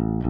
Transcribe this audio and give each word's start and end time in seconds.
Thank 0.00 0.24
you. 0.24 0.29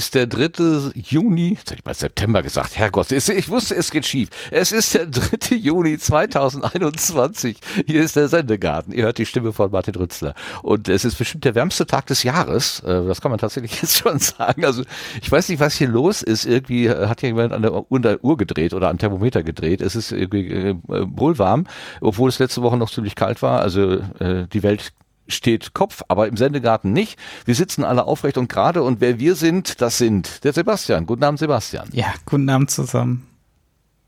Ist 0.00 0.14
der 0.14 0.26
3. 0.26 0.92
Juni, 0.94 1.50
jetzt 1.50 1.70
hätte 1.70 1.80
ich 1.80 1.84
mal 1.84 1.92
September 1.92 2.42
gesagt, 2.42 2.74
Herrgott, 2.78 3.12
ich 3.12 3.48
wusste, 3.50 3.74
es 3.74 3.90
geht 3.90 4.06
schief. 4.06 4.30
Es 4.50 4.72
ist 4.72 4.94
der 4.94 5.04
3. 5.04 5.56
Juni 5.56 5.98
2021. 5.98 7.58
Hier 7.86 8.02
ist 8.02 8.16
der 8.16 8.28
Sendegarten. 8.28 8.94
Ihr 8.94 9.04
hört 9.04 9.18
die 9.18 9.26
Stimme 9.26 9.52
von 9.52 9.70
Martin 9.70 9.94
Rützler. 9.96 10.34
Und 10.62 10.88
es 10.88 11.04
ist 11.04 11.18
bestimmt 11.18 11.44
der 11.44 11.54
wärmste 11.54 11.86
Tag 11.86 12.06
des 12.06 12.22
Jahres. 12.22 12.80
Äh, 12.80 13.04
das 13.04 13.20
kann 13.20 13.30
man 13.30 13.38
tatsächlich 13.38 13.72
jetzt 13.82 13.98
schon 13.98 14.18
sagen. 14.18 14.64
Also 14.64 14.84
ich 15.20 15.30
weiß 15.30 15.50
nicht, 15.50 15.60
was 15.60 15.74
hier 15.74 15.88
los 15.88 16.22
ist. 16.22 16.46
Irgendwie 16.46 16.88
hat 16.88 17.20
hier 17.20 17.28
jemand 17.28 17.52
an 17.52 17.60
der 17.60 18.24
Uhr 18.24 18.36
gedreht 18.38 18.72
oder 18.72 18.88
am 18.88 18.96
Thermometer 18.96 19.42
gedreht. 19.42 19.82
Es 19.82 19.96
ist 19.96 20.12
irgendwie 20.12 20.48
äh, 20.48 20.76
wohl 20.86 21.38
warm, 21.38 21.66
obwohl 22.00 22.30
es 22.30 22.38
letzte 22.38 22.62
Woche 22.62 22.78
noch 22.78 22.90
ziemlich 22.90 23.16
kalt 23.16 23.42
war. 23.42 23.60
Also 23.60 23.98
äh, 24.18 24.46
die 24.50 24.62
Welt 24.62 24.94
steht 25.30 25.74
Kopf, 25.74 26.02
aber 26.08 26.28
im 26.28 26.36
Sendegarten 26.36 26.92
nicht. 26.92 27.18
Wir 27.44 27.54
sitzen 27.54 27.84
alle 27.84 28.04
aufrecht 28.04 28.38
und 28.38 28.48
gerade 28.48 28.82
und 28.82 29.00
wer 29.00 29.18
wir 29.18 29.34
sind, 29.34 29.80
das 29.80 29.98
sind 29.98 30.44
der 30.44 30.52
Sebastian. 30.52 31.06
Guten 31.06 31.24
Abend, 31.24 31.38
Sebastian. 31.38 31.88
Ja, 31.92 32.12
guten 32.26 32.48
Abend 32.48 32.70
zusammen. 32.70 33.26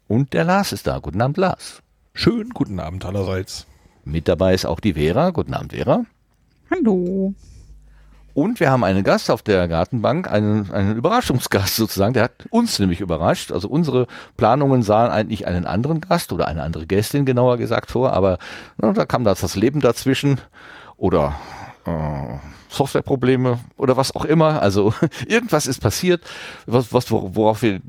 Und 0.08 0.32
der 0.32 0.44
Lars 0.44 0.72
ist 0.72 0.86
da. 0.86 0.98
Guten 0.98 1.20
Abend, 1.20 1.36
Lars. 1.36 1.82
Schönen 2.14 2.50
guten 2.50 2.80
Abend 2.80 3.04
allerseits. 3.04 3.66
Mit 4.04 4.28
dabei 4.28 4.54
ist 4.54 4.66
auch 4.66 4.80
die 4.80 4.94
Vera. 4.94 5.30
Guten 5.30 5.54
Abend, 5.54 5.72
Vera. 5.72 6.04
Hallo. 6.70 7.34
Und 8.34 8.60
wir 8.60 8.70
haben 8.70 8.82
einen 8.82 9.04
Gast 9.04 9.30
auf 9.30 9.42
der 9.42 9.68
Gartenbank, 9.68 10.30
einen, 10.30 10.70
einen 10.70 10.96
Überraschungsgast 10.96 11.76
sozusagen, 11.76 12.14
der 12.14 12.24
hat 12.24 12.46
uns 12.50 12.78
nämlich 12.78 13.00
überrascht. 13.00 13.52
Also 13.52 13.68
unsere 13.68 14.06
Planungen 14.38 14.82
sahen 14.82 15.10
eigentlich 15.10 15.46
einen 15.46 15.66
anderen 15.66 16.00
Gast 16.00 16.32
oder 16.32 16.48
eine 16.48 16.62
andere 16.62 16.86
Gästin 16.86 17.26
genauer 17.26 17.58
gesagt 17.58 17.90
vor, 17.90 18.12
aber 18.12 18.38
na, 18.78 18.92
da 18.92 19.04
kam 19.04 19.24
das 19.24 19.54
Leben 19.54 19.80
dazwischen 19.80 20.40
oder 21.02 21.34
äh, 21.84 22.38
Softwareprobleme 22.68 23.58
oder 23.76 23.96
was 23.96 24.14
auch 24.14 24.24
immer. 24.24 24.62
Also 24.62 24.94
irgendwas 25.26 25.66
ist 25.66 25.80
passiert, 25.80 26.22
was, 26.66 26.92
was 26.92 27.10
worauf 27.10 27.62
wir 27.62 27.80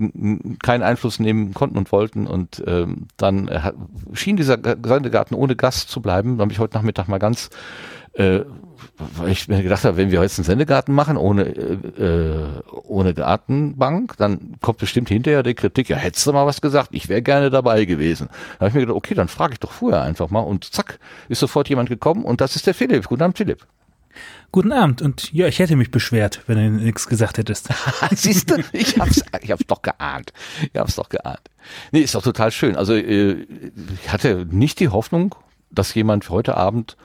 keinen 0.64 0.82
Einfluss 0.82 1.20
nehmen 1.20 1.54
konnten 1.54 1.78
und 1.78 1.92
wollten. 1.92 2.26
Und 2.26 2.64
ähm, 2.66 3.08
dann 3.18 3.48
äh, 3.48 3.72
schien 4.14 4.36
dieser 4.36 4.58
Sendegarten 4.58 5.36
ohne 5.36 5.56
Gast 5.56 5.90
zu 5.90 6.02
bleiben. 6.02 6.38
Da 6.38 6.42
habe 6.42 6.52
ich 6.52 6.60
heute 6.60 6.76
Nachmittag 6.76 7.08
mal 7.08 7.20
ganz 7.20 7.52
äh, 8.14 8.42
weil 8.98 9.32
ich 9.32 9.48
mir 9.48 9.64
gedacht 9.64 9.84
habe, 9.86 9.98
wenn 9.98 10.12
wir 10.12 10.22
jetzt 10.22 10.38
einen 10.38 10.46
Sendegarten 10.46 10.94
machen 10.94 11.18
ohne 11.18 11.44
äh, 11.44 12.62
ohne 12.84 13.14
Gartenbank, 13.14 14.18
dann 14.18 14.56
kommt 14.62 14.80
bestimmt 14.80 15.10
hinterher 15.10 15.44
die 15.44 15.54
Kritik, 15.56 15.90
ja, 15.90 15.98
hättest 15.98 16.28
du 16.28 16.34
mal 16.34 16.46
was 16.46 16.62
gesagt, 16.62 16.90
ich 16.92 17.10
wäre 17.10 17.22
gerne 17.22 17.50
dabei 17.50 17.86
gewesen. 17.86 18.30
Da 18.54 18.60
habe 18.60 18.68
ich 18.70 18.74
mir 18.76 18.82
gedacht, 18.82 18.98
okay, 18.98 19.16
dann 19.16 19.28
frage 19.28 19.54
ich 19.54 19.60
doch 19.60 19.72
vorher 19.72 20.04
einfach 20.04 20.30
mal 20.30 20.42
und 20.42 20.74
zack, 20.74 21.00
ist 21.30 21.40
sofort 21.40 21.70
jemand 21.70 21.90
gekommen 21.90 22.24
und 22.24 22.42
das 22.42 22.56
ist 22.56 22.68
der 22.68 22.74
Philipp. 22.74 23.08
Guten 23.08 23.24
Abend, 23.24 23.38
Philipp. 23.38 23.66
Guten 24.52 24.72
Abend 24.72 25.02
und 25.02 25.34
ja, 25.34 25.48
ich 25.48 25.58
hätte 25.58 25.76
mich 25.76 25.90
beschwert, 25.90 26.42
wenn 26.46 26.58
du 26.58 26.84
nichts 26.84 27.08
gesagt 27.08 27.40
hättest. 27.40 27.70
Siehst 28.12 28.52
du, 28.52 28.58
ich 28.72 29.00
hab's, 29.00 29.24
ich 29.42 29.52
hab's 29.52 29.66
doch 29.66 29.82
geahnt. 29.82 30.32
Ich 30.72 30.80
hab's 30.80 30.96
doch 30.96 31.10
geahnt. 31.10 31.42
Nee, 31.92 32.02
ist 32.02 32.14
doch 32.14 32.22
total 32.22 32.52
schön. 32.52 32.76
Also 32.76 32.94
äh, 32.94 33.48
ich 34.04 34.12
hatte 34.12 34.46
nicht 34.52 34.80
die 34.80 34.90
Hoffnung, 34.90 35.34
dass 35.72 35.96
jemand 35.96 36.30
heute 36.30 36.56
Abend 36.56 36.98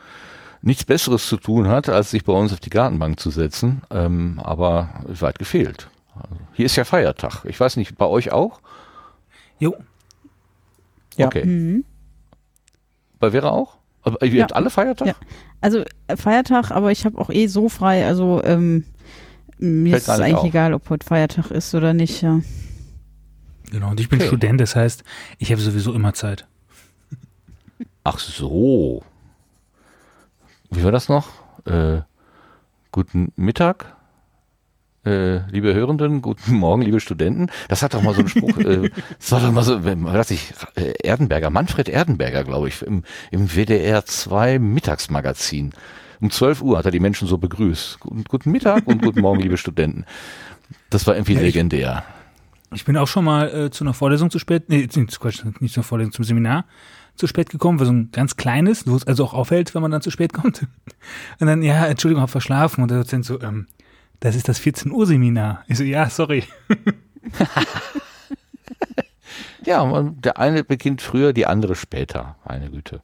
nichts 0.62 0.84
Besseres 0.84 1.26
zu 1.26 1.36
tun 1.36 1.68
hat, 1.68 1.88
als 1.88 2.10
sich 2.10 2.24
bei 2.24 2.32
uns 2.32 2.52
auf 2.52 2.60
die 2.60 2.70
Gartenbank 2.70 3.20
zu 3.20 3.30
setzen, 3.30 3.82
ähm, 3.90 4.40
aber 4.42 5.02
weit 5.06 5.38
gefehlt. 5.38 5.88
Also, 6.14 6.36
hier 6.52 6.66
ist 6.66 6.76
ja 6.76 6.84
Feiertag. 6.84 7.44
Ich 7.44 7.58
weiß 7.58 7.76
nicht, 7.76 7.96
bei 7.96 8.06
euch 8.06 8.32
auch? 8.32 8.60
Jo. 9.58 9.76
Ja. 11.16 11.26
Okay. 11.26 11.44
Mhm. 11.44 11.84
Bei 13.18 13.30
Vera 13.30 13.50
auch? 13.50 13.76
Aber 14.02 14.24
ihr 14.24 14.32
ja. 14.32 14.42
habt 14.42 14.54
alle 14.54 14.70
Feiertag? 14.70 15.08
Ja. 15.08 15.14
Also 15.60 15.84
äh, 16.06 16.16
Feiertag, 16.16 16.70
aber 16.70 16.92
ich 16.92 17.04
habe 17.04 17.18
auch 17.18 17.30
eh 17.30 17.46
so 17.48 17.68
frei. 17.68 18.06
Also 18.06 18.42
ähm, 18.44 18.84
mir 19.58 19.90
Fällt 19.90 20.02
ist 20.02 20.08
es 20.08 20.20
eigentlich 20.20 20.36
auf. 20.36 20.44
egal, 20.44 20.74
ob 20.74 20.88
heute 20.88 21.06
Feiertag 21.06 21.50
ist 21.50 21.74
oder 21.74 21.92
nicht. 21.94 22.22
Ja. 22.22 22.40
Genau, 23.70 23.90
und 23.90 24.00
ich 24.00 24.08
bin 24.08 24.20
okay. 24.20 24.28
Student, 24.28 24.60
das 24.60 24.76
heißt, 24.76 25.02
ich 25.38 25.50
habe 25.50 25.60
sowieso 25.60 25.92
immer 25.92 26.14
Zeit. 26.14 26.46
Ach 28.04 28.18
so 28.18 29.02
wie 30.70 30.84
war 30.84 30.92
das 30.92 31.08
noch? 31.08 31.28
Äh, 31.64 32.02
guten 32.92 33.32
Mittag, 33.36 33.96
äh, 35.04 35.46
liebe 35.50 35.74
Hörenden, 35.74 36.22
guten 36.22 36.54
Morgen, 36.54 36.82
liebe 36.82 37.00
Studenten. 37.00 37.48
Das 37.68 37.82
hat 37.82 37.94
doch 37.94 38.02
mal 38.02 38.14
so 38.14 38.20
einen 38.20 38.28
Spruch, 38.28 38.58
äh, 38.58 38.90
das 39.18 39.32
war 39.32 39.40
doch 39.40 39.52
mal 39.52 39.62
so, 39.62 39.84
weiß 39.84 40.30
ich, 40.32 40.52
äh, 40.74 40.92
Erdenberger, 41.02 41.50
Manfred 41.50 41.88
Erdenberger, 41.88 42.44
glaube 42.44 42.68
ich, 42.68 42.82
im, 42.82 43.04
im 43.30 43.48
WDR 43.48 44.04
2 44.04 44.58
Mittagsmagazin. 44.58 45.72
Um 46.20 46.30
12 46.30 46.62
Uhr 46.62 46.78
hat 46.78 46.84
er 46.84 46.90
die 46.90 47.00
Menschen 47.00 47.28
so 47.28 47.38
begrüßt. 47.38 48.00
Guten, 48.00 48.24
guten 48.24 48.50
Mittag 48.50 48.86
und 48.86 49.02
guten 49.02 49.20
Morgen, 49.20 49.40
liebe 49.40 49.56
Studenten. 49.56 50.04
Das 50.90 51.06
war 51.06 51.14
irgendwie 51.14 51.34
ja, 51.34 51.40
legendär. 51.40 52.04
Ich 52.74 52.84
bin 52.84 52.96
auch 52.96 53.06
schon 53.06 53.24
mal 53.24 53.48
äh, 53.48 53.70
zu 53.70 53.84
einer 53.84 53.94
Vorlesung 53.94 54.30
zu 54.30 54.38
spät, 54.38 54.68
nee, 54.68 54.88
nicht, 54.94 55.20
Quatsch, 55.20 55.42
nicht 55.60 55.72
zur 55.72 55.84
Vorlesung, 55.84 56.12
zum 56.12 56.24
Seminar 56.24 56.64
zu 57.18 57.26
spät 57.26 57.50
gekommen, 57.50 57.78
war 57.78 57.86
so 57.86 57.92
ein 57.92 58.10
ganz 58.12 58.36
kleines, 58.36 58.86
wo 58.86 58.96
es 58.96 59.06
also 59.06 59.24
auch 59.24 59.34
auffällt, 59.34 59.74
wenn 59.74 59.82
man 59.82 59.90
dann 59.90 60.02
zu 60.02 60.10
spät 60.10 60.32
kommt. 60.32 60.66
Und 61.40 61.46
dann, 61.46 61.62
ja, 61.62 61.86
Entschuldigung, 61.86 62.22
hab 62.22 62.30
verschlafen. 62.30 62.82
Und 62.82 62.90
der 62.90 62.98
Dozent 62.98 63.24
so, 63.24 63.40
ähm, 63.40 63.66
das 64.20 64.36
ist 64.36 64.48
das 64.48 64.58
14 64.58 64.92
Uhr 64.92 65.06
Seminar. 65.06 65.64
Ich 65.68 65.78
so, 65.78 65.84
ja, 65.84 66.08
sorry. 66.08 66.44
ja, 69.64 69.80
und 69.80 70.24
der 70.24 70.38
eine 70.38 70.64
beginnt 70.64 71.02
früher, 71.02 71.32
die 71.32 71.46
andere 71.46 71.74
später. 71.74 72.36
Meine 72.46 72.70
Güte. 72.70 73.00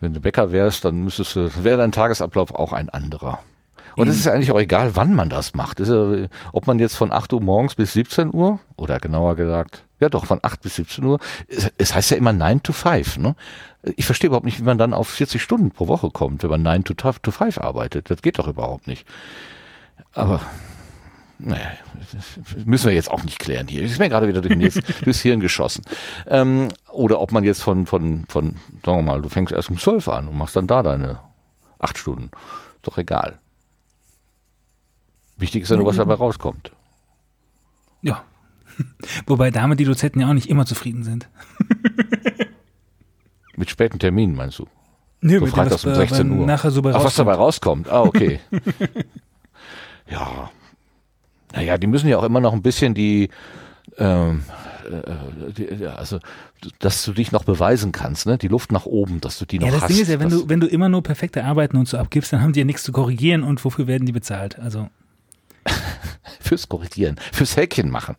Wenn 0.00 0.14
du 0.14 0.20
Bäcker 0.20 0.52
wärst, 0.52 0.84
dann 0.84 1.02
müsstest 1.04 1.36
du, 1.36 1.50
wäre 1.64 1.78
dein 1.78 1.92
Tagesablauf 1.92 2.54
auch 2.54 2.72
ein 2.72 2.88
anderer. 2.90 3.40
Und 3.96 4.08
es 4.08 4.16
ist 4.16 4.28
eigentlich 4.28 4.52
auch 4.52 4.58
egal, 4.58 4.96
wann 4.96 5.14
man 5.14 5.28
das 5.28 5.54
macht. 5.54 5.80
Ja, 5.80 6.26
ob 6.52 6.66
man 6.66 6.78
jetzt 6.78 6.96
von 6.96 7.12
8 7.12 7.32
Uhr 7.32 7.40
morgens 7.40 7.74
bis 7.74 7.92
17 7.92 8.32
Uhr 8.32 8.58
oder 8.76 8.98
genauer 8.98 9.36
gesagt, 9.36 9.84
ja 10.00 10.08
doch, 10.08 10.26
von 10.26 10.40
8 10.42 10.60
bis 10.60 10.76
17 10.76 11.04
Uhr, 11.04 11.18
es, 11.48 11.70
es 11.78 11.94
heißt 11.94 12.10
ja 12.10 12.16
immer 12.16 12.32
9 12.32 12.62
to 12.62 12.72
5. 12.72 13.18
Ne? 13.18 13.36
Ich 13.96 14.06
verstehe 14.06 14.28
überhaupt 14.28 14.46
nicht, 14.46 14.58
wie 14.58 14.64
man 14.64 14.78
dann 14.78 14.94
auf 14.94 15.08
40 15.08 15.42
Stunden 15.42 15.70
pro 15.70 15.88
Woche 15.88 16.10
kommt, 16.10 16.42
wenn 16.42 16.50
man 16.50 16.62
9 16.62 16.84
to, 16.84 16.94
to 16.94 17.30
5 17.30 17.58
arbeitet. 17.58 18.10
Das 18.10 18.22
geht 18.22 18.38
doch 18.38 18.48
überhaupt 18.48 18.86
nicht. 18.86 19.06
Aber 20.12 20.40
naja, 21.38 21.72
müssen 22.64 22.86
wir 22.86 22.94
jetzt 22.94 23.10
auch 23.10 23.22
nicht 23.24 23.38
klären 23.38 23.66
hier. 23.66 23.82
Ist 23.82 23.98
mir 23.98 24.08
gerade 24.08 24.28
wieder 24.28 24.40
durch, 24.40 24.74
durchs 25.04 25.20
Hirn 25.20 25.40
geschossen. 25.40 25.84
Ähm, 26.26 26.68
oder 26.90 27.20
ob 27.20 27.32
man 27.32 27.44
jetzt 27.44 27.62
von, 27.62 27.86
von, 27.86 28.24
von, 28.28 28.56
sagen 28.84 28.98
wir 28.98 29.02
mal, 29.02 29.22
du 29.22 29.28
fängst 29.28 29.52
erst 29.52 29.70
um 29.70 29.78
12 29.78 30.08
an 30.08 30.28
und 30.28 30.38
machst 30.38 30.56
dann 30.56 30.66
da 30.66 30.82
deine 30.82 31.18
8 31.80 31.98
Stunden. 31.98 32.30
Doch 32.82 32.98
egal. 32.98 33.38
Wichtig 35.36 35.62
ist 35.62 35.70
ja 35.70 35.76
nur, 35.76 35.86
was 35.86 35.96
dabei 35.96 36.14
rauskommt. 36.14 36.72
Ja. 38.02 38.24
Wobei 39.26 39.50
damit 39.50 39.80
die 39.80 39.84
Dozenten 39.84 40.20
ja 40.20 40.28
auch 40.28 40.34
nicht 40.34 40.48
immer 40.48 40.66
zufrieden 40.66 41.02
sind. 41.02 41.28
mit 43.56 43.70
späten 43.70 43.98
Terminen 43.98 44.34
meinst 44.34 44.58
du? 44.58 44.66
Nö, 45.20 45.40
so 45.40 45.46
freitags 45.46 45.84
um 45.84 45.94
16 45.94 46.30
Uhr. 46.30 46.46
Nachher 46.46 46.70
so 46.70 46.82
Ach, 46.84 47.04
was 47.04 47.14
dabei 47.14 47.34
rauskommt. 47.34 47.88
Ah, 47.88 48.02
okay. 48.02 48.40
ja. 50.10 50.50
Naja, 51.54 51.78
die 51.78 51.86
müssen 51.86 52.08
ja 52.08 52.18
auch 52.18 52.24
immer 52.24 52.40
noch 52.40 52.52
ein 52.52 52.62
bisschen 52.62 52.94
die, 52.94 53.30
ähm, 53.96 54.44
äh, 54.84 55.52
die, 55.52 55.86
also, 55.86 56.18
dass 56.78 57.04
du 57.04 57.12
dich 57.12 57.32
noch 57.32 57.44
beweisen 57.44 57.92
kannst, 57.92 58.26
ne? 58.26 58.36
Die 58.36 58.48
Luft 58.48 58.70
nach 58.70 58.86
oben, 58.86 59.20
dass 59.20 59.38
du 59.38 59.46
die 59.46 59.58
noch 59.58 59.66
hast. 59.68 59.74
Ja, 59.74 59.80
das 59.80 59.88
Ding 59.88 60.02
ist 60.02 60.08
ja, 60.08 60.20
wenn 60.20 60.28
du, 60.28 60.48
wenn 60.48 60.60
du 60.60 60.66
immer 60.66 60.88
nur 60.88 61.02
perfekte 61.02 61.44
Arbeiten 61.44 61.76
und 61.76 61.88
so 61.88 61.96
abgibst, 61.96 62.32
dann 62.32 62.42
haben 62.42 62.52
die 62.52 62.60
ja 62.60 62.66
nichts 62.66 62.82
zu 62.82 62.92
korrigieren 62.92 63.44
und 63.44 63.64
wofür 63.64 63.86
werden 63.86 64.04
die 64.04 64.12
bezahlt? 64.12 64.58
Also. 64.58 64.88
fürs 66.40 66.68
Korrigieren, 66.68 67.16
fürs 67.32 67.56
Häkchen 67.56 67.90
machen. 67.90 68.16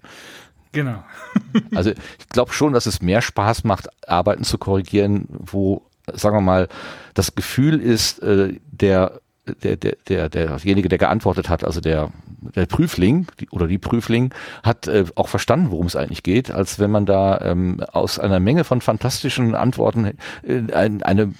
Genau. 0.71 1.03
also 1.75 1.92
ich 1.92 2.30
glaube 2.30 2.53
schon, 2.53 2.74
dass 2.74 2.86
es 2.86 3.01
mehr 3.01 3.21
Spaß 3.21 3.63
macht, 3.63 3.88
Arbeiten 4.09 4.44
zu 4.44 4.57
korrigieren, 4.57 5.27
wo, 5.30 5.83
sagen 6.13 6.36
wir 6.38 6.42
mal, 6.42 6.68
das 7.13 7.36
Gefühl 7.36 7.80
ist, 7.80 8.19
äh, 8.19 8.59
der 8.65 9.21
der, 9.63 9.77
der, 9.77 9.95
der, 10.07 10.30
derjenige, 10.30 10.89
der 10.89 10.97
geantwortet 10.97 11.50
hat, 11.50 11.63
also 11.63 11.81
der, 11.81 12.12
der 12.56 12.65
Prüfling 12.65 13.27
die, 13.39 13.50
oder 13.50 13.68
die 13.68 13.77
Prüfling, 13.77 14.33
hat 14.63 14.88
äh, 14.88 15.06
auch 15.15 15.27
verstanden, 15.27 15.71
worum 15.71 15.86
es 15.86 15.95
eigentlich 15.95 16.24
geht, 16.24 16.51
als 16.51 16.80
wenn 16.80 16.92
man 16.92 17.06
da 17.06 17.39
ähm, 17.42 17.81
aus 17.92 18.19
einer 18.19 18.39
Menge 18.39 18.63
von 18.63 18.81
fantastischen 18.81 19.56
Antworten 19.56 20.18
äh, 20.44 20.74
ein, 20.74 21.03
eine, 21.03 21.33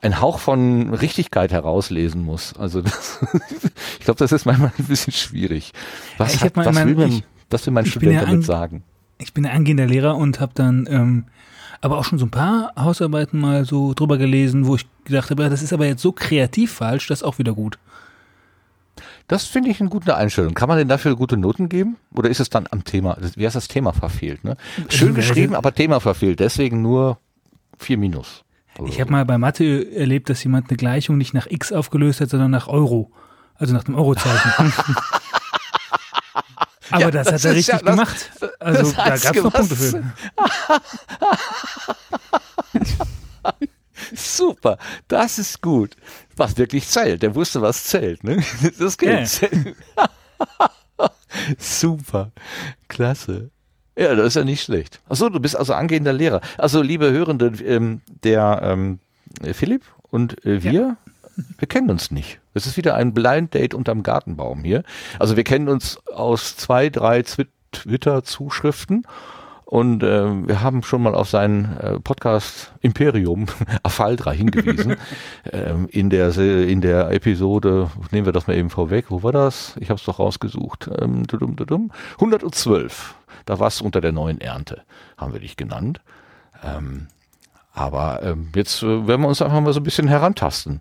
ein 0.00 0.20
Hauch 0.20 0.38
von 0.38 0.94
Richtigkeit 0.94 1.52
herauslesen 1.52 2.24
muss. 2.24 2.54
Also 2.56 2.82
das, 2.82 3.20
ich 3.98 4.04
glaube, 4.04 4.18
das 4.18 4.32
ist 4.32 4.46
manchmal 4.46 4.72
ein 4.78 4.84
bisschen 4.84 5.12
schwierig. 5.12 5.72
Was, 6.18 6.42
hat, 6.42 6.56
was, 6.56 6.74
mein, 6.74 6.88
will, 6.88 6.94
man, 6.96 7.08
ich, 7.08 7.24
was 7.50 7.66
will 7.66 7.72
mein 7.72 7.86
Student 7.86 8.12
ja 8.12 8.24
damit 8.24 8.44
sagen? 8.44 8.84
Ich 9.18 9.34
bin 9.34 9.44
angehender 9.44 9.86
Lehrer 9.86 10.16
und 10.16 10.40
habe 10.40 10.52
dann 10.54 10.86
ähm, 10.88 11.24
aber 11.80 11.98
auch 11.98 12.04
schon 12.04 12.18
so 12.18 12.26
ein 12.26 12.30
paar 12.30 12.72
Hausarbeiten 12.76 13.40
mal 13.40 13.64
so 13.64 13.94
drüber 13.94 14.18
gelesen, 14.18 14.66
wo 14.66 14.76
ich 14.76 14.86
gedacht 15.04 15.30
habe, 15.30 15.48
das 15.48 15.62
ist 15.62 15.72
aber 15.72 15.86
jetzt 15.86 16.02
so 16.02 16.12
kreativ 16.12 16.72
falsch, 16.72 17.06
das 17.06 17.20
ist 17.20 17.26
auch 17.26 17.38
wieder 17.38 17.54
gut. 17.54 17.78
Das 19.28 19.44
finde 19.44 19.70
ich 19.70 19.80
eine 19.80 19.88
gute 19.88 20.16
Einstellung. 20.16 20.54
Kann 20.54 20.68
man 20.68 20.76
denn 20.76 20.88
dafür 20.88 21.16
gute 21.16 21.36
Noten 21.36 21.68
geben? 21.68 21.96
Oder 22.14 22.28
ist 22.28 22.40
es 22.40 22.50
dann 22.50 22.66
am 22.70 22.84
Thema, 22.84 23.16
wie 23.36 23.46
heißt 23.46 23.56
das 23.56 23.68
Thema 23.68 23.92
verfehlt? 23.92 24.44
Ne? 24.44 24.56
Schön 24.88 25.14
geschrieben, 25.14 25.54
aber 25.54 25.72
Thema 25.74 26.00
verfehlt. 26.00 26.40
Deswegen 26.40 26.82
nur 26.82 27.18
vier 27.78 27.96
Minus. 27.96 28.44
Ich 28.86 29.00
habe 29.00 29.12
mal 29.12 29.24
bei 29.24 29.38
Mathe 29.38 29.94
erlebt, 29.94 30.30
dass 30.30 30.42
jemand 30.42 30.68
eine 30.68 30.76
Gleichung 30.76 31.16
nicht 31.16 31.34
nach 31.34 31.46
X 31.48 31.72
aufgelöst 31.72 32.20
hat, 32.20 32.30
sondern 32.30 32.50
nach 32.50 32.66
Euro. 32.68 33.10
Also 33.54 33.74
nach 33.74 33.84
dem 33.84 33.94
Eurozeichen. 33.94 34.72
Aber 36.90 37.00
ja, 37.00 37.10
das, 37.10 37.26
das, 37.26 37.34
hat 37.34 37.44
er 37.44 37.54
richtig 37.54 37.74
ja, 37.74 37.78
das, 37.78 37.90
gemacht. 37.90 38.30
Also 38.58 38.92
da 38.92 39.16
gab 39.16 39.36
es 39.36 39.42
noch 39.42 39.52
Punkte 39.52 39.76
für. 39.76 40.02
Super, 44.14 44.78
das 45.08 45.38
ist 45.38 45.60
gut. 45.60 45.96
Was 46.36 46.56
wirklich 46.56 46.88
zählt. 46.88 47.22
Der 47.22 47.34
wusste, 47.34 47.60
was 47.62 47.84
zählt. 47.84 48.24
Ne? 48.24 48.42
Das 48.78 48.98
geht. 48.98 49.42
Yeah. 49.42 49.74
Super, 51.58 52.32
klasse. 52.88 53.50
Ja, 53.96 54.14
das 54.14 54.28
ist 54.28 54.36
ja 54.36 54.44
nicht 54.44 54.62
schlecht. 54.62 55.00
Achso, 55.08 55.28
du 55.28 55.40
bist 55.40 55.56
also 55.56 55.74
angehender 55.74 56.12
Lehrer. 56.12 56.40
Also, 56.56 56.82
liebe 56.82 57.10
Hörende, 57.10 57.52
ähm, 57.64 58.00
der 58.24 58.60
ähm, 58.62 59.00
Philipp 59.52 59.84
und 60.10 60.44
äh, 60.44 60.62
wir, 60.62 60.72
ja. 60.72 60.96
Wir 61.58 61.68
kennen 61.68 61.90
uns 61.90 62.10
nicht. 62.10 62.40
Es 62.54 62.66
ist 62.66 62.76
wieder 62.76 62.94
ein 62.94 63.14
Blind 63.14 63.54
Date 63.54 63.74
unterm 63.74 64.02
Gartenbaum 64.02 64.64
hier. 64.64 64.82
Also 65.18 65.36
wir 65.36 65.44
kennen 65.44 65.68
uns 65.68 65.98
aus 66.06 66.56
zwei, 66.56 66.90
drei 66.90 67.22
Twitter-Zuschriften 67.72 69.06
und 69.70 70.02
äh, 70.02 70.48
wir 70.48 70.62
haben 70.62 70.82
schon 70.82 71.00
mal 71.00 71.14
auf 71.14 71.28
seinen 71.28 71.76
äh, 71.78 72.00
Podcast 72.00 72.72
Imperium 72.80 73.46
Afaldra 73.84 74.32
hingewiesen. 74.32 74.96
ähm, 75.52 75.86
in, 75.92 76.10
der, 76.10 76.36
in 76.36 76.80
der 76.80 77.12
Episode, 77.12 77.88
nehmen 78.10 78.26
wir 78.26 78.32
das 78.32 78.48
mal 78.48 78.56
eben 78.56 78.70
vorweg, 78.70 79.06
wo 79.10 79.22
war 79.22 79.30
das? 79.30 79.76
Ich 79.78 79.88
habe 79.88 80.00
es 80.00 80.04
doch 80.04 80.18
rausgesucht. 80.18 80.90
Ähm, 81.00 81.22
112. 81.30 83.14
Da 83.46 83.60
war 83.60 83.68
es 83.68 83.80
unter 83.80 84.00
der 84.00 84.10
neuen 84.10 84.40
Ernte, 84.40 84.82
haben 85.16 85.32
wir 85.32 85.40
dich 85.40 85.56
genannt. 85.56 86.00
Ähm, 86.64 87.06
aber 87.72 88.24
ähm, 88.24 88.48
jetzt 88.56 88.82
äh, 88.82 89.06
werden 89.06 89.20
wir 89.20 89.28
uns 89.28 89.40
einfach 89.40 89.60
mal 89.60 89.72
so 89.72 89.78
ein 89.78 89.84
bisschen 89.84 90.08
herantasten. 90.08 90.80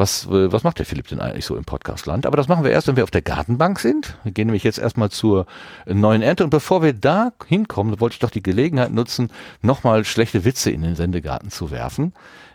Was, 0.00 0.24
äh, 0.24 0.50
was 0.50 0.62
macht 0.62 0.78
der 0.78 0.86
Philipp 0.86 1.08
denn 1.08 1.20
eigentlich 1.20 1.44
so 1.44 1.56
im 1.56 1.64
Podcastland? 1.64 2.24
Aber 2.24 2.38
das 2.38 2.48
machen 2.48 2.64
wir 2.64 2.70
erst, 2.70 2.88
wenn 2.88 2.96
wir 2.96 3.04
auf 3.04 3.10
der 3.10 3.20
Gartenbank 3.20 3.78
sind. 3.78 4.16
Wir 4.24 4.32
gehen 4.32 4.46
nämlich 4.46 4.64
jetzt 4.64 4.78
erstmal 4.78 5.10
zur 5.10 5.44
neuen 5.84 6.22
Ernte. 6.22 6.42
Und 6.42 6.48
bevor 6.48 6.82
wir 6.82 6.94
da 6.94 7.32
hinkommen, 7.46 8.00
wollte 8.00 8.14
ich 8.14 8.18
doch 8.18 8.30
die 8.30 8.42
Gelegenheit 8.42 8.92
nutzen, 8.92 9.30
nochmal 9.60 10.06
schlechte 10.06 10.46
Witze 10.46 10.70
in 10.70 10.80
den 10.80 10.96
Sendegarten 10.96 11.50
zu 11.50 11.70
werfen. 11.70 12.14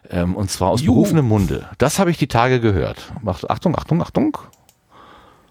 Ähm, 0.10 0.36
und 0.36 0.50
zwar 0.50 0.70
aus 0.70 0.82
Juhu. 0.82 0.96
berufenem 0.96 1.28
Munde. 1.28 1.70
Das 1.78 2.00
habe 2.00 2.10
ich 2.10 2.18
die 2.18 2.28
Tage 2.28 2.60
gehört. 2.60 3.12
Achtung, 3.48 3.78
Achtung, 3.78 4.02
Achtung. 4.02 4.38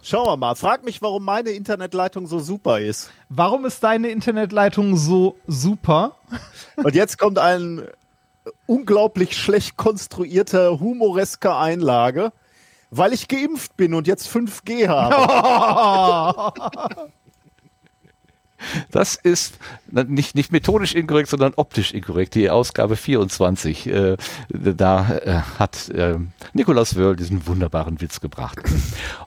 Schauen 0.02 0.26
wir 0.26 0.37
mal. 0.37 0.56
Frag 0.56 0.85
mich, 0.85 1.00
warum 1.00 1.25
meine 1.25 1.50
Internetleitung 1.50 2.26
so 2.26 2.40
super 2.40 2.81
ist. 2.81 3.12
Warum 3.29 3.64
ist 3.67 3.85
deine 3.85 4.08
Internetleitung 4.08 4.97
so 4.97 5.37
super? 5.47 6.17
Und 6.76 6.97
jetzt 6.97 7.19
kommt 7.19 7.38
ein 7.38 7.85
unglaublich 8.67 9.37
schlecht 9.37 9.76
konstruierte, 9.76 10.81
humoreske 10.81 11.55
Einlage, 11.56 12.32
weil 12.91 13.12
ich 13.12 13.29
geimpft 13.29 13.76
bin 13.76 13.94
und 13.94 14.06
jetzt 14.06 14.29
5G 14.29 14.88
habe. 14.88 16.52
Das 18.90 19.14
ist 19.14 19.58
nicht, 19.90 20.34
nicht 20.34 20.52
methodisch 20.52 20.94
inkorrekt, 20.94 21.28
sondern 21.28 21.55
optisch 21.56 21.93
inkorrekt. 21.93 22.34
Die 22.34 22.50
Ausgabe 22.50 22.96
24. 22.96 23.87
Äh, 23.87 24.16
da 24.49 25.19
äh, 25.19 25.40
hat 25.58 25.88
äh, 25.90 26.16
Nikolaus 26.52 26.96
Wörl 26.96 27.16
diesen 27.16 27.46
wunderbaren 27.46 28.00
Witz 28.00 28.20
gebracht. 28.20 28.61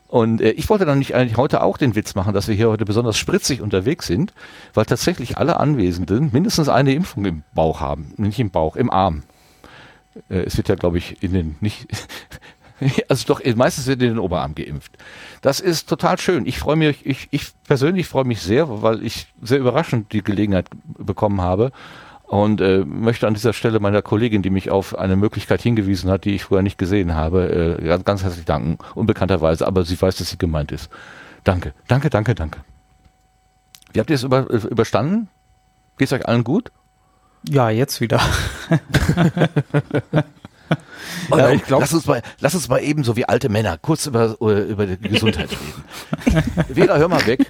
Und 0.07 0.41
äh, 0.41 0.51
ich 0.51 0.69
wollte 0.69 0.85
dann 0.85 0.99
nicht 0.99 1.15
eigentlich 1.15 1.37
heute 1.37 1.61
auch 1.63 1.77
den 1.77 1.95
Witz 1.95 2.15
machen, 2.15 2.33
dass 2.33 2.47
wir 2.47 2.55
hier 2.55 2.69
heute 2.69 2.85
besonders 2.85 3.17
spritzig 3.17 3.61
unterwegs 3.61 4.07
sind, 4.07 4.33
weil 4.73 4.85
tatsächlich 4.85 5.37
alle 5.37 5.59
Anwesenden 5.59 6.29
mindestens 6.31 6.69
eine 6.69 6.93
Impfung 6.93 7.25
im 7.25 7.43
Bauch 7.53 7.81
haben. 7.81 8.13
Nicht 8.17 8.39
im 8.39 8.51
Bauch, 8.51 8.75
im 8.75 8.89
Arm. 8.89 9.23
Äh, 10.29 10.43
es 10.43 10.57
wird 10.57 10.69
ja, 10.69 10.75
glaube 10.75 10.97
ich, 10.97 11.21
in 11.21 11.33
den 11.33 11.55
nicht 11.59 11.87
also 13.09 13.25
doch 13.27 13.41
meistens 13.56 13.88
wird 13.88 14.01
in 14.01 14.09
den 14.09 14.19
Oberarm 14.19 14.56
geimpft. 14.56 14.91
Das 15.41 15.59
ist 15.59 15.89
total 15.89 16.18
schön. 16.19 16.45
Ich 16.45 16.59
freue 16.59 16.75
mich, 16.75 17.06
ich, 17.06 17.27
ich 17.31 17.47
persönlich 17.68 18.07
freue 18.07 18.25
mich 18.25 18.41
sehr, 18.41 18.81
weil 18.81 19.03
ich 19.03 19.27
sehr 19.41 19.59
überraschend 19.59 20.13
die 20.13 20.24
Gelegenheit 20.24 20.68
bekommen 20.97 21.41
habe 21.41 21.71
und 22.27 22.59
äh, 22.62 22.83
möchte 22.85 23.25
an 23.25 23.33
dieser 23.33 23.53
Stelle 23.53 23.79
meiner 23.79 24.01
Kollegin, 24.01 24.41
die 24.41 24.50
mich 24.50 24.69
auf 24.69 24.97
eine 24.97 25.15
Möglichkeit 25.15 25.62
hingewiesen 25.62 26.12
hat, 26.12 26.25
die 26.25 26.35
ich 26.35 26.44
früher 26.44 26.62
nicht 26.62 26.77
gesehen 26.77 27.15
habe, 27.15 27.77
äh, 27.79 27.85
ganz, 27.85 28.03
ganz 28.03 28.24
herzlich 28.24 28.45
danken. 28.45 28.77
Unbekannterweise, 28.95 29.65
aber 29.65 29.83
sie 29.85 30.00
weiß, 30.00 30.18
dass 30.18 30.30
sie 30.30 30.38
gemeint 30.38 30.71
ist. 30.71 30.89
Danke, 31.44 31.73
danke, 31.88 32.09
danke, 32.09 32.35
danke. 32.35 32.59
Wie 33.94 34.00
habt 34.00 34.09
ihr 34.09 34.15
es 34.15 34.23
über, 34.23 34.50
äh, 34.51 34.57
überstanden? 34.68 35.30
Geht's 35.97 36.12
euch 36.12 36.27
allen 36.27 36.44
gut? 36.44 36.71
Ja, 37.47 37.69
jetzt 37.69 38.01
wieder. 38.01 38.19
Oh, 41.29 41.37
ja, 41.37 41.51
ich 41.51 41.63
glaub, 41.63 41.81
lass, 41.81 41.93
uns 41.93 42.05
mal, 42.05 42.21
lass 42.39 42.55
uns 42.55 42.69
mal 42.69 42.79
eben 42.79 43.03
so 43.03 43.15
wie 43.15 43.25
alte 43.25 43.49
Männer 43.49 43.77
kurz 43.77 44.05
über, 44.05 44.37
äh, 44.41 44.61
über 44.61 44.85
die 44.85 45.09
Gesundheit 45.09 45.49
reden. 46.25 46.43
Vera, 46.73 46.97
hör 46.97 47.07
mal 47.07 47.25
weg. 47.25 47.45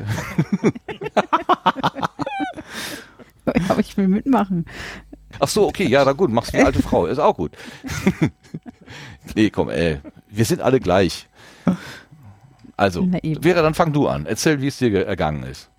Aber 3.70 3.80
ich 3.80 3.96
will 3.98 4.08
mitmachen. 4.08 4.66
Ach 5.40 5.48
so, 5.48 5.68
okay, 5.68 5.88
ja, 5.88 6.04
na 6.04 6.14
gut, 6.14 6.32
mach's 6.32 6.52
wie 6.54 6.62
alte 6.62 6.82
Frau, 6.82 7.06
ist 7.06 7.20
auch 7.20 7.38
gut. 7.38 7.52
nee, 9.36 9.50
komm, 9.50 9.70
ey, 9.70 10.00
wir 10.30 10.46
sind 10.46 10.62
alle 10.62 10.80
gleich. 10.80 11.28
Also, 12.76 13.08
Vera, 13.42 13.62
dann 13.62 13.74
fang 13.74 13.94
du 13.94 14.08
an. 14.08 14.26
Erzähl, 14.26 14.62
wie 14.62 14.68
es 14.68 14.78
dir 14.78 15.06
ergangen 15.06 15.44
ist. 15.44 15.70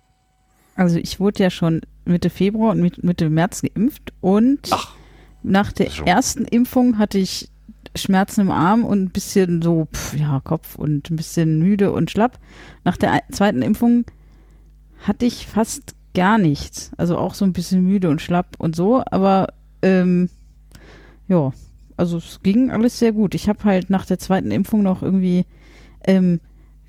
Also, 0.75 0.97
ich 0.97 1.19
wurde 1.19 1.43
ja 1.43 1.49
schon 1.49 1.81
Mitte 2.05 2.29
Februar 2.29 2.71
und 2.71 3.03
Mitte 3.03 3.29
März 3.29 3.61
geimpft 3.61 4.13
und 4.21 4.69
Ach, 4.71 4.95
nach 5.43 5.71
der 5.71 5.89
ersten 6.05 6.45
Impfung 6.45 6.97
hatte 6.97 7.17
ich 7.17 7.49
Schmerzen 7.95 8.41
im 8.41 8.51
Arm 8.51 8.83
und 8.83 9.03
ein 9.03 9.09
bisschen 9.09 9.61
so, 9.61 9.87
pf, 9.93 10.15
ja, 10.15 10.39
Kopf 10.43 10.75
und 10.75 11.09
ein 11.09 11.15
bisschen 11.15 11.59
müde 11.59 11.91
und 11.91 12.11
schlapp. 12.11 12.39
Nach 12.83 12.97
der 12.97 13.21
zweiten 13.31 13.61
Impfung 13.61 14.05
hatte 15.05 15.25
ich 15.25 15.47
fast 15.47 15.95
gar 16.13 16.37
nichts. 16.37 16.91
Also 16.97 17.17
auch 17.17 17.33
so 17.33 17.45
ein 17.45 17.53
bisschen 17.53 17.83
müde 17.85 18.09
und 18.09 18.21
schlapp 18.21 18.55
und 18.57 18.75
so, 18.75 19.01
aber 19.09 19.47
ähm, 19.81 20.29
ja, 21.27 21.51
also 21.97 22.17
es 22.17 22.41
ging 22.43 22.71
alles 22.71 22.99
sehr 22.99 23.11
gut. 23.11 23.35
Ich 23.35 23.49
habe 23.49 23.63
halt 23.63 23.89
nach 23.89 24.05
der 24.05 24.19
zweiten 24.19 24.51
Impfung 24.51 24.83
noch 24.83 25.01
irgendwie 25.01 25.45
ähm, 26.05 26.39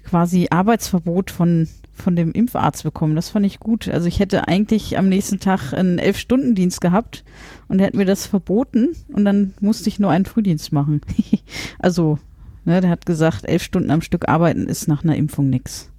quasi 0.05 0.49
Arbeitsverbot 0.51 1.31
von 1.31 1.69
von 2.01 2.17
dem 2.17 2.33
Impfarzt 2.33 2.83
bekommen. 2.83 3.17
Das 3.17 3.31
fand 3.31 3.47
ich 3.47 3.61
gut. 3.61 3.89
Also 3.89 4.07
ich 4.07 4.19
hätte 4.19 4.49
eigentlich 4.49 4.99
am 4.99 5.09
nächsten 5.09 5.41
Tag 5.41 5.73
einen 5.73 5.99
Elf-Stunden-Dienst 5.99 6.81
gehabt 6.81 7.25
und 7.69 7.81
er 7.81 7.87
hat 7.87 7.95
mir 7.95 8.05
das 8.05 8.27
verboten 8.27 8.91
und 9.09 9.25
dann 9.25 9.55
musste 9.61 9.89
ich 9.89 9.99
nur 9.99 10.11
einen 10.11 10.27
Frühdienst 10.27 10.73
machen. 10.73 11.01
also, 11.79 12.19
ne, 12.65 12.81
der 12.81 12.91
hat 12.91 13.07
gesagt, 13.07 13.45
elf 13.45 13.63
Stunden 13.63 13.91
am 13.91 14.03
Stück 14.03 14.29
arbeiten 14.29 14.67
ist 14.67 14.89
nach 14.89 15.05
einer 15.05 15.17
Impfung 15.17 15.51
nix. 15.51 15.91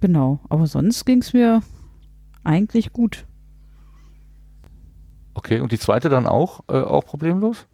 Genau, 0.00 0.40
aber 0.48 0.66
sonst 0.66 1.04
ging 1.04 1.20
es 1.20 1.32
mir 1.32 1.62
eigentlich 2.44 2.92
gut. 2.92 3.24
Okay, 5.34 5.60
und 5.60 5.72
die 5.72 5.78
zweite 5.78 6.08
dann 6.08 6.26
auch, 6.26 6.60
äh, 6.68 6.74
auch 6.74 7.04
problemlos? 7.04 7.66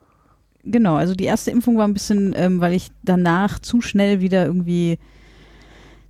Genau, 0.62 0.96
also 0.96 1.14
die 1.14 1.24
erste 1.24 1.50
Impfung 1.50 1.78
war 1.78 1.88
ein 1.88 1.94
bisschen, 1.94 2.34
ähm, 2.36 2.60
weil 2.60 2.74
ich 2.74 2.90
danach 3.02 3.58
zu 3.58 3.80
schnell 3.80 4.20
wieder 4.20 4.44
irgendwie 4.44 4.98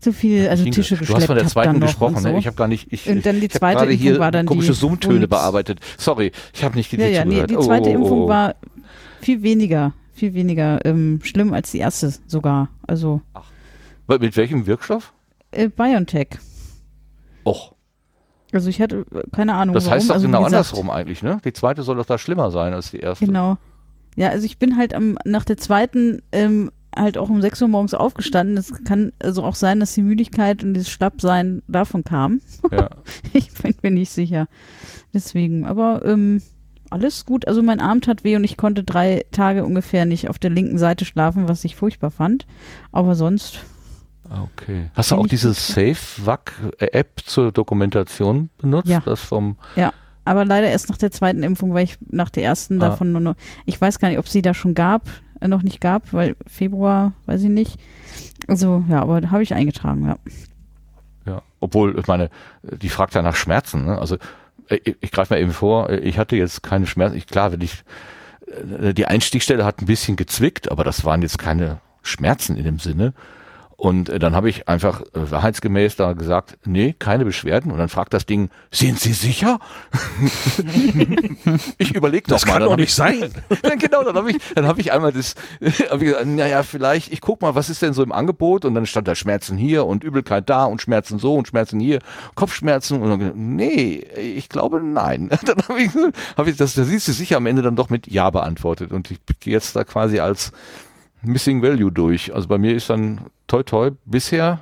zu 0.01 0.13
viel, 0.13 0.49
also 0.49 0.65
Tische 0.65 0.97
geschleppt. 0.97 1.11
Du 1.11 1.17
hast 1.17 1.27
von 1.27 1.37
der 1.37 1.47
zweiten 1.47 1.81
gesprochen, 1.81 2.15
ne? 2.15 2.21
so. 2.21 2.29
ne? 2.29 2.39
Ich 2.39 2.47
habe 2.47 2.57
gar 2.57 2.69
nicht, 2.69 2.93
ich, 2.93 3.09
und 3.09 3.25
dann 3.27 3.41
die 3.41 3.47
ich 3.47 3.53
zweite 3.53 3.85
Impfung 3.85 3.99
hier 3.99 4.19
war 4.19 4.31
dann 4.31 4.47
komische 4.47 4.75
Summtöne 4.75 5.27
bearbeitet. 5.27 5.81
Sorry, 5.97 6.33
ich 6.55 6.63
habe 6.63 6.77
nicht 6.77 6.93
ja, 6.93 7.07
ja, 7.07 7.25
nee, 7.25 7.47
Die 7.47 7.59
zweite 7.59 7.91
oh, 7.91 7.95
Impfung 7.95 8.21
oh, 8.21 8.25
oh. 8.25 8.29
war 8.29 8.55
viel 9.21 9.43
weniger, 9.43 9.93
viel 10.13 10.35
weniger 10.35 10.85
ähm, 10.85 11.21
schlimm 11.23 11.53
als 11.53 11.73
die 11.73 11.79
erste 11.79 12.15
sogar. 12.27 12.69
Also. 12.87 13.23
Ach. 13.35 13.45
Mit 14.07 14.37
welchem 14.37 14.67
Wirkstoff? 14.67 15.13
Äh, 15.51 15.69
BioNTech. 15.69 16.39
Och. 17.45 17.75
Also 18.53 18.71
ich 18.71 18.81
hatte 18.81 19.05
keine 19.33 19.55
Ahnung. 19.55 19.75
Das 19.75 19.91
heißt 19.91 20.09
warum. 20.09 20.09
doch 20.09 20.15
also, 20.15 20.27
genau 20.27 20.45
andersrum 20.45 20.91
eigentlich, 20.91 21.23
ne? 21.23 21.39
Die 21.45 21.53
zweite 21.53 21.83
soll 21.83 21.97
doch 21.97 22.07
da 22.07 22.17
schlimmer 22.17 22.51
sein 22.51 22.73
als 22.73 22.91
die 22.91 23.01
erste. 23.01 23.27
Genau. 23.27 23.59
Ja, 24.17 24.31
also 24.31 24.47
ich 24.47 24.59
bin 24.59 24.77
halt 24.77 24.95
am, 24.95 25.19
nach 25.25 25.45
der 25.45 25.59
zweiten 25.59 26.23
ähm, 26.33 26.71
halt 26.97 27.19
auch 27.19 27.29
um 27.29 27.41
6 27.41 27.63
Uhr 27.63 27.69
morgens 27.69 27.95
aufgestanden. 27.95 28.57
Es 28.57 28.73
kann 28.85 29.13
also 29.23 29.43
auch 29.45 29.55
sein, 29.55 29.81
dass 29.81 29.95
die 29.95 30.03
Müdigkeit 30.03 30.63
und 30.65 30.75
das 30.75 30.89
Schlappsein 30.89 31.63
davon 31.69 32.05
kam. 32.05 32.41
Ja. 32.71 32.91
ich 33.33 33.53
bin 33.55 33.75
mir 33.83 33.91
nicht 33.91 34.11
sicher. 34.11 34.47
Deswegen, 35.15 35.67
aber 35.67 36.05
ähm, 36.05 36.43
alles 36.91 37.25
gut. 37.27 37.47
Also 37.47 37.63
mein 37.63 37.81
Arm 37.81 38.01
tat 38.01 38.25
weh 38.25 38.37
und 38.37 38.45
ich 38.45 38.57
konnte 38.57 38.85
drei 38.85 39.25
Tage 39.31 39.65
ungefähr 39.65 40.05
nicht 40.05 40.29
auf 40.29 40.39
der 40.39 40.51
linken 40.51 40.79
Seite 40.79 41.05
schlafen, 41.05 41.49
was 41.49 41.65
ich 41.65 41.77
furchtbar 41.77 42.11
fand. 42.11 42.47
Aber 42.93 43.15
sonst 43.15 43.61
Okay. 44.31 44.91
Hast 44.95 45.11
du 45.11 45.17
auch 45.17 45.27
diese 45.27 45.55
SafeVac-App 45.55 47.21
zur 47.25 47.53
Dokumentation 47.53 48.51
benutzt? 48.59 48.89
Ja. 48.89 49.01
Das 49.01 49.21
vom 49.21 49.57
Ja, 49.75 49.93
aber 50.25 50.45
leider 50.45 50.69
erst 50.69 50.91
nach 50.91 50.99
der 50.99 51.11
zweiten 51.11 51.43
Impfung, 51.43 51.73
weil 51.73 51.85
ich 51.85 51.97
nach 52.11 52.29
der 52.29 52.43
ersten 52.43 52.77
Ah. 52.83 52.91
davon 52.91 53.13
nur 53.13 53.21
noch, 53.23 53.35
ich 53.65 53.81
weiß 53.81 53.99
gar 53.99 54.09
nicht, 54.09 54.19
ob 54.19 54.29
sie 54.29 54.43
da 54.43 54.53
schon 54.53 54.75
gab, 54.75 55.09
noch 55.47 55.63
nicht 55.63 55.81
gab, 55.81 56.13
weil 56.13 56.37
Februar, 56.47 57.13
weiß 57.27 57.43
ich 57.43 57.51
nicht. 57.51 57.79
Also, 58.47 58.85
ja, 58.89 59.01
aber 59.01 59.31
habe 59.31 59.43
ich 59.43 59.55
eingetragen, 59.55 60.07
ja. 60.07 60.17
Ja, 61.27 61.43
obwohl, 61.61 61.99
ich 61.99 62.07
meine, 62.07 62.31
die 62.63 62.89
fragt 62.89 63.15
ja 63.15 63.23
nach 63.23 63.37
Schmerzen. 63.37 63.85
Ne? 63.85 63.99
Also 63.99 64.17
ich, 64.71 64.97
ich 65.01 65.11
greife 65.11 65.35
mal 65.35 65.41
eben 65.41 65.53
vor, 65.53 65.91
ich 65.91 66.19
hatte 66.19 66.37
jetzt 66.37 66.63
keine 66.63 66.87
Schmerzen. 66.87 67.17
Ich, 67.17 67.27
klar, 67.27 67.53
wenn 67.53 67.61
ich 67.61 67.85
äh, 68.81 68.95
die 68.95 69.07
Einstichstelle 69.07 69.65
hat 69.65 69.83
ein 69.83 69.87
bisschen 69.87 70.17
gezwickt, 70.17 70.71
aber 70.71 70.85
das 70.85 71.05
waren 71.05 71.23
jetzt 71.23 71.39
keine 71.39 71.81
Schmerzen 72.03 72.57
in 72.57 72.65
dem 72.65 72.79
Sinne. 72.79 73.13
Und 73.81 74.09
äh, 74.09 74.19
dann 74.19 74.35
habe 74.35 74.51
ich 74.51 74.67
einfach 74.69 75.03
äh, 75.03 75.31
wahrheitsgemäß 75.31 75.95
da 75.95 76.13
gesagt, 76.13 76.59
nee, 76.65 76.97
keine 76.99 77.25
Beschwerden. 77.25 77.71
Und 77.71 77.79
dann 77.79 77.89
fragt 77.89 78.13
das 78.13 78.27
Ding, 78.27 78.51
sind 78.73 78.99
Sie 78.99 79.13
sicher? 79.13 79.61
ich 81.79 81.95
überlege 81.95 82.25
doch 82.27 82.35
Das 82.35 82.45
mal. 82.45 82.55
kann 82.55 82.61
Dann 82.63 82.67
doch 82.67 82.73
hab 82.73 82.81
nicht 82.81 82.93
sein. 82.93 83.31
dann 83.63 83.79
genau, 83.79 84.03
dann 84.03 84.17
habe 84.17 84.33
ich, 84.33 84.39
dann 84.57 84.67
habe 84.67 84.81
ich 84.81 84.91
einmal 84.91 85.13
das, 85.13 85.37
hab 85.91 86.03
ich 86.03 86.09
gesagt, 86.09 86.27
naja, 86.27 86.65
vielleicht, 86.65 87.13
ich 87.13 87.21
guck 87.21 87.41
mal, 87.41 87.55
was 87.55 87.71
ist 87.71 87.81
denn 87.81 87.93
so 87.93 88.03
im 88.03 88.11
Angebot? 88.11 88.65
Und 88.65 88.75
dann 88.75 88.85
stand 88.85 89.07
da 89.07 89.15
Schmerzen 89.15 89.57
hier 89.57 89.87
und 89.87 90.03
Übelkeit 90.03 90.51
da 90.51 90.65
und 90.65 90.83
Schmerzen 90.83 91.21
so 91.21 91.37
und 91.37 91.47
Schmerzen 91.47 91.79
hier, 91.79 92.01
Kopfschmerzen 92.35 93.01
und 93.01 93.11
dann, 93.11 93.55
nee, 93.55 94.05
ich 94.17 94.49
glaube 94.49 94.83
nein. 94.83 95.31
Dann 95.45 95.59
habe 95.69 95.81
ich, 95.81 95.91
hab 96.37 96.49
ich 96.49 96.57
das, 96.57 96.75
da 96.75 96.83
siehst 96.83 97.07
du 97.07 97.13
sicher 97.13 97.37
am 97.37 97.47
Ende 97.47 97.63
dann 97.63 97.77
doch 97.77 97.91
mit 97.91 98.09
Ja 98.09 98.29
beantwortet 98.31 98.91
und 98.91 99.13
ich 99.13 99.21
gehe 99.39 99.53
jetzt 99.53 99.77
da 99.77 99.85
quasi 99.85 100.19
als 100.19 100.51
Missing 101.29 101.63
Value 101.63 101.93
durch. 101.93 102.35
Also 102.35 102.49
bei 102.49 102.59
mir 102.59 102.75
ist 102.75 102.91
dann 102.91 103.21
toi 103.47 103.63
toi 103.63 103.91
bisher 104.05 104.61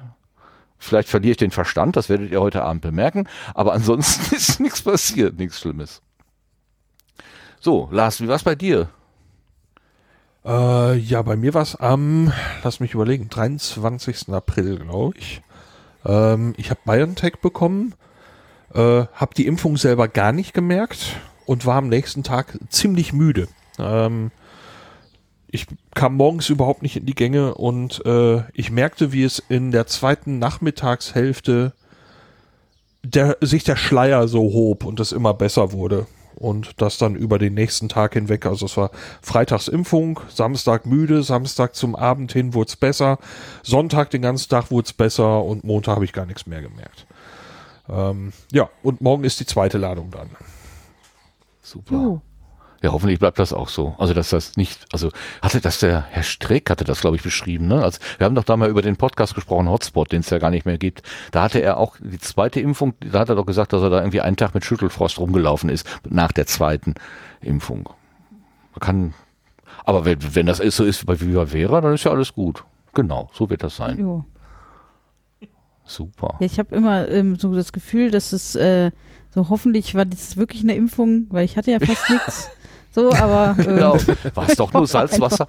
Vielleicht 0.79 1.09
verliere 1.09 1.33
ich 1.33 1.37
den 1.37 1.51
Verstand, 1.51 1.97
das 1.97 2.09
werdet 2.09 2.31
ihr 2.31 2.41
heute 2.41 2.63
Abend 2.63 2.83
bemerken, 2.83 3.29
aber 3.55 3.73
ansonsten 3.73 4.35
ist 4.37 4.61
nichts 4.61 4.83
passiert, 4.83 5.39
nichts 5.39 5.61
Schlimmes. 5.61 6.03
So, 7.61 7.89
Lars, 7.91 8.21
wie 8.21 8.29
war's 8.29 8.45
bei 8.45 8.55
dir? 8.55 8.89
Äh, 10.45 10.97
ja, 10.99 11.23
bei 11.23 11.37
mir 11.37 11.55
war 11.55 11.63
es 11.63 11.75
am, 11.75 12.33
lass 12.63 12.81
mich 12.81 12.95
überlegen, 12.95 13.29
23. 13.29 14.29
April, 14.29 14.79
glaube 14.79 15.19
ich. 15.19 15.43
Ähm, 16.05 16.55
ich 16.57 16.71
habe 16.71 16.81
BioNTech 16.85 17.39
bekommen, 17.41 17.95
äh, 18.75 19.07
habe 19.13 19.35
die 19.37 19.47
Impfung 19.47 19.77
selber 19.77 20.07
gar 20.07 20.33
nicht 20.33 20.53
gemerkt 20.53 21.17
und 21.47 21.67
war 21.67 21.77
am 21.77 21.89
nächsten 21.89 22.23
Tag 22.23 22.59
ziemlich 22.69 23.13
müde. 23.13 23.49
Ähm, 23.79 24.31
ich 25.49 25.67
kam 25.95 26.17
morgens 26.17 26.49
überhaupt 26.49 26.83
nicht 26.83 26.97
in 26.97 27.07
die 27.07 27.15
Gänge 27.15 27.55
und 27.55 28.05
äh, 28.05 28.43
ich 28.53 28.71
merkte, 28.71 29.13
wie 29.13 29.23
es 29.23 29.39
in 29.49 29.71
der 29.71 29.87
zweiten 29.87 30.39
Nachmittagshälfte 30.39 31.73
der, 33.03 33.37
sich 33.41 33.65
der 33.65 33.77
Schleier 33.77 34.27
so 34.29 34.41
hob 34.41 34.85
und 34.85 34.99
es 35.01 35.13
immer 35.13 35.35
besser 35.35 35.73
wurde. 35.73 36.07
Und 36.35 36.83
das 36.83 36.99
dann 36.99 37.17
über 37.17 37.39
den 37.39 37.55
nächsten 37.55 37.89
Tag 37.89 38.13
hinweg. 38.13 38.45
Also 38.45 38.67
es 38.67 38.77
war 38.77 38.91
Freitagsimpfung, 39.23 40.21
Samstag 40.29 40.85
müde, 40.85 41.23
Samstag 41.23 41.75
zum 41.75 41.97
Abend 41.97 42.31
hin 42.31 42.53
wurde 42.53 42.69
es 42.69 42.77
besser, 42.77 43.19
Sonntag 43.63 44.11
den 44.11 44.21
ganzen 44.21 44.51
Tag 44.51 44.71
wurde 44.71 44.85
es 44.85 44.93
besser 44.93 45.43
und 45.43 45.65
Montag 45.65 45.95
habe 45.95 46.05
ich 46.05 46.13
gar 46.13 46.27
nichts 46.27 46.47
mehr 46.47 46.61
gemerkt. 46.61 47.07
Ähm, 47.89 48.35
ja, 48.53 48.69
und 48.83 49.01
morgen 49.01 49.25
ist 49.25 49.41
die 49.41 49.47
zweite 49.47 49.79
Ladung 49.79 50.11
dann. 50.11 50.29
Super. 51.63 51.95
Juhu. 51.95 52.21
Ja, 52.83 52.93
hoffentlich 52.93 53.19
bleibt 53.19 53.39
das 53.39 53.53
auch 53.53 53.69
so. 53.69 53.95
Also, 53.99 54.13
dass 54.13 54.31
das 54.31 54.57
nicht, 54.57 54.87
also, 54.93 55.11
hatte 55.41 55.61
das 55.61 55.79
der 55.79 56.03
Herr 56.11 56.23
Streeck 56.23 56.69
hatte 56.69 56.85
das, 56.85 57.01
glaube 57.01 57.17
ich, 57.17 57.23
beschrieben, 57.23 57.69
ne? 57.69 57.83
Also, 57.83 58.01
wir 58.19 58.27
haben 58.27 58.35
doch 58.35 58.45
da 58.45 58.57
mal 58.57 58.69
über 58.69 58.83
den 58.83 58.97
Podcast 58.97 59.35
gesprochen, 59.35 59.69
Hotspot, 59.69 60.13
den 60.13 60.21
es 60.21 60.31
ja 60.31 60.39
gar 60.39 60.51
nicht 60.51 60.67
mehr 60.67 60.79
gibt. 60.79 61.03
Da 61.31 61.43
hatte 61.43 61.61
er 61.61 61.79
auch 61.79 61.97
die 61.99 62.19
zweite 62.19 62.61
Impfung, 62.61 62.95
da 63.01 63.21
hat 63.21 63.29
er 63.29 63.35
doch 63.35 63.47
gesagt, 63.47 63.73
dass 63.73 63.83
er 63.83 63.91
da 63.91 63.99
irgendwie 64.01 64.21
einen 64.21 64.37
Tag 64.37 64.55
mit 64.55 64.65
Schüttelfrost 64.65 65.19
rumgelaufen 65.19 65.71
ist, 65.71 65.89
nach 66.09 66.33
der 66.33 66.47
zweiten 66.47 66.95
Impfung. 67.41 67.89
Man 68.73 68.81
kann, 68.81 69.15
aber 69.85 70.05
wenn, 70.05 70.19
wenn 70.35 70.47
das 70.47 70.59
so 70.59 70.85
ist 70.85 71.03
wie 71.03 71.33
bei 71.33 71.47
Vera, 71.47 71.81
dann 71.81 71.95
ist 71.95 72.05
ja 72.05 72.11
alles 72.11 72.35
gut. 72.35 72.65
Genau, 72.93 73.31
so 73.33 73.49
wird 73.51 73.63
das 73.63 73.77
sein. 73.77 73.99
Jo. 73.99 74.25
Super. 75.85 76.35
Ja, 76.41 76.47
ich 76.47 76.59
habe 76.59 76.75
immer 76.75 77.09
ähm, 77.09 77.37
so 77.37 77.55
das 77.55 77.73
Gefühl, 77.73 78.11
dass 78.11 78.33
es 78.33 78.57
äh, 78.57 78.91
so 79.31 79.49
hoffentlich 79.49 79.95
war 79.95 80.05
das 80.05 80.37
wirklich 80.37 80.63
eine 80.63 80.75
Impfung, 80.75 81.27
weil 81.31 81.45
ich 81.45 81.57
hatte 81.57 81.71
ja 81.71 81.79
fast 81.79 82.11
nichts. 82.11 82.51
So, 82.97 83.13
aber 83.13 83.55
ähm, 83.59 83.65
Genau. 83.67 83.99
War 84.35 84.49
es 84.49 84.57
doch 84.57 84.73
nur 84.73 84.87
Salzwasser? 84.87 85.47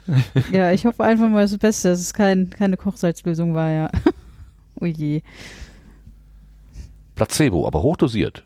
ja, 0.52 0.72
ich 0.72 0.84
hoffe 0.84 1.04
einfach 1.04 1.28
mal 1.28 1.42
das 1.42 1.56
Beste, 1.56 1.90
dass 1.90 2.00
es 2.00 2.12
kein, 2.12 2.50
keine 2.50 2.76
Kochsalzlösung 2.76 3.54
war, 3.54 3.70
ja. 3.70 3.90
oh 4.80 4.84
je. 4.84 5.22
Placebo, 7.14 7.68
aber 7.68 7.82
hochdosiert. 7.82 8.42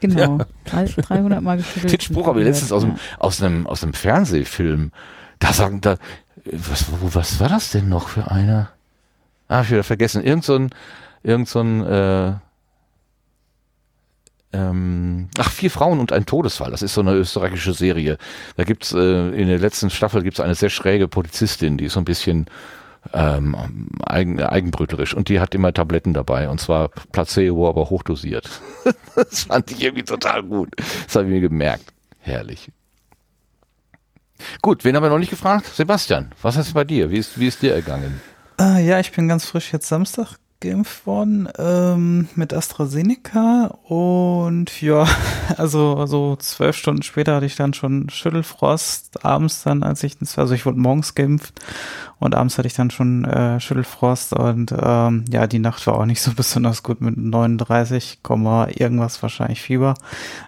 Genau. 0.00 0.38
300 0.64 1.42
Mal 1.42 1.58
geschüttelt. 1.58 1.92
Den 1.92 2.00
Spruch 2.00 2.26
habe 2.26 2.40
ich 2.40 2.46
letztens 2.46 2.72
aus, 2.72 2.84
dem, 2.84 2.94
aus, 3.18 3.42
einem, 3.42 3.66
aus 3.66 3.82
einem 3.82 3.92
Fernsehfilm. 3.92 4.90
Da 5.38 5.52
sagen, 5.52 5.82
da, 5.82 5.98
was, 6.50 6.86
was 7.02 7.38
war 7.38 7.50
das 7.50 7.70
denn 7.72 7.90
noch 7.90 8.08
für 8.08 8.30
einer? 8.30 8.70
Ah, 9.48 9.60
ich 9.60 9.70
wieder 9.70 9.84
vergessen. 9.84 10.24
Irgend 10.24 10.44
so 10.44 10.54
ein, 10.54 10.70
irgend 11.22 11.48
so 11.48 11.60
ein, 11.60 11.84
äh, 11.84 12.32
ähm, 14.52 15.28
ach, 15.38 15.50
vier 15.50 15.70
Frauen 15.70 16.00
und 16.00 16.12
ein 16.12 16.26
Todesfall. 16.26 16.70
Das 16.70 16.82
ist 16.82 16.94
so 16.94 17.00
eine 17.00 17.12
österreichische 17.12 17.74
Serie. 17.74 18.18
Da 18.56 18.64
gibt's 18.64 18.92
äh, 18.92 19.28
in 19.30 19.48
der 19.48 19.58
letzten 19.58 19.90
Staffel 19.90 20.22
gibt's 20.22 20.40
eine 20.40 20.54
sehr 20.54 20.70
schräge 20.70 21.08
Polizistin, 21.08 21.76
die 21.76 21.86
ist 21.86 21.94
so 21.94 22.00
ein 22.00 22.04
bisschen 22.04 22.46
ähm, 23.12 23.88
eigen, 24.06 24.42
eigenbrüterisch 24.42 25.14
und 25.14 25.28
die 25.28 25.40
hat 25.40 25.54
immer 25.54 25.72
Tabletten 25.72 26.14
dabei 26.14 26.48
und 26.48 26.60
zwar 26.60 26.90
Placebo, 27.12 27.68
aber 27.68 27.90
hochdosiert. 27.90 28.48
das 29.14 29.44
fand 29.44 29.70
ich 29.70 29.82
irgendwie 29.82 30.04
total 30.04 30.42
gut. 30.42 30.74
Das 30.76 31.16
habe 31.16 31.26
ich 31.26 31.30
mir 31.30 31.40
gemerkt. 31.40 31.92
Herrlich. 32.20 32.70
Gut, 34.62 34.84
wen 34.84 34.94
haben 34.94 35.02
wir 35.02 35.10
noch 35.10 35.18
nicht 35.18 35.30
gefragt? 35.30 35.66
Sebastian, 35.66 36.32
was 36.42 36.56
ist 36.56 36.72
bei 36.72 36.84
dir? 36.84 37.10
Wie 37.10 37.18
ist, 37.18 37.38
wie 37.38 37.48
ist 37.48 37.62
dir 37.62 37.74
ergangen? 37.74 38.20
Äh, 38.60 38.86
ja, 38.86 39.00
ich 39.00 39.12
bin 39.12 39.28
ganz 39.28 39.46
frisch 39.46 39.72
jetzt 39.72 39.88
Samstag 39.88 40.36
geimpft 40.60 41.06
worden 41.06 41.48
ähm, 41.58 42.28
mit 42.34 42.52
AstraZeneca 42.52 43.78
und 43.84 44.80
ja, 44.82 45.06
also 45.56 46.06
so 46.06 46.36
zwölf 46.36 46.76
Stunden 46.76 47.02
später 47.02 47.36
hatte 47.36 47.46
ich 47.46 47.56
dann 47.56 47.74
schon 47.74 48.10
Schüttelfrost. 48.10 49.24
Abends 49.24 49.62
dann, 49.62 49.82
als 49.82 50.02
ich, 50.02 50.16
also 50.36 50.54
ich 50.54 50.66
wurde 50.66 50.78
morgens 50.78 51.14
geimpft 51.14 51.60
und 52.20 52.34
abends 52.34 52.58
hatte 52.58 52.66
ich 52.66 52.74
dann 52.74 52.90
schon 52.90 53.24
äh, 53.24 53.60
Schüttelfrost 53.60 54.32
und 54.32 54.74
ähm, 54.76 55.24
ja, 55.30 55.46
die 55.46 55.58
Nacht 55.58 55.86
war 55.86 55.94
auch 55.98 56.04
nicht 56.04 56.20
so 56.20 56.32
besonders 56.36 56.82
gut 56.82 57.00
mit 57.00 57.16
39, 57.16 58.18
irgendwas 58.24 59.22
wahrscheinlich 59.22 59.62
Fieber. 59.62 59.94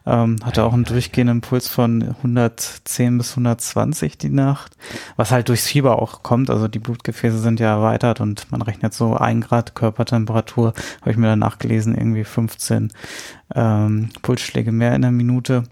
Ähm, 0.07 0.37
hatte 0.45 0.65
auch 0.65 0.73
einen 0.73 0.85
durchgehenden 0.85 1.41
Puls 1.41 1.69
von 1.69 2.03
110 2.03 3.19
bis 3.19 3.31
120 3.33 4.19
die 4.19 4.29
Nacht, 4.31 4.77
was 5.17 5.31
halt 5.31 5.49
durchs 5.49 5.67
Fieber 5.67 6.01
auch 6.01 6.23
kommt. 6.23 6.51
Also 6.51 6.69
die 6.69 6.79
Blutgefäße 6.79 7.39
sind 7.39 7.61
ja 7.61 7.69
erweitert 7.69 8.21
und 8.21 8.51
man 8.51 8.63
rechnet 8.63 8.95
so 8.95 9.17
ein 9.17 9.41
Grad 9.41 9.75
Körpertemperatur, 9.75 10.75
habe 11.01 11.11
ich 11.11 11.17
mir 11.17 11.29
danach 11.29 11.59
gelesen, 11.59 11.95
irgendwie 11.95 12.25
15 12.25 12.93
ähm, 13.55 14.11
Pulsschläge 14.23 14.73
mehr 14.73 14.95
in 14.95 15.03
der 15.03 15.13
Minute. 15.13 15.65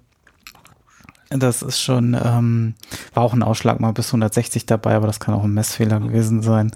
Das 1.31 1.61
ist 1.61 1.81
schon, 1.81 2.15
ähm, 2.15 2.75
war 3.13 3.23
auch 3.23 3.35
ein 3.35 3.43
Ausschlag 3.43 3.81
mal 3.81 3.93
bis 3.93 4.09
160 4.09 4.65
dabei, 4.65 4.95
aber 4.95 5.07
das 5.07 5.21
kann 5.21 5.35
auch 5.35 5.45
ein 5.45 5.53
Messfehler 5.53 6.01
gewesen 6.01 6.41
sein, 6.41 6.73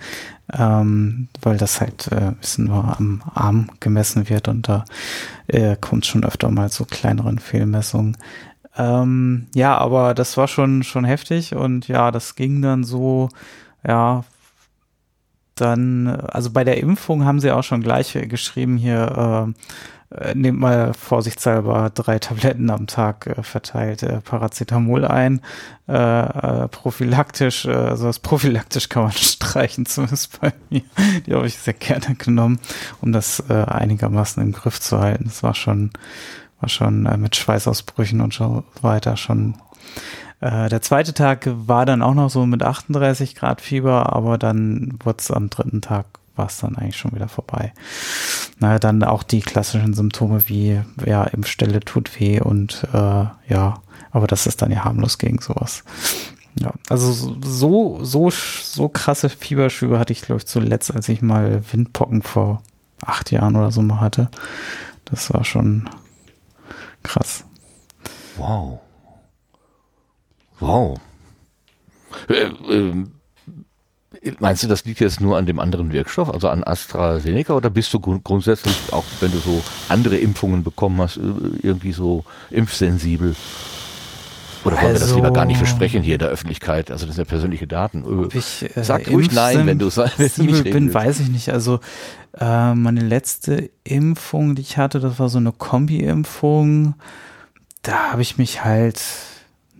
ähm, 0.52 1.28
weil 1.40 1.56
das 1.56 1.80
halt 1.80 2.08
äh, 2.12 2.32
bisschen 2.38 2.66
nur 2.66 2.96
am 2.98 3.22
Arm 3.34 3.70
gemessen 3.80 4.28
wird 4.28 4.48
und 4.48 4.68
da 4.68 4.84
äh, 5.46 5.76
kommt 5.80 6.04
schon 6.04 6.24
öfter 6.24 6.50
mal 6.50 6.70
zu 6.70 6.84
kleineren 6.84 7.38
Fehlmessungen. 7.38 8.18
Ähm, 8.76 9.46
ja, 9.54 9.76
aber 9.78 10.12
das 10.12 10.36
war 10.36 10.48
schon, 10.48 10.82
schon 10.82 11.06
heftig 11.06 11.54
und 11.54 11.88
ja, 11.88 12.10
das 12.10 12.34
ging 12.34 12.60
dann 12.60 12.84
so, 12.84 13.30
ja, 13.86 14.24
dann, 15.54 16.08
also 16.08 16.50
bei 16.50 16.64
der 16.64 16.78
Impfung 16.78 17.24
haben 17.24 17.40
sie 17.40 17.52
auch 17.52 17.64
schon 17.64 17.82
gleich 17.82 18.12
geschrieben 18.28 18.76
hier, 18.76 19.48
äh, 19.48 19.62
nehmt 20.34 20.58
mal 20.58 20.92
vorsichtshalber 20.94 21.90
drei 21.90 22.18
Tabletten 22.18 22.70
am 22.70 22.86
Tag 22.86 23.26
äh, 23.26 23.42
verteilt 23.42 24.02
äh, 24.02 24.20
Paracetamol 24.20 25.04
ein. 25.04 25.40
Äh, 25.88 25.94
äh, 25.94 26.68
prophylaktisch, 26.68 27.64
äh, 27.64 27.72
also 27.72 28.06
das 28.06 28.18
prophylaktisch 28.18 28.88
kann 28.88 29.04
man 29.04 29.12
streichen, 29.16 29.86
zumindest 29.86 30.40
bei 30.40 30.52
mir. 30.70 30.82
Die 31.26 31.34
habe 31.34 31.46
ich 31.46 31.58
sehr 31.58 31.74
gerne 31.74 32.14
genommen, 32.16 32.58
um 33.00 33.12
das 33.12 33.42
äh, 33.48 33.54
einigermaßen 33.54 34.42
im 34.42 34.52
Griff 34.52 34.80
zu 34.80 35.00
halten. 35.00 35.24
Das 35.24 35.42
war 35.42 35.54
schon, 35.54 35.90
war 36.60 36.68
schon 36.68 37.06
äh, 37.06 37.16
mit 37.16 37.36
Schweißausbrüchen 37.36 38.20
und 38.20 38.34
so 38.34 38.64
weiter 38.80 39.16
schon 39.16 39.54
äh, 40.40 40.68
der 40.68 40.82
zweite 40.82 41.14
Tag 41.14 41.48
war 41.52 41.86
dann 41.86 42.02
auch 42.02 42.14
noch 42.14 42.28
so 42.28 42.44
mit 42.46 42.62
38 42.62 43.36
Grad 43.36 43.60
Fieber, 43.60 44.12
aber 44.12 44.38
dann 44.38 44.98
wurde 45.04 45.18
es 45.20 45.30
am 45.30 45.50
dritten 45.50 45.80
Tag 45.80 46.06
war 46.42 46.48
es 46.48 46.58
dann 46.58 46.76
eigentlich 46.76 46.96
schon 46.96 47.12
wieder 47.12 47.28
vorbei. 47.28 47.72
Na, 48.58 48.80
dann 48.80 49.04
auch 49.04 49.22
die 49.22 49.40
klassischen 49.40 49.94
Symptome 49.94 50.48
wie, 50.48 50.80
ja, 51.06 51.22
Impfstelle 51.22 51.80
tut 51.80 52.18
weh 52.18 52.40
und 52.40 52.84
äh, 52.92 53.26
ja, 53.48 53.80
aber 54.10 54.26
das 54.26 54.48
ist 54.48 54.60
dann 54.60 54.72
ja 54.72 54.84
harmlos 54.84 55.18
gegen 55.18 55.40
sowas. 55.40 55.84
Ja, 56.56 56.72
also 56.88 57.12
so, 57.12 58.04
so, 58.04 58.30
so 58.30 58.88
krasse 58.88 59.28
Fieberschübe 59.28 60.00
hatte 60.00 60.12
ich, 60.12 60.22
glaube 60.22 60.40
ich, 60.40 60.46
zuletzt, 60.46 60.92
als 60.92 61.08
ich 61.08 61.22
mal 61.22 61.62
Windpocken 61.70 62.22
vor 62.22 62.62
acht 63.00 63.30
Jahren 63.30 63.54
oder 63.54 63.70
so 63.70 63.80
mal 63.80 64.00
hatte. 64.00 64.28
Das 65.04 65.32
war 65.32 65.44
schon 65.44 65.88
krass. 67.04 67.44
Wow. 68.36 68.80
Wow. 70.58 70.98
Äh, 72.28 72.46
äh, 72.46 73.06
meinst 74.40 74.62
du, 74.62 74.68
das 74.68 74.84
liegt 74.84 75.00
jetzt 75.00 75.20
nur 75.20 75.36
an 75.36 75.46
dem 75.46 75.58
anderen 75.58 75.92
Wirkstoff, 75.92 76.30
also 76.32 76.48
an 76.48 76.62
AstraZeneca, 76.64 77.54
oder 77.54 77.70
bist 77.70 77.92
du 77.92 78.00
grund 78.00 78.22
grundsätzlich, 78.24 78.76
auch 78.92 79.04
wenn 79.20 79.32
du 79.32 79.38
so 79.38 79.62
andere 79.88 80.16
Impfungen 80.16 80.62
bekommen 80.62 81.00
hast, 81.00 81.16
äh, 81.16 81.20
irgendwie 81.62 81.92
so 81.92 82.24
impfsensibel? 82.50 83.34
Oder 84.64 84.76
wollen 84.80 84.92
wir 84.94 85.00
das 85.00 85.12
lieber 85.14 85.32
gar 85.32 85.44
nicht 85.44 85.58
Also- 85.58 85.72
besprechen 85.72 86.02
hier 86.04 86.14
in 86.14 86.18
der 86.20 86.28
Öffentlichkeit? 86.28 86.92
Also 86.92 87.04
das 87.06 87.16
sind 87.16 87.24
ja 87.26 87.28
persönliche 87.28 87.66
Daten. 87.66 88.28
Äh, 88.32 88.38
ich, 88.38 88.64
äh, 88.76 88.84
Sag 88.84 89.08
ruhig 89.10 89.32
nein, 89.32 89.66
wenn 89.66 89.80
du 89.80 89.88
es 89.88 89.96
nicht 90.38 90.62
bin, 90.64 90.74
willst. 90.84 90.94
weiß 90.94 91.18
ich 91.20 91.28
nicht. 91.28 91.48
Also 91.48 91.80
äh, 92.38 92.72
meine 92.74 93.00
letzte 93.00 93.70
Impfung, 93.82 94.54
die 94.54 94.62
ich 94.62 94.78
hatte, 94.78 95.00
das 95.00 95.18
war 95.18 95.28
so 95.28 95.38
eine 95.38 95.50
Kombi-Impfung. 95.50 96.94
Da 97.82 98.12
habe 98.12 98.22
ich 98.22 98.38
mich 98.38 98.62
halt 98.64 99.02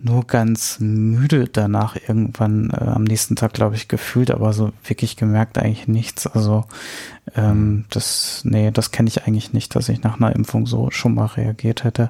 nur 0.03 0.27
ganz 0.27 0.79
müde 0.79 1.47
danach 1.47 1.95
irgendwann 1.95 2.69
äh, 2.69 2.83
am 2.83 3.03
nächsten 3.03 3.35
Tag, 3.35 3.53
glaube 3.53 3.75
ich, 3.75 3.87
gefühlt, 3.87 4.31
aber 4.31 4.53
so 4.53 4.71
wirklich 4.83 5.15
gemerkt 5.15 5.57
eigentlich 5.57 5.87
nichts. 5.87 6.27
Also 6.27 6.65
ähm, 7.35 7.85
das, 7.89 8.41
nee, 8.43 8.71
das 8.71 8.91
kenne 8.91 9.07
ich 9.07 9.25
eigentlich 9.25 9.53
nicht, 9.53 9.75
dass 9.75 9.89
ich 9.89 10.03
nach 10.03 10.19
einer 10.19 10.35
Impfung 10.35 10.67
so 10.67 10.91
schon 10.91 11.15
mal 11.15 11.25
reagiert 11.25 11.83
hätte. 11.83 12.09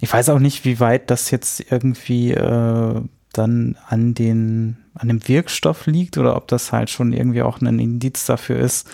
Ich 0.00 0.12
weiß 0.12 0.30
auch 0.30 0.38
nicht, 0.38 0.64
wie 0.64 0.80
weit 0.80 1.10
das 1.10 1.30
jetzt 1.30 1.70
irgendwie 1.70 2.32
äh, 2.32 3.00
dann 3.32 3.76
an 3.86 4.14
den, 4.14 4.78
an 4.94 5.08
dem 5.08 5.28
Wirkstoff 5.28 5.86
liegt 5.86 6.16
oder 6.16 6.34
ob 6.34 6.48
das 6.48 6.72
halt 6.72 6.88
schon 6.88 7.12
irgendwie 7.12 7.42
auch 7.42 7.60
ein 7.60 7.78
Indiz 7.78 8.24
dafür 8.24 8.58
ist, 8.58 8.88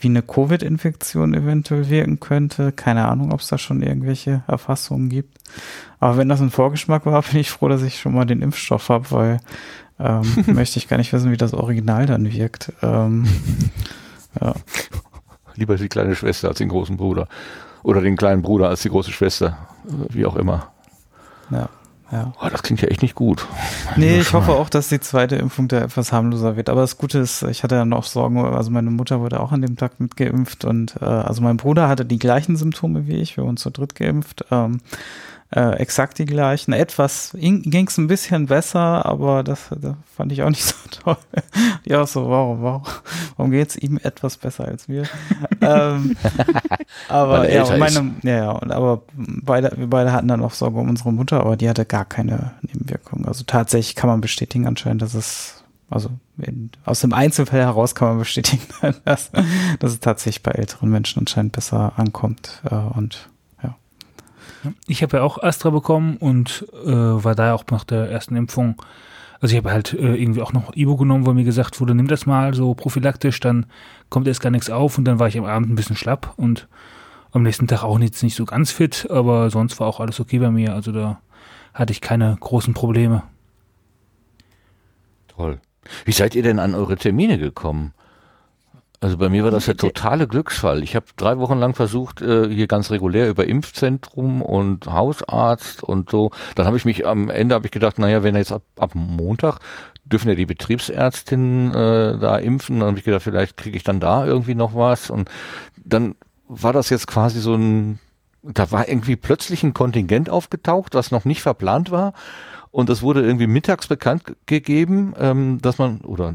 wie 0.00 0.08
eine 0.08 0.22
Covid-Infektion 0.22 1.34
eventuell 1.34 1.88
wirken 1.88 2.20
könnte. 2.20 2.72
Keine 2.72 3.08
Ahnung, 3.08 3.32
ob 3.32 3.40
es 3.40 3.48
da 3.48 3.58
schon 3.58 3.82
irgendwelche 3.82 4.44
Erfassungen 4.46 5.08
gibt. 5.08 5.38
Aber 6.00 6.16
wenn 6.16 6.28
das 6.28 6.40
ein 6.40 6.50
Vorgeschmack 6.50 7.06
war, 7.06 7.22
bin 7.30 7.40
ich 7.40 7.50
froh, 7.50 7.68
dass 7.68 7.82
ich 7.82 8.00
schon 8.00 8.14
mal 8.14 8.24
den 8.24 8.42
Impfstoff 8.42 8.88
habe, 8.88 9.10
weil 9.10 9.40
ähm, 9.98 10.22
möchte 10.46 10.78
ich 10.78 10.88
gar 10.88 10.96
nicht 10.96 11.12
wissen, 11.12 11.30
wie 11.30 11.36
das 11.36 11.54
Original 11.54 12.06
dann 12.06 12.30
wirkt. 12.32 12.72
Ähm, 12.82 13.26
ja. 14.40 14.54
Lieber 15.54 15.76
die 15.76 15.88
kleine 15.88 16.14
Schwester 16.14 16.48
als 16.48 16.58
den 16.58 16.68
großen 16.68 16.96
Bruder. 16.96 17.28
Oder 17.82 18.00
den 18.00 18.16
kleinen 18.16 18.42
Bruder 18.42 18.68
als 18.68 18.82
die 18.82 18.90
große 18.90 19.12
Schwester. 19.12 19.58
Äh, 19.86 20.14
Wie 20.14 20.26
auch 20.26 20.36
immer. 20.36 20.72
Ja, 21.50 21.68
ja. 22.10 22.32
Oh, 22.40 22.48
das 22.50 22.62
klingt 22.62 22.80
ja 22.80 22.88
echt 22.88 23.02
nicht 23.02 23.14
gut. 23.14 23.46
Nee, 23.96 24.20
ich 24.20 24.32
hoffe 24.32 24.52
auch, 24.52 24.70
dass 24.70 24.88
die 24.88 25.00
zweite 25.00 25.36
Impfung 25.36 25.68
da 25.68 25.80
etwas 25.80 26.12
harmloser 26.12 26.56
wird. 26.56 26.70
Aber 26.70 26.80
das 26.80 26.96
Gute 26.96 27.18
ist, 27.18 27.42
ich 27.42 27.62
hatte 27.62 27.74
dann 27.74 27.92
auch 27.92 28.04
Sorgen, 28.04 28.38
also 28.38 28.70
meine 28.70 28.90
Mutter 28.90 29.20
wurde 29.20 29.40
auch 29.40 29.52
an 29.52 29.60
dem 29.60 29.76
Tag 29.76 30.00
mitgeimpft 30.00 30.64
und 30.64 30.96
äh, 31.02 31.04
also 31.04 31.42
mein 31.42 31.58
Bruder 31.58 31.88
hatte 31.88 32.06
die 32.06 32.18
gleichen 32.18 32.56
Symptome 32.56 33.06
wie 33.06 33.16
ich, 33.16 33.36
wir 33.36 33.44
wurden 33.44 33.58
zu 33.58 33.70
dritt 33.70 33.94
geimpft. 33.94 34.46
Ähm, 34.50 34.80
äh, 35.50 35.76
exakt 35.76 36.18
die 36.18 36.26
gleichen. 36.26 36.72
Etwas 36.72 37.30
ging 37.34 37.86
es 37.86 37.96
ein 37.96 38.06
bisschen 38.06 38.46
besser, 38.46 39.06
aber 39.06 39.42
das, 39.42 39.70
das 39.70 39.94
fand 40.14 40.32
ich 40.32 40.42
auch 40.42 40.50
nicht 40.50 40.62
so 40.64 40.74
toll. 40.90 41.16
ja, 41.84 42.04
so, 42.06 42.26
wow, 42.26 42.58
wow. 42.60 43.02
Warum 43.36 43.50
geht's 43.50 43.76
ihm 43.76 43.98
etwas 44.02 44.36
besser 44.36 44.66
als 44.66 44.88
mir? 44.88 45.04
ähm, 45.60 46.16
aber 47.08 47.48
er 47.48 47.64
ja, 47.64 47.76
meine, 47.78 48.14
ja, 48.22 48.36
ja, 48.36 48.62
aber 48.70 49.02
beide, 49.14 49.72
wir 49.76 49.88
beide 49.88 50.12
hatten 50.12 50.28
dann 50.28 50.42
auch 50.42 50.52
Sorge 50.52 50.78
um 50.78 50.90
unsere 50.90 51.12
Mutter, 51.12 51.40
aber 51.40 51.56
die 51.56 51.68
hatte 51.68 51.86
gar 51.86 52.04
keine 52.04 52.52
Nebenwirkungen. 52.62 53.26
Also 53.26 53.44
tatsächlich 53.44 53.96
kann 53.96 54.10
man 54.10 54.20
bestätigen 54.20 54.66
anscheinend, 54.66 55.00
dass 55.00 55.14
es, 55.14 55.64
also 55.88 56.10
in, 56.36 56.70
aus 56.84 57.00
dem 57.00 57.14
Einzelfall 57.14 57.60
heraus 57.60 57.94
kann 57.94 58.08
man 58.08 58.18
bestätigen, 58.18 58.62
dass, 59.06 59.30
dass 59.78 59.92
es 59.92 60.00
tatsächlich 60.00 60.42
bei 60.42 60.52
älteren 60.52 60.90
Menschen 60.90 61.20
anscheinend 61.20 61.52
besser 61.52 61.94
ankommt. 61.96 62.62
Äh, 62.70 62.74
und 62.74 63.30
Ich 64.86 65.02
habe 65.02 65.18
ja 65.18 65.22
auch 65.22 65.42
Astra 65.42 65.70
bekommen 65.70 66.16
und 66.16 66.66
äh, 66.84 66.88
war 66.88 67.34
da 67.34 67.54
auch 67.54 67.64
nach 67.70 67.84
der 67.84 68.10
ersten 68.10 68.36
Impfung. 68.36 68.80
Also 69.40 69.52
ich 69.52 69.58
habe 69.58 69.70
halt 69.70 69.92
äh, 69.92 70.16
irgendwie 70.16 70.42
auch 70.42 70.52
noch 70.52 70.74
Ibo 70.74 70.96
genommen, 70.96 71.26
wo 71.26 71.32
mir 71.32 71.44
gesagt 71.44 71.80
wurde, 71.80 71.94
nimm 71.94 72.08
das 72.08 72.26
mal 72.26 72.54
so 72.54 72.74
prophylaktisch, 72.74 73.38
dann 73.40 73.66
kommt 74.08 74.26
erst 74.26 74.40
gar 74.40 74.50
nichts 74.50 74.68
auf 74.68 74.98
und 74.98 75.04
dann 75.04 75.18
war 75.18 75.28
ich 75.28 75.38
am 75.38 75.44
Abend 75.44 75.70
ein 75.70 75.76
bisschen 75.76 75.96
schlapp 75.96 76.34
und 76.36 76.66
am 77.32 77.42
nächsten 77.42 77.66
Tag 77.66 77.84
auch 77.84 77.98
nicht, 77.98 78.20
nicht 78.22 78.34
so 78.34 78.44
ganz 78.44 78.70
fit, 78.70 79.06
aber 79.10 79.50
sonst 79.50 79.78
war 79.78 79.86
auch 79.86 80.00
alles 80.00 80.18
okay 80.18 80.38
bei 80.38 80.50
mir. 80.50 80.74
Also 80.74 80.92
da 80.92 81.20
hatte 81.74 81.92
ich 81.92 82.00
keine 82.00 82.36
großen 82.40 82.74
Probleme. 82.74 83.22
Toll. 85.28 85.60
Wie 86.04 86.12
seid 86.12 86.34
ihr 86.34 86.42
denn 86.42 86.58
an 86.58 86.74
eure 86.74 86.96
Termine 86.96 87.38
gekommen? 87.38 87.92
Also 89.00 89.16
bei 89.16 89.28
mir 89.28 89.44
war 89.44 89.52
das 89.52 89.66
der 89.66 89.76
totale 89.76 90.26
Glücksfall. 90.26 90.82
Ich 90.82 90.96
habe 90.96 91.06
drei 91.16 91.38
Wochen 91.38 91.58
lang 91.58 91.74
versucht, 91.74 92.20
äh, 92.20 92.48
hier 92.52 92.66
ganz 92.66 92.90
regulär 92.90 93.28
über 93.28 93.46
Impfzentrum 93.46 94.42
und 94.42 94.86
Hausarzt 94.86 95.84
und 95.84 96.10
so. 96.10 96.32
Dann 96.56 96.66
habe 96.66 96.76
ich 96.76 96.84
mich 96.84 97.06
am 97.06 97.30
Ende 97.30 97.54
habe 97.54 97.66
ich 97.66 97.70
gedacht, 97.70 98.00
naja, 98.00 98.24
wenn 98.24 98.34
jetzt 98.34 98.50
ab, 98.50 98.62
ab 98.76 98.92
Montag 98.94 99.60
dürfen 100.04 100.28
ja 100.28 100.34
die 100.34 100.46
Betriebsärztinnen 100.46 101.70
äh, 101.70 102.18
da 102.18 102.38
impfen. 102.38 102.80
Dann 102.80 102.88
habe 102.88 102.98
ich 102.98 103.04
gedacht, 103.04 103.22
vielleicht 103.22 103.56
kriege 103.56 103.76
ich 103.76 103.84
dann 103.84 104.00
da 104.00 104.26
irgendwie 104.26 104.56
noch 104.56 104.74
was. 104.74 105.10
Und 105.10 105.30
dann 105.76 106.16
war 106.48 106.72
das 106.72 106.90
jetzt 106.90 107.06
quasi 107.06 107.40
so 107.40 107.54
ein, 107.54 108.00
da 108.42 108.72
war 108.72 108.88
irgendwie 108.88 109.14
plötzlich 109.14 109.62
ein 109.62 109.74
Kontingent 109.74 110.28
aufgetaucht, 110.28 110.94
was 110.94 111.12
noch 111.12 111.24
nicht 111.24 111.42
verplant 111.42 111.92
war. 111.92 112.14
Und 112.72 112.88
das 112.88 113.02
wurde 113.02 113.22
irgendwie 113.22 113.46
mittags 113.46 113.86
bekannt 113.86 114.24
ge- 114.24 114.34
gegeben, 114.46 115.14
ähm, 115.18 115.60
dass 115.62 115.78
man, 115.78 116.00
oder 116.00 116.34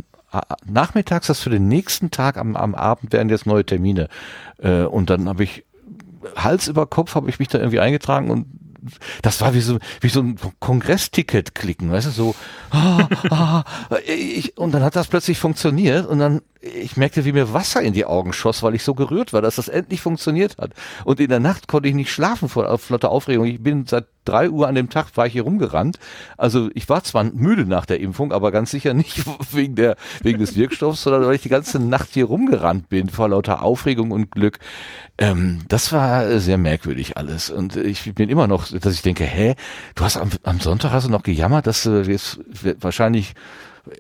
nachmittags, 0.66 1.28
dass 1.28 1.40
für 1.40 1.50
den 1.50 1.68
nächsten 1.68 2.12
Tag 2.12 2.38
am, 2.38 2.56
am 2.56 2.76
Abend 2.76 3.14
werden 3.14 3.30
jetzt 3.30 3.46
neue 3.46 3.66
Termine. 3.66 4.10
Äh, 4.58 4.84
und 4.84 5.10
dann 5.10 5.28
habe 5.30 5.44
ich 5.44 5.66
Hals 6.36 6.68
über 6.68 6.86
Kopf 6.86 7.16
habe 7.16 7.30
ich 7.30 7.40
mich 7.40 7.50
da 7.50 7.60
irgendwie 7.60 7.80
eingetragen 7.80 8.32
und 8.32 8.46
das 9.22 9.40
war 9.42 9.54
wie 9.54 9.62
so, 9.62 9.80
wie 10.02 10.10
so 10.10 10.22
ein 10.22 10.38
Kongressticket 10.60 11.56
klicken, 11.56 11.92
weißt 11.92 12.08
du, 12.08 12.12
so, 12.12 12.36
ah, 12.72 13.08
ah, 13.30 13.64
ich, 14.06 14.58
und 14.58 14.74
dann 14.74 14.84
hat 14.84 14.96
das 14.96 15.08
plötzlich 15.08 15.40
funktioniert 15.40 16.06
und 16.06 16.20
dann, 16.20 16.42
ich 16.64 16.96
merkte, 16.96 17.26
wie 17.26 17.34
mir 17.34 17.54
Wasser 17.54 17.82
in 17.82 17.94
die 17.94 18.06
Augen 18.06 18.32
schoss, 18.32 18.64
weil 18.64 18.74
ich 18.74 18.84
so 18.84 18.94
gerührt 18.94 19.34
war, 19.34 19.42
dass 19.42 19.58
das 19.58 19.68
endlich 19.68 20.02
funktioniert 20.02 20.58
hat. 20.58 20.72
Und 21.04 21.20
in 21.20 21.28
der 21.28 21.42
Nacht 21.42 21.68
konnte 21.68 21.90
ich 21.90 21.96
nicht 21.96 22.12
schlafen 22.12 22.48
vor 22.48 22.78
flotter 22.78 23.12
Aufregung. 23.12 23.46
Ich 23.46 23.62
bin 23.62 23.86
seit 23.86 24.06
drei 24.24 24.50
Uhr 24.50 24.70
an 24.70 24.76
dem 24.76 24.90
Tag 24.90 25.08
war 25.16 25.28
ich 25.28 25.34
hier 25.34 25.44
rumgerannt. 25.44 26.00
Also 26.38 26.70
ich 26.74 26.88
war 26.88 27.04
zwar 27.04 27.26
müde 27.26 27.66
nach 27.66 27.86
der 27.86 28.00
Impfung, 28.00 28.32
aber 28.32 28.52
ganz 28.52 28.72
sicher 28.72 28.94
nicht 28.94 29.24
wegen 29.52 29.76
der, 29.76 29.98
wegen 30.22 30.40
des 30.40 30.56
Wirkstoffs, 30.56 31.04
sondern 31.04 31.26
weil 31.26 31.36
ich 31.36 31.42
die 31.42 31.50
ganze 31.50 31.80
Nacht 31.80 32.10
hier 32.14 32.26
rumgerannt 32.26 32.88
bin 32.88 33.10
vor 33.10 33.28
lauter 33.28 33.62
Aufregung 33.62 34.12
und 34.12 34.32
Glück. 34.32 34.60
Ähm, 35.18 35.64
das 35.68 35.92
war 35.92 36.40
sehr 36.40 36.58
merkwürdig 36.58 37.18
alles. 37.18 37.50
Und 37.50 37.76
ich 37.76 38.14
bin 38.16 38.30
immer 38.30 38.48
noch, 38.48 38.70
dass 38.70 38.94
ich 38.94 39.02
denke, 39.02 39.26
hä, 39.26 39.56
du 39.96 40.04
hast 40.06 40.16
am, 40.16 40.30
am 40.44 40.62
Sonntag 40.62 40.92
hast 40.92 41.08
du 41.08 41.12
noch 41.12 41.24
gejammert, 41.24 41.68
dass 41.68 41.84
du 41.84 42.04
jetzt 42.04 42.40
wahrscheinlich 42.80 43.34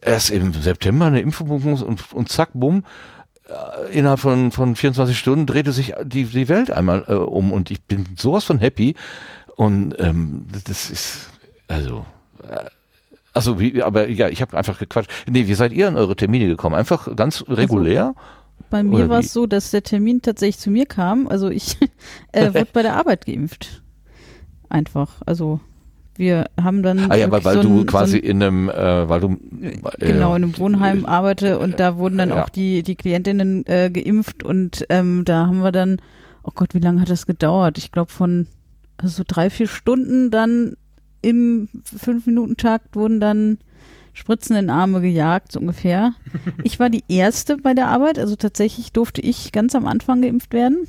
erst 0.02 0.32
im 0.32 0.54
September 0.54 1.06
eine 1.06 1.22
Impfung 1.22 1.50
und, 1.50 2.14
und 2.14 2.30
zack, 2.30 2.50
bumm, 2.54 2.84
äh, 3.48 3.98
innerhalb 3.98 4.20
von, 4.20 4.52
von 4.52 4.76
24 4.76 5.18
Stunden 5.18 5.46
drehte 5.46 5.72
sich 5.72 5.94
die, 6.04 6.26
die 6.26 6.50
Welt 6.50 6.72
einmal 6.72 7.06
äh, 7.08 7.14
um 7.14 7.52
und 7.52 7.72
ich 7.72 7.84
bin 7.84 8.06
sowas 8.18 8.44
von 8.44 8.60
happy. 8.60 8.96
Und 9.56 9.96
ähm, 10.00 10.46
das 10.66 10.90
ist, 10.90 11.30
also, 11.68 12.06
äh, 12.50 12.66
also 13.34 13.60
wie, 13.60 13.84
aber 13.84 14.08
ja, 14.10 14.30
ich 14.30 14.42
habe 14.42 14.58
einfach 14.58 14.80
gequatscht. 14.80 15.12
Nee, 15.30 15.48
wie 15.48 15.54
seid 15.54 15.74
ihr 15.74 15.88
an 15.88 15.98
eure 15.98 16.16
Termine 16.16 16.48
gekommen? 16.48 16.76
Einfach 16.76 17.16
ganz 17.16 17.44
regulär? 17.48 18.16
Bei 18.70 18.80
Oder 18.80 18.90
mir 18.90 19.10
war 19.10 19.20
es 19.20 19.34
so, 19.34 19.46
dass 19.46 19.72
der 19.72 19.84
Termin 19.84 20.22
tatsächlich 20.22 20.60
zu 20.60 20.72
mir 20.72 20.86
kam. 20.86 21.28
Also 21.28 21.50
ich 21.50 21.78
äh, 22.32 22.54
wurde 22.54 22.68
bei 22.72 22.82
der 22.82 22.96
Arbeit 22.96 23.26
geimpft. 23.26 23.84
Einfach. 24.70 25.22
Also 25.26 25.60
wir 26.16 26.46
haben 26.62 26.84
dann. 26.84 27.12
ah 27.12 27.16
ja, 27.16 27.30
weil, 27.32 27.44
weil 27.44 27.56
so 27.56 27.64
du 27.64 27.80
ein- 27.82 27.86
quasi 27.86 28.18
so 28.18 28.24
ein, 28.24 28.30
in 28.30 28.44
einem, 28.44 28.70
äh, 28.70 29.10
weil 29.10 29.20
du 29.20 29.38
genau 30.00 30.34
äh, 30.34 30.38
in 30.38 30.44
einem 30.44 30.58
Wohnheim 30.58 31.06
arbeite 31.06 31.60
und 31.60 31.80
da 31.80 31.98
wurden 31.98 32.18
dann 32.18 32.30
ja. 32.30 32.44
auch 32.44 32.50
die 32.50 32.84
die 32.84 32.96
Klientinnen 32.96 33.66
äh, 33.66 33.90
geimpft 33.90 34.44
und 34.44 34.86
ähm, 34.90 35.26
da 35.26 35.48
haben 35.48 35.62
wir 35.62 35.72
dann, 35.72 35.98
oh 36.44 36.52
Gott, 36.54 36.74
wie 36.74 36.80
lange 36.80 37.02
hat 37.02 37.10
das 37.10 37.26
gedauert? 37.26 37.78
Ich 37.78 37.92
glaube 37.92 38.12
von 38.12 38.48
also 38.98 39.18
so 39.18 39.24
drei 39.28 39.50
vier 39.50 39.68
Stunden 39.68 40.30
dann 40.32 40.76
im 41.22 41.70
fünf 41.84 42.26
Minuten 42.28 42.58
Takt 42.58 42.96
wurden 42.96 43.20
dann 43.20 43.58
Spritzen 44.14 44.56
in 44.56 44.70
Arme 44.70 45.02
gejagt 45.02 45.52
so 45.52 45.60
ungefähr. 45.60 46.14
Ich 46.64 46.80
war 46.80 46.90
die 46.90 47.04
erste 47.08 47.58
bei 47.58 47.74
der 47.74 47.88
Arbeit, 47.88 48.20
also 48.20 48.36
tatsächlich 48.36 48.92
durfte 48.92 49.22
ich 49.22 49.52
ganz 49.52 49.74
am 49.76 49.88
Anfang 49.88 50.22
geimpft 50.22 50.54
werden, 50.54 50.86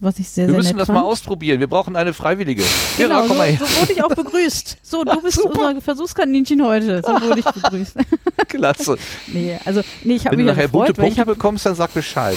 was 0.00 0.18
ich 0.18 0.28
sehr 0.28 0.46
wir 0.46 0.52
sehr 0.52 0.58
müssen 0.58 0.68
nett 0.72 0.80
das 0.80 0.86
fand. 0.86 0.98
mal 0.98 1.04
ausprobieren. 1.04 1.60
Wir 1.60 1.66
brauchen 1.66 1.96
eine 1.96 2.12
Freiwillige. 2.12 2.62
Genau, 2.96 3.18
Ira, 3.20 3.24
komm 3.28 3.36
mal 3.38 3.48
her. 3.48 3.58
so 3.58 3.80
wurde 3.80 3.92
ich 3.92 4.02
auch 4.02 4.08
begrüßt. 4.14 4.78
So, 4.82 5.04
du 5.04 5.20
bist 5.22 5.40
unser 5.40 5.80
Versuchskaninchen 5.80 6.62
heute. 6.64 7.02
So 7.04 7.12
wurde 7.12 7.40
ich 7.40 7.44
begrüßt. 7.44 7.96
Klasse. 8.48 8.96
nee, 9.28 9.58
also, 9.64 9.82
nee, 10.02 10.14
ich 10.14 10.26
habe 10.26 10.36
Wenn 10.36 10.44
mich 10.44 10.54
du 10.54 10.60
ja 10.60 10.66
nachher 10.66 10.68
gute 10.68 10.94
Punkte 10.94 11.20
habe, 11.20 11.34
bekommst, 11.34 11.66
dann 11.66 11.74
sag 11.74 11.94
Bescheid. 11.94 12.36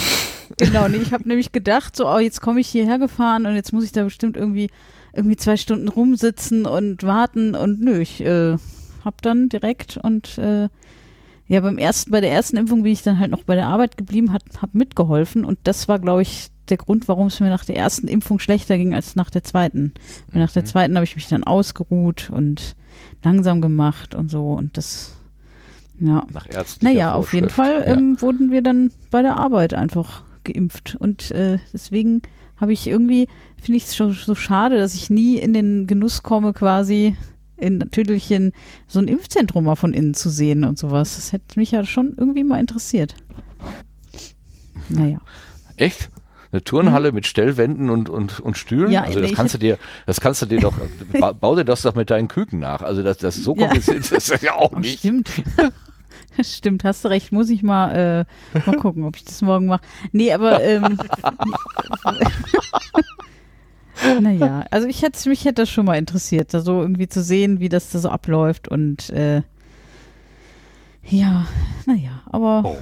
genau, 0.56 0.88
nee, 0.88 0.98
ich 0.98 1.12
habe 1.12 1.26
nämlich 1.28 1.52
gedacht, 1.52 1.96
so, 1.96 2.08
oh, 2.08 2.18
jetzt 2.18 2.40
komme 2.40 2.60
ich 2.60 2.68
hierher 2.68 2.98
gefahren 2.98 3.46
und 3.46 3.54
jetzt 3.54 3.72
muss 3.72 3.84
ich 3.84 3.92
da 3.92 4.04
bestimmt 4.04 4.36
irgendwie, 4.36 4.70
irgendwie 5.12 5.36
zwei 5.36 5.56
Stunden 5.56 5.88
rumsitzen 5.88 6.66
und 6.66 7.02
warten 7.02 7.54
und 7.54 7.80
nö, 7.80 7.98
ich, 8.00 8.20
äh, 8.20 8.56
hab 9.04 9.22
dann 9.22 9.48
direkt 9.48 9.96
und 9.96 10.38
äh, 10.38 10.68
ja, 11.46 11.60
beim 11.60 11.78
ersten, 11.78 12.10
bei 12.10 12.20
der 12.20 12.30
ersten 12.30 12.56
Impfung 12.58 12.82
bin 12.82 12.92
ich 12.92 13.02
dann 13.02 13.18
halt 13.18 13.30
noch 13.30 13.42
bei 13.44 13.54
der 13.54 13.66
Arbeit 13.68 13.96
geblieben, 13.96 14.32
hat, 14.32 14.42
hab 14.60 14.74
mitgeholfen 14.74 15.44
und 15.46 15.58
das 15.64 15.88
war, 15.88 15.98
glaube 15.98 16.22
ich, 16.22 16.48
der 16.70 16.76
Grund, 16.78 17.08
warum 17.08 17.26
es 17.28 17.40
mir 17.40 17.48
nach 17.50 17.64
der 17.64 17.76
ersten 17.76 18.08
Impfung 18.08 18.38
schlechter 18.38 18.76
ging 18.78 18.94
als 18.94 19.16
nach 19.16 19.30
der 19.30 19.42
zweiten. 19.44 19.92
Weil 20.32 20.42
nach 20.42 20.52
der 20.52 20.62
Mhm. 20.62 20.66
zweiten 20.66 20.94
habe 20.96 21.04
ich 21.04 21.16
mich 21.16 21.28
dann 21.28 21.44
ausgeruht 21.44 22.30
und 22.30 22.76
langsam 23.22 23.60
gemacht 23.60 24.14
und 24.14 24.30
so 24.30 24.52
und 24.52 24.76
das, 24.76 25.14
ja. 26.00 26.26
Nach 26.32 26.48
ärztlicher 26.48 26.92
Naja, 26.94 27.14
auf 27.14 27.32
jeden. 27.34 27.48
Fall 27.50 27.82
ähm, 27.86 28.20
wurden 28.20 28.50
wir 28.50 28.62
dann 28.62 28.92
bei 29.10 29.22
der 29.22 29.36
Arbeit 29.36 29.74
einfach 29.74 30.22
geimpft. 30.44 30.96
Und 30.98 31.30
äh, 31.32 31.58
deswegen 31.72 32.22
habe 32.56 32.72
ich 32.72 32.86
irgendwie, 32.86 33.28
finde 33.60 33.76
ich 33.78 33.84
es 33.84 33.96
schon 33.96 34.12
so 34.12 34.34
schade, 34.34 34.78
dass 34.78 34.94
ich 34.94 35.10
nie 35.10 35.36
in 35.36 35.52
den 35.52 35.86
Genuss 35.86 36.22
komme, 36.22 36.52
quasi 36.52 37.16
in 37.56 37.80
Tüdelchen 37.90 38.52
so 38.86 39.00
ein 39.00 39.08
Impfzentrum 39.08 39.64
mal 39.64 39.74
von 39.74 39.92
innen 39.92 40.14
zu 40.14 40.30
sehen 40.30 40.62
und 40.64 40.78
sowas. 40.78 41.16
Das 41.16 41.32
hätte 41.32 41.58
mich 41.58 41.72
ja 41.72 41.84
schon 41.84 42.14
irgendwie 42.16 42.44
mal 42.44 42.60
interessiert. 42.60 43.16
Naja. 44.88 45.08
Ja. 45.08 45.20
Echt? 45.76 46.08
Eine 46.50 46.64
Turnhalle 46.64 47.12
mit 47.12 47.26
Stellwänden 47.26 47.90
und, 47.90 48.08
und, 48.08 48.40
und 48.40 48.56
Stühlen? 48.56 48.86
Mhm. 48.86 48.92
Ja, 48.92 49.02
also 49.02 49.20
das 49.20 49.32
kannst 49.32 49.54
du 49.54 49.58
dir, 49.58 49.78
das 50.06 50.20
kannst 50.20 50.40
du 50.42 50.46
dir 50.46 50.60
doch, 50.60 50.74
ba, 51.20 51.32
bau 51.32 51.54
dir 51.56 51.64
das 51.64 51.82
doch 51.82 51.94
mit 51.94 52.08
deinen 52.10 52.28
Küken 52.28 52.58
nach. 52.58 52.80
Also 52.82 53.02
das, 53.02 53.18
das 53.18 53.36
ist 53.36 53.44
so 53.44 53.54
Ja. 53.54 53.66
kompliziert, 53.66 54.10
das 54.10 54.28
ist 54.30 54.42
ja 54.42 54.54
auch 54.54 54.72
nicht. 54.72 55.00
stimmt. 55.00 55.30
Stimmt, 56.40 56.84
hast 56.84 57.04
du 57.04 57.08
recht. 57.08 57.32
Muss 57.32 57.50
ich 57.50 57.64
mal, 57.64 58.24
äh, 58.54 58.58
mal 58.64 58.76
gucken, 58.76 59.02
ob 59.04 59.16
ich 59.16 59.24
das 59.24 59.42
morgen 59.42 59.66
mache. 59.66 59.80
Nee, 60.12 60.32
aber 60.32 60.62
ähm, 60.62 60.96
naja, 64.20 64.64
also 64.70 64.86
ich 64.86 65.02
hätte 65.02 65.28
mich 65.28 65.44
hätte 65.44 65.62
das 65.62 65.70
schon 65.70 65.84
mal 65.84 65.96
interessiert, 65.96 66.54
da 66.54 66.60
so 66.60 66.80
irgendwie 66.80 67.08
zu 67.08 67.22
sehen, 67.22 67.58
wie 67.60 67.68
das 67.68 67.90
da 67.90 67.98
so 67.98 68.08
abläuft 68.08 68.68
und 68.68 69.10
äh, 69.10 69.42
ja, 71.04 71.46
naja, 71.86 72.22
aber 72.26 72.62
Oh. 72.64 72.76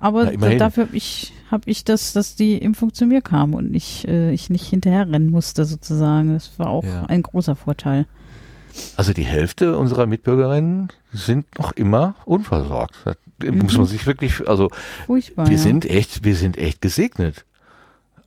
aber 0.00 0.32
Na, 0.36 0.54
dafür 0.54 0.86
habe 0.86 0.96
ich 0.96 1.32
habe 1.50 1.70
ich 1.70 1.84
das, 1.84 2.12
dass 2.12 2.34
die 2.36 2.58
Impfung 2.58 2.92
zu 2.92 3.06
mir 3.06 3.20
kam 3.22 3.54
und 3.54 3.74
ich 3.74 4.06
äh, 4.08 4.32
ich 4.32 4.50
nicht 4.50 4.66
hinterherrennen 4.66 5.30
musste 5.30 5.64
sozusagen. 5.64 6.34
Das 6.34 6.58
war 6.58 6.68
auch 6.68 6.84
Ja. 6.84 7.04
ein 7.06 7.22
großer 7.22 7.56
Vorteil. 7.56 8.06
Also 8.96 9.12
die 9.12 9.24
Hälfte 9.24 9.78
unserer 9.78 10.06
Mitbürgerinnen 10.06 10.88
sind 11.12 11.46
noch 11.58 11.72
immer 11.72 12.14
unversorgt. 12.26 12.94
Das 13.04 13.16
muss 13.54 13.76
man 13.78 13.86
sich 13.86 14.06
wirklich, 14.06 14.46
also 14.48 14.70
Furchtbar. 15.06 15.46
wir 15.46 15.56
ja. 15.56 15.62
sind 15.62 15.84
echt, 15.86 16.24
wir 16.24 16.36
sind 16.36 16.58
echt 16.58 16.80
gesegnet. 16.82 17.44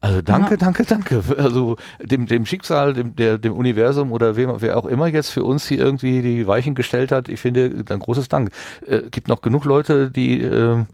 Also 0.01 0.21
danke, 0.21 0.51
Ja. 0.51 0.57
danke, 0.57 0.85
danke. 0.85 1.21
Also 1.37 1.75
dem, 2.01 2.25
dem 2.25 2.45
Schicksal, 2.45 2.93
dem, 2.93 3.15
der, 3.15 3.37
dem 3.37 3.53
Universum 3.53 4.11
oder 4.11 4.35
wem, 4.37 4.49
wer 4.59 4.77
auch 4.77 4.85
immer 4.85 5.07
jetzt 5.07 5.29
für 5.29 5.43
uns 5.43 5.67
hier 5.67 5.79
irgendwie 5.79 6.21
die 6.21 6.47
Weichen 6.47 6.73
gestellt 6.73 7.11
hat, 7.11 7.27
ich 7.27 7.39
finde, 7.39 7.83
ein 7.89 7.99
großes 7.99 8.29
Dank. 8.29 8.51
Äh, 8.87 9.01
gibt 9.11 9.27
noch 9.27 9.41
genug 9.41 9.65
Leute, 9.65 10.09
die 10.09 10.41
ähm, 10.41 10.87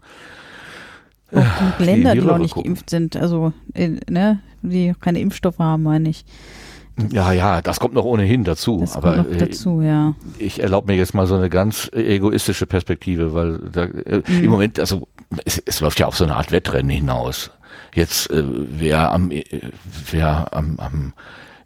auch 1.36 1.58
genug 1.58 1.74
die 1.78 1.84
Länder, 1.84 2.12
die, 2.14 2.18
Viren 2.20 2.30
auch 2.30 2.38
nicht 2.38 2.54
gucken. 2.54 2.74
geimpft 2.74 2.90
sind, 2.90 3.16
also 3.16 3.52
äh, 3.74 3.90
ne, 4.10 4.40
die 4.62 4.94
keine 5.00 5.20
Impfstoffe 5.20 5.58
haben, 5.58 5.82
meine 5.84 6.08
ich. 6.08 6.24
ja, 7.12 7.32
ja, 7.32 7.60
das 7.62 7.78
kommt 7.78 7.94
noch 7.94 8.04
ohnehin 8.04 8.44
dazu. 8.44 8.78
Das 8.80 8.96
aber 8.96 9.16
kommt 9.16 9.28
noch 9.30 9.36
äh, 9.36 9.38
dazu, 9.38 9.80
ja. 9.82 10.14
ich 10.38 10.62
erlaube 10.62 10.90
mir 10.92 10.98
jetzt 10.98 11.14
mal 11.14 11.26
so 11.26 11.34
eine 11.36 11.50
ganz 11.50 11.90
egoistische 11.92 12.66
Perspektive, 12.66 13.34
weil 13.34 13.58
da, 13.70 13.84
äh, 13.84 14.22
Mhm. 14.26 14.44
im 14.44 14.50
Moment, 14.50 14.80
also 14.80 15.06
es, 15.44 15.62
es 15.64 15.80
läuft 15.80 15.98
ja 16.00 16.06
auf 16.06 16.16
so 16.16 16.24
eine 16.24 16.36
Art 16.36 16.52
Wettrennen 16.52 16.90
hinaus. 16.90 17.50
Jetzt 17.94 18.30
äh, 18.30 18.42
wer 18.46 19.12
am 19.12 19.30
äh, 19.30 19.44
wer 20.10 20.54
am, 20.54 20.78
am 20.78 21.12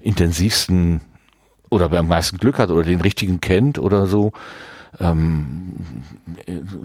intensivsten 0.01 1.01
oder 1.71 1.91
wer 1.91 2.01
am 2.01 2.09
meisten 2.09 2.39
Glück 2.39 2.59
hat 2.59 2.71
oder 2.71 2.83
den 2.83 3.01
richtigen 3.01 3.41
kennt 3.41 3.79
oder 3.79 4.07
so, 4.07 4.33
ähm, 4.99 5.77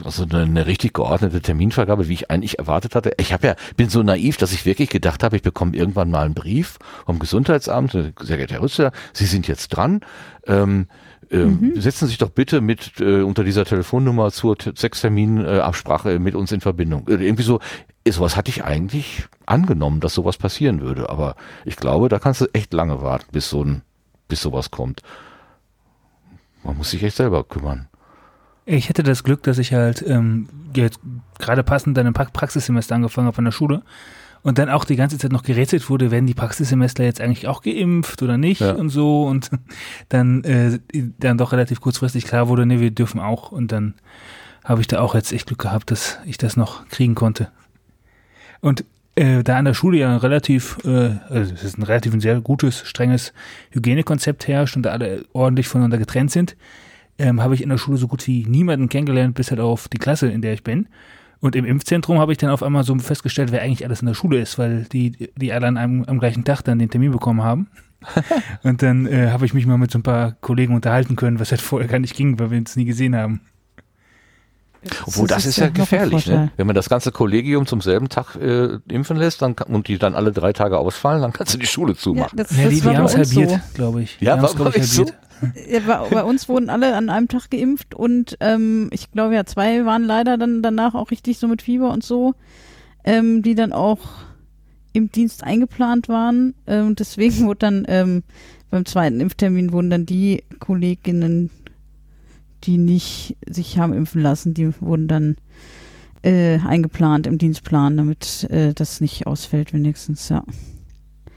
also 0.03 0.23
eine, 0.23 0.43
eine 0.43 0.67
richtig 0.67 0.93
geordnete 0.93 1.41
Terminvergabe, 1.41 2.07
wie 2.07 2.13
ich 2.13 2.29
eigentlich 2.29 2.59
erwartet 2.59 2.95
hatte. 2.95 3.13
Ich 3.17 3.33
habe 3.33 3.47
ja 3.47 3.55
bin 3.75 3.89
so 3.89 4.03
naiv, 4.03 4.37
dass 4.37 4.53
ich 4.53 4.65
wirklich 4.65 4.89
gedacht 4.89 5.23
habe, 5.23 5.35
ich 5.35 5.41
bekomme 5.41 5.75
irgendwann 5.75 6.11
mal 6.11 6.25
einen 6.25 6.33
Brief 6.33 6.77
vom 7.05 7.19
Gesundheitsamt. 7.19 7.91
Sehr 7.91 8.37
geehrter 8.37 8.55
Herr 8.55 8.61
Rüster, 8.61 8.91
Sie 9.13 9.25
sind 9.25 9.47
jetzt 9.47 9.69
dran. 9.69 10.01
Ähm, 10.45 10.87
ähm, 11.31 11.73
Setzen 11.75 12.05
Sie 12.05 12.11
sich 12.11 12.17
doch 12.17 12.29
bitte 12.29 12.61
mit 12.61 12.99
äh, 12.99 13.21
unter 13.21 13.43
dieser 13.43 13.65
Telefonnummer 13.65 14.31
zur 14.31 14.57
Sechstermin-Absprache 14.59 16.13
äh, 16.13 16.19
mit 16.19 16.35
uns 16.35 16.51
in 16.51 16.61
Verbindung. 16.61 17.07
Äh, 17.07 17.13
irgendwie 17.13 17.43
so, 17.43 17.59
äh, 18.03 18.11
sowas 18.11 18.35
hatte 18.35 18.49
ich 18.49 18.63
eigentlich 18.63 19.25
angenommen, 19.45 19.99
dass 19.99 20.13
sowas 20.13 20.37
passieren 20.37 20.81
würde. 20.81 21.09
Aber 21.09 21.35
ich 21.65 21.77
glaube, 21.77 22.09
da 22.09 22.19
kannst 22.19 22.41
du 22.41 22.45
echt 22.53 22.73
lange 22.73 23.01
warten, 23.01 23.25
bis 23.31 23.49
so 23.49 23.63
ein, 23.63 23.81
bis 24.27 24.41
sowas 24.41 24.71
kommt. 24.71 25.01
Man 26.63 26.77
muss 26.77 26.91
sich 26.91 27.03
echt 27.03 27.15
selber 27.15 27.43
kümmern. 27.43 27.87
Ich 28.65 28.89
hätte 28.89 29.04
das 29.04 29.23
Glück, 29.23 29.43
dass 29.43 29.58
ich 29.60 29.73
halt 29.73 30.04
ähm, 30.08 30.47
jetzt 30.75 30.99
gerade 31.39 31.63
passend 31.63 31.97
dann 31.97 32.08
im 32.08 32.13
pra 32.13 32.25
Praxissemester 32.25 32.95
angefangen 32.95 33.28
habe 33.28 33.38
an 33.38 33.45
der 33.45 33.51
Schule 33.51 33.84
und 34.41 34.58
dann 34.58 34.69
auch 34.69 34.86
die 34.86 34.95
ganze 34.95 35.17
Zeit 35.17 35.32
noch 35.32 35.43
gerätselt 35.43 35.89
wurde, 35.89 36.10
werden 36.12 36.25
die 36.25 36.34
Praxissemester 36.34 37.04
jetzt 37.04 37.21
eigentlich 37.21 37.47
auch 37.47 37.62
geimpft 37.62 38.21
oder 38.23 38.38
nicht 38.38 38.62
Ja. 38.62 38.71
und 38.73 38.89
so 38.89 39.25
und 39.25 39.51
dann 40.10 40.43
äh, 40.43 40.80
dann 41.19 41.38
doch 41.38 41.51
relativ 41.51 41.80
kurzfristig 41.82 42.25
klar 42.25 42.47
wurde, 42.47 42.65
nee, 42.65 42.80
wir 42.80 42.91
dürfen 42.91 43.19
auch 43.19 43.51
und 43.51 43.71
dann 43.71 43.93
habe 44.63 44.82
ich 44.82 44.88
da 44.88 44.99
auch 44.99 45.13
jetzt 45.13 45.32
echt 45.32 45.45
Glück 45.47 45.60
gehabt, 45.60 45.91
dass 45.91 46.17
ich 46.25 46.39
das 46.39 46.58
noch 46.58 46.88
kriegen 46.89 47.13
konnte. 47.13 47.49
Und 48.62 48.84
äh, 49.13 49.43
da 49.43 49.58
an 49.58 49.65
der 49.65 49.75
Schule 49.75 49.99
ja 49.99 50.10
ein 50.12 50.17
relativ, 50.17 50.80
äh, 50.84 51.17
also 51.30 51.54
es 51.54 51.63
ist 51.63 51.78
ein 51.78 51.84
relativ 51.84 52.13
ein 52.15 52.19
sehr 52.19 52.41
gutes, 52.41 52.80
strenges 52.88 53.32
Hygienekonzept 53.69 54.47
herrscht 54.47 54.75
und 54.75 54.82
da 54.84 54.89
alle 54.89 55.23
ordentlich 55.34 55.67
voneinander 55.67 55.99
getrennt 55.99 56.32
sind, 56.32 56.56
ähm, 57.17 57.41
habe 57.41 57.56
ich 57.56 57.62
in 57.63 57.69
der 57.69 57.78
Schule 57.78 57.97
so 57.97 58.08
gut 58.08 58.25
wie 58.28 58.45
niemanden 58.45 58.89
kennengelernt, 58.89 59.36
bis 59.36 59.51
halt 59.51 59.60
auf 59.60 59.88
die 59.88 59.97
Klasse, 59.97 60.28
in 60.28 60.41
der 60.41 60.54
ich 60.54 60.63
bin. 60.63 60.88
Und 61.39 61.56
im 61.56 61.65
Impfzentrum 61.65 62.19
habe 62.19 62.32
ich 62.32 62.38
dann 62.38 62.49
auf 62.49 62.63
einmal 62.63 62.84
so 62.84 62.97
festgestellt, 62.97 63.51
wer 63.51 63.62
eigentlich 63.62 63.86
alles 63.86 64.01
in 64.01 64.08
der 64.08 64.15
Schule 64.15 64.39
ist, 64.39 64.58
weil 64.58 64.84
die, 64.91 65.30
die 65.36 65.54
alle 65.54 65.67
an 65.67 65.78
einem, 65.78 66.04
am 66.06 66.19
gleichen 66.19 66.43
Tag 66.43 66.63
dann 66.63 66.80
den 66.80 66.89
Termin 66.89 67.12
bekommen 67.12 67.43
haben. 67.43 67.67
und 68.63 68.82
dann 68.82 69.06
äh, 69.06 69.30
habe 69.32 69.45
ich 69.45 69.54
mich 69.54 69.65
mal 69.65 69.78
mit 69.78 69.91
so 69.91 69.99
ein 69.99 70.04
paar 70.04 70.34
Kollegen 70.41 70.75
unterhalten 70.75 71.15
können, 71.15 71.39
was 71.39 71.51
halt 71.51 71.62
vorher 71.62 71.88
gar 71.88 71.99
nicht 71.99 72.15
ging, 72.15 72.39
weil 72.39 72.51
wir 72.51 72.58
uns 72.58 72.75
nie 72.75 72.86
gesehen 72.86 73.15
haben. 73.15 73.41
Obwohl, 75.08 75.28
das, 75.28 75.45
ist 75.45 75.58
ja 75.58 75.65
noch 75.65 75.71
ein 75.71 75.73
gefährlich, 75.73 76.28
ne? 76.28 76.51
Wenn 76.58 76.67
man 76.67 76.75
das 76.75 76.89
ganze 76.89 77.12
Kollegium 77.12 77.65
zum 77.65 77.82
selben 77.82 78.08
Tag 78.08 78.36
äh, 78.36 78.78
impfen 78.88 79.17
lässt 79.17 79.41
dann 79.41 79.54
und 79.54 79.88
die 79.88 79.97
dann 79.97 80.13
alle 80.13 80.32
drei 80.32 80.54
Tage 80.54 80.78
ausfallen, 80.78 81.21
dann 81.23 81.34
kannst 81.34 81.56
du 81.56 81.58
die 81.58 81.65
Schule 81.65 81.93
Ja, 81.93 81.97
zumachen. 81.97 82.38
das, 82.38 82.56
Ja, 82.56 82.63
das 82.65 82.69
die, 82.69 82.82
die 82.82 82.86
war 82.86 82.95
haben 82.95 83.06
es 83.06 83.15
uns 83.15 83.36
halbiert, 83.36 83.49
so. 83.49 83.60
glaube 83.73 84.04
ich. 84.04 84.17
Ja, 84.19 84.36
die 84.36 84.41
haben's, 84.41 84.43
war 84.43 84.56
glaub 84.56 84.67
ich, 84.69 84.75
wirklich 84.75 84.91
so? 84.91 85.06
Bei 86.10 86.24
uns 86.24 86.48
wurden 86.50 86.69
alle 86.69 86.95
an 86.95 87.10
einem 87.10 87.28
Tag 87.28 87.50
geimpft 87.50 87.93
und 87.93 88.38
ähm, 88.39 88.89
ich 88.91 89.12
glaube 89.12 89.36
ja, 89.36 89.45
zwei 89.45 89.86
waren 89.86 90.04
leider 90.04 90.38
dann 90.38 90.62
danach 90.62 90.95
auch 90.95 91.12
richtig 91.12 91.38
so 91.38 91.48
mit 91.48 91.62
Fieber 91.62 91.91
und 91.91 92.04
so, 92.04 92.36
ähm, 93.04 93.41
die 93.41 93.56
dann 93.56 93.74
auch 93.74 94.00
im 94.93 95.12
Dienst 95.12 95.43
eingeplant 95.43 96.08
waren. 96.10 96.56
Ähm, 96.67 96.95
deswegen 96.95 97.45
wurde 97.45 97.60
dann 97.60 97.86
ähm, 97.88 98.24
beim 98.69 98.86
zweiten 98.86 99.19
Impftermin 99.19 99.71
wurden 99.71 99.89
dann 99.89 100.06
die 100.06 100.43
Kolleginnen, 100.60 101.50
die 102.63 102.78
nicht 102.78 103.38
sich 103.48 103.78
haben 103.78 103.93
impfen 103.93 104.21
lassen, 104.21 104.54
die 104.54 104.69
wurden 104.82 105.08
dann 105.08 105.36
äh, 106.24 106.60
eingeplant 106.60 107.28
im 107.28 107.38
Dienstplan, 107.38 107.98
damit 107.98 108.48
äh, 108.50 108.74
das 108.74 109.02
nicht 109.02 109.28
ausfällt 109.28 109.74
wenigstens, 109.74 110.30
ja. 110.30 110.43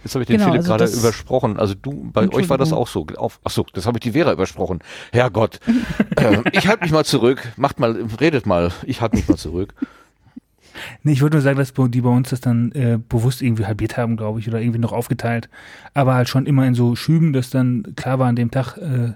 Jetzt 0.05 0.15
habe 0.15 0.23
ich 0.23 0.29
den 0.29 0.39
Genau, 0.39 0.51
Philipp 0.51 0.71
also 0.71 0.71
gerade 0.71 0.93
übersprochen. 0.93 1.59
Also 1.59 1.75
du, 1.75 2.11
bei 2.13 2.29
euch 2.33 2.49
war 2.49 2.59
das 2.59 2.73
auch 2.73 2.89
so. 2.89 3.07
Auf, 3.17 3.41
ach 3.45 3.51
so, 3.51 3.67
das 3.73 3.87
habe 3.87 3.99
ich 3.99 4.03
die 4.03 4.13
Vera 4.13 4.33
übersprochen. 4.33 4.81
Herrgott. 5.13 5.61
äh, 6.17 6.43
ich 6.53 6.69
halte 6.69 6.83
mich 6.83 6.93
mal 6.93 7.05
zurück. 7.05 7.53
Macht 7.57 7.81
mal, 7.81 8.07
redet 8.21 8.47
mal. 8.47 8.73
Ich 8.85 9.01
halte 9.01 9.17
mich 9.17 9.29
mal 9.29 9.37
zurück. 9.37 9.75
Nee, 11.03 11.13
ich 11.13 11.23
wollte 11.23 11.37
nur 11.37 11.43
sagen, 11.43 11.59
dass 11.59 11.73
die 11.73 12.01
bei 12.01 12.09
uns 12.09 12.31
das 12.31 12.41
dann 12.41 12.73
äh, 12.73 12.99
bewusst 13.09 13.43
irgendwie 13.43 13.67
halbiert 13.67 13.97
haben, 13.97 14.17
glaube 14.17 14.39
ich, 14.41 14.49
oder 14.49 14.61
irgendwie 14.61 14.79
noch 14.79 14.93
aufgeteilt. 14.93 15.49
Aber 15.95 16.15
halt 16.15 16.29
schon 16.29 16.47
immer 16.47 16.67
in 16.67 16.75
so 16.75 16.95
Schüben, 16.95 17.33
dass 17.33 17.51
dann 17.51 17.95
klar 17.97 18.19
war 18.19 18.29
an 18.29 18.37
dem 18.37 18.51
Tag, 18.51 18.77
äh, 18.77 19.15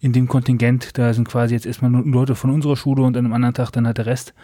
in 0.00 0.12
dem 0.12 0.28
Kontingent, 0.28 0.98
da 0.98 1.12
sind 1.12 1.28
quasi 1.28 1.54
jetzt 1.54 1.66
erstmal 1.66 1.90
nur 1.90 2.04
Leute 2.04 2.34
von 2.34 2.50
unserer 2.50 2.76
Schule 2.76 3.02
und 3.02 3.16
an 3.16 3.24
einem 3.24 3.34
anderen 3.34 3.54
Tag 3.54 3.70
dann 3.70 3.86
halt 3.86 3.98
der 3.98 4.06
Rest. 4.06 4.34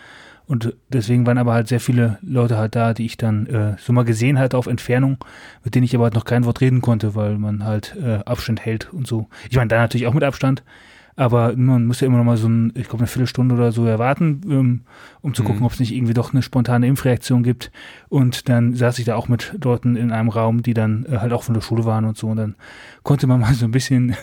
Und 0.47 0.75
deswegen 0.89 1.27
waren 1.27 1.39
aber 1.39 1.55
halt 1.55 1.67
sehr 1.67 1.81
viele 1.81 2.19
Leute 2.23 2.57
halt 2.57 2.77
da, 2.77 2.95
die 2.95 3.05
ich 3.05 3.17
dann 3.17 3.47
äh, 3.47 3.77
so 3.79 3.93
mal 3.93 4.05
gesehen 4.05 4.39
hatte 4.39 4.57
auf 4.57 4.69
Entfernung, 4.69 5.19
mit 5.65 5.75
denen 5.75 5.85
ich 5.85 5.95
aber 5.95 6.05
halt 6.05 6.15
noch 6.15 6.25
kein 6.25 6.45
Wort 6.45 6.61
reden 6.61 6.83
konnte, 6.83 7.17
weil 7.17 7.37
man 7.37 7.65
halt 7.65 7.97
äh, 8.01 8.19
Abstand 8.25 8.65
hält 8.65 8.93
und 8.93 9.07
so. 9.07 9.29
Ich 9.51 9.57
meine, 9.57 9.69
da 9.69 9.79
natürlich 9.79 10.07
auch 10.07 10.15
mit 10.15 10.23
Abstand, 10.23 10.63
aber 11.17 11.57
man 11.57 11.87
muss 11.87 12.01
ja 12.01 12.07
immer 12.07 12.19
noch 12.19 12.25
mal 12.25 12.37
so 12.37 12.47
ein, 12.47 12.73
ich 12.77 12.85
glaube, 12.85 12.99
eine 12.99 13.07
Viertelstunde 13.07 13.55
oder 13.55 13.73
so 13.73 13.87
erwarten, 13.87 14.43
ähm, 14.49 14.81
um 15.23 15.33
zu 15.33 15.43
gucken, 15.43 15.65
ob 15.65 15.73
es 15.73 15.81
nicht 15.81 15.93
irgendwie 15.93 16.13
doch 16.13 16.33
eine 16.33 16.43
spontane 16.43 16.87
Impfreaktion 16.87 17.43
gibt. 17.43 17.73
Und 18.11 18.51
dann 18.51 18.75
saß 18.75 18.99
ich 18.99 19.07
da 19.07 19.17
auch 19.17 19.27
mit 19.27 19.65
Leuten 19.65 19.97
in 19.97 20.13
einem 20.13 20.29
Raum, 20.29 20.63
die 20.63 20.75
dann 20.75 21.07
äh, 21.07 21.17
halt 21.17 21.33
auch 21.33 21.43
von 21.43 21.55
der 21.55 21.63
Schule 21.63 21.87
waren 21.87 22.05
und 22.05 22.19
so. 22.19 22.29
Und 22.29 22.37
dann 22.37 22.55
konnte 23.03 23.27
man 23.27 23.41
mal 23.41 23.55
so 23.55 23.65
ein 23.65 23.71
bisschen 23.71 24.15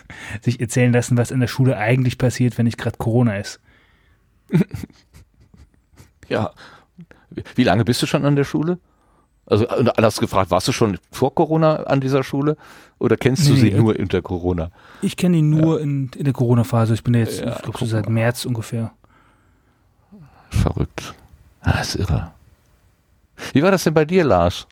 sich 0.42 0.62
erzählen 0.62 0.94
lassen, 0.94 1.18
was 1.18 1.32
in 1.32 1.40
der 1.40 1.48
Schule 1.48 1.78
eigentlich 1.78 2.20
passiert, 2.20 2.60
wenn 2.60 2.66
nicht 2.66 2.78
gerade 2.78 2.98
Corona 2.98 3.38
ist. 3.38 3.60
Ja. 6.30 6.52
Wie 7.56 7.64
lange 7.64 7.84
bist 7.86 8.02
du 8.02 8.06
schon 8.06 8.26
an 8.26 8.36
der 8.36 8.44
Schule? 8.44 8.80
Also 9.46 9.68
anders 9.68 10.20
gefragt, 10.20 10.52
warst 10.52 10.68
du 10.68 10.72
schon 10.72 10.98
vor 11.12 11.36
Corona 11.36 11.84
an 11.84 12.00
dieser 12.00 12.24
Schule 12.24 12.56
oder 13.00 13.18
kennst 13.18 13.48
du 13.48 13.54
Nee, 13.54 13.60
sie 13.60 13.72
nee, 13.72 13.78
nur 13.78 14.00
unter 14.00 14.22
Corona? 14.22 14.72
Ich 15.02 15.18
kenne 15.18 15.38
ihn 15.38 15.50
nur 15.50 15.82
in, 15.82 16.10
in 16.16 16.24
der 16.24 16.34
Corona-Phase. 16.34 16.94
Ich 16.94 17.04
bin 17.04 17.14
da 17.14 17.20
jetzt, 17.20 17.42
Ja, 17.42 17.56
ich 17.58 17.62
glaube, 17.62 17.78
so 17.78 17.86
seit. 17.86 18.08
März 18.08 18.46
ungefähr. 18.46 18.92
Verrückt. 20.50 21.14
Ah, 21.62 21.82
ist 21.82 21.96
irre. 21.96 22.32
Wie 23.52 23.64
war 23.64 23.72
das 23.72 23.84
denn 23.84 23.94
bei 23.94 24.06
dir, 24.06 24.24
Lars? 24.24 24.68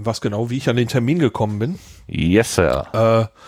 Was 0.00 0.20
genau, 0.20 0.48
wie 0.48 0.56
ich 0.56 0.68
an 0.70 0.76
den 0.76 0.88
Termin 0.88 1.18
gekommen 1.18 1.58
bin. 1.58 1.78
Yes, 2.06 2.54
Sir. 2.54 2.86
Äh, 3.30 3.38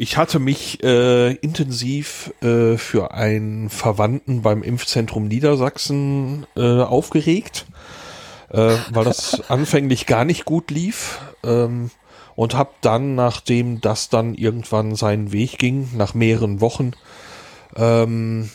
ich 0.00 0.16
hatte 0.16 0.38
mich 0.38 0.82
äh, 0.82 1.34
intensiv 1.34 2.32
äh, 2.40 2.78
für 2.78 3.12
einen 3.12 3.68
Verwandten 3.68 4.40
beim 4.40 4.62
Impfzentrum 4.62 5.28
Niedersachsen 5.28 6.46
äh, 6.56 6.80
aufgeregt, 6.80 7.66
äh, 8.48 8.76
weil 8.92 9.04
das 9.04 9.42
anfänglich 9.50 10.06
gar 10.06 10.24
nicht 10.24 10.46
gut 10.46 10.70
lief. 10.70 11.20
Ähm, 11.44 11.90
und 12.34 12.54
habe 12.54 12.70
dann, 12.80 13.14
nachdem 13.14 13.82
das 13.82 14.08
dann 14.08 14.34
irgendwann 14.34 14.94
seinen 14.94 15.32
Weg 15.32 15.58
ging, 15.58 15.90
nach 15.94 16.14
mehreren 16.14 16.62
Wochen, 16.62 16.92
ähm, 17.76 18.48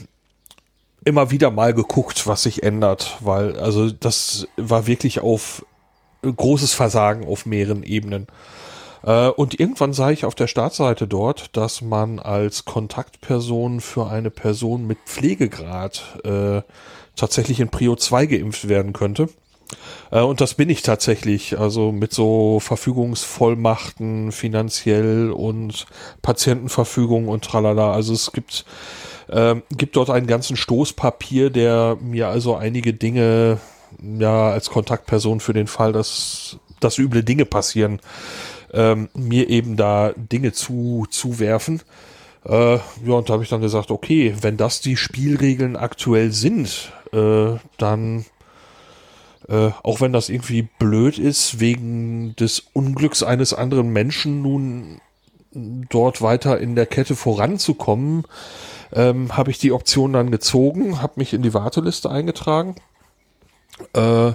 immer 1.03 1.29
wieder 1.29 1.51
mal 1.51 1.75
geguckt, 1.75 2.25
was 2.25 2.41
sich 2.41 2.63
ändert, 2.63 3.17
weil 3.19 3.59
also 3.59 3.91
das 3.91 4.47
war 4.57 4.87
wirklich 4.87 5.19
auf 5.19 5.63
großes 6.23 6.73
Versagen 6.73 7.27
auf 7.27 7.45
mehreren 7.45 7.83
Ebenen. 7.83 8.25
Äh, 9.05 9.29
Und 9.29 9.59
irgendwann 9.59 9.93
sah 9.93 10.11
ich 10.11 10.25
auf 10.25 10.35
der 10.35 10.47
Startseite 10.47 11.07
dort, 11.07 11.55
dass 11.55 11.81
man 11.81 12.19
als 12.19 12.65
Kontaktperson 12.65 13.79
für 13.79 14.07
eine 14.07 14.31
Person 14.31 14.87
mit 14.87 14.97
Pflegegrad 15.05 16.19
äh, 16.23 16.61
tatsächlich 17.15 17.59
in 17.59 17.69
Prio 17.69 17.95
2 17.95 18.25
geimpft 18.25 18.67
werden 18.67 18.93
könnte. 18.93 19.29
Äh, 20.11 20.21
Und 20.21 20.41
das 20.41 20.55
bin 20.55 20.69
ich 20.69 20.81
tatsächlich, 20.81 21.57
also 21.59 21.91
mit 21.91 22.13
so 22.13 22.59
Verfügungsvollmachten 22.59 24.31
finanziell 24.31 25.31
und 25.31 25.85
Patientenverfügung 26.21 27.27
und 27.27 27.45
tralala. 27.45 27.91
Also 27.93 28.13
es 28.13 28.31
gibt, 28.31 28.65
ähm, 29.29 29.63
gibt 29.69 29.95
dort 29.95 30.09
einen 30.09 30.27
ganzen 30.27 30.57
Stoßpapier, 30.57 31.51
der 31.51 31.97
mir 32.01 32.27
also 32.27 32.55
einige 32.55 32.93
Dinge 32.93 33.59
ja 34.19 34.49
als 34.49 34.69
Kontaktperson 34.69 35.39
für 35.39 35.53
den 35.53 35.67
Fall, 35.67 35.93
dass, 35.93 36.57
dass 36.79 36.97
üble 36.97 37.23
Dinge 37.23 37.45
passieren, 37.45 38.01
ähm, 38.75 39.09
mir 39.13 39.49
eben 39.49 39.77
da 39.77 40.13
Dinge 40.15 40.51
zu, 40.51 41.07
zuwerfen. 41.09 41.81
Äh, 42.43 42.75
ja, 42.75 43.13
und 43.13 43.29
da 43.29 43.33
habe 43.33 43.43
ich 43.43 43.49
dann 43.49 43.61
gesagt, 43.61 43.89
okay, 43.89 44.35
wenn 44.41 44.57
das 44.57 44.81
die 44.81 44.97
Spielregeln 44.97 45.75
aktuell 45.75 46.31
sind, 46.31 46.91
äh, 47.11 47.55
dann, 47.77 48.25
äh, 49.47 49.71
auch 49.81 50.01
wenn 50.01 50.13
das 50.13 50.29
irgendwie 50.29 50.67
blöd 50.77 51.17
ist, 51.17 51.59
wegen 51.59 52.35
des 52.35 52.63
Unglücks 52.73 53.23
eines 53.23 53.53
anderen 53.53 53.89
Menschen 53.89 54.41
nun 54.41 55.01
dort 55.89 56.21
weiter 56.21 56.59
in 56.59 56.75
der 56.75 56.85
Kette 56.85 57.15
voranzukommen, 57.15 58.25
ähm, 58.91 59.35
habe 59.35 59.51
ich 59.51 59.57
die 59.57 59.71
Option 59.71 60.13
dann 60.13 60.29
gezogen, 60.29 61.01
habe 61.01 61.13
mich 61.15 61.33
in 61.33 61.41
die 61.41 61.53
Warteliste 61.53 62.11
eingetragen. 62.11 62.75
Äh, 63.93 64.33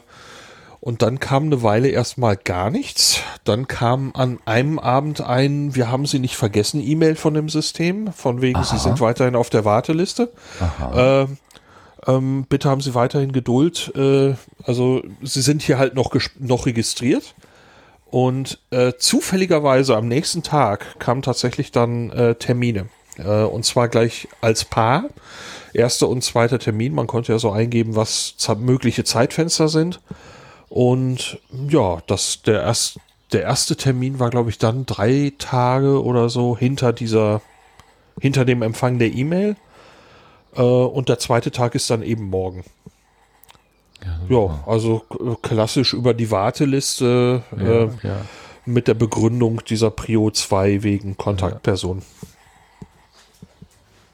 und 0.80 1.02
dann 1.02 1.20
kam 1.20 1.44
eine 1.44 1.62
Weile 1.62 1.88
erstmal 1.88 2.36
gar 2.36 2.70
nichts. 2.70 3.20
Dann 3.44 3.68
kam 3.68 4.12
an 4.14 4.38
einem 4.46 4.78
Abend 4.78 5.20
ein, 5.20 5.74
wir 5.74 5.90
haben 5.90 6.06
Sie 6.06 6.18
nicht 6.18 6.36
vergessen, 6.36 6.80
E-Mail 6.80 7.16
von 7.16 7.34
dem 7.34 7.50
System, 7.50 8.12
von 8.12 8.40
wegen, 8.40 8.62
Sie 8.64 8.78
sind 8.78 9.00
weiterhin 9.00 9.36
auf 9.36 9.50
der 9.50 9.66
Warteliste. 9.66 10.32
Äh, 10.94 11.26
ähm, 12.06 12.46
bitte 12.48 12.70
haben 12.70 12.80
Sie 12.80 12.94
weiterhin 12.94 13.32
Geduld. 13.32 13.92
Äh, 13.94 14.34
also 14.64 15.02
Sie 15.22 15.42
sind 15.42 15.60
hier 15.60 15.78
halt 15.78 15.94
noch, 15.94 16.14
noch 16.38 16.64
registriert. 16.64 17.34
Und 18.06 18.58
äh, 18.70 18.94
zufälligerweise 18.98 19.96
am 19.96 20.08
nächsten 20.08 20.42
Tag 20.42 20.98
kamen 20.98 21.22
tatsächlich 21.22 21.72
dann 21.72 22.10
äh, 22.10 22.34
Termine. 22.36 22.88
Äh, 23.18 23.42
und 23.42 23.66
zwar 23.66 23.88
gleich 23.88 24.28
als 24.40 24.64
Paar. 24.64 25.04
Erster 25.72 26.08
und 26.08 26.24
zweiter 26.24 26.58
Termin. 26.58 26.94
Man 26.94 27.06
konnte 27.06 27.32
ja 27.32 27.38
so 27.38 27.52
eingeben, 27.52 27.94
was 27.94 28.34
mögliche 28.58 29.04
Zeitfenster 29.04 29.68
sind. 29.68 30.00
Und 30.70 31.38
ja, 31.68 31.98
das, 32.06 32.42
der, 32.42 32.62
erst, 32.62 32.98
der 33.32 33.42
erste 33.42 33.76
Termin 33.76 34.18
war, 34.18 34.30
glaube 34.30 34.48
ich, 34.50 34.56
dann 34.56 34.86
drei 34.86 35.32
Tage 35.36 36.02
oder 36.02 36.28
so 36.30 36.56
hinter 36.56 36.92
dieser, 36.92 37.42
hinter 38.20 38.44
dem 38.44 38.62
Empfang 38.62 38.98
der 38.98 39.12
E-Mail. 39.12 39.56
Äh, 40.54 40.62
und 40.62 41.08
der 41.08 41.18
zweite 41.18 41.50
Tag 41.50 41.74
ist 41.74 41.90
dann 41.90 42.02
eben 42.02 42.30
morgen. 42.30 42.64
Ja, 44.28 44.62
also 44.64 45.00
k- 45.00 45.36
klassisch 45.42 45.92
über 45.92 46.14
die 46.14 46.30
Warteliste 46.30 47.42
äh, 47.58 48.06
ja. 48.06 48.20
mit 48.64 48.88
der 48.88 48.94
Begründung 48.94 49.62
dieser 49.68 49.90
Prio 49.90 50.30
2 50.30 50.82
wegen 50.82 51.16
Kontaktperson. 51.18 52.02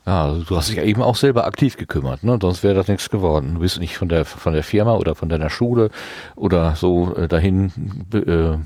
Ja, 0.06 0.26
also 0.26 0.44
du 0.44 0.56
hast 0.56 0.68
dich 0.68 0.76
ja 0.76 0.84
eben 0.84 1.02
auch 1.02 1.16
selber 1.16 1.46
aktiv 1.46 1.76
gekümmert, 1.76 2.22
ne? 2.22 2.38
Sonst 2.40 2.62
wäre 2.62 2.74
das 2.74 2.86
nichts 2.86 3.10
geworden. 3.10 3.54
Du 3.54 3.60
bist 3.60 3.80
nicht 3.80 3.96
von 3.96 4.08
der 4.08 4.24
von 4.24 4.52
der 4.52 4.62
Firma 4.62 4.94
oder 4.94 5.16
von 5.16 5.28
deiner 5.28 5.50
Schule 5.50 5.90
oder 6.36 6.76
so 6.76 7.14
äh, 7.16 7.26
dahin 7.26 7.72
äh, 8.12 8.58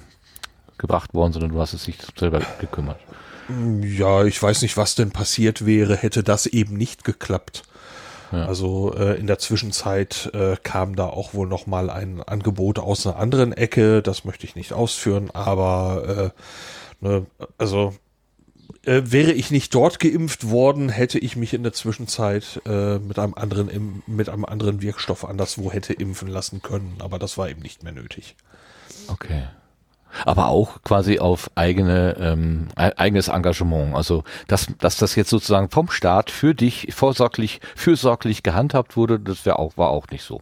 gebracht 0.77 1.15
worden, 1.15 1.33
sondern 1.33 1.53
du 1.53 1.61
hast 1.61 1.73
es 1.73 1.85
dich 1.85 1.97
selber 2.19 2.41
gekümmert. 2.61 2.99
Ja, 3.83 4.25
ich 4.25 4.41
weiß 4.41 4.63
nicht, 4.63 4.77
was 4.77 4.95
denn 4.95 5.11
passiert 5.11 5.65
wäre, 5.67 5.97
hätte 5.97 6.23
das 6.23 6.47
eben 6.47 6.77
nicht 6.77 7.05
geklappt. 7.05 7.63
Ja. 8.33 8.47
Also 8.47 8.95
äh, 8.95 9.19
in 9.19 9.27
der 9.27 9.39
Zwischenzeit 9.39 10.31
äh, 10.35 10.57
kam 10.63 10.95
da 10.95 11.07
auch 11.07 11.35
wohl 11.35 11.49
noch 11.49 11.67
mal 11.67 11.91
ein 11.91 12.23
Angebot 12.23 12.79
aus 12.79 13.07
einer 13.07 13.17
anderen 13.17 13.53
Ecke. 13.53 14.03
Das 14.03 14.25
möchte 14.25 14.47
ich 14.47 14.55
nicht 14.55 14.73
ausführen, 14.73 15.31
aber 15.33 16.33
äh, 17.01 17.05
ne, 17.05 17.27
also 17.59 17.95
äh, 18.87 19.03
wäre 19.05 19.33
ich 19.33 19.51
nicht 19.51 19.75
dort 19.75 19.99
geimpft 20.01 20.49
worden, 20.49 20.89
hätte 20.89 21.19
ich 21.19 21.37
mich 21.37 21.53
in 21.55 21.63
der 21.63 21.73
Zwischenzeit 21.73 22.61
äh, 22.67 22.99
mit 22.99 23.19
einem 23.19 23.35
anderen 23.35 24.03
mit 24.07 24.29
einem 24.29 24.45
anderen 24.45 24.81
Wirkstoff 24.83 25.25
anderswo 25.25 25.71
hätte 25.71 25.93
impfen 25.93 26.29
lassen 26.29 26.63
können. 26.63 26.97
Aber 27.01 27.19
das 27.19 27.37
war 27.37 27.49
eben 27.49 27.61
nicht 27.61 27.83
mehr 27.83 27.93
nötig. 27.93 28.37
Okay. 29.09 29.45
Aber 30.25 30.49
auch 30.49 30.83
quasi 30.83 31.21
auf 31.21 31.51
eigene 31.55 32.17
ähm, 32.19 32.69
e- 32.77 32.93
eigenes 32.97 33.29
Engagement. 33.29 33.95
Also 33.95 34.25
dass, 34.49 34.67
dass 34.79 34.97
das 34.97 35.15
jetzt 35.15 35.31
sozusagen 35.31 35.71
vom 35.71 35.91
Staat 35.91 36.31
für 36.31 36.55
dich 36.55 36.89
vorsorglich, 36.93 37.61
fürsorglich 37.77 38.43
gehandhabt 38.43 38.97
wurde, 38.97 39.21
das 39.21 39.47
wäre 39.47 39.59
auch, 39.59 39.77
war 39.77 39.91
auch 39.91 40.09
nicht 40.09 40.25
so. 40.25 40.41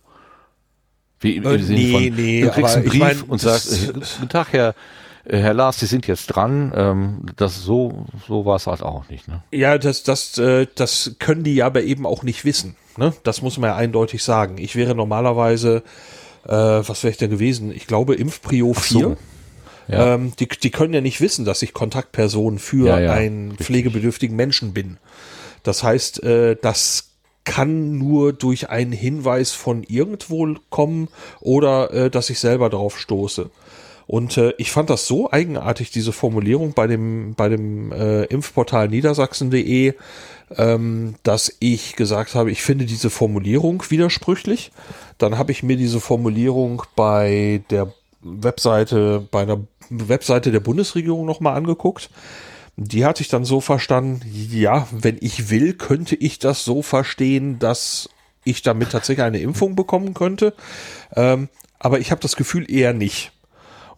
Wie 1.20 1.36
im, 1.36 1.44
Äh, 1.44 1.58
Sinne 1.58 1.78
nee, 1.78 1.92
von, 1.92 2.02
nee, 2.14 2.40
du 2.42 2.50
kriegst 2.50 2.76
einen 2.76 2.84
ich 2.86 2.90
Brief 2.92 3.00
mein, 3.00 3.22
und 3.22 3.40
sagst, 3.40 3.88
äh, 3.88 3.92
guten 3.92 4.28
Tag, 4.28 4.52
Herr, 4.52 4.74
Herr 5.28 5.54
Lars, 5.54 5.78
Sie 5.78 5.86
sind 5.86 6.06
jetzt 6.06 6.26
dran. 6.28 6.72
Ähm, 6.74 7.26
das 7.36 7.62
so, 7.62 8.06
so 8.26 8.46
war 8.46 8.56
es 8.56 8.66
halt 8.66 8.82
auch 8.82 9.08
nicht. 9.08 9.28
Ne? 9.28 9.42
Ja, 9.52 9.76
das, 9.78 10.02
das, 10.02 10.38
äh, 10.38 10.66
das 10.74 11.16
können 11.18 11.44
die 11.44 11.54
ja 11.54 11.66
aber 11.66 11.82
eben 11.82 12.06
auch 12.06 12.22
nicht 12.22 12.44
wissen. 12.44 12.76
Ne? 12.96 13.12
Das 13.22 13.42
muss 13.42 13.58
man 13.58 13.70
ja 13.70 13.76
eindeutig 13.76 14.22
sagen. 14.24 14.58
Ich 14.58 14.74
wäre 14.74 14.94
normalerweise, 14.94 15.82
äh, 16.46 16.50
was 16.52 17.02
wäre 17.02 17.10
ich 17.10 17.18
denn 17.18 17.30
gewesen? 17.30 17.70
Ich 17.72 17.86
glaube 17.86 18.14
Impfprio 18.14 18.72
4. 18.72 19.00
so. 19.00 19.16
Ja. 19.88 20.14
Ähm, 20.14 20.32
die, 20.38 20.48
die 20.48 20.70
können 20.70 20.92
ja 20.92 21.00
nicht 21.00 21.20
wissen, 21.20 21.44
dass 21.44 21.62
ich 21.62 21.72
Kontaktperson 21.72 22.58
für 22.58 22.88
Ja, 22.88 23.00
ja, 23.00 23.12
einen 23.12 23.50
richtig. 23.50 23.66
pflegebedürftigen 23.66 24.36
Menschen 24.36 24.72
bin. 24.74 24.98
Das 25.62 25.82
heißt, 25.82 26.22
äh, 26.22 26.56
das 26.60 27.10
kann 27.44 27.96
nur 27.96 28.34
durch 28.34 28.68
einen 28.68 28.92
Hinweis 28.92 29.52
von 29.52 29.82
irgendwo 29.82 30.54
kommen 30.68 31.08
oder 31.40 31.90
äh, 31.92 32.10
dass 32.10 32.28
ich 32.28 32.38
selber 32.38 32.68
drauf 32.68 32.98
stoße. 32.98 33.50
Und 34.08 34.38
äh, 34.38 34.54
ich 34.56 34.72
fand 34.72 34.88
das 34.88 35.06
so 35.06 35.30
eigenartig, 35.30 35.90
diese 35.90 36.12
Formulierung 36.12 36.72
bei 36.72 36.86
dem, 36.86 37.34
bei 37.34 37.50
dem 37.50 37.92
äh, 37.92 38.24
Impfportal 38.24 38.88
niedersachsen.de, 38.88 39.92
ähm, 40.56 41.14
dass 41.24 41.54
ich 41.60 41.94
gesagt 41.94 42.34
habe, 42.34 42.50
ich 42.50 42.62
finde 42.62 42.86
diese 42.86 43.10
Formulierung 43.10 43.84
widersprüchlich. 43.90 44.72
Dann 45.18 45.36
habe 45.36 45.52
ich 45.52 45.62
mir 45.62 45.76
diese 45.76 46.00
Formulierung 46.00 46.82
bei 46.96 47.60
der 47.68 47.92
Webseite, 48.22 49.28
bei 49.30 49.42
einer 49.42 49.60
Webseite 49.90 50.52
der 50.52 50.60
Bundesregierung 50.60 51.26
nochmal 51.26 51.54
angeguckt. 51.54 52.08
Die 52.76 53.04
hatte 53.04 53.20
ich 53.20 53.28
dann 53.28 53.44
so 53.44 53.60
verstanden, 53.60 54.22
ja, 54.32 54.88
wenn 54.90 55.18
ich 55.20 55.50
will, 55.50 55.74
könnte 55.74 56.16
ich 56.16 56.38
das 56.38 56.64
so 56.64 56.80
verstehen, 56.80 57.58
dass 57.58 58.08
ich 58.42 58.62
damit 58.62 58.90
tatsächlich 58.90 59.26
eine 59.26 59.40
Impfung 59.40 59.76
bekommen 59.76 60.14
könnte. 60.14 60.54
Ähm, 61.14 61.50
aber 61.78 62.00
ich 62.00 62.10
habe 62.10 62.22
das 62.22 62.36
Gefühl 62.36 62.70
eher 62.70 62.94
nicht. 62.94 63.32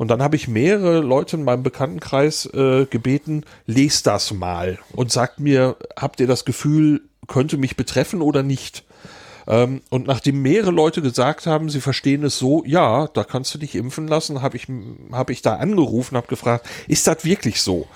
Und 0.00 0.08
dann 0.08 0.22
habe 0.22 0.34
ich 0.34 0.48
mehrere 0.48 1.00
Leute 1.00 1.36
in 1.36 1.44
meinem 1.44 1.62
Bekanntenkreis 1.62 2.46
äh, 2.54 2.86
gebeten, 2.86 3.44
lest 3.66 4.06
das 4.06 4.32
mal 4.32 4.78
und 4.94 5.12
sagt 5.12 5.40
mir, 5.40 5.76
habt 5.94 6.20
ihr 6.20 6.26
das 6.26 6.46
Gefühl, 6.46 7.02
könnte 7.26 7.58
mich 7.58 7.76
betreffen 7.76 8.22
oder 8.22 8.42
nicht? 8.42 8.82
Ähm, 9.46 9.82
und 9.90 10.06
nachdem 10.06 10.40
mehrere 10.40 10.70
Leute 10.70 11.02
gesagt 11.02 11.46
haben, 11.46 11.68
sie 11.68 11.82
verstehen 11.82 12.24
es 12.24 12.38
so, 12.38 12.64
ja, 12.64 13.08
da 13.08 13.24
kannst 13.24 13.52
du 13.54 13.58
dich 13.58 13.74
impfen 13.74 14.08
lassen, 14.08 14.40
habe 14.40 14.56
ich, 14.56 14.68
hab 15.12 15.28
ich 15.28 15.42
da 15.42 15.56
angerufen, 15.56 16.16
habe 16.16 16.28
gefragt, 16.28 16.66
ist 16.88 17.06
das 17.06 17.26
wirklich 17.26 17.60
so? 17.60 17.86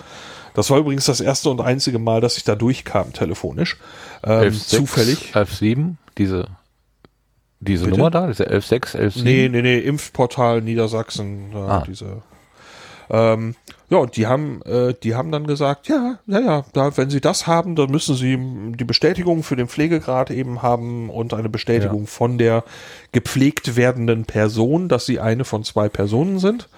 Das 0.53 0.69
war 0.69 0.81
übrigens 0.81 1.07
das 1.07 1.23
erste 1.23 1.49
und 1.49 1.63
einzige 1.63 1.99
Mal, 1.99 2.21
dass 2.21 2.37
ich 2.37 2.45
da 2.45 2.55
durchkam 2.55 3.15
telefonisch. 3.15 3.79
Ähm, 4.23 4.53
11.6, 4.53 4.77
zufällig. 4.77 5.33
11.7, 5.35 5.95
diese 6.19 6.49
Diese 7.61 7.85
Bitte? 7.87 7.97
Nummer 7.97 8.11
da, 8.11 8.27
diese 8.27 8.45
11.6, 8.49 8.97
11.7? 8.97 9.23
Nee, 9.23 9.49
nee, 9.49 9.63
nee, 9.63 9.79
Impfportal 9.79 10.61
Niedersachsen, 10.61 11.51
da 11.53 11.67
Ah. 11.69 11.85
diese. 11.87 12.23
Ähm, 13.11 13.55
ja, 13.91 13.99
und 13.99 14.17
die 14.17 14.27
haben, 14.27 14.63
äh, 14.63 14.95
die 15.03 15.15
haben 15.15 15.31
dann 15.31 15.47
gesagt, 15.47 15.89
ja, 15.89 16.19
ja, 16.27 16.41
ja, 16.41 16.65
da, 16.73 16.97
wenn 16.97 17.11
sie 17.11 17.21
das 17.21 17.47
haben, 17.47 17.77
dann 17.77 17.91
müssen 17.91 18.15
sie 18.17 18.39
die 18.77 18.85
Bestätigung 18.85 19.43
für 19.43 19.57
den 19.57 19.69
Pflegegrad 19.69 20.31
eben 20.31 20.63
haben 20.63 21.11
und 21.11 21.35
eine 21.35 21.51
Bestätigung 21.51 22.07
von 22.07 22.39
der 22.39 22.65
gepflegt 23.13 23.77
werdenden 23.77 24.25
Person, 24.25 24.89
dass 24.89 25.05
sie 25.07 25.21
eine 25.21 25.45
von 25.45 25.65
zwei 25.65 25.89
Personen 25.91 26.39
sind, 26.39 26.69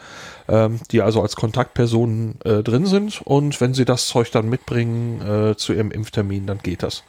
ähm, 0.49 0.81
die 0.91 1.01
also 1.01 1.23
als 1.23 1.37
Kontaktpersonen 1.37 2.41
äh, 2.45 2.62
drin 2.65 2.87
sind. 2.87 3.23
Und 3.25 3.61
wenn 3.61 3.73
sie 3.73 3.85
das 3.85 4.07
Zeug 4.09 4.31
dann 4.33 4.49
mitbringen 4.49 5.23
äh, 5.23 5.57
zu 5.57 5.73
ihrem 5.75 5.93
Impftermin, 5.93 6.47
dann 6.47 6.59
geht 6.59 6.83
das. 6.83 7.05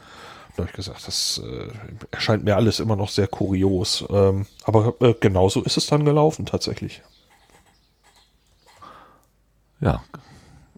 Habe 0.58 0.70
ich 0.70 0.76
gesagt, 0.76 1.08
das 1.08 1.42
äh, 1.44 1.68
erscheint 2.12 2.44
mir 2.44 2.56
alles 2.56 2.80
immer 2.80 2.96
noch 2.96 3.10
sehr 3.10 3.28
kurios. 3.28 4.06
Ähm, 4.10 4.48
aber 4.64 4.96
äh, 5.02 5.14
genauso 5.20 5.62
ist 5.64 5.78
es 5.78 5.88
dann 5.88 6.06
gelaufen 6.06 6.46
tatsächlich. 6.46 7.02
Ja, 9.80 10.04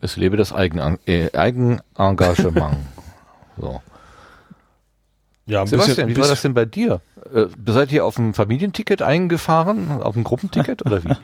es 0.01 0.17
lebe 0.17 0.37
das 0.37 0.51
Eigen, 0.51 0.99
äh, 1.05 1.31
Eigenengagement. 1.31 2.77
so. 3.57 3.81
Ja, 5.49 5.61
ein 5.61 5.67
Sebastian, 5.67 6.07
wie 6.07 6.17
war 6.17 6.27
das 6.27 6.43
denn 6.43 6.53
bei 6.53 6.65
dir? 6.65 7.01
Äh, 7.33 7.47
seid 7.65 7.91
ihr 7.91 8.05
auf 8.05 8.19
ein 8.19 8.35
Familienticket 8.35 9.01
eingefahren, 9.01 9.99
auf 10.01 10.15
ein 10.15 10.23
Gruppenticket 10.23 10.85
oder 10.85 11.03
wie? 11.03 11.13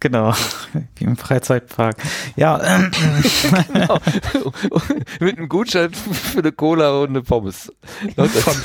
Genau, 0.00 0.32
wie 0.96 1.04
im 1.04 1.18
Freizeitpark. 1.18 1.96
Ja, 2.34 2.58
ähm, 2.64 2.90
genau. 3.72 3.98
Mit 5.20 5.36
einem 5.36 5.50
Gutschein 5.50 5.92
für 5.92 6.38
eine 6.38 6.50
Cola 6.50 7.02
und 7.02 7.10
eine 7.10 7.20
Pommes. 7.20 7.70
Fam 8.16 8.56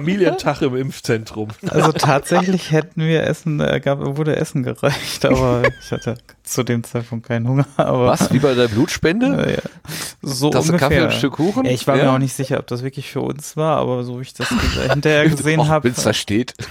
Familientag 0.00 0.62
im 0.62 0.76
Impfzentrum. 0.76 1.48
also 1.68 1.92
tatsächlich 1.92 2.70
hätten 2.70 3.00
wir 3.02 3.22
Essen, 3.24 3.60
äh, 3.60 3.80
gab, 3.80 4.00
wurde 4.16 4.36
Essen 4.36 4.62
gereicht, 4.62 5.24
aber 5.24 5.62
ich 5.80 5.90
hatte 5.90 6.16
zu 6.42 6.62
dem 6.62 6.84
Zeitpunkt 6.84 7.26
keinen 7.26 7.48
Hunger. 7.48 7.66
Aber, 7.76 8.06
Was? 8.06 8.32
Wie 8.32 8.38
bei 8.38 8.54
der 8.54 8.68
Blutspende? 8.68 9.26
Äh, 9.46 9.52
ja. 9.54 9.62
So 10.22 10.50
Tasse 10.50 10.72
ungefähr. 10.72 10.88
Kaffee 10.88 11.00
und 11.02 11.10
ein 11.10 11.12
Stück 11.18 11.32
Kuchen? 11.34 11.64
Ja, 11.64 11.72
ich 11.72 11.86
war 11.86 11.96
Ja. 11.96 12.04
mir 12.04 12.10
auch 12.12 12.18
nicht 12.18 12.34
sicher, 12.34 12.58
ob 12.58 12.66
das 12.68 12.82
wirklich 12.82 13.10
für 13.10 13.20
uns 13.20 13.56
war, 13.56 13.78
aber 13.78 14.04
so 14.04 14.18
wie 14.18 14.22
ich 14.22 14.34
das 14.34 14.48
hinterher 14.92 15.28
gesehen 15.28 15.66
habe. 15.68 15.84
Wenn's 15.88 16.02
da 16.02 16.12
steht. 16.12 16.54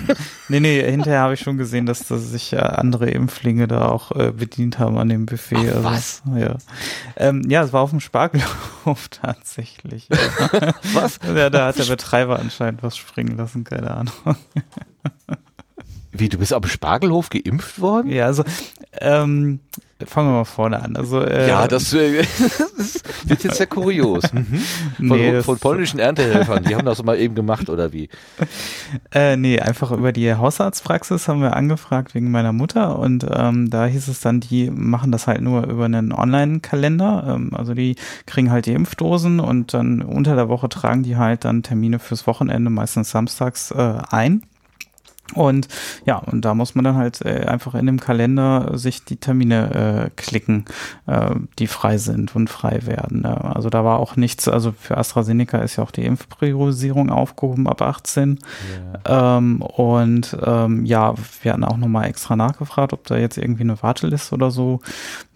Nee, 0.48 0.60
nee, 0.60 0.80
hinterher 0.84 1.22
habe 1.22 1.34
ich 1.34 1.40
schon 1.40 1.58
gesehen, 1.58 1.88
dass, 1.88 2.08
dass 2.08 2.30
sich 2.30 2.52
ja 2.52 2.60
andere 2.60 3.10
Impflinge 3.10 3.68
da 3.68 3.88
auch 3.88 4.12
äh, 4.12 4.32
bedient 4.32 4.78
haben 4.78 4.96
an 5.00 5.10
dem 5.10 5.26
Buffet. 5.26 5.56
Ach, 5.72 5.76
also, 5.78 5.84
was? 5.84 6.22
Ja. 6.38 6.58
Ähm, 7.18 7.42
ja, 7.50 7.64
es 7.64 7.74
war 7.74 7.82
auf 7.82 7.90
dem 7.90 8.00
Spargelhof 8.00 9.08
tatsächlich. 9.10 10.08
Was? 10.94 11.20
ja, 11.36 11.50
da 11.50 11.66
hat 11.66 11.80
der 11.80 11.86
Betreiber 11.86 12.38
anscheinend 12.38 12.84
was 12.84 12.96
springen 13.16 13.38
lassen, 13.38 13.64
keine 13.64 13.92
Ahnung. 13.92 14.14
Wie, 16.12 16.28
du 16.28 16.38
bist 16.38 16.52
am 16.52 16.66
Spargelhof 16.66 17.30
geimpft 17.30 17.80
worden? 17.80 18.12
Ja, 18.12 18.26
also 18.26 18.44
ähm, 19.00 19.62
fangen 20.06 20.30
wir 20.30 20.34
mal 20.34 20.46
vorne 20.46 20.82
an. 20.82 20.98
Also 20.98 21.22
äh, 21.22 21.48
Ja, 21.48 21.68
das, 21.68 21.94
äh, 21.94 22.22
das 22.78 23.02
wird 23.26 23.44
jetzt 23.44 23.58
sehr 23.58 23.68
kurios. 23.68 24.24
Mhm. 24.36 25.08
Von, 25.08 25.18
nee, 25.18 25.42
von 25.42 25.58
polnischen 25.60 26.00
Erntehelfern, 26.00 26.64
die 26.64 26.76
haben 26.76 26.86
das 26.86 27.02
mal 27.04 27.18
eben 27.18 27.36
gemacht, 27.36 27.70
oder 27.70 27.94
wie? 27.94 28.10
Äh, 29.14 29.38
nee, 29.38 29.60
einfach 29.60 29.92
über 29.92 30.12
die 30.12 30.34
Hausarztpraxis 30.34 31.28
haben 31.28 31.42
wir 31.42 31.56
angefragt 31.56 32.16
wegen 32.16 32.32
meiner 32.32 32.54
Mutter 32.54 33.00
und 33.00 33.26
ähm, 33.30 33.70
da 33.70 33.86
hieß 33.86 34.08
es 34.08 34.20
dann, 34.20 34.40
die 34.42 34.70
machen 34.70 35.12
das 35.12 35.28
halt 35.28 35.42
nur 35.42 35.66
über 35.68 35.86
einen 35.86 36.12
Online-Kalender. 36.12 37.36
Ähm, 37.36 37.52
also 37.54 37.74
die 37.74 37.96
kriegen 38.26 38.52
halt 38.52 38.66
die 38.66 38.74
Impfdosen 38.74 39.40
und 39.40 39.74
dann 39.74 40.02
unter 40.02 40.36
der 40.36 40.50
Woche 40.50 40.70
tragen 40.70 41.04
die 41.04 41.18
halt 41.18 41.46
dann 41.46 41.64
Termine 41.64 42.00
fürs 42.00 42.28
Wochenende, 42.28 42.70
meistens 42.70 43.12
samstags, 43.12 43.72
äh, 43.72 43.98
ein. 44.10 44.44
Und 45.34 45.68
ja, 46.06 46.18
und 46.18 46.46
da 46.46 46.54
muss 46.54 46.76
man 46.76 46.86
dann 46.86 46.96
halt 46.96 47.26
äh, 47.26 47.46
einfach 47.46 47.74
in 47.74 47.88
dem 47.88 48.00
Kalender 48.00 48.78
sich 48.78 49.06
die 49.06 49.18
Termine 49.18 50.06
äh, 50.06 50.10
klicken, 50.16 50.66
äh, 51.08 51.32
die 51.58 51.68
frei 51.68 51.98
sind 51.98 52.36
und 52.36 52.50
frei 52.50 52.82
werden. 52.84 53.22
Ne? 53.22 53.56
Also 53.56 53.70
da 53.70 53.84
war 53.84 54.00
auch 54.00 54.16
nichts, 54.18 54.48
also 54.48 54.74
für 54.78 54.98
AstraZeneca 54.98 55.58
ist 55.60 55.78
ja 55.78 55.84
auch 55.84 55.92
die 55.92 56.06
Impfpriorisierung 56.06 57.10
aufgehoben 57.10 57.68
ab 57.68 57.82
18. 57.82 58.40
Ähm, 59.06 59.62
und 59.62 60.38
ähm, 60.46 60.86
ja, 60.86 61.16
wir 61.42 61.54
hatten 61.54 61.64
auch 61.64 61.78
nochmal 61.78 62.06
extra 62.06 62.36
nachgefragt, 62.36 62.94
ob 62.94 63.06
da 63.08 63.18
jetzt 63.18 63.38
irgendwie 63.38 63.64
eine 63.64 63.82
Warteliste 63.82 64.36
oder 64.36 64.52
so 64.52 64.82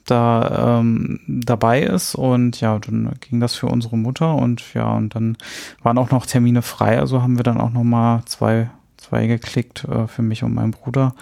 da 0.10 0.80
ähm, 0.80 1.20
dabei 1.28 1.84
ist 1.84 2.16
und 2.16 2.60
ja, 2.62 2.80
dann 2.80 3.12
ging 3.20 3.40
das 3.40 3.56
für 3.56 3.68
unsere 3.68 3.98
Mutter 3.98 4.36
und 4.36 4.74
ja, 4.74 4.92
und 4.94 5.14
dann 5.16 5.38
waren 5.84 5.98
auch 5.98 6.12
noch 6.12 6.26
Termine 6.26 6.62
frei, 6.62 7.00
also 7.00 7.22
haben 7.22 7.38
wir 7.38 7.44
dann 7.44 7.60
auch 7.60 7.72
nochmal 7.72 8.24
zwei, 8.26 8.70
zwei 9.10 9.28
geklickt 9.28 9.84
äh, 9.86 10.08
für 10.08 10.22
mich 10.22 10.44
und 10.44 10.54
meinen 10.54 10.72
Bruder. 10.72 11.16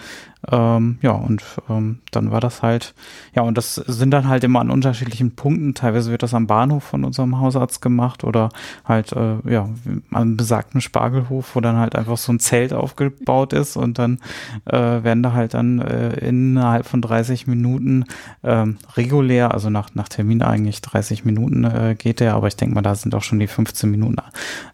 Ähm, 0.50 0.98
ja, 1.02 1.10
und 1.12 1.42
ähm, 1.68 1.98
dann 2.12 2.30
war 2.30 2.40
das 2.40 2.62
halt, 2.62 2.94
ja, 3.34 3.42
und 3.42 3.58
das 3.58 3.74
sind 3.74 4.12
dann 4.12 4.28
halt 4.28 4.44
immer 4.44 4.60
an 4.60 4.70
unterschiedlichen 4.70 5.34
Punkten. 5.34 5.74
Teilweise 5.74 6.10
wird 6.10 6.22
das 6.22 6.32
am 6.32 6.46
Bahnhof 6.46 6.84
von 6.84 7.04
unserem 7.04 7.40
Hausarzt 7.40 7.82
gemacht 7.82 8.22
oder 8.22 8.50
halt, 8.84 9.12
äh, 9.12 9.36
ja, 9.50 9.68
am 10.12 10.36
besagten 10.36 10.80
Spargelhof, 10.80 11.56
wo 11.56 11.60
dann 11.60 11.76
halt 11.76 11.96
einfach 11.96 12.16
so 12.16 12.32
ein 12.32 12.38
Zelt 12.38 12.72
aufgebaut 12.72 13.52
ist 13.52 13.76
und 13.76 13.98
dann 13.98 14.20
äh, 14.66 14.76
werden 14.76 15.22
da 15.22 15.32
halt 15.32 15.54
dann 15.54 15.80
äh, 15.80 16.14
innerhalb 16.20 16.86
von 16.86 17.02
30 17.02 17.48
Minuten 17.48 18.04
ähm, 18.44 18.78
regulär, 18.96 19.52
also 19.52 19.70
nach, 19.70 19.94
nach 19.94 20.08
Termin 20.08 20.42
eigentlich 20.42 20.80
30 20.82 21.24
Minuten 21.24 21.64
äh, 21.64 21.96
geht 21.98 22.20
der, 22.20 22.34
aber 22.34 22.46
ich 22.46 22.56
denke 22.56 22.76
mal, 22.76 22.82
da 22.82 22.94
sind 22.94 23.14
auch 23.14 23.22
schon 23.22 23.40
die 23.40 23.48
15 23.48 23.90
Minuten 23.90 24.16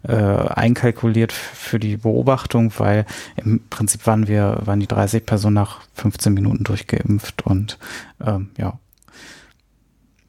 äh, 0.03 0.13
einkalkuliert 0.13 1.33
für 1.33 1.79
die 1.79 1.97
Beobachtung, 1.97 2.71
weil 2.77 3.05
im 3.35 3.61
Prinzip 3.69 4.05
waren 4.05 4.27
wir, 4.27 4.59
waren 4.65 4.79
die 4.79 4.87
30 4.87 5.25
Personen 5.25 5.54
nach 5.55 5.81
15 5.95 6.33
Minuten 6.33 6.63
durchgeimpft 6.63 7.45
und 7.45 7.79
ähm, 8.23 8.51
ja. 8.57 8.79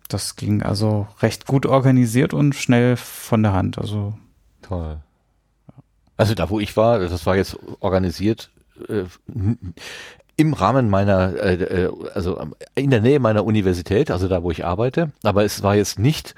Das 0.08 0.36
ging 0.36 0.62
also 0.62 1.08
recht 1.20 1.46
gut 1.46 1.66
organisiert 1.66 2.32
und 2.32 2.54
schnell 2.54 2.96
von 2.96 3.42
der 3.42 3.52
Hand. 3.52 3.76
Also 3.76 4.14
Toll. 4.62 4.98
Also 6.16 6.34
da, 6.34 6.50
wo 6.50 6.60
ich 6.60 6.76
war, 6.76 6.98
das 6.98 7.26
war 7.26 7.36
jetzt 7.36 7.56
organisiert 7.80 8.50
äh, 8.88 9.04
im 10.36 10.52
Rahmen 10.54 10.88
meiner, 10.88 11.34
äh, 11.36 11.54
äh, 11.54 11.92
also 12.14 12.40
in 12.74 12.90
der 12.90 13.00
Nähe 13.00 13.20
meiner 13.20 13.44
Universität, 13.44 14.10
also 14.10 14.28
da, 14.28 14.42
wo 14.42 14.50
ich 14.50 14.64
arbeite. 14.64 15.12
Aber 15.22 15.44
es 15.44 15.62
war 15.62 15.76
jetzt 15.76 15.98
nicht, 15.98 16.34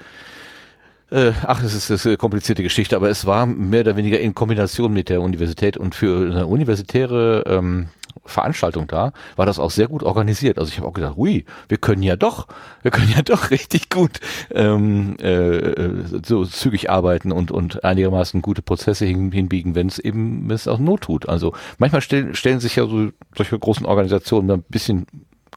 äh, 1.11 1.31
ach, 1.43 1.63
es 1.63 1.73
ist, 1.73 1.89
ist 1.89 2.05
eine 2.05 2.17
komplizierte 2.17 2.61
Geschichte, 2.61 2.95
aber 2.95 3.09
es 3.09 3.25
war 3.25 3.45
mehr 3.45 3.81
oder 3.81 3.95
weniger 3.95 4.19
in 4.19 4.35
Kombination 4.35 4.93
mit 4.93 5.09
der 5.09 5.21
Universität 5.21 5.77
und 5.77 5.95
für 5.95 6.29
eine 6.29 6.45
universitäre 6.45 7.43
ähm, 7.47 7.87
Veranstaltung 8.29 8.87
da, 8.87 9.11
war 9.35 9.45
das 9.45 9.59
auch 9.59 9.71
sehr 9.71 9.87
gut 9.87 10.03
organisiert. 10.03 10.57
Also 10.57 10.69
ich 10.69 10.77
habe 10.77 10.87
auch 10.87 10.93
gedacht, 10.93 11.15
hui, 11.15 11.45
wir 11.67 11.77
können 11.77 12.03
ja 12.03 12.15
doch, 12.15 12.47
wir 12.81 12.91
können 12.91 13.11
ja 13.15 13.21
doch 13.25 13.51
richtig 13.51 13.89
gut 13.89 14.19
ähm, 14.51 15.17
äh, 15.19 16.03
so 16.23 16.45
zügig 16.45 16.89
arbeiten 16.89 17.31
und, 17.31 17.51
und 17.51 17.83
einigermaßen 17.83 18.41
gute 18.41 18.61
Prozesse 18.61 19.05
hin, 19.05 19.31
hinbiegen, 19.31 19.75
wenn 19.75 19.87
es 19.87 19.99
eben 19.99 20.49
es 20.51 20.67
auch 20.67 20.79
Not 20.79 21.01
tut. 21.01 21.27
Also 21.27 21.53
manchmal 21.77 22.01
stellen, 22.01 22.35
stellen 22.35 22.59
sich 22.59 22.75
ja 22.75 22.85
so 22.85 23.09
solche 23.35 23.57
großen 23.57 23.85
Organisationen 23.85 24.51
ein 24.51 24.63
bisschen 24.69 25.05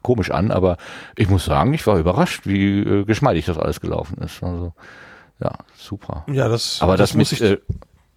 komisch 0.03 0.31
an, 0.31 0.51
aber 0.51 0.77
ich 1.17 1.29
muss 1.29 1.45
sagen, 1.45 1.75
ich 1.75 1.87
war 1.87 1.99
überrascht, 1.99 2.47
wie 2.47 2.81
äh, 2.81 3.05
geschmeidig 3.05 3.47
das 3.47 3.59
alles 3.59 3.81
gelaufen 3.81 4.19
ist. 4.19 4.43
Also 4.43 4.73
ja, 5.41 5.53
super. 5.77 6.25
Ja, 6.31 6.49
das, 6.49 6.81
Aber 6.83 6.97
das, 6.97 7.15
muss 7.15 7.33
mit, 7.33 7.41
ich, 7.41 7.51
äh, 7.51 7.59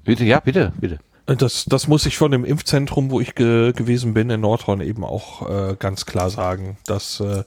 bitte, 0.04 0.26
ja, 0.26 0.40
bitte, 0.40 0.74
bitte. 0.80 1.00
Das, 1.26 1.66
das 1.66 1.88
muss 1.88 2.06
ich 2.06 2.18
von 2.18 2.32
dem 2.32 2.46
Impfzentrum, 2.46 3.10
wo 3.10 3.20
ich 3.20 3.34
ge 3.34 3.74
gewesen 3.74 4.14
bin 4.14 4.30
in 4.30 4.42
Nordhorn 4.42 4.82
eben 4.82 5.04
auch 5.04 5.50
äh, 5.50 5.76
ganz 5.78 6.06
klar 6.06 6.30
sagen, 6.30 6.78
dass 6.86 7.20
äh, 7.20 7.44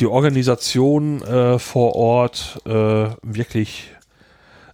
die 0.00 0.06
Organisation 0.06 1.22
äh, 1.22 1.58
vor 1.58 1.94
Ort 1.94 2.60
äh, 2.66 3.10
wirklich 3.22 3.90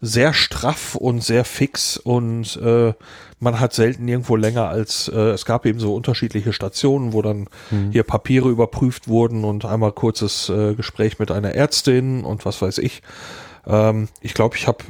sehr 0.01 0.33
straff 0.33 0.95
und 0.95 1.23
sehr 1.23 1.45
fix 1.45 1.97
und 1.97 2.57
äh, 2.57 2.95
man 3.41 3.61
hat 3.61 3.73
selten 3.73 4.07
irgendwo 4.09 4.37
länger 4.37 4.69
als 4.69 5.09
äh, 5.09 5.31
es 5.31 5.45
gab 5.45 5.67
eben 5.67 5.81
so 5.81 5.95
unterschiedliche 5.95 6.53
Stationen, 6.53 7.13
wo 7.13 7.23
dann 7.23 7.49
hier 7.91 8.03
Papiere 8.05 8.49
überprüft 8.49 9.09
wurden 9.09 9.45
und 9.45 9.65
einmal 9.65 9.93
kurzes 9.93 10.49
äh, 10.49 10.75
Gespräch 10.75 11.19
mit 11.19 11.31
einer 11.31 11.55
Ärztin 11.55 12.25
und 12.25 12.45
was 12.47 12.63
weiß 12.63 12.79
ich. 12.79 13.03
Ähm, 13.67 14.09
ich 14.21 14.35
glaube, 14.35 14.57
ich 14.57 14.67
habe 14.67 14.85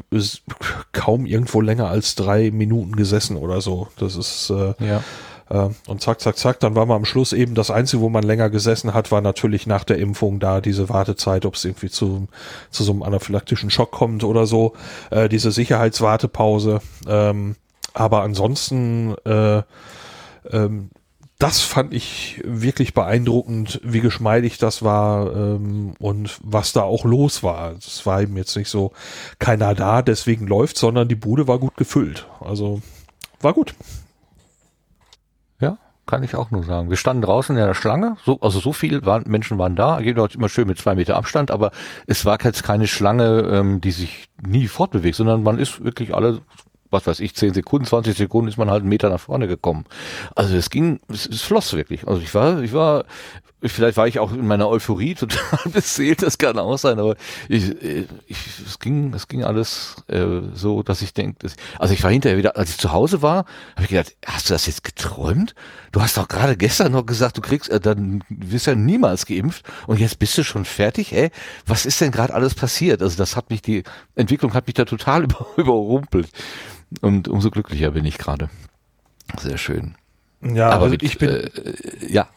kaum 0.92 1.26
irgendwo 1.26 1.60
länger 1.60 1.88
als 1.88 2.14
drei 2.14 2.50
Minuten 2.50 2.96
gesessen 2.96 3.36
oder 3.36 3.60
so. 3.60 3.88
Das 3.98 4.16
ist 4.16 4.50
äh, 4.50 4.74
Ja. 4.84 5.02
äh, 5.50 5.70
und 5.86 6.00
zack, 6.00 6.20
zack, 6.20 6.36
zack, 6.36 6.60
dann 6.60 6.74
war 6.74 6.86
man 6.86 6.98
am 6.98 7.04
Schluss 7.04 7.32
eben 7.32 7.54
das 7.54 7.70
Einzige, 7.70 8.02
wo 8.02 8.08
man 8.08 8.22
länger 8.22 8.50
gesessen 8.50 8.94
hat, 8.94 9.10
war 9.10 9.20
natürlich 9.20 9.66
nach 9.66 9.84
der 9.84 9.98
Impfung 9.98 10.38
da 10.40 10.60
diese 10.60 10.88
Wartezeit, 10.88 11.46
ob 11.46 11.54
es 11.54 11.64
irgendwie 11.64 11.90
zu, 11.90 12.28
zu 12.70 12.84
so 12.84 12.92
einem 12.92 13.02
anaphylaktischen 13.02 13.70
Schock 13.70 13.90
kommt 13.90 14.24
oder 14.24 14.46
so, 14.46 14.74
äh, 15.10 15.28
diese 15.28 15.50
Sicherheitswartepause. 15.52 16.80
Ähm, 17.06 17.56
aber 17.94 18.22
ansonsten, 18.22 19.14
äh, 19.24 19.62
ähm, 20.52 20.90
das 21.38 21.60
fand 21.60 21.94
ich 21.94 22.40
wirklich 22.44 22.94
beeindruckend, 22.94 23.80
wie 23.84 24.00
geschmeidig 24.00 24.58
das 24.58 24.82
war 24.82 25.34
ähm, 25.34 25.94
und 26.00 26.38
was 26.42 26.72
da 26.72 26.82
auch 26.82 27.04
los 27.04 27.44
war. 27.44 27.76
Es 27.78 28.04
war 28.06 28.22
eben 28.22 28.36
jetzt 28.36 28.56
nicht 28.56 28.68
so 28.68 28.92
keiner 29.38 29.74
da, 29.74 30.02
deswegen 30.02 30.48
läuft, 30.48 30.76
sondern 30.76 31.06
die 31.06 31.14
Bude 31.14 31.46
war 31.46 31.60
gut 31.60 31.76
gefüllt. 31.76 32.26
Also 32.40 32.82
war 33.40 33.54
gut. 33.54 33.74
kann 36.08 36.24
ich 36.24 36.34
auch 36.34 36.50
nur 36.50 36.64
sagen. 36.64 36.90
Wir 36.90 36.96
standen 36.96 37.22
draußen 37.22 37.56
in 37.56 37.64
der 37.64 37.74
Schlange, 37.74 38.16
so, 38.24 38.40
also 38.40 38.58
so 38.58 38.72
viele 38.72 39.06
waren, 39.06 39.24
Menschen 39.28 39.58
waren 39.58 39.76
da, 39.76 40.00
geht 40.00 40.18
dort 40.18 40.34
immer 40.34 40.48
schön 40.48 40.66
mit 40.66 40.78
zwei 40.78 40.96
Meter 40.96 41.16
Abstand, 41.16 41.52
aber 41.52 41.70
es 42.06 42.24
war 42.24 42.42
jetzt 42.42 42.64
keine 42.64 42.88
Schlange, 42.88 43.48
ähm, 43.52 43.80
die 43.80 43.92
sich 43.92 44.28
nie 44.44 44.66
fortbewegt, 44.66 45.14
sondern 45.14 45.44
man 45.44 45.58
ist 45.58 45.84
wirklich 45.84 46.14
alle 46.14 46.40
was 46.90 47.06
weiß 47.06 47.20
ich, 47.20 47.34
10 47.34 47.54
Sekunden, 47.54 47.86
20 47.86 48.16
Sekunden 48.16 48.48
ist 48.48 48.58
man 48.58 48.70
halt 48.70 48.80
einen 48.80 48.88
Meter 48.88 49.10
nach 49.10 49.20
vorne 49.20 49.46
gekommen. 49.46 49.84
Also 50.34 50.56
es 50.56 50.70
ging, 50.70 51.00
es, 51.08 51.26
es 51.26 51.42
floss 51.42 51.74
wirklich. 51.74 52.06
Also 52.06 52.20
ich 52.20 52.34
war, 52.34 52.62
ich 52.62 52.72
war, 52.72 53.04
vielleicht 53.62 53.96
war 53.96 54.06
ich 54.06 54.18
auch 54.18 54.32
in 54.32 54.46
meiner 54.46 54.68
Euphorie 54.68 55.14
total 55.14 55.58
beseelt, 55.72 56.22
das 56.22 56.38
kann 56.38 56.58
auch 56.58 56.78
sein, 56.78 56.98
aber 56.98 57.16
ich, 57.48 57.70
ich, 57.82 58.38
es 58.64 58.78
ging, 58.78 59.12
es 59.14 59.26
ging 59.26 59.42
alles 59.42 59.96
äh, 60.06 60.40
so, 60.54 60.82
dass 60.82 61.02
ich 61.02 61.12
denke, 61.12 61.48
also 61.78 61.94
ich 61.94 62.02
war 62.02 62.10
hinterher 62.10 62.38
wieder, 62.38 62.56
als 62.56 62.70
ich 62.70 62.78
zu 62.78 62.92
Hause 62.92 63.20
war, 63.22 63.46
habe 63.74 63.82
ich 63.82 63.88
gedacht, 63.88 64.14
hast 64.24 64.48
du 64.48 64.54
das 64.54 64.66
jetzt 64.66 64.84
geträumt? 64.84 65.54
Du 65.90 66.00
hast 66.00 66.16
doch 66.16 66.28
gerade 66.28 66.56
gestern 66.56 66.92
noch 66.92 67.04
gesagt, 67.04 67.36
du 67.36 67.40
kriegst, 67.40 67.68
äh, 67.68 67.80
dann 67.80 68.22
wirst 68.28 68.66
ja 68.66 68.74
niemals 68.74 69.26
geimpft 69.26 69.64
und 69.86 69.98
jetzt 69.98 70.18
bist 70.18 70.38
du 70.38 70.44
schon 70.44 70.64
fertig, 70.64 71.12
ey? 71.12 71.30
Was 71.66 71.86
ist 71.86 72.00
denn 72.00 72.12
gerade 72.12 72.34
alles 72.34 72.54
passiert? 72.54 73.02
Also 73.02 73.16
das 73.16 73.34
hat 73.34 73.50
mich, 73.50 73.62
die 73.62 73.82
Entwicklung 74.14 74.54
hat 74.54 74.66
mich 74.66 74.74
da 74.74 74.84
total 74.84 75.24
über, 75.24 75.46
überrumpelt. 75.56 76.28
Und 77.00 77.28
umso 77.28 77.50
glücklicher 77.50 77.90
bin 77.90 78.04
ich 78.04 78.16
gerade. 78.16 78.48
Sehr 79.38 79.58
schön. 79.58 79.96
Ja, 80.40 80.70
aber 80.70 80.84
also 80.84 80.96
ich 81.00 81.18
bin, 81.18 81.28
äh, 81.28 81.50
ja, 82.08 82.28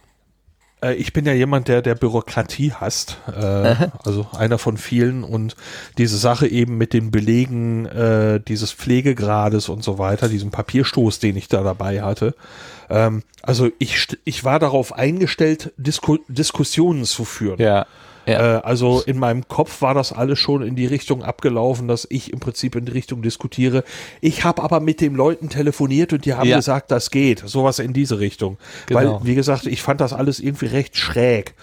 äh, 0.81 0.93
ich 0.95 1.13
bin 1.13 1.25
ja 1.25 1.33
jemand, 1.33 1.67
der 1.67 1.81
der 1.81 1.95
Bürokratie 1.95 2.73
hasst. 2.73 3.17
Äh, 3.27 3.75
also 4.03 4.27
einer 4.37 4.57
von 4.57 4.77
vielen 4.77 5.23
und 5.23 5.55
diese 5.97 6.17
Sache 6.17 6.47
eben 6.47 6.77
mit 6.77 6.93
den 6.93 7.11
Belegen 7.11 7.85
äh, 7.85 8.39
dieses 8.39 8.71
Pflegegrades 8.71 9.69
und 9.69 9.83
so 9.83 9.97
weiter, 9.97 10.29
diesem 10.29 10.51
Papierstoß, 10.51 11.19
den 11.19 11.35
ich 11.37 11.47
da 11.47 11.63
dabei 11.63 12.01
hatte. 12.01 12.35
Ähm, 12.89 13.23
also 13.41 13.69
ich, 13.79 14.07
ich 14.25 14.43
war 14.43 14.59
darauf 14.59 14.93
eingestellt, 14.93 15.71
Disku 15.77 16.17
Diskussionen 16.27 17.05
zu 17.05 17.25
führen. 17.25 17.59
ja, 17.59 17.85
ja. 18.25 18.57
Äh, 18.57 18.61
also 18.61 19.01
in 19.05 19.17
meinem 19.17 19.47
Kopf 19.47 19.81
war 19.81 19.93
das 19.93 20.11
alles 20.13 20.39
schon 20.39 20.61
in 20.61 20.75
die 20.75 20.85
Richtung 20.85 21.23
abgelaufen, 21.23 21.87
dass 21.87 22.07
ich 22.09 22.31
im 22.31 22.39
Prinzip 22.39 22.75
in 22.75 22.85
die 22.85 22.91
Richtung 22.91 23.21
diskutiere. 23.21 23.83
Ich 24.21 24.43
habe 24.43 24.61
aber 24.61 24.79
mit 24.79 25.01
den 25.01 25.15
Leuten 25.15 25.49
telefoniert 25.49 26.13
und 26.13 26.25
die 26.25 26.33
haben 26.33 26.47
Ja. 26.47 26.57
gesagt, 26.57 26.91
das 26.91 27.11
geht. 27.11 27.39
Sowas 27.45 27.79
in 27.79 27.93
diese 27.93 28.19
Richtung. 28.19 28.57
Genau. 28.87 29.19
Weil, 29.19 29.25
wie 29.25 29.35
gesagt, 29.35 29.65
ich 29.65 29.81
fand 29.81 30.01
das 30.01 30.13
alles 30.13 30.39
irgendwie 30.39 30.67
recht 30.67 30.95
schräg. 30.97 31.55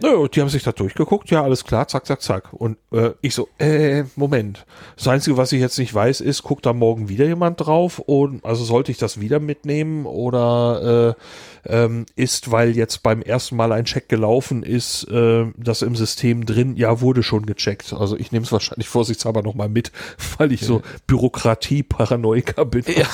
Und 0.00 0.34
die 0.34 0.40
haben 0.40 0.48
sich 0.48 0.62
da 0.62 0.72
durchgeguckt, 0.72 1.30
ja, 1.30 1.42
alles 1.42 1.64
klar, 1.64 1.86
zack, 1.86 2.06
zack, 2.06 2.22
zack. 2.22 2.52
Und 2.54 2.78
äh, 2.92 3.10
ich 3.20 3.34
so, 3.34 3.48
äh, 3.58 4.04
Moment. 4.16 4.64
Das 4.96 5.06
Einzige, 5.06 5.36
was 5.36 5.52
ich 5.52 5.60
jetzt 5.60 5.78
nicht 5.78 5.92
weiß, 5.94 6.22
ist, 6.22 6.42
guckt 6.42 6.64
da 6.64 6.72
morgen 6.72 7.10
wieder 7.10 7.26
jemand 7.26 7.60
drauf? 7.60 7.98
Und 7.98 8.42
also 8.42 8.64
sollte 8.64 8.90
ich 8.90 8.96
das 8.96 9.20
wieder 9.20 9.38
mitnehmen 9.38 10.06
oder 10.06 11.16
äh, 11.18 11.22
ähm, 11.66 12.06
ist, 12.16 12.50
weil 12.50 12.76
jetzt 12.76 13.02
beim 13.02 13.22
ersten 13.22 13.56
Mal 13.56 13.72
ein 13.72 13.84
Check 13.84 14.08
gelaufen 14.08 14.62
ist, 14.62 15.04
äh, 15.08 15.46
das 15.56 15.82
im 15.82 15.94
System 15.94 16.46
drin, 16.46 16.76
ja, 16.76 17.00
wurde 17.00 17.22
schon 17.22 17.46
gecheckt. 17.46 17.92
Also 17.92 18.16
ich 18.16 18.32
nehme 18.32 18.44
es 18.44 18.52
wahrscheinlich 18.52 18.88
vorsichtshalber 18.88 19.42
nochmal 19.42 19.68
mit, 19.68 19.92
weil 20.38 20.52
ich 20.52 20.62
so 20.62 20.82
Bürokratie-Paranoiker 21.06 22.64
bin. 22.64 22.84
Ja. 22.86 23.06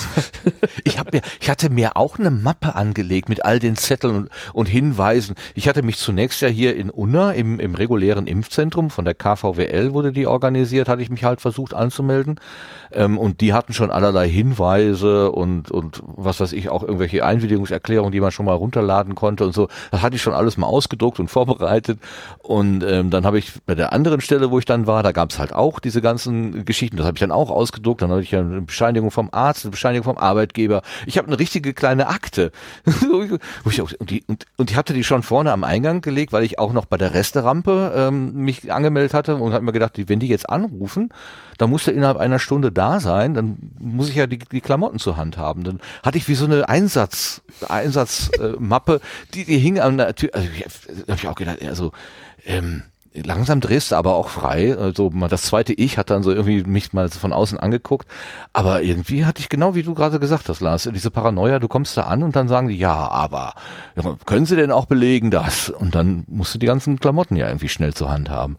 Ich 0.85 0.99
habe 0.99 1.11
mir, 1.13 1.23
ich 1.41 1.51
hatte 1.51 1.71
mir 1.71 1.97
auch 1.97 2.19
eine 2.19 2.31
Mappe 2.31 2.75
angelegt 2.75 3.29
mit 3.29 3.45
all 3.45 3.59
den 3.59 3.77
Zetteln 3.77 4.15
und, 4.15 4.31
und 4.53 4.67
Hinweisen. 4.67 5.35
Ich 5.55 5.69
hatte 5.69 5.83
mich 5.83 5.99
zunächst 5.99 6.41
ja 6.41 6.49
hier 6.49 6.77
in 6.77 6.91
Unna 6.91 7.33
im, 7.33 7.61
im 7.61 7.75
regulären 7.75 8.27
Impfzentrum 8.27 8.91
von 8.91 9.05
der 9.05 9.15
KVWL 9.15 9.93
wurde 9.93 10.13
die 10.13 10.27
organisiert, 10.27 10.89
hatte 10.89 11.03
ich 11.03 11.11
mich 11.11 11.25
halt 11.25 11.41
versucht 11.41 11.75
anzumelden. 11.75 12.41
Ähm, 12.93 13.19
und 13.19 13.41
die 13.41 13.53
hatten 13.53 13.73
schon 13.73 13.91
allerlei 13.91 14.29
Hinweise 14.29 15.31
und, 15.31 15.71
und 15.71 16.03
was 16.05 16.41
weiß 16.41 16.53
ich, 16.53 16.71
auch 16.71 16.83
irgendwelche 16.83 17.25
Einwilligungserklärungen, 17.25 18.13
die 18.13 18.21
man 18.21 18.33
schon 18.39 18.47
mal 18.47 18.55
runterladen 18.55 19.17
konnte 19.17 19.45
und 19.45 19.53
so. 19.53 19.69
Das 19.91 20.01
hatte 20.01 20.15
ich 20.15 20.23
schon 20.23 20.33
alles 20.33 20.57
mal 20.57 20.69
ausgedruckt 20.69 21.19
und 21.19 21.29
vorbereitet. 21.29 21.99
Und 22.39 22.85
ähm, 22.85 23.11
dann 23.11 23.27
habe 23.27 23.39
ich 23.39 23.53
bei 23.67 23.75
der 23.75 23.93
anderen 23.93 24.21
Stelle, 24.21 24.53
wo 24.53 24.61
ich 24.61 24.65
dann 24.65 24.87
war, 24.87 25.03
da 25.03 25.11
gab 25.11 25.31
es 25.31 25.41
halt 25.41 25.53
auch 25.53 25.81
diese 25.81 26.01
ganzen 26.01 26.65
Geschichten. 26.65 26.97
Das 26.97 27.07
habe 27.07 27.17
ich 27.17 27.21
dann 27.21 27.33
auch 27.33 27.51
ausgedruckt. 27.51 28.01
Dann 28.01 28.11
hatte 28.11 28.23
ich 28.23 28.31
ja 28.31 28.41
eine 28.41 28.63
Bescheinigung 28.63 29.11
vom 29.11 29.29
Arzt, 29.33 29.65
eine 29.65 29.73
Bescheinigung 29.73 30.05
vom 30.05 30.19
Arbeitgeber. 30.19 30.83
Ich 31.07 31.19
habe 31.19 31.27
eine 31.27 31.39
richtige 31.39 31.75
kleine 31.75 32.07
Akte. 32.07 32.53
Und, 33.99 34.11
die, 34.11 34.25
und, 34.27 34.47
und 34.57 34.71
ich 34.71 34.77
hatte 34.77 34.93
die 34.93 35.05
schon 35.05 35.23
vorne 35.23 35.53
am 35.53 35.65
Eingang 35.65 36.01
gelegt, 36.01 36.33
weil 36.33 36.43
ich 36.43 36.59
auch 36.59 36.73
noch 36.73 36.87
bei 36.87 36.97
der 36.97 37.15
Resterampe 37.15 37.93
ähm, 37.95 38.35
mich 38.35 38.73
angemeldet 38.73 39.15
hatte 39.15 39.37
und 39.37 39.53
habe 39.53 39.65
mir 39.65 39.73
gedacht, 39.73 39.95
wenn 40.09 40.21
die 40.21 40.29
jetzt 40.29 40.49
anrufen, 40.49 41.11
dann 41.59 41.71
muss 41.71 41.87
er 41.87 41.95
innerhalb 41.95 42.17
einer 42.17 42.39
Stunde 42.39 42.73
da 42.73 43.01
sein, 43.01 43.35
dann 43.35 43.59
muss 43.79 44.09
ich 44.09 44.15
ja 44.15 44.27
die, 44.27 44.39
die 44.39 44.61
Klamotten 44.61 44.99
zur 44.99 45.17
Hand 45.17 45.37
haben. 45.37 45.65
Dann 45.65 45.81
hatte 46.03 46.17
ich 46.17 46.29
wie 46.29 46.35
so 46.35 46.45
eine 46.45 46.69
Einsatz, 46.69 47.43
Einsatzmappe, 47.69 48.95
äh, 48.95 49.01
die, 49.35 49.45
die 49.45 49.59
hing 49.59 49.79
an 49.81 49.99
der 49.99 50.15
Tür. 50.15 50.31
Also, 50.33 50.49
da 51.07 51.13
habe 51.13 51.21
ich 51.21 51.29
auch 51.29 51.35
gedacht, 51.35 51.59
also 51.63 51.93
ähm, 52.47 52.85
langsam 53.13 53.61
drehst 53.61 53.91
du 53.91 53.97
aber 53.97 54.15
auch 54.15 54.29
frei. 54.29 54.77
Also 54.77 55.11
das 55.29 55.43
zweite 55.43 55.73
Ich 55.73 55.99
hat 55.99 56.11
dann 56.11 56.23
so 56.23 56.31
irgendwie 56.31 56.63
mich 56.63 56.93
mal 56.93 57.09
von 57.09 57.33
außen 57.33 57.59
angeguckt. 57.59 58.07
Aber 58.53 58.83
irgendwie 58.83 59.25
hatte 59.25 59.41
ich 59.41 59.49
genau 59.49 59.75
wie 59.75 59.83
du 59.83 59.95
gerade 59.95 60.21
gesagt 60.21 60.49
hast, 60.49 60.61
Lars, 60.61 60.89
diese 60.93 61.11
Paranoia, 61.11 61.59
du 61.59 61.69
kommst 61.69 61.97
da 61.97 62.03
an 62.03 62.23
und 62.23 62.37
dann 62.37 62.49
sagen 62.49 62.69
die, 62.69 62.79
ja, 62.79 62.95
aber 62.95 63.55
können 64.27 64.47
sie 64.47 64.57
denn 64.57 64.71
auch 64.71 64.87
belegen 64.87 65.31
das? 65.31 65.71
Und 65.71 65.95
dann 65.95 66.25
musst 66.29 66.55
du 66.55 66.59
die 66.59 66.67
ganzen 66.67 67.01
Klamotten 67.01 67.37
ja 67.37 67.49
irgendwie 67.49 67.69
schnell 67.69 67.95
zur 67.95 68.11
Hand 68.11 68.31
haben. 68.31 68.57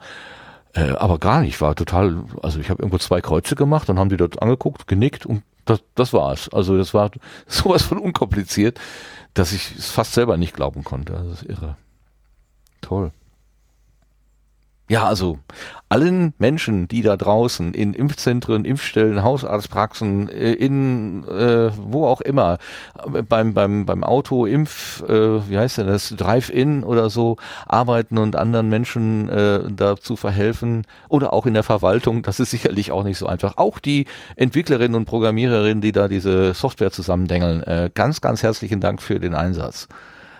Äh, 0.73 0.91
aber 0.91 1.17
gar 1.17 1.41
nicht, 1.41 1.61
war 1.61 1.75
total, 1.75 2.23
also 2.41 2.59
ich 2.59 2.69
habe 2.69 2.81
irgendwo 2.81 2.99
zwei 2.99 3.21
Kreuze 3.21 3.55
gemacht, 3.55 3.89
dann 3.89 3.97
haben 3.97 4.09
die 4.09 4.17
dort 4.17 4.41
angeguckt, 4.41 4.87
genickt 4.87 5.25
und 5.25 5.43
das, 5.65 5.81
das 5.95 6.13
war's. 6.13 6.49
Also 6.49 6.77
das 6.77 6.93
war 6.93 7.11
sowas 7.47 7.83
von 7.83 7.97
unkompliziert, 7.97 8.79
dass 9.33 9.51
ich 9.51 9.75
es 9.77 9.89
fast 9.89 10.13
selber 10.13 10.37
nicht 10.37 10.55
glauben 10.55 10.83
konnte. 10.83 11.15
Also 11.15 11.29
Das 11.29 11.41
ist 11.41 11.49
irre. 11.49 11.77
Toll. 12.81 13.11
Ja, 14.89 15.05
also 15.05 15.37
allen 15.89 16.33
Menschen, 16.39 16.87
die 16.87 17.03
da 17.03 17.15
draußen 17.15 17.75
in 17.75 17.93
Impfzentren, 17.93 18.65
Impfstellen, 18.65 19.23
Hausarztpraxen, 19.23 20.29
äh, 20.29 20.53
in 20.53 21.23
äh, 21.25 21.69
wo 21.77 22.07
auch 22.07 22.21
immer, 22.21 22.57
äh, 23.13 23.21
beim 23.21 23.53
beim 23.53 23.85
beim 23.85 24.03
Auto, 24.03 24.47
Impf, 24.47 25.03
äh, 25.07 25.47
wie 25.47 25.59
heißt 25.59 25.77
denn 25.77 25.85
das, 25.85 26.09
Drive-In 26.17 26.83
oder 26.83 27.11
so 27.11 27.37
arbeiten 27.67 28.17
und 28.17 28.35
anderen 28.35 28.67
Menschen 28.69 29.29
äh, 29.29 29.61
dazu 29.71 30.15
verhelfen 30.15 30.87
oder 31.07 31.33
auch 31.33 31.45
in 31.45 31.53
der 31.53 31.63
Verwaltung, 31.63 32.23
das 32.23 32.39
ist 32.39 32.49
sicherlich 32.49 32.91
auch 32.91 33.03
nicht 33.03 33.19
so 33.19 33.27
einfach. 33.27 33.57
Auch 33.57 33.77
die 33.77 34.07
Entwicklerinnen 34.37 34.95
und 34.95 35.05
Programmiererinnen, 35.05 35.81
die 35.81 35.91
da 35.91 36.07
diese 36.07 36.55
Software 36.55 36.91
zusammendengeln, 36.91 37.61
äh, 37.61 37.91
ganz 37.93 38.21
ganz 38.21 38.41
herzlichen 38.41 38.81
Dank 38.81 39.03
für 39.03 39.19
den 39.19 39.35
Einsatz. 39.35 39.87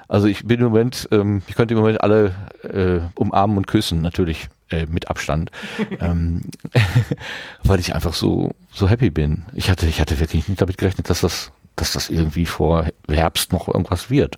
Also 0.09 0.25
ich 0.25 0.43
bin 0.43 0.59
im 0.59 0.65
Moment, 0.65 1.07
ähm, 1.11 1.43
ich 1.47 1.55
könnte 1.55 1.75
im 1.75 1.79
Moment 1.79 2.01
alle 2.01 2.33
äh, 2.63 2.99
umarmen 3.13 3.57
und 3.57 3.67
küssen, 3.67 4.01
natürlich 4.01 4.49
äh, 4.71 4.87
mit 4.87 5.07
Abstand, 5.07 5.51
ähm, 6.01 6.41
weil 7.63 7.79
ich 7.79 7.93
einfach 7.93 8.13
so 8.13 8.55
so 8.73 8.89
happy 8.89 9.11
bin. 9.11 9.45
Ich 9.53 9.69
hatte 9.69 9.85
ich 9.85 10.01
hatte 10.01 10.19
wirklich 10.19 10.49
nicht 10.49 10.59
damit 10.59 10.79
gerechnet, 10.79 11.11
dass 11.11 11.21
das 11.21 11.51
dass 11.75 11.93
das 11.93 12.09
irgendwie 12.09 12.47
vor 12.47 12.87
Herbst 13.07 13.53
noch 13.53 13.67
irgendwas 13.67 14.09
wird, 14.09 14.37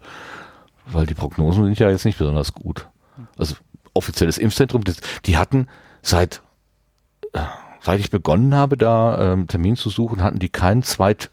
weil 0.88 1.05
die 1.05 1.15
Prognosen 1.15 1.63
sind 1.63 1.80
ja 1.80 1.89
jetzt 1.89 2.05
nicht 2.05 2.19
besonders 2.19 2.53
gut. 2.53 2.88
Also 3.38 3.55
offizielles 3.93 4.38
Impfzentrum, 4.38 4.84
das, 4.84 4.97
die 5.26 5.38
hatten 5.38 5.67
seit 6.01 6.41
äh, 7.32 7.39
seit 7.80 8.01
ich 8.01 8.11
begonnen 8.11 8.53
habe, 8.53 8.76
da 8.76 9.34
ähm, 9.34 9.47
Termin 9.47 9.78
zu 9.78 9.89
suchen, 9.89 10.22
hatten 10.22 10.39
die 10.39 10.49
keinen 10.49 10.84
Zweit 10.84 11.32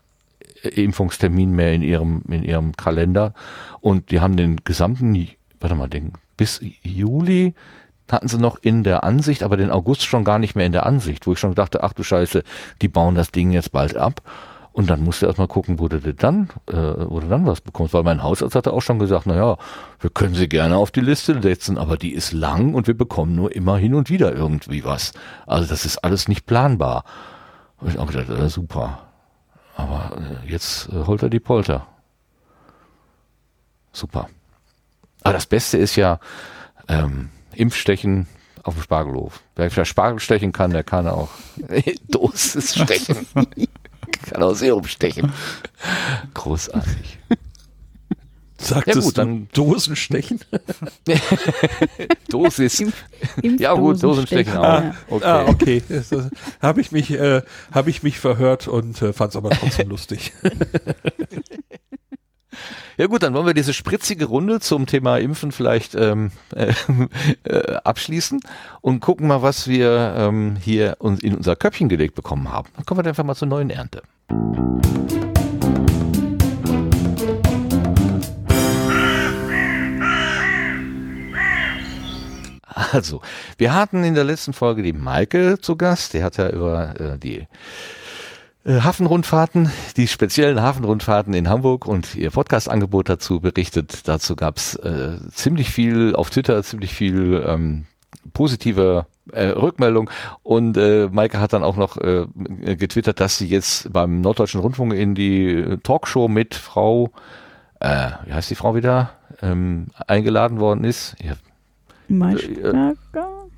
Impfungstermin 0.62 1.52
mehr 1.52 1.72
in 1.72 1.82
ihrem 1.82 2.22
in 2.28 2.42
ihrem 2.42 2.76
Kalender 2.76 3.34
und 3.80 4.10
die 4.10 4.20
haben 4.20 4.36
den 4.36 4.56
gesamten 4.64 5.28
warte 5.60 5.74
mal 5.74 5.88
den 5.88 6.12
bis 6.36 6.60
Juli 6.82 7.54
hatten 8.10 8.28
sie 8.28 8.38
noch 8.38 8.58
in 8.62 8.84
der 8.84 9.04
Ansicht, 9.04 9.42
aber 9.42 9.56
den 9.56 9.70
August 9.70 10.04
schon 10.04 10.24
gar 10.24 10.38
nicht 10.38 10.56
mehr 10.56 10.66
in 10.66 10.72
der 10.72 10.86
Ansicht, 10.86 11.26
wo 11.26 11.32
ich 11.32 11.38
schon 11.38 11.54
dachte, 11.54 11.82
ach 11.82 11.92
du 11.92 12.02
Scheiße, 12.02 12.42
die 12.80 12.88
bauen 12.88 13.14
das 13.14 13.30
Ding 13.30 13.50
jetzt 13.50 13.72
bald 13.72 13.96
ab. 13.96 14.22
Und 14.72 14.88
dann 14.90 15.02
musste 15.02 15.26
erst 15.26 15.38
mal 15.38 15.48
gucken, 15.48 15.80
wo 15.80 15.88
du 15.88 15.98
dann, 15.98 16.50
äh, 16.68 16.74
wo 16.74 17.18
du 17.18 17.26
dann 17.26 17.46
was 17.46 17.60
bekommst. 17.60 17.94
Weil 17.94 18.04
mein 18.04 18.22
Hausarzt 18.22 18.54
hatte 18.54 18.72
auch 18.72 18.80
schon 18.80 19.00
gesagt, 19.00 19.26
na 19.26 19.34
ja, 19.34 19.56
wir 19.98 20.10
können 20.10 20.34
sie 20.34 20.48
gerne 20.48 20.76
auf 20.76 20.92
die 20.92 21.00
Liste 21.00 21.42
setzen, 21.42 21.78
aber 21.78 21.96
die 21.96 22.12
ist 22.12 22.32
lang 22.32 22.74
und 22.74 22.86
wir 22.86 22.96
bekommen 22.96 23.34
nur 23.34 23.54
immer 23.54 23.76
hin 23.76 23.94
und 23.94 24.08
wieder 24.08 24.32
irgendwie 24.32 24.84
was. 24.84 25.12
Also 25.46 25.68
das 25.68 25.84
ist 25.84 25.98
alles 26.04 26.28
nicht 26.28 26.46
planbar. 26.46 27.04
Und 27.80 27.90
ich 27.90 27.98
auch 27.98 28.06
gedacht, 28.06 28.28
super. 28.50 29.07
Aber 29.78 30.10
äh, 30.18 30.50
jetzt 30.50 30.88
äh, 30.88 31.06
holt 31.06 31.22
er 31.22 31.30
die 31.30 31.38
Polter. 31.38 31.86
Super. 33.92 34.28
Aber 35.22 35.32
das 35.32 35.46
Beste 35.46 35.78
ist 35.78 35.94
ja 35.94 36.18
ähm, 36.88 37.30
Impfstechen 37.54 38.26
auf 38.64 38.74
dem 38.74 38.82
Spargelhof. 38.82 39.40
Wer 39.54 39.70
vielleicht 39.70 39.90
Spargel 39.90 40.18
stechen 40.18 40.52
kann, 40.52 40.72
der 40.72 40.82
kann 40.82 41.06
auch 41.06 41.28
Dosis 42.08 42.74
stechen. 42.74 43.26
kann 44.28 44.42
auch 44.42 44.54
Serum 44.54 44.84
stechen. 44.84 45.32
Großartig. 46.34 47.20
Sagtest 48.60 48.96
Ja, 48.96 49.02
gut, 49.02 49.16
du 49.16 49.20
dann- 49.20 49.48
Dosenstechen? 49.52 50.40
Dosis. 52.28 52.80
Impf- 52.80 52.92
Ja 53.60 53.72
gut, 53.74 53.92
Impfdosenstechen. 53.92 54.54
Dosenstechen 54.54 54.56
auch. 54.58 54.62
Ja. 54.82 54.94
Okay. 55.08 55.24
Ah, 55.24 55.44
okay. 55.48 55.82
Habe 56.60 56.80
ich 56.80 56.90
mich, 56.92 57.10
äh, 57.12 57.42
habe 57.72 57.90
ich 57.90 58.02
mich 58.02 58.18
verhört 58.18 58.66
und 58.68 59.00
äh, 59.00 59.12
fand 59.12 59.30
es 59.30 59.36
aber 59.36 59.50
trotzdem 59.50 59.88
lustig. 59.90 60.32
Ja 62.96 63.06
gut, 63.06 63.22
dann 63.22 63.32
wollen 63.32 63.46
wir 63.46 63.54
diese 63.54 63.72
spritzige 63.72 64.24
Runde 64.24 64.58
zum 64.58 64.86
Thema 64.86 65.18
Impfen 65.18 65.52
vielleicht 65.52 65.94
ähm, 65.94 66.32
äh, 66.56 66.72
äh, 67.44 67.76
abschließen 67.84 68.40
und 68.80 68.98
gucken 68.98 69.28
mal, 69.28 69.40
was 69.42 69.68
wir 69.68 70.14
ähm, 70.16 70.56
hier 70.60 70.96
uns 70.98 71.20
in 71.22 71.36
unser 71.36 71.54
Köpfchen 71.54 71.88
gelegt 71.88 72.16
bekommen 72.16 72.50
haben. 72.50 72.68
Dann 72.74 72.84
kommen 72.84 73.04
wir 73.04 73.08
einfach 73.08 73.22
mal 73.22 73.36
zur 73.36 73.46
neuen 73.46 73.70
Ernte. 73.70 74.02
Also, 82.92 83.20
wir 83.56 83.74
hatten 83.74 84.04
in 84.04 84.14
der 84.14 84.24
letzten 84.24 84.52
Folge 84.52 84.82
die 84.82 84.92
Maike 84.92 85.58
zu 85.60 85.76
Gast. 85.76 86.14
Der 86.14 86.24
hat 86.24 86.36
ja 86.36 86.48
über 86.50 86.98
äh, 87.00 87.18
die 87.18 87.46
äh, 88.64 88.80
Hafenrundfahrten, 88.80 89.70
die 89.96 90.08
speziellen 90.08 90.60
Hafenrundfahrten 90.60 91.34
in 91.34 91.48
Hamburg 91.48 91.86
und 91.86 92.14
ihr 92.14 92.30
Podcast-Angebot 92.30 93.08
dazu 93.08 93.40
berichtet. 93.40 94.06
Dazu 94.06 94.36
gab's 94.36 94.74
äh, 94.76 95.18
ziemlich 95.32 95.70
viel 95.70 96.14
auf 96.14 96.30
Twitter, 96.30 96.62
ziemlich 96.62 96.94
viel 96.94 97.44
ähm, 97.46 97.86
positive 98.32 99.06
äh, 99.32 99.46
Rückmeldung 99.48 100.10
und 100.42 100.76
äh, 100.76 101.08
Maike 101.10 101.40
hat 101.40 101.52
dann 101.52 101.62
auch 101.62 101.76
noch 101.76 101.96
äh, 101.98 102.26
getwittert, 102.76 103.20
dass 103.20 103.38
sie 103.38 103.48
jetzt 103.48 103.92
beim 103.92 104.20
Norddeutschen 104.20 104.60
Rundfunk 104.60 104.92
in 104.94 105.14
die 105.14 105.78
Talkshow 105.82 106.28
mit 106.28 106.54
Frau, 106.54 107.10
äh, 107.80 108.10
wie 108.24 108.32
heißt 108.32 108.50
die 108.50 108.54
Frau 108.54 108.74
wieder, 108.74 109.10
ähm, 109.42 109.88
eingeladen 110.06 110.60
worden 110.60 110.84
ist. 110.84 111.16
Ja, 111.22 111.34
Maischberger? 112.08 112.94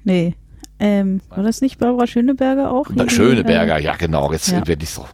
Nee. 0.04 0.34
Ähm, 0.82 1.20
war 1.28 1.42
das 1.42 1.60
nicht 1.60 1.78
Barbara 1.78 2.06
Schöneberger 2.06 2.72
auch? 2.72 2.86
Schöneberger, 3.08 3.78
ja 3.78 3.96
genau, 3.96 4.32
jetzt 4.32 4.50
ja. 4.50 4.66
werde 4.66 4.82
ich 4.82 4.88
so, 4.88 5.04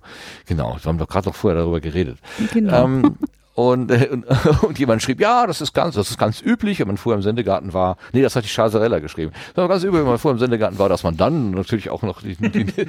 genau, 0.47 0.77
wir 0.81 0.89
haben 0.89 0.99
doch 0.99 1.09
gerade 1.09 1.29
noch 1.29 1.35
vorher 1.35 1.61
darüber 1.61 1.81
geredet. 1.81 2.19
Genau. 2.53 2.85
Ähm, 2.85 3.17
und, 3.57 3.91
äh, 3.91 4.09
und, 4.13 4.27
und 4.63 4.79
jemand 4.79 5.03
schrieb, 5.03 5.19
ja, 5.19 5.47
das 5.47 5.63
ist 5.63 5.73
ganz, 5.73 5.95
das 5.95 6.11
ist 6.11 6.19
ganz 6.19 6.43
üblich, 6.43 6.79
wenn 6.79 6.89
man 6.89 6.99
vorher 6.99 7.17
im 7.17 7.23
Sendegarten 7.23 7.73
war. 7.73 7.97
Nee, 8.13 8.21
das 8.21 8.37
hat 8.37 8.45
die 8.45 8.49
Chasarella 8.49 8.99
geschrieben. 8.99 9.33
Das 9.55 9.63
war 9.63 9.69
ganz 9.69 9.83
üblich, 9.83 10.03
wenn 10.03 10.09
man 10.09 10.19
vorher 10.19 10.35
im 10.35 10.39
Sendegarten 10.39 10.79
war, 10.79 10.91
dass 10.91 11.03
man 11.03 11.17
dann 11.17 11.53
natürlich 11.53 11.89
auch 11.89 12.03
noch 12.03 12.21
die, 12.21 12.37
die, 12.37 12.65
die, 12.65 12.87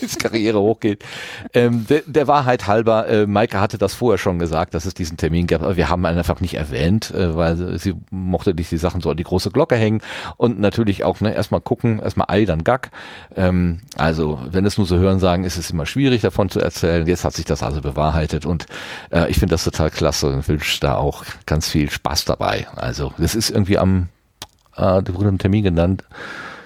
die 0.00 0.18
Karriere 0.18 0.60
hochgeht. 0.60 1.04
Ähm, 1.52 1.86
der, 1.86 2.02
der 2.06 2.26
Wahrheit 2.26 2.66
halber, 2.66 3.06
äh, 3.06 3.26
Maike 3.26 3.60
hatte 3.60 3.76
das 3.76 3.92
vorher 3.92 4.16
schon 4.16 4.38
gesagt, 4.38 4.72
dass 4.72 4.86
es 4.86 4.94
diesen 4.94 5.18
Termin 5.18 5.46
gab, 5.46 5.62
aber 5.62 5.76
wir 5.76 5.90
haben 5.90 6.06
ihn 6.06 6.16
einfach 6.16 6.40
nicht 6.40 6.54
erwähnt, 6.54 7.10
äh, 7.10 7.36
weil 7.36 7.78
sie 7.78 7.94
mochte 8.10 8.54
nicht 8.54 8.70
die 8.70 8.78
Sachen 8.78 9.02
so 9.02 9.10
an 9.10 9.18
die 9.18 9.24
große 9.24 9.50
Glocke 9.50 9.76
hängen 9.76 10.00
und 10.38 10.58
natürlich 10.58 11.04
auch 11.04 11.20
ne, 11.20 11.34
erstmal 11.34 11.60
gucken, 11.60 11.98
erstmal 11.98 12.28
Ei, 12.30 12.46
dann 12.46 12.64
Gack. 12.64 12.90
Ähm, 13.36 13.80
also 13.98 14.40
wenn 14.50 14.64
es 14.64 14.78
nur 14.78 14.86
so 14.86 14.96
hören 14.96 15.18
sagen, 15.18 15.44
ist 15.44 15.58
es 15.58 15.70
immer 15.70 15.84
schwierig 15.84 16.22
davon 16.22 16.48
zu 16.48 16.60
erzählen. 16.60 17.06
Jetzt 17.06 17.24
hat 17.24 17.34
sich 17.34 17.44
das 17.44 17.62
also 17.62 17.82
bewahrheitet 17.82 18.46
und 18.46 18.64
äh, 19.12 19.28
ich 19.30 19.38
finde 19.38 19.49
das 19.50 19.64
total 19.64 19.90
klasse 19.90 20.28
und 20.28 20.48
wünsche 20.48 20.80
da 20.80 20.96
auch 20.96 21.24
ganz 21.46 21.68
viel 21.68 21.90
Spaß 21.90 22.24
dabei. 22.24 22.66
Also 22.76 23.12
das 23.18 23.34
ist 23.34 23.50
irgendwie 23.50 23.78
am, 23.78 24.08
äh, 24.76 25.02
die 25.02 25.14
wurde 25.14 25.28
einen 25.28 25.38
Termin 25.38 25.64
genannt. 25.64 26.04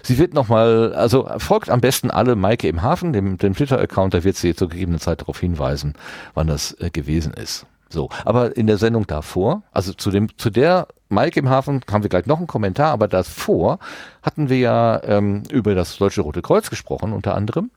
Sie 0.02 0.18
wird 0.18 0.34
nochmal, 0.34 0.92
also 0.94 1.28
folgt 1.38 1.70
am 1.70 1.80
besten 1.80 2.10
alle 2.10 2.36
Maike 2.36 2.68
im 2.68 2.82
Hafen, 2.82 3.14
dem, 3.14 3.38
dem 3.38 3.54
Twitter-Account, 3.54 4.12
da 4.12 4.22
wird 4.22 4.36
sie 4.36 4.54
zur 4.54 4.68
gegebenen 4.68 5.00
Zeit 5.00 5.22
darauf 5.22 5.40
hinweisen, 5.40 5.94
wann 6.34 6.46
das 6.46 6.78
äh, 6.78 6.90
gewesen 6.90 7.32
ist. 7.32 7.66
So, 7.88 8.10
aber 8.24 8.56
in 8.56 8.66
der 8.66 8.76
Sendung 8.76 9.06
davor, 9.06 9.62
also 9.72 9.92
zu 9.92 10.10
dem, 10.10 10.36
zu 10.36 10.50
der 10.50 10.88
Maike 11.08 11.40
im 11.40 11.48
Hafen 11.48 11.80
haben 11.90 12.02
wir 12.02 12.10
gleich 12.10 12.26
noch 12.26 12.38
einen 12.38 12.46
Kommentar, 12.46 12.90
aber 12.90 13.08
davor 13.08 13.78
hatten 14.22 14.48
wir 14.48 14.58
ja 14.58 15.02
ähm, 15.04 15.44
über 15.50 15.74
das 15.74 15.96
Deutsche 15.96 16.20
Rote 16.20 16.42
Kreuz 16.42 16.68
gesprochen, 16.70 17.12
unter 17.12 17.34
anderem. 17.34 17.70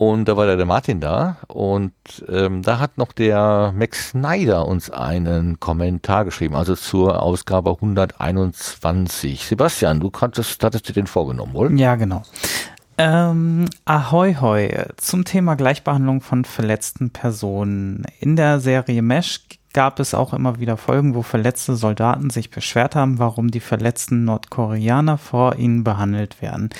Und 0.00 0.28
da 0.28 0.36
war 0.38 0.46
der, 0.46 0.56
der 0.56 0.64
Martin 0.64 0.98
da 0.98 1.36
und 1.46 1.92
ähm, 2.26 2.62
da 2.62 2.78
hat 2.78 2.96
noch 2.96 3.12
der 3.12 3.74
Max 3.76 4.12
Snyder 4.12 4.66
uns 4.66 4.88
einen 4.88 5.60
Kommentar 5.60 6.24
geschrieben, 6.24 6.54
also 6.54 6.74
zur 6.74 7.22
Ausgabe 7.22 7.68
121. 7.68 9.44
Sebastian, 9.44 10.00
du 10.00 10.10
konntest, 10.10 10.64
hattest 10.64 10.88
dir 10.88 10.94
den 10.94 11.06
vorgenommen, 11.06 11.52
wohl? 11.52 11.78
Ja, 11.78 11.96
genau. 11.96 12.22
Ähm, 12.96 13.68
ahoi 13.84 14.36
hoi 14.40 14.86
zum 14.96 15.26
Thema 15.26 15.54
Gleichbehandlung 15.54 16.22
von 16.22 16.46
verletzten 16.46 17.10
Personen. 17.10 18.04
In 18.20 18.36
der 18.36 18.58
Serie 18.60 19.02
Mesh 19.02 19.42
gab 19.72 20.00
es 20.00 20.14
auch 20.14 20.32
immer 20.32 20.58
wieder 20.58 20.76
Folgen, 20.76 21.14
wo 21.14 21.22
verletzte 21.22 21.76
Soldaten 21.76 22.30
sich 22.30 22.50
beschwert 22.50 22.96
haben, 22.96 23.18
warum 23.18 23.50
die 23.50 23.60
verletzten 23.60 24.24
Nordkoreaner 24.24 25.18
vor 25.18 25.56
ihnen 25.56 25.84
behandelt 25.84 26.42
werden. 26.42 26.70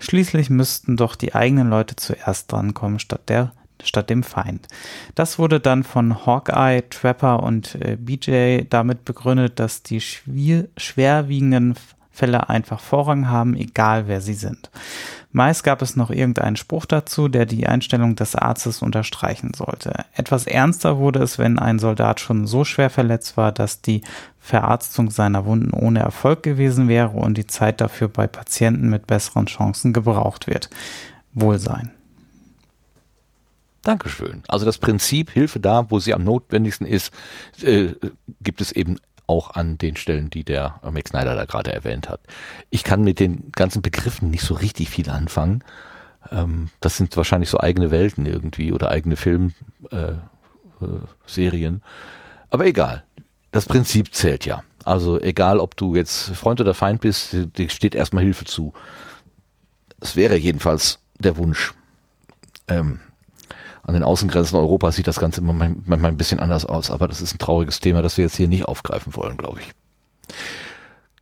Schließlich 0.00 0.50
müssten 0.50 0.96
doch 0.96 1.14
die 1.14 1.34
eigenen 1.34 1.70
Leute 1.70 1.96
zuerst 1.96 2.50
drankommen, 2.50 2.98
statt 2.98 3.28
der 3.28 3.52
statt 3.82 4.10
dem 4.10 4.22
Feind. 4.22 4.68
Das 5.14 5.38
wurde 5.38 5.58
dann 5.58 5.84
von 5.84 6.26
Hawkeye, 6.26 6.82
Trapper 6.90 7.42
und 7.42 7.76
äh, 7.76 7.96
BJ 7.96 8.64
damit 8.68 9.06
begründet, 9.06 9.58
dass 9.58 9.82
die 9.82 10.02
schwerwiegenden 10.02 11.74
Fälle 12.10 12.50
einfach 12.50 12.80
Vorrang 12.80 13.28
haben, 13.28 13.56
egal 13.56 14.06
wer 14.06 14.20
sie 14.20 14.34
sind. 14.34 14.70
Meist 15.32 15.62
gab 15.62 15.80
es 15.80 15.94
noch 15.94 16.10
irgendeinen 16.10 16.56
Spruch 16.56 16.86
dazu, 16.86 17.28
der 17.28 17.46
die 17.46 17.66
Einstellung 17.66 18.16
des 18.16 18.34
Arztes 18.34 18.82
unterstreichen 18.82 19.52
sollte. 19.54 20.04
Etwas 20.14 20.46
ernster 20.46 20.98
wurde 20.98 21.22
es, 21.22 21.38
wenn 21.38 21.58
ein 21.58 21.78
Soldat 21.78 22.18
schon 22.18 22.48
so 22.48 22.64
schwer 22.64 22.90
verletzt 22.90 23.36
war, 23.36 23.52
dass 23.52 23.80
die 23.80 24.02
Verarztung 24.40 25.10
seiner 25.10 25.44
Wunden 25.44 25.72
ohne 25.72 26.00
Erfolg 26.00 26.42
gewesen 26.42 26.88
wäre 26.88 27.10
und 27.10 27.38
die 27.38 27.46
Zeit 27.46 27.80
dafür 27.80 28.08
bei 28.08 28.26
Patienten 28.26 28.90
mit 28.90 29.06
besseren 29.06 29.46
Chancen 29.46 29.92
gebraucht 29.92 30.48
wird. 30.48 30.68
Wohlsein. 31.32 31.92
Dankeschön. 33.82 34.42
Also 34.48 34.66
das 34.66 34.78
Prinzip 34.78 35.30
Hilfe 35.30 35.58
da, 35.58 35.90
wo 35.90 36.00
sie 36.00 36.12
am 36.12 36.24
notwendigsten 36.24 36.86
ist, 36.86 37.12
äh, 37.62 37.94
gibt 38.42 38.60
es 38.60 38.72
eben 38.72 38.98
auch 39.30 39.54
an 39.54 39.78
den 39.78 39.94
Stellen, 39.94 40.28
die 40.28 40.42
der 40.42 40.80
Max 40.90 41.10
Snyder 41.10 41.36
da 41.36 41.44
gerade 41.44 41.72
erwähnt 41.72 42.08
hat. 42.08 42.20
Ich 42.68 42.82
kann 42.82 43.04
mit 43.04 43.20
den 43.20 43.52
ganzen 43.52 43.80
Begriffen 43.80 44.28
nicht 44.30 44.42
so 44.42 44.54
richtig 44.54 44.90
viel 44.90 45.08
anfangen. 45.08 45.62
Ähm, 46.32 46.68
das 46.80 46.96
sind 46.96 47.16
wahrscheinlich 47.16 47.48
so 47.48 47.60
eigene 47.60 47.92
Welten 47.92 48.26
irgendwie 48.26 48.72
oder 48.72 48.90
eigene 48.90 49.14
Filmserien. 49.14 49.54
Äh, 50.82 51.44
äh, 51.44 51.80
Aber 52.50 52.66
egal. 52.66 53.04
Das 53.52 53.66
Prinzip 53.66 54.12
zählt 54.14 54.46
ja. 54.46 54.64
Also 54.84 55.20
egal, 55.20 55.60
ob 55.60 55.76
du 55.76 55.94
jetzt 55.94 56.30
Freund 56.30 56.60
oder 56.60 56.74
Feind 56.74 57.00
bist, 57.00 57.36
dir 57.56 57.70
steht 57.70 57.94
erstmal 57.94 58.24
Hilfe 58.24 58.44
zu. 58.46 58.72
Es 60.00 60.16
wäre 60.16 60.36
jedenfalls 60.36 60.98
der 61.18 61.36
Wunsch. 61.36 61.74
Ähm, 62.66 63.00
an 63.90 63.94
den 63.94 64.04
Außengrenzen 64.04 64.56
Europas 64.56 64.94
sieht 64.94 65.08
das 65.08 65.18
Ganze 65.18 65.42
manchmal 65.42 66.06
ein 66.06 66.16
bisschen 66.16 66.38
anders 66.38 66.64
aus, 66.64 66.92
aber 66.92 67.08
das 67.08 67.20
ist 67.20 67.34
ein 67.34 67.38
trauriges 67.38 67.80
Thema, 67.80 68.02
das 68.02 68.16
wir 68.16 68.24
jetzt 68.24 68.36
hier 68.36 68.46
nicht 68.46 68.66
aufgreifen 68.66 69.16
wollen, 69.16 69.36
glaube 69.36 69.60
ich. 69.60 69.72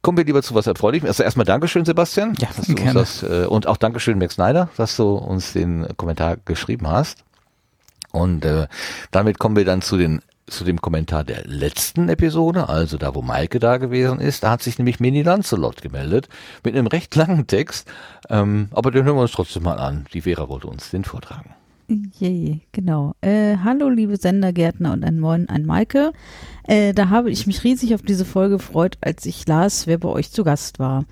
Kommen 0.03 0.19
wir 0.19 0.25
lieber 0.25 0.43
zu 0.43 0.55
was 0.55 0.67
Erfreulichem. 0.67 1.09
Also 1.09 1.23
erstmal 1.23 1.47
Dankeschön, 1.47 1.87
Sebastian. 1.87 2.35
Ja, 2.39 2.49
dass 2.55 2.67
du 2.67 2.75
gerne. 2.75 2.93
Das, 2.93 3.23
äh, 3.23 3.47
und 3.47 3.67
auch 3.67 3.79
Dankeschön, 3.79 4.19
Max 4.19 4.35
Snyder, 4.35 4.69
dass 4.77 4.97
du 4.97 5.15
uns 5.15 5.55
den 5.55 5.89
Kommentar 5.97 6.37
geschrieben 6.45 6.89
hast. 6.89 7.25
Und 8.13 8.45
äh, 8.45 8.69
damit 9.11 9.39
kommen 9.39 9.57
wir 9.57 9.65
dann 9.65 9.83
zu 9.83 9.97
den 9.97 10.21
zu 10.47 10.65
dem 10.65 10.81
Kommentar 10.81 11.25
der 11.25 11.45
letzten 11.45 12.09
Episode, 12.09 12.71
also 12.71 12.97
da, 12.97 13.15
wo 13.15 13.21
Maike 13.21 13.59
da 13.59 13.77
gewesen 13.77 14.19
ist, 14.19 14.45
da 14.45 14.53
hat 14.53 14.63
sich 14.63 14.79
nämlich 14.79 14.99
Mini 14.99 15.21
Lancelot 15.21 15.83
gemeldet 15.83 16.31
mit 16.65 16.75
einem 16.75 16.87
recht 16.87 17.15
langen 17.17 17.47
Text, 17.47 17.87
ähm, 18.31 18.69
aber 18.73 18.91
den 18.91 19.05
hören 19.05 19.17
wir 19.17 19.23
uns 19.23 19.33
trotzdem 19.33 19.65
mal 19.65 19.79
an. 19.79 20.07
Die 20.15 20.23
Vera 20.23 20.49
wollte 20.49 20.69
uns 20.69 20.89
den 20.91 21.05
vortragen. 21.05 21.55
Je, 21.91 22.61
genau. 22.73 23.15
Äh, 23.23 23.57
hallo, 23.65 23.89
liebe 23.89 24.19
Sendergärtner 24.19 24.93
und 24.93 25.05
ein 25.05 25.19
Moin 25.19 25.49
ein 25.49 25.65
Maike. 25.65 26.13
Äh, 26.65 26.93
da 26.93 27.09
habe 27.09 27.31
ich 27.31 27.47
mich 27.47 27.65
riesig 27.65 27.95
auf 27.95 28.03
diese 28.03 28.27
Folge 28.27 28.57
gefreut, 28.57 28.99
als 29.01 29.25
ich 29.25 29.47
las, 29.47 29.87
wer 29.87 29.97
bei 29.97 30.11
euch 30.11 30.31
zu 30.31 30.45
Gast 30.45 30.79
war. 30.79 31.07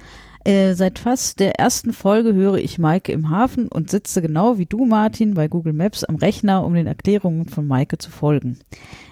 Äh, 0.46 0.74
seit 0.74 1.00
fast 1.00 1.40
der 1.40 1.58
ersten 1.58 1.92
Folge 1.92 2.32
höre 2.32 2.58
ich 2.58 2.78
Maike 2.78 3.10
im 3.10 3.30
Hafen 3.30 3.66
und 3.66 3.90
sitze 3.90 4.22
genau 4.22 4.58
wie 4.58 4.66
du, 4.66 4.84
Martin, 4.84 5.34
bei 5.34 5.48
Google 5.48 5.72
Maps 5.72 6.04
am 6.04 6.14
Rechner, 6.14 6.64
um 6.64 6.74
den 6.74 6.86
Erklärungen 6.86 7.48
von 7.48 7.66
Maike 7.66 7.98
zu 7.98 8.12
folgen. 8.12 8.56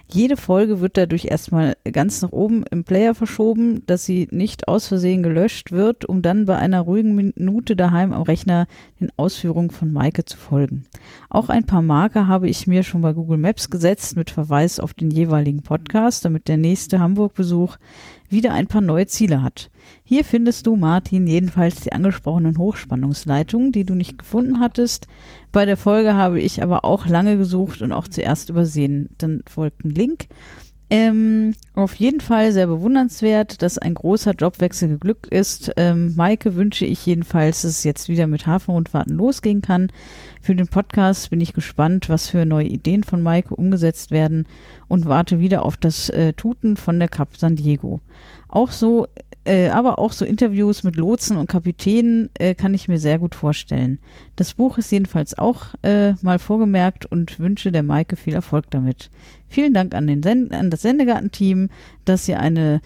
Jede 0.07 0.37
Folge 0.37 0.80
wird 0.80 0.97
dadurch 0.97 1.24
erstmal 1.24 1.76
ganz 1.91 2.22
nach 2.22 2.30
oben 2.30 2.62
im 2.70 2.85
Player 2.85 3.16
verschoben, 3.16 3.85
dass 3.87 4.05
sie 4.05 4.28
nicht 4.30 4.68
aus 4.68 4.87
Versehen 4.87 5.24
gelöscht 5.24 5.72
wird, 5.72 6.05
um 6.05 6.22
dann 6.22 6.45
bei 6.45 6.57
einer 6.57 6.82
ruhigen 6.82 7.16
Minute 7.16 7.74
daheim 7.74 8.12
am 8.12 8.22
Rechner 8.22 8.68
den 9.01 9.11
Ausführungen 9.16 9.70
von 9.70 9.93
Maike 9.93 10.24
zu 10.24 10.37
folgen. 10.37 10.85
Auch 11.30 11.49
ein 11.49 11.64
paar 11.64 11.82
Marker 11.82 12.28
habe 12.28 12.49
ich 12.49 12.68
mir 12.68 12.85
schon 12.85 13.01
bei 13.01 13.12
Google 13.12 13.39
Maps 13.39 13.70
gesetzt 13.70 14.16
mit 14.16 14.30
Verweis 14.30 14.78
auf 14.78 14.95
den 14.95 15.11
jeweiligen 15.11 15.62
Podcast, 15.62 16.24
damit 16.24 16.47
der 16.47 16.59
nächste 16.59 17.01
Hamburg-Besuch 17.01 17.76
wieder 18.35 18.53
ein 18.53 18.66
paar 18.66 18.82
neue 18.82 19.07
Ziele 19.07 19.43
hat. 19.43 19.70
Hier 20.03 20.24
findest 20.24 20.66
du, 20.66 20.76
Martin, 20.76 21.26
jedenfalls 21.26 21.80
die 21.80 21.93
angesprochenen 21.93 22.59
Hochspannungsleitungen, 22.59 23.72
die 23.72 23.85
du 23.85 23.95
nicht 23.95 24.18
gefunden 24.18 24.61
hattest. 24.61 25.07
Bei 25.51 25.64
der 25.64 25.78
Folge 25.78 26.14
habe 26.14 26.41
ich 26.41 26.62
aber 26.62 26.85
auch 26.85 27.07
lange 27.07 27.39
gesucht 27.39 27.80
und 27.80 27.93
auch 27.93 28.09
zuerst 28.09 28.51
übersehen. 28.51 29.09
Dann 29.16 29.43
folgt 29.49 29.85
ein 29.85 29.91
Link. 29.91 30.26
Ähm, 30.97 31.57
auf 31.74 31.97
jeden 31.97 32.20
Fall 32.20 32.53
sehr 32.53 32.68
bewundernswert, 32.68 33.62
dass 33.62 33.78
ein 33.78 33.95
großer 33.95 34.30
Jobwechsel 34.30 34.88
geglückt 34.88 35.26
ist. 35.26 35.72
Ähm, 35.76 36.14
Maike 36.14 36.55
wünsche 36.55 36.86
ich 36.86 37.05
jedenfalls, 37.05 37.62
dass 37.62 37.72
es 37.72 37.82
jetzt 37.82 38.09
wieder 38.09 38.28
mit 38.28 38.47
Hafenrundfahrten 38.47 39.16
losgehen 39.16 39.61
kann. 39.61 39.90
Für 40.40 40.55
den 40.55 40.68
Podcast 40.68 41.30
bin 41.30 41.40
ich 41.40 41.53
gespannt, 41.53 42.09
was 42.09 42.28
für 42.28 42.47
neue 42.47 42.68
Ideen 42.68 43.03
von 43.03 43.22
Maike 43.22 43.57
umgesetzt 43.57 44.12
werden 44.12 44.47
und 44.86 45.07
warte 45.07 45.40
wieder 45.40 45.64
auf 45.64 45.76
das 45.76 46.11
äh, 46.11 46.32
Tuten 46.32 46.76
von 46.76 47.01
der 47.01 47.09
Cap 47.09 47.36
San 47.36 47.57
Diego. 47.57 47.99
Auch 48.47 48.70
so, 48.70 49.09
äh, 49.45 49.68
aber 49.68 49.99
auch 49.99 50.12
so 50.12 50.24
Interviews 50.24 50.82
mit 50.82 50.97
Lotsen 50.97 51.36
und 51.36 51.49
Kapitänen 51.49 52.30
äh, 52.38 52.55
kann 52.55 52.74
ich 52.74 52.88
mir 52.88 52.99
sehr 52.99 53.18
gut 53.18 53.34
vorstellen. 53.34 53.99
Das 54.36 54.55
Buch 54.55 54.78
ist 54.78 54.90
jedenfalls 54.90 55.36
auch 55.38 55.74
äh, 55.82 56.14
mal 56.22 56.38
vorgemerkt 56.38 57.07
und 57.07 57.38
wünsche 57.38 57.72
der 57.72 57.82
Maike 57.82 58.16
viel 58.16 58.34
Erfolg 58.34 58.70
damit. 58.70 59.11
Vielen 59.49 59.74
Dank 59.74 59.95
an, 59.95 60.07
den 60.07 60.22
Sen 60.22 60.53
an 60.53 60.70
das 60.70 60.82
Sendegarten-Team, 60.82 61.70
dass 62.05 62.28
ihr 62.28 62.40
eine 62.40 62.80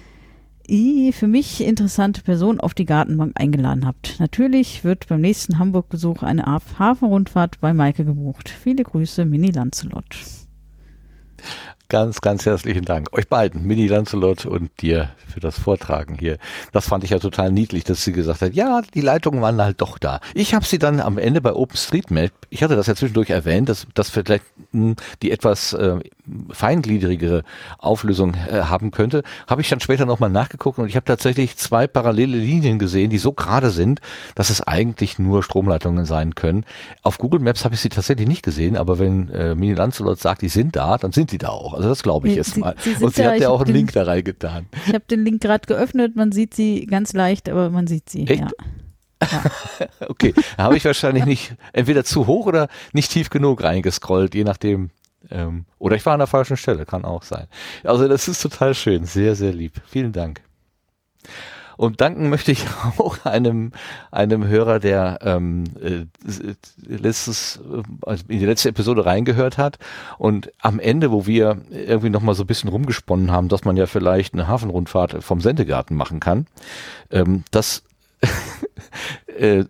für 1.13 1.29
mich 1.29 1.65
interessante 1.65 2.21
Person 2.21 2.61
auf 2.61 2.75
die 2.75 2.85
Gartenbank 2.85 3.41
eingeladen 3.41 3.87
habt. 3.87 4.21
Natürlich 4.21 4.85
wird 4.85 5.09
beim 5.09 5.23
nächsten 5.23 5.59
Hamburg-Besuch 5.59 6.23
eine 6.23 6.43
Haf- 6.45 6.79
Hafenrundfahrt 6.79 7.59
bei 7.63 7.73
Maike 7.73 8.05
gebucht. 8.05 8.51
Viele 8.51 8.83
Grüße, 8.83 9.25
Mini 9.25 9.51
Lancelot. 9.51 10.05
Ganz, 11.91 12.21
ganz 12.21 12.45
herzlichen 12.45 12.85
Dank. 12.85 13.09
Euch 13.15 13.29
beiden, 13.29 13.67
Mini 13.67 13.87
Lancelot 13.87 14.45
und 14.45 14.71
dir 14.83 15.09
für 15.27 15.41
das 15.41 15.59
Vortragen 15.59 16.19
hier. 16.19 16.37
Das 16.71 16.87
fand 16.87 17.03
ich 17.03 17.09
ja 17.11 17.19
total 17.19 17.51
niedlich, 17.51 17.83
dass 17.85 18.05
sie 18.05 18.13
gesagt 18.13 18.43
hat, 18.43 18.53
ja, 18.53 18.83
die 18.93 19.01
Leitungen 19.01 19.41
waren 19.41 19.59
halt 19.63 19.81
doch 19.81 19.97
da. 19.97 20.21
Ich 20.35 20.53
habe 20.53 20.67
sie 20.67 20.79
dann 20.79 21.01
am 21.01 21.17
Ende 21.17 21.41
bei 21.41 21.55
OpenStreetMap, 21.55 22.31
ich 22.51 22.63
hatte 22.63 22.77
das 22.77 22.89
ja 22.89 22.95
zwischendurch 22.95 23.31
erwähnt, 23.31 23.71
dass 23.71 23.87
das 23.95 24.11
vielleicht 24.11 24.45
mh, 24.73 24.97
die 25.23 25.31
etwas 25.31 25.73
äh, 25.73 25.99
feingliedrigere 26.51 27.43
Auflösung 27.79 28.35
äh, 28.35 28.63
haben 28.63 28.91
könnte, 28.91 29.23
habe 29.47 29.63
ich 29.63 29.69
dann 29.71 29.81
später 29.81 30.05
nochmal 30.05 30.29
nachgeguckt 30.29 30.79
und 30.79 30.89
ich 30.89 30.97
habe 30.97 31.07
tatsächlich 31.07 31.57
zwei 31.57 31.87
parallele 31.87 32.37
Linien 32.37 32.79
gesehen, 32.79 33.09
die 33.09 33.19
so 33.19 33.33
gerade 33.33 33.71
sind, 33.71 34.01
dass 34.35 34.51
es 34.51 34.61
eigentlich 34.61 35.19
nur 35.19 35.43
Stromleitungen 35.43 36.05
sein 36.05 36.35
können. 36.35 36.65
Auf 37.03 37.17
Google 37.17 37.41
Maps 37.41 37.65
habe 37.65 37.77
ich 37.77 37.81
sie 37.81 37.89
tatsächlich 37.89 38.29
nicht 38.29 38.43
gesehen, 38.43 38.77
aber 38.77 38.99
wenn 38.99 39.31
äh, 39.31 39.55
Mini 39.55 39.73
Lancelot 39.73 40.19
sagt, 40.19 40.43
die 40.43 40.51
sind 40.51 40.77
da, 40.77 40.99
dann 40.99 41.13
sind 41.13 41.33
die 41.33 41.39
da 41.39 41.49
auch. 41.49 41.78
Also 41.79 41.89
das 41.89 42.03
glaube 42.03 42.29
ich 42.29 42.35
jetzt 42.35 42.57
mal. 42.57 42.75
sie 42.81 42.95
und 43.03 43.15
sie 43.15 43.23
da, 43.23 43.31
hat 43.31 43.41
ja 43.41 43.49
auch 43.51 43.61
einen 43.61 43.67
den- 43.69 43.77
Link 43.77 43.93
da 43.93 44.03
reingetan. 44.03 44.67
Ich 44.87 44.93
habe 44.93 45.05
den 45.09 45.25
Link 45.25 45.41
gerade 45.41 45.65
geöffnet, 45.67 46.17
man 46.17 46.33
sieht 46.33 46.53
sie 46.55 46.87
ganz 46.87 47.13
leicht, 47.13 47.49
aber 47.49 47.71
man 47.71 47.87
sieht 47.87 48.11
sie. 48.11 48.27
Echt? 48.27 48.43
Ja. 48.43 48.51
Okay, 50.09 50.35
da 50.57 50.65
habe 50.65 50.77
ich 50.77 50.85
wahrscheinlich 50.85 51.25
nicht 51.25 51.55
entweder 51.73 52.05
zu 52.05 52.27
hoch 52.27 52.47
oder 52.47 52.69
nicht 52.93 53.11
tief 53.13 53.31
genug 53.31 53.63
reingescrollt, 53.63 54.35
je 54.35 54.45
nachdem. 54.45 54.91
Ähm, 55.31 55.65
oder 55.79 55.97
ich 55.97 56.05
war 56.07 56.13
an 56.15 56.21
der 56.21 56.27
falschen 56.29 56.57
Stelle, 56.57 56.85
kann 56.87 57.05
auch 57.05 57.23
sein. 57.23 57.47
Also 57.85 58.07
das 58.09 58.29
ist 58.29 58.41
total 58.43 58.75
schön, 58.75 59.05
sehr, 59.05 59.35
sehr 59.35 59.53
lieb. 59.53 59.81
Vielen 59.87 60.13
Dank. 60.13 60.41
Und 61.79 62.01
danken 62.01 62.29
möchte 62.29 62.53
ich 62.53 62.67
auch 62.99 63.25
einem, 63.25 63.73
einem 64.11 64.47
Hörer, 64.47 64.81
der 64.81 65.21
ähm, 65.23 65.65
äh, 65.81 66.07
letztes, 66.87 67.61
äh, 67.73 67.83
also 68.03 68.25
in 68.29 68.41
die 68.41 68.47
letzte 68.47 68.69
Episode 68.69 69.07
reingehört 69.07 69.57
hat. 69.57 69.79
Und 70.19 70.53
am 70.61 70.81
Ende, 70.81 71.13
wo 71.13 71.25
wir 71.27 71.63
irgendwie 71.71 72.11
nochmal 72.11 72.35
so 72.35 72.43
ein 72.43 72.49
bisschen 72.49 72.69
rumgesponnen 72.69 73.31
haben, 73.31 73.49
dass 73.49 73.65
man 73.65 73.77
ja 73.77 73.87
vielleicht 73.87 74.35
eine 74.35 74.49
Hafenrundfahrt 74.49 75.23
vom 75.23 75.41
Sendegarten 75.41 75.97
machen 75.97 76.19
kann, 76.19 76.47
ähm, 77.11 77.45
das 77.53 77.85
äh, 79.39 79.65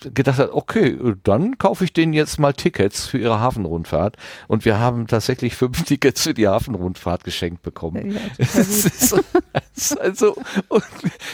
gedacht 0.00 0.38
hat, 0.38 0.50
okay, 0.52 0.98
dann 1.22 1.56
kaufe 1.58 1.84
ich 1.84 1.92
denen 1.92 2.12
jetzt 2.12 2.40
mal 2.40 2.52
Tickets 2.52 3.06
für 3.06 3.18
ihre 3.18 3.38
Hafenrundfahrt. 3.38 4.16
Und 4.48 4.64
wir 4.64 4.80
haben 4.80 5.06
tatsächlich 5.06 5.54
fünf 5.54 5.82
Tickets 5.84 6.22
für 6.22 6.34
die 6.34 6.48
Hafenrundfahrt 6.48 7.22
geschenkt 7.22 7.62
bekommen. 7.62 8.12
Ja, 8.12 8.20
ist 8.38 9.14
also, 10.00 10.36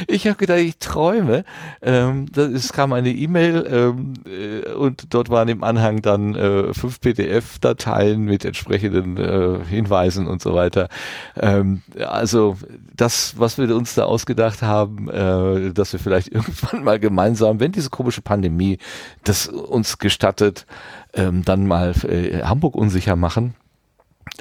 ich 0.07 0.27
habe 0.27 0.37
gedacht, 0.37 0.59
ich 0.59 0.79
träume. 0.79 1.45
Ähm, 1.81 2.27
das, 2.33 2.51
es 2.51 2.73
kam 2.73 2.93
eine 2.93 3.11
E-Mail 3.11 3.67
ähm, 3.71 4.15
äh, 4.27 4.71
und 4.73 5.15
dort 5.15 5.31
waren 5.31 5.49
im 5.49 5.65
Anhang 5.65 6.03
dann 6.03 6.35
äh, 6.35 6.75
fünf 6.75 7.01
PDF-Dateien 7.01 8.21
mit 8.21 8.45
entsprechenden 8.45 9.17
äh, 9.17 9.65
Hinweisen 9.65 10.27
und 10.27 10.43
so 10.43 10.55
weiter. 10.55 10.89
Ähm, 11.37 11.83
also 11.99 12.57
das, 12.95 13.39
was 13.39 13.59
wir 13.59 13.75
uns 13.75 13.95
da 13.95 14.05
ausgedacht 14.05 14.63
haben, 14.63 15.09
äh, 15.09 15.73
dass 15.73 15.93
wir 15.93 16.01
vielleicht 16.01 16.29
irgendwann 16.33 16.85
mal 16.85 16.99
gemeinsam, 16.99 17.61
wenn 17.61 17.73
diese 17.79 17.91
komische 17.91 18.21
Pandemie 18.21 18.79
das 19.25 19.49
uns 19.49 19.99
gestattet, 19.99 20.67
ähm, 21.15 21.45
dann 21.45 21.67
mal 21.67 21.95
äh, 22.03 22.43
Hamburg 22.43 22.75
unsicher 22.75 23.17
machen. 23.17 23.55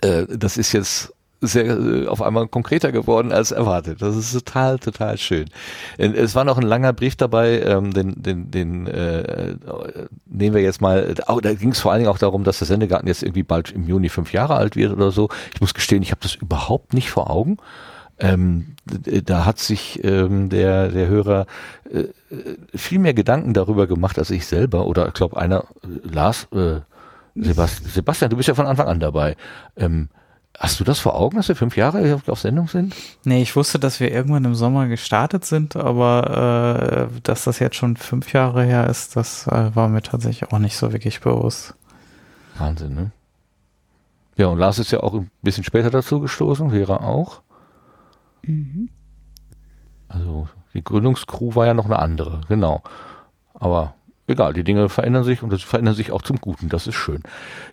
Äh, 0.02 0.26
das 0.30 0.58
ist 0.58 0.74
jetzt 0.74 1.14
sehr 1.42 1.66
äh, 1.66 2.08
auf 2.08 2.22
einmal 2.22 2.48
konkreter 2.48 2.92
geworden 2.92 3.32
als 3.32 3.52
erwartet. 3.52 4.02
Das 4.02 4.16
ist 4.16 4.34
total, 4.34 4.80
total 4.80 5.18
schön. 5.18 5.46
Äh, 5.98 6.08
Es 6.10 6.36
war 6.36 6.44
noch 6.44 6.58
ein 6.58 6.64
langer 6.64 6.94
Brief 6.94 7.16
dabei, 7.16 7.62
ähm, 7.62 7.94
den, 7.94 8.22
den, 8.22 8.52
den 8.52 8.88
äh, 8.88 9.56
nehmen 10.26 10.56
wir 10.56 10.62
jetzt 10.62 10.82
mal. 10.82 11.16
Auch, 11.28 11.42
da 11.42 11.54
ging 11.54 11.72
es 11.72 11.80
vor 11.80 11.92
allen 11.92 12.00
Dingen 12.00 12.12
auch 12.12 12.18
darum, 12.18 12.44
dass 12.44 12.60
der 12.60 12.68
Sendegarten 12.68 13.08
jetzt 13.08 13.24
irgendwie 13.24 13.44
bald 13.44 13.72
im 13.72 13.88
Juni 13.88 14.10
fünf 14.10 14.34
Jahre 14.34 14.56
alt 14.56 14.76
wird 14.76 14.92
oder 14.92 15.12
so. 15.12 15.30
Ich 15.54 15.62
muss 15.62 15.74
gestehen, 15.74 16.02
ich 16.02 16.12
habe 16.12 16.22
das 16.22 16.36
überhaupt 16.36 16.94
nicht 16.94 17.12
vor 17.12 17.30
Augen. 17.30 17.58
Ähm, 18.20 18.76
da 19.26 19.46
hat 19.46 19.60
sich 19.60 20.04
ähm, 20.04 20.50
der, 20.50 20.88
der 20.90 21.08
Hörer 21.08 21.46
äh, 21.92 22.00
äh, 22.00 22.58
viel 22.76 22.98
mehr 23.00 23.14
Gedanken 23.14 23.54
darüber 23.54 23.86
gemacht 23.86 24.18
als 24.18 24.32
ich 24.32 24.46
selber. 24.48 24.88
Oder 24.88 25.08
ich 25.08 25.14
glaube, 25.14 25.38
einer, 25.38 25.66
äh, 25.84 26.08
Lars, 26.08 26.48
äh, 26.52 26.80
Sebastian, 27.36 27.90
Sebastian, 27.92 28.30
du 28.32 28.38
bist 28.38 28.48
ja 28.48 28.56
von 28.56 28.66
Anfang 28.66 28.88
an 28.88 29.00
dabei. 29.00 29.36
Ähm, 29.76 30.10
hast 30.58 30.80
du 30.80 30.84
das 30.84 30.98
vor 30.98 31.16
Augen, 31.16 31.38
dass 31.38 31.48
wir 31.50 31.56
fünf 31.56 31.78
Jahre 31.78 32.16
auf- 32.16 32.28
auf 32.28 32.40
Sendung 32.40 32.68
sind? 32.68 32.96
Nee, 33.24 33.44
ich 33.44 33.56
wusste, 33.56 33.78
dass 33.78 34.00
wir 34.00 34.12
irgendwann 34.12 34.46
im 34.46 34.56
Sommer 34.56 34.88
gestartet 34.88 35.46
sind, 35.46 35.76
aber 35.76 37.10
äh, 37.14 37.20
dass 37.22 37.44
das 37.44 37.60
jetzt 37.60 37.76
schon 37.76 37.96
fünf 37.98 38.34
Jahre 38.34 38.64
her 38.64 38.90
ist, 38.90 39.16
das 39.16 39.46
äh, 39.46 39.76
war 39.76 39.88
mir 39.90 40.02
tatsächlich 40.02 40.52
auch 40.52 40.58
nicht 40.58 40.76
so 40.76 40.92
wirklich 40.92 41.22
bewusst. 41.22 41.76
Wahnsinn, 42.58 42.96
ne? 42.96 43.12
Ja, 44.38 44.48
und 44.48 44.58
Lars 44.58 44.80
ist 44.80 44.92
ja 44.92 45.02
auch 45.02 45.14
ein 45.14 45.30
bisschen 45.44 45.64
später 45.64 45.92
dazu 45.92 46.20
gestoßen, 46.20 46.72
Vera 46.72 46.98
auch. 46.98 47.42
Also 50.08 50.48
die 50.74 50.84
Gründungscrew 50.84 51.56
war 51.56 51.66
ja 51.66 51.74
noch 51.74 51.86
eine 51.86 52.00
andere, 52.00 52.42
genau. 52.48 52.82
Aber 53.54 53.96
egal, 54.28 54.54
die 54.54 54.64
Dinge 54.64 54.90
verändern 54.90 55.24
sich 55.24 55.42
und 55.42 55.52
das 55.52 55.64
verändern 55.64 55.96
sich 55.96 56.12
auch 56.12 56.22
zum 56.22 56.38
Guten. 56.38 56.70
Das 56.70 56.86
ist 56.86 56.96
schön. 56.96 57.24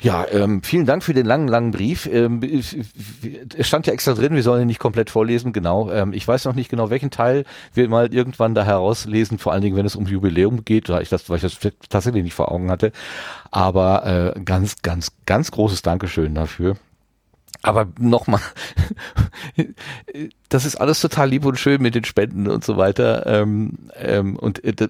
Ja, 0.00 0.24
ähm, 0.30 0.62
vielen 0.62 0.86
Dank 0.86 1.02
für 1.02 1.12
den 1.12 1.26
langen, 1.26 1.48
langen 1.48 1.72
Brief. 1.72 2.06
Ähm, 2.06 2.40
es 2.42 3.66
stand 3.66 3.86
ja 3.86 3.92
extra 3.92 4.14
drin, 4.14 4.34
wir 4.34 4.42
sollen 4.42 4.62
ihn 4.62 4.68
nicht 4.68 4.78
komplett 4.78 5.10
vorlesen. 5.10 5.52
Genau. 5.52 5.90
Ähm, 5.90 6.12
ich 6.12 6.26
weiß 6.26 6.44
noch 6.44 6.54
nicht 6.54 6.70
genau, 6.70 6.90
welchen 6.90 7.10
Teil 7.10 7.44
wir 7.74 7.88
mal 7.88 8.12
irgendwann 8.14 8.54
da 8.54 8.64
herauslesen. 8.64 9.38
Vor 9.38 9.52
allen 9.52 9.62
Dingen, 9.62 9.76
wenn 9.76 9.86
es 9.86 9.96
um 9.96 10.06
Jubiläum 10.06 10.64
geht, 10.64 10.88
weil 10.88 11.02
ich 11.02 11.08
das, 11.08 11.28
weil 11.28 11.36
ich 11.36 11.42
das 11.42 11.58
tatsächlich 11.88 12.22
nicht 12.22 12.34
vor 12.34 12.50
Augen 12.52 12.70
hatte. 12.70 12.92
Aber 13.50 14.34
äh, 14.36 14.40
ganz, 14.40 14.80
ganz, 14.82 15.12
ganz 15.26 15.50
großes 15.50 15.82
Dankeschön 15.82 16.34
dafür. 16.34 16.76
Aber 17.64 17.88
nochmal, 17.98 18.42
das 20.50 20.66
ist 20.66 20.76
alles 20.76 21.00
total 21.00 21.30
lieb 21.30 21.46
und 21.46 21.58
schön 21.58 21.80
mit 21.80 21.94
den 21.94 22.04
Spenden 22.04 22.46
und 22.46 22.62
so 22.62 22.76
weiter. 22.76 23.24
Ähm, 23.24 23.88
ähm, 23.96 24.36
und 24.36 24.62
äh, 24.62 24.88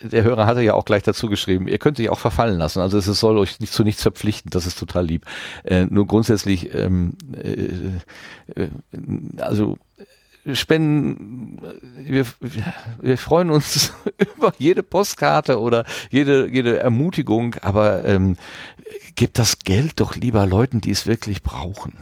der 0.00 0.24
Hörer 0.24 0.46
hatte 0.46 0.62
ja 0.62 0.72
auch 0.72 0.86
gleich 0.86 1.02
dazu 1.02 1.28
geschrieben, 1.28 1.68
ihr 1.68 1.76
könnt 1.76 1.98
sich 1.98 2.08
auch 2.08 2.18
verfallen 2.18 2.56
lassen. 2.56 2.80
Also 2.80 2.96
es 2.96 3.04
soll 3.04 3.36
euch 3.36 3.60
nicht 3.60 3.74
zu 3.74 3.84
nichts 3.84 4.00
verpflichten, 4.00 4.50
das 4.50 4.66
ist 4.66 4.78
total 4.78 5.04
lieb. 5.04 5.26
Äh, 5.64 5.84
nur 5.84 6.06
grundsätzlich, 6.06 6.74
ähm, 6.74 7.12
äh, 7.36 7.68
äh, 8.58 8.68
also 9.36 9.76
Spenden, 10.54 11.58
wir, 11.96 12.26
wir 13.00 13.18
freuen 13.18 13.50
uns 13.50 13.92
über 14.36 14.52
jede 14.58 14.82
Postkarte 14.82 15.60
oder 15.60 15.84
jede, 16.10 16.48
jede 16.48 16.78
Ermutigung, 16.78 17.56
aber 17.62 18.04
ähm, 18.04 18.36
gebt 19.14 19.38
das 19.38 19.58
Geld 19.60 20.00
doch 20.00 20.14
lieber 20.14 20.46
Leuten, 20.46 20.80
die 20.80 20.90
es 20.90 21.06
wirklich 21.06 21.42
brauchen. 21.42 21.94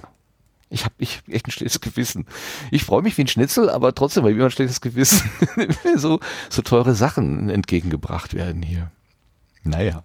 Ich 0.71 0.85
habe 0.85 0.95
ich 0.99 1.19
hab 1.19 1.29
echt 1.29 1.47
ein 1.47 1.53
schlechtes 1.53 1.81
Gewissen. 1.81 2.27
Ich 2.71 2.85
freue 2.85 3.03
mich 3.03 3.17
wie 3.17 3.23
ein 3.23 3.29
Schnitzel, 3.29 3.71
aber 3.71 3.95
trotzdem 3.95 4.25
habe 4.25 4.33
ich 4.33 4.37
immer 4.37 4.47
ein 4.47 4.51
schlechtes 4.51 4.81
Gewissen, 4.81 5.31
wenn 5.57 5.99
so, 5.99 6.21
so 6.51 6.63
teure 6.63 6.95
Sachen 6.95 7.49
entgegengebracht 7.49 8.35
werden 8.35 8.63
hier. 8.63 8.91
Naja, 9.63 10.03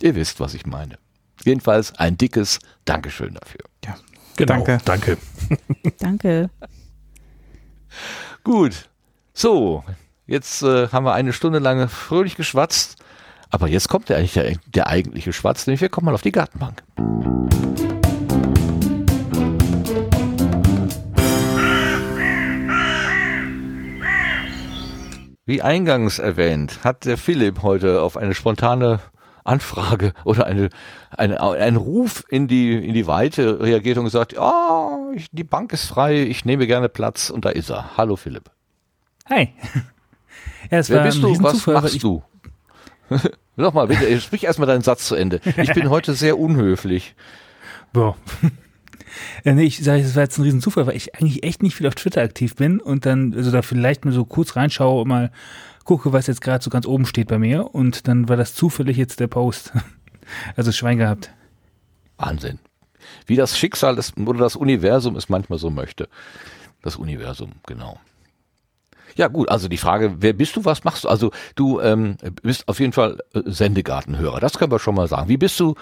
ihr 0.00 0.14
wisst, 0.14 0.40
was 0.40 0.54
ich 0.54 0.66
meine. 0.66 0.98
Jedenfalls 1.44 1.94
ein 1.94 2.18
dickes 2.18 2.58
Dankeschön 2.84 3.34
dafür. 3.34 3.60
Genau, 4.36 4.54
Danke. 4.54 4.78
danke. 4.84 5.18
Danke. 5.98 6.50
Gut, 8.44 8.88
so, 9.32 9.84
jetzt 10.26 10.62
äh, 10.62 10.88
haben 10.88 11.04
wir 11.04 11.12
eine 11.12 11.32
Stunde 11.32 11.58
lang 11.58 11.88
fröhlich 11.88 12.36
geschwatzt, 12.36 12.96
aber 13.50 13.68
jetzt 13.68 13.88
kommt 13.88 14.08
der, 14.08 14.22
der, 14.22 14.56
der 14.66 14.86
eigentliche 14.86 15.32
Schwatz, 15.32 15.66
nämlich 15.66 15.80
wir 15.80 15.88
kommen 15.88 16.06
mal 16.06 16.14
auf 16.14 16.22
die 16.22 16.32
Gartenbank. 16.32 16.82
Wie 25.46 25.62
eingangs 25.62 26.20
erwähnt, 26.20 26.84
hat 26.84 27.04
der 27.06 27.18
Philipp 27.18 27.62
heute 27.62 28.02
auf 28.02 28.16
eine 28.16 28.34
spontane 28.34 29.00
Anfrage 29.44 30.12
oder 30.24 30.46
eine, 30.46 30.70
eine, 31.16 31.40
einen 31.40 31.76
Ruf 31.76 32.24
in 32.28 32.48
die, 32.48 32.74
in 32.74 32.94
die 32.94 33.06
Weite 33.06 33.60
reagiert 33.60 33.98
und 33.98 34.04
gesagt, 34.04 34.32
ja, 34.32 34.98
ich, 35.14 35.28
die 35.32 35.44
Bank 35.44 35.72
ist 35.72 35.86
frei, 35.86 36.22
ich 36.22 36.44
nehme 36.44 36.66
gerne 36.66 36.88
Platz 36.88 37.30
und 37.30 37.44
da 37.44 37.50
ist 37.50 37.70
er. 37.70 37.96
Hallo 37.96 38.16
Philipp. 38.16 38.50
Hi. 39.28 39.52
Ja, 40.70 40.78
es 40.78 40.90
Wer 40.90 40.98
war 40.98 41.04
bist 41.06 41.22
du? 41.22 41.42
Was 41.42 41.66
machst 41.66 42.02
du? 42.02 42.22
Sag 43.56 43.74
mal, 43.74 43.88
bitte, 43.88 44.20
sprich 44.20 44.44
erstmal 44.44 44.68
deinen 44.68 44.82
Satz 44.82 45.06
zu 45.06 45.14
Ende. 45.14 45.40
Ich 45.56 45.72
bin 45.72 45.90
heute 45.90 46.14
sehr 46.14 46.38
unhöflich. 46.38 47.14
Boah. 47.92 48.16
Ja, 49.44 49.52
nee, 49.52 49.64
ich 49.64 49.82
sage, 49.82 50.02
das 50.02 50.14
war 50.14 50.22
jetzt 50.22 50.38
ein 50.38 50.42
Riesenzufall, 50.42 50.86
weil 50.86 50.96
ich 50.96 51.16
eigentlich 51.16 51.42
echt 51.42 51.62
nicht 51.62 51.74
viel 51.74 51.86
auf 51.86 51.94
Twitter 51.94 52.22
aktiv 52.22 52.54
bin 52.54 52.80
und 52.80 53.06
dann, 53.06 53.34
also 53.34 53.50
da 53.50 53.62
vielleicht 53.62 54.04
mal 54.04 54.12
so 54.12 54.24
kurz 54.24 54.54
reinschaue 54.54 55.04
mal 55.04 55.32
gucke, 55.84 56.12
was 56.12 56.26
jetzt 56.26 56.40
gerade 56.40 56.62
so 56.62 56.70
ganz 56.70 56.86
oben 56.86 57.06
steht 57.06 57.28
bei 57.28 57.38
mir 57.38 57.74
und 57.74 58.08
dann 58.08 58.28
war 58.28 58.36
das 58.36 58.54
zufällig 58.54 58.96
jetzt 58.96 59.20
der 59.20 59.28
Post. 59.28 59.72
Also 60.54 60.70
Schwein 60.70 60.98
gehabt. 60.98 61.32
Wahnsinn. 62.16 62.60
Wie 63.26 63.34
das 63.34 63.58
Schicksal 63.58 63.96
des, 63.96 64.16
oder 64.16 64.38
das 64.38 64.54
Universum 64.54 65.16
es 65.16 65.28
manchmal 65.28 65.58
so 65.58 65.70
möchte. 65.70 66.08
Das 66.82 66.94
Universum, 66.94 67.54
genau. 67.66 67.98
Ja 69.16 69.28
gut, 69.28 69.48
also 69.48 69.68
die 69.68 69.76
Frage, 69.76 70.16
wer 70.20 70.32
bist 70.32 70.56
du, 70.56 70.64
was 70.64 70.84
machst 70.84 71.04
du? 71.04 71.08
Also 71.08 71.32
du 71.56 71.80
ähm, 71.80 72.16
bist 72.42 72.68
auf 72.68 72.78
jeden 72.78 72.92
Fall 72.92 73.18
äh, 73.34 73.42
Sendegartenhörer, 73.44 74.40
das 74.40 74.58
können 74.58 74.70
wir 74.70 74.78
schon 74.78 74.94
mal 74.94 75.08
sagen. 75.08 75.28
Wie 75.28 75.36
bist 75.36 75.58
du 75.58 75.74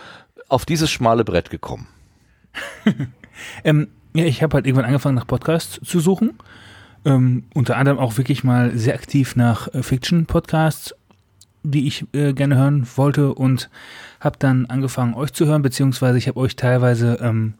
auf 0.48 0.64
dieses 0.64 0.90
schmale 0.90 1.24
Brett 1.24 1.50
gekommen? 1.50 1.86
ähm, 3.64 3.88
ja, 4.14 4.24
ich 4.24 4.42
habe 4.42 4.54
halt 4.54 4.66
irgendwann 4.66 4.86
angefangen 4.86 5.14
nach 5.14 5.26
Podcasts 5.26 5.78
zu 5.84 6.00
suchen. 6.00 6.38
Ähm, 7.04 7.44
unter 7.54 7.76
anderem 7.76 7.98
auch 7.98 8.16
wirklich 8.18 8.44
mal 8.44 8.76
sehr 8.76 8.94
aktiv 8.94 9.36
nach 9.36 9.72
äh, 9.72 9.82
Fiction-Podcasts, 9.82 10.94
die 11.62 11.86
ich 11.86 12.04
äh, 12.12 12.32
gerne 12.32 12.56
hören 12.56 12.86
wollte 12.96 13.34
und 13.34 13.70
habe 14.20 14.36
dann 14.38 14.66
angefangen, 14.66 15.14
euch 15.14 15.32
zu 15.32 15.46
hören, 15.46 15.62
beziehungsweise 15.62 16.18
ich 16.18 16.28
habe 16.28 16.38
euch 16.40 16.56
teilweise 16.56 17.18
ähm, 17.20 17.54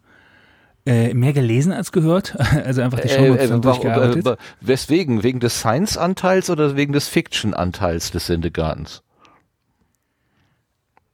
äh, 0.87 1.13
mehr 1.13 1.33
gelesen 1.33 1.73
als 1.73 1.93
gehört, 1.93 2.37
also 2.65 2.83
einfach 2.83 3.01
die 3.01 3.09
Show 3.09 3.35
äh, 3.35 3.45
äh, 3.45 3.61
durchgearbeitet. 3.61 4.27
Äh, 4.27 4.37
weswegen? 4.61 5.23
Wegen 5.23 5.41
des 5.41 5.61
Science-Anteils 5.61 6.51
oder 6.51 6.77
wegen 6.77 6.93
des 6.93 7.09
Fiction-Anteils 7.09 8.11
des 8.11 8.27
Sendegartens? 8.27 9.03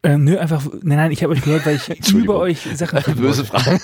Äh, 0.04 0.18
nö, 0.18 0.38
einfach, 0.38 0.62
nein, 0.82 0.98
nein, 0.98 1.12
ich 1.12 1.22
habe 1.22 1.32
euch 1.32 1.42
gehört, 1.42 1.64
weil 1.64 1.76
ich 1.76 1.88
über 2.12 2.36
euch 2.38 2.68
Sachen 2.74 3.02
Böse 3.16 3.44
Fragen. 3.44 3.80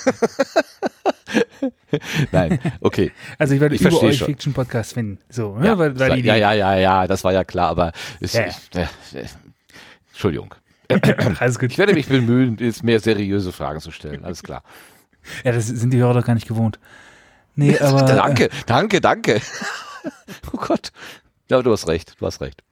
nein, 2.32 2.58
okay. 2.80 3.12
Also 3.38 3.54
ich 3.54 3.60
werde 3.60 3.74
ich 3.74 3.80
über 3.80 4.02
euch 4.02 4.18
schon. 4.18 4.26
Fiction 4.26 4.52
Podcast 4.52 4.94
finden. 4.94 5.18
So, 5.28 5.56
ne? 5.56 5.66
ja, 5.66 5.78
weil, 5.78 5.98
weil 5.98 6.24
ja, 6.24 6.36
ja, 6.36 6.52
ja, 6.52 6.76
ja, 6.76 7.06
das 7.06 7.24
war 7.24 7.32
ja 7.32 7.44
klar, 7.44 7.68
aber 7.68 7.92
ist, 8.20 8.34
ja. 8.34 8.46
Ich, 8.46 8.56
äh, 8.74 8.82
äh, 9.18 9.26
Entschuldigung. 10.10 10.54
Alles 11.38 11.58
gut. 11.58 11.70
Ich 11.70 11.78
werde 11.78 11.94
mich 11.94 12.08
bemühen, 12.08 12.56
jetzt 12.58 12.82
mehr 12.82 13.00
seriöse 13.00 13.52
Fragen 13.52 13.80
zu 13.80 13.90
stellen. 13.90 14.24
Alles 14.24 14.42
klar. 14.42 14.62
Ja, 15.44 15.52
das 15.52 15.66
sind 15.66 15.92
die 15.92 15.98
Hörer 15.98 16.14
doch 16.14 16.26
gar 16.26 16.34
nicht 16.34 16.48
gewohnt. 16.48 16.78
Nee, 17.54 17.78
aber. 17.80 18.02
danke, 18.02 18.46
äh, 18.46 18.50
danke, 18.66 19.00
danke. 19.00 19.40
oh 20.52 20.56
Gott. 20.56 20.92
Ja, 21.48 21.62
du 21.62 21.72
hast 21.72 21.88
recht, 21.88 22.14
du 22.18 22.26
hast 22.26 22.40
recht. 22.40 22.62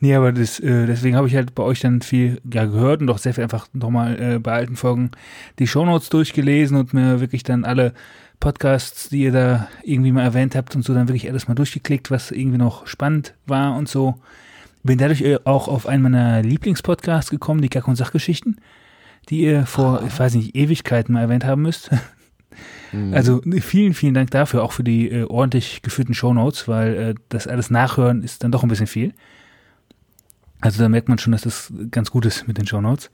Nee, 0.00 0.14
aber 0.14 0.32
das, 0.32 0.60
äh, 0.60 0.86
deswegen 0.86 1.16
habe 1.16 1.26
ich 1.26 1.34
halt 1.34 1.54
bei 1.54 1.62
euch 1.62 1.80
dann 1.80 2.02
viel 2.02 2.40
ja, 2.52 2.64
gehört 2.66 3.00
und 3.00 3.10
auch 3.10 3.18
sehr 3.18 3.34
viel 3.34 3.42
einfach 3.42 3.66
nochmal 3.72 4.20
äh, 4.20 4.38
bei 4.38 4.52
alten 4.52 4.76
Folgen 4.76 5.10
die 5.58 5.66
Shownotes 5.66 6.08
durchgelesen 6.08 6.76
und 6.76 6.94
mir 6.94 7.20
wirklich 7.20 7.42
dann 7.42 7.64
alle 7.64 7.94
Podcasts, 8.38 9.08
die 9.08 9.22
ihr 9.22 9.32
da 9.32 9.68
irgendwie 9.82 10.12
mal 10.12 10.22
erwähnt 10.22 10.54
habt 10.54 10.76
und 10.76 10.84
so, 10.84 10.94
dann 10.94 11.08
wirklich 11.08 11.28
alles 11.28 11.48
mal 11.48 11.54
durchgeklickt, 11.54 12.10
was 12.10 12.30
irgendwie 12.30 12.58
noch 12.58 12.86
spannend 12.86 13.34
war 13.46 13.76
und 13.76 13.88
so. 13.88 14.14
Bin 14.84 14.98
dadurch 14.98 15.22
äh, 15.22 15.38
auch 15.44 15.66
auf 15.66 15.88
einen 15.88 16.04
meiner 16.04 16.42
Lieblingspodcasts 16.42 17.30
gekommen, 17.30 17.60
die 17.60 17.68
Kack- 17.68 17.88
und 17.88 17.96
Sachgeschichten, 17.96 18.60
die 19.28 19.40
ihr 19.40 19.66
vor, 19.66 20.00
ah. 20.00 20.04
ich 20.06 20.16
weiß 20.16 20.34
nicht, 20.34 20.54
Ewigkeiten 20.54 21.12
mal 21.12 21.22
erwähnt 21.22 21.44
haben 21.44 21.62
müsst. 21.62 21.90
Mhm. 22.90 23.12
Also 23.12 23.42
vielen, 23.60 23.92
vielen 23.92 24.14
Dank 24.14 24.30
dafür, 24.30 24.62
auch 24.62 24.72
für 24.72 24.82
die 24.82 25.10
äh, 25.10 25.24
ordentlich 25.24 25.82
geführten 25.82 26.14
Shownotes, 26.14 26.66
weil 26.66 26.94
äh, 26.94 27.14
das 27.28 27.46
alles 27.46 27.70
nachhören 27.70 28.22
ist 28.22 28.42
dann 28.42 28.50
doch 28.50 28.62
ein 28.62 28.68
bisschen 28.68 28.86
viel. 28.86 29.12
Also 30.60 30.82
da 30.82 30.88
merkt 30.88 31.08
man 31.08 31.18
schon, 31.18 31.32
dass 31.32 31.42
das 31.42 31.72
ganz 31.90 32.10
gut 32.10 32.26
ist 32.26 32.48
mit 32.48 32.58
den 32.58 32.66
Show 32.66 32.80
Notes. 32.80 33.10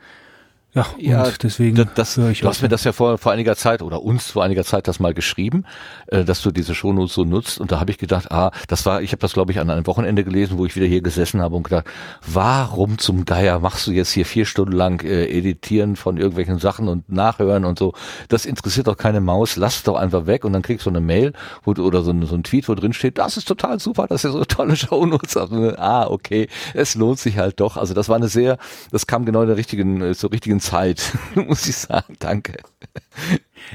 Ja, 0.74 0.86
ja 0.98 1.30
deswegen 1.40 1.76
das, 1.76 1.86
das, 1.94 2.18
ich 2.18 2.40
Du 2.40 2.48
hast 2.48 2.60
mir 2.60 2.68
das 2.68 2.82
ja 2.82 2.92
vor, 2.92 3.16
vor 3.16 3.30
einiger 3.30 3.54
Zeit 3.54 3.80
oder 3.80 4.02
uns 4.02 4.32
vor 4.32 4.42
einiger 4.42 4.64
Zeit 4.64 4.88
das 4.88 4.98
mal 4.98 5.14
geschrieben, 5.14 5.64
äh, 6.08 6.24
dass 6.24 6.42
du 6.42 6.50
diese 6.50 6.74
Shownotes 6.74 7.14
so 7.14 7.24
nutzt 7.24 7.60
und 7.60 7.70
da 7.70 7.78
habe 7.78 7.92
ich 7.92 7.98
gedacht, 7.98 8.32
ah, 8.32 8.50
das 8.66 8.84
war, 8.84 9.00
ich 9.00 9.12
habe 9.12 9.20
das 9.20 9.34
glaube 9.34 9.52
ich 9.52 9.60
an 9.60 9.70
einem 9.70 9.86
Wochenende 9.86 10.24
gelesen, 10.24 10.58
wo 10.58 10.66
ich 10.66 10.74
wieder 10.74 10.86
hier 10.86 11.00
gesessen 11.00 11.40
habe 11.40 11.54
und 11.54 11.62
gedacht, 11.62 11.86
warum 12.26 12.98
zum 12.98 13.24
Geier 13.24 13.60
machst 13.60 13.86
du 13.86 13.92
jetzt 13.92 14.10
hier 14.10 14.26
vier 14.26 14.46
Stunden 14.46 14.72
lang 14.72 15.04
äh, 15.04 15.26
editieren 15.26 15.94
von 15.94 16.16
irgendwelchen 16.16 16.58
Sachen 16.58 16.88
und 16.88 17.08
nachhören 17.08 17.64
und 17.64 17.78
so? 17.78 17.92
Das 18.28 18.44
interessiert 18.44 18.88
doch 18.88 18.96
keine 18.96 19.20
Maus, 19.20 19.54
lass 19.54 19.76
es 19.76 19.82
doch 19.84 19.94
einfach 19.94 20.26
weg 20.26 20.44
und 20.44 20.52
dann 20.54 20.62
kriegst 20.62 20.86
du 20.86 20.90
eine 20.90 21.00
Mail 21.00 21.34
wo, 21.62 21.70
oder 21.70 22.02
so, 22.02 22.10
ein, 22.10 22.26
so 22.26 22.34
ein 22.34 22.42
Tweet, 22.42 22.68
wo 22.68 22.74
drin 22.74 22.92
steht, 22.92 23.18
das 23.18 23.36
ist 23.36 23.46
total 23.46 23.78
super, 23.78 24.08
dass 24.08 24.24
ihr 24.24 24.32
so 24.32 24.44
tolle 24.44 24.74
Shownotes 24.74 25.36
habt. 25.36 25.52
ah, 25.78 26.08
okay, 26.08 26.48
es 26.74 26.96
lohnt 26.96 27.20
sich 27.20 27.38
halt 27.38 27.60
doch. 27.60 27.76
Also 27.76 27.94
das 27.94 28.08
war 28.08 28.16
eine 28.16 28.28
sehr, 28.28 28.58
das 28.90 29.06
kam 29.06 29.24
genau 29.24 29.42
in 29.42 29.48
der 29.48 29.56
richtigen, 29.56 30.00
äh, 30.00 30.14
zur 30.14 30.32
richtigen 30.32 30.63
Zeit, 30.64 31.16
muss 31.34 31.66
ich 31.68 31.76
sagen. 31.76 32.16
Danke. 32.18 32.56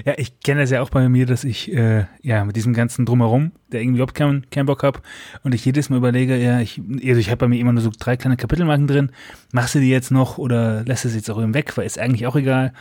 Ja, 0.06 0.14
ich 0.18 0.40
kenne 0.42 0.62
das 0.62 0.70
ja 0.70 0.82
auch 0.82 0.90
bei 0.90 1.08
mir, 1.08 1.26
dass 1.26 1.44
ich 1.44 1.72
äh, 1.74 2.06
ja 2.22 2.44
mit 2.46 2.56
diesem 2.56 2.74
ganzen 2.74 3.06
Drumherum, 3.06 3.52
der 3.72 3.82
irgendwie 3.82 3.98
überhaupt 3.98 4.16
keinen 4.16 4.50
kein 4.50 4.66
Bock 4.66 4.84
habe 4.84 5.00
und 5.44 5.54
ich 5.54 5.64
jedes 5.66 5.90
Mal 5.90 5.98
überlege, 5.98 6.38
ja, 6.38 6.60
ich, 6.60 6.82
also 7.06 7.20
ich 7.20 7.30
habe 7.30 7.38
bei 7.38 7.48
mir 7.48 7.60
immer 7.60 7.74
nur 7.74 7.82
so 7.82 7.92
drei 7.98 8.18
kleine 8.18 8.38
Kapitelmarken 8.38 8.88
drin, 8.88 9.12
machst 9.52 9.76
du 9.76 9.80
die 9.80 9.90
jetzt 9.90 10.12
noch 10.12 10.38
oder 10.38 10.84
lässt 10.84 11.06
es 11.06 11.16
jetzt 11.16 11.30
auch 11.30 11.42
eben 11.42 11.54
weg, 11.54 11.76
weil 11.78 11.86
ist 11.86 12.00
eigentlich 12.00 12.28
auch 12.28 12.36
egal. 12.36 12.74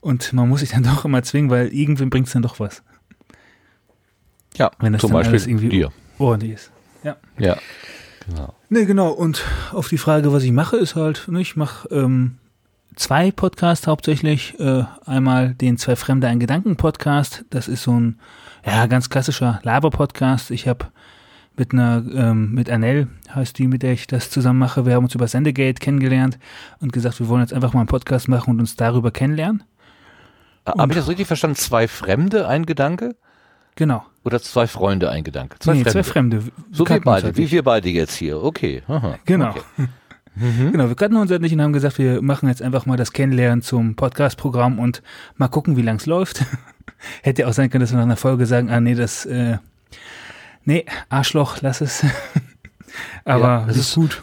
Und 0.00 0.32
man 0.32 0.48
muss 0.48 0.60
sich 0.60 0.70
dann 0.70 0.82
doch 0.82 1.04
immer 1.04 1.22
zwingen, 1.22 1.50
weil 1.50 1.68
irgendwann 1.68 2.10
bringt 2.10 2.26
es 2.26 2.32
dann 2.32 2.42
doch 2.42 2.60
was. 2.60 2.82
Ja, 4.56 4.70
wenn 4.80 4.92
das 4.92 5.00
zum 5.00 5.12
Beispiel 5.12 5.40
irgendwie 5.40 5.68
dir. 5.68 5.92
ordentlich 6.18 6.52
ist. 6.52 6.70
Ja. 7.02 7.16
Ja. 7.38 7.56
Genau. 8.28 8.54
Ne, 8.68 8.86
genau. 8.86 9.10
Und 9.10 9.44
auf 9.72 9.88
die 9.88 9.98
Frage, 9.98 10.32
was 10.32 10.42
ich 10.42 10.52
mache, 10.52 10.76
ist 10.76 10.94
halt, 10.94 11.26
ne, 11.28 11.40
ich 11.40 11.56
mache 11.56 11.88
ähm, 11.90 12.36
zwei 12.96 13.30
Podcasts 13.30 13.86
hauptsächlich. 13.86 14.58
Äh, 14.58 14.84
einmal 15.06 15.54
den 15.54 15.78
Zwei 15.78 15.96
Fremde 15.96 16.28
ein 16.28 16.40
Gedanken 16.40 16.76
Podcast. 16.76 17.44
Das 17.50 17.68
ist 17.68 17.82
so 17.82 17.92
ein 17.92 18.18
ja 18.64 18.86
ganz 18.86 19.10
klassischer 19.10 19.60
Laber-Podcast. 19.62 20.50
Ich 20.50 20.68
habe 20.68 20.86
mit 21.56 21.72
einer 21.72 22.02
ähm, 22.14 22.52
mit 22.52 22.70
Anel 22.70 23.08
heißt 23.34 23.58
die, 23.58 23.66
mit 23.66 23.82
der 23.82 23.92
ich 23.92 24.06
das 24.06 24.30
zusammen 24.30 24.58
mache. 24.58 24.86
Wir 24.86 24.94
haben 24.94 25.04
uns 25.04 25.14
über 25.14 25.28
Sendegate 25.28 25.80
kennengelernt 25.80 26.38
und 26.80 26.92
gesagt, 26.92 27.20
wir 27.20 27.28
wollen 27.28 27.42
jetzt 27.42 27.52
einfach 27.52 27.72
mal 27.72 27.80
einen 27.80 27.88
Podcast 27.88 28.28
machen 28.28 28.50
und 28.50 28.60
uns 28.60 28.76
darüber 28.76 29.10
kennenlernen. 29.10 29.62
Habe 30.66 30.92
ich 30.92 30.98
das 30.98 31.08
richtig 31.08 31.26
verstanden? 31.26 31.56
Zwei 31.56 31.88
Fremde, 31.88 32.46
ein 32.46 32.66
Gedanke? 32.66 33.16
Genau. 33.74 34.04
Oder 34.24 34.40
zwei 34.40 34.66
Freunde, 34.66 35.10
ein 35.10 35.24
Gedanke? 35.24 35.58
Zwei 35.58 35.72
nee, 35.72 35.82
Fremde. 35.82 35.92
zwei 35.92 36.02
Fremde. 36.04 36.42
So 36.70 36.88
wie 36.88 37.00
beide, 37.00 37.36
wie 37.36 37.50
wir 37.50 37.64
beide 37.64 37.88
jetzt 37.88 38.14
hier. 38.14 38.42
Okay. 38.42 38.82
Aha. 38.86 39.18
Genau. 39.24 39.50
Okay. 39.50 39.62
Mhm. 40.34 40.72
Genau, 40.72 40.88
wir 40.88 40.94
kannten 40.94 41.16
uns 41.16 41.30
halt 41.30 41.42
nicht 41.42 41.52
und 41.52 41.60
haben 41.60 41.72
gesagt, 41.72 41.98
wir 41.98 42.22
machen 42.22 42.48
jetzt 42.48 42.62
einfach 42.62 42.86
mal 42.86 42.96
das 42.96 43.12
Kennenlernen 43.12 43.62
zum 43.62 43.96
Podcast-Programm 43.96 44.78
und 44.78 45.02
mal 45.36 45.48
gucken, 45.48 45.76
wie 45.76 45.82
lang 45.82 45.96
es 45.96 46.06
läuft. 46.06 46.44
Hätte 47.22 47.46
auch 47.46 47.52
sein 47.52 47.70
können, 47.70 47.82
dass 47.82 47.92
wir 47.92 47.96
nach 47.96 48.04
einer 48.04 48.16
Folge 48.16 48.46
sagen, 48.46 48.70
ah 48.70 48.80
nee, 48.80 48.94
das, 48.94 49.26
äh, 49.26 49.58
nee, 50.64 50.86
Arschloch, 51.08 51.58
lass 51.60 51.80
es. 51.80 52.04
Aber 53.24 53.44
ja, 53.44 53.64
das 53.66 53.76
ist 53.76 53.94
gut. 53.94 54.20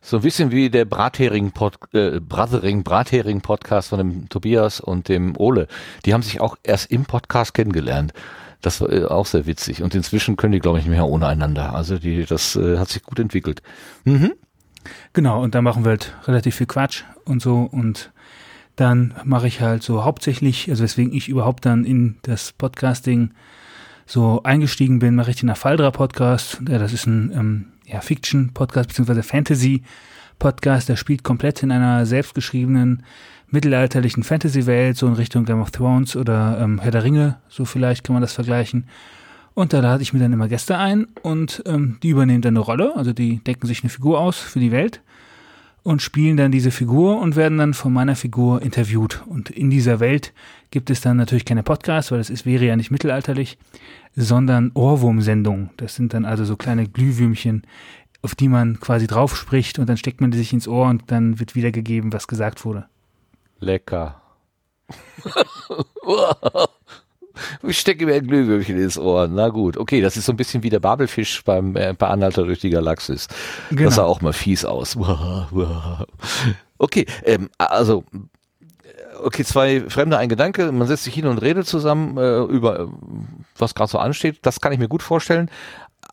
So 0.00 0.16
ein 0.18 0.22
bisschen 0.22 0.50
wie 0.50 0.70
der 0.70 0.84
Brathering 0.84 1.50
Pod, 1.52 1.74
äh, 1.92 2.20
Brothering 2.20 2.82
Brathering 2.82 3.40
Podcast 3.40 3.88
von 3.88 3.98
dem 3.98 4.28
Tobias 4.28 4.80
und 4.80 5.08
dem 5.08 5.36
Ole. 5.36 5.66
Die 6.04 6.14
haben 6.14 6.22
sich 6.22 6.40
auch 6.40 6.56
erst 6.62 6.90
im 6.90 7.04
Podcast 7.04 7.52
kennengelernt. 7.52 8.12
Das 8.60 8.80
war 8.80 8.90
äh, 8.90 9.04
auch 9.04 9.26
sehr 9.26 9.46
witzig. 9.46 9.82
Und 9.82 9.94
inzwischen 9.94 10.36
können 10.36 10.52
die, 10.52 10.60
glaube 10.60 10.78
ich, 10.78 10.84
nicht 10.84 10.94
mehr 10.94 11.06
ohne 11.06 11.26
einander. 11.26 11.74
Also 11.74 11.98
die, 11.98 12.24
das 12.24 12.56
äh, 12.56 12.78
hat 12.78 12.88
sich 12.88 13.02
gut 13.02 13.18
entwickelt. 13.18 13.62
Mhm. 14.04 14.32
Genau, 15.12 15.42
und 15.42 15.54
da 15.54 15.62
machen 15.62 15.84
wir 15.84 15.90
halt 15.90 16.14
relativ 16.26 16.56
viel 16.56 16.66
Quatsch 16.66 17.04
und 17.24 17.42
so 17.42 17.68
und 17.70 18.12
dann 18.76 19.14
mache 19.24 19.48
ich 19.48 19.60
halt 19.60 19.82
so 19.82 20.04
hauptsächlich, 20.04 20.70
also 20.70 20.84
weswegen 20.84 21.12
ich 21.12 21.28
überhaupt 21.28 21.66
dann 21.66 21.84
in 21.84 22.16
das 22.22 22.52
Podcasting 22.52 23.32
so 24.06 24.42
eingestiegen 24.44 25.00
bin, 25.00 25.16
mache 25.16 25.30
ich 25.30 25.36
den 25.36 25.50
Afaldra 25.50 25.90
Podcast. 25.90 26.60
Ja, 26.68 26.78
das 26.78 26.92
ist 26.92 27.06
ein 27.06 27.32
ähm, 27.34 27.64
ja, 27.86 28.00
Fiction-Podcast 28.00 28.88
beziehungsweise 28.88 29.22
Fantasy-Podcast. 29.22 30.88
Der 30.88 30.96
spielt 30.96 31.24
komplett 31.24 31.62
in 31.62 31.72
einer 31.72 32.06
selbstgeschriebenen 32.06 33.02
mittelalterlichen 33.50 34.22
Fantasy-Welt, 34.22 34.96
so 34.96 35.06
in 35.06 35.14
Richtung 35.14 35.44
Game 35.44 35.60
of 35.60 35.72
Thrones 35.72 36.16
oder 36.16 36.58
ähm, 36.60 36.78
Herr 36.78 36.90
der 36.90 37.04
Ringe, 37.04 37.38
so 37.48 37.64
vielleicht 37.64 38.04
kann 38.04 38.14
man 38.14 38.22
das 38.22 38.32
vergleichen. 38.32 38.86
Und 39.58 39.72
da 39.72 39.80
lade 39.80 40.04
ich 40.04 40.12
mir 40.12 40.20
dann 40.20 40.32
immer 40.32 40.46
Gäste 40.46 40.78
ein 40.78 41.08
und 41.22 41.64
ähm, 41.66 41.98
die 42.04 42.10
übernehmen 42.10 42.42
dann 42.42 42.56
eine 42.56 42.64
Rolle, 42.64 42.94
also 42.94 43.12
die 43.12 43.38
decken 43.38 43.66
sich 43.66 43.82
eine 43.82 43.90
Figur 43.90 44.20
aus 44.20 44.38
für 44.38 44.60
die 44.60 44.70
Welt 44.70 45.02
und 45.82 46.00
spielen 46.00 46.36
dann 46.36 46.52
diese 46.52 46.70
Figur 46.70 47.18
und 47.20 47.34
werden 47.34 47.58
dann 47.58 47.74
von 47.74 47.92
meiner 47.92 48.14
Figur 48.14 48.62
interviewt. 48.62 49.24
Und 49.26 49.50
in 49.50 49.68
dieser 49.68 49.98
Welt 49.98 50.32
gibt 50.70 50.90
es 50.90 51.00
dann 51.00 51.16
natürlich 51.16 51.44
keine 51.44 51.64
Podcasts, 51.64 52.12
weil 52.12 52.18
das 52.18 52.30
ist, 52.30 52.46
wäre 52.46 52.66
ja 52.66 52.76
nicht 52.76 52.92
mittelalterlich, 52.92 53.58
sondern 54.14 54.70
Ohrwurmsendungen. 54.74 55.70
Das 55.76 55.96
sind 55.96 56.14
dann 56.14 56.24
also 56.24 56.44
so 56.44 56.54
kleine 56.54 56.86
Glühwürmchen, 56.86 57.64
auf 58.22 58.36
die 58.36 58.46
man 58.46 58.78
quasi 58.78 59.08
drauf 59.08 59.36
spricht 59.36 59.80
und 59.80 59.88
dann 59.88 59.96
steckt 59.96 60.20
man 60.20 60.30
die 60.30 60.38
sich 60.38 60.52
ins 60.52 60.68
Ohr 60.68 60.86
und 60.86 61.10
dann 61.10 61.40
wird 61.40 61.56
wiedergegeben, 61.56 62.12
was 62.12 62.28
gesagt 62.28 62.64
wurde. 62.64 62.86
Lecker. 63.58 64.22
Ich 67.62 67.78
stecke 67.78 68.06
mir 68.06 68.14
ein 68.14 68.26
Glühwürmchen 68.26 68.76
ins 68.78 68.98
Ohr. 68.98 69.28
Na 69.28 69.48
gut, 69.48 69.76
okay, 69.76 70.00
das 70.00 70.16
ist 70.16 70.26
so 70.26 70.32
ein 70.32 70.36
bisschen 70.36 70.62
wie 70.62 70.70
der 70.70 70.80
Babelfisch 70.80 71.42
beim 71.44 71.76
äh, 71.76 71.94
bei 71.96 72.08
Anhalter 72.08 72.44
durch 72.44 72.60
die 72.60 72.70
Galaxis. 72.70 73.28
Genau. 73.70 73.84
Das 73.84 73.96
sah 73.96 74.04
auch 74.04 74.20
mal 74.20 74.32
fies 74.32 74.64
aus. 74.64 74.96
Okay, 76.80 77.06
ähm, 77.24 77.50
also 77.58 78.04
okay, 79.22 79.44
zwei 79.44 79.80
Fremde, 79.88 80.16
ein 80.18 80.28
Gedanke, 80.28 80.70
man 80.70 80.86
setzt 80.86 81.04
sich 81.04 81.14
hin 81.14 81.26
und 81.26 81.38
redet 81.38 81.66
zusammen 81.66 82.16
äh, 82.16 82.38
über 82.42 82.80
äh, 82.80 82.86
was 83.56 83.74
gerade 83.74 83.90
so 83.90 83.98
ansteht, 83.98 84.38
das 84.42 84.60
kann 84.60 84.72
ich 84.72 84.78
mir 84.78 84.88
gut 84.88 85.02
vorstellen. 85.02 85.50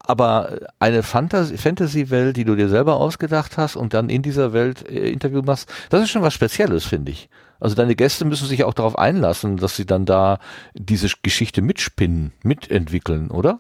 Aber 0.07 0.57
eine 0.79 1.01
Fantas- 1.03 1.55
Fantasy-Welt, 1.57 2.37
die 2.37 2.45
du 2.45 2.55
dir 2.55 2.69
selber 2.69 2.95
ausgedacht 2.95 3.57
hast 3.57 3.75
und 3.75 3.93
dann 3.93 4.09
in 4.09 4.21
dieser 4.21 4.53
Welt 4.53 4.87
äh, 4.87 5.09
Interview 5.11 5.41
machst, 5.43 5.71
das 5.89 6.01
ist 6.03 6.09
schon 6.09 6.21
was 6.21 6.33
Spezielles, 6.33 6.85
finde 6.85 7.11
ich. 7.11 7.29
Also 7.59 7.75
deine 7.75 7.95
Gäste 7.95 8.25
müssen 8.25 8.47
sich 8.47 8.63
auch 8.63 8.73
darauf 8.73 8.97
einlassen, 8.97 9.57
dass 9.57 9.75
sie 9.75 9.85
dann 9.85 10.05
da 10.05 10.39
diese 10.73 11.07
Geschichte 11.23 11.61
mitspinnen, 11.61 12.31
mitentwickeln, 12.43 13.31
oder? 13.31 13.59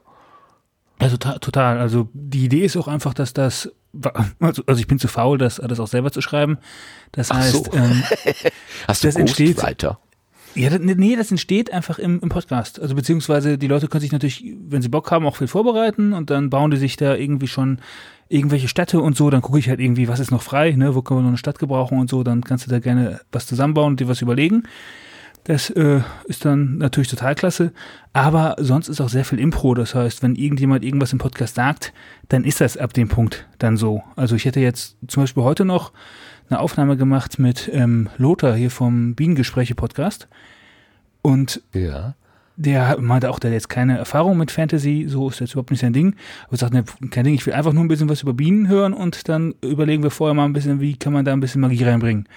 Also 0.99 1.17
to- 1.17 1.39
total. 1.39 1.79
Also 1.79 2.09
die 2.13 2.45
Idee 2.45 2.65
ist 2.65 2.77
auch 2.77 2.87
einfach, 2.87 3.13
dass 3.13 3.33
das, 3.33 3.71
also, 4.39 4.63
also 4.65 4.79
ich 4.79 4.87
bin 4.87 4.99
zu 4.99 5.07
faul, 5.07 5.37
das 5.37 5.59
alles 5.59 5.79
auch 5.79 5.87
selber 5.87 6.11
zu 6.11 6.21
schreiben. 6.21 6.57
Das 7.11 7.31
Ach 7.31 7.37
heißt, 7.37 7.65
so. 7.65 7.73
ähm, 7.73 8.03
Hast 8.87 9.03
du 9.03 9.07
Das 9.07 9.15
entsteht- 9.15 9.55
Ghostwriter? 9.55 9.99
ja, 10.55 10.69
das, 10.69 10.79
nee, 10.79 11.15
das 11.17 11.31
entsteht 11.31 11.73
einfach 11.73 11.99
im, 11.99 12.19
im 12.21 12.29
Podcast. 12.29 12.79
Also 12.79 12.95
beziehungsweise 12.95 13.57
die 13.57 13.67
Leute 13.67 13.87
können 13.89 14.01
sich 14.01 14.13
natürlich, 14.13 14.45
wenn 14.69 14.81
sie 14.81 14.87
Bock 14.89 15.11
haben, 15.11 15.25
auch 15.25 15.35
viel 15.35 15.47
vorbereiten 15.47 16.13
und 16.13 16.29
dann 16.29 16.49
bauen 16.49 16.71
die 16.71 16.77
sich 16.77 16.95
da 16.95 17.15
irgendwie 17.15 17.47
schon 17.47 17.79
irgendwelche 18.29 18.67
Städte 18.67 19.01
und 19.01 19.15
so, 19.15 19.29
dann 19.29 19.41
gucke 19.41 19.59
ich 19.59 19.69
halt 19.69 19.79
irgendwie, 19.79 20.07
was 20.07 20.19
ist 20.19 20.31
noch 20.31 20.41
frei, 20.41 20.71
ne, 20.71 20.95
wo 20.95 21.01
können 21.01 21.19
wir 21.19 21.23
noch 21.23 21.29
eine 21.29 21.37
Stadt 21.37 21.59
gebrauchen 21.59 21.99
und 21.99 22.09
so, 22.09 22.23
dann 22.23 22.43
kannst 22.43 22.65
du 22.65 22.71
da 22.71 22.79
gerne 22.79 23.21
was 23.31 23.45
zusammenbauen 23.47 23.93
und 23.93 23.99
dir 23.99 24.07
was 24.07 24.21
überlegen. 24.21 24.63
Das 25.45 25.69
äh, 25.69 26.01
ist 26.25 26.43
dann 26.43 26.79
natürlich 26.79 27.07
total 27.07 27.35
klasse. 27.35 27.71
Aber 28.13 28.55
sonst 28.57 28.87
ist 28.87 28.99
auch 28.99 29.09
sehr 29.09 29.25
viel 29.25 29.39
Impro. 29.39 29.75
Das 29.75 29.93
heißt, 29.93 30.23
wenn 30.23 30.35
irgendjemand 30.35 30.83
irgendwas 30.83 31.13
im 31.13 31.19
Podcast 31.19 31.53
sagt, 31.53 31.93
dann 32.29 32.43
ist 32.43 32.61
das 32.61 32.77
ab 32.77 32.93
dem 32.93 33.09
Punkt 33.09 33.47
dann 33.59 33.77
so. 33.77 34.01
Also 34.15 34.35
ich 34.35 34.45
hätte 34.45 34.59
jetzt 34.59 34.97
zum 35.07 35.21
Beispiel 35.21 35.43
heute 35.43 35.63
noch 35.63 35.91
eine 36.49 36.59
Aufnahme 36.59 36.97
gemacht 36.97 37.37
mit 37.37 37.69
ähm, 37.71 38.09
Lothar 38.17 38.55
hier 38.55 38.71
vom 38.71 39.13
Bienengespräche-Podcast. 39.13 40.27
Und 41.21 41.61
Ja. 41.73 42.15
Der 42.57 42.99
meinte 42.99 43.29
auch, 43.29 43.39
der 43.39 43.51
hat 43.51 43.55
jetzt 43.55 43.69
keine 43.69 43.97
Erfahrung 43.97 44.37
mit 44.37 44.51
Fantasy, 44.51 45.05
so 45.07 45.29
ist 45.29 45.39
jetzt 45.39 45.53
überhaupt 45.53 45.71
nicht 45.71 45.81
sein 45.81 45.93
Ding. 45.93 46.15
Aber 46.47 46.57
sagt, 46.57 46.73
ne, 46.73 46.83
kein 47.11 47.25
Ding, 47.25 47.33
ich 47.33 47.45
will 47.45 47.53
einfach 47.53 47.73
nur 47.73 47.83
ein 47.83 47.87
bisschen 47.87 48.09
was 48.09 48.21
über 48.21 48.33
Bienen 48.33 48.67
hören 48.67 48.93
und 48.93 49.27
dann 49.29 49.55
überlegen 49.61 50.03
wir 50.03 50.11
vorher 50.11 50.33
mal 50.33 50.45
ein 50.45 50.53
bisschen, 50.53 50.79
wie 50.79 50.95
kann 50.95 51.13
man 51.13 51.25
da 51.25 51.33
ein 51.33 51.39
bisschen 51.39 51.61
Magie 51.61 51.83
reinbringen. 51.83 52.27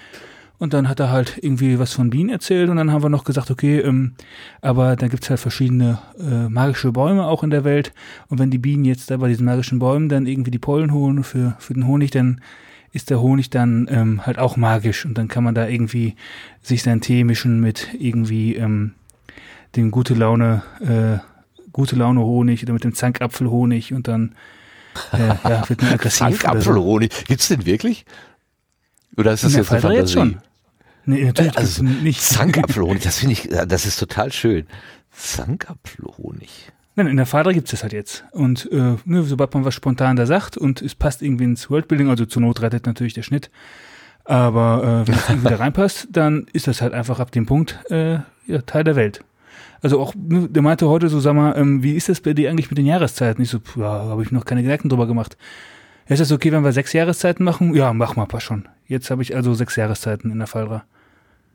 Und 0.57 0.73
dann 0.73 0.89
hat 0.89 0.99
er 0.99 1.09
halt 1.09 1.39
irgendwie 1.41 1.79
was 1.79 1.93
von 1.93 2.09
Bienen 2.09 2.29
erzählt 2.29 2.69
und 2.69 2.75
dann 2.75 2.91
haben 2.91 3.01
wir 3.01 3.09
noch 3.09 3.23
gesagt, 3.23 3.49
okay, 3.49 3.79
ähm, 3.79 4.13
aber 4.61 4.97
da 4.97 5.07
gibt's 5.07 5.29
halt 5.29 5.39
verschiedene 5.39 5.99
äh, 6.19 6.49
magische 6.49 6.91
Bäume 6.91 7.25
auch 7.25 7.43
in 7.43 7.49
der 7.49 7.63
Welt. 7.63 7.93
Und 8.27 8.39
wenn 8.39 8.51
die 8.51 8.57
Bienen 8.57 8.83
jetzt 8.83 9.09
da 9.09 9.15
bei 9.15 9.29
diesen 9.29 9.45
magischen 9.45 9.79
Bäumen 9.79 10.09
dann 10.09 10.27
irgendwie 10.27 10.51
die 10.51 10.59
Pollen 10.59 10.93
holen 10.93 11.23
für, 11.23 11.55
für 11.59 11.73
den 11.73 11.87
Honig, 11.87 12.11
dann 12.11 12.41
ist 12.91 13.09
der 13.09 13.21
Honig 13.21 13.49
dann 13.49 13.87
ähm, 13.89 14.25
halt 14.25 14.37
auch 14.37 14.57
magisch 14.57 15.05
und 15.05 15.17
dann 15.17 15.29
kann 15.29 15.45
man 15.45 15.55
da 15.55 15.67
irgendwie 15.67 16.15
sich 16.61 16.83
seinen 16.83 17.01
Tee 17.01 17.23
mischen 17.23 17.61
mit 17.61 17.87
irgendwie 17.97 18.55
ähm, 18.55 18.93
dem 19.75 19.91
gute 19.91 20.13
Laune, 20.13 20.63
äh, 20.81 21.19
gute 21.71 21.95
Laune 21.95 22.21
Honig 22.21 22.63
oder 22.63 22.73
mit 22.73 22.83
dem 22.83 22.93
Zankapfelhonig 22.95 23.93
und 23.93 24.07
dann 24.07 24.35
äh, 25.13 25.27
ja, 25.49 25.67
wird 25.69 25.81
man 25.81 25.93
aggressiv. 25.93 26.21
oder 26.21 26.31
so. 26.31 26.37
Zankapfelhonig. 26.41 27.25
Gibt's 27.27 27.47
den 27.47 27.65
wirklich? 27.65 28.05
Oder 29.17 29.33
ist 29.33 29.43
das 29.43 29.53
jetzt 29.53 29.71
eine 29.71 29.81
Falltür 29.81 29.99
jetzt 29.99 30.13
Fantasie? 30.13 30.35
schon. 30.35 30.49
Nee, 31.05 31.25
natürlich 31.25 31.57
Also, 31.57 31.83
nicht. 31.83 32.21
Zankapfelhonig, 32.21 33.03
das 33.03 33.17
finde 33.19 33.33
ich, 33.33 33.49
das 33.49 33.85
ist 33.85 33.97
total 33.99 34.31
schön. 34.31 34.67
Zankapfelhonig. 35.11 36.71
Nein, 36.95 37.07
in 37.07 37.17
der 37.17 37.25
Fahrer 37.25 37.53
gibt 37.53 37.67
es 37.67 37.71
das 37.71 37.83
halt 37.83 37.93
jetzt. 37.93 38.25
Und 38.31 38.69
äh, 38.71 38.95
ne, 39.05 39.23
sobald 39.23 39.53
man 39.53 39.65
was 39.65 39.73
spontan 39.73 40.15
da 40.15 40.25
sagt 40.25 40.57
und 40.57 40.81
es 40.81 40.95
passt 40.95 41.21
irgendwie 41.21 41.45
ins 41.45 41.69
Worldbuilding, 41.69 42.09
also 42.09 42.25
zur 42.25 42.41
Not 42.41 42.61
rettet 42.61 42.85
natürlich 42.85 43.13
der 43.13 43.23
Schnitt. 43.23 43.49
Aber 44.25 45.03
äh, 45.03 45.07
wenn 45.07 45.15
es 45.15 45.29
irgendwie 45.29 45.49
da 45.49 45.55
reinpasst, 45.55 46.07
dann 46.11 46.45
ist 46.53 46.67
das 46.67 46.81
halt 46.81 46.93
einfach 46.93 47.19
ab 47.19 47.31
dem 47.31 47.45
Punkt 47.45 47.79
äh, 47.89 48.19
ja, 48.47 48.61
Teil 48.65 48.83
der 48.83 48.95
Welt. 48.95 49.23
Also 49.81 49.99
auch, 49.99 50.13
ne, 50.15 50.49
der 50.49 50.61
meinte 50.61 50.87
heute 50.89 51.09
so, 51.09 51.19
sag 51.19 51.33
mal, 51.35 51.57
ähm, 51.57 51.83
wie 51.83 51.93
ist 51.93 52.09
das 52.09 52.21
bei 52.21 52.33
dir 52.33 52.49
eigentlich 52.49 52.69
mit 52.69 52.77
den 52.77 52.85
Jahreszeiten? 52.85 53.41
Ich 53.41 53.49
so, 53.49 53.59
ja, 53.75 53.85
habe 53.85 54.23
ich 54.23 54.31
noch 54.31 54.45
keine 54.45 54.63
Gedanken 54.63 54.89
drüber 54.89 55.07
gemacht. 55.07 55.37
Ja, 56.07 56.13
ist 56.13 56.19
das 56.19 56.31
okay, 56.31 56.51
wenn 56.51 56.63
wir 56.63 56.73
sechs 56.73 56.93
Jahreszeiten 56.93 57.43
machen? 57.43 57.73
Ja, 57.75 57.93
mach 57.93 58.15
mal, 58.15 58.25
passt 58.25 58.45
schon. 58.45 58.67
Jetzt 58.87 59.11
habe 59.11 59.21
ich 59.21 59.35
also 59.35 59.53
sechs 59.53 59.75
Jahreszeiten 59.75 60.31
in 60.31 60.39
der 60.39 60.47
Fallra. 60.47 60.83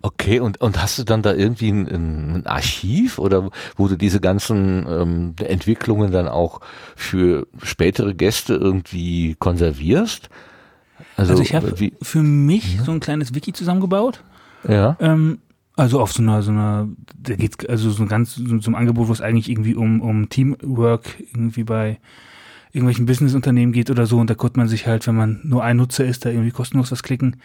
Okay, 0.01 0.39
und, 0.39 0.61
und 0.61 0.83
hast 0.83 0.99
du 0.99 1.03
dann 1.05 1.23
da 1.23 1.33
irgendwie 1.33 1.71
ein, 1.71 1.89
ein 1.89 2.47
Archiv 2.47 3.19
oder 3.19 3.51
wo 3.77 3.89
du 3.89 3.97
diese 3.97 4.21
ganzen 4.21 4.87
ähm, 4.87 5.35
Entwicklungen 5.39 6.13
dann 6.13 6.29
auch 6.29 6.61
für 6.95 7.47
spätere 7.63 8.13
Gäste 8.15 8.55
irgendwie 8.55 9.35
konservierst? 9.39 10.29
Also, 11.17 11.41
ich 11.41 11.55
habe 11.55 11.75
für 12.03 12.23
mich 12.23 12.81
so 12.85 12.93
ein 12.93 13.01
kleines 13.01 13.35
Wiki 13.35 13.53
zusammengebaut. 13.53 14.23
ja. 14.69 14.97
Ähm, 15.01 15.39
also 15.77 16.01
auf 16.01 16.13
so 16.13 16.23
einer, 16.23 16.43
so 16.43 16.53
einer, 16.53 16.89
da 17.17 17.35
geht's 17.35 17.65
also 17.67 17.91
so 17.91 18.03
ein 18.03 18.09
ganz 18.09 18.37
so, 18.37 18.61
so 18.61 18.71
ein 18.71 18.75
Angebot, 18.75 19.09
wo 19.09 19.13
es 19.13 19.21
eigentlich 19.21 19.49
irgendwie 19.51 19.75
um, 19.75 20.01
um 20.01 20.29
Teamwork 20.29 21.17
irgendwie 21.33 21.65
bei 21.65 21.99
irgendwelchen 22.75 23.07
Businessunternehmen 23.07 23.73
geht 23.73 23.89
oder 23.89 24.05
so 24.05 24.19
und 24.19 24.29
da 24.29 24.35
konnte 24.35 24.59
man 24.59 24.67
sich 24.67 24.89
halt, 24.89 25.07
wenn 25.07 25.15
man 25.15 25.41
nur 25.45 25.63
ein 25.63 25.77
Nutzer 25.77 26.05
ist, 26.05 26.25
da 26.25 26.31
irgendwie 26.31 26.51
kostenlos 26.51 26.91
was 26.91 27.05
klicken. 27.05 27.37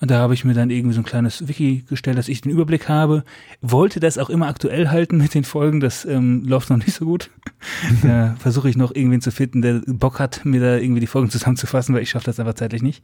Und 0.00 0.10
da 0.10 0.18
habe 0.18 0.34
ich 0.34 0.44
mir 0.44 0.52
dann 0.52 0.68
irgendwie 0.68 0.94
so 0.94 1.00
ein 1.00 1.06
kleines 1.06 1.48
Wiki 1.48 1.86
gestellt, 1.88 2.18
dass 2.18 2.28
ich 2.28 2.42
den 2.42 2.52
Überblick 2.52 2.86
habe. 2.86 3.24
Wollte 3.62 3.98
das 3.98 4.18
auch 4.18 4.28
immer 4.28 4.46
aktuell 4.46 4.90
halten 4.90 5.16
mit 5.16 5.32
den 5.32 5.44
Folgen, 5.44 5.80
das 5.80 6.04
ähm, 6.04 6.44
läuft 6.44 6.68
noch 6.68 6.76
nicht 6.76 6.92
so 6.92 7.06
gut. 7.06 7.30
da 8.02 8.36
versuche 8.38 8.68
ich 8.68 8.76
noch 8.76 8.94
irgendwen 8.94 9.22
zu 9.22 9.30
finden, 9.30 9.62
der 9.62 9.80
Bock 9.86 10.18
hat, 10.18 10.44
mir 10.44 10.60
da 10.60 10.76
irgendwie 10.76 11.00
die 11.00 11.06
Folgen 11.06 11.30
zusammenzufassen, 11.30 11.94
weil 11.94 12.02
ich 12.02 12.10
schaffe 12.10 12.26
das 12.26 12.38
einfach 12.38 12.54
zeitlich 12.54 12.82
nicht. 12.82 13.02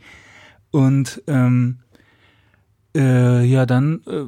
Und 0.70 1.22
ähm, 1.28 1.78
äh, 2.96 3.44
ja, 3.44 3.66
dann, 3.66 4.00
äh, 4.06 4.26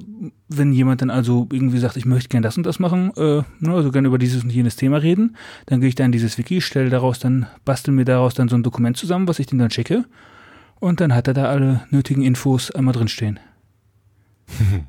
wenn 0.48 0.72
jemand 0.72 1.02
dann 1.02 1.10
also 1.10 1.48
irgendwie 1.50 1.78
sagt, 1.78 1.96
ich 1.96 2.04
möchte 2.04 2.28
gern 2.28 2.42
das 2.42 2.56
und 2.56 2.64
das 2.64 2.78
machen, 2.78 3.12
äh, 3.16 3.42
ne, 3.58 3.74
also 3.74 3.90
gerne 3.90 4.08
über 4.08 4.18
dieses 4.18 4.44
und 4.44 4.50
jenes 4.50 4.76
Thema 4.76 4.98
reden, 4.98 5.36
dann 5.66 5.80
gehe 5.80 5.88
ich 5.88 5.94
da 5.94 6.04
in 6.04 6.12
dieses 6.12 6.38
Wiki, 6.38 6.60
stelle 6.60 6.90
daraus 6.90 7.18
dann, 7.18 7.46
bastel 7.64 7.92
mir 7.92 8.04
daraus 8.04 8.34
dann 8.34 8.48
so 8.48 8.56
ein 8.56 8.62
Dokument 8.62 8.96
zusammen, 8.96 9.26
was 9.26 9.38
ich 9.38 9.46
dem 9.46 9.58
dann 9.58 9.70
schicke. 9.70 10.04
Und 10.78 11.00
dann 11.00 11.14
hat 11.14 11.28
er 11.28 11.34
da 11.34 11.46
alle 11.46 11.86
nötigen 11.90 12.22
Infos 12.22 12.70
einmal 12.70 12.94
drinstehen. 12.94 13.40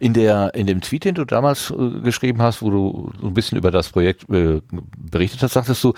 In 0.00 0.14
der 0.14 0.54
in 0.54 0.66
dem 0.66 0.80
Tweet, 0.80 1.04
den 1.04 1.16
du 1.16 1.26
damals 1.26 1.70
äh, 1.70 2.00
geschrieben 2.00 2.40
hast, 2.40 2.62
wo 2.62 2.70
du 2.70 3.12
so 3.20 3.26
ein 3.26 3.34
bisschen 3.34 3.58
über 3.58 3.70
das 3.70 3.90
Projekt 3.90 4.26
äh, 4.30 4.62
berichtet 4.96 5.42
hast, 5.42 5.52
sagtest 5.52 5.84
du, 5.84 5.92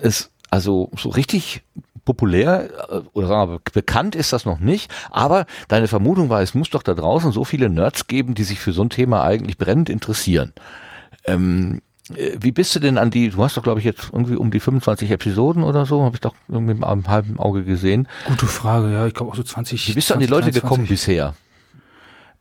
es 0.00 0.30
also 0.54 0.88
so 0.96 1.08
richtig 1.08 1.62
populär 2.04 2.68
äh, 2.90 3.00
oder 3.12 3.26
sagen 3.26 3.50
wir 3.52 3.60
bekannt 3.72 4.14
ist 4.14 4.32
das 4.32 4.44
noch 4.44 4.60
nicht, 4.60 4.92
aber 5.10 5.46
deine 5.66 5.88
Vermutung 5.88 6.28
war, 6.28 6.42
es 6.42 6.54
muss 6.54 6.70
doch 6.70 6.84
da 6.84 6.94
draußen 6.94 7.32
so 7.32 7.42
viele 7.44 7.68
Nerds 7.68 8.06
geben, 8.06 8.34
die 8.36 8.44
sich 8.44 8.60
für 8.60 8.72
so 8.72 8.82
ein 8.82 8.90
Thema 8.90 9.24
eigentlich 9.24 9.58
brennend 9.58 9.88
interessieren. 9.90 10.52
Ähm, 11.24 11.80
äh, 12.14 12.36
wie 12.40 12.52
bist 12.52 12.72
du 12.76 12.78
denn 12.78 12.98
an 12.98 13.10
die, 13.10 13.30
du 13.30 13.42
hast 13.42 13.56
doch 13.56 13.64
glaube 13.64 13.80
ich 13.80 13.84
jetzt 13.84 14.10
irgendwie 14.12 14.36
um 14.36 14.52
die 14.52 14.60
25 14.60 15.10
Episoden 15.10 15.64
oder 15.64 15.86
so, 15.86 16.04
habe 16.04 16.14
ich 16.14 16.20
doch 16.20 16.36
irgendwie 16.46 16.74
mit 16.74 16.84
einem 16.84 17.08
halben 17.08 17.36
Auge 17.40 17.64
gesehen. 17.64 18.06
Gute 18.26 18.46
Frage, 18.46 18.92
ja, 18.92 19.06
ich 19.08 19.14
glaube 19.14 19.32
auch 19.32 19.36
so 19.36 19.42
20. 19.42 19.88
Wie 19.88 19.94
bist 19.94 20.10
du 20.10 20.14
an 20.14 20.20
die 20.20 20.26
20, 20.28 20.30
Leute 20.30 20.52
23. 20.52 20.62
gekommen 20.62 20.86
bisher? 20.86 21.34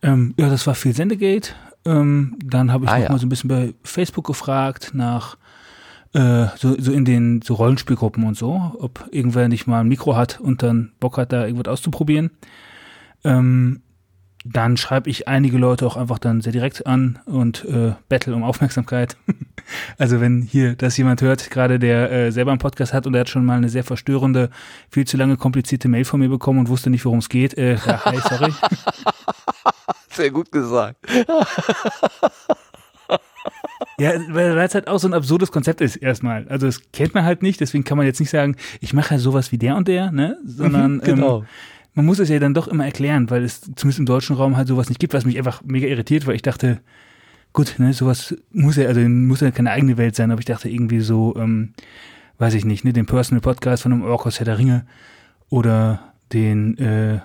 Ähm, 0.03 0.36
ja, 0.38 0.49
das 0.49 0.68
war 0.68 0.76
viel 0.76 0.93
Sendegate. 0.93 1.53
Ähm, 1.86 2.38
dann 2.45 2.72
habe 2.72 2.86
ich 2.86 2.91
Ah, 2.91 2.95
noch 2.97 3.03
ja. 3.05 3.11
mal 3.11 3.20
so 3.20 3.26
ein 3.26 3.30
bisschen 3.30 3.47
bei 3.47 3.74
Facebook 3.84 4.28
gefragt 4.28 4.91
nach 4.93 5.36
äh, 6.14 6.47
so, 6.57 6.76
so 6.80 6.91
in 6.91 7.05
den 7.05 7.41
so 7.41 7.55
Rollenspielgruppen 7.55 8.24
und 8.24 8.38
so, 8.38 8.76
ob 8.80 9.07
irgendwer 9.11 9.47
nicht 9.47 9.68
mal 9.68 9.82
ein 9.82 9.88
Mikro 9.88 10.16
hat 10.16 10.39
und 10.39 10.64
dann 10.64 10.91
Bock 10.99 11.18
hat, 11.18 11.34
da 11.34 11.45
irgendwas 11.45 11.72
auszuprobieren. 11.72 12.32
Ähm, 13.24 13.82
dann 14.45 14.76
schreibe 14.76 15.09
ich 15.09 15.28
einige 15.28 15.57
Leute 15.57 15.88
auch 15.88 15.95
einfach 15.95 16.20
dann 16.20 16.41
sehr 16.41 16.51
direkt 16.51 16.86
an 16.86 17.20
und 17.26 17.64
äh, 17.66 17.93
battle 18.09 18.36
um 18.36 18.43
Aufmerksamkeit. 18.43 19.16
also 19.97 20.20
wenn 20.20 20.41
hier 20.41 20.76
das 20.76 20.97
jemand 20.97 21.22
hört, 21.22 21.49
gerade 21.49 21.80
der 21.80 22.11
äh, 22.11 22.32
selber 22.32 22.51
einen 22.51 22.59
Podcast 22.59 22.93
hat 22.93 23.07
und 23.07 23.14
der 23.14 23.22
hat 23.22 23.30
schon 23.30 23.45
mal 23.45 23.57
eine 23.57 23.70
sehr 23.70 23.86
verstörende, 23.86 24.49
viel 24.89 25.07
zu 25.07 25.16
lange 25.16 25.38
komplizierte 25.38 25.88
Mail 25.88 26.03
von 26.03 26.20
mir 26.20 26.30
bekommen 26.30 26.59
und 26.59 26.70
wusste 26.70 26.89
nicht, 26.89 27.05
worum 27.05 27.20
es 27.20 27.30
geht. 27.30 27.57
Äh, 27.57 27.76
ja, 27.86 28.03
hi, 28.05 28.18
sorry. 28.20 28.53
Sehr 30.09 30.30
gut 30.30 30.51
gesagt. 30.51 30.97
Ja, 34.00 34.12
weil 34.30 34.58
es 34.58 34.74
halt 34.74 34.88
auch 34.88 35.00
so 35.00 35.08
ein 35.08 35.14
absurdes 35.14 35.52
Konzept 35.52 35.82
ist 35.82 35.98
erstmal. 35.98 36.48
Also 36.48 36.66
das 36.66 36.91
kennt 36.91 37.14
man 37.14 37.26
halt 37.26 37.44
nicht, 37.44 37.60
deswegen 37.60 37.84
kann 37.84 37.98
man 37.98 38.08
jetzt 38.08 38.20
nicht 38.20 38.30
sagen, 38.30 38.56
ich 38.82 38.94
mache 38.94 39.16
ja 39.16 39.20
sowas 39.20 39.52
wie 39.52 39.58
der 39.58 39.76
und 39.76 39.88
der, 39.88 40.12
ne? 40.12 40.38
Sondern 40.46 41.00
genau. 41.04 41.39
ähm, 41.39 41.46
man 41.94 42.06
muss 42.06 42.20
es 42.20 42.30
ja 42.30 42.39
dann 42.39 42.54
doch 42.54 42.68
immer 42.68 42.86
erklären, 42.86 43.30
weil 43.30 43.44
es 43.44 43.62
zumindest 43.62 44.00
im 44.00 44.06
deutschen 44.06 44.36
Raum 44.36 44.58
halt 44.58 44.68
sowas 44.68 44.89
nicht 44.89 45.00
gibt, 45.00 45.14
was 45.14 45.26
mich 45.26 45.38
einfach 45.38 45.62
mega 45.64 45.88
irritiert, 45.88 46.26
weil 46.26 46.36
ich 46.36 46.41
dachte, 46.41 46.80
gut, 47.54 47.76
ne, 47.78 47.94
sowas 47.94 48.36
muss 48.52 48.78
ja, 48.78 48.88
also 48.88 49.00
muss 49.02 49.41
ja 49.41 49.52
keine 49.52 49.72
eigene 49.72 49.98
Welt 49.98 50.16
sein, 50.16 50.32
aber 50.32 50.39
ich 50.39 50.46
dachte 50.46 50.70
irgendwie 50.70 51.02
so, 51.02 51.36
ähm, 51.38 51.74
weiß 52.39 52.56
ich 52.56 52.66
nicht, 52.66 52.84
ne, 52.84 52.94
den 52.94 53.06
Personal 53.06 53.41
Podcast 53.41 53.84
von 53.84 53.94
einem 53.94 54.04
Orkos 54.04 54.39
Herr 54.39 54.46
der 54.46 54.58
Ringe 54.58 54.86
oder 55.50 56.14
den, 56.34 56.78
äh, 56.80 57.20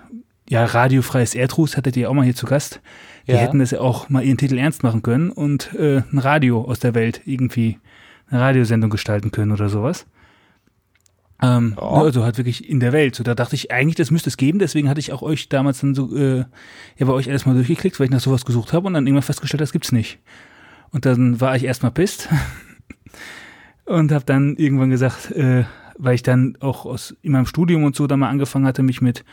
ja, 0.49 0.65
radiofreies 0.65 1.35
Erdruß 1.35 1.77
hattet 1.77 1.97
ihr 1.97 2.11
auch 2.11 2.15
mal 2.15 2.25
hier 2.25 2.35
zu 2.35 2.47
Gast. 2.47 2.81
Die 3.27 3.33
Ja. 3.33 3.39
hätten 3.39 3.59
das 3.59 3.71
ja 3.73 3.81
auch 3.81 4.09
mal 4.09 4.23
ihren 4.25 4.39
Titel 4.39 4.57
ernst 4.59 4.83
machen 4.83 5.03
können 5.03 5.31
und 5.31 5.75
äh, 5.75 6.03
ein 6.11 6.19
Radio 6.19 6.65
aus 6.65 6.79
der 6.81 6.95
Welt 6.95 7.21
irgendwie 7.27 7.79
eine 8.31 8.41
Radiosendung 8.41 8.91
gestalten 8.91 9.31
können 9.31 9.53
oder 9.53 9.69
sowas. 9.69 10.07
Ähm, 11.41 11.71
ne, 11.71 11.83
Also 11.83 12.25
halt 12.25 12.37
wirklich 12.39 12.69
in 12.69 12.81
der 12.81 12.93
Welt. 12.93 13.15
So, 13.15 13.23
da 13.23 13.35
dachte 13.35 13.55
ich 13.55 13.71
eigentlich, 13.71 13.95
das 13.95 14.11
müsste 14.11 14.29
es 14.29 14.37
geben. 14.37 14.59
Deswegen 14.59 14.89
hatte 14.89 15.01
ich 15.01 15.13
auch 15.13 15.23
euch 15.23 15.49
damals 15.49 15.81
dann 15.81 15.95
so, 15.95 16.15
äh, 16.17 16.39
ja, 16.97 17.07
bei 17.07 17.13
euch 17.13 17.29
alles 17.29 17.47
mal 17.47 17.55
durchgeklickt, 17.55 18.01
weil 18.01 18.07
ich 18.07 18.11
nach 18.11 18.21
sowas 18.21 18.45
gesucht 18.45 18.73
habe 18.73 18.87
und 18.87 18.95
dann 18.95 19.07
irgendwann 19.07 19.23
festgestellt, 19.23 19.61
das 19.61 19.73
gibt's 19.73 19.93
nicht. 19.93 20.19
Und 20.91 21.05
dann 21.07 21.41
war 21.41 21.55
ich 21.55 21.65
erstmal 21.65 21.93
pisst 21.93 22.29
und 23.85 24.11
habe 24.11 24.25
dann 24.25 24.57
irgendwann 24.57 24.91
gesagt, 24.91 25.31
äh, 25.33 25.65
weil 25.97 26.15
ich 26.15 26.23
dann 26.23 26.57
auch 26.61 26.87
aus 26.87 27.15
in 27.23 27.33
meinem 27.33 27.47
Studium 27.47 27.85
und 27.85 27.95
so 27.95 28.07
dann 28.07 28.21
mal 28.21 28.31
angefangen 28.31 28.67
hatte, 28.67 28.83
mich 28.83 29.01
mit 29.01 29.25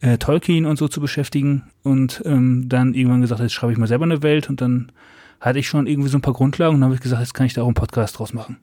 äh, 0.00 0.18
Tolkien 0.18 0.66
und 0.66 0.76
so 0.78 0.88
zu 0.88 1.00
beschäftigen 1.00 1.64
und 1.82 2.22
ähm, 2.24 2.68
dann 2.68 2.94
irgendwann 2.94 3.20
gesagt, 3.20 3.40
jetzt 3.40 3.52
schreibe 3.52 3.72
ich 3.72 3.78
mal 3.78 3.86
selber 3.88 4.04
eine 4.04 4.22
Welt 4.22 4.48
und 4.48 4.60
dann 4.60 4.92
hatte 5.40 5.58
ich 5.58 5.68
schon 5.68 5.86
irgendwie 5.86 6.08
so 6.08 6.18
ein 6.18 6.22
paar 6.22 6.34
Grundlagen 6.34 6.74
und 6.74 6.80
dann 6.80 6.88
habe 6.88 6.94
ich 6.94 7.00
gesagt, 7.00 7.20
jetzt 7.20 7.34
kann 7.34 7.46
ich 7.46 7.54
da 7.54 7.62
auch 7.62 7.66
einen 7.66 7.74
Podcast 7.74 8.18
draus 8.18 8.32
machen. 8.32 8.58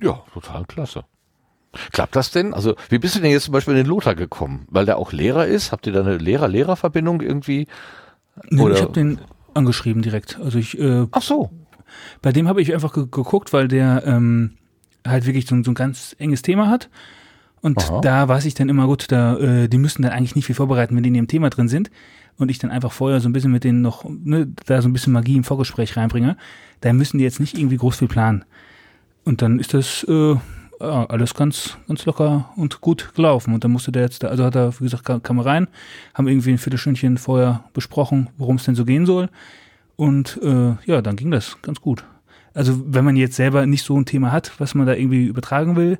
Ja, 0.00 0.22
total 0.32 0.64
klasse. 0.66 1.04
Klappt 1.92 2.16
das 2.16 2.30
denn? 2.30 2.54
Also, 2.54 2.76
wie 2.88 2.98
bist 2.98 3.14
du 3.16 3.20
denn 3.20 3.30
jetzt 3.30 3.44
zum 3.44 3.52
Beispiel 3.52 3.74
in 3.74 3.78
den 3.84 3.86
Lothar 3.86 4.14
gekommen? 4.14 4.66
Weil 4.70 4.86
der 4.86 4.96
auch 4.98 5.12
Lehrer 5.12 5.46
ist? 5.46 5.70
Habt 5.70 5.86
ihr 5.86 5.92
da 5.92 6.00
eine 6.00 6.16
Lehrer-Lehrer-Verbindung 6.16 7.20
irgendwie? 7.20 7.66
Nee, 8.48 8.62
Oder- 8.62 8.74
ich 8.76 8.82
habe 8.82 8.92
den 8.92 9.20
angeschrieben 9.54 10.02
direkt. 10.02 10.38
Also 10.42 10.58
ich, 10.58 10.78
äh, 10.78 11.06
Ach 11.10 11.22
so. 11.22 11.50
bei 12.22 12.32
dem 12.32 12.48
habe 12.48 12.62
ich 12.62 12.72
einfach 12.72 12.92
ge 12.92 13.04
geguckt, 13.10 13.52
weil 13.52 13.68
der 13.68 14.02
ähm, 14.06 14.54
halt 15.06 15.26
wirklich 15.26 15.46
so, 15.46 15.60
so 15.62 15.72
ein 15.72 15.74
ganz 15.74 16.14
enges 16.18 16.42
Thema 16.42 16.68
hat. 16.68 16.88
Und 17.60 17.78
Aha. 17.78 18.00
da 18.00 18.28
weiß 18.28 18.44
ich 18.44 18.54
dann 18.54 18.68
immer 18.68 18.86
gut, 18.86 19.10
da, 19.10 19.36
äh, 19.36 19.68
die 19.68 19.78
müssten 19.78 20.02
dann 20.02 20.12
eigentlich 20.12 20.36
nicht 20.36 20.46
viel 20.46 20.54
vorbereiten, 20.54 20.94
wenn 20.94 21.02
die 21.02 21.08
in 21.08 21.14
dem 21.14 21.28
Thema 21.28 21.50
drin 21.50 21.68
sind. 21.68 21.90
Und 22.36 22.50
ich 22.50 22.58
dann 22.58 22.70
einfach 22.70 22.92
vorher 22.92 23.20
so 23.20 23.28
ein 23.28 23.32
bisschen 23.32 23.50
mit 23.50 23.64
denen 23.64 23.82
noch, 23.82 24.04
ne, 24.08 24.48
da 24.66 24.80
so 24.80 24.88
ein 24.88 24.92
bisschen 24.92 25.12
Magie 25.12 25.36
im 25.36 25.44
Vorgespräch 25.44 25.96
reinbringe. 25.96 26.36
Da 26.80 26.92
müssen 26.92 27.18
die 27.18 27.24
jetzt 27.24 27.40
nicht 27.40 27.58
irgendwie 27.58 27.76
groß 27.76 27.96
viel 27.96 28.08
planen. 28.08 28.44
Und 29.24 29.42
dann 29.42 29.58
ist 29.58 29.74
das 29.74 30.04
äh, 30.08 30.36
ja, 30.80 31.06
alles 31.06 31.34
ganz, 31.34 31.76
ganz 31.88 32.04
locker 32.06 32.50
und 32.56 32.80
gut 32.80 33.12
gelaufen. 33.14 33.54
Und 33.54 33.64
dann 33.64 33.72
musste 33.72 33.90
der 33.90 34.02
jetzt, 34.02 34.22
da, 34.22 34.28
also 34.28 34.44
hat 34.44 34.54
er, 34.54 34.72
wie 34.78 34.84
gesagt, 34.84 35.04
kam, 35.04 35.22
kam 35.22 35.40
rein, 35.40 35.66
haben 36.14 36.28
irgendwie 36.28 36.52
ein 36.52 36.58
Viertelstündchen 36.58 37.18
vorher 37.18 37.64
besprochen, 37.72 38.30
worum 38.36 38.56
es 38.56 38.64
denn 38.64 38.76
so 38.76 38.84
gehen 38.84 39.04
soll. 39.04 39.28
Und 39.96 40.38
äh, 40.42 40.76
ja, 40.86 41.02
dann 41.02 41.16
ging 41.16 41.32
das 41.32 41.60
ganz 41.62 41.80
gut. 41.80 42.04
Also 42.54 42.80
wenn 42.86 43.04
man 43.04 43.16
jetzt 43.16 43.36
selber 43.36 43.66
nicht 43.66 43.84
so 43.84 43.98
ein 43.98 44.06
Thema 44.06 44.30
hat, 44.30 44.52
was 44.58 44.74
man 44.74 44.86
da 44.86 44.94
irgendwie 44.94 45.26
übertragen 45.26 45.76
will 45.76 45.98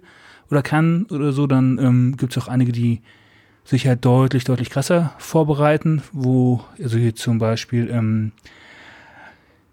oder 0.51 0.63
kann 0.63 1.05
oder 1.11 1.33
so, 1.33 1.47
dann 1.47 1.79
ähm, 1.79 2.17
gibt 2.17 2.37
es 2.37 2.43
auch 2.43 2.49
einige, 2.49 2.73
die 2.73 3.01
sich 3.65 3.87
halt 3.87 4.05
deutlich, 4.05 4.45
deutlich 4.45 4.71
krasser 4.71 5.13
vorbereiten, 5.19 6.03
wo, 6.13 6.63
also 6.83 6.97
hier 6.97 7.15
zum 7.15 7.39
Beispiel 7.39 7.91
ähm, 7.91 8.33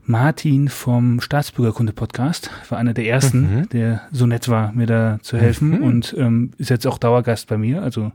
Martin 0.08 0.70
vom 0.70 1.20
Staatsbürgerkunde-Podcast 1.20 2.52
war 2.70 2.78
einer 2.78 2.94
der 2.94 3.08
ersten, 3.08 3.42
Mhm. 3.62 3.70
der 3.70 4.02
so 4.12 4.28
nett 4.28 4.50
war, 4.50 4.72
mir 4.74 4.86
da 4.86 5.18
zu 5.22 5.38
helfen 5.38 5.78
Mhm. 5.78 5.84
und 5.84 6.16
ähm, 6.18 6.52
ist 6.58 6.70
jetzt 6.70 6.86
auch 6.86 6.98
Dauergast 7.00 7.48
bei 7.48 7.58
mir. 7.58 7.82
Also 7.82 8.12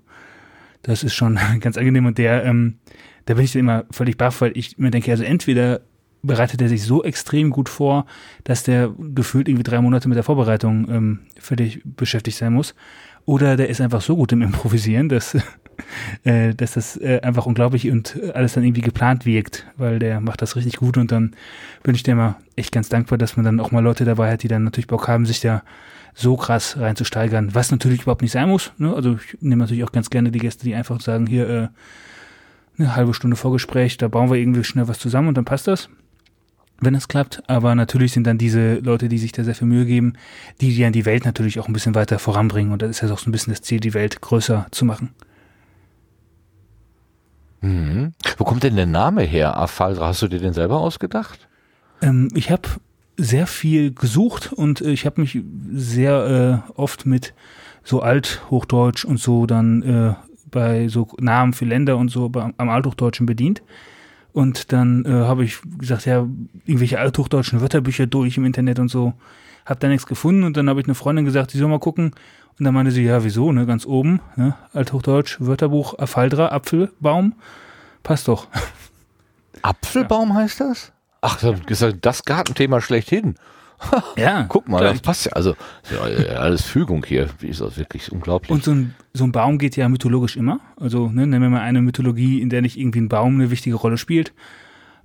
das 0.82 1.02
ist 1.02 1.14
schon 1.14 1.36
ganz 1.60 1.76
angenehm 1.76 2.06
und 2.06 2.18
der, 2.18 2.44
ähm, 2.44 2.74
da 3.26 3.34
bin 3.34 3.44
ich 3.44 3.56
immer 3.56 3.84
völlig 3.90 4.16
baff, 4.18 4.40
weil 4.40 4.52
ich 4.56 4.78
mir 4.78 4.90
denke, 4.90 5.10
also 5.10 5.24
entweder 5.24 5.80
bereitet 6.22 6.60
er 6.60 6.68
sich 6.68 6.82
so 6.82 7.02
extrem 7.02 7.50
gut 7.50 7.68
vor, 7.68 8.06
dass 8.44 8.62
der 8.62 8.90
gefühlt 8.98 9.48
irgendwie 9.48 9.62
drei 9.62 9.80
Monate 9.80 10.08
mit 10.08 10.16
der 10.16 10.24
Vorbereitung 10.24 10.88
ähm, 10.90 11.18
völlig 11.38 11.82
beschäftigt 11.84 12.36
sein 12.36 12.52
muss. 12.52 12.74
Oder 13.24 13.56
der 13.56 13.68
ist 13.68 13.80
einfach 13.80 14.00
so 14.00 14.16
gut 14.16 14.32
im 14.32 14.42
Improvisieren, 14.50 15.08
dass, 15.08 15.36
äh, 16.24 16.54
dass 16.54 16.72
das 16.72 16.96
äh, 16.96 17.20
einfach 17.22 17.46
unglaublich 17.46 17.90
und 17.90 18.18
alles 18.34 18.54
dann 18.54 18.64
irgendwie 18.64 18.82
geplant 18.82 19.24
wirkt, 19.24 19.66
weil 19.76 19.98
der 19.98 20.20
macht 20.20 20.42
das 20.42 20.56
richtig 20.56 20.76
gut 20.76 20.98
und 20.98 21.10
dann 21.12 21.34
bin 21.82 21.94
ich 21.94 22.02
dir 22.02 22.12
immer 22.12 22.36
echt 22.56 22.72
ganz 22.72 22.88
dankbar, 22.88 23.18
dass 23.18 23.36
man 23.36 23.44
dann 23.44 23.60
auch 23.60 23.70
mal 23.70 23.82
Leute 23.82 24.04
dabei 24.04 24.32
hat, 24.32 24.42
die 24.42 24.48
dann 24.48 24.64
natürlich 24.64 24.88
Bock 24.88 25.08
haben, 25.08 25.26
sich 25.26 25.40
da 25.40 25.62
so 26.12 26.36
krass 26.36 26.76
reinzusteigern, 26.76 27.54
was 27.54 27.70
natürlich 27.70 28.02
überhaupt 28.02 28.22
nicht 28.22 28.32
sein 28.32 28.48
muss. 28.48 28.72
Ne? 28.78 28.92
Also 28.92 29.14
ich 29.14 29.40
nehme 29.40 29.60
natürlich 29.60 29.84
auch 29.84 29.92
ganz 29.92 30.10
gerne 30.10 30.30
die 30.30 30.40
Gäste, 30.40 30.64
die 30.64 30.74
einfach 30.74 31.00
sagen, 31.00 31.26
hier 31.26 31.48
äh, 31.48 31.68
eine 32.78 32.96
halbe 32.96 33.14
Stunde 33.14 33.36
Vorgespräch, 33.36 33.96
da 33.96 34.08
bauen 34.08 34.28
wir 34.30 34.36
irgendwie 34.36 34.64
schnell 34.64 34.88
was 34.88 34.98
zusammen 34.98 35.28
und 35.28 35.36
dann 35.36 35.44
passt 35.44 35.66
das 35.66 35.88
wenn 36.80 36.94
es 36.94 37.08
klappt. 37.08 37.42
Aber 37.48 37.74
natürlich 37.74 38.12
sind 38.12 38.26
dann 38.26 38.38
diese 38.38 38.74
Leute, 38.76 39.08
die 39.08 39.18
sich 39.18 39.32
da 39.32 39.44
sehr 39.44 39.54
viel 39.54 39.68
Mühe 39.68 39.86
geben, 39.86 40.14
die, 40.60 40.74
die 40.74 40.82
dann 40.82 40.92
die 40.92 41.06
Welt 41.06 41.24
natürlich 41.24 41.60
auch 41.60 41.68
ein 41.68 41.72
bisschen 41.72 41.94
weiter 41.94 42.18
voranbringen. 42.18 42.72
Und 42.72 42.82
das 42.82 42.90
ist 42.90 43.02
ja 43.02 43.12
auch 43.12 43.18
so 43.18 43.28
ein 43.28 43.32
bisschen 43.32 43.52
das 43.52 43.62
Ziel, 43.62 43.80
die 43.80 43.94
Welt 43.94 44.20
größer 44.20 44.66
zu 44.70 44.84
machen. 44.84 45.10
Mhm. 47.60 48.12
Wo 48.38 48.44
kommt 48.44 48.62
denn 48.62 48.76
der 48.76 48.86
Name 48.86 49.22
her? 49.22 49.56
Afaldra, 49.56 50.08
hast 50.08 50.22
du 50.22 50.28
dir 50.28 50.40
den 50.40 50.54
selber 50.54 50.78
ausgedacht? 50.80 51.48
Ähm, 52.00 52.28
ich 52.34 52.50
habe 52.50 52.68
sehr 53.16 53.46
viel 53.46 53.92
gesucht 53.92 54.52
und 54.52 54.80
äh, 54.80 54.90
ich 54.90 55.04
habe 55.04 55.20
mich 55.20 55.40
sehr 55.72 56.64
äh, 56.66 56.72
oft 56.72 57.04
mit 57.04 57.34
so 57.84 58.00
Althochdeutsch 58.00 59.04
und 59.04 59.18
so 59.18 59.46
dann 59.46 59.82
äh, 59.82 60.14
bei 60.50 60.88
so 60.88 61.08
Namen 61.18 61.52
für 61.52 61.64
Länder 61.64 61.96
und 61.96 62.08
so 62.08 62.30
am 62.34 62.68
Althochdeutschen 62.68 63.26
bedient. 63.26 63.62
Und 64.32 64.72
dann 64.72 65.04
äh, 65.04 65.10
habe 65.10 65.44
ich 65.44 65.58
gesagt, 65.78 66.06
ja, 66.06 66.26
irgendwelche 66.64 66.98
althochdeutschen 66.98 67.60
Wörterbücher 67.60 68.06
durch 68.06 68.36
im 68.36 68.44
Internet 68.44 68.78
und 68.78 68.88
so. 68.88 69.14
Hab 69.66 69.80
da 69.80 69.88
nichts 69.88 70.06
gefunden 70.06 70.44
und 70.44 70.56
dann 70.56 70.68
habe 70.68 70.80
ich 70.80 70.86
eine 70.86 70.94
Freundin 70.94 71.24
gesagt, 71.24 71.52
die 71.52 71.58
soll 71.58 71.68
mal 71.68 71.78
gucken. 71.78 72.12
Und 72.58 72.64
dann 72.64 72.74
meinte 72.74 72.92
sie, 72.92 73.04
ja, 73.04 73.24
wieso, 73.24 73.52
ne, 73.52 73.66
ganz 73.66 73.86
oben, 73.86 74.20
ne, 74.36 74.54
Althochdeutsch, 74.72 75.38
Wörterbuch, 75.40 75.98
Afaldra, 75.98 76.48
Apfelbaum, 76.48 77.34
passt 78.02 78.28
doch. 78.28 78.48
Apfelbaum 79.62 80.34
heißt 80.34 80.60
das? 80.60 80.92
Ach, 81.22 81.38
das 81.40 81.82
ist 81.82 81.96
das 82.00 82.24
Gartenthema 82.24 82.80
schlechthin. 82.80 83.34
Ja, 84.16 84.44
Guck 84.48 84.68
mal, 84.68 84.78
klar. 84.78 84.92
das 84.92 85.00
passt 85.02 85.26
ja. 85.26 85.32
Also, 85.32 85.54
ja, 85.90 86.36
alles 86.36 86.62
Fügung 86.62 87.04
hier. 87.04 87.28
Ist 87.40 87.60
das 87.60 87.76
wirklich 87.78 88.12
unglaublich. 88.12 88.50
Und 88.50 88.64
so 88.64 88.72
ein, 88.72 88.94
so 89.14 89.24
ein 89.24 89.32
Baum 89.32 89.58
geht 89.58 89.76
ja 89.76 89.88
mythologisch 89.88 90.36
immer. 90.36 90.60
Also 90.76 91.08
ne, 91.08 91.26
nennen 91.26 91.42
wir 91.42 91.50
mal 91.50 91.60
eine 91.60 91.82
Mythologie, 91.82 92.40
in 92.40 92.50
der 92.50 92.62
nicht 92.62 92.78
irgendwie 92.78 93.00
ein 93.00 93.08
Baum 93.08 93.34
eine 93.34 93.50
wichtige 93.50 93.76
Rolle 93.76 93.98
spielt. 93.98 94.32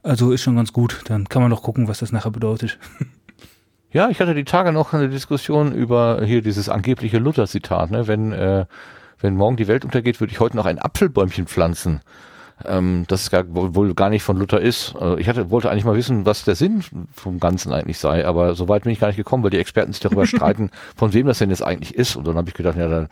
Also 0.03 0.31
ist 0.31 0.43
schon 0.43 0.55
ganz 0.55 0.73
gut. 0.73 1.01
Dann 1.05 1.29
kann 1.29 1.41
man 1.41 1.51
doch 1.51 1.63
gucken, 1.63 1.87
was 1.87 1.99
das 1.99 2.11
nachher 2.11 2.31
bedeutet. 2.31 2.77
Ja, 3.91 4.09
ich 4.09 4.19
hatte 4.19 4.35
die 4.35 4.43
Tage 4.43 4.73
noch 4.73 4.91
eine 4.91 5.07
Diskussion 5.07 5.71
über 5.71 6.21
hier 6.25 6.41
dieses 6.41 6.67
angebliche 6.67 7.17
Luther-Zitat. 7.17 7.91
Ne? 7.91 8.07
Wenn, 8.07 8.33
äh, 8.33 8.65
wenn 9.19 9.35
morgen 9.35 9.55
die 9.55 9.69
Welt 9.69 9.85
untergeht, 9.85 10.19
würde 10.19 10.33
ich 10.33 10.41
heute 10.41 10.57
noch 10.57 10.65
ein 10.65 10.79
Apfelbäumchen 10.79 11.47
pflanzen. 11.47 12.01
Ähm, 12.63 13.05
das 13.07 13.23
ist 13.23 13.31
gar, 13.31 13.43
wohl, 13.47 13.93
gar 13.93 14.09
nicht 14.09 14.23
von 14.23 14.37
Luther 14.37 14.61
ist. 14.61 14.95
Äh, 14.99 15.19
ich 15.19 15.27
hatte, 15.27 15.51
wollte 15.51 15.69
eigentlich 15.69 15.83
mal 15.83 15.95
wissen, 15.95 16.25
was 16.25 16.45
der 16.45 16.55
Sinn 16.55 16.83
vom 17.13 17.39
Ganzen 17.39 17.73
eigentlich 17.73 17.97
sei, 17.97 18.25
aber 18.25 18.55
so 18.55 18.69
weit 18.69 18.83
bin 18.83 18.93
ich 18.93 18.99
gar 18.99 19.07
nicht 19.07 19.17
gekommen, 19.17 19.43
weil 19.43 19.49
die 19.49 19.57
Experten 19.57 19.91
sich 19.91 20.01
darüber 20.01 20.25
streiten, 20.27 20.71
von 20.95 21.13
wem 21.13 21.27
das 21.27 21.39
denn 21.39 21.49
jetzt 21.49 21.63
eigentlich 21.63 21.95
ist. 21.95 22.15
Und 22.15 22.25
dann 22.27 22.37
habe 22.37 22.49
ich 22.49 22.55
gedacht, 22.55 22.77
ja, 22.77 22.87
dann, 22.87 23.09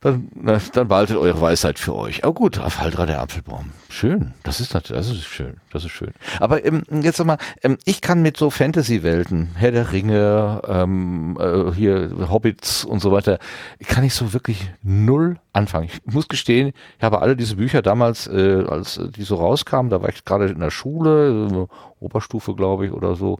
dann, 0.00 0.28
na, 0.34 0.60
dann 0.72 0.86
behaltet 0.86 1.16
eure 1.16 1.40
Weisheit 1.40 1.78
für 1.78 1.96
euch. 1.96 2.22
Aber 2.22 2.34
gut, 2.34 2.58
Afaldra 2.58 3.06
der 3.06 3.20
Apfelbaum. 3.20 3.72
Schön. 3.88 4.34
Das 4.44 4.60
ist 4.60 4.72
natürlich, 4.72 5.04
das 5.04 5.16
ist 5.16 5.24
schön. 5.24 5.56
Das 5.72 5.84
ist 5.84 5.92
schön. 5.92 6.12
Aber 6.38 6.64
ähm, 6.64 6.82
jetzt 7.02 7.16
sag 7.16 7.26
mal, 7.26 7.38
ähm, 7.62 7.78
ich 7.84 8.02
kann 8.02 8.22
mit 8.22 8.36
so 8.36 8.50
Fantasy-Welten, 8.50 9.50
Herr 9.56 9.72
der 9.72 9.92
Ringe, 9.92 10.62
ähm, 10.68 11.36
äh, 11.40 11.72
hier 11.72 12.28
Hobbits 12.30 12.84
und 12.84 13.00
so 13.00 13.10
weiter, 13.10 13.38
kann 13.86 14.04
ich 14.04 14.14
so 14.14 14.32
wirklich 14.32 14.70
null 14.82 15.38
anfangen. 15.54 15.88
Ich 15.88 16.14
muss 16.14 16.28
gestehen, 16.28 16.72
ich 16.98 17.04
habe 17.04 17.22
alle 17.22 17.36
diese 17.36 17.56
Bücher 17.56 17.80
damals, 17.80 18.26
äh, 18.26 18.64
als 18.68 19.00
die 19.16 19.22
so 19.22 19.36
rauskamen, 19.36 19.90
da 19.90 20.02
war 20.02 20.08
ich 20.08 20.24
gerade 20.24 20.46
in 20.46 20.60
der 20.60 20.70
Schule, 20.70 21.48
so 21.48 21.68
Oberstufe, 22.00 22.54
glaube 22.54 22.86
ich, 22.86 22.92
oder 22.92 23.14
so. 23.14 23.38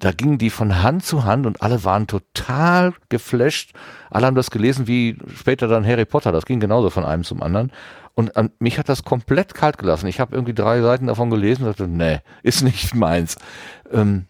Da 0.00 0.12
gingen 0.12 0.38
die 0.38 0.50
von 0.50 0.82
Hand 0.82 1.04
zu 1.04 1.24
Hand 1.24 1.46
und 1.46 1.62
alle 1.62 1.84
waren 1.84 2.06
total 2.06 2.94
geflasht. 3.08 3.72
Alle 4.10 4.26
haben 4.26 4.36
das 4.36 4.50
gelesen 4.50 4.86
wie 4.86 5.18
später 5.34 5.68
dann 5.68 5.86
Harry 5.86 6.04
Potter. 6.04 6.32
Das 6.32 6.46
ging 6.46 6.60
genauso 6.60 6.90
von 6.90 7.04
einem 7.04 7.24
zum 7.24 7.42
anderen. 7.42 7.72
Und 8.14 8.36
an, 8.36 8.50
mich 8.58 8.78
hat 8.78 8.88
das 8.88 9.04
komplett 9.04 9.52
kalt 9.52 9.76
gelassen. 9.76 10.06
Ich 10.06 10.20
habe 10.20 10.34
irgendwie 10.34 10.54
drei 10.54 10.80
Seiten 10.80 11.08
davon 11.08 11.28
gelesen 11.28 11.64
und 11.64 11.68
dachte, 11.68 11.88
nee, 11.88 12.20
ist 12.42 12.62
nicht 12.62 12.94
meins. 12.94 13.36
Ähm, 13.92 14.24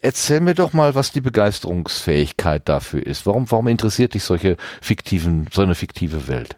erzähl 0.00 0.40
mir 0.40 0.54
doch 0.54 0.72
mal, 0.72 0.94
was 0.94 1.10
die 1.10 1.20
Begeisterungsfähigkeit 1.20 2.68
dafür 2.68 3.04
ist. 3.04 3.26
Warum, 3.26 3.50
warum 3.50 3.66
interessiert 3.66 4.14
dich 4.14 4.22
solche 4.22 4.56
fiktiven, 4.80 5.48
so 5.52 5.62
eine 5.62 5.74
fiktive 5.74 6.28
Welt? 6.28 6.56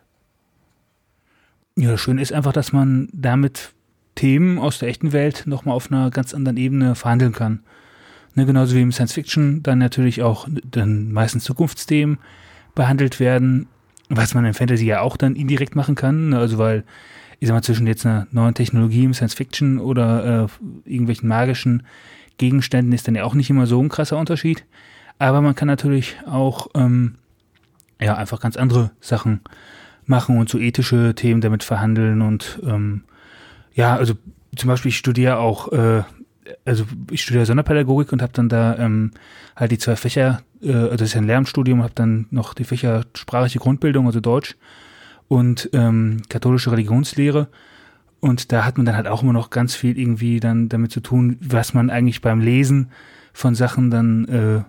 Ja, 1.76 1.90
das 1.90 2.00
Schöne 2.00 2.22
ist 2.22 2.32
einfach, 2.32 2.52
dass 2.52 2.72
man 2.72 3.08
damit 3.12 3.72
Themen 4.14 4.58
aus 4.58 4.78
der 4.78 4.88
echten 4.88 5.12
Welt 5.12 5.42
nochmal 5.46 5.74
auf 5.74 5.90
einer 5.90 6.10
ganz 6.10 6.32
anderen 6.32 6.56
Ebene 6.56 6.94
verhandeln 6.94 7.32
kann. 7.32 7.64
Ne, 8.36 8.46
genauso 8.46 8.74
wie 8.74 8.82
im 8.82 8.92
Science 8.92 9.12
Fiction 9.12 9.62
dann 9.62 9.78
natürlich 9.78 10.22
auch 10.22 10.48
dann 10.70 11.12
meistens 11.12 11.44
Zukunftsthemen 11.44 12.18
behandelt 12.74 13.18
werden, 13.18 13.66
was 14.08 14.34
man 14.34 14.44
in 14.44 14.54
Fantasy 14.54 14.86
ja 14.86 15.00
auch 15.00 15.16
dann 15.16 15.34
indirekt 15.34 15.74
machen 15.74 15.96
kann. 15.96 16.30
Ne, 16.30 16.38
also 16.38 16.58
weil, 16.58 16.84
ich 17.40 17.48
sag 17.48 17.54
mal, 17.54 17.62
zwischen 17.62 17.88
jetzt 17.88 18.06
einer 18.06 18.28
neuen 18.30 18.54
Technologie 18.54 19.04
im 19.04 19.14
Science 19.14 19.34
Fiction 19.34 19.78
oder 19.80 20.44
äh, 20.44 20.90
irgendwelchen 20.90 21.28
magischen 21.28 21.84
Gegenständen 22.38 22.92
ist 22.92 23.06
dann 23.08 23.14
ja 23.16 23.24
auch 23.24 23.34
nicht 23.34 23.50
immer 23.50 23.66
so 23.66 23.82
ein 23.82 23.88
krasser 23.88 24.18
Unterschied. 24.18 24.64
Aber 25.18 25.40
man 25.40 25.54
kann 25.54 25.68
natürlich 25.68 26.16
auch 26.26 26.68
ähm, 26.74 27.16
ja 28.00 28.16
einfach 28.16 28.40
ganz 28.40 28.56
andere 28.56 28.90
Sachen 29.00 29.40
machen 30.06 30.38
und 30.38 30.48
so 30.48 30.58
ethische 30.58 31.14
Themen 31.14 31.40
damit 31.40 31.62
verhandeln 31.62 32.22
und 32.22 32.60
ähm, 32.66 33.02
ja, 33.74 33.96
also 33.96 34.14
zum 34.56 34.68
Beispiel 34.68 34.90
ich 34.90 34.96
studiere 34.96 35.38
auch, 35.38 35.72
äh, 35.72 36.02
also 36.64 36.84
ich 37.10 37.22
studiere 37.22 37.46
Sonderpädagogik 37.46 38.12
und 38.12 38.22
habe 38.22 38.32
dann 38.32 38.48
da 38.48 38.78
ähm, 38.78 39.10
halt 39.56 39.72
die 39.72 39.78
zwei 39.78 39.96
Fächer, 39.96 40.42
äh, 40.62 40.72
also 40.72 40.96
das 40.96 41.08
ist 41.08 41.16
ein 41.16 41.24
Lehramtsstudium, 41.24 41.82
habe 41.82 41.94
dann 41.94 42.26
noch 42.30 42.54
die 42.54 42.64
Fächer 42.64 43.04
sprachliche 43.14 43.58
Grundbildung, 43.58 44.06
also 44.06 44.20
Deutsch 44.20 44.56
und 45.28 45.70
ähm, 45.72 46.22
katholische 46.28 46.70
Religionslehre. 46.72 47.48
Und 48.20 48.52
da 48.52 48.64
hat 48.64 48.78
man 48.78 48.86
dann 48.86 48.96
halt 48.96 49.06
auch 49.06 49.22
immer 49.22 49.34
noch 49.34 49.50
ganz 49.50 49.74
viel 49.74 49.98
irgendwie 49.98 50.40
dann 50.40 50.68
damit 50.68 50.92
zu 50.92 51.00
tun, 51.00 51.36
was 51.40 51.74
man 51.74 51.90
eigentlich 51.90 52.22
beim 52.22 52.40
Lesen 52.40 52.90
von 53.34 53.54
Sachen 53.54 53.90
dann 53.90 54.24
äh, 54.28 54.62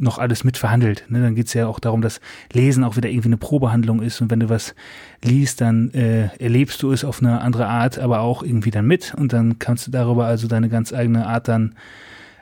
noch 0.00 0.18
alles 0.18 0.44
mitverhandelt. 0.44 1.04
Ne? 1.08 1.20
Dann 1.20 1.34
geht's 1.34 1.54
ja 1.54 1.66
auch 1.66 1.78
darum, 1.78 2.02
dass 2.02 2.20
Lesen 2.52 2.84
auch 2.84 2.96
wieder 2.96 3.08
irgendwie 3.08 3.28
eine 3.28 3.36
Probehandlung 3.36 4.02
ist 4.02 4.20
und 4.20 4.30
wenn 4.30 4.40
du 4.40 4.48
was 4.48 4.74
liest, 5.22 5.60
dann 5.60 5.90
äh, 5.90 6.28
erlebst 6.38 6.82
du 6.82 6.92
es 6.92 7.04
auf 7.04 7.22
eine 7.22 7.40
andere 7.40 7.66
Art, 7.66 7.98
aber 7.98 8.20
auch 8.20 8.42
irgendwie 8.42 8.70
dann 8.70 8.86
mit 8.86 9.14
und 9.14 9.32
dann 9.32 9.58
kannst 9.58 9.86
du 9.86 9.90
darüber 9.90 10.26
also 10.26 10.48
deine 10.48 10.68
ganz 10.68 10.92
eigene 10.92 11.26
Art 11.26 11.48
dann 11.48 11.74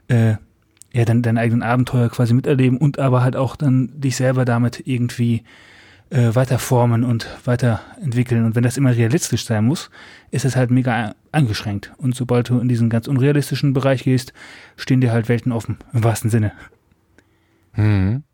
äh, 0.08 0.34
ja, 0.92 1.04
dann 1.04 1.22
deinen 1.22 1.38
eigenen 1.38 1.62
Abenteuer 1.62 2.08
quasi 2.08 2.34
miterleben 2.34 2.78
und 2.78 2.98
aber 2.98 3.22
halt 3.22 3.36
auch 3.36 3.56
dann 3.56 3.90
dich 4.00 4.16
selber 4.16 4.44
damit 4.44 4.82
irgendwie 4.86 5.44
äh, 6.10 6.34
weiter 6.34 6.58
formen 6.58 7.04
und 7.04 7.26
weiterentwickeln. 7.44 8.44
Und 8.44 8.54
wenn 8.54 8.62
das 8.62 8.76
immer 8.76 8.94
realistisch 8.94 9.44
sein 9.44 9.64
muss, 9.64 9.90
ist 10.30 10.44
es 10.44 10.56
halt 10.56 10.70
mega 10.70 11.14
eingeschränkt. 11.32 11.92
Und 11.98 12.14
sobald 12.14 12.48
du 12.48 12.58
in 12.58 12.68
diesen 12.68 12.88
ganz 12.88 13.06
unrealistischen 13.06 13.74
Bereich 13.74 14.04
gehst, 14.04 14.32
stehen 14.76 15.00
dir 15.00 15.12
halt 15.12 15.28
Welten 15.28 15.52
offen, 15.52 15.76
im 15.92 16.04
wahrsten 16.04 16.30
Sinne. 16.30 16.52
Mhm. 17.78 18.24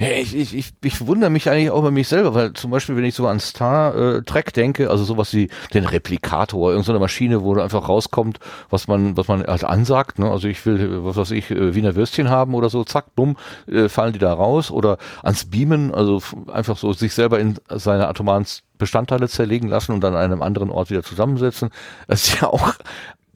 Ja, 0.00 0.08
ich, 0.08 0.34
ich, 0.34 0.56
ich, 0.56 0.72
ich 0.82 1.06
wundere 1.06 1.30
mich 1.30 1.48
eigentlich 1.48 1.70
auch 1.70 1.82
bei 1.82 1.92
mich 1.92 2.08
selber, 2.08 2.34
weil 2.34 2.52
zum 2.52 2.72
Beispiel, 2.72 2.96
wenn 2.96 3.04
ich 3.04 3.14
so 3.14 3.28
an 3.28 3.38
Star 3.38 3.94
äh, 3.94 4.22
Trek 4.22 4.52
denke, 4.52 4.90
also 4.90 5.04
sowas 5.04 5.32
wie 5.34 5.50
den 5.72 5.84
Replikator, 5.84 6.70
irgendeine 6.70 6.98
Maschine, 6.98 7.42
wo 7.42 7.54
einfach 7.54 7.88
rauskommt, 7.88 8.40
was 8.70 8.88
man, 8.88 9.16
was 9.16 9.28
man 9.28 9.46
halt 9.46 9.62
ansagt, 9.62 10.18
ne? 10.18 10.28
Also 10.30 10.48
ich 10.48 10.66
will, 10.66 11.04
was 11.04 11.16
weiß 11.16 11.30
ich, 11.30 11.52
äh, 11.52 11.76
Wiener 11.76 11.94
Würstchen 11.94 12.28
haben 12.28 12.54
oder 12.54 12.70
so, 12.70 12.82
zack, 12.82 13.14
bumm, 13.14 13.36
äh, 13.68 13.88
fallen 13.88 14.12
die 14.12 14.18
da 14.18 14.32
raus. 14.32 14.72
Oder 14.72 14.98
ans 15.22 15.44
Beamen, 15.44 15.94
also 15.94 16.20
einfach 16.52 16.76
so 16.76 16.92
sich 16.92 17.14
selber 17.14 17.38
in 17.38 17.58
seine 17.68 18.08
atomaren 18.08 18.46
Bestandteile 18.78 19.28
zerlegen 19.28 19.68
lassen 19.68 19.92
und 19.92 20.00
dann 20.00 20.14
an 20.14 20.22
einem 20.22 20.42
anderen 20.42 20.70
Ort 20.70 20.90
wieder 20.90 21.04
zusammensetzen. 21.04 21.70
Das 22.08 22.26
ist 22.26 22.40
ja 22.40 22.48
auch 22.48 22.74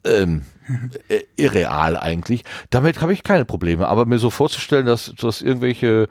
ähm, 0.05 0.41
äh, 0.41 0.52
irreal 1.35 1.97
eigentlich. 1.97 2.43
Damit 2.69 3.01
habe 3.01 3.13
ich 3.13 3.23
keine 3.23 3.45
Probleme. 3.45 3.87
Aber 3.87 4.05
mir 4.05 4.19
so 4.19 4.29
vorzustellen, 4.29 4.85
dass, 4.85 5.13
dass 5.15 5.41
irgendwelche 5.41 6.07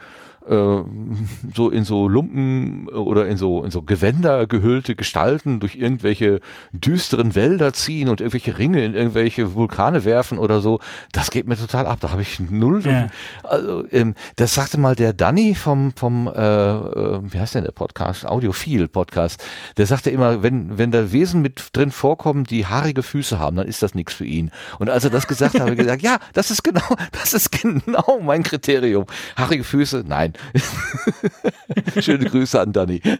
äh, 0.49 0.83
so 1.55 1.71
in 1.71 1.85
so 1.85 2.09
Lumpen 2.09 2.89
oder 2.89 3.27
in 3.27 3.37
so 3.37 3.65
in 3.65 3.71
so 3.71 3.83
Gewänder 3.83 4.47
gehüllte 4.47 4.95
Gestalten 4.95 5.61
durch 5.61 5.77
irgendwelche 5.77 6.41
düsteren 6.73 7.35
Wälder 7.35 7.73
ziehen 7.73 8.09
und 8.09 8.21
irgendwelche 8.21 8.59
Ringe 8.59 8.85
in 8.85 8.95
irgendwelche 8.95 9.55
Vulkane 9.55 10.05
werfen 10.05 10.39
oder 10.39 10.61
so, 10.61 10.81
das 11.13 11.31
geht 11.31 11.47
mir 11.47 11.57
total 11.57 11.87
ab. 11.87 11.99
Da 12.01 12.11
habe 12.11 12.23
ich 12.23 12.41
null. 12.41 12.83
Ja. 12.85 13.09
Also 13.45 13.85
ähm, 13.93 14.15
das 14.37 14.55
sagte 14.55 14.79
mal 14.79 14.95
der 14.95 15.13
Danny 15.13 15.55
vom 15.55 15.93
vom 15.95 16.27
äh, 16.27 16.31
äh, 16.31 17.21
wie 17.23 17.39
heißt 17.39 17.55
denn 17.55 17.65
der 17.65 17.73
Podcast 17.73 18.27
Audiophil 18.27 18.89
Podcast. 18.89 19.45
Der 19.77 19.87
sagte 19.87 20.11
immer, 20.11 20.43
wenn 20.43 20.79
wenn 20.79 20.91
da 20.91 21.13
Wesen 21.13 21.43
mit 21.43 21.71
drin 21.73 21.91
vorkommen, 21.91 22.45
die 22.45 22.67
haarige 22.67 23.03
Füße 23.03 23.39
haben, 23.39 23.57
dann 23.57 23.69
ist 23.69 23.83
das 23.83 23.95
nichts 23.95 24.15
für 24.15 24.25
ihn. 24.25 24.51
Und 24.79 24.91
als 24.91 25.05
er 25.05 25.11
das 25.11 25.27
gesagt 25.27 25.55
hat, 25.55 25.61
habe 25.61 25.73
ich 25.73 25.79
gesagt, 25.79 26.03
ja, 26.03 26.19
das 26.33 26.51
ist 26.51 26.63
genau 26.63 26.83
das 27.13 27.33
ist 27.33 27.53
genau 27.53 28.21
mein 28.23 28.43
Kriterium. 28.43 29.07
Haarige 29.37 29.65
Füße, 29.65 30.05
nein 30.07 30.32
Nein. 30.53 32.03
Schöne 32.03 32.25
Grüße 32.27 32.61
an 32.61 32.73
Danny. 32.73 33.01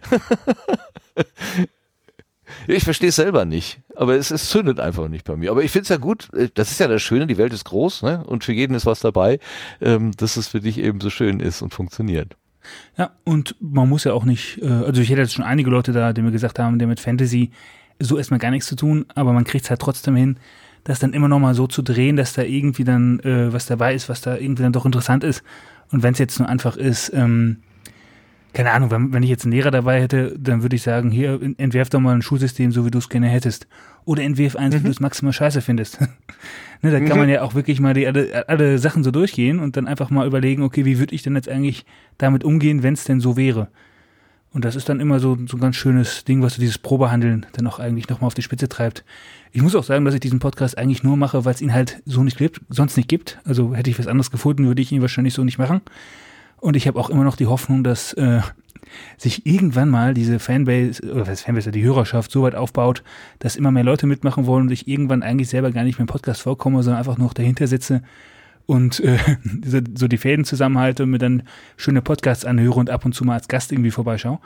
Ich 2.67 2.85
verstehe 2.85 3.09
es 3.09 3.17
selber 3.17 3.45
nicht, 3.45 3.81
aber 3.97 4.15
es, 4.17 4.31
es 4.31 4.49
zündet 4.49 4.79
einfach 4.79 5.09
nicht 5.09 5.25
bei 5.25 5.37
mir. 5.37 5.51
Aber 5.51 5.63
ich 5.65 5.71
finde 5.71 5.85
es 5.85 5.89
ja 5.89 5.97
gut, 5.97 6.33
äh, 6.35 6.49
das 6.55 6.71
ist 6.71 6.81
ja 6.81 6.89
das 6.89 7.03
Schöne, 7.03 7.27
die 7.27 7.39
Welt 7.39 7.53
ist 7.53 7.65
groß 7.65 8.03
ne? 8.03 8.25
und 8.25 8.45
für 8.45 8.53
jeden 8.53 8.75
ist 8.75 8.87
was 8.87 9.01
dabei, 9.01 9.39
ähm, 9.81 10.13
dass 10.17 10.37
es 10.37 10.49
für 10.49 10.61
dich 10.61 10.79
eben 10.79 11.01
so 11.01 11.11
schön 11.11 11.41
ist 11.41 11.63
und 11.63 11.75
funktioniert. 11.75 12.37
Ja, 12.97 13.11
und 13.25 13.57
man 13.61 13.89
muss 13.89 14.05
ja 14.05 14.13
auch 14.13 14.25
nicht, 14.25 14.63
äh, 14.63 14.69
also 14.69 15.01
ich 15.01 15.11
hätte 15.11 15.23
jetzt 15.23 15.33
schon 15.33 15.45
einige 15.45 15.71
Leute 15.71 15.93
da, 15.93 16.13
die 16.13 16.23
mir 16.23 16.31
gesagt 16.31 16.59
haben, 16.59 16.79
der 16.79 16.89
mit 16.89 17.01
Fantasy 17.01 17.51
so 17.99 18.19
erstmal 18.19 18.41
gar 18.41 18.51
nichts 18.51 18.69
zu 18.69 18.77
tun, 18.77 19.07
aber 19.15 19.33
man 19.33 19.45
kriegt 19.45 19.65
es 19.65 19.71
halt 19.71 19.81
trotzdem 19.81 20.17
hin, 20.17 20.37
das 20.85 20.99
dann 20.99 21.13
immer 21.13 21.29
noch 21.29 21.39
mal 21.39 21.55
so 21.55 21.67
zu 21.67 21.83
drehen, 21.83 22.17
dass 22.17 22.33
da 22.33 22.43
irgendwie 22.43 22.85
dann 22.85 23.21
äh, 23.21 23.53
was 23.53 23.67
dabei 23.67 23.95
ist, 23.95 24.09
was 24.09 24.21
da 24.21 24.37
irgendwie 24.37 24.63
dann 24.63 24.73
doch 24.73 24.87
interessant 24.87 25.25
ist 25.25 25.43
und 25.93 26.03
wenn 26.03 26.15
es 26.15 26.19
jetzt 26.19 26.39
nur 26.39 26.49
einfach 26.49 26.77
ist, 26.77 27.13
ähm, 27.15 27.59
keine 28.53 28.73
Ahnung, 28.73 28.91
wenn, 28.91 29.13
wenn 29.13 29.23
ich 29.23 29.31
jetzt 29.31 29.45
einen 29.45 29.53
Lehrer 29.53 29.71
dabei 29.71 30.03
hätte, 30.03 30.35
dann 30.39 30.63
würde 30.63 30.77
ich 30.77 30.83
sagen, 30.83 31.11
hier, 31.11 31.41
entwerf 31.57 31.89
doch 31.89 32.01
mal 32.01 32.15
ein 32.15 32.23
Schulsystem, 32.23 32.71
so 32.71 32.85
wie 32.85 32.91
du 32.91 32.99
es 32.99 33.09
gerne 33.09 33.29
hättest. 33.29 33.67
Oder 34.05 34.23
entwerf 34.23 34.57
eins, 34.57 34.75
mhm. 34.75 34.81
wie 34.81 34.85
du 34.85 34.91
es 34.91 35.01
maximal 35.01 35.33
scheiße 35.33 35.63
findest. 35.63 36.01
ne, 36.83 36.91
da 36.91 37.01
mhm. 37.01 37.07
kann 37.07 37.19
man 37.19 37.29
ja 37.29 37.43
auch 37.43 37.55
wirklich 37.55 37.81
mal 37.81 37.95
die, 37.95 38.07
alle, 38.07 38.49
alle 38.49 38.79
Sachen 38.79 39.05
so 39.05 39.11
durchgehen 39.11 39.59
und 39.59 39.77
dann 39.77 39.87
einfach 39.87 40.11
mal 40.11 40.27
überlegen, 40.27 40.63
okay, 40.63 40.85
wie 40.85 40.99
würde 40.99 41.15
ich 41.15 41.23
denn 41.23 41.35
jetzt 41.35 41.49
eigentlich 41.49 41.87
damit 42.19 42.45
umgehen, 42.45 42.83
wenn 42.83 42.95
es 42.95 43.05
denn 43.05 43.21
so 43.21 43.37
wäre? 43.37 43.69
Und 44.53 44.65
das 44.65 44.77
ist 44.77 44.89
dann 44.89 45.01
immer 45.01 45.19
so, 45.19 45.37
so 45.47 45.57
ein 45.57 45.61
ganz 45.61 45.77
schönes 45.77 46.25
Ding, 46.25 46.43
was 46.43 46.55
so 46.55 46.61
dieses 46.61 46.79
Probehandeln 46.79 47.47
dann 47.53 47.67
auch 47.67 47.79
eigentlich 47.79 48.09
nochmal 48.09 48.27
auf 48.27 48.35
die 48.35 48.43
Spitze 48.43 48.69
treibt. 48.69 49.05
Ich 49.51 49.63
muss 49.63 49.75
auch 49.75 49.85
sagen, 49.85 50.05
dass 50.05 50.15
ich 50.15 50.21
diesen 50.21 50.41
Podcast 50.41 50.77
eigentlich 50.77 51.03
nur 51.03 51.17
mache, 51.17 51.45
weil 51.45 51.55
es 51.55 51.63
ihn 51.63 51.73
halt 51.73 52.03
so 52.05 52.23
nicht 52.23 52.37
gibt, 52.37 52.61
sonst 52.69 52.97
nicht 52.97 53.09
gibt. 53.09 53.39
Also 53.45 53.75
hätte 53.75 53.91
ich 53.91 53.99
was 53.99 54.07
anderes 54.07 54.31
gefunden, 54.31 54.67
würde 54.67 54.83
ich 54.83 54.93
ihn 54.93 55.01
wahrscheinlich 55.01 55.35
so 55.35 55.43
nicht 55.43 55.59
machen. 55.59 55.81
Und 56.61 56.77
ich 56.77 56.87
habe 56.87 56.99
auch 57.01 57.11
immer 57.11 57.25
noch 57.25 57.37
die 57.37 57.47
Hoffnung, 57.47 57.83
dass 57.83 58.13
äh, 58.13 58.41
sich 59.17 59.47
irgendwann 59.47 59.89
mal 59.89 60.15
diese 60.15 60.39
Fanbase, 60.39 61.03
oder 61.11 61.27
was 61.27 61.43
Fanbase, 61.43 61.71
die 61.71 61.83
Hörerschaft 61.83 62.31
so 62.31 62.43
weit 62.43 62.55
aufbaut, 62.55 63.03
dass 63.39 63.57
immer 63.57 63.71
mehr 63.71 63.85
Leute 63.85 64.07
mitmachen 64.07 64.47
wollen 64.47 64.67
und 64.67 64.73
ich 64.73 64.87
irgendwann 64.87 65.23
eigentlich 65.23 65.49
selber 65.49 65.73
gar 65.73 65.85
nicht 65.85 65.99
mehr 65.99 66.05
im 66.05 66.09
Podcast 66.09 66.43
vorkomme, 66.43 66.83
sondern 66.83 66.99
einfach 66.99 67.19
noch 67.19 67.33
dahinter 67.33 67.67
sitze 67.67 68.03
und 68.67 69.01
äh, 69.01 69.19
so 69.95 70.09
die 70.09 70.19
Fäden 70.19 70.45
zusammenhalte 70.45 71.05
und 71.05 71.11
mir 71.11 71.19
dann 71.19 71.45
schöne 71.77 72.03
Podcasts 72.03 72.45
anhöre 72.45 72.79
und 72.79 72.91
ab 72.91 73.05
und 73.05 73.15
zu 73.15 73.25
mal 73.25 73.35
als 73.35 73.49
Gast 73.49 73.73
irgendwie 73.73 73.91
vorbeischaue. 73.91 74.39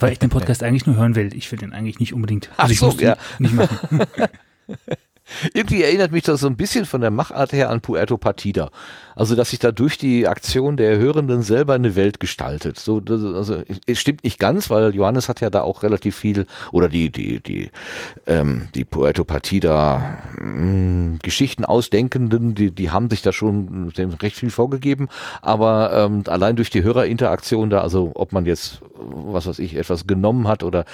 Weil 0.00 0.12
ich 0.12 0.18
den 0.18 0.30
Podcast 0.30 0.62
eigentlich 0.64 0.86
nur 0.86 0.96
hören 0.96 1.14
will. 1.14 1.34
Ich 1.34 1.50
will 1.52 1.58
den 1.58 1.72
eigentlich 1.72 2.00
nicht 2.00 2.14
unbedingt. 2.14 2.50
Also 2.56 2.72
ich 2.72 2.78
so, 2.78 2.86
muss 2.86 3.00
ja. 3.00 3.16
nicht 3.38 3.54
machen. 3.54 4.00
Irgendwie 5.54 5.82
erinnert 5.82 6.12
mich 6.12 6.24
das 6.24 6.40
so 6.40 6.46
ein 6.46 6.56
bisschen 6.56 6.84
von 6.84 7.00
der 7.00 7.10
Machart 7.10 7.52
her 7.52 7.70
an 7.70 7.80
Puerto 7.80 8.18
Partida. 8.18 8.70
Also, 9.16 9.36
dass 9.36 9.50
sich 9.50 9.58
da 9.58 9.72
durch 9.72 9.96
die 9.96 10.26
Aktion 10.26 10.76
der 10.76 10.98
Hörenden 10.98 11.42
selber 11.42 11.74
eine 11.74 11.94
Welt 11.96 12.20
gestaltet. 12.20 12.78
So, 12.78 13.00
das, 13.00 13.22
also, 13.22 13.62
es 13.86 13.98
stimmt 13.98 14.24
nicht 14.24 14.38
ganz, 14.38 14.70
weil 14.70 14.94
Johannes 14.94 15.28
hat 15.28 15.40
ja 15.40 15.50
da 15.50 15.62
auch 15.62 15.82
relativ 15.82 16.16
viel, 16.16 16.46
oder 16.72 16.88
die, 16.88 17.10
die, 17.10 17.40
die, 17.40 17.70
ähm, 18.26 18.68
die 18.74 18.84
Puerto 18.84 19.24
Partida 19.24 20.18
mh, 20.38 20.40
hm, 20.40 21.18
Geschichten 21.22 21.64
ausdenkenden, 21.64 22.54
die, 22.54 22.70
die 22.70 22.90
haben 22.90 23.08
sich 23.08 23.22
da 23.22 23.32
schon 23.32 23.92
recht 24.20 24.36
viel 24.36 24.50
vorgegeben. 24.50 25.08
Aber 25.42 25.92
ähm, 25.92 26.24
allein 26.26 26.56
durch 26.56 26.70
die 26.70 26.82
Hörerinteraktion 26.82 27.70
da, 27.70 27.80
also 27.80 28.12
ob 28.14 28.32
man 28.32 28.46
jetzt, 28.46 28.80
was 28.96 29.46
weiß 29.46 29.58
ich, 29.60 29.76
etwas 29.76 30.06
genommen 30.06 30.48
hat 30.48 30.62
oder 30.62 30.84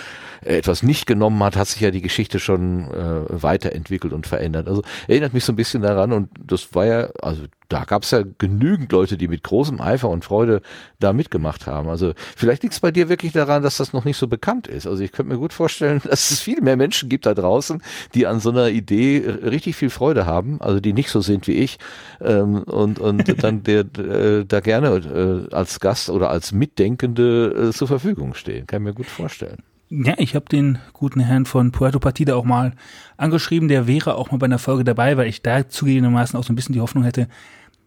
etwas 0.42 0.82
nicht 0.82 1.06
genommen 1.06 1.42
hat, 1.42 1.56
hat 1.56 1.68
sich 1.68 1.80
ja 1.80 1.90
die 1.90 2.02
Geschichte 2.02 2.38
schon 2.38 2.90
äh, 2.90 3.42
weiterentwickelt 3.42 4.12
und 4.12 4.26
verändert. 4.26 4.68
Also 4.68 4.82
erinnert 5.08 5.34
mich 5.34 5.44
so 5.44 5.52
ein 5.52 5.56
bisschen 5.56 5.82
daran 5.82 6.12
und 6.12 6.30
das 6.46 6.74
war 6.74 6.86
ja, 6.86 7.08
also 7.20 7.44
da 7.70 7.84
gab 7.84 8.02
es 8.02 8.10
ja 8.10 8.24
genügend 8.38 8.90
Leute, 8.92 9.16
die 9.16 9.28
mit 9.28 9.44
großem 9.44 9.80
Eifer 9.80 10.08
und 10.08 10.24
Freude 10.24 10.60
da 10.98 11.12
mitgemacht 11.12 11.66
haben. 11.66 11.88
Also 11.88 12.14
vielleicht 12.36 12.62
liegt 12.62 12.74
es 12.74 12.80
bei 12.80 12.90
dir 12.90 13.08
wirklich 13.08 13.32
daran, 13.32 13.62
dass 13.62 13.76
das 13.76 13.92
noch 13.92 14.04
nicht 14.04 14.16
so 14.16 14.26
bekannt 14.26 14.66
ist. 14.66 14.86
Also 14.86 15.02
ich 15.02 15.12
könnte 15.12 15.32
mir 15.32 15.38
gut 15.38 15.52
vorstellen, 15.52 16.02
dass 16.04 16.30
es 16.30 16.40
viel 16.40 16.60
mehr 16.60 16.76
Menschen 16.76 17.08
gibt 17.08 17.26
da 17.26 17.34
draußen, 17.34 17.82
die 18.14 18.26
an 18.26 18.40
so 18.40 18.50
einer 18.50 18.68
Idee 18.68 19.24
richtig 19.42 19.76
viel 19.76 19.90
Freude 19.90 20.26
haben, 20.26 20.60
also 20.60 20.80
die 20.80 20.92
nicht 20.92 21.10
so 21.10 21.20
sind 21.20 21.46
wie 21.46 21.54
ich 21.54 21.78
ähm, 22.20 22.64
und, 22.64 22.98
und 22.98 23.42
dann 23.42 23.62
der, 23.62 23.80
äh, 23.80 24.44
da 24.44 24.60
gerne 24.60 25.48
äh, 25.50 25.54
als 25.54 25.80
Gast 25.80 26.10
oder 26.10 26.30
als 26.30 26.52
Mitdenkende 26.52 27.68
äh, 27.68 27.72
zur 27.72 27.88
Verfügung 27.88 28.34
stehen. 28.34 28.66
Kann 28.66 28.82
ich 28.82 28.88
mir 28.88 28.94
gut 28.94 29.06
vorstellen. 29.06 29.62
Ja, 29.90 30.14
ich 30.18 30.36
habe 30.36 30.46
den 30.46 30.78
guten 30.92 31.18
Herrn 31.18 31.46
von 31.46 31.72
Puerto 31.72 31.98
Partida 31.98 32.36
auch 32.36 32.44
mal 32.44 32.74
angeschrieben. 33.16 33.68
Der 33.68 33.88
wäre 33.88 34.14
auch 34.14 34.30
mal 34.30 34.38
bei 34.38 34.46
einer 34.46 34.60
Folge 34.60 34.84
dabei, 34.84 35.16
weil 35.16 35.26
ich 35.26 35.42
da 35.42 35.68
zugegebenermaßen 35.68 36.38
auch 36.38 36.44
so 36.44 36.52
ein 36.52 36.56
bisschen 36.56 36.74
die 36.74 36.80
Hoffnung 36.80 37.02
hätte, 37.02 37.26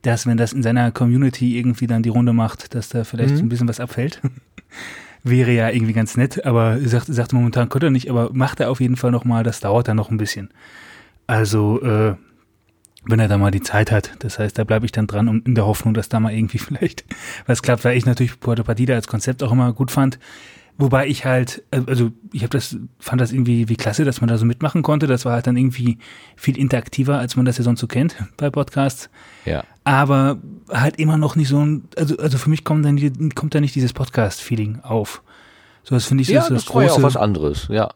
dass 0.01 0.27
wenn 0.27 0.35
das 0.35 0.51
in 0.51 0.63
seiner 0.63 0.91
Community 0.91 1.57
irgendwie 1.57 1.87
dann 1.87 2.03
die 2.03 2.09
Runde 2.09 2.33
macht, 2.33 2.75
dass 2.75 2.89
da 2.89 3.05
vielleicht 3.05 3.31
mhm. 3.31 3.37
so 3.37 3.43
ein 3.43 3.49
bisschen 3.49 3.69
was 3.69 3.79
abfällt. 3.79 4.21
wäre 5.23 5.51
ja 5.51 5.69
irgendwie 5.69 5.93
ganz 5.93 6.17
nett, 6.17 6.45
aber 6.45 6.77
sagt, 6.81 7.07
sagt 7.07 7.31
momentan 7.31 7.69
könnte 7.69 7.87
er 7.87 7.91
nicht, 7.91 8.09
aber 8.09 8.31
macht 8.33 8.59
er 8.59 8.69
auf 8.69 8.81
jeden 8.81 8.97
Fall 8.97 9.11
noch 9.11 9.23
mal. 9.23 9.45
Das 9.45 9.61
dauert 9.61 9.87
dann 9.87 9.95
noch 9.95 10.11
ein 10.11 10.17
bisschen. 10.17 10.49
Also 11.27 11.81
äh, 11.81 12.15
wenn 13.05 13.19
er 13.19 13.29
da 13.29 13.37
mal 13.37 13.51
die 13.51 13.61
Zeit 13.61 13.91
hat. 13.91 14.11
Das 14.19 14.39
heißt, 14.39 14.57
da 14.57 14.65
bleibe 14.65 14.85
ich 14.85 14.91
dann 14.91 15.07
dran 15.07 15.29
und 15.29 15.47
in 15.47 15.55
der 15.55 15.65
Hoffnung, 15.65 15.93
dass 15.93 16.09
da 16.09 16.19
mal 16.19 16.33
irgendwie 16.33 16.57
vielleicht 16.59 17.05
was 17.45 17.61
klappt, 17.61 17.85
weil 17.85 17.97
ich 17.97 18.05
natürlich 18.05 18.39
Puerto 18.41 18.63
Partida 18.63 18.93
als 18.93 19.07
Konzept 19.07 19.41
auch 19.41 19.53
immer 19.53 19.71
gut 19.71 19.91
fand. 19.91 20.19
Wobei 20.77 21.07
ich 21.07 21.23
halt, 21.23 21.63
äh, 21.71 21.81
also 21.85 22.11
ich 22.31 22.41
habe 22.41 22.49
das, 22.49 22.75
fand 22.99 23.21
das 23.21 23.31
irgendwie 23.31 23.69
wie 23.69 23.75
klasse, 23.75 24.05
dass 24.05 24.21
man 24.21 24.27
da 24.27 24.37
so 24.37 24.45
mitmachen 24.45 24.81
konnte. 24.81 25.05
Das 25.05 25.25
war 25.25 25.33
halt 25.33 25.47
dann 25.47 25.55
irgendwie 25.55 25.99
viel 26.35 26.57
interaktiver, 26.57 27.19
als 27.19 27.35
man 27.35 27.45
das 27.45 27.57
ja 27.57 27.63
sonst 27.63 27.79
so 27.79 27.87
kennt 27.87 28.15
bei 28.37 28.49
Podcasts. 28.49 29.09
Ja. 29.45 29.63
Aber 29.83 30.37
halt 30.69 30.97
immer 30.97 31.17
noch 31.17 31.35
nicht 31.35 31.49
so 31.49 31.63
ein, 31.63 31.83
also, 31.95 32.17
also 32.17 32.37
für 32.37 32.49
mich 32.49 32.63
kommt 32.63 32.85
dann 32.85 33.35
kommt 33.35 33.53
da 33.53 33.59
nicht 33.59 33.75
dieses 33.75 33.93
Podcast-Feeling 33.93 34.79
auf. 34.81 35.21
So, 35.85 35.95
das 35.95 36.05
finde 36.05 36.21
ich 36.21 36.29
ja, 36.29 36.41
so 36.41 36.53
das, 36.53 36.63
das, 36.63 36.73
war 36.73 36.85
ja 36.85 36.91
auch 36.93 37.01
was 37.01 37.17
anderes, 37.17 37.67
ja. 37.69 37.89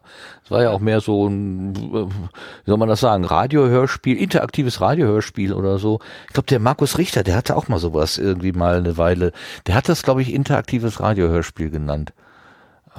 Es 0.44 0.50
war 0.50 0.62
ja 0.62 0.70
auch 0.70 0.78
mehr 0.78 1.00
so 1.00 1.26
ein, 1.26 1.74
wie 1.74 2.70
soll 2.70 2.76
man 2.76 2.88
das 2.88 3.00
sagen, 3.00 3.24
Radiohörspiel, 3.24 4.14
interaktives 4.18 4.82
Radiohörspiel 4.82 5.54
oder 5.54 5.78
so. 5.78 5.98
Ich 6.26 6.34
glaube, 6.34 6.48
der 6.48 6.60
Markus 6.60 6.98
Richter, 6.98 7.22
der 7.22 7.34
hatte 7.34 7.56
auch 7.56 7.68
mal 7.68 7.78
sowas 7.78 8.18
irgendwie 8.18 8.52
mal 8.52 8.76
eine 8.76 8.98
Weile. 8.98 9.32
Der 9.66 9.74
hat 9.74 9.88
das, 9.88 10.02
glaube 10.02 10.20
ich, 10.20 10.34
interaktives 10.34 11.00
Radiohörspiel 11.00 11.70
genannt. 11.70 12.12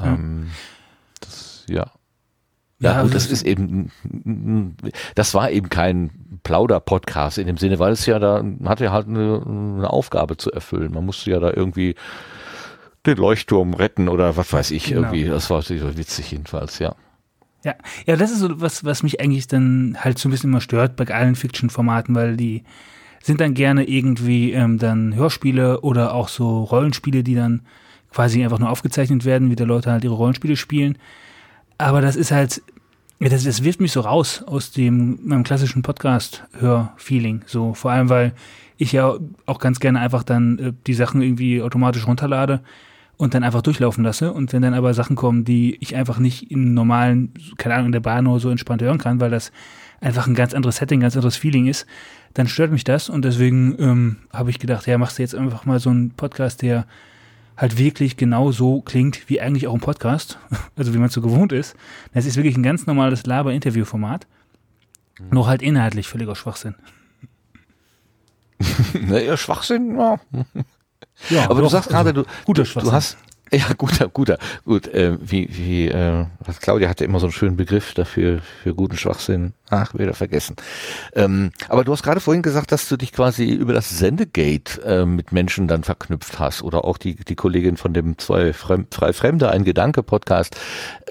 Ähm, 0.05 0.47
das, 1.19 1.65
ja. 1.67 1.91
Ja, 2.81 2.91
Ja, 2.91 2.91
und 2.93 2.97
also 2.99 3.13
das 3.13 3.27
ist 3.27 3.43
eben, 3.45 3.91
das 5.15 5.34
war 5.34 5.51
eben 5.51 5.67
kein 5.69 6.39
Plauder-Podcast 6.43 7.38
in 7.38 7.47
dem 7.47 7.57
Sinne, 7.57 7.77
weil 7.80 7.91
es 7.91 8.05
ja 8.05 8.19
da 8.19 8.43
hatte 8.65 8.91
halt 8.91 9.07
eine, 9.07 9.43
eine 9.45 9.89
Aufgabe 9.89 10.38
zu 10.38 10.51
erfüllen. 10.51 10.93
Man 10.93 11.05
musste 11.05 11.31
ja 11.31 11.39
da 11.39 11.51
irgendwie 11.53 11.95
den 13.05 13.17
Leuchtturm 13.17 13.73
retten 13.73 14.07
oder 14.07 14.38
was 14.38 14.51
weiß 14.53 14.71
ich 14.71 14.85
Genau. 14.85 15.01
irgendwie. 15.01 15.26
Das 15.26 15.49
war 15.49 15.61
so 15.61 15.97
witzig 15.97 16.31
jedenfalls, 16.31 16.80
ja. 16.80 16.95
Ja, 17.65 17.76
ja, 18.05 18.15
das 18.15 18.31
ist 18.31 18.39
so 18.39 18.61
was, 18.61 18.85
was 18.85 19.03
mich 19.03 19.19
eigentlich 19.19 19.47
dann 19.47 19.97
halt 19.99 20.17
so 20.17 20.30
ein 20.30 20.31
bisschen 20.31 20.49
immer 20.49 20.61
stört 20.61 20.95
bei 20.95 21.05
allen 21.13 21.35
Fiction-Formaten, 21.35 22.15
weil 22.15 22.38
die 22.38 22.63
sind 23.21 23.41
dann 23.41 23.53
gerne 23.53 23.84
irgendwie 23.84 24.53
ähm, 24.53 24.77
dann 24.77 25.13
Hörspiele 25.13 25.81
oder 25.81 26.13
auch 26.13 26.30
so 26.30 26.63
Rollenspiele, 26.63 27.23
die 27.23 27.35
dann 27.35 27.63
quasi 28.11 28.44
einfach 28.44 28.60
nur 28.60 28.69
aufgezeichnet 28.69 29.26
werden, 29.26 29.49
wie 29.49 29.56
die 29.56 29.64
Leute 29.64 29.91
halt 29.91 30.03
ihre 30.03 30.15
Rollenspiele 30.15 30.56
spielen. 30.56 30.98
Aber 31.77 32.02
das 32.02 32.15
ist 32.15 32.31
halt, 32.31 32.61
das, 33.19 33.44
das 33.44 33.64
wirft 33.64 33.81
mich 33.81 33.91
so 33.91 34.02
raus 34.02 34.44
aus 34.45 34.72
dem 34.72 35.19
meinem 35.23 35.44
klassischen 35.44 35.81
Podcast-Hör-Feeling. 35.81 37.44
So, 37.45 37.73
vor 37.73 37.91
allem, 37.91 38.10
weil 38.10 38.34
ich 38.77 38.91
ja 38.94 39.14
auch 39.45 39.60
ganz 39.60 39.80
gerne 39.80 39.99
einfach 39.99 40.23
dann 40.23 40.60
äh, 40.60 40.73
die 40.88 40.94
Sachen 40.94 41.22
irgendwie 41.22 41.61
automatisch 41.61 42.07
runterlade 42.07 42.61
und 43.18 43.34
dann 43.34 43.44
einfach 43.44 43.61
durchlaufen 43.61 44.03
lasse. 44.03 44.31
Und 44.31 44.53
wenn 44.53 44.61
dann 44.61 44.73
aber 44.73 44.94
Sachen 44.94 45.18
kommen, 45.18 45.44
die 45.44 45.76
ich 45.81 45.95
einfach 45.95 46.19
nicht 46.19 46.49
im 46.52 46.73
normalen, 46.73 47.34
keine 47.57 47.76
Ahnung, 47.76 47.88
in 47.88 47.91
der 47.91 47.99
Bahn 47.99 48.26
oder 48.26 48.40
so 48.40 48.49
entspannt 48.49 48.81
hören 48.81 48.98
kann, 48.98 49.19
weil 49.19 49.30
das 49.30 49.52
einfach 49.99 50.27
ein 50.27 50.36
ganz 50.36 50.53
anderes 50.53 50.77
Setting, 50.77 51.02
ganz 51.02 51.15
anderes 51.18 51.36
Feeling 51.36 51.68
ist, 51.68 51.86
dann 52.34 52.48
stört 52.48 52.72
mich 52.72 52.86
das. 52.86 53.10
Und 53.10 53.26
deswegen 53.26 53.76
ähm, 53.77 54.15
habe 54.31 54.49
ich 54.49 54.60
gedacht, 54.60 54.88
ja, 54.88 54.98
machst 54.98 55.18
du 55.18 55.22
jetzt 55.22 55.36
einfach 55.36 55.65
mal 55.65 55.80
so 55.80 55.90
einen 55.90 56.11
Podcast, 56.11 56.61
der 56.61 56.86
halt 57.60 57.77
wirklich 57.77 58.15
genau 58.15 58.52
so 58.52 58.81
klingt, 58.81 59.30
wie 59.30 59.41
eigentlich 59.41 59.68
auch 59.68 59.73
ein 59.73 59.81
Podcast, 59.81 60.40
also 60.77 60.94
wie 60.94 60.98
man 60.98 61.07
es 61.07 61.14
so 61.14 61.22
gewohnt 61.22 61.52
ist. 61.52 61.76
Das 62.14 62.26
ist 62.26 62.38
wirklich 62.38 62.57
ein 62.57 62.64
ganz 62.64 62.88
normales 62.88 63.26
Laber-Interview-Format, 63.26 64.26
nur 65.30 65.48
halt 65.48 65.61
inhaltlich 65.61 66.07
völliger 66.07 66.36
Schwachsinn. 66.36 66.76
naja, 68.94 69.36
Schwachsinn, 69.36 69.98
ja. 69.98 70.19
Ja, 71.30 71.45
Aber 71.45 71.56
du 71.56 71.61
doch, 71.64 71.72
sagst 71.72 71.94
also 71.94 72.03
gerade, 72.03 72.14
du, 72.14 72.23
guter 72.45 72.64
du, 72.64 72.80
du 72.80 72.91
hast, 72.94 73.18
ja, 73.51 73.65
guter, 73.77 74.07
guter, 74.07 74.38
gut, 74.65 74.88
äh, 74.88 75.17
wie, 75.21 75.49
wie, 75.51 75.88
äh, 75.88 76.26
was 76.39 76.59
Claudia 76.59 76.89
hatte 76.89 77.05
immer 77.05 77.19
so 77.19 77.27
einen 77.27 77.34
schönen 77.34 77.57
Begriff 77.57 77.93
dafür, 77.93 78.41
für 78.63 78.76
guten 78.76 78.97
Schwachsinn. 78.97 79.53
Ach, 79.71 79.93
wieder 79.93 80.15
vergessen. 80.15 80.55
Ähm, 81.13 81.51
aber 81.67 81.84
du 81.84 81.91
hast 81.91 82.01
gerade 82.01 82.19
vorhin 82.19 82.41
gesagt, 82.41 82.71
dass 82.71 82.89
du 82.89 82.97
dich 82.97 83.11
quasi 83.11 83.45
über 83.45 83.73
das 83.73 83.89
Sendegate 83.89 84.81
äh, 84.84 85.05
mit 85.05 85.31
Menschen 85.31 85.67
dann 85.67 85.84
verknüpft 85.84 86.39
hast 86.39 86.63
oder 86.63 86.85
auch 86.85 86.97
die, 86.97 87.15
die 87.15 87.35
Kollegin 87.35 87.77
von 87.77 87.93
dem 87.93 88.17
zwei 88.17 88.53
Fremd, 88.53 88.93
Frei 88.93 89.13
Fremde, 89.13 89.49
ein 89.51 89.63
Gedanke-Podcast, 89.63 90.55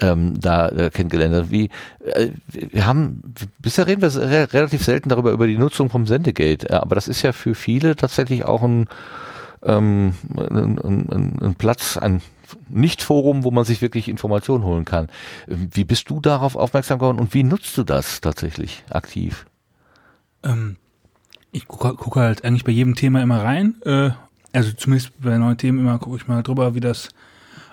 ähm, 0.01 0.39
da 0.39 0.69
äh, 0.69 0.89
kennengelernt 0.89 1.35
hast. 1.35 1.51
Wie, 1.51 1.69
äh, 2.05 2.29
wir 2.51 2.85
haben, 2.85 3.33
bisher 3.59 3.87
reden 3.87 4.01
wir 4.01 4.13
re 4.13 4.51
relativ 4.51 4.83
selten 4.83 5.09
darüber, 5.09 5.31
über 5.31 5.47
die 5.47 5.57
Nutzung 5.57 5.89
vom 5.89 6.05
Sendegate, 6.05 6.81
aber 6.81 6.95
das 6.95 7.07
ist 7.07 7.21
ja 7.21 7.31
für 7.31 7.55
viele 7.55 7.95
tatsächlich 7.95 8.43
auch 8.43 8.63
ein, 8.63 8.87
ähm, 9.63 10.13
ein, 10.35 10.79
ein, 10.79 11.39
ein 11.41 11.55
Platz, 11.55 11.97
ein 11.97 12.21
Nicht-Forum, 12.69 13.43
wo 13.43 13.51
man 13.51 13.65
sich 13.65 13.81
wirklich 13.81 14.07
Informationen 14.07 14.63
holen 14.63 14.85
kann. 14.85 15.09
Ähm, 15.47 15.69
Wie 15.71 15.83
bist 15.83 16.09
du 16.09 16.19
darauf 16.19 16.55
aufmerksam 16.55 16.99
geworden 16.99 17.19
und 17.19 17.33
wie 17.33 17.43
nutzt 17.43 17.77
du 17.77 17.83
das 17.83 18.21
tatsächlich 18.21 18.83
aktiv? 18.89 19.45
Ähm, 20.43 20.77
ich 21.51 21.67
gucke 21.67 21.95
guck 21.95 22.15
halt 22.15 22.45
eigentlich 22.45 22.63
bei 22.63 22.71
jedem 22.71 22.95
Thema 22.95 23.21
immer 23.21 23.43
rein. 23.43 23.75
Äh, 23.83 24.11
also 24.53 24.71
zumindest 24.71 25.11
bei 25.21 25.37
neuen 25.37 25.57
Themen 25.57 25.79
immer 25.79 25.99
gucke 25.99 26.17
ich 26.17 26.27
mal 26.27 26.43
drüber, 26.43 26.73
wie 26.75 26.79
das, 26.79 27.09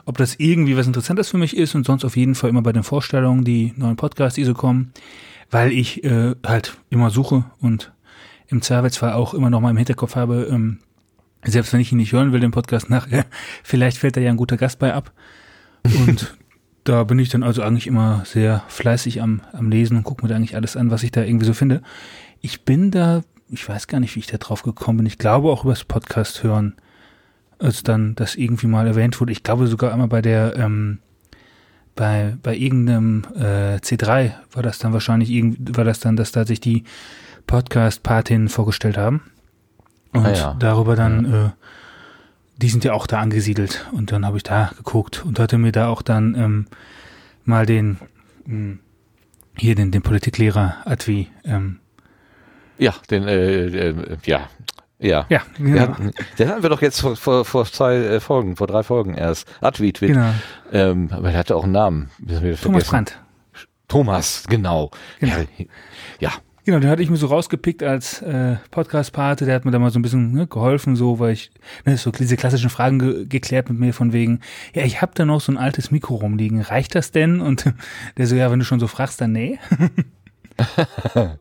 ob 0.05 0.19
das 0.19 0.37
irgendwie 0.39 0.77
was 0.77 0.87
Interessantes 0.87 1.31
für 1.31 1.39
mich 1.39 1.57
ist 1.57 1.75
und 1.75 1.87
sonst 1.87 2.05
auf 2.05 2.17
jeden 2.17 2.35
Fall 2.35 2.51
immer 2.51 2.63
bei 2.63 2.73
den 2.73 2.83
Vorstellungen, 2.83 3.45
die 3.45 3.73
neuen 3.77 3.97
Podcasts, 3.97 4.35
die 4.35 4.45
so 4.45 4.55
kommen, 4.55 4.93
weil 5.51 5.73
ich 5.73 6.05
äh, 6.05 6.35
halt 6.45 6.77
immer 6.91 7.11
suche 7.11 7.45
und 7.61 7.93
im 8.49 8.63
Zweifelsfall 8.63 9.13
auch 9.13 9.35
immer 9.35 9.51
noch 9.51 9.61
mal 9.61 9.71
im 9.71 9.77
Hinterkopf 9.77 10.17
habe, 10.17 10.49
ähm, 10.51 10.79
selbst 11.47 11.73
wenn 11.73 11.81
ich 11.81 11.93
ihn 11.93 11.98
nicht 11.98 12.12
hören 12.12 12.32
will, 12.32 12.40
den 12.40 12.51
Podcast 12.51 12.90
nachher, 12.90 13.27
vielleicht 13.62 13.98
fällt 13.98 14.16
da 14.16 14.20
ja 14.20 14.31
ein 14.31 14.36
guter 14.36 14.56
Gast 14.56 14.78
bei 14.78 14.93
ab. 14.93 15.12
Und 15.85 16.36
da 16.85 17.05
bin 17.05 17.18
ich 17.18 17.28
dann 17.28 17.43
also 17.43 17.62
eigentlich 17.62 17.86
immer 17.86 18.24
sehr 18.24 18.64
fleißig 18.68 19.23
am, 19.23 19.43
am 19.52 19.70
Lesen 19.70 19.97
und 19.97 20.05
gucke 20.05 20.23
mir 20.23 20.28
da 20.28 20.36
eigentlich 20.36 20.56
alles 20.56 20.77
an, 20.77 20.90
was 20.90 21.02
ich 21.02 21.10
da 21.10 21.23
irgendwie 21.23 21.47
so 21.47 21.52
finde. 21.52 21.82
Ich 22.40 22.64
bin 22.64 22.90
da, 22.90 23.23
ich 23.48 23.68
weiß 23.68 23.86
gar 23.86 24.01
nicht, 24.01 24.14
wie 24.14 24.20
ich 24.20 24.27
da 24.27 24.39
drauf 24.39 24.62
gekommen 24.62 24.98
bin. 24.98 25.06
Ich 25.06 25.18
glaube 25.18 25.51
auch 25.51 25.64
übers 25.64 25.85
Podcast 25.85 26.43
hören, 26.43 26.74
als 27.59 27.82
dann 27.82 28.14
das 28.14 28.35
irgendwie 28.35 28.66
mal 28.66 28.86
erwähnt 28.86 29.20
wurde. 29.20 29.32
Ich 29.32 29.43
glaube 29.43 29.66
sogar 29.66 29.93
einmal 29.93 30.09
bei 30.09 30.23
der, 30.23 30.56
ähm, 30.56 30.98
bei, 31.94 32.36
bei 32.43 32.55
irgendeinem 32.55 33.24
äh, 33.35 33.77
C3 33.77 34.32
war 34.52 34.62
das 34.62 34.78
dann 34.78 34.93
wahrscheinlich 34.93 35.31
irgendwie, 35.31 35.77
war 35.77 35.85
das 35.85 35.98
dann, 35.98 36.16
dass 36.16 36.31
da 36.31 36.44
sich 36.44 36.60
die 36.60 36.85
Podcast-Patinnen 37.47 38.48
vorgestellt 38.48 38.98
haben. 38.98 39.23
Und 40.16 40.26
Ah 40.26 40.32
ja. 40.32 40.56
darüber 40.59 40.97
dann, 40.97 41.32
äh, 41.32 41.51
die 42.56 42.68
sind 42.68 42.84
ja 42.84 42.93
auch 42.93 43.06
da 43.06 43.20
angesiedelt. 43.20 43.86
Und 43.93 44.12
dann 44.12 44.24
habe 44.24 44.36
ich 44.36 44.43
da 44.43 44.70
geguckt 44.76 45.24
und 45.24 45.38
hatte 45.38 45.59
mir 45.59 45.72
da 45.72 45.88
auch 45.88 46.02
dann 46.02 46.34
ähm, 46.34 46.66
mal 47.44 47.66
den, 47.66 47.98
mh, 48.47 48.78
hier 49.59 49.74
den, 49.74 49.90
den 49.90 50.02
Politiklehrer 50.02 50.76
Advi, 50.84 51.28
ähm, 51.44 51.80
Ja, 52.78 52.94
den, 53.10 53.24
äh, 53.24 53.66
äh, 53.66 54.16
ja, 54.24 54.48
ja. 54.98 55.26
ja, 55.28 55.43
Den, 55.59 55.66
genau. 55.66 55.80
hatten, 55.82 56.10
den 56.38 56.48
hatten 56.48 56.62
wir 56.62 56.70
doch 56.70 56.82
jetzt 56.82 57.01
vor, 57.01 57.16
vor, 57.16 57.44
vor 57.44 57.66
zwei 57.66 57.97
äh, 57.97 58.20
Folgen, 58.20 58.56
vor 58.56 58.66
drei 58.66 58.82
Folgen 58.82 59.14
erst. 59.14 59.47
Adwit, 59.60 60.01
genau. 60.01 60.32
ähm, 60.72 61.09
aber 61.10 61.32
er 61.32 61.38
hatte 61.38 61.56
auch 61.56 61.64
einen 61.64 61.72
Namen. 61.72 62.10
Thomas. 62.62 62.88
Brandt. 62.88 63.18
Thomas, 63.88 64.44
genau. 64.48 64.90
Genau. 65.20 65.36
Ja, 65.36 65.64
ja, 66.18 66.32
Genau, 66.66 66.80
den 66.80 66.90
hatte 66.90 67.01
ich 67.01 67.10
mir 67.10 67.16
so 67.16 67.28
rausgepickt 67.28 67.84
als 67.84 68.22
äh, 68.22 68.56
Podcast-Pate, 68.72 69.44
der 69.44 69.55
hat 69.55 69.64
mir 69.64 69.70
da 69.70 69.78
mal 69.78 69.93
so 69.93 70.01
ein 70.01 70.02
bisschen 70.02 70.32
ne, 70.32 70.48
geholfen, 70.48 70.97
so, 70.97 71.20
weil 71.20 71.32
ich, 71.32 71.52
ne, 71.84 71.97
so 71.97 72.10
diese 72.10 72.36
klassischen 72.36 72.70
Fragen 72.70 72.98
ge 72.98 73.24
geklärt 73.24 73.70
mit 73.70 73.78
mir 73.78 73.94
von 73.94 74.12
wegen, 74.12 74.40
ja, 74.74 74.82
ich 74.82 75.01
habe 75.01 75.12
da 75.14 75.24
noch 75.24 75.40
so 75.40 75.52
ein 75.52 75.59
altes 75.59 75.93
Mikro 75.93 76.16
rumliegen, 76.16 76.60
reicht 76.60 76.97
das 76.97 77.12
denn? 77.12 77.40
Und 77.40 77.72
der 78.18 78.26
so, 78.26 78.34
ja, 78.34 78.51
wenn 78.51 78.59
du 78.59 78.64
schon 78.64 78.80
so 78.80 78.88
fragst, 78.88 79.20
dann 79.20 79.30
nee. 79.30 79.60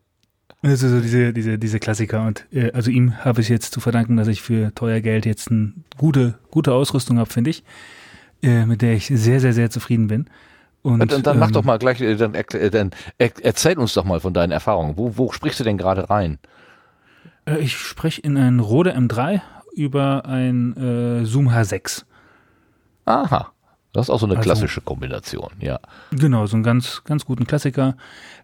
Das 0.61 0.81
ist 0.81 0.91
so 0.91 0.99
diese, 0.99 1.31
diese, 1.31 1.60
diese 1.60 1.80
Klassiker. 1.80 2.26
Und 2.26 2.45
äh, 2.52 2.72
also 2.72 2.91
ihm 2.91 3.18
habe 3.18 3.41
ich 3.41 3.49
jetzt 3.49 3.72
zu 3.73 3.80
verdanken, 3.80 4.18
dass 4.18 4.27
ich 4.27 4.41
für 4.41 4.73
teuer 4.73 4.99
Geld 4.99 5.26
jetzt 5.26 5.49
eine 5.49 5.73
gute, 5.97 6.39
gute 6.49 6.73
Ausrüstung 6.73 7.18
habe, 7.19 7.31
finde 7.31 7.52
ich, 7.52 7.64
äh, 8.41 8.65
mit 8.65 8.81
der 8.81 8.93
ich 8.93 9.07
sehr, 9.07 9.39
sehr, 9.39 9.53
sehr 9.53 9.69
zufrieden 9.72 10.07
bin. 10.07 10.27
Und, 10.86 11.02
Und, 11.02 11.12
dann, 11.12 11.24
dann 11.24 11.40
mach 11.40 11.48
ähm, 11.48 11.53
doch 11.53 11.64
mal 11.64 11.80
gleich, 11.80 11.99
äh, 11.99 12.16
dann, 12.16 12.36
äh, 12.36 12.70
dann 12.70 12.91
er, 13.18 13.32
erzähl 13.41 13.76
uns 13.80 13.95
doch 13.95 14.03
mal 14.06 14.20
von 14.20 14.36
deinen 14.36 14.52
Erfahrungen. 14.52 14.98
Wo, 14.98 15.18
wo 15.18 15.32
sprichst 15.32 15.60
du 15.60 15.64
denn 15.64 15.80
gerade 15.80 16.12
rein? 16.12 16.38
Äh, 17.45 17.57
Ich 17.57 17.76
spreche 17.76 18.22
in 18.22 18.38
ein 18.38 18.60
Rode 18.60 18.95
M3 18.95 19.41
über 19.76 20.26
ein 20.26 20.78
äh, 20.78 21.26
Zoom 21.26 21.49
H6. 21.49 22.03
Aha. 23.06 23.52
Das 23.94 24.07
ist 24.07 24.10
auch 24.12 24.20
so 24.20 24.26
eine 24.28 24.36
Also- 24.38 24.45
klassische 24.48 24.82
Kombination, 24.82 25.49
ja. 25.60 25.80
Genau, 26.12 26.45
so 26.45 26.56
einen 26.56 26.64
ganz, 26.64 27.02
ganz 27.06 27.26
guten 27.26 27.48
Klassiker. 27.48 27.95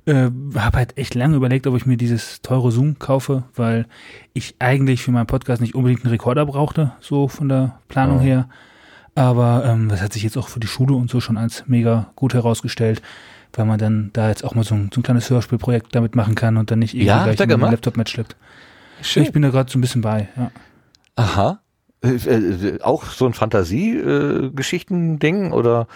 Äh, 0.06 0.30
habe 0.56 0.78
halt 0.78 0.98
echt 0.98 1.14
lange 1.14 1.36
überlegt, 1.36 1.68
ob 1.68 1.76
ich 1.76 1.86
mir 1.86 1.98
dieses 1.98 2.42
teure 2.42 2.72
Zoom 2.72 2.98
kaufe, 3.00 3.44
weil 3.54 3.86
ich 4.34 4.56
eigentlich 4.60 5.04
für 5.04 5.12
meinen 5.12 5.28
Podcast 5.28 5.62
nicht 5.62 5.76
unbedingt 5.76 6.04
einen 6.06 6.12
Rekorder 6.12 6.46
brauchte, 6.48 6.94
so 7.02 7.28
von 7.28 7.50
der 7.50 7.80
Planung 7.88 8.18
Ja. 8.20 8.24
her. 8.24 8.50
Aber 9.16 9.66
ähm, 9.66 9.90
das 9.90 10.02
hat 10.02 10.14
sich 10.14 10.24
jetzt 10.24 10.38
auch 10.38 10.48
für 10.48 10.60
die 10.60 10.68
Schule 10.68 10.96
und 10.96 11.10
so 11.10 11.20
schon 11.20 11.38
als 11.38 11.66
mega 11.68 12.12
gut 12.16 12.34
herausgestellt, 12.34 13.02
weil 13.54 13.66
man 13.66 13.78
dann 13.78 14.10
da 14.14 14.30
jetzt 14.30 14.44
auch 14.44 14.56
mal 14.56 14.64
so 14.64 14.76
ein, 14.76 14.90
so 14.94 15.02
ein 15.02 15.04
kleines 15.04 15.30
Hörspielprojekt 15.30 15.94
damit 15.94 16.16
machen 16.16 16.36
kann 16.36 16.58
und 16.58 16.72
dann 16.72 16.80
nicht 16.80 16.94
irgendwie 16.94 17.08
Ja, 17.08 17.26
gleich 17.26 17.42
einen? 17.42 17.60
Laptop 17.60 17.98
mitschleppt. 17.98 18.36
Ich 19.04 19.32
bin 19.32 19.42
da 19.42 19.50
gerade 19.50 19.72
so 19.72 19.78
ein 19.78 19.82
bisschen 19.82 20.02
bei, 20.02 20.30
ja. 20.38 20.52
Aha. 21.16 21.60
Äh, 22.04 22.16
äh, 22.16 22.82
auch 22.82 23.06
so 23.06 23.26
ein 23.26 23.34
Fantasie-Geschichten-Ding 23.34 25.52
oder 25.52 25.88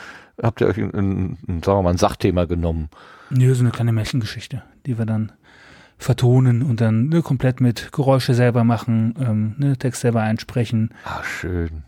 habt 0.42 0.62
ihr 0.62 0.68
euch 0.68 0.78
ein, 0.78 0.94
ein, 0.94 1.38
ein, 1.48 1.64
sagen 1.64 1.80
wir 1.80 1.84
mal, 1.84 1.92
ein 1.92 1.98
Sachthema 1.98 2.46
genommen? 2.46 2.90
Nö, 3.30 3.54
so 3.56 3.62
eine 3.62 3.72
kleine 3.72 3.92
Märchengeschichte, 3.92 4.64
die 4.86 4.98
wir 4.98 5.06
dann 5.06 5.32
vertonen 5.98 6.62
und 6.62 6.82
dann 6.82 7.08
ne, 7.08 7.22
komplett 7.22 7.62
mit 7.62 7.92
Geräusche 7.92 8.34
selber 8.34 8.64
machen, 8.64 9.16
ähm, 9.20 9.56
ne, 9.58 9.78
Text 9.78 10.02
selber 10.02 10.22
einsprechen. 10.22 10.94
Ah, 11.06 11.24
schön. 11.24 11.84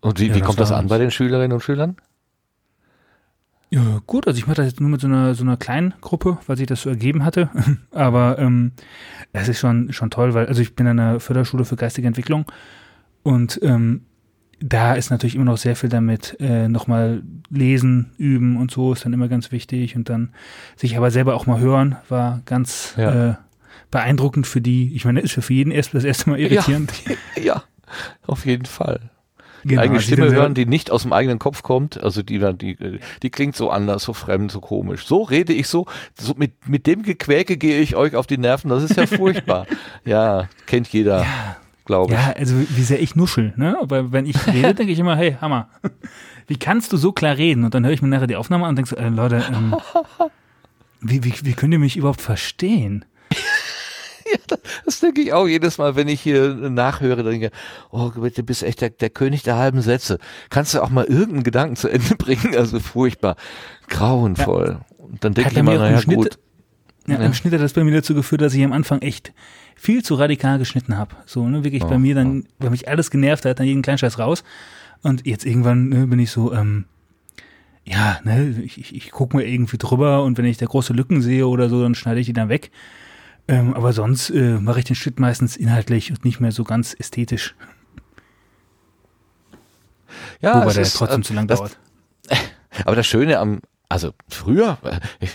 Und 0.00 0.20
wie, 0.20 0.28
Ja, 0.28 0.34
wie 0.34 0.38
das 0.40 0.46
kommt 0.46 0.60
das 0.60 0.72
an 0.72 0.86
bei 0.88 0.98
den 0.98 1.10
Schülerinnen 1.10 1.52
und 1.52 1.62
Schülern? 1.62 1.96
Ja, 3.70 4.00
gut, 4.06 4.26
also 4.26 4.38
ich 4.38 4.46
mache 4.46 4.56
das 4.56 4.66
jetzt 4.66 4.80
nur 4.80 4.88
mit 4.88 5.00
so 5.02 5.06
einer 5.08 5.34
so 5.34 5.44
einer 5.44 5.58
kleinen 5.58 5.92
Gruppe, 6.00 6.38
weil 6.46 6.56
sich 6.56 6.66
das 6.66 6.80
so 6.82 6.88
ergeben 6.88 7.24
hatte. 7.24 7.50
Aber 7.90 8.38
ähm, 8.38 8.72
es 9.32 9.48
ist 9.48 9.58
schon 9.60 9.92
schon 9.92 10.10
toll, 10.10 10.32
weil 10.34 10.46
also 10.46 10.62
ich 10.62 10.74
bin 10.74 10.86
an 10.86 10.98
einer 10.98 11.20
Förderschule 11.20 11.64
für 11.66 11.76
geistige 11.76 12.08
Entwicklung 12.08 12.46
und 13.22 13.60
ähm, 13.62 14.06
da 14.60 14.94
ist 14.94 15.10
natürlich 15.10 15.36
immer 15.36 15.44
noch 15.44 15.58
sehr 15.58 15.76
viel 15.76 15.88
damit, 15.90 16.36
äh, 16.40 16.66
nochmal 16.68 17.22
lesen, 17.50 18.10
üben 18.16 18.56
und 18.56 18.70
so 18.72 18.92
ist 18.92 19.04
dann 19.04 19.12
immer 19.12 19.28
ganz 19.28 19.52
wichtig 19.52 19.94
und 19.94 20.08
dann 20.08 20.30
sich 20.74 20.96
aber 20.96 21.10
selber 21.12 21.34
auch 21.36 21.46
mal 21.46 21.60
hören, 21.60 21.96
war 22.08 22.40
ganz 22.46 22.94
Ja. 22.96 23.30
äh, 23.30 23.34
beeindruckend 23.90 24.46
für 24.46 24.60
die. 24.60 24.94
Ich 24.96 25.04
meine, 25.04 25.20
ist 25.20 25.32
für 25.32 25.52
jeden 25.52 25.70
erst 25.70 25.94
das 25.94 26.04
erste 26.04 26.30
Mal 26.30 26.40
irritierend. 26.40 26.92
Ja, 27.42 27.62
auf 28.26 28.46
jeden 28.46 28.64
Fall. 28.66 29.10
Die 29.64 29.68
Genau, 29.68 29.82
eigene 29.82 29.98
also 29.98 30.06
Stimme 30.06 30.30
hören, 30.30 30.54
die 30.54 30.66
nicht 30.66 30.90
aus 30.90 31.02
dem 31.02 31.12
eigenen 31.12 31.38
Kopf 31.38 31.62
kommt, 31.62 32.02
also 32.02 32.22
die 32.22 32.38
dann, 32.38 32.58
die, 32.58 32.72
äh, 32.72 33.00
die 33.22 33.30
klingt 33.30 33.56
so 33.56 33.70
anders, 33.70 34.04
so 34.04 34.12
fremd, 34.12 34.50
so 34.52 34.60
komisch. 34.60 35.06
So 35.06 35.22
rede 35.22 35.52
ich 35.52 35.68
so, 35.68 35.86
so 36.18 36.34
mit, 36.36 36.68
mit 36.68 36.86
dem 36.86 37.02
Gequäke 37.02 37.56
gehe 37.56 37.80
ich 37.80 37.96
euch 37.96 38.14
auf 38.16 38.26
die 38.26 38.38
Nerven, 38.38 38.70
das 38.70 38.82
ist 38.82 38.96
ja 38.96 39.06
furchtbar. 39.06 39.66
ja, 40.04 40.48
kennt 40.66 40.88
jeder, 40.88 41.26
glaube 41.84 42.14
ich. 42.14 42.18
Ja, 42.18 42.32
also 42.36 42.54
wie 42.56 42.82
sehr 42.82 43.00
ich 43.00 43.16
nuschel, 43.16 43.52
ne? 43.56 43.76
Aber 43.80 44.12
wenn 44.12 44.26
ich 44.26 44.46
rede, 44.46 44.74
denke 44.74 44.92
ich 44.92 44.98
immer, 44.98 45.16
hey, 45.16 45.36
Hammer. 45.40 45.68
Wie 46.46 46.56
kannst 46.56 46.92
du 46.92 46.96
so 46.96 47.12
klar 47.12 47.36
reden? 47.36 47.64
Und 47.64 47.74
dann 47.74 47.84
höre 47.84 47.92
ich 47.92 48.00
mir 48.00 48.08
nachher 48.08 48.26
die 48.26 48.36
Aufnahme 48.36 48.64
an 48.64 48.70
und 48.70 48.76
denke 48.76 48.88
so, 48.88 48.96
äh, 48.96 49.08
Leute, 49.10 49.44
ähm, 49.52 49.76
wie, 51.00 51.22
wie, 51.22 51.34
wie 51.42 51.52
könnt 51.52 51.72
ihr 51.72 51.78
mich 51.78 51.96
überhaupt 51.96 52.22
verstehen? 52.22 53.04
Das 54.84 55.00
denke 55.00 55.20
ich 55.22 55.32
auch 55.32 55.46
jedes 55.46 55.78
Mal, 55.78 55.96
wenn 55.96 56.08
ich 56.08 56.20
hier 56.20 56.54
nachhöre, 56.54 57.22
dann 57.22 57.32
denke 57.32 57.46
ich, 57.46 57.52
oh, 57.90 58.10
du 58.14 58.42
bist 58.42 58.62
echt 58.62 58.80
der, 58.80 58.90
der 58.90 59.10
König 59.10 59.42
der 59.42 59.56
halben 59.56 59.82
Sätze. 59.82 60.18
Kannst 60.50 60.74
du 60.74 60.82
auch 60.82 60.90
mal 60.90 61.04
irgendeinen 61.04 61.42
Gedanken 61.44 61.76
zu 61.76 61.88
Ende 61.88 62.14
bringen? 62.18 62.54
Also 62.56 62.80
furchtbar, 62.80 63.36
grauenvoll. 63.88 64.80
Und 64.98 65.24
dann 65.24 65.34
denke 65.34 65.50
ich 65.50 65.54
bei 65.54 65.60
immer, 65.60 65.72
mir 65.72 65.78
naja, 65.78 65.98
Schnitt- 66.00 66.16
gut. 66.16 66.38
Ja, 67.06 67.18
Ja. 67.18 67.24
Im 67.24 67.32
Schnitt 67.34 67.54
hat 67.54 67.60
das 67.60 67.72
bei 67.72 67.84
mir 67.84 67.94
dazu 67.94 68.14
geführt, 68.14 68.42
dass 68.42 68.52
ich 68.54 68.62
am 68.64 68.72
Anfang 68.72 69.00
echt 69.00 69.32
viel 69.76 70.02
zu 70.04 70.14
radikal 70.16 70.58
geschnitten 70.58 70.96
habe. 70.98 71.14
So, 71.24 71.48
ne, 71.48 71.64
wirklich 71.64 71.82
bei 71.82 71.94
Oh, 71.96 71.98
mir 71.98 72.14
dann, 72.14 72.46
weil 72.58 72.70
mich 72.70 72.88
alles 72.88 73.10
genervt 73.10 73.44
hat, 73.46 73.58
dann 73.60 73.66
jeden 73.66 73.82
Kleinscheiß 73.82 74.18
raus. 74.18 74.44
Und 75.02 75.26
jetzt 75.26 75.46
irgendwann 75.46 75.88
ne, 75.88 76.06
bin 76.06 76.18
ich 76.18 76.30
so, 76.30 76.52
ähm, 76.52 76.84
ja, 77.84 78.18
ne, 78.24 78.48
ich, 78.62 78.78
ich, 78.78 78.94
ich 78.94 79.10
gucke 79.10 79.36
mal 79.36 79.42
irgendwie 79.44 79.78
drüber 79.78 80.22
und 80.24 80.36
wenn 80.36 80.44
ich 80.44 80.58
da 80.58 80.66
große 80.66 80.92
Lücken 80.92 81.22
sehe 81.22 81.46
oder 81.46 81.70
so, 81.70 81.80
dann 81.82 81.94
schneide 81.94 82.20
ich 82.20 82.26
die 82.26 82.32
dann 82.34 82.50
weg. 82.50 82.70
Ähm, 83.48 83.72
aber 83.74 83.92
sonst 83.94 84.28
äh, 84.30 84.58
mache 84.60 84.80
ich 84.80 84.84
den 84.84 84.94
Schnitt 84.96 85.18
meistens 85.18 85.56
inhaltlich 85.56 86.10
und 86.10 86.24
nicht 86.24 86.38
mehr 86.38 86.52
so 86.52 86.64
ganz 86.64 86.94
ästhetisch. 86.98 87.54
Ja, 90.40 90.60
wobei 90.62 90.72
der 90.74 90.82
ist, 90.82 90.96
trotzdem 90.96 91.20
äh, 91.20 91.24
zu 91.24 91.34
lang 91.34 91.46
das, 91.48 91.58
dauert. 91.58 91.78
Aber 92.84 92.96
das 92.96 93.06
Schöne 93.06 93.38
am, 93.38 93.60
also 93.88 94.12
früher, 94.28 94.78
äh, 94.84 95.00
ich, 95.20 95.32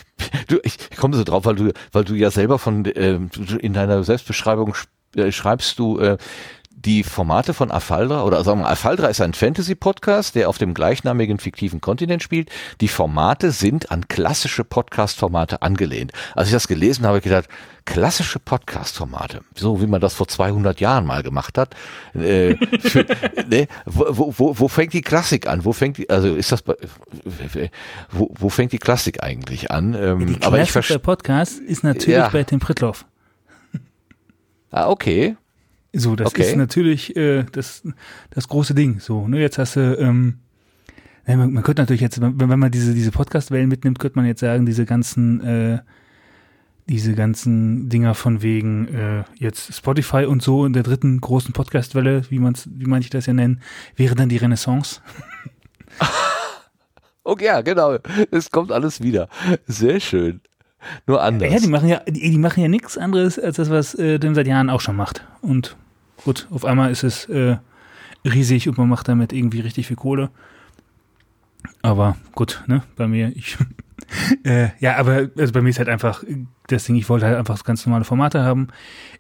du, 0.48 0.60
ich 0.64 0.92
komme 0.92 1.18
so 1.18 1.24
drauf, 1.24 1.46
weil 1.46 1.56
du, 1.56 1.72
weil 1.92 2.04
du 2.04 2.14
ja 2.16 2.32
selber 2.32 2.60
von, 2.60 2.84
ähm, 2.96 3.30
du- 3.34 3.58
in 3.58 3.74
deiner 3.74 4.04
Selbstbeschreibung 4.04 4.74
sch- 4.74 4.88
äh, 5.16 5.32
schreibst 5.32 5.80
du, 5.80 6.00
äh, 6.00 6.18
die 6.86 7.04
Formate 7.04 7.54
von 7.54 7.72
Afaldra, 7.72 8.24
oder 8.24 8.44
sagen 8.44 8.60
wir 8.60 8.70
Afaldra 8.70 9.08
ist 9.08 9.22
ein 9.22 9.34
Fantasy-Podcast, 9.34 10.36
der 10.36 10.50
auf 10.50 10.58
dem 10.58 10.74
gleichnamigen 10.74 11.40
fiktiven 11.40 11.80
Kontinent 11.80 12.22
spielt. 12.22 12.50
Die 12.82 12.90
Formate 12.90 13.52
sind 13.52 13.90
an 13.92 14.08
klassische 14.10 14.66
Podcast-Formate 14.66 15.62
angelehnt. 15.62 16.12
Als 16.36 16.50
ich 16.50 16.54
das 16.54 16.68
gelesen 16.68 17.06
habe, 17.06 17.20
ich 17.20 17.24
gedacht, 17.24 17.48
klassische 17.86 18.40
Podcast-Formate, 18.40 19.42
so 19.56 19.82
wie 19.82 19.88
man 19.88 20.02
das 20.02 20.14
vor 20.14 20.28
200 20.28 20.82
Jahren 20.82 21.06
mal 21.06 21.24
gemacht 21.24 21.58
hat. 21.58 21.74
Äh, 22.16 22.56
für, 22.80 23.06
ne, 23.48 23.68
wo, 23.86 24.34
wo, 24.38 24.60
wo, 24.60 24.68
fängt 24.68 24.94
die 24.94 25.02
Klassik 25.02 25.48
an? 25.48 25.64
Wo 25.64 25.72
fängt 25.72 25.98
die, 25.98 26.10
also 26.10 26.36
ist 26.36 26.52
das, 26.52 26.62
bei, 26.64 26.76
wo, 28.12 28.30
wo 28.38 28.50
fängt 28.50 28.74
die 28.74 28.78
Klassik 28.78 29.24
eigentlich 29.24 29.72
an? 29.72 29.94
Ähm, 29.94 30.40
Die 30.40 30.46
aber 30.46 30.62
ich 30.62 30.74
bei 30.74 30.98
Podcast 30.98 31.60
ist 31.60 31.84
natürlich 31.84 32.18
Ja. 32.18 32.30
bei 32.30 32.44
Tim 32.44 32.60
Pritloff. 32.60 33.06
ah, 34.72 34.90
okay. 34.90 35.38
So, 35.94 36.16
das 36.16 36.28
Okay. 36.28 36.42
ist 36.44 36.56
natürlich 36.56 37.16
äh, 37.16 37.44
das, 37.52 37.84
das 38.32 38.48
große 38.48 38.74
Ding. 38.74 39.00
So, 39.00 39.28
ne, 39.28 39.40
jetzt 39.40 39.58
hast 39.60 39.76
du, 39.76 39.96
ähm, 40.00 40.40
man, 41.28 41.54
man 41.54 41.64
könnte 41.64 41.82
natürlich 41.84 42.02
jetzt, 42.02 42.20
wenn, 42.20 42.40
wenn 42.50 42.60
man 42.60 42.72
diese, 42.72 42.94
diese 42.94 43.12
Podcast-Wellen 43.12 43.70
mitnimmt, 43.70 44.00
könnte 44.00 44.18
man 44.18 44.26
jetzt 44.26 44.40
sagen, 44.40 44.66
diese 44.66 44.86
ganzen, 44.86 45.42
äh, 45.42 45.80
diese 46.90 47.14
ganzen 47.14 47.88
Dinger 47.90 48.14
von 48.16 48.42
wegen 48.42 48.88
äh, 48.90 49.24
jetzt 49.38 49.74
Spotify 49.74 50.26
und 50.26 50.42
so 50.42 50.66
in 50.66 50.74
der 50.74 50.84
dritten 50.84 51.22
großen 51.22 51.54
Podcast-Welle, 51.54 52.24
wie 52.30 52.40
man's, 52.40 52.68
wie 52.74 52.86
manche 52.88 53.10
das 53.10 53.26
ja 53.28 53.34
nennen, 53.34 53.62
wäre 53.96 54.16
dann 54.16 54.30
die 54.30 54.38
Renaissance. 54.38 55.00
Okay, 57.26 57.46
ja, 57.46 57.62
genau. 57.62 57.98
Es 58.32 58.52
kommt 58.52 58.72
alles 58.74 59.02
wieder. 59.02 59.30
Sehr 59.66 60.02
schön. 60.02 60.42
Nur 61.08 61.24
anders. 61.24 61.54
Ja, 61.54 61.60
die 61.60 61.68
machen 61.70 61.88
ja, 61.88 62.00
die, 62.06 62.20
die 62.32 62.38
machen 62.38 62.62
ja 62.62 62.68
nichts 62.68 62.98
anderes 62.98 63.40
als 63.40 63.56
das, 63.56 63.70
was 63.70 63.96
äh, 63.96 64.20
Tim 64.20 64.36
seit 64.36 64.46
Jahren 64.48 64.70
auch 64.70 64.82
schon 64.82 64.98
macht. 64.98 65.26
Und 65.42 65.78
gut, 66.24 66.48
auf 66.52 66.66
einmal 66.66 66.92
ist 66.92 67.04
es 67.04 67.26
äh, 67.26 67.58
riesig 68.26 68.68
und 68.68 68.78
man 68.78 68.90
macht 68.90 69.08
damit 69.08 69.34
irgendwie 69.34 69.62
richtig 69.62 69.88
viel 69.88 69.98
Kohle. 69.98 70.30
Aber 71.82 72.18
gut, 72.34 72.64
ne, 72.68 72.84
bei 72.96 73.08
mir, 73.08 73.32
ich, 73.36 73.58
äh, 74.44 74.70
ja, 74.80 74.98
aber 74.98 75.30
also 75.38 75.54
bei 75.54 75.62
mir 75.62 75.70
ist 75.70 75.80
halt 75.80 75.90
einfach 75.90 76.24
das 76.68 76.86
Ding, 76.86 76.96
ich 76.96 77.10
wollte 77.10 77.26
halt 77.26 77.38
einfach 77.38 77.64
ganz 77.64 77.86
normale 77.86 78.06
Formate 78.06 78.42
haben. 78.44 78.68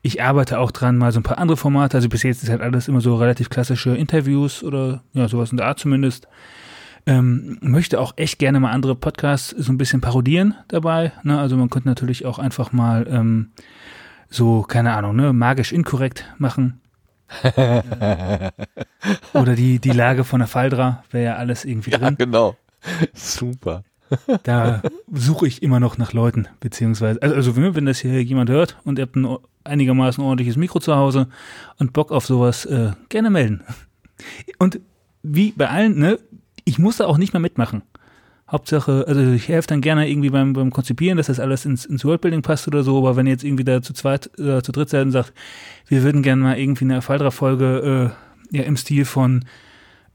Ich 0.01 0.21
arbeite 0.21 0.59
auch 0.59 0.71
dran, 0.71 0.97
mal 0.97 1.11
so 1.11 1.19
ein 1.19 1.23
paar 1.23 1.37
andere 1.37 1.57
Formate. 1.57 1.97
Also 1.97 2.09
bis 2.09 2.23
jetzt 2.23 2.43
ist 2.43 2.49
halt 2.49 2.61
alles 2.61 2.87
immer 2.87 3.01
so 3.01 3.15
relativ 3.15 3.49
klassische 3.49 3.95
Interviews 3.95 4.63
oder 4.63 5.03
ja, 5.13 5.27
sowas 5.27 5.51
in 5.51 5.57
der 5.57 5.67
Art 5.67 5.79
zumindest. 5.79 6.27
Ähm, 7.05 7.57
möchte 7.61 7.99
auch 7.99 8.13
echt 8.15 8.39
gerne 8.39 8.61
mal 8.61 8.71
andere 8.71 8.95
Podcasts 8.95 9.49
so 9.49 9.73
ein 9.73 9.77
bisschen 9.77 9.99
parodieren 9.99 10.55
dabei. 10.69 11.11
Ne? 11.23 11.37
Also 11.37 11.57
man 11.57 11.69
könnte 11.69 11.89
natürlich 11.89 12.25
auch 12.25 12.39
einfach 12.39 12.71
mal 12.71 13.05
ähm, 13.09 13.51
so, 14.29 14.61
keine 14.61 14.93
Ahnung, 14.93 15.15
ne, 15.15 15.33
magisch 15.33 15.73
inkorrekt 15.73 16.25
machen. 16.37 16.79
Oder 19.33 19.55
die, 19.55 19.79
die 19.79 19.91
Lage 19.91 20.23
von 20.23 20.39
der 20.39 20.47
Faldra 20.47 21.03
wäre 21.11 21.25
ja 21.25 21.35
alles 21.35 21.65
irgendwie 21.65 21.91
ja, 21.91 21.97
drin. 21.97 22.15
genau. 22.17 22.55
Super. 23.13 23.83
Da 24.43 24.81
suche 25.11 25.47
ich 25.47 25.63
immer 25.63 25.79
noch 25.79 25.97
nach 25.97 26.13
Leuten, 26.13 26.47
beziehungsweise, 26.59 27.21
also, 27.21 27.35
also 27.35 27.55
wenn 27.55 27.75
wenn 27.75 27.85
das 27.85 27.99
hier 27.99 28.23
jemand 28.23 28.49
hört 28.49 28.77
und 28.83 28.99
ihr 28.99 29.03
habt 29.03 29.15
ein 29.15 29.37
einigermaßen 29.63 30.23
ordentliches 30.23 30.55
Mikro 30.55 30.79
zu 30.79 30.95
Hause 30.95 31.27
und 31.79 31.93
Bock 31.93 32.11
auf 32.11 32.25
sowas, 32.25 32.65
äh, 32.65 32.91
gerne 33.09 33.29
melden. 33.29 33.63
Und 34.59 34.79
wie 35.23 35.51
bei 35.51 35.69
allen, 35.69 35.97
ne, 35.97 36.19
ich 36.65 36.79
muss 36.79 36.97
da 36.97 37.05
auch 37.05 37.17
nicht 37.17 37.33
mehr 37.33 37.39
mitmachen. 37.39 37.81
Hauptsache, 38.53 39.05
also 39.07 39.19
ich 39.31 39.47
helfe 39.47 39.67
dann 39.67 39.81
gerne 39.81 40.09
irgendwie 40.09 40.29
beim, 40.29 40.53
beim 40.53 40.69
Konzipieren, 40.69 41.17
dass 41.17 41.27
das 41.27 41.39
alles 41.39 41.65
ins, 41.65 41.85
ins 41.85 42.05
Worldbuilding 42.05 42.43
passt 42.43 42.67
oder 42.67 42.83
so, 42.83 42.97
aber 42.99 43.15
wenn 43.15 43.25
ihr 43.25 43.31
jetzt 43.31 43.43
irgendwie 43.43 43.63
da 43.63 43.81
zu 43.81 43.93
zweit 43.93 44.29
oder 44.37 44.63
zu 44.63 44.71
dritt 44.71 44.89
seid 44.89 45.05
und 45.05 45.11
sagt, 45.11 45.33
wir 45.87 46.03
würden 46.03 46.21
gerne 46.21 46.43
mal 46.43 46.59
irgendwie 46.59 46.85
eine 46.85 47.01
Faldra-Folge 47.01 48.13
äh, 48.51 48.57
ja, 48.57 48.63
im 48.63 48.77
Stil 48.77 49.05
von 49.05 49.43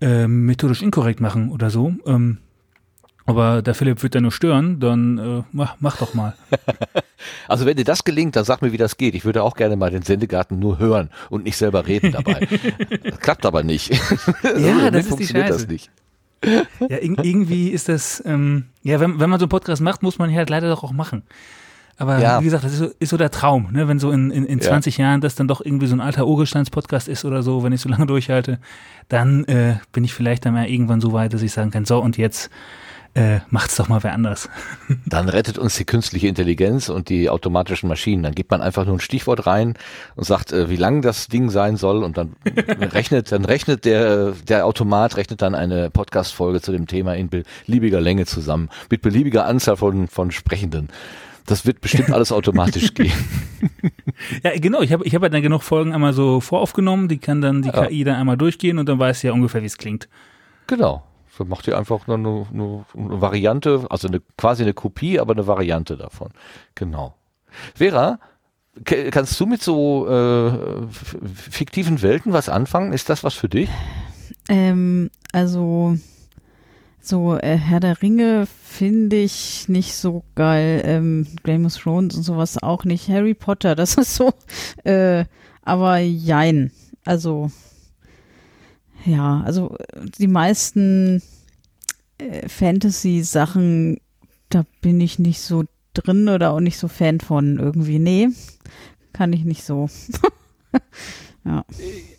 äh, 0.00 0.28
methodisch 0.28 0.82
inkorrekt 0.82 1.20
machen 1.20 1.50
oder 1.50 1.68
so, 1.68 1.94
ähm, 2.06 2.38
aber 3.26 3.60
der 3.60 3.74
Philipp 3.74 4.02
wird 4.02 4.14
da 4.14 4.22
nur 4.22 4.32
stören, 4.32 4.80
dann 4.80 5.18
äh, 5.18 5.42
mach, 5.52 5.76
mach 5.80 5.98
doch 5.98 6.14
mal. 6.14 6.34
Also 7.48 7.66
wenn 7.66 7.76
dir 7.76 7.84
das 7.84 8.04
gelingt, 8.04 8.36
dann 8.36 8.44
sag 8.44 8.62
mir, 8.62 8.72
wie 8.72 8.76
das 8.76 8.96
geht. 8.96 9.14
Ich 9.14 9.24
würde 9.24 9.42
auch 9.42 9.56
gerne 9.56 9.76
mal 9.76 9.90
den 9.90 10.02
Sendegarten 10.02 10.58
nur 10.58 10.78
hören 10.78 11.10
und 11.30 11.44
nicht 11.44 11.56
selber 11.56 11.86
reden 11.86 12.12
dabei. 12.12 12.46
das 13.02 13.18
klappt 13.18 13.44
aber 13.44 13.62
nicht. 13.64 13.90
Ja, 13.90 13.98
das 14.90 15.00
ist 15.00 15.06
die 15.06 15.08
funktioniert 15.08 15.48
Scheiße. 15.48 15.58
das 15.58 15.68
nicht. 15.68 15.90
Ja, 16.44 16.98
ir 16.98 17.02
irgendwie 17.24 17.68
ist 17.70 17.88
das, 17.88 18.22
ähm, 18.26 18.66
ja, 18.82 19.00
wenn, 19.00 19.18
wenn 19.20 19.28
man 19.30 19.40
so 19.40 19.44
einen 19.46 19.50
Podcast 19.50 19.82
macht, 19.82 20.02
muss 20.02 20.18
man 20.18 20.30
ihn 20.30 20.36
halt 20.36 20.50
leider 20.50 20.68
doch 20.68 20.84
auch 20.84 20.92
machen. 20.92 21.22
Aber 21.96 22.20
Ja. 22.20 22.38
wie 22.40 22.44
gesagt, 22.44 22.62
das 22.62 22.72
ist 22.74 22.78
so, 22.78 22.90
ist 23.00 23.08
so 23.10 23.16
der 23.16 23.30
Traum, 23.32 23.72
ne? 23.72 23.88
wenn 23.88 23.98
so 23.98 24.12
in, 24.12 24.30
in, 24.30 24.44
in 24.46 24.58
Ja. 24.60 24.66
20 24.68 24.98
Jahren 24.98 25.20
das 25.20 25.34
dann 25.34 25.48
doch 25.48 25.60
irgendwie 25.64 25.88
so 25.88 25.96
ein 25.96 26.00
alter 26.00 26.28
Urgesteins-Podcast 26.28 27.08
ist 27.08 27.24
oder 27.24 27.42
so, 27.42 27.64
wenn 27.64 27.72
ich 27.72 27.80
so 27.80 27.88
lange 27.90 28.06
durchhalte, 28.06 28.60
dann 29.08 29.44
äh, 29.46 29.76
bin 29.92 30.04
ich 30.04 30.14
vielleicht 30.14 30.46
dann 30.46 30.54
mal 30.54 30.68
irgendwann 30.68 31.00
so 31.00 31.12
weit, 31.12 31.34
dass 31.34 31.42
ich 31.42 31.50
sagen 31.52 31.72
kann, 31.72 31.84
so 31.84 31.98
und 32.00 32.16
jetzt 32.16 32.50
äh, 33.18 33.40
macht's 33.50 33.76
doch 33.76 33.88
mal 33.88 34.02
wer 34.02 34.12
anders. 34.12 34.48
Dann 35.06 35.28
rettet 35.28 35.58
uns 35.58 35.76
die 35.76 35.84
künstliche 35.84 36.28
Intelligenz 36.28 36.88
und 36.88 37.08
die 37.08 37.28
automatischen 37.28 37.88
Maschinen. 37.88 38.22
Dann 38.22 38.34
gibt 38.34 38.50
man 38.50 38.62
einfach 38.62 38.84
nur 38.84 38.96
ein 38.96 39.00
Stichwort 39.00 39.46
rein 39.46 39.74
und 40.16 40.24
sagt, 40.24 40.52
äh, 40.52 40.70
wie 40.70 40.76
lang 40.76 41.02
das 41.02 41.28
Ding 41.28 41.50
sein 41.50 41.76
soll 41.76 42.04
und 42.04 42.16
dann 42.16 42.36
rechnet, 42.46 43.32
dann 43.32 43.44
rechnet 43.44 43.84
der, 43.84 44.32
der 44.46 44.66
Automat 44.66 45.16
rechnet 45.16 45.42
dann 45.42 45.54
eine 45.54 45.90
Podcast-Folge 45.90 46.60
zu 46.60 46.72
dem 46.72 46.86
Thema 46.86 47.14
in 47.16 47.28
beliebiger 47.28 48.00
Länge 48.00 48.26
zusammen, 48.26 48.68
mit 48.90 49.02
beliebiger 49.02 49.44
Anzahl 49.46 49.76
von, 49.76 50.08
von 50.08 50.30
Sprechenden. 50.30 50.88
Das 51.46 51.64
wird 51.64 51.80
bestimmt 51.80 52.12
alles 52.12 52.30
automatisch 52.30 52.92
gehen. 52.94 53.12
Ja, 54.42 54.50
genau, 54.56 54.82
ich 54.82 54.92
habe 54.92 55.04
ich 55.06 55.14
hab 55.14 55.22
halt 55.22 55.32
dann 55.32 55.40
genug 55.42 55.62
Folgen 55.62 55.94
einmal 55.94 56.12
so 56.12 56.40
voraufgenommen, 56.40 57.08
die 57.08 57.18
kann 57.18 57.40
dann 57.40 57.62
die 57.62 57.70
Ja. 57.70 57.86
KI 57.86 58.04
dann 58.04 58.16
einmal 58.16 58.36
durchgehen 58.36 58.78
und 58.78 58.86
dann 58.88 58.98
weiß 58.98 59.20
sie 59.20 59.28
ja 59.28 59.32
ungefähr, 59.32 59.62
wie 59.62 59.66
es 59.66 59.78
klingt. 59.78 60.08
Genau. 60.66 61.02
So 61.38 61.44
macht 61.44 61.68
ihr 61.68 61.78
einfach 61.78 62.08
nur 62.08 62.16
eine, 62.16 62.46
eine, 62.52 62.84
eine 62.96 63.20
Variante, 63.20 63.86
also 63.90 64.08
eine, 64.08 64.20
quasi 64.36 64.64
eine 64.64 64.74
Kopie, 64.74 65.20
aber 65.20 65.34
eine 65.34 65.46
Variante 65.46 65.96
davon. 65.96 66.30
Genau. 66.74 67.14
Vera, 67.76 68.18
kannst 68.84 69.38
du 69.38 69.46
mit 69.46 69.62
so 69.62 70.08
äh, 70.08 70.88
fiktiven 71.32 72.02
Welten 72.02 72.32
was 72.32 72.48
anfangen? 72.48 72.92
Ist 72.92 73.08
das 73.08 73.22
was 73.22 73.34
für 73.34 73.48
dich? 73.48 73.68
Ähm, 74.48 75.10
also 75.30 75.96
so 77.00 77.36
äh, 77.36 77.56
Herr 77.56 77.78
der 77.78 78.02
Ringe 78.02 78.46
finde 78.64 79.16
ich 79.16 79.68
nicht 79.68 79.94
so 79.94 80.24
geil. 80.34 80.82
Ähm, 80.84 81.28
Game 81.44 81.66
of 81.66 81.76
Thrones 81.76 82.16
und 82.16 82.24
sowas 82.24 82.60
auch 82.60 82.84
nicht. 82.84 83.08
Harry 83.08 83.34
Potter, 83.34 83.74
das 83.76 83.94
ist 83.94 84.16
so. 84.16 84.32
Äh, 84.82 85.24
aber 85.62 85.98
jein. 85.98 86.72
Also 87.04 87.52
ja, 89.08 89.42
also 89.44 89.76
die 90.18 90.28
meisten 90.28 91.22
äh, 92.18 92.48
Fantasy-Sachen, 92.48 94.00
da 94.50 94.64
bin 94.80 95.00
ich 95.00 95.18
nicht 95.18 95.40
so 95.40 95.64
drin 95.94 96.28
oder 96.28 96.52
auch 96.52 96.60
nicht 96.60 96.78
so 96.78 96.88
Fan 96.88 97.20
von 97.20 97.58
irgendwie. 97.58 97.98
Nee, 97.98 98.28
kann 99.12 99.32
ich 99.32 99.44
nicht 99.44 99.64
so. 99.64 99.88
ja. 101.44 101.64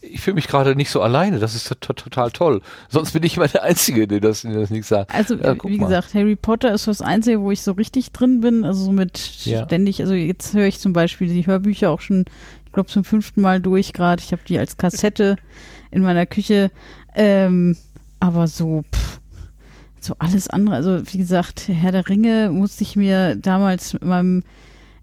Ich 0.02 0.22
fühle 0.22 0.36
mich 0.36 0.48
gerade 0.48 0.76
nicht 0.76 0.90
so 0.90 1.02
alleine, 1.02 1.40
das 1.40 1.54
ist 1.56 1.68
to- 1.82 1.94
total 1.94 2.32
toll. 2.32 2.62
Sonst 2.90 3.12
bin 3.12 3.24
ich 3.24 3.38
immer 3.38 3.48
der 3.48 3.64
Einzige, 3.64 4.08
der 4.08 4.20
das, 4.20 4.42
der 4.42 4.54
das 4.54 4.70
nicht 4.72 4.86
sagt. 4.88 5.14
Also, 5.14 5.36
Ja, 5.36 5.56
wie 5.64 5.78
mal. 5.78 5.86
gesagt, 5.88 6.14
Harry 6.14 6.36
Potter 6.36 6.74
ist 6.74 6.88
das 6.88 7.02
Einzige, 7.02 7.40
wo 7.42 7.52
ich 7.52 7.62
so 7.62 7.74
richtig 7.74 8.12
drin 8.12 8.42
bin. 8.42 8.64
Also 8.64 8.86
so 8.86 8.92
mit 8.92 9.18
Ja. 9.46 9.66
ständig, 9.66 10.02
also 10.02 10.14
jetzt 10.14 10.54
höre 10.54 10.66
ich 10.66 10.80
zum 10.80 10.94
Beispiel 10.94 11.28
die 11.32 11.46
Hörbücher 11.46 11.92
auch 11.92 12.02
schon, 12.02 12.26
glaube, 12.72 12.90
zum 12.90 13.04
fünften 13.04 13.42
Mal 13.42 13.60
durch 13.62 13.94
gerade. 13.94 14.22
Ich 14.24 14.32
habe 14.32 14.42
die 14.48 14.60
als 14.60 14.78
Kassette 14.78 15.36
in 15.92 16.02
meiner 16.02 16.26
Küche. 16.26 16.72
Ähm, 17.16 17.76
aber 18.20 18.48
so, 18.48 18.84
pff, 18.94 19.20
so 20.00 20.16
alles 20.20 20.48
andere, 20.50 20.76
also 20.76 21.02
wie 21.14 21.18
gesagt, 21.18 21.68
Herr 21.68 21.92
der 21.92 22.08
Ringe 22.10 22.50
musste 22.52 22.84
ich 22.84 22.96
mir 22.96 23.36
damals 23.36 23.94
mit 23.94 24.04
meinem 24.06 24.44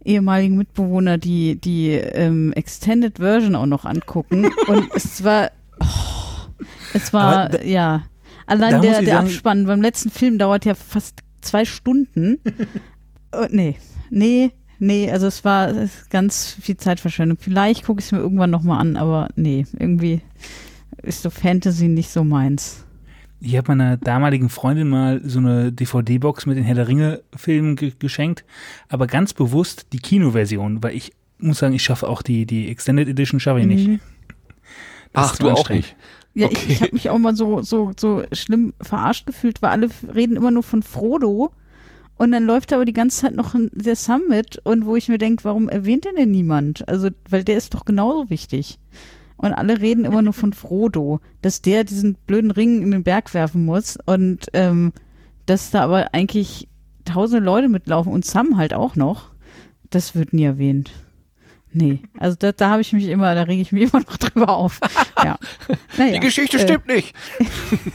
ehemaligen 0.05 0.57
Mitbewohner 0.57 1.19
die, 1.19 1.61
die 1.61 1.91
ähm, 1.91 2.53
Extended 2.53 3.19
Version 3.19 3.57
auch 3.57 3.67
noch 3.67 3.85
angucken. 3.85 4.47
Und 4.69 4.89
es 4.95 5.25
war, 5.25 5.51
oh, 5.81 5.85
es 6.95 7.13
war, 7.13 7.49
da- 7.49 7.63
ja. 7.63 8.05
Allein 8.47 8.81
der, 8.81 9.01
ich 9.01 9.07
der 9.07 9.15
sagen- 9.17 9.27
Abspann 9.27 9.67
beim 9.67 9.83
letzten 9.83 10.11
Film 10.11 10.39
dauert 10.39 10.65
ja 10.65 10.75
fast 10.77 11.21
zwei 11.41 11.65
Stunden. 11.65 12.39
oh, 13.33 13.47
nee, 13.51 13.77
nee, 14.11 14.53
nee, 14.79 15.11
also 15.11 15.27
es 15.27 15.45
war 15.45 15.73
ganz 16.11 16.57
viel 16.61 16.77
Zeitverschwendung. 16.77 17.39
Vielleicht 17.41 17.85
gucke 17.85 18.01
ich 18.01 18.07
es 18.07 18.13
mir 18.13 18.19
irgendwann 18.19 18.51
nochmal 18.51 18.81
an, 18.81 18.97
aber 18.97 19.29
nee, 19.37 19.67
irgendwie 19.79 20.21
ist 21.03 21.23
so 21.23 21.31
Fantasy 21.31 21.89
nicht 21.89 22.11
so 22.11 22.25
meins. 22.25 22.85
Ich 23.41 23.57
habe 23.57 23.69
meiner 23.69 23.97
damaligen 23.99 24.49
Freundin 24.49 24.89
mal 24.89 25.21
so 25.23 25.39
eine 25.39 25.71
DVD-Box 25.71 26.47
mit 26.47 26.57
den 26.57 26.65
Herr 26.65 26.75
der 26.75 26.89
Ringe-Filmen 26.89 27.77
ge 27.77 27.93
geschenkt, 27.99 28.45
aber 28.89 29.07
ganz 29.07 29.35
bewusst 29.35 29.89
die 29.93 29.99
Kinoversion, 29.99 30.83
weil 30.83 30.95
ich 30.97 31.13
muss 31.39 31.59
sagen, 31.59 31.75
ich 31.75 31.83
schaffe 31.85 32.09
auch 32.09 32.23
die, 32.23 32.47
die 32.47 32.69
Extended 32.71 33.09
Edition, 33.09 33.39
schaffe 33.41 33.61
ich 33.61 33.67
nicht. 33.67 33.89
Mhm. 33.89 34.01
Ach, 35.13 35.37
du 35.37 35.51
auch 35.51 35.69
nicht. 35.69 35.95
Ja, 36.35 36.47
Okay. 36.47 36.57
ich, 36.67 36.71
ich 36.71 36.83
habe 36.83 36.93
mich 36.93 37.11
auch 37.11 37.19
mal 37.19 37.35
so, 37.37 37.63
so, 37.63 37.93
so 37.99 38.23
schlimm 38.33 38.75
verarscht 38.81 39.27
gefühlt, 39.27 39.63
weil 39.63 39.71
alle 39.71 39.89
reden 40.15 40.37
immer 40.37 40.51
nur 40.51 40.63
von 40.63 40.83
Frodo. 40.83 41.51
Und 42.19 42.33
dann 42.33 42.45
läuft 42.45 42.73
aber 42.73 42.85
die 42.85 42.95
ganze 42.95 43.21
Zeit 43.23 43.35
noch 43.35 43.55
der 43.73 43.97
Summit 43.97 44.59
und 44.65 44.87
wo 44.87 44.97
ich 44.97 45.09
mir 45.09 45.19
denke, 45.19 45.45
warum 45.45 45.69
erwähnt 45.69 46.07
den 46.07 46.17
denn 46.17 46.31
niemand? 46.31 46.89
Also, 46.89 47.11
weil 47.29 47.45
der 47.45 47.57
ist 47.57 47.75
doch 47.75 47.85
genauso 47.85 48.31
wichtig. 48.31 48.79
Und 49.37 49.53
alle 49.53 49.81
reden 49.81 50.07
immer 50.07 50.23
nur 50.23 50.33
von 50.33 50.55
Frodo, 50.55 51.21
dass 51.43 51.61
der 51.61 51.85
diesen 51.85 52.15
blöden 52.27 52.51
Ring 52.51 52.81
in 52.81 52.91
den 52.91 53.03
Berg 53.03 53.35
werfen 53.35 53.67
muss 53.67 53.99
und 54.07 54.47
ähm, 54.55 54.93
dass 55.45 55.71
da 55.71 55.83
aber 55.83 56.15
eigentlich 56.15 56.69
tausende 57.05 57.45
Leute 57.45 57.69
mitlaufen 57.69 58.13
und 58.13 58.25
Sam 58.25 58.57
halt 58.57 58.73
auch 58.73 58.97
noch. 58.97 59.31
Das 59.91 60.15
wird 60.15 60.33
nie 60.33 60.45
erwähnt. 60.45 60.91
Nee, 61.79 62.01
also 62.19 62.37
da, 62.39 62.53
da 62.53 62.71
habe 62.71 62.81
ich 62.81 62.95
mich 62.95 63.05
immer, 63.07 63.35
da 63.35 63.43
rege 63.43 63.61
ich 63.61 63.71
mich 63.71 63.83
immer 63.93 64.01
noch 64.03 64.17
drüber 64.17 64.49
auf. 64.49 64.81
Ja. 65.25 65.39
Naja, 65.97 66.13
Die 66.13 66.21
Geschichte 66.21 66.59
äh, 66.59 66.61
stimmt 66.63 66.87
nicht. 66.87 67.15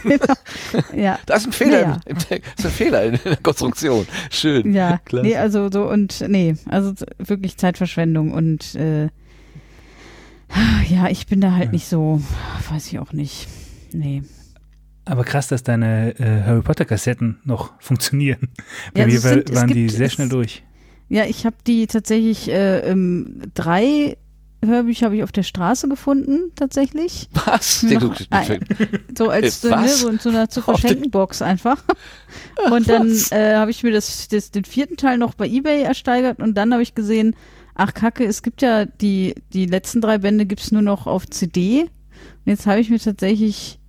Ja, 0.95 1.19
Da 1.25 1.35
ist 1.35 1.45
ein 1.47 1.51
Fehler 1.51 1.81
Naja. 1.81 2.01
im, 2.05 2.15
im 2.15 2.17
Text. 2.19 2.51
Das 2.57 2.59
ist 2.59 2.65
ein 2.65 2.71
Fehler 2.71 3.03
in 3.03 3.19
der 3.23 3.37
Konstruktion. 3.37 4.07
Schön. 4.29 4.73
ja, 4.73 4.97
Klasse. 5.05 5.25
nee, 5.27 5.35
also 5.37 5.69
so 5.71 5.89
und 5.89 6.23
nee, 6.27 6.55
also 6.67 6.93
wirklich 7.19 7.57
Zeitverschwendung 7.57 8.31
und 8.31 8.75
äh, 8.75 9.09
ja, 10.89 11.07
ich 11.09 11.27
bin 11.27 11.39
da 11.41 11.53
halt 11.53 11.71
nicht 11.71 11.87
so, 11.87 12.21
weiß 12.69 12.87
ich 12.87 12.99
auch 12.99 13.13
nicht. 13.13 13.47
Nee. 13.93 14.23
Aber 15.05 15.23
krass, 15.23 15.47
dass 15.47 15.63
deine 15.63 16.19
äh, 16.19 16.43
Harry 16.43 16.61
Potter-Kassetten 16.61 17.39
noch 17.45 17.71
funktionieren. 17.79 18.49
Bei 18.93 19.01
Ja, 19.01 19.07
mir 19.07 19.15
es 19.15 19.23
war, 19.23 19.37
waren 19.55 19.69
die 19.69 19.89
sehr 19.89 20.09
schnell 20.09 20.27
durch. 20.29 20.63
Ja, 21.13 21.25
ich 21.25 21.45
habe 21.45 21.57
die 21.67 21.87
tatsächlich 21.87 22.49
äh, 22.49 22.79
ähm, 22.89 23.41
drei 23.53 24.17
Hörbücher 24.63 25.07
habe 25.07 25.15
ich 25.17 25.23
auf 25.23 25.31
der 25.31 25.43
Straße 25.43 25.89
gefunden, 25.89 26.51
tatsächlich. 26.55 27.27
Was? 27.45 27.81
Noch 27.83 28.15
Du- 28.15 28.25
ein- 28.29 28.59
So 29.17 29.27
als 29.29 29.63
Äh, 29.65 29.69
so, 29.69 29.75
ne, 29.75 29.87
so 29.89 30.07
in 30.09 30.19
so 30.19 30.29
einer 30.29 30.49
zu 30.49 30.61
verschenken 30.61 31.09
Box 31.11 31.41
einfach. 31.41 31.83
Und 32.71 32.87
dann 32.87 33.11
äh, 33.31 33.55
habe 33.55 33.71
ich 33.71 33.83
mir 33.83 33.91
das, 33.91 34.27
das, 34.27 34.51
den 34.51 34.63
vierten 34.63 34.97
Teil 34.97 35.17
noch 35.17 35.33
bei 35.33 35.47
Ebay 35.47 35.81
ersteigert 35.81 36.39
und 36.39 36.53
dann 36.55 36.71
habe 36.73 36.83
ich 36.83 36.93
gesehen, 36.95 37.35
ach 37.75 37.93
Kacke, 37.93 38.23
es 38.23 38.43
gibt 38.43 38.61
ja 38.61 38.85
die, 38.85 39.33
die 39.51 39.65
letzten 39.65 39.99
drei 39.99 40.19
Bände 40.19 40.45
gibt's 40.45 40.71
nur 40.71 40.83
noch 40.83 41.07
auf 41.07 41.27
CD. 41.27 41.81
Und 41.81 41.89
jetzt 42.45 42.67
habe 42.67 42.79
ich 42.79 42.89
mir 42.89 42.99
tatsächlich 42.99 43.79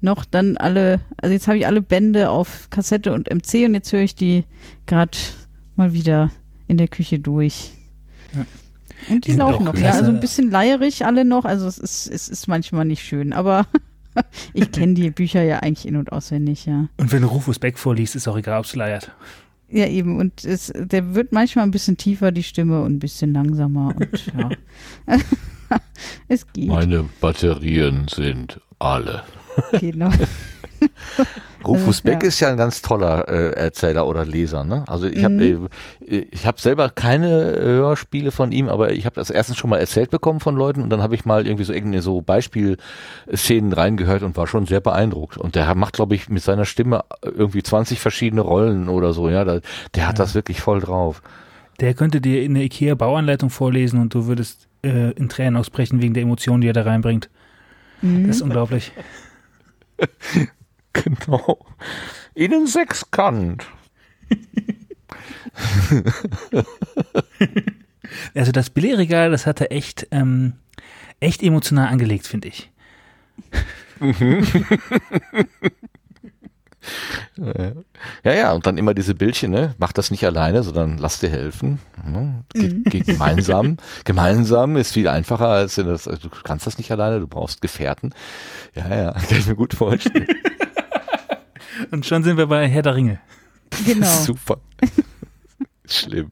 noch 0.00 0.24
dann 0.24 0.56
alle, 0.56 1.00
also 1.20 1.32
jetzt 1.32 1.46
habe 1.48 1.58
ich 1.58 1.66
alle 1.66 1.82
Bände 1.82 2.30
auf 2.30 2.68
Kassette 2.70 3.12
und 3.12 3.28
MC 3.28 3.66
und 3.66 3.74
jetzt 3.74 3.92
höre 3.92 4.00
ich 4.02 4.14
die 4.14 4.44
gerade 4.86 5.18
mal 5.76 5.92
wieder 5.92 6.30
in 6.70 6.78
der 6.78 6.88
Küche 6.88 7.18
durch. 7.18 7.72
Ja. 8.34 8.46
Und 9.08 9.24
die, 9.24 9.28
Die 9.28 9.30
sind 9.32 9.40
laufen 9.40 9.68
auch 9.68 9.74
noch. 9.74 9.80
Ja, 9.80 9.92
also 9.92 10.10
ein 10.10 10.20
bisschen 10.20 10.50
leierig 10.50 11.04
alle 11.04 11.24
noch. 11.24 11.44
Also 11.44 11.66
es 11.66 11.78
ist, 11.78 12.06
es 12.06 12.28
ist 12.28 12.48
manchmal 12.48 12.84
nicht 12.84 13.02
schön, 13.02 13.32
aber 13.32 13.66
ich 14.54 14.70
kenne 14.70 14.94
die 14.94 15.10
Bücher 15.10 15.42
ja 15.42 15.58
eigentlich 15.58 15.86
in- 15.86 15.96
und 15.96 16.12
auswendig, 16.12 16.66
ja. 16.66 16.88
Und 16.96 17.12
wenn 17.12 17.22
du 17.22 17.28
Rufus 17.28 17.58
Beck 17.58 17.78
vorliest, 17.78 18.14
ist 18.14 18.28
auch 18.28 18.36
egal, 18.36 18.60
ob 18.60 18.66
es 18.66 18.76
leiert. 18.76 19.10
Ja, 19.68 19.86
eben. 19.86 20.18
Und 20.18 20.44
es, 20.44 20.72
der 20.74 21.14
wird 21.14 21.32
manchmal 21.32 21.64
ein 21.64 21.70
bisschen 21.70 21.96
tiefer, 21.96 22.32
die 22.32 22.42
Stimme, 22.42 22.82
und 22.82 22.94
ein 22.94 22.98
bisschen 22.98 23.32
langsamer. 23.32 23.94
Und 23.96 24.26
ja. 24.38 25.18
es 26.28 26.46
geht. 26.52 26.68
Meine 26.68 27.04
Batterien 27.20 28.06
sind 28.08 28.60
alle. 28.78 29.22
Genau. 29.80 30.10
Rufus 31.66 32.00
Beck 32.00 32.22
ja. 32.22 32.28
ist 32.28 32.40
ja 32.40 32.48
ein 32.48 32.56
ganz 32.56 32.80
toller 32.80 33.28
äh, 33.28 33.50
Erzähler 33.52 34.06
oder 34.06 34.24
Leser. 34.24 34.64
Ne? 34.64 34.84
Also 34.88 35.06
ich 35.06 35.22
habe 35.24 35.34
Mhm. 35.34 35.68
äh, 36.06 36.24
ich 36.30 36.46
habe 36.46 36.60
selber 36.60 36.88
keine 36.88 37.28
Hörspiele 37.28 38.30
von 38.30 38.50
ihm, 38.52 38.68
aber 38.68 38.92
ich 38.92 39.04
habe 39.04 39.16
das 39.16 39.30
erstens 39.30 39.58
schon 39.58 39.70
mal 39.70 39.78
erzählt 39.78 40.10
bekommen 40.10 40.40
von 40.40 40.56
Leuten 40.56 40.82
und 40.82 40.90
dann 40.90 41.02
habe 41.02 41.14
ich 41.14 41.24
mal 41.24 41.46
irgendwie 41.46 41.64
so 41.64 41.72
irgendwie 41.72 42.00
so 42.00 42.22
Beispielszenen 42.22 43.72
reingehört 43.72 44.22
und 44.22 44.36
war 44.36 44.46
schon 44.46 44.66
sehr 44.66 44.80
beeindruckt. 44.80 45.36
Und 45.36 45.54
der 45.54 45.74
macht, 45.74 45.94
glaube 45.94 46.14
ich, 46.14 46.28
mit 46.28 46.42
seiner 46.42 46.64
Stimme 46.64 47.04
irgendwie 47.22 47.62
20 47.62 48.00
verschiedene 48.00 48.40
Rollen 48.40 48.88
oder 48.88 49.12
so. 49.12 49.28
Ja, 49.28 49.44
da, 49.44 49.60
der 49.94 50.08
hat 50.08 50.18
das 50.18 50.34
wirklich 50.34 50.60
voll 50.60 50.80
drauf. 50.80 51.22
Der 51.80 51.94
könnte 51.94 52.20
dir 52.20 52.42
in 52.42 52.54
der 52.54 52.64
IKEA-Bauanleitung 52.64 53.50
vorlesen 53.50 54.00
und 54.00 54.14
du 54.14 54.26
würdest 54.26 54.68
äh, 54.82 55.12
in 55.12 55.28
Tränen 55.28 55.56
ausbrechen 55.56 56.00
wegen 56.02 56.14
der 56.14 56.22
Emotionen, 56.22 56.60
die 56.60 56.68
er 56.68 56.74
da 56.74 56.82
reinbringt. 56.82 57.28
Mhm. 58.02 58.26
Das 58.26 58.36
ist 58.36 58.42
unglaublich. 58.42 58.92
Genau. 60.92 61.64
Ihnen 62.34 62.66
sechskant. 62.66 63.64
Also 68.34 68.50
das 68.50 68.70
Billigregal, 68.70 69.30
das 69.30 69.46
hat 69.46 69.60
er 69.60 69.70
echt, 69.72 70.08
ähm, 70.10 70.54
echt 71.20 71.44
emotional 71.44 71.86
angelegt, 71.88 72.26
finde 72.26 72.48
ich. 72.48 72.70
Ja, 78.24 78.32
ja, 78.32 78.52
und 78.52 78.66
dann 78.66 78.78
immer 78.78 78.94
diese 78.94 79.14
Bildchen, 79.14 79.50
ne? 79.50 79.74
Mach 79.78 79.92
das 79.92 80.10
nicht 80.10 80.24
alleine, 80.24 80.62
sondern 80.62 80.98
lass 80.98 81.20
dir 81.20 81.30
helfen. 81.30 81.78
Ne? 82.04 82.44
Ge 82.52 82.82
ge 82.84 83.00
gemeinsam. 83.00 83.76
gemeinsam 84.04 84.76
ist 84.76 84.92
viel 84.92 85.08
einfacher 85.08 85.48
als 85.48 85.76
wenn 85.78 85.86
das, 85.86 86.06
also 86.08 86.28
du 86.28 86.36
kannst 86.42 86.66
das 86.66 86.78
nicht 86.78 86.90
alleine, 86.90 87.20
du 87.20 87.26
brauchst 87.26 87.62
Gefährten. 87.62 88.14
Ja, 88.74 88.94
ja, 88.94 89.12
kann 89.28 89.38
ich 89.38 89.46
mir 89.46 89.56
gut 89.56 89.74
vorstellen. 89.74 90.26
Und 91.90 92.04
schon 92.04 92.22
sind 92.22 92.36
wir 92.36 92.46
bei 92.46 92.68
Herr 92.68 92.82
der 92.82 92.94
Ringe. 92.94 93.20
Genau. 93.86 94.06
Super. 94.06 94.58
Schlimm. 95.86 96.30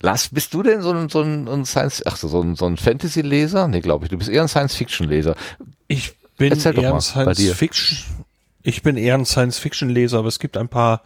Lars, 0.00 0.28
bist 0.28 0.54
du 0.54 0.62
denn 0.62 0.82
so 0.82 0.92
ein, 0.92 1.08
so 1.08 1.22
ein, 1.22 1.64
Science, 1.64 2.02
ach 2.06 2.16
so, 2.16 2.28
so 2.28 2.42
ein, 2.42 2.54
so 2.54 2.66
ein 2.66 2.76
Fantasy-Leser? 2.76 3.68
Nee, 3.68 3.80
glaube 3.80 4.04
ich. 4.04 4.10
Du 4.10 4.18
bist 4.18 4.30
eher 4.30 4.42
ein 4.42 4.48
Science-Fiction-Leser. 4.48 5.34
Ich 5.88 6.14
bin 6.36 6.52
Erzähl 6.52 6.74
doch 6.74 6.82
eher 6.82 6.92
mal, 6.92 6.98
ein 6.98 7.24
bei 7.24 7.32
dir. 7.32 7.54
Science-Fiction. 7.54 8.17
Ich 8.68 8.82
bin 8.82 8.98
eher 8.98 9.14
ein 9.14 9.24
Science-Fiction-Leser, 9.24 10.18
aber 10.18 10.28
es 10.28 10.38
gibt 10.38 10.58
ein 10.58 10.68
paar 10.68 11.00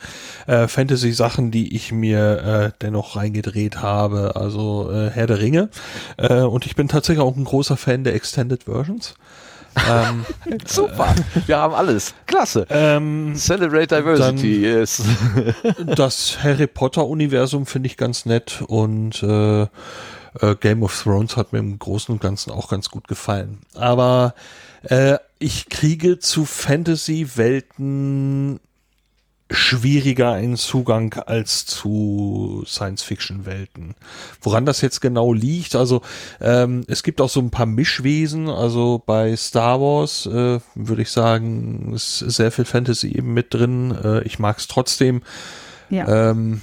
äh, 0.48 0.66
Fantasy-Sachen, 0.66 1.52
die 1.52 1.76
ich 1.76 1.92
mir 1.92 2.72
äh, 2.72 2.72
dennoch 2.82 3.14
reingedreht 3.14 3.80
habe. 3.80 4.34
Also 4.34 4.90
äh, 4.90 5.10
Herr 5.10 5.28
der 5.28 5.38
Ringe. 5.38 5.68
Äh, 6.16 6.40
und 6.40 6.66
ich 6.66 6.74
bin 6.74 6.88
tatsächlich 6.88 7.22
auch 7.22 7.36
ein 7.36 7.44
großer 7.44 7.76
Fan 7.76 8.02
der 8.02 8.16
Extended 8.16 8.64
Versions. 8.64 9.14
ähm, 9.88 10.26
Super. 10.66 11.14
Wir 11.46 11.58
haben 11.58 11.72
alles. 11.72 12.14
Klasse. 12.26 12.66
ähm, 12.68 13.34
Celebrate 13.36 13.94
Diversity, 13.94 14.62
yes. 14.62 15.04
das 15.86 16.38
Harry 16.42 16.66
Potter-Universum 16.66 17.66
finde 17.66 17.86
ich 17.86 17.96
ganz 17.96 18.26
nett 18.26 18.60
und 18.66 19.22
äh, 19.22 19.62
äh, 19.62 20.56
Game 20.58 20.82
of 20.82 21.00
Thrones 21.00 21.36
hat 21.36 21.52
mir 21.52 21.60
im 21.60 21.78
Großen 21.78 22.12
und 22.12 22.20
Ganzen 22.20 22.50
auch 22.50 22.68
ganz 22.68 22.90
gut 22.90 23.06
gefallen. 23.06 23.60
Aber 23.76 24.34
äh, 24.82 25.16
ich 25.42 25.68
kriege 25.68 26.18
zu 26.18 26.44
Fantasy-Welten 26.44 28.60
schwieriger 29.50 30.32
einen 30.32 30.56
Zugang 30.56 31.12
als 31.26 31.66
zu 31.66 32.64
Science-Fiction-Welten. 32.66 33.94
Woran 34.40 34.64
das 34.64 34.80
jetzt 34.80 35.00
genau 35.00 35.34
liegt, 35.34 35.74
also 35.74 36.00
ähm, 36.40 36.84
es 36.86 37.02
gibt 37.02 37.20
auch 37.20 37.28
so 37.28 37.40
ein 37.40 37.50
paar 37.50 37.66
Mischwesen, 37.66 38.48
also 38.48 39.02
bei 39.04 39.36
Star 39.36 39.80
Wars 39.80 40.26
äh, 40.26 40.60
würde 40.74 41.02
ich 41.02 41.10
sagen, 41.10 41.92
ist 41.92 42.20
sehr 42.20 42.50
viel 42.50 42.64
Fantasy 42.64 43.08
eben 43.08 43.34
mit 43.34 43.52
drin. 43.52 43.94
Äh, 44.02 44.22
ich 44.22 44.38
mag 44.38 44.58
es 44.58 44.68
trotzdem. 44.68 45.22
Ja. 45.90 46.30
Ähm, 46.30 46.62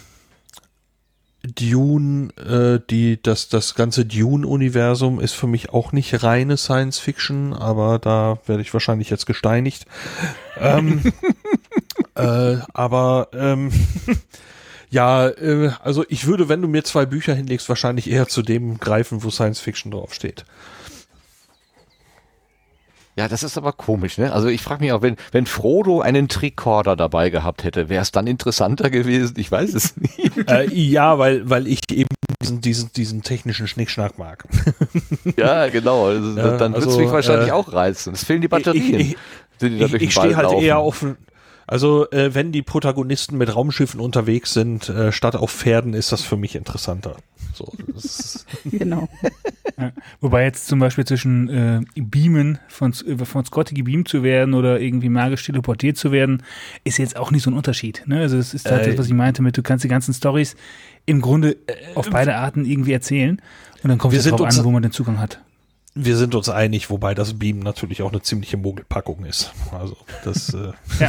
Dune, 1.44 2.34
äh, 2.36 2.80
die, 2.90 3.22
das, 3.22 3.48
das 3.48 3.76
ganze 3.76 4.06
Dune-Universum 4.06 5.20
ist 5.20 5.34
für 5.34 5.48
mich 5.48 5.70
auch 5.70 5.91
nicht 5.94 6.24
reine 6.24 6.57
Science 6.57 6.99
Fiction, 6.99 7.53
aber 7.53 7.98
da 7.98 8.40
werde 8.45 8.61
ich 8.61 8.74
wahrscheinlich 8.74 9.10
jetzt 9.10 9.26
gesteinigt. 9.26 9.86
ähm, 10.60 11.02
äh, 12.16 12.57
aber 12.74 13.30
ähm, 13.34 13.72
ja, 14.90 15.30
äh, 15.30 15.72
also 15.82 16.03
ich 16.10 16.28
würde, 16.28 16.49
wenn 16.49 16.61
du 16.61 16.68
mir 16.68 16.84
zwei 16.84 17.06
Bücher 17.06 17.34
hinlegst, 17.34 17.70
wahrscheinlich 17.70 18.10
eher 18.10 18.28
zu 18.28 18.41
dem 18.41 18.78
greifen, 18.80 19.24
wo 19.24 19.30
Science 19.30 19.61
Fiction 19.61 19.91
draufsteht. 19.91 20.45
Ja, 23.20 23.28
das 23.28 23.44
ist 23.44 23.58
aber 23.58 23.74
komisch, 23.74 24.18
ne? 24.18 24.32
Also 24.32 24.48
ich 24.48 24.62
frage 24.62 24.82
mich 24.82 24.94
auch, 24.94 25.02
wenn, 25.02 25.18
wenn 25.34 25.46
Frodo 25.46 26.00
einen 26.00 26.30
Tricorder 26.30 26.96
dabei 26.96 27.30
gehabt 27.30 27.66
hätte, 27.66 27.90
wäre 27.90 28.02
es 28.02 28.14
dann 28.14 28.28
interessanter 28.28 28.90
gewesen? 28.90 29.34
Ich 29.36 29.52
weiß 29.52 29.74
es 29.74 29.98
nicht. 29.98 30.50
äh, 30.50 30.74
ja, 30.74 31.20
weil, 31.20 31.50
weil 31.50 31.68
ich 31.68 31.82
eben 31.91 32.08
diesen, 32.41 32.62
diesen, 32.62 32.94
diesen 32.94 33.22
technischen 33.22 33.68
Schnickschnack 33.68 34.18
mag. 34.18 34.46
ja, 35.36 35.68
genau. 35.68 36.06
Also, 36.06 36.38
Ja, 36.38 36.56
dann 36.56 36.72
würde 36.72 36.80
es 36.80 36.86
also, 36.94 37.00
mich 37.02 37.12
wahrscheinlich 37.12 37.50
äh, 37.50 37.52
auch 37.52 37.74
reizen. 37.74 38.14
Es 38.14 38.24
fehlen 38.24 38.40
die 38.40 38.48
Batterien. 38.48 39.02
Ich, 39.02 39.18
ich, 39.60 39.82
ich, 39.82 39.94
ich 39.96 40.12
stehe 40.14 40.38
halt 40.38 40.46
laufen. 40.46 40.64
eher 40.64 40.78
auf, 40.78 41.06
also 41.70 42.10
äh, 42.10 42.34
wenn 42.34 42.52
die 42.52 42.64
Protagonisten 42.64 43.38
mit 43.38 43.56
Raumschiffen 43.56 44.00
unterwegs 44.00 44.54
sind, 44.54 44.90
äh, 44.90 45.12
statt 45.12 45.36
auf 45.36 45.52
Pferden, 45.52 45.94
ist 45.94 46.12
das 46.12 46.24
für 46.24 46.36
mich 46.36 46.56
interessanter. 46.56 47.18
So, 47.54 47.72
das 47.94 48.06
ist, 48.06 48.46
Genau. 48.66 49.08
Ja. 49.78 49.91
Wobei 50.20 50.44
jetzt 50.46 50.68
zum 50.68 50.80
Beispiel 50.80 51.06
zwischen 51.06 51.48
äh, 51.50 51.82
Beamen, 51.96 52.58
von, 52.68 52.94
äh, 53.06 53.24
von 53.24 53.46
Scotty 53.46 53.76
gebeamt 53.76 54.08
zu 54.08 54.24
werden 54.24 54.54
oder 54.56 54.80
irgendwie 54.80 55.10
magisch 55.10 55.46
teleportiert 55.46 55.96
zu 55.98 56.12
werden, 56.12 56.41
ist 56.84 56.98
jetzt 56.98 57.16
auch 57.16 57.30
nicht 57.32 57.44
so 57.44 57.52
ein 57.52 57.54
Unterschied. 57.54 58.04
Ne? 58.08 58.20
Also 58.20 58.38
es 58.38 58.54
ist 58.54 58.70
halt 58.70 58.84
Äh, 58.84 58.90
das, 58.90 58.98
was 58.98 59.08
ich 59.08 59.14
meinte 59.14 59.41
mit, 59.41 59.56
du 59.56 59.62
kannst 59.62 59.84
die 59.84 59.90
ganzen 59.90 60.14
Stories 60.14 60.56
im 61.06 61.22
Grunde 61.22 61.58
auf 61.96 62.10
beide 62.10 62.36
Arten 62.36 62.66
irgendwie 62.66 62.94
erzählen 62.94 63.41
und 63.84 63.90
dann 63.90 63.98
kommt 64.00 64.14
es 64.16 64.24
darauf 64.24 64.41
an, 64.41 64.64
wo 64.64 64.72
man 64.72 64.82
den 64.82 64.91
Zugang 64.91 65.20
hat. 65.20 65.40
Wir 65.95 66.18
sind 66.18 66.36
uns 66.36 66.49
einig, 66.49 66.90
wobei 66.90 67.16
das 67.16 67.40
Beam 67.40 67.60
natürlich 67.60 68.02
auch 68.03 68.11
eine 68.11 68.22
ziemliche 68.22 68.57
Mogelpackung 68.57 69.26
ist. 69.26 69.52
Also 69.72 69.98
das, 70.24 70.53
äh, 70.53 70.72
Ja. 70.99 71.07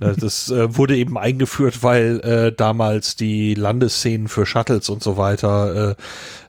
äh, 0.00 0.16
das 0.16 0.50
äh, 0.50 0.76
wurde 0.76 0.96
eben 0.96 1.18
eingeführt, 1.18 1.82
weil 1.82 2.20
äh, 2.20 2.52
damals 2.52 3.14
die 3.14 3.54
Landesszenen 3.54 4.28
für 4.28 4.46
Shuttles 4.46 4.88
und 4.88 5.02
so 5.02 5.16
weiter 5.16 5.96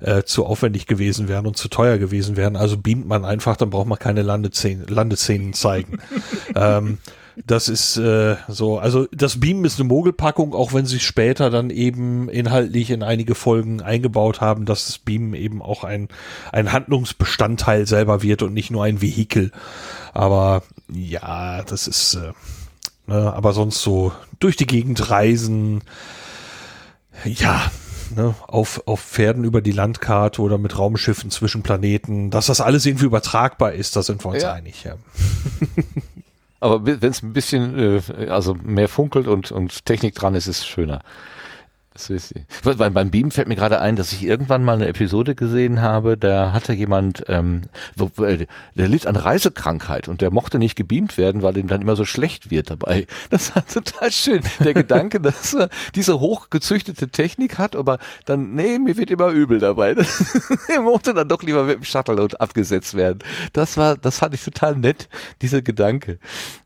äh, 0.02 0.20
äh, 0.20 0.24
zu 0.24 0.46
aufwendig 0.46 0.88
gewesen 0.88 1.28
wären 1.28 1.46
und 1.46 1.58
zu 1.58 1.68
teuer 1.68 1.98
gewesen 1.98 2.38
wären. 2.38 2.56
Also 2.56 2.78
beamt 2.78 3.08
man 3.08 3.26
einfach, 3.26 3.58
dann 3.58 3.70
braucht 3.70 3.88
man 3.88 4.00
keine 4.00 4.22
Landeszenen, 4.22 4.88
Landeszenen 4.88 5.54
zeigen. 5.54 6.00
ähm, 6.56 7.00
das 7.46 7.68
ist 7.68 7.98
äh, 7.98 8.36
so, 8.48 8.78
also 8.80 9.08
das 9.12 9.40
Beamen 9.40 9.66
ist 9.66 9.80
eine 9.80 9.88
Mogelpackung, 9.88 10.54
auch 10.54 10.74
wenn 10.74 10.86
sie 10.86 11.00
später 11.00 11.50
dann 11.50 11.70
eben 11.70 12.30
inhaltlich 12.30 12.92
in 12.92 13.04
einige 13.04 13.36
Folgen 13.36 13.82
eingebaut 13.82 14.42
haben, 14.42 14.66
dass 14.66 14.86
das 14.88 14.98
Beamen 15.00 15.34
eben 15.34 15.62
auch 15.62 15.84
ein, 15.84 16.10
ein 16.52 16.72
Handlungsbestandteil 16.72 17.88
selber 17.88 18.22
wird 18.22 18.44
und 18.44 18.54
nicht 18.54 18.72
nur 18.72 18.84
ein 18.84 19.02
Vehikel. 19.02 19.52
Aber 20.14 20.64
ja, 20.92 21.64
das 21.64 21.88
ist, 21.88 22.16
äh, 22.16 22.32
ne, 23.08 23.34
aber 23.34 23.54
sonst 23.54 23.82
so 23.82 24.12
durch 24.40 24.56
die 24.56 24.68
Gegend 24.68 25.10
reisen, 25.10 25.82
ja, 27.26 27.72
ne, 28.16 28.36
auf, 28.48 28.84
auf 28.86 29.02
Pferden 29.02 29.44
über 29.44 29.62
die 29.62 29.72
Landkarte 29.72 30.42
oder 30.42 30.58
mit 30.58 30.78
Raumschiffen 30.78 31.32
zwischen 31.32 31.64
Planeten, 31.64 32.30
dass 32.30 32.46
das 32.48 32.62
alles 32.62 32.86
irgendwie 32.86 33.06
übertragbar 33.06 33.74
ist, 33.74 33.96
da 33.96 34.04
sind 34.04 34.24
wir 34.24 34.30
uns 34.30 34.44
Ja. 34.44 34.54
einig. 34.54 34.84
Ja. 34.84 34.96
Aber 36.64 36.86
wenn 36.86 37.12
es 37.12 37.22
ein 37.22 37.34
bisschen, 37.34 37.78
äh, 37.78 38.30
also 38.30 38.56
mehr 38.64 38.88
funkelt 38.88 39.28
und, 39.28 39.52
und 39.52 39.86
Technik 39.86 40.16
dran 40.16 40.34
ist, 40.34 40.48
ist 40.48 40.60
es 40.60 40.66
schöner. 40.66 41.02
Das 41.94 42.10
ist, 42.10 42.34
beim, 42.64 42.94
beim 42.94 43.12
Beam 43.12 43.30
fällt 43.30 43.48
mir 43.48 43.56
gerade 43.56 43.80
ein, 43.80 43.96
dass 43.96 44.12
ich 44.14 44.24
irgendwann 44.24 44.64
mal 44.64 44.74
eine 44.74 44.88
Episode 44.88 45.36
gesehen 45.36 45.82
habe, 45.82 46.18
da 46.18 46.52
hatte 46.52 46.74
jemand, 46.74 47.24
ähm, 47.28 47.64
äh, 48.18 48.48
der 48.76 48.88
litt 48.88 49.06
an 49.06 49.16
Reisekrankheit 49.16 50.08
und 50.08 50.22
der 50.22 50.32
mochte 50.32 50.58
nicht 50.58 50.76
gebeamt 50.76 51.20
werden, 51.20 51.44
weil 51.44 51.56
ihm 51.58 51.68
dann 51.68 51.84
immer 51.84 51.96
so 51.96 52.04
schlecht 52.04 52.50
wird 52.50 52.72
dabei. 52.72 53.06
Das 53.30 53.56
war 53.56 53.66
total 53.68 54.12
schön. 54.12 54.42
Der 54.60 54.74
Gedanke, 54.74 55.20
dass 55.22 55.54
er 55.54 55.70
diese 55.94 56.20
hochgezüchtete 56.20 57.10
Technik 57.10 57.60
hat, 57.60 57.76
aber 57.76 58.00
dann, 58.26 58.56
nee, 58.56 58.80
mir 58.80 58.98
wird 58.98 59.12
immer 59.12 59.28
übel 59.28 59.60
dabei. 59.60 59.96
er 60.68 60.82
mochte 60.82 61.14
dann 61.14 61.28
doch 61.30 61.44
lieber 61.44 61.64
mit 61.64 61.76
dem 61.76 61.84
Shuttle 61.84 62.28
abgesetzt 62.40 62.96
werden. 62.96 63.20
Das 63.54 63.78
war, 63.78 63.98
das 63.98 64.18
fand 64.18 64.34
ich 64.34 64.44
total 64.44 64.76
nett, 64.76 65.10
dieser 65.42 65.62
Gedanke. 65.62 66.18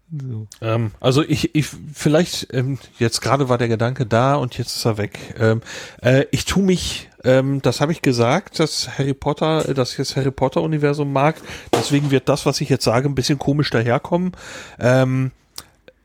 So. 0.10 0.48
Ähm, 0.62 0.92
also 1.02 1.22
ich, 1.22 1.54
ich 1.54 1.68
vielleicht, 1.94 2.54
ähm, 2.54 2.80
jetzt 2.98 3.22
gerade 3.22 3.50
war 3.50 3.58
der 3.58 3.68
Gedanke 3.68 4.06
da 4.06 4.36
und 4.36 4.58
jetzt 4.58 4.76
ist 4.76 4.86
er 4.86 4.98
weg. 4.98 5.36
Ähm, 5.38 5.62
äh, 6.02 6.26
ich 6.32 6.46
tu 6.46 6.62
mich, 6.62 7.10
ähm, 7.26 7.62
das 7.62 7.82
habe 7.82 7.92
ich 7.92 8.02
gesagt, 8.02 8.60
dass 8.60 8.98
Harry 8.98 9.14
Potter, 9.14 9.68
äh, 9.68 9.74
dass 9.74 9.92
ich 9.92 9.98
das 9.98 10.16
Harry 10.16 10.32
Potter 10.32 10.62
Universum 10.62 11.12
mag. 11.12 11.36
Deswegen 11.74 12.10
wird 12.10 12.30
das, 12.30 12.46
was 12.46 12.62
ich 12.62 12.70
jetzt 12.70 12.86
sage, 12.86 13.10
ein 13.10 13.16
bisschen 13.16 13.38
komisch 13.38 13.70
daherkommen. 13.70 14.32
Ähm, 14.80 15.32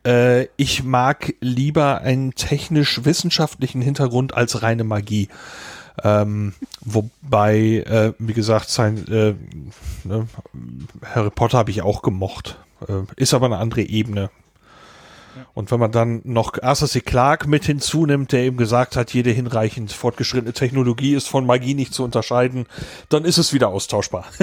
äh, 0.05 0.47
ich 0.57 0.83
mag 0.83 1.33
lieber 1.39 2.01
einen 2.01 2.35
technisch-wissenschaftlichen 2.35 3.81
Hintergrund 3.81 4.33
als 4.33 4.61
reine 4.61 4.83
Magie. 4.83 5.29
Ähm, 6.03 6.53
wobei, 6.81 7.83
äh, 7.87 8.13
wie 8.17 8.33
gesagt, 8.33 8.69
sein, 8.69 9.07
äh, 9.07 9.35
ne, 10.03 10.27
Harry 11.05 11.29
Potter 11.29 11.59
habe 11.59 11.71
ich 11.71 11.83
auch 11.83 12.01
gemocht. 12.01 12.57
Äh, 12.87 13.03
ist 13.15 13.33
aber 13.33 13.47
eine 13.47 13.57
andere 13.57 13.81
Ebene. 13.81 14.29
Und 15.53 15.71
wenn 15.71 15.79
man 15.79 15.91
dann 15.91 16.21
noch 16.23 16.61
Arthur 16.61 16.87
C. 16.87 17.01
Clarke 17.01 17.49
mit 17.49 17.65
hinzunimmt, 17.65 18.31
der 18.31 18.43
eben 18.43 18.57
gesagt 18.57 18.95
hat, 18.95 19.13
jede 19.13 19.31
hinreichend 19.31 19.91
fortgeschrittene 19.91 20.53
Technologie 20.53 21.15
ist 21.15 21.27
von 21.27 21.45
Magie 21.45 21.73
nicht 21.73 21.93
zu 21.93 22.03
unterscheiden, 22.03 22.67
dann 23.09 23.25
ist 23.25 23.37
es 23.37 23.53
wieder 23.53 23.69
austauschbar. 23.69 24.25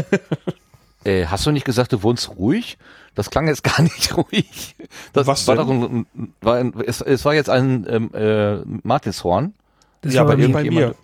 Äh, 1.02 1.28
hast 1.28 1.46
du 1.46 1.50
nicht 1.50 1.64
gesagt, 1.64 1.94
du 1.94 2.02
wohnst 2.02 2.28
ruhig? 2.36 2.76
Das 3.14 3.30
klang 3.30 3.48
jetzt 3.48 3.64
gar 3.64 3.80
nicht 3.80 4.14
ruhig. 4.14 4.76
Das 5.14 5.26
Was 5.26 5.48
war 5.48 5.56
denn? 5.56 5.66
doch 5.66 5.88
ein, 5.88 6.06
ein, 6.14 6.34
war 6.42 6.56
ein, 6.56 6.74
es, 6.86 7.00
es 7.00 7.24
war 7.24 7.32
jetzt 7.32 7.48
ein 7.48 7.86
ähm, 7.88 8.10
äh, 8.12 8.56
Martinshorn. 8.82 9.54
Das 10.02 10.12
ja, 10.12 10.26
war 10.26 10.36
bei, 10.36 10.46
bei 10.48 10.64
mir. 10.64 10.94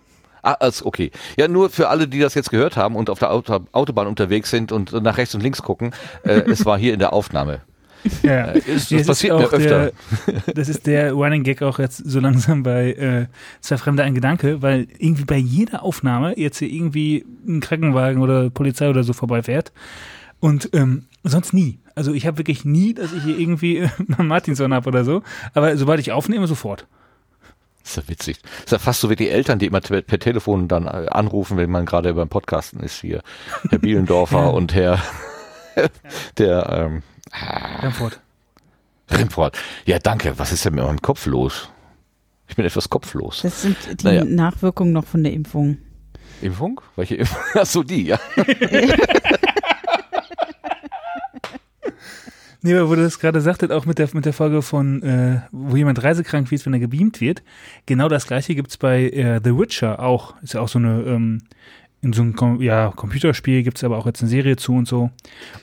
Ah, 0.47 0.71
okay. 0.83 1.11
Ja, 1.35 1.49
nur 1.49 1.69
für 1.69 1.89
alle, 1.89 2.07
die 2.07 2.19
das 2.19 2.33
jetzt 2.33 2.51
gehört 2.51 2.77
haben 2.77 2.95
und 2.95 3.09
auf 3.09 3.19
der 3.19 3.31
Auto, 3.31 3.59
Autobahn 3.73 4.07
unterwegs 4.07 4.49
sind 4.49 4.71
und 4.71 4.93
nach 4.93 5.17
rechts 5.17 5.35
und 5.35 5.41
links 5.41 5.61
gucken, 5.61 5.91
äh, 6.23 6.41
es 6.47 6.65
war 6.65 6.77
hier 6.77 6.93
in 6.93 6.99
der 6.99 7.11
Aufnahme. 7.11 7.59
Ja. 8.23 8.51
Äh, 8.51 8.59
ist, 8.59 8.89
Ja, 8.89 8.99
das 8.99 9.07
passiert 9.07 9.33
auch 9.33 9.51
öfter. 9.51 9.91
Der, 10.25 10.53
das 10.53 10.69
ist 10.69 10.87
der 10.87 11.11
Running 11.11 11.43
Gag 11.43 11.61
auch 11.61 11.79
jetzt 11.79 11.97
so 11.97 12.21
langsam 12.21 12.63
bei 12.63 12.93
äh, 12.93 13.25
Zwei 13.59 13.75
Fremde 13.75 14.03
ein 14.03 14.15
Gedanke, 14.15 14.61
weil 14.61 14.87
irgendwie 14.97 15.25
bei 15.25 15.35
jeder 15.35 15.83
Aufnahme 15.83 16.39
jetzt 16.39 16.59
hier 16.59 16.69
irgendwie 16.69 17.25
ein 17.45 17.59
Krankenwagen 17.59 18.21
oder 18.21 18.49
Polizei 18.49 18.89
oder 18.89 19.03
so 19.03 19.11
vorbeifährt 19.11 19.73
und 20.39 20.69
ähm, 20.71 21.07
sonst 21.23 21.53
nie. 21.53 21.79
Also 21.93 22.13
ich 22.13 22.25
habe 22.25 22.37
wirklich 22.37 22.63
nie, 22.63 22.93
dass 22.93 23.11
ich 23.11 23.23
hier 23.23 23.37
irgendwie 23.37 23.79
äh, 23.79 23.89
einen 24.17 24.29
Martinson 24.29 24.73
habe 24.73 24.87
oder 24.87 25.03
so, 25.03 25.23
aber 25.53 25.75
sobald 25.75 25.99
ich 25.99 26.13
aufnehme, 26.13 26.47
sofort. 26.47 26.87
Das 27.87 27.95
ist 27.97 28.03
ja 28.03 28.09
witzig. 28.09 28.41
Das 28.41 28.63
ist 28.65 28.71
ja 28.73 28.79
fast 28.79 28.99
so 28.99 29.09
wie 29.09 29.15
die 29.15 29.29
Eltern, 29.29 29.59
die 29.59 29.65
immer 29.67 29.79
per 29.79 30.19
Telefon 30.19 30.67
dann 30.67 30.87
äh, 30.87 31.07
anrufen, 31.09 31.55
wenn 31.55 31.69
man 31.71 31.85
gerade 31.85 32.13
beim 32.13 32.27
Podcasten 32.27 32.81
ist 32.81 32.99
hier. 32.99 33.21
Herr 33.69 33.79
Bielendorfer 33.79 34.39
Ja. 34.41 34.47
und 34.47 34.73
Herr 34.75 35.01
der 36.37 36.69
ähm, 36.69 37.03
Remford. 37.81 38.19
Remford. 39.09 39.57
Ja, 39.85 39.99
danke. 39.99 40.37
Was 40.37 40.51
ist 40.51 40.65
denn 40.65 40.75
mit 40.75 40.83
meinem 40.83 41.01
Kopf 41.01 41.25
los? 41.27 41.69
Ich 42.49 42.57
bin 42.57 42.65
etwas 42.65 42.89
kopflos. 42.89 43.41
Das 43.43 43.61
sind 43.61 43.77
die 44.01 44.05
Naja. 44.05 44.25
Nachwirkungen 44.25 44.91
noch 44.91 45.05
von 45.05 45.23
der 45.23 45.31
Impfung. 45.31 45.77
Impfung? 46.41 46.81
Welche 46.97 47.15
Impfung? 47.15 47.39
Ach 47.53 47.65
so, 47.65 47.83
die, 47.83 48.07
ja. 48.07 48.19
Nee, 52.67 52.75
aber 52.75 52.89
wo 52.89 52.95
du 52.95 53.01
das 53.03 53.19
gerade 53.19 53.39
sagtet, 53.39 53.71
auch 53.71 53.85
mit 53.85 53.97
der, 53.97 54.09
mit 54.11 54.25
der 54.25 54.33
Folge 54.33 54.61
von, 54.61 55.01
äh, 55.01 55.39
wo 55.53 55.77
jemand 55.77 56.03
reisekrank 56.03 56.51
wird, 56.51 56.65
wenn 56.65 56.73
er 56.73 56.79
gebeamt 56.79 57.21
wird, 57.21 57.41
genau 57.85 58.09
das 58.09 58.27
gleiche 58.27 58.55
gibt's 58.55 58.75
bei 58.75 59.03
äh, 59.03 59.39
The 59.41 59.57
Witcher 59.57 60.01
auch. 60.01 60.35
Ist 60.41 60.53
ja 60.53 60.59
auch 60.59 60.67
so 60.67 60.77
eine, 60.77 61.01
ähm, 61.03 61.43
in 62.01 62.11
so 62.11 62.23
einem 62.23 62.35
Com 62.35 62.61
ja, 62.61 62.91
Computerspiel 62.93 63.63
gibt's 63.63 63.85
aber 63.85 63.97
auch 63.97 64.05
jetzt 64.05 64.21
eine 64.21 64.29
Serie 64.29 64.57
zu 64.57 64.73
und 64.73 64.85
so. 64.85 65.11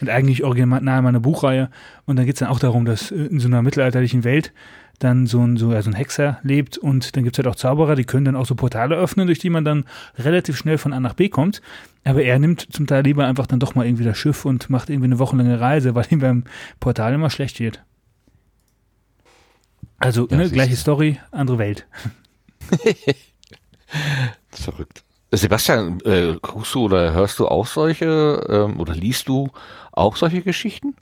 Und 0.00 0.08
eigentlich 0.08 0.44
original 0.44 0.80
mal 0.80 1.06
eine 1.06 1.20
Buchreihe. 1.20 1.68
Und 2.06 2.16
dann 2.16 2.24
geht's 2.24 2.38
dann 2.38 2.48
auch 2.48 2.58
darum, 2.58 2.86
dass 2.86 3.10
äh, 3.10 3.16
in 3.16 3.38
so 3.38 3.48
einer 3.48 3.60
mittelalterlichen 3.60 4.24
Welt 4.24 4.54
dann 4.98 5.26
so 5.26 5.40
ein, 5.44 5.56
so, 5.56 5.72
ja, 5.72 5.82
so 5.82 5.90
ein 5.90 5.94
Hexer 5.94 6.38
lebt 6.42 6.78
und 6.78 7.16
dann 7.16 7.24
gibt's 7.24 7.38
halt 7.38 7.46
auch 7.48 7.56
Zauberer, 7.56 7.96
die 7.96 8.04
können 8.04 8.24
dann 8.24 8.36
auch 8.36 8.46
so 8.46 8.54
Portale 8.54 8.96
öffnen, 8.96 9.26
durch 9.26 9.38
die 9.38 9.50
man 9.50 9.64
dann 9.64 9.84
relativ 10.18 10.56
schnell 10.56 10.78
von 10.78 10.92
A 10.92 11.00
nach 11.00 11.14
B 11.14 11.28
kommt. 11.28 11.60
Aber 12.04 12.22
er 12.22 12.38
nimmt 12.38 12.72
zum 12.72 12.86
Teil 12.86 13.02
lieber 13.02 13.26
einfach 13.26 13.46
dann 13.46 13.60
doch 13.60 13.74
mal 13.74 13.86
irgendwie 13.86 14.04
das 14.04 14.16
Schiff 14.18 14.44
und 14.44 14.70
macht 14.70 14.90
irgendwie 14.90 15.06
eine 15.06 15.18
wochenlange 15.18 15.60
Reise, 15.60 15.94
weil 15.94 16.06
ihm 16.10 16.20
beim 16.20 16.44
Portal 16.80 17.14
immer 17.14 17.30
schlecht 17.30 17.60
wird. 17.60 17.82
Also, 19.98 20.28
Ja, 20.30 20.36
ne, 20.36 20.50
gleiche. 20.50 20.76
Story, 20.76 21.18
andere 21.30 21.58
Welt. 21.58 21.86
Verrückt. 24.50 25.02
Sebastian, 25.30 26.00
äh, 26.04 26.36
guckst 26.40 26.74
du 26.74 26.84
oder 26.84 27.12
hörst 27.12 27.38
du 27.38 27.48
auch 27.48 27.66
solche 27.66 28.44
ähm, 28.48 28.78
oder 28.78 28.94
liest 28.94 29.28
du 29.28 29.50
auch 29.92 30.16
solche 30.16 30.42
Geschichten? 30.42 30.94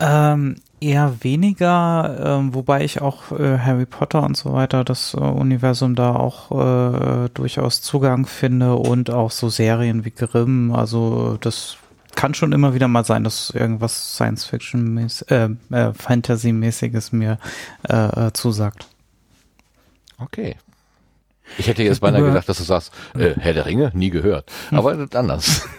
Ähm, 0.00 0.56
eher 0.84 1.22
weniger, 1.22 2.38
ähm, 2.38 2.54
wobei 2.54 2.84
ich 2.84 3.00
auch 3.00 3.32
äh, 3.32 3.58
Harry 3.58 3.86
Potter 3.86 4.22
und 4.22 4.36
so 4.36 4.52
weiter, 4.52 4.84
das 4.84 5.14
äh, 5.14 5.18
Universum 5.18 5.94
da 5.94 6.14
auch 6.14 6.50
äh, 6.50 7.28
durchaus 7.32 7.80
Zugang 7.80 8.26
finde 8.26 8.74
und 8.74 9.10
auch 9.10 9.30
so 9.30 9.48
Serien 9.48 10.04
wie 10.04 10.10
Grimm. 10.10 10.72
Also 10.72 11.38
das 11.40 11.78
kann 12.14 12.34
schon 12.34 12.52
immer 12.52 12.74
wieder 12.74 12.88
mal 12.88 13.04
sein, 13.04 13.24
dass 13.24 13.50
irgendwas 13.50 14.14
Science-Fiction, 14.14 15.08
äh, 15.28 15.48
äh, 15.70 15.92
Fantasy-mäßiges 15.94 17.12
mir 17.12 17.38
äh, 17.88 18.26
äh, 18.26 18.32
zusagt. 18.32 18.86
Okay. 20.18 20.56
Ich 21.58 21.66
hätte 21.66 21.82
jetzt 21.82 22.00
beinahe 22.00 22.22
gedacht, 22.22 22.48
dass 22.48 22.58
du 22.58 22.64
sagst, 22.64 22.92
äh, 23.16 23.34
Herr 23.38 23.52
der 23.52 23.66
Ringe, 23.66 23.90
nie 23.94 24.10
gehört. 24.10 24.50
Aber 24.70 25.06
anders. 25.14 25.66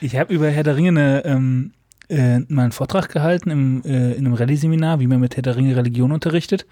Ich 0.00 0.16
habe 0.16 0.32
über 0.32 0.48
Herr 0.48 0.62
der 0.62 0.76
Ringe 0.76 0.90
eine, 0.90 1.24
ähm, 1.24 1.72
äh, 2.08 2.40
mal 2.40 2.62
einen 2.62 2.72
Vortrag 2.72 3.08
gehalten 3.10 3.50
im, 3.50 3.82
äh, 3.84 4.12
in 4.12 4.26
einem 4.26 4.34
Rallye-Seminar, 4.34 5.00
wie 5.00 5.06
man 5.06 5.20
mit 5.20 5.36
Herr 5.36 5.42
der 5.42 5.56
Ringe 5.56 5.76
Religion 5.76 6.12
unterrichtet. 6.12 6.66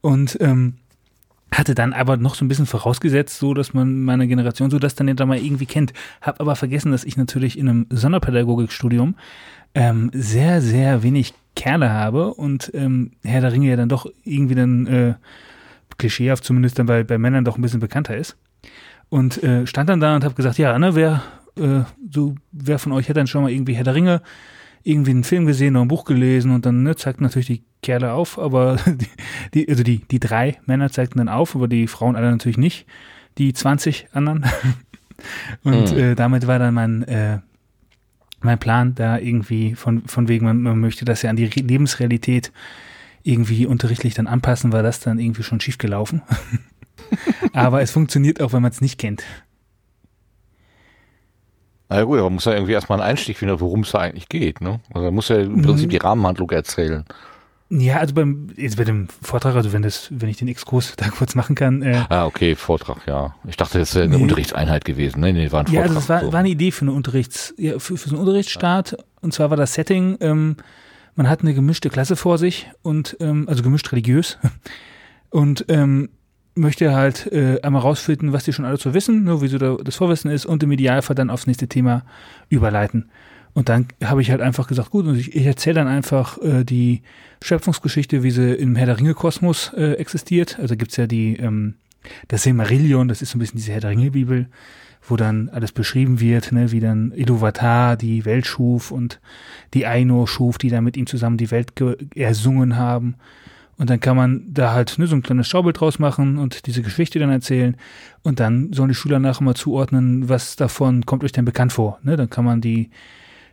Und 0.00 0.36
ähm, 0.40 0.74
hatte 1.52 1.74
dann 1.74 1.92
aber 1.92 2.16
noch 2.16 2.34
so 2.34 2.44
ein 2.44 2.48
bisschen 2.48 2.66
vorausgesetzt, 2.66 3.38
so 3.38 3.54
dass 3.54 3.74
man 3.74 4.02
meine 4.02 4.26
Generation 4.26 4.70
so 4.70 4.78
das 4.78 4.94
dann 4.94 5.08
ja 5.08 5.14
da 5.14 5.26
mal 5.26 5.38
irgendwie 5.38 5.66
kennt. 5.66 5.92
Hab 6.20 6.40
aber 6.40 6.56
vergessen, 6.56 6.92
dass 6.92 7.04
ich 7.04 7.16
natürlich 7.16 7.58
in 7.58 7.68
einem 7.68 7.86
Sonderpädagogikstudium 7.90 9.16
ähm, 9.74 10.10
sehr, 10.14 10.60
sehr 10.60 11.02
wenig 11.02 11.34
Kerle 11.54 11.90
habe 11.90 12.34
und 12.34 12.70
ähm, 12.74 13.12
Herr 13.22 13.42
der 13.42 13.52
Ringe 13.52 13.68
ja 13.68 13.76
dann 13.76 13.90
doch 13.90 14.06
irgendwie 14.24 14.54
dann 14.54 14.86
äh, 14.86 15.14
klischeehaft 15.98 16.44
zumindest 16.44 16.78
dann 16.78 16.86
bei, 16.86 17.04
bei 17.04 17.18
Männern 17.18 17.44
doch 17.44 17.56
ein 17.56 17.62
bisschen 17.62 17.80
bekannter 17.80 18.16
ist. 18.16 18.36
Und 19.10 19.42
äh, 19.42 19.66
stand 19.66 19.90
dann 19.90 20.00
da 20.00 20.16
und 20.16 20.24
habe 20.24 20.34
gesagt, 20.34 20.56
ja, 20.56 20.78
ne, 20.78 20.94
wer, 20.94 21.22
äh, 21.58 21.82
so, 22.10 22.34
wer 22.52 22.78
von 22.78 22.92
euch 22.92 23.08
hat 23.08 23.16
dann 23.16 23.26
schon 23.26 23.42
mal 23.42 23.50
irgendwie 23.50 23.74
Herr 23.74 23.84
der 23.84 23.94
Ringe, 23.94 24.22
irgendwie 24.84 25.10
einen 25.12 25.24
Film 25.24 25.46
gesehen 25.46 25.76
oder 25.76 25.84
ein 25.84 25.88
Buch 25.88 26.04
gelesen 26.04 26.50
und 26.50 26.66
dann 26.66 26.82
ne, 26.82 26.96
zeigt 26.96 27.20
natürlich 27.20 27.46
die 27.46 27.62
Kerle 27.82 28.12
auf, 28.12 28.38
aber 28.38 28.76
die, 28.86 29.06
die, 29.54 29.68
also 29.68 29.82
die, 29.82 29.98
die 30.10 30.20
drei 30.20 30.58
Männer 30.66 30.90
zeigten 30.90 31.18
dann 31.18 31.28
auf, 31.28 31.54
aber 31.54 31.68
die 31.68 31.86
Frauen 31.86 32.16
alle 32.16 32.30
natürlich 32.30 32.58
nicht, 32.58 32.86
die 33.38 33.52
20 33.52 34.08
anderen. 34.12 34.44
und 35.62 35.92
Mhm. 35.92 35.98
äh, 35.98 36.14
damit 36.14 36.46
war 36.46 36.58
dann 36.58 36.74
mein, 36.74 37.02
äh, 37.04 37.38
mein 38.40 38.58
Plan 38.58 38.94
da 38.96 39.18
irgendwie 39.18 39.76
von, 39.76 40.02
von 40.08 40.26
wegen, 40.26 40.44
man, 40.46 40.62
man 40.62 40.80
möchte 40.80 41.04
das 41.04 41.22
ja 41.22 41.30
an 41.30 41.36
die 41.36 41.44
Re- 41.44 41.60
Lebensrealität 41.60 42.50
irgendwie 43.22 43.66
unterrichtlich 43.66 44.14
dann 44.14 44.26
anpassen, 44.26 44.72
war 44.72 44.82
das 44.82 44.98
dann 44.98 45.20
irgendwie 45.20 45.44
schon 45.44 45.60
schief 45.60 45.78
gelaufen. 45.78 46.22
Aber 47.52 47.82
es 47.82 47.92
funktioniert 47.92 48.40
auch, 48.40 48.52
wenn 48.52 48.62
man 48.62 48.72
es 48.72 48.80
nicht 48.80 48.98
kennt. 48.98 49.22
Na 51.92 51.98
ja, 51.98 52.04
gut, 52.04 52.18
aber 52.18 52.28
man 52.28 52.34
muss 52.34 52.46
ja 52.46 52.54
irgendwie 52.54 52.72
erstmal 52.72 53.00
einen 53.00 53.10
Einstieg 53.10 53.36
finden, 53.36 53.60
worum 53.60 53.80
es 53.80 53.90
da 53.90 53.98
eigentlich 53.98 54.30
geht. 54.30 54.62
Ne? 54.62 54.80
Also 54.94 55.04
man 55.04 55.14
muss 55.14 55.28
ja 55.28 55.36
im 55.40 55.60
Prinzip 55.60 55.90
die 55.90 55.98
Rahmenhandlung 55.98 56.50
erzählen. 56.50 57.04
Ja, 57.68 57.98
also 57.98 58.14
beim, 58.14 58.48
jetzt 58.56 58.78
bei 58.78 58.84
dem 58.84 59.08
Vortrag, 59.20 59.54
also 59.56 59.74
wenn 59.74 59.82
das, 59.82 60.08
wenn 60.10 60.30
ich 60.30 60.38
den 60.38 60.48
Exkurs 60.48 60.94
da 60.96 61.08
kurz 61.10 61.34
machen 61.34 61.54
kann, 61.54 61.82
äh, 61.82 62.02
Ah, 62.08 62.24
okay, 62.24 62.54
Vortrag, 62.54 63.06
ja. 63.06 63.34
Ich 63.46 63.58
dachte, 63.58 63.78
das 63.78 63.94
wäre 63.94 64.06
eine 64.06 64.16
Nee. 64.16 64.22
Unterrichtseinheit 64.22 64.86
gewesen. 64.86 65.20
Nee, 65.20 65.32
nee, 65.32 65.52
war 65.52 65.60
ein 65.60 65.66
Vortrag. 65.66 65.74
Ja, 65.74 65.82
also 65.82 65.94
das 65.94 66.08
war, 66.08 66.20
so. 66.22 66.32
war 66.32 66.40
eine 66.40 66.48
Idee 66.48 66.70
für 66.70 66.82
eine 66.86 66.92
Unterrichts, 66.92 67.52
ja, 67.58 67.78
für, 67.78 67.98
für 67.98 68.08
so 68.08 68.14
einen 68.16 68.20
Unterrichtsstart. 68.24 68.96
Und 69.20 69.34
zwar 69.34 69.50
war 69.50 69.58
das 69.58 69.74
Setting, 69.74 70.16
ähm, 70.20 70.56
man 71.14 71.28
hat 71.28 71.42
eine 71.42 71.52
gemischte 71.52 71.90
Klasse 71.90 72.16
vor 72.16 72.38
sich 72.38 72.70
und 72.80 73.18
ähm, 73.20 73.46
also 73.50 73.62
gemischt 73.62 73.92
religiös 73.92 74.38
und 75.30 75.66
ähm, 75.68 76.08
möchte 76.54 76.94
halt 76.94 77.32
äh, 77.32 77.60
einmal 77.62 77.82
rausfinden, 77.82 78.32
was 78.32 78.44
die 78.44 78.52
schon 78.52 78.64
alles 78.64 78.82
so 78.82 78.94
wissen, 78.94 79.24
nur 79.24 79.42
wie 79.42 79.48
so 79.48 79.58
da, 79.58 79.76
das 79.82 79.96
Vorwissen 79.96 80.30
ist 80.30 80.46
und 80.46 80.62
im 80.62 80.72
Idealfall 80.72 81.16
dann 81.16 81.30
aufs 81.30 81.46
nächste 81.46 81.68
Thema 81.68 82.04
überleiten. 82.48 83.10
Und 83.54 83.68
dann 83.68 83.86
habe 84.02 84.22
ich 84.22 84.30
halt 84.30 84.40
einfach 84.40 84.66
gesagt, 84.66 84.90
gut, 84.90 85.06
und 85.06 85.18
ich, 85.18 85.34
ich 85.36 85.44
erzähle 85.44 85.74
dann 85.74 85.88
einfach 85.88 86.38
äh, 86.42 86.64
die 86.64 87.02
Schöpfungsgeschichte, 87.42 88.22
wie 88.22 88.30
sie 88.30 88.54
im 88.54 88.76
Herr 88.76 88.86
der 88.86 88.98
Ringe-Kosmos 88.98 89.72
äh, 89.76 89.92
existiert. 89.94 90.58
Also 90.58 90.76
gibt's 90.76 90.96
ja 90.96 91.06
die, 91.06 91.36
ähm, 91.36 91.74
das 92.28 92.44
Silmarillion, 92.44 93.08
das 93.08 93.20
ist 93.20 93.30
so 93.30 93.36
ein 93.36 93.40
bisschen 93.40 93.58
diese 93.58 93.72
Herr 93.72 93.80
der 93.80 93.90
Ringe-Bibel, 93.90 94.46
wo 95.06 95.16
dann 95.16 95.48
alles 95.50 95.72
beschrieben 95.72 96.20
wird, 96.20 96.52
ne, 96.52 96.70
wie 96.72 96.80
dann 96.80 97.12
Iluvatar 97.12 97.96
die 97.96 98.24
Welt 98.24 98.46
schuf 98.46 98.90
und 98.90 99.20
die 99.74 99.84
Aino 99.84 100.26
schuf, 100.26 100.58
die 100.58 100.70
dann 100.70 100.84
mit 100.84 100.96
ihm 100.96 101.06
zusammen 101.06 101.36
die 101.36 101.50
Welt 101.50 101.76
ge- 101.76 101.96
ersungen 102.14 102.76
haben. 102.76 103.16
Und 103.78 103.90
dann 103.90 104.00
kann 104.00 104.16
man 104.16 104.42
da 104.52 104.72
halt 104.72 104.98
ne, 104.98 105.06
so 105.06 105.16
ein 105.16 105.22
kleines 105.22 105.48
Schaubild 105.48 105.80
draus 105.80 105.98
machen 105.98 106.38
und 106.38 106.66
diese 106.66 106.82
Geschichte 106.82 107.18
dann 107.18 107.30
erzählen. 107.30 107.76
Und 108.22 108.38
dann 108.38 108.72
sollen 108.72 108.90
die 108.90 108.94
Schüler 108.94 109.18
nachher 109.18 109.42
mal 109.42 109.54
zuordnen, 109.54 110.28
was 110.28 110.56
davon 110.56 111.04
kommt 111.06 111.24
euch 111.24 111.32
denn 111.32 111.44
bekannt 111.44 111.72
vor. 111.72 111.98
Ne? 112.02 112.16
Dann 112.16 112.30
kann 112.30 112.44
man 112.44 112.60
die, 112.60 112.90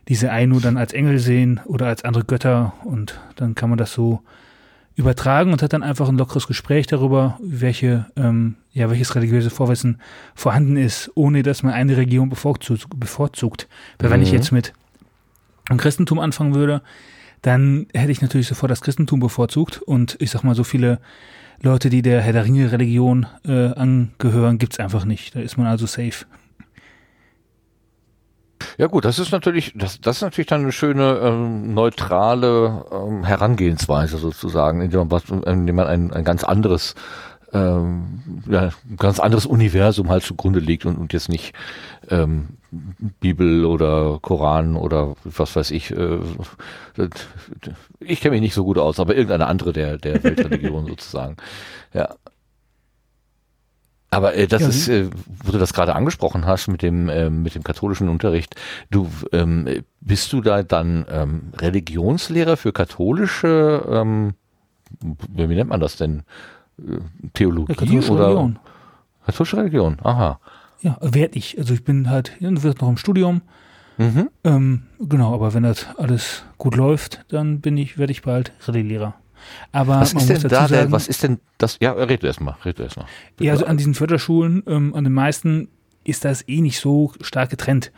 diese 0.08 0.30
Ainu 0.30 0.60
dann 0.60 0.76
als 0.76 0.92
Engel 0.92 1.18
sehen 1.18 1.60
oder 1.64 1.86
als 1.86 2.04
andere 2.04 2.24
Götter 2.24 2.74
und 2.84 3.18
dann 3.36 3.54
kann 3.54 3.70
man 3.70 3.78
das 3.78 3.92
so 3.92 4.20
übertragen 4.94 5.52
und 5.52 5.62
hat 5.62 5.72
dann 5.72 5.82
einfach 5.82 6.08
ein 6.08 6.18
lockeres 6.18 6.46
Gespräch 6.46 6.86
darüber, 6.86 7.38
welche, 7.42 8.06
ähm, 8.16 8.56
ja, 8.72 8.90
welches 8.90 9.14
religiöse 9.14 9.48
Vorwissen 9.48 10.00
vorhanden 10.34 10.76
ist, 10.76 11.10
ohne 11.14 11.42
dass 11.42 11.62
man 11.62 11.72
eine 11.72 11.96
Region 11.96 12.28
bevorzugt. 12.28 12.86
bevorzugt. 13.00 13.66
Weil 13.98 14.10
wenn 14.10 14.22
ich 14.22 14.30
Mhm. 14.30 14.36
jetzt 14.36 14.52
mit 14.52 14.74
dem 15.70 15.78
Christentum 15.78 16.18
anfangen 16.18 16.54
würde, 16.54 16.82
dann 17.42 17.86
hätte 17.94 18.12
ich 18.12 18.22
natürlich 18.22 18.48
sofort 18.48 18.70
das 18.70 18.80
Christentum 18.80 19.20
bevorzugt 19.20 19.80
und 19.82 20.16
ich 20.20 20.30
sag 20.30 20.44
mal, 20.44 20.54
so 20.54 20.64
viele 20.64 20.98
Leute, 21.62 21.90
die 21.90 22.02
der 22.02 22.20
Herr 22.20 22.32
der 22.32 22.44
Ringe-Religion 22.44 23.26
äh, 23.44 23.72
angehören, 23.74 24.58
gibt's 24.58 24.78
einfach 24.78 25.04
nicht. 25.04 25.34
Da 25.34 25.40
ist 25.40 25.58
man 25.58 25.66
also 25.66 25.86
safe. 25.86 26.24
Ja 28.78 28.86
gut, 28.86 29.04
das 29.04 29.18
ist 29.18 29.32
natürlich, 29.32 29.72
das, 29.74 30.00
das 30.00 30.16
ist 30.16 30.22
natürlich 30.22 30.46
dann 30.48 30.62
eine 30.62 30.72
schöne 30.72 31.18
ähm, 31.22 31.74
neutrale 31.74 32.84
ähm, 32.92 33.24
Herangehensweise 33.24 34.18
sozusagen, 34.18 34.80
indem 34.80 35.08
man, 35.08 35.42
indem 35.42 35.76
man 35.76 35.86
ein, 35.86 36.12
ein 36.12 36.24
ganz 36.24 36.44
anderes 36.44 36.94
ähm, 37.52 38.42
ja, 38.48 38.70
ein 38.88 38.96
ganz 38.96 39.18
anderes 39.18 39.46
Universum 39.46 40.08
halt 40.08 40.22
zugrunde 40.22 40.60
legt 40.60 40.86
und, 40.86 40.96
und 40.96 41.12
jetzt 41.12 41.28
nicht 41.28 41.54
ähm, 42.08 42.59
Bibel 43.20 43.64
oder 43.64 44.18
Koran 44.22 44.76
oder 44.76 45.16
was 45.24 45.56
weiß 45.56 45.70
ich. 45.72 45.90
Äh, 45.92 46.18
ich 48.00 48.20
kenne 48.20 48.32
mich 48.32 48.40
nicht 48.40 48.54
so 48.54 48.64
gut 48.64 48.78
aus, 48.78 49.00
aber 49.00 49.14
irgendeine 49.14 49.46
andere 49.46 49.72
der, 49.72 49.98
der 49.98 50.22
Weltreligion 50.24 50.86
sozusagen. 50.86 51.36
Ja. 51.94 52.14
Aber 54.12 54.34
äh, 54.34 54.46
das 54.48 54.62
Ja, 54.62 54.66
ist, 54.66 54.88
äh, 54.88 55.08
wo 55.44 55.52
du 55.52 55.58
das 55.58 55.72
gerade 55.72 55.94
angesprochen 55.94 56.44
hast 56.46 56.66
mit 56.68 56.82
dem 56.82 57.08
ähm, 57.08 57.42
mit 57.42 57.54
dem 57.54 57.62
katholischen 57.62 58.08
Unterricht. 58.08 58.56
Du 58.90 59.08
ähm, 59.32 59.68
bist 60.00 60.32
du 60.32 60.40
da 60.40 60.62
dann 60.64 61.06
ähm, 61.08 61.52
Religionslehrer 61.56 62.56
für 62.56 62.72
katholische, 62.72 63.84
ähm, 63.88 64.34
wie 65.00 65.46
nennt 65.46 65.70
man 65.70 65.80
das 65.80 65.96
denn? 65.96 66.24
Äh, 66.78 66.98
Theologie 67.34 67.68
Ja, 67.68 67.74
katholische 67.76 68.12
oder 68.12 68.24
Religion. 68.26 68.58
katholische 69.24 69.58
Religion? 69.58 69.98
Aha. 70.02 70.40
Ja, 70.82 70.98
werde 71.00 71.38
ich. 71.38 71.58
Also 71.58 71.74
ich 71.74 71.84
bin 71.84 72.08
halt, 72.08 72.32
du 72.40 72.62
wirst 72.62 72.80
noch 72.80 72.88
im 72.88 72.96
Studium. 72.96 73.42
Mhm. 73.98 74.30
Ähm, 74.44 74.82
genau, 74.98 75.34
aber 75.34 75.52
wenn 75.52 75.62
das 75.62 75.86
alles 75.98 76.44
gut 76.56 76.74
läuft, 76.76 77.24
dann 77.28 77.60
bin 77.60 77.76
ich, 77.76 77.98
werde 77.98 78.12
ich 78.12 78.22
bald 78.22 78.52
Rallye-Lehrer. 78.66 79.14
Aber 79.72 80.00
Was 80.00 80.14
man 80.14 80.22
ist 80.22 80.28
muss 80.30 80.40
denn 80.40 80.50
da 80.50 80.68
der, 80.68 80.78
sagen, 80.78 80.92
was 80.92 81.08
ist 81.08 81.22
denn 81.22 81.38
das? 81.58 81.78
Ja, 81.80 81.92
red 81.92 82.22
du 82.22 82.26
erstmal, 82.26 82.56
red 82.64 82.78
du 82.78 82.82
erstmal. 82.82 83.06
Ja, 83.38 83.52
also 83.52 83.66
an 83.66 83.76
diesen 83.76 83.94
Förderschulen, 83.94 84.62
ähm, 84.66 84.94
an 84.94 85.04
den 85.04 85.12
meisten 85.12 85.68
ist 86.04 86.24
das 86.24 86.46
eh 86.48 86.60
nicht 86.60 86.80
so 86.80 87.12
stark 87.20 87.50
getrennt. 87.50 87.92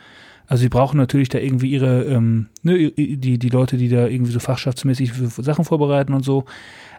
Also 0.46 0.62
sie 0.62 0.68
brauchen 0.68 0.96
natürlich 0.96 1.28
da 1.28 1.38
irgendwie 1.38 1.70
ihre, 1.70 2.04
ähm, 2.04 2.48
ne, 2.62 2.90
die, 2.90 3.38
die 3.38 3.48
Leute, 3.48 3.76
die 3.76 3.88
da 3.88 4.06
irgendwie 4.06 4.32
so 4.32 4.40
fachschaftsmäßig 4.40 5.12
Sachen 5.38 5.64
vorbereiten 5.64 6.14
und 6.14 6.24
so. 6.24 6.44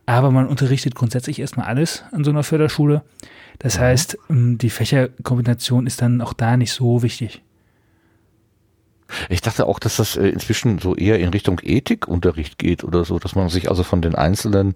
Aber 0.06 0.32
man 0.32 0.48
unterrichtet 0.48 0.96
grundsätzlich 0.96 1.40
erstmal 1.40 1.68
alles 1.68 2.04
an 2.12 2.24
so 2.24 2.32
einer 2.32 2.44
Förderschule. 2.44 3.04
Das 3.60 3.80
heißt, 3.80 4.18
ähm, 4.30 4.58
die 4.58 4.70
Fächerkombination 4.70 5.88
ist 5.88 6.02
dann 6.02 6.22
auch 6.22 6.34
da 6.34 6.58
nicht 6.58 6.72
so 6.74 7.02
wichtig. 7.04 7.42
Ich 9.30 9.42
dachte 9.42 9.68
auch, 9.68 9.78
dass 9.80 9.98
das 9.98 10.16
äh, 10.18 10.28
inzwischen 10.30 10.80
so 10.80 10.96
eher 10.96 11.20
in 11.20 11.30
Richtung 11.30 11.60
Ethikunterricht 11.62 12.58
geht 12.58 12.84
oder 12.84 13.06
so, 13.06 13.20
dass 13.20 13.36
man 13.36 13.50
sich 13.50 13.70
also 13.70 13.84
von 13.84 14.02
den 14.02 14.16
einzelnen 14.16 14.74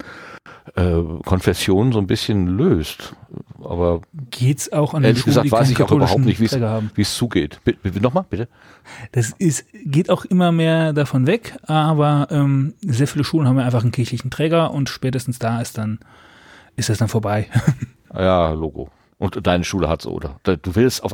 äh, 0.76 1.02
Konfessionen 1.26 1.92
so 1.92 1.98
ein 1.98 2.06
bisschen 2.06 2.46
löst. 2.46 3.16
Aber 3.64 4.02
Geht's 4.30 4.72
auch 4.72 4.94
an 4.94 5.02
den 5.02 5.08
ehrlich 5.10 5.22
Schulen, 5.24 5.32
gesagt 5.32 5.46
die 5.48 5.52
weiß 5.52 5.70
ich 5.72 5.82
auch 5.82 5.92
überhaupt 5.92 6.20
nicht, 6.24 6.40
wie 6.40 6.46
es- 6.46 6.52
Träger 6.52 6.70
haben. 6.70 6.92
wie 6.94 7.02
es 7.02 7.16
zugeht. 7.16 7.60
Nochmal, 8.00 8.26
bitte. 8.30 8.48
Das 9.12 9.32
ist, 9.40 9.66
geht 9.86 10.12
auch 10.12 10.24
immer 10.26 10.52
mehr 10.52 10.94
davon 10.94 11.26
weg, 11.26 11.58
aber 11.64 12.28
ähm, 12.30 12.76
sehr 12.82 13.08
viele 13.08 13.24
Schulen 13.24 13.48
haben 13.48 13.58
ja 13.58 13.66
einfach 13.66 13.82
einen 13.82 13.92
kirchlichen 13.92 14.30
Träger 14.30 14.72
und 14.72 14.88
spätestens 14.90 15.40
da 15.40 15.62
ist 15.62 15.80
dann, 15.80 16.00
ist 16.76 16.90
das 16.90 17.00
dann 17.00 17.08
vorbei. 17.08 17.48
Ja, 18.14 18.52
Logo. 18.52 18.90
Und 19.18 19.46
deine 19.48 19.64
Schule 19.64 19.90
hat's, 19.90 20.06
oder? 20.06 20.40
Du 20.44 20.76
willst 20.76 21.04
auf. 21.04 21.14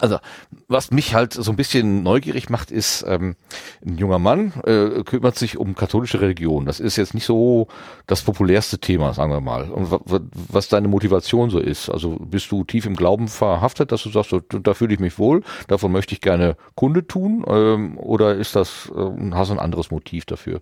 also 0.00 0.18
was 0.66 0.90
mich 0.90 1.14
halt 1.14 1.32
so 1.32 1.50
ein 1.50 1.56
bisschen 1.56 2.02
neugierig 2.02 2.50
macht, 2.50 2.70
ist, 2.70 3.04
ähm, 3.06 3.36
ein 3.84 3.98
junger 3.98 4.18
Mann 4.18 4.52
äh, 4.64 5.02
kümmert 5.02 5.36
sich 5.36 5.58
um 5.58 5.74
katholische 5.74 6.20
Religion. 6.20 6.66
Das 6.66 6.80
ist 6.80 6.96
jetzt 6.96 7.14
nicht 7.14 7.24
so 7.24 7.68
das 8.06 8.22
populärste 8.22 8.78
Thema, 8.78 9.12
sagen 9.14 9.30
wir 9.30 9.40
mal. 9.40 9.70
Und 9.70 9.88
was 9.90 10.68
deine 10.68 10.88
Motivation 10.88 11.50
so 11.50 11.58
ist. 11.58 11.90
Also 11.90 12.16
bist 12.16 12.50
du 12.50 12.64
tief 12.64 12.86
im 12.86 12.96
Glauben 12.96 13.28
verhaftet, 13.28 13.92
dass 13.92 14.02
du 14.02 14.10
sagst, 14.10 14.34
da 14.48 14.74
fühle 14.74 14.94
ich 14.94 15.00
mich 15.00 15.18
wohl, 15.18 15.42
davon 15.68 15.92
möchte 15.92 16.14
ich 16.14 16.20
gerne 16.20 16.56
Kunde 16.74 17.06
tun, 17.06 17.44
ähm, 17.46 17.98
oder 17.98 18.34
ist 18.34 18.56
das, 18.56 18.90
äh, 18.94 19.30
hast 19.32 19.50
du 19.50 19.54
ein 19.54 19.58
anderes 19.58 19.90
Motiv 19.90 20.24
dafür? 20.24 20.60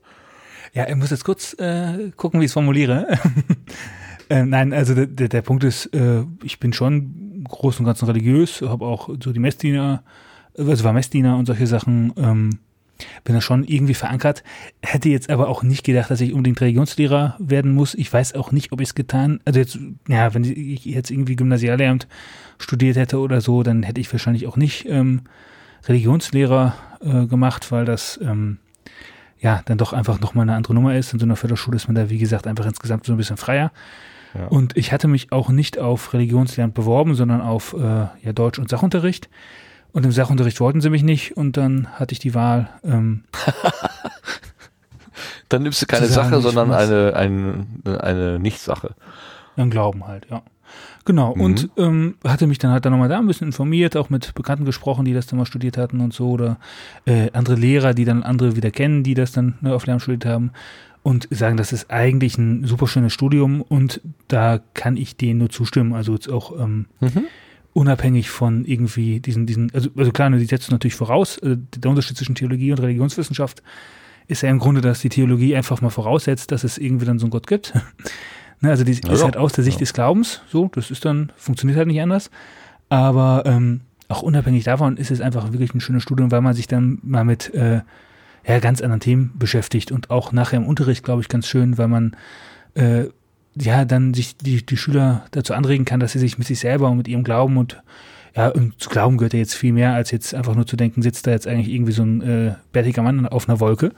Ja, 0.72 0.88
ich 0.88 0.96
muss 0.96 1.10
jetzt 1.10 1.24
kurz 1.24 1.54
äh, 1.54 2.10
gucken, 2.16 2.40
wie 2.40 2.44
ich 2.44 2.50
es 2.50 2.54
formuliere. 2.54 3.06
äh, 4.28 4.44
nein, 4.44 4.72
also 4.72 4.94
der, 4.94 5.06
der, 5.06 5.28
der 5.28 5.42
Punkt 5.42 5.64
ist, 5.64 5.86
äh, 5.94 6.22
ich 6.42 6.58
bin 6.58 6.72
schon 6.72 7.44
Großen 7.48 7.80
und 7.80 7.86
Ganzen 7.86 8.06
religiös, 8.06 8.62
habe 8.62 8.84
auch 8.86 9.08
so 9.22 9.32
die 9.32 9.40
Messdiener, 9.40 10.02
also 10.56 10.84
war 10.84 10.92
Messdiener 10.92 11.36
und 11.36 11.46
solche 11.46 11.66
Sachen, 11.66 12.12
ähm, 12.16 12.58
bin 13.24 13.34
da 13.34 13.40
schon 13.40 13.64
irgendwie 13.64 13.94
verankert. 13.94 14.42
Hätte 14.82 15.08
jetzt 15.08 15.28
aber 15.30 15.48
auch 15.48 15.62
nicht 15.62 15.84
gedacht, 15.84 16.10
dass 16.10 16.20
ich 16.20 16.32
unbedingt 16.32 16.60
Religionslehrer 16.60 17.36
werden 17.38 17.72
muss. 17.72 17.94
Ich 17.94 18.12
weiß 18.12 18.34
auch 18.34 18.52
nicht, 18.52 18.72
ob 18.72 18.80
ich 18.80 18.88
es 18.88 18.94
getan, 18.94 19.40
also 19.44 19.60
jetzt, 19.60 19.78
ja, 20.08 20.32
wenn 20.34 20.44
ich 20.44 20.84
jetzt 20.84 21.10
irgendwie 21.10 21.36
Gymnasiallehramt 21.36 22.08
studiert 22.58 22.96
hätte 22.96 23.18
oder 23.18 23.40
so, 23.40 23.62
dann 23.62 23.82
hätte 23.82 24.00
ich 24.00 24.10
wahrscheinlich 24.12 24.46
auch 24.46 24.56
nicht 24.56 24.86
ähm, 24.88 25.22
Religionslehrer 25.86 26.74
äh, 27.00 27.26
gemacht, 27.26 27.70
weil 27.70 27.84
das 27.84 28.18
ähm, 28.22 28.58
ja 29.38 29.62
dann 29.66 29.78
doch 29.78 29.92
einfach 29.92 30.20
nochmal 30.20 30.44
eine 30.44 30.56
andere 30.56 30.74
Nummer 30.74 30.96
ist. 30.96 31.12
In 31.12 31.18
so 31.18 31.26
einer 31.26 31.36
Förderschule 31.36 31.76
ist 31.76 31.88
man 31.88 31.94
da, 31.94 32.08
wie 32.08 32.18
gesagt, 32.18 32.46
einfach 32.46 32.66
insgesamt 32.66 33.04
so 33.04 33.12
ein 33.12 33.18
bisschen 33.18 33.36
freier. 33.36 33.72
Und 34.48 34.76
ich 34.76 34.92
hatte 34.92 35.08
mich 35.08 35.32
auch 35.32 35.48
nicht 35.50 35.78
auf 35.78 36.12
Religionslernen 36.12 36.72
beworben, 36.72 37.14
sondern 37.14 37.40
auf 37.40 37.74
äh, 37.74 37.78
ja, 38.22 38.32
Deutsch- 38.34 38.58
und 38.58 38.68
Sachunterricht. 38.68 39.28
Und 39.92 40.04
im 40.04 40.12
Sachunterricht 40.12 40.60
wollten 40.60 40.80
sie 40.80 40.90
mich 40.90 41.02
nicht 41.02 41.36
und 41.36 41.56
dann 41.56 41.88
hatte 41.94 42.12
ich 42.12 42.18
die 42.18 42.34
Wahl. 42.34 42.68
Ähm, 42.84 43.24
dann 45.48 45.62
nimmst 45.62 45.80
du 45.80 45.86
keine 45.86 46.06
Sache, 46.06 46.40
sondern 46.40 46.70
eine, 46.72 47.14
eine, 47.16 47.66
eine 48.02 48.38
Nicht-Sache. 48.38 48.94
Ein 49.56 49.70
Glauben 49.70 50.06
halt, 50.06 50.26
ja. 50.30 50.42
Genau, 51.06 51.34
mhm. 51.34 51.40
und 51.40 51.70
ähm, 51.76 52.16
hatte 52.26 52.48
mich 52.48 52.58
dann 52.58 52.72
halt 52.72 52.84
dann 52.84 52.92
nochmal 52.92 53.08
da 53.08 53.18
ein 53.18 53.26
bisschen 53.28 53.46
informiert, 53.46 53.96
auch 53.96 54.10
mit 54.10 54.34
Bekannten 54.34 54.64
gesprochen, 54.64 55.04
die 55.04 55.14
das 55.14 55.26
dann 55.26 55.38
mal 55.38 55.46
studiert 55.46 55.78
hatten 55.78 56.00
und 56.00 56.12
so, 56.12 56.30
oder 56.30 56.58
äh, 57.06 57.30
andere 57.32 57.54
Lehrer, 57.54 57.94
die 57.94 58.04
dann 58.04 58.24
andere 58.24 58.56
wieder 58.56 58.72
kennen, 58.72 59.04
die 59.04 59.14
das 59.14 59.30
dann 59.30 59.54
ne, 59.60 59.74
auf 59.74 59.86
Lehramt 59.86 60.02
studiert 60.02 60.26
haben 60.26 60.50
und 61.06 61.28
sagen, 61.30 61.56
das 61.56 61.72
ist 61.72 61.88
eigentlich 61.88 62.36
ein 62.36 62.64
super 62.64 62.88
schönes 62.88 63.12
Studium 63.12 63.62
und 63.62 64.00
da 64.26 64.58
kann 64.74 64.96
ich 64.96 65.16
denen 65.16 65.38
nur 65.38 65.50
zustimmen. 65.50 65.92
Also 65.92 66.14
jetzt 66.14 66.28
auch 66.28 66.58
ähm, 66.60 66.86
mhm. 66.98 67.26
unabhängig 67.74 68.28
von 68.28 68.64
irgendwie 68.64 69.20
diesen, 69.20 69.46
diesen, 69.46 69.70
also, 69.72 69.88
also 69.96 70.10
klar, 70.10 70.30
die 70.30 70.44
setzen 70.44 70.72
natürlich 70.72 70.96
voraus, 70.96 71.38
äh, 71.38 71.58
der 71.76 71.90
Unterschied 71.90 72.16
zwischen 72.16 72.34
Theologie 72.34 72.72
und 72.72 72.80
Religionswissenschaft 72.80 73.62
ist 74.26 74.42
ja 74.42 74.50
im 74.50 74.58
Grunde, 74.58 74.80
dass 74.80 74.98
die 74.98 75.08
Theologie 75.08 75.54
einfach 75.54 75.80
mal 75.80 75.90
voraussetzt, 75.90 76.50
dass 76.50 76.64
es 76.64 76.76
irgendwie 76.76 77.06
dann 77.06 77.20
so 77.20 77.26
einen 77.26 77.30
Gott 77.30 77.46
gibt. 77.46 77.72
ne, 78.60 78.70
also 78.70 78.82
die 78.82 78.94
ja, 78.94 79.12
ist 79.12 79.22
halt 79.22 79.36
aus 79.36 79.52
der 79.52 79.62
Sicht 79.62 79.76
ja. 79.76 79.82
des 79.82 79.92
Glaubens, 79.92 80.42
so, 80.48 80.68
das 80.74 80.90
ist 80.90 81.04
dann, 81.04 81.30
funktioniert 81.36 81.78
halt 81.78 81.86
nicht 81.86 82.00
anders. 82.00 82.32
Aber 82.88 83.44
ähm, 83.46 83.82
auch 84.08 84.22
unabhängig 84.22 84.64
davon 84.64 84.96
ist 84.96 85.12
es 85.12 85.20
einfach 85.20 85.52
wirklich 85.52 85.72
ein 85.72 85.80
schönes 85.80 86.02
Studium, 86.02 86.32
weil 86.32 86.40
man 86.40 86.54
sich 86.54 86.66
dann 86.66 86.98
mal 87.04 87.24
mit 87.24 87.54
äh, 87.54 87.82
ja, 88.46 88.58
ganz 88.60 88.80
anderen 88.80 89.00
Themen 89.00 89.32
beschäftigt 89.38 89.90
und 89.92 90.10
auch 90.10 90.32
nachher 90.32 90.58
im 90.58 90.66
Unterricht, 90.66 91.04
glaube 91.04 91.22
ich, 91.22 91.28
ganz 91.28 91.48
schön, 91.48 91.78
weil 91.78 91.88
man 91.88 92.16
äh, 92.74 93.06
ja 93.58 93.84
dann 93.84 94.14
sich 94.14 94.36
die, 94.36 94.64
die 94.64 94.76
Schüler 94.76 95.24
dazu 95.32 95.54
anregen 95.54 95.84
kann, 95.84 96.00
dass 96.00 96.12
sie 96.12 96.18
sich 96.18 96.38
mit 96.38 96.46
sich 96.46 96.60
selber 96.60 96.90
und 96.90 96.98
mit 96.98 97.08
ihrem 97.08 97.24
Glauben 97.24 97.56
und 97.56 97.82
ja, 98.36 98.48
und 98.48 98.78
zu 98.78 98.90
glauben 98.90 99.16
gehört 99.16 99.32
ja 99.32 99.38
jetzt 99.38 99.54
viel 99.54 99.72
mehr, 99.72 99.94
als 99.94 100.10
jetzt 100.10 100.34
einfach 100.34 100.54
nur 100.54 100.66
zu 100.66 100.76
denken, 100.76 101.00
sitzt 101.00 101.26
da 101.26 101.30
jetzt 101.30 101.46
eigentlich 101.46 101.74
irgendwie 101.74 101.92
so 101.92 102.02
ein 102.02 102.20
äh, 102.20 102.54
bärtiger 102.70 103.02
Mann 103.02 103.26
auf 103.26 103.48
einer 103.48 103.60
Wolke, 103.60 103.92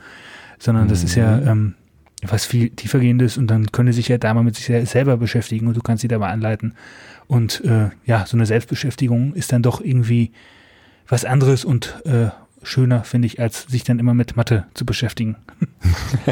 sondern 0.61 0.85
mhm. 0.85 0.89
das 0.89 1.03
ist 1.03 1.16
ja 1.16 1.39
mhm. 1.39 1.49
ähm, 1.49 1.75
was 2.23 2.47
viel 2.47 2.70
tiefergehendes 2.70 3.37
und 3.37 3.49
dann 3.49 3.70
können 3.73 3.93
sie 3.93 3.97
sich 3.97 4.09
ja 4.09 4.19
da 4.19 4.33
mal 4.35 4.45
mit 4.45 4.57
sich 4.57 4.89
selber 4.89 5.16
beschäftigen 5.16 5.66
und 5.66 5.77
du 5.77 5.83
kannst 5.83 6.03
sie 6.03 6.09
dabei 6.09 6.29
anleiten. 6.29 6.75
Und 7.27 7.65
äh, 7.65 7.91
ja, 8.07 8.27
so 8.27 8.37
eine 8.37 8.47
Selbstbeschäftigung 8.47 9.35
ist 9.35 9.53
dann 9.53 9.62
doch 9.62 9.81
irgendwie 9.81 10.33
was 11.07 11.25
anderes 11.25 11.65
und 11.65 12.01
äh, 12.07 12.29
schöner, 12.63 13.05
finde 13.05 13.27
ich, 13.27 13.41
als 13.41 13.63
sich 13.65 13.85
dann 13.85 13.99
immer 13.99 14.15
mit 14.15 14.37
Mathe 14.37 14.67
zu 14.75 14.85
beschäftigen. 14.85 15.37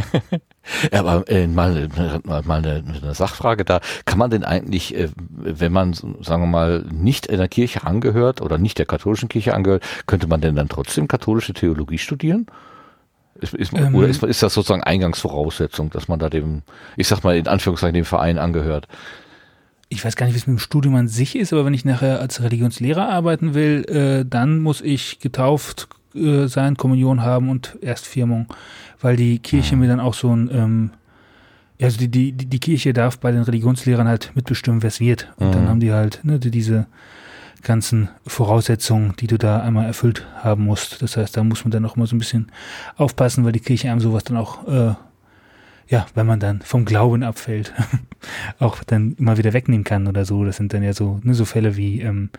ja, 0.93 1.01
aber 1.01 1.29
äh, 1.29 1.47
mal, 1.47 1.89
mal, 2.25 2.43
eine, 2.49 2.85
eine, 3.03 3.15
Sachfrage 3.15 3.65
da. 3.65 3.81
Kann 4.05 4.19
man 4.19 4.31
denn 4.31 4.45
eigentlich, 4.45 4.95
äh, 4.95 5.09
wenn 5.17 5.73
man, 5.73 5.95
sagen 5.95 6.43
wir 6.43 6.47
mal, 6.47 6.85
nicht 6.93 7.27
in 7.27 7.39
der 7.39 7.49
Kirche 7.49 7.85
angehört 7.85 8.41
oder 8.41 8.59
nicht 8.59 8.79
der 8.79 8.87
katholischen 8.87 9.29
Kirche 9.29 9.55
angehört, 9.55 9.85
könnte 10.07 10.27
man 10.27 10.41
denn 10.41 10.57
dann 10.57 10.69
trotzdem 10.69 11.09
katholische 11.09 11.55
Theologie 11.55 11.99
studieren? 11.99 12.47
Ist, 13.41 13.55
ist, 13.55 13.73
ähm, 13.75 13.95
oder 13.95 14.09
ist, 14.09 14.23
ist 14.23 14.43
das 14.43 14.55
sozusagen 14.55 14.83
Eingangsvoraussetzung, 14.83 15.91
dass 15.91 16.09
man 16.09 16.19
da 16.19 16.31
dem, 16.31 16.63
ich 16.97 17.07
sag 17.09 17.23
mal 17.23 17.37
in 17.37 17.49
Anführungszeichen, 17.49 17.95
dem 17.95 18.05
Verein 18.05 18.39
angehört? 18.39 18.89
ich 19.89 20.05
weiß 20.05 20.17
gar 20.17 20.27
nicht, 20.27 20.35
wie 20.35 20.39
es 20.39 20.47
mit 20.47 20.57
dem 20.57 20.61
Studium 20.61 20.97
an 20.97 21.09
sich 21.09 21.37
ist, 21.37 21.53
aber 21.53 21.65
wenn 21.65 21.75
ich 21.75 21.85
nachher 21.85 22.21
als 22.21 22.43
Religionslehrer 22.43 23.09
arbeiten 23.09 23.55
will, 23.55 23.85
äh, 23.89 24.25
dann 24.29 24.59
muss 24.59 24.81
ich 24.81 25.21
getauft, 25.21 25.89
äh, 26.17 26.49
sein, 26.49 26.77
Kommunion 26.77 27.23
haben 27.23 27.49
und 27.51 27.77
Erstfirmung, 27.81 28.47
weil 29.01 29.17
die 29.17 29.39
Kirche 29.39 29.77
mir 29.77 29.89
dann 29.89 30.01
auch 30.01 30.15
so 30.15 30.35
ein, 30.35 30.51
ähm, 30.53 30.91
also 31.81 31.99
die, 31.99 32.09
die, 32.09 32.33
die 32.33 32.59
Kirche 32.59 32.93
darf 32.93 33.19
bei 33.19 33.33
den 33.33 33.43
Religionslehrern 33.43 34.09
halt 34.09 34.33
mitbestimmen, 34.35 34.83
wer 34.83 34.89
es 34.89 35.01
wird. 35.01 35.33
Und 35.37 35.49
mhm. 35.49 35.53
dann 35.53 35.69
haben 35.69 35.81
die 35.81 35.93
halt 35.93 36.21
ne, 36.25 36.39
die, 36.39 36.51
diese 36.51 36.87
ganzen 37.63 38.09
Voraussetzungen, 38.27 39.15
die 39.19 39.27
du 39.27 39.39
da 39.39 39.61
einmal 39.61 39.87
erfüllt 39.87 40.27
haben 40.37 40.65
musst. 40.65 41.03
Das 41.03 41.17
heißt, 41.17 41.37
da 41.37 41.45
muss 41.45 41.65
man 41.65 41.73
dann 41.73 41.85
auch 41.85 41.97
immer 41.97 42.07
so 42.07 42.15
ein 42.15 42.21
bisschen 42.21 42.51
aufpassen, 42.97 43.45
weil 43.45 43.53
die 43.53 43.61
Kirche 43.61 43.91
einem 43.91 44.01
sowas 44.01 44.25
dann 44.25 44.37
auch, 44.37 44.67
äh, 44.69 44.95
ja, 45.89 46.07
wenn 46.15 46.27
man 46.27 46.41
dann 46.41 46.63
vom 46.63 46.85
Glauben 46.85 47.23
abfällt, 47.23 47.73
auch 48.59 48.83
dann 48.85 49.17
immer 49.19 49.37
wieder 49.37 49.53
wegnehmen 49.53 49.85
kann 49.85 50.07
oder 50.07 50.25
so. 50.25 50.45
Das 50.45 50.57
sind 50.57 50.73
dann 50.73 50.83
ja 50.83 50.93
so, 50.93 51.21
ne, 51.23 51.35
so 51.35 51.45
Fälle 51.45 51.77
wie 51.77 52.01
ähm, 52.01 52.31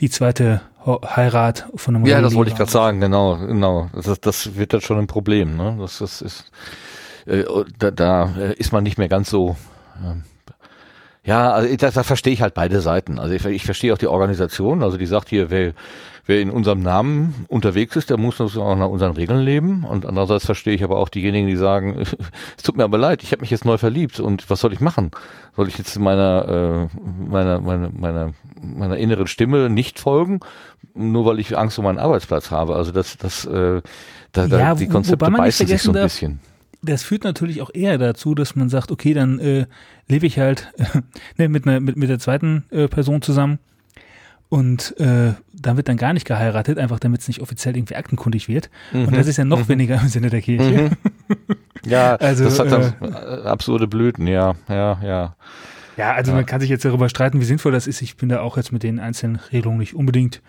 die 0.00 0.10
zweite 0.10 0.62
Heirat 0.86 1.66
von 1.74 1.96
einem 1.96 2.06
Ja, 2.06 2.20
das 2.20 2.34
wollte 2.34 2.50
ich 2.50 2.56
gerade 2.56 2.70
sagen, 2.70 3.00
genau, 3.00 3.36
genau. 3.36 3.90
Das, 3.92 4.20
das 4.20 4.56
wird 4.56 4.72
dann 4.72 4.80
schon 4.80 4.98
ein 4.98 5.06
Problem, 5.06 5.56
ne? 5.56 5.76
Das, 5.78 5.98
das 5.98 6.22
ist 6.22 6.50
äh, 7.26 7.44
da, 7.78 7.90
da 7.90 8.24
ist 8.56 8.72
man 8.72 8.82
nicht 8.82 8.98
mehr 8.98 9.08
ganz 9.08 9.30
so 9.30 9.56
ähm, 10.02 10.24
ja, 11.24 11.52
also 11.52 11.76
da, 11.76 11.90
da 11.90 12.02
verstehe 12.02 12.32
ich 12.32 12.42
halt 12.42 12.54
beide 12.54 12.80
Seiten. 12.80 13.18
Also 13.18 13.34
ich, 13.34 13.44
ich 13.44 13.64
verstehe 13.64 13.92
auch 13.92 13.98
die 13.98 14.06
Organisation, 14.06 14.82
also 14.82 14.96
die 14.96 15.06
sagt 15.06 15.28
hier, 15.28 15.50
wer, 15.50 15.74
wer 16.24 16.40
in 16.40 16.50
unserem 16.50 16.80
Namen 16.80 17.44
unterwegs 17.48 17.94
ist, 17.96 18.08
der 18.08 18.16
muss 18.16 18.40
auch 18.40 18.76
nach 18.76 18.88
unseren 18.88 19.12
Regeln 19.12 19.40
leben. 19.40 19.84
Und 19.84 20.06
andererseits 20.06 20.46
verstehe 20.46 20.74
ich 20.74 20.82
aber 20.82 20.96
auch 20.96 21.10
diejenigen, 21.10 21.46
die 21.46 21.56
sagen, 21.56 21.98
es 22.56 22.62
tut 22.62 22.76
mir 22.76 22.84
aber 22.84 22.96
leid, 22.96 23.22
ich 23.22 23.32
habe 23.32 23.42
mich 23.42 23.50
jetzt 23.50 23.66
neu 23.66 23.76
verliebt 23.76 24.18
und 24.18 24.48
was 24.48 24.60
soll 24.60 24.72
ich 24.72 24.80
machen? 24.80 25.10
Soll 25.56 25.68
ich 25.68 25.76
jetzt 25.76 25.98
meiner, 25.98 26.88
äh, 26.90 26.98
meiner, 27.28 27.60
meiner, 27.60 27.90
meiner, 27.90 28.32
meiner 28.62 28.96
inneren 28.96 29.26
Stimme 29.26 29.68
nicht 29.68 29.98
folgen, 29.98 30.40
nur 30.94 31.26
weil 31.26 31.38
ich 31.38 31.56
Angst 31.56 31.78
um 31.78 31.84
meinen 31.84 31.98
Arbeitsplatz 31.98 32.50
habe? 32.50 32.76
Also 32.76 32.92
das, 32.92 33.18
das, 33.18 33.44
äh, 33.44 33.82
da, 34.32 34.46
da 34.46 34.58
ja, 34.58 34.74
die 34.74 34.88
Konzepte 34.88 35.30
beißen 35.30 35.66
sich 35.66 35.82
so 35.82 35.92
ein 35.92 36.02
bisschen 36.02 36.40
das 36.82 37.02
führt 37.02 37.24
natürlich 37.24 37.62
auch 37.62 37.70
eher 37.72 37.98
dazu, 37.98 38.34
dass 38.34 38.56
man 38.56 38.68
sagt, 38.68 38.90
okay, 38.90 39.14
dann 39.14 39.38
äh, 39.38 39.66
lebe 40.08 40.26
ich 40.26 40.38
halt 40.38 40.72
ne, 41.36 41.48
mit, 41.48 41.66
einer, 41.66 41.80
mit, 41.80 41.96
mit 41.96 42.08
der 42.08 42.18
zweiten 42.18 42.64
äh, 42.70 42.88
Person 42.88 43.22
zusammen 43.22 43.58
und 44.48 44.98
äh, 44.98 45.34
dann 45.54 45.76
wird 45.76 45.88
dann 45.88 45.96
gar 45.96 46.12
nicht 46.12 46.26
geheiratet, 46.26 46.78
einfach 46.78 46.98
damit 46.98 47.20
es 47.20 47.28
nicht 47.28 47.40
offiziell 47.40 47.76
irgendwie 47.76 47.94
aktenkundig 47.94 48.48
wird. 48.48 48.68
Mhm. 48.92 49.06
Und 49.06 49.16
das 49.16 49.26
ist 49.28 49.36
ja 49.36 49.44
noch 49.44 49.60
mhm. 49.60 49.68
weniger 49.68 50.00
im 50.00 50.08
Sinne 50.08 50.28
der 50.28 50.42
Kirche. 50.42 50.90
Mhm. 50.90 51.36
Ja, 51.86 52.16
also, 52.16 52.44
das 52.44 52.58
hat 52.58 52.70
dann 52.70 52.92
äh, 53.00 53.46
absurde 53.46 53.88
Blüten, 53.88 54.26
ja, 54.26 54.54
ja, 54.68 55.00
ja. 55.02 55.36
Ja, 55.96 56.12
also 56.12 56.30
ja. 56.30 56.36
man 56.36 56.44
kann 56.44 56.60
sich 56.60 56.68
jetzt 56.68 56.84
darüber 56.84 57.08
streiten, 57.08 57.40
wie 57.40 57.44
sinnvoll 57.44 57.72
das 57.72 57.86
ist. 57.86 58.02
Ich 58.02 58.18
bin 58.18 58.28
da 58.28 58.40
auch 58.40 58.58
jetzt 58.58 58.70
mit 58.70 58.82
den 58.82 59.00
einzelnen 59.00 59.36
Regelungen 59.36 59.78
nicht 59.78 59.94
unbedingt 59.94 60.42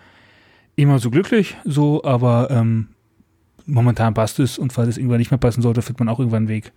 immer 0.76 0.98
so 0.98 1.10
glücklich, 1.10 1.56
so, 1.64 2.04
aber 2.04 2.48
ähm, 2.50 2.88
momentan 3.66 4.14
passt 4.14 4.38
es 4.40 4.58
und 4.58 4.72
falls 4.72 4.88
es 4.88 4.96
irgendwann 4.98 5.18
nicht 5.18 5.30
mehr 5.30 5.38
passen 5.38 5.62
sollte, 5.62 5.82
findet 5.82 6.00
man 6.00 6.08
auch 6.08 6.18
irgendwann 6.18 6.42
einen 6.42 6.48
Weg, 6.48 6.72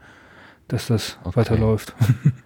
dass 0.67 0.87
das 0.87 1.17
okay. 1.23 1.37
weiterläuft. 1.37 1.93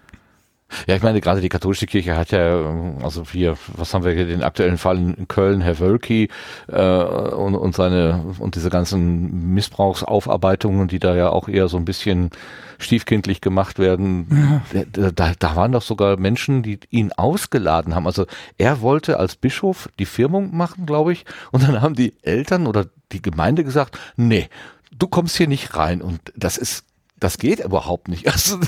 Ja, 0.88 0.96
ich 0.96 1.02
meine, 1.02 1.22
gerade 1.22 1.42
die 1.42 1.50
katholische 1.50 1.88
Kirche 1.88 2.16
hat 2.16 2.32
ja, 2.32 2.96
also 3.02 3.24
hier, 3.32 3.58
was 3.76 3.94
haben 3.94 4.04
wir 4.04 4.14
hier, 4.14 4.26
den 4.26 4.44
aktuellen 4.44 4.78
Fall 4.78 4.98
in 4.98 5.28
Köln, 5.28 5.62
Herr 5.62 5.80
Wölki 5.80 6.30
äh, 6.68 7.04
und, 7.04 7.56
und 7.56 7.76
seine 7.76 8.24
und 8.40 8.56
diese 8.56 8.70
ganzen 8.70 9.54
Missbrauchsaufarbeitungen, 9.54 10.88
die 10.88 11.00
da 11.00 11.16
ja 11.16 11.30
auch 11.30 11.48
eher 11.48 11.68
so 11.68 11.78
ein 11.78 11.86
bisschen 11.86 12.30
stiefkindlich 12.78 13.42
gemacht 13.42 13.78
werden. 13.80 14.64
Ja. 14.74 15.12
Da, 15.12 15.34
da 15.38 15.56
waren 15.56 15.72
doch 15.74 15.82
sogar 15.82 16.18
Menschen, 16.18 16.64
die 16.64 16.80
ihn 16.90 17.12
ausgeladen 17.12 17.94
haben. 17.94 18.08
Also 18.08 18.26
er 18.58 18.82
wollte 18.82 19.20
als 19.20 19.36
Bischof 19.36 19.90
die 20.00 20.06
Firmung 20.06 20.56
machen, 20.56 20.86
glaube 20.86 21.12
ich, 21.12 21.26
und 21.52 21.68
dann 21.68 21.82
haben 21.82 21.96
die 21.96 22.14
Eltern 22.22 22.68
oder 22.68 22.86
die 23.12 23.22
Gemeinde 23.22 23.64
gesagt, 23.64 24.00
nee, 24.16 24.50
du 24.98 25.08
kommst 25.08 25.36
hier 25.38 25.48
nicht 25.48 25.76
rein. 25.76 26.02
Und 26.02 26.20
das 26.36 26.58
ist 26.58 26.86
das 27.20 27.38
geht 27.38 27.60
überhaupt 27.60 28.08
nicht. 28.08 28.26
Also 28.32 28.60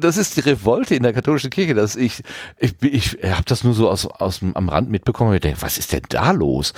das 0.00 0.16
ist 0.16 0.36
die 0.36 0.40
Revolte 0.40 0.94
in 0.94 1.02
der 1.02 1.12
katholischen 1.12 1.50
Kirche, 1.50 1.74
dass 1.74 1.96
ich 1.96 2.22
ich, 2.58 2.74
ich 2.82 3.18
habe 3.24 3.44
das 3.46 3.62
nur 3.64 3.74
so 3.74 3.88
aus, 3.90 4.06
aus 4.06 4.40
am 4.54 4.68
Rand 4.68 4.90
mitbekommen. 4.90 5.30
Und 5.30 5.36
ich 5.36 5.42
denke, 5.42 5.62
was 5.62 5.78
ist 5.78 5.92
denn 5.92 6.02
da 6.08 6.30
los? 6.32 6.72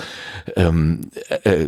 Ähm, 0.57 1.03
äh, 1.45 1.67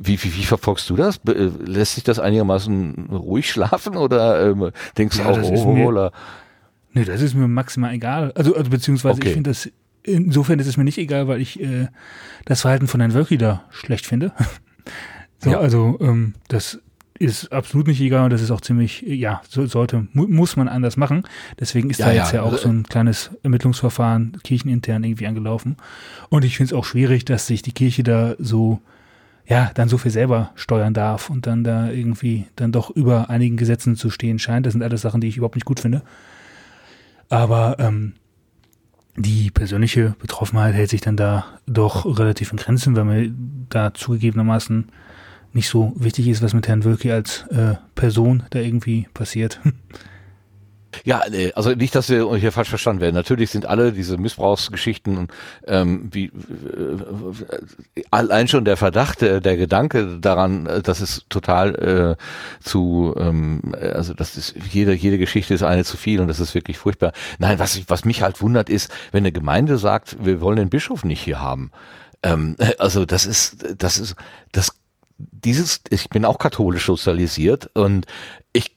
wie, 0.00 0.22
wie, 0.22 0.34
wie 0.36 0.44
verfolgst 0.44 0.88
du 0.90 0.96
das? 0.96 1.18
Be- 1.18 1.52
Lässt 1.64 1.94
sich 1.94 2.04
das 2.04 2.18
einigermaßen 2.18 3.06
ruhig 3.10 3.50
schlafen 3.50 3.96
oder 3.96 4.50
ähm, 4.50 4.70
denkst 4.98 5.18
Ja, 5.18 5.24
du 5.24 5.30
auch, 5.30 5.36
das 5.36 5.50
ist 5.50 5.60
oh, 5.60 5.72
mir- 5.72 5.84
hola. 5.84 6.12
Nee, 6.92 7.04
das 7.04 7.20
ist 7.22 7.34
mir 7.34 7.48
maximal 7.48 7.92
egal. 7.94 8.32
Also, 8.34 8.54
also 8.56 8.70
beziehungsweise 8.70 9.16
Okay. 9.18 9.28
ich 9.28 9.34
finde 9.34 9.50
das, 9.50 9.68
insofern 10.02 10.58
ist 10.58 10.66
es 10.66 10.76
mir 10.76 10.84
nicht 10.84 10.98
egal, 10.98 11.26
weil 11.28 11.40
ich 11.40 11.60
äh, 11.60 11.88
das 12.44 12.60
Verhalten 12.62 12.86
von 12.88 13.00
Herrn 13.00 13.14
Wölki 13.14 13.36
da 13.38 13.64
schlecht 13.70 14.06
finde. 14.06 14.32
so, 15.38 15.50
Ja. 15.50 15.58
Also, 15.60 15.98
ähm, 16.00 16.34
das 16.48 16.78
ist 17.18 17.52
absolut 17.52 17.86
nicht 17.86 18.00
egal 18.00 18.24
und 18.24 18.32
das 18.32 18.42
ist 18.42 18.50
auch 18.50 18.60
ziemlich, 18.60 19.02
ja, 19.02 19.40
so, 19.48 19.66
sollte, 19.66 20.08
mu 20.12 20.26
muss 20.26 20.56
man 20.56 20.68
anders 20.68 20.96
machen. 20.96 21.22
Deswegen 21.60 21.88
ist 21.90 21.98
Ja, 22.00 22.06
da 22.06 22.12
ja, 22.12 22.22
jetzt 22.22 22.32
ja 22.32 22.42
auch 22.42 22.52
also- 22.52 22.64
so 22.64 22.68
ein 22.70 22.82
kleines 22.84 23.30
Ermittlungsverfahren 23.42 24.38
kirchenintern 24.42 25.04
irgendwie 25.04 25.26
angelaufen. 25.28 25.76
Und 26.28 26.44
ich 26.44 26.56
finde 26.56 26.74
es 26.74 26.78
auch 26.78 26.84
schwierig, 26.84 27.24
dass 27.24 27.46
sich 27.46 27.62
die 27.62 27.72
Kirche 27.72 28.02
da 28.02 28.34
so, 28.38 28.80
ja, 29.46 29.70
dann 29.74 29.88
so 29.88 29.96
viel 29.98 30.10
selber 30.10 30.50
steuern 30.56 30.92
darf 30.94 31.30
und 31.30 31.46
dann 31.46 31.62
da 31.62 31.88
irgendwie 31.90 32.46
dann 32.56 32.72
doch 32.72 32.90
über 32.90 33.30
einigen 33.30 33.56
Gesetzen 33.56 33.94
zu 33.94 34.10
stehen 34.10 34.38
scheint. 34.40 34.66
Das 34.66 34.72
sind 34.72 34.82
alles 34.82 35.02
Sachen, 35.02 35.20
die 35.20 35.28
ich 35.28 35.36
überhaupt 35.36 35.54
nicht 35.56 35.66
gut 35.66 35.80
finde. 35.80 36.02
Aber 37.28 37.76
ähm, 37.78 38.14
die 39.16 39.50
persönliche 39.50 40.16
Betroffenheit 40.18 40.74
hält 40.74 40.90
sich 40.90 41.00
dann 41.00 41.16
da 41.16 41.46
doch 41.66 42.18
relativ 42.18 42.50
in 42.50 42.58
Grenzen, 42.58 42.96
weil 42.96 43.04
mir 43.04 43.32
da 43.68 43.94
zugegebenermaßen 43.94 44.88
nicht 45.54 45.68
so 45.68 45.92
wichtig 45.96 46.28
ist, 46.28 46.42
was 46.42 46.54
mit 46.54 46.68
Herrn 46.68 46.84
Wölki 46.84 47.10
als 47.12 47.44
äh, 47.50 47.74
Person 47.94 48.42
da 48.50 48.58
irgendwie 48.58 49.08
passiert. 49.14 49.60
Ja, 51.02 51.22
nee, 51.28 51.52
also 51.54 51.70
nicht, 51.70 51.94
dass 51.94 52.08
wir 52.08 52.34
hier 52.36 52.52
falsch 52.52 52.68
verstanden 52.68 53.00
werden. 53.00 53.14
Natürlich 53.14 53.50
sind 53.50 53.66
alle 53.66 53.92
diese 53.92 54.16
Missbrauchsgeschichten, 54.16 55.28
ähm, 55.66 56.08
wie 56.12 56.26
äh, 56.26 58.02
allein 58.10 58.46
schon 58.48 58.64
der 58.64 58.76
Verdacht, 58.76 59.20
der, 59.20 59.40
der 59.40 59.56
Gedanke 59.56 60.18
daran, 60.20 60.66
äh, 60.66 60.82
dass 60.82 61.00
es 61.00 61.24
total 61.28 62.16
äh, 62.20 62.62
zu, 62.62 63.14
ähm, 63.18 63.74
also 63.80 64.14
das 64.14 64.36
ist 64.36 64.54
jede 64.70 64.92
jede 64.92 65.18
Geschichte 65.18 65.54
ist 65.54 65.62
eine 65.62 65.84
zu 65.84 65.96
viel 65.96 66.20
und 66.20 66.28
das 66.28 66.40
ist 66.40 66.54
wirklich 66.54 66.78
furchtbar. 66.78 67.12
Nein, 67.38 67.58
was 67.58 67.76
ich, 67.76 67.88
was 67.88 68.04
mich 68.04 68.22
halt 68.22 68.40
wundert 68.40 68.70
ist, 68.70 68.92
wenn 69.10 69.22
eine 69.22 69.32
Gemeinde 69.32 69.78
sagt, 69.78 70.16
wir 70.24 70.40
wollen 70.40 70.56
den 70.56 70.70
Bischof 70.70 71.04
nicht 71.04 71.20
hier 71.20 71.40
haben. 71.40 71.70
Ähm, 72.22 72.56
also 72.78 73.04
das 73.04 73.26
ist 73.26 73.74
das 73.78 73.98
ist 73.98 74.14
das 74.52 74.72
dieses, 75.18 75.80
ich 75.90 76.08
bin 76.08 76.24
auch 76.24 76.38
katholisch 76.38 76.86
sozialisiert 76.86 77.70
und 77.74 78.06
ich, 78.52 78.76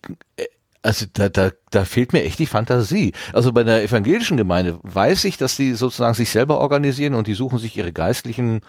also 0.82 1.06
da, 1.12 1.30
da, 1.30 1.52
da 1.72 1.86
fehlt 1.86 2.14
mir 2.14 2.24
echt 2.24 2.40
die 2.40 2.46
Fantasie. 2.46 3.14
Also 3.34 3.52
bei 3.52 3.64
der 3.64 3.84
evangelischen 3.84 4.38
Gemeinde 4.38 4.80
weiß 4.84 5.26
ich, 5.26 5.38
dass 5.38 5.56
die 5.58 5.74
sozusagen 5.74 6.14
sich 6.14 6.30
selber 6.30 6.60
organisieren 6.60 7.16
und 7.16 7.28
die 7.28 7.34
suchen 7.34 7.60
sich 7.60 7.76
ihre 7.78 7.92
geistlichen 7.92 8.62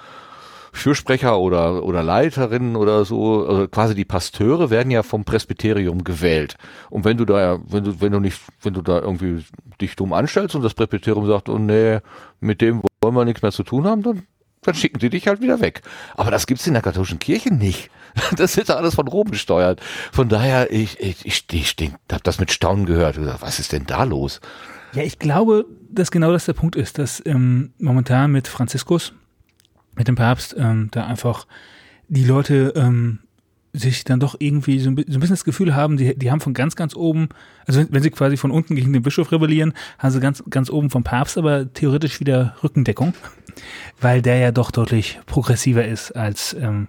Fürsprecher 0.72 1.38
oder, 1.38 1.82
oder 1.84 2.02
Leiterinnen 2.02 2.76
oder 2.76 3.04
so, 3.04 3.46
also 3.46 3.68
quasi 3.68 3.94
die 3.94 4.04
Pasteure 4.04 4.70
werden 4.70 4.90
ja 4.90 5.02
vom 5.02 5.24
Presbyterium 5.24 6.04
gewählt. 6.04 6.56
Und 6.90 7.04
wenn 7.04 7.16
du 7.16 7.24
da, 7.24 7.58
wenn 7.66 7.84
du, 7.84 8.00
wenn 8.00 8.12
du 8.12 8.20
nicht, 8.20 8.40
wenn 8.62 8.74
du 8.74 8.82
da 8.82 9.00
irgendwie 9.00 9.44
dich 9.80 9.96
dumm 9.96 10.12
anstellst 10.12 10.54
und 10.54 10.62
das 10.62 10.74
Presbyterium 10.74 11.26
sagt, 11.26 11.48
oh 11.48 11.58
nee, 11.58 12.00
mit 12.40 12.60
dem 12.60 12.82
wollen 13.00 13.14
wir 13.14 13.24
nichts 13.24 13.42
mehr 13.42 13.52
zu 13.52 13.62
tun 13.62 13.86
haben, 13.86 14.02
dann 14.02 14.22
dann 14.62 14.74
schicken 14.74 14.98
die 14.98 15.10
dich 15.10 15.28
halt 15.28 15.40
wieder 15.40 15.60
weg. 15.60 15.82
Aber 16.16 16.30
das 16.30 16.46
gibt's 16.46 16.66
in 16.66 16.74
der 16.74 16.82
katholischen 16.82 17.18
Kirche 17.18 17.52
nicht. 17.52 17.90
Das 18.36 18.56
wird 18.56 18.68
ja 18.68 18.74
alles 18.74 18.96
von 18.96 19.06
Rom 19.06 19.30
gesteuert. 19.30 19.80
Von 20.12 20.28
daher, 20.28 20.72
ich, 20.72 20.98
ich, 20.98 21.24
ich, 21.24 21.44
ich, 21.52 21.76
habe 22.10 22.22
das 22.22 22.40
mit 22.40 22.50
Staunen 22.50 22.84
gehört. 22.84 23.16
Was 23.40 23.60
ist 23.60 23.72
denn 23.72 23.86
da 23.86 24.02
los? 24.02 24.40
Ja, 24.92 25.02
ich 25.02 25.18
glaube, 25.18 25.66
dass 25.90 26.10
genau 26.10 26.32
das 26.32 26.46
der 26.46 26.54
Punkt 26.54 26.74
ist, 26.74 26.98
dass 26.98 27.22
ähm, 27.26 27.72
momentan 27.78 28.32
mit 28.32 28.48
Franziskus, 28.48 29.12
mit 29.94 30.08
dem 30.08 30.16
Papst, 30.16 30.56
ähm, 30.58 30.88
da 30.90 31.06
einfach 31.06 31.46
die 32.08 32.24
Leute 32.24 32.72
ähm, 32.74 33.20
sich 33.72 34.04
dann 34.04 34.20
doch 34.20 34.36
irgendwie 34.38 34.78
so 34.78 34.90
ein, 34.90 34.94
bisschen 34.94 35.20
das 35.20 35.44
Gefühl 35.44 35.74
haben, 35.74 35.96
die, 35.96 36.18
die 36.18 36.30
haben 36.30 36.40
von 36.40 36.54
ganz, 36.54 36.74
ganz 36.76 36.96
oben, 36.96 37.28
also 37.66 37.80
wenn, 37.80 37.92
wenn 37.92 38.02
sie 38.02 38.10
quasi 38.10 38.36
von 38.36 38.50
unten 38.50 38.74
gegen 38.74 38.92
den 38.92 39.02
Bischof 39.02 39.30
rebellieren, 39.30 39.74
haben 39.98 40.10
sie 40.10 40.20
ganz, 40.20 40.42
ganz 40.48 40.70
oben 40.70 40.90
vom 40.90 41.04
Papst 41.04 41.38
aber 41.38 41.72
theoretisch 41.72 42.20
wieder 42.20 42.56
Rückendeckung, 42.62 43.14
weil 44.00 44.22
der 44.22 44.38
ja 44.38 44.52
doch 44.52 44.70
deutlich 44.70 45.20
progressiver 45.26 45.84
ist 45.84 46.12
als 46.12 46.54
ähm, 46.54 46.88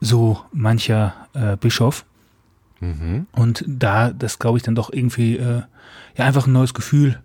so 0.00 0.40
mancher 0.52 1.14
äh, 1.34 1.56
Bischof. 1.56 2.04
Und 3.32 3.64
da, 3.66 4.10
das 4.10 4.38
glaube 4.38 4.58
ich 4.58 4.64
dann 4.64 4.74
doch 4.74 4.92
irgendwie, 4.92 5.36
äh, 5.36 5.62
ja, 6.16 6.24
einfach 6.24 6.46
ein 6.46 6.52
neues 6.52 6.74
Gefühl 6.74 7.20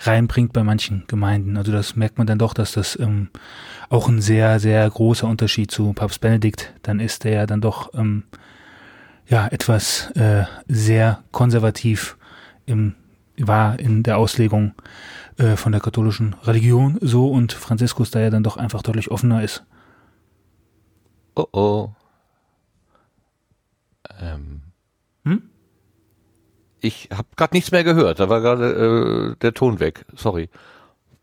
reinbringt 0.00 0.52
bei 0.52 0.62
manchen 0.62 1.04
Gemeinden. 1.06 1.56
Also 1.56 1.72
das 1.72 1.96
merkt 1.96 2.18
man 2.18 2.26
dann 2.26 2.38
doch, 2.38 2.54
dass 2.54 2.72
das 2.72 2.98
ähm, 2.98 3.28
auch 3.88 4.08
ein 4.08 4.20
sehr, 4.20 4.60
sehr 4.60 4.88
großer 4.88 5.26
Unterschied 5.26 5.70
zu 5.70 5.92
Papst 5.92 6.20
Benedikt 6.20 6.72
dann 6.82 7.00
ist, 7.00 7.24
der 7.24 7.32
ja 7.32 7.46
dann 7.46 7.60
doch 7.60 7.92
ähm, 7.94 8.24
ja 9.26 9.46
etwas 9.48 10.10
äh, 10.12 10.44
sehr 10.68 11.22
konservativ 11.32 12.16
im, 12.66 12.94
war 13.38 13.78
in 13.78 14.02
der 14.02 14.18
Auslegung 14.18 14.74
äh, 15.38 15.56
von 15.56 15.72
der 15.72 15.80
katholischen 15.80 16.34
Religion 16.44 16.98
so 17.00 17.30
und 17.30 17.52
Franziskus 17.52 18.10
da 18.10 18.20
ja 18.20 18.30
dann 18.30 18.42
doch 18.42 18.56
einfach 18.56 18.82
deutlich 18.82 19.10
offener 19.10 19.42
ist. 19.42 19.64
Oh 21.34 21.46
oh. 21.52 21.90
Ähm. 24.20 24.62
Hm? 25.24 25.42
Ich 26.80 27.08
habe 27.12 27.28
gerade 27.36 27.54
nichts 27.56 27.70
mehr 27.72 27.84
gehört. 27.84 28.20
Da 28.20 28.28
war 28.28 28.40
gerade 28.40 29.32
äh, 29.32 29.36
der 29.40 29.54
Ton 29.54 29.80
weg. 29.80 30.04
Sorry. 30.16 30.48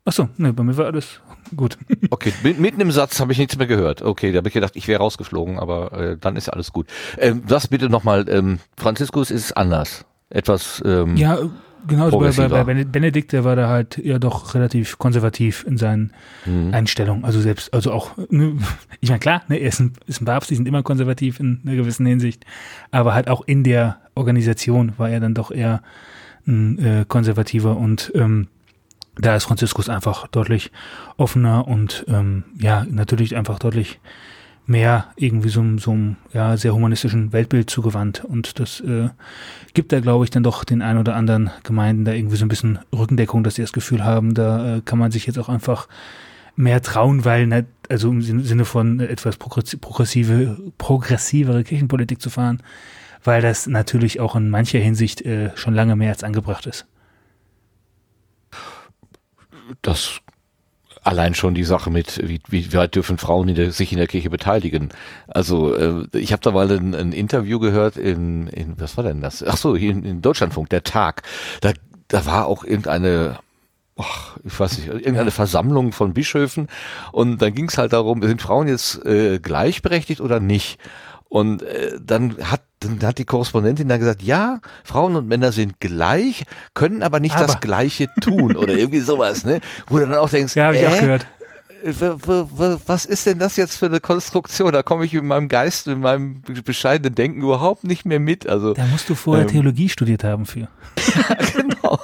Achso, 0.08 0.30
ne, 0.38 0.54
bei 0.54 0.64
mir 0.64 0.78
war 0.78 0.86
alles 0.86 1.20
gut. 1.56 1.78
Okay, 2.12 2.32
mit- 2.44 2.60
mitten 2.60 2.80
im 2.82 2.92
Satz 2.92 3.20
habe 3.20 3.32
ich 3.32 3.40
nichts 3.40 3.58
mehr 3.58 3.66
gehört. 3.68 4.02
Okay, 4.04 4.32
da 4.32 4.38
habe 4.38 4.48
ich 4.48 4.54
gedacht, 4.54 4.76
ich 4.76 4.88
wäre 4.88 5.00
rausgeflogen, 5.02 5.58
aber 5.58 5.92
äh, 5.94 6.18
dann 6.20 6.36
ist 6.36 6.50
alles 6.50 6.72
gut. 6.72 6.88
Ähm, 7.18 7.42
das 7.48 7.68
bitte 7.68 7.90
nochmal, 7.90 8.26
ähm, 8.30 8.60
Franziskus 8.78 9.32
ist 9.32 9.58
anders. 9.58 10.06
Etwas, 10.30 10.82
ähm, 10.86 11.16
Ja, 11.18 11.40
genau, 11.88 12.12
bei, 12.12 12.32
bei, 12.32 12.48
bei 12.48 12.64
Bene- 12.64 12.86
Benedikt, 12.86 13.32
der 13.32 13.44
war 13.44 13.56
da 13.56 13.68
halt 13.70 13.98
ja 13.98 14.20
doch 14.20 14.54
relativ 14.54 14.98
konservativ 15.00 15.66
in 15.68 15.78
seinen 15.78 16.14
Mhm. 16.46 16.74
Einstellungen. 16.74 17.26
Also 17.26 17.42
selbst, 17.42 17.74
also 17.74 17.92
auch, 17.92 18.12
ne, 18.30 18.58
ich 19.02 19.10
meine, 19.10 19.20
klar, 19.20 19.42
ne, 19.48 19.58
er 19.58 19.70
ist 19.70 19.80
ein, 19.80 19.94
ist 20.06 20.22
ein 20.22 20.26
Papst, 20.26 20.52
die 20.52 20.56
sind 20.56 20.68
immer 20.68 20.84
konservativ 20.84 21.40
in 21.40 21.62
einer 21.66 21.76
gewissen 21.76 22.06
Hinsicht, 22.06 22.46
aber 22.92 23.16
halt 23.16 23.28
auch 23.28 23.42
in 23.48 23.64
der 23.64 23.98
Organisation 24.16 24.94
war 24.98 25.10
er 25.10 25.20
dann 25.20 25.34
doch 25.34 25.52
eher 25.52 25.82
ein 26.48 26.80
äh, 26.80 27.06
konservativer 27.08 27.78
und 27.78 28.12
ähm, 28.16 28.48
da 29.18 29.36
ist 29.36 29.46
Franziskus 29.46 29.88
einfach 29.88 30.28
deutlich 30.28 30.72
offener 31.18 31.68
und 31.68 32.06
ähm, 32.08 32.44
ja, 32.60 32.86
natürlich 32.90 33.36
einfach 33.36 33.60
deutlich 33.60 34.00
mehr 34.68 35.06
irgendwie 35.16 35.50
so, 35.50 35.64
so 35.78 35.92
einem 35.92 36.16
ja, 36.34 36.58
sehr 36.58 36.74
humanistischen 36.74 37.32
Weltbild 37.32 37.70
zugewandt. 37.70 38.26
Und 38.26 38.60
das 38.60 38.80
äh, 38.82 39.10
gibt 39.74 39.92
da, 39.92 40.00
glaube 40.00 40.26
ich, 40.26 40.32
dann 40.32 40.44
doch 40.44 40.64
den 40.64 40.82
ein 40.82 40.98
oder 40.98 41.16
anderen 41.16 41.52
Gemeinden 41.64 42.04
da 42.04 42.14
irgendwie 42.14 42.36
so 42.36 42.46
ein 42.46 42.50
bisschen 42.50 42.80
Rückendeckung, 42.92 43.44
dass 43.44 43.56
sie 43.56 43.62
das 43.62 43.74
Gefühl 43.74 44.04
haben, 44.04 44.34
da 44.34 44.78
äh, 44.78 44.82
kann 44.84 45.00
man 45.00 45.12
sich 45.12 45.28
jetzt 45.28 45.38
auch 45.38 45.50
einfach 45.50 45.88
mehr 46.56 46.82
trauen, 46.82 47.26
weil, 47.26 47.48
ne, 47.48 47.66
also 47.90 48.10
im 48.10 48.22
Sin- 48.22 48.44
Sinne 48.44 48.66
von 48.66 49.00
etwas 49.00 49.40
progressi- 49.40 49.78
progressive, 49.80 50.58
progressivere 50.78 51.64
Kirchenpolitik 51.64 52.22
zu 52.22 52.30
fahren, 52.30 52.62
weil 53.26 53.42
das 53.42 53.68
natürlich 53.68 54.20
auch 54.20 54.36
in 54.36 54.50
mancher 54.50 54.80
Hinsicht 54.80 55.22
äh, 55.22 55.52
schon 55.56 55.74
lange 55.74 55.96
mehr 55.96 56.10
als 56.10 56.24
angebracht 56.24 56.66
ist. 56.66 56.86
das 59.82 60.22
allein 61.04 61.36
schon 61.36 61.54
die 61.54 61.64
Sache 61.64 61.92
mit, 61.92 62.28
wie, 62.28 62.42
wie 62.50 62.74
weit 62.74 62.96
dürfen 62.96 63.18
Frauen 63.18 63.48
in 63.48 63.56
der, 63.56 63.72
sich 63.72 63.92
in 63.92 64.00
der 64.00 64.08
Kirche 64.08 64.32
beteiligen. 64.32 64.90
Also 65.28 65.76
äh, 65.76 66.08
ich 66.18 66.32
habe 66.32 66.42
da 66.42 66.52
mal 66.52 66.70
ein, 66.72 66.96
ein 66.96 67.12
Interview 67.12 67.60
gehört 67.60 67.96
in, 67.96 68.48
in, 68.48 68.80
was 68.80 68.98
war 68.98 69.04
denn 69.04 69.22
das? 69.22 69.44
Ach 69.44 69.58
so, 69.58 69.76
hier 69.76 69.92
in, 69.92 70.04
in 70.04 70.22
Deutschlandfunk, 70.24 70.70
der 70.70 70.84
Tag. 70.84 71.22
Da, 71.62 71.74
da 72.08 72.26
war 72.26 72.48
auch 72.48 72.64
irgendeine 72.64 73.40
ach, 73.98 74.38
ich 74.44 74.60
weiß 74.60 74.78
nicht, 74.78 74.88
irgendeine 74.90 75.32
Versammlung 75.32 75.94
von 75.94 76.14
Bischöfen 76.14 76.68
und 77.14 77.42
dann 77.42 77.54
ging 77.54 77.70
es 77.70 77.78
halt 77.78 77.94
darum, 77.94 78.22
sind 78.24 78.42
Frauen 78.42 78.68
jetzt 78.68 79.06
äh, 79.06 79.40
gleichberechtigt 79.40 80.20
oder 80.20 80.42
nicht? 80.42 80.80
Und 81.30 81.64
äh, 81.64 81.98
dann 82.04 82.36
hat 82.40 82.62
dann 82.88 83.10
hat 83.10 83.18
die 83.18 83.26
Korrespondentin 83.26 83.88
dann 83.88 84.00
gesagt, 84.00 84.22
ja, 84.22 84.60
Frauen 84.84 85.16
und 85.16 85.28
Männer 85.28 85.52
sind 85.52 85.80
gleich, 85.80 86.44
können 86.74 87.04
aber 87.04 87.20
nicht 87.20 87.36
das 87.36 87.52
Aber. 87.52 87.60
Gleiche 87.60 88.08
tun 88.22 88.56
oder 88.56 88.74
irgendwie 88.78 89.00
sowas, 89.00 89.46
ne? 89.46 89.62
Wo 89.88 89.98
du 90.00 90.06
dann 90.08 90.16
auch 90.20 90.30
denkst, 90.30 90.56
Ja, 90.56 90.66
habe 90.66 90.78
ich 90.78 90.84
äh, 90.84 90.88
auch 90.88 91.00
gehört. 91.00 91.28
was 92.88 93.06
ist 93.06 93.26
denn 93.26 93.40
das 93.40 93.58
jetzt 93.58 93.78
für 93.78 93.86
eine 93.86 94.00
Konstruktion? 94.00 94.72
Da 94.74 94.82
komme 94.84 95.06
ich 95.06 95.14
mit 95.14 95.24
meinem 95.24 95.48
Geist, 95.50 95.88
mit 95.88 96.00
meinem 96.00 96.42
bescheidenen 96.64 97.14
Denken 97.16 97.42
überhaupt 97.42 97.84
nicht 97.84 98.06
mehr 98.06 98.20
mit. 98.20 98.48
Also 98.48 98.74
Da 98.74 98.86
musst 98.86 99.10
du 99.10 99.16
vorher 99.16 99.46
Ähm, 99.46 99.52
Theologie 99.52 99.90
studiert 99.90 100.24
haben 100.24 100.46
für. 100.46 100.68
genau. 101.56 102.00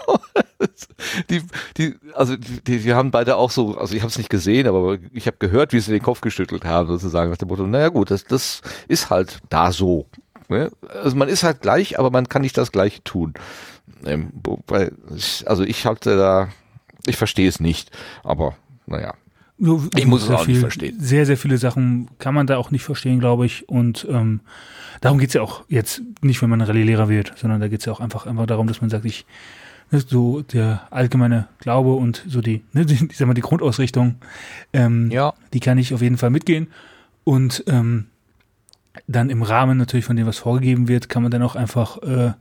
Die, 1.29 1.41
die, 1.77 1.95
also 2.13 2.35
die, 2.37 2.83
wir 2.83 2.95
haben 2.95 3.09
beide 3.11 3.35
auch 3.35 3.49
so, 3.51 3.77
also 3.77 3.95
ich 3.95 4.01
habe 4.01 4.09
es 4.11 4.17
nicht 4.17 4.29
gesehen, 4.29 4.67
aber 4.67 4.97
ich 5.11 5.25
habe 5.27 5.37
gehört, 5.39 5.73
wie 5.73 5.79
sie 5.79 5.91
den 5.91 6.01
Kopf 6.03 6.21
geschüttelt 6.21 6.63
haben, 6.65 6.87
sozusagen 6.87 7.31
nach 7.31 7.37
dem 7.37 7.47
Motto, 7.47 7.65
naja 7.65 7.89
gut, 7.89 8.11
das, 8.11 8.23
das 8.25 8.61
ist 8.87 9.09
halt 9.09 9.39
da 9.49 9.71
so. 9.71 10.05
Ne? 10.51 10.69
Also 11.01 11.15
man 11.15 11.29
ist 11.29 11.43
halt 11.43 11.61
gleich, 11.61 11.97
aber 11.97 12.11
man 12.11 12.27
kann 12.29 12.41
nicht 12.41 12.57
das 12.57 12.71
Gleiche 12.71 13.03
tun. 13.03 13.33
Ähm, 14.05 14.29
wobei, 14.43 14.91
ich, 15.15 15.45
also 15.47 15.63
ich 15.63 15.85
halte 15.85 16.17
da, 16.17 16.49
ich 17.05 17.17
verstehe 17.17 17.47
es 17.47 17.59
nicht, 17.59 17.89
aber 18.23 18.55
naja. 18.85 19.13
Ich 19.95 20.07
muss 20.07 20.23
es 20.23 20.29
auch 20.29 20.43
viel, 20.43 20.55
nicht 20.55 20.61
verstehen. 20.61 20.97
Sehr, 20.99 21.25
sehr 21.25 21.37
viele 21.37 21.57
Sachen 21.57 22.09
kann 22.19 22.33
man 22.33 22.47
da 22.47 22.57
auch 22.57 22.71
nicht 22.71 22.83
verstehen, 22.83 23.19
glaube 23.19 23.45
ich. 23.45 23.69
Und 23.69 24.07
ähm, 24.09 24.41
darum 25.01 25.19
geht's 25.19 25.35
ja 25.35 25.41
auch 25.43 25.63
jetzt 25.69 26.01
nicht, 26.21 26.41
wenn 26.41 26.49
man 26.49 26.61
Rallye-Lehrer 26.61 27.09
wird, 27.09 27.33
sondern 27.37 27.61
da 27.61 27.67
geht's 27.67 27.85
ja 27.85 27.93
auch 27.93 27.99
einfach, 27.99 28.25
einfach 28.25 28.47
darum, 28.47 28.67
dass 28.67 28.81
man 28.81 28.89
sagt, 28.89 29.05
ich 29.05 29.25
ne, 29.91 29.99
so 29.99 30.41
der 30.41 30.87
allgemeine 30.89 31.47
Glaube 31.59 31.93
und 31.93 32.23
so 32.27 32.41
die, 32.41 32.63
ne, 32.73 32.85
die, 32.87 33.07
sag 33.13 33.27
mal, 33.27 33.35
die 33.35 33.41
Grundausrichtung, 33.41 34.15
ähm, 34.73 35.11
Ja. 35.11 35.33
die 35.53 35.59
kann 35.59 35.77
ich 35.77 35.93
auf 35.93 36.01
jeden 36.01 36.17
Fall 36.17 36.31
mitgehen. 36.31 36.67
Und 37.23 37.63
ähm, 37.67 38.07
dann 39.07 39.29
im 39.29 39.41
Rahmen 39.41 39.77
natürlich 39.77 40.05
von 40.05 40.15
dem, 40.15 40.27
was 40.27 40.37
vorgegeben 40.37 40.87
wird, 40.87 41.09
kann 41.09 41.23
man 41.23 41.31
dann 41.31 41.43
auch 41.43 41.55
einfach 41.55 42.01
äh, 42.03 42.33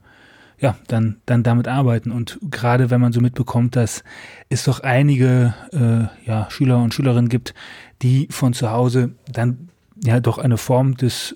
ja, 0.61 0.77
dann, 0.87 1.17
dann 1.25 1.43
damit 1.43 1.67
arbeiten. 1.67 2.11
Und 2.11 2.39
gerade 2.49 2.89
wenn 2.91 3.01
man 3.01 3.13
so 3.13 3.19
mitbekommt, 3.19 3.75
dass 3.75 4.03
es 4.49 4.63
doch 4.63 4.81
einige 4.81 5.55
äh, 5.73 6.27
ja, 6.27 6.49
Schüler 6.51 6.77
und 6.77 6.93
Schülerinnen 6.93 7.29
gibt, 7.29 7.53
die 8.01 8.27
von 8.29 8.53
zu 8.53 8.69
Hause 8.69 9.15
dann 9.31 9.69
ja 10.03 10.19
doch 10.19 10.37
eine 10.37 10.57
Form 10.57 10.95
des 10.95 11.35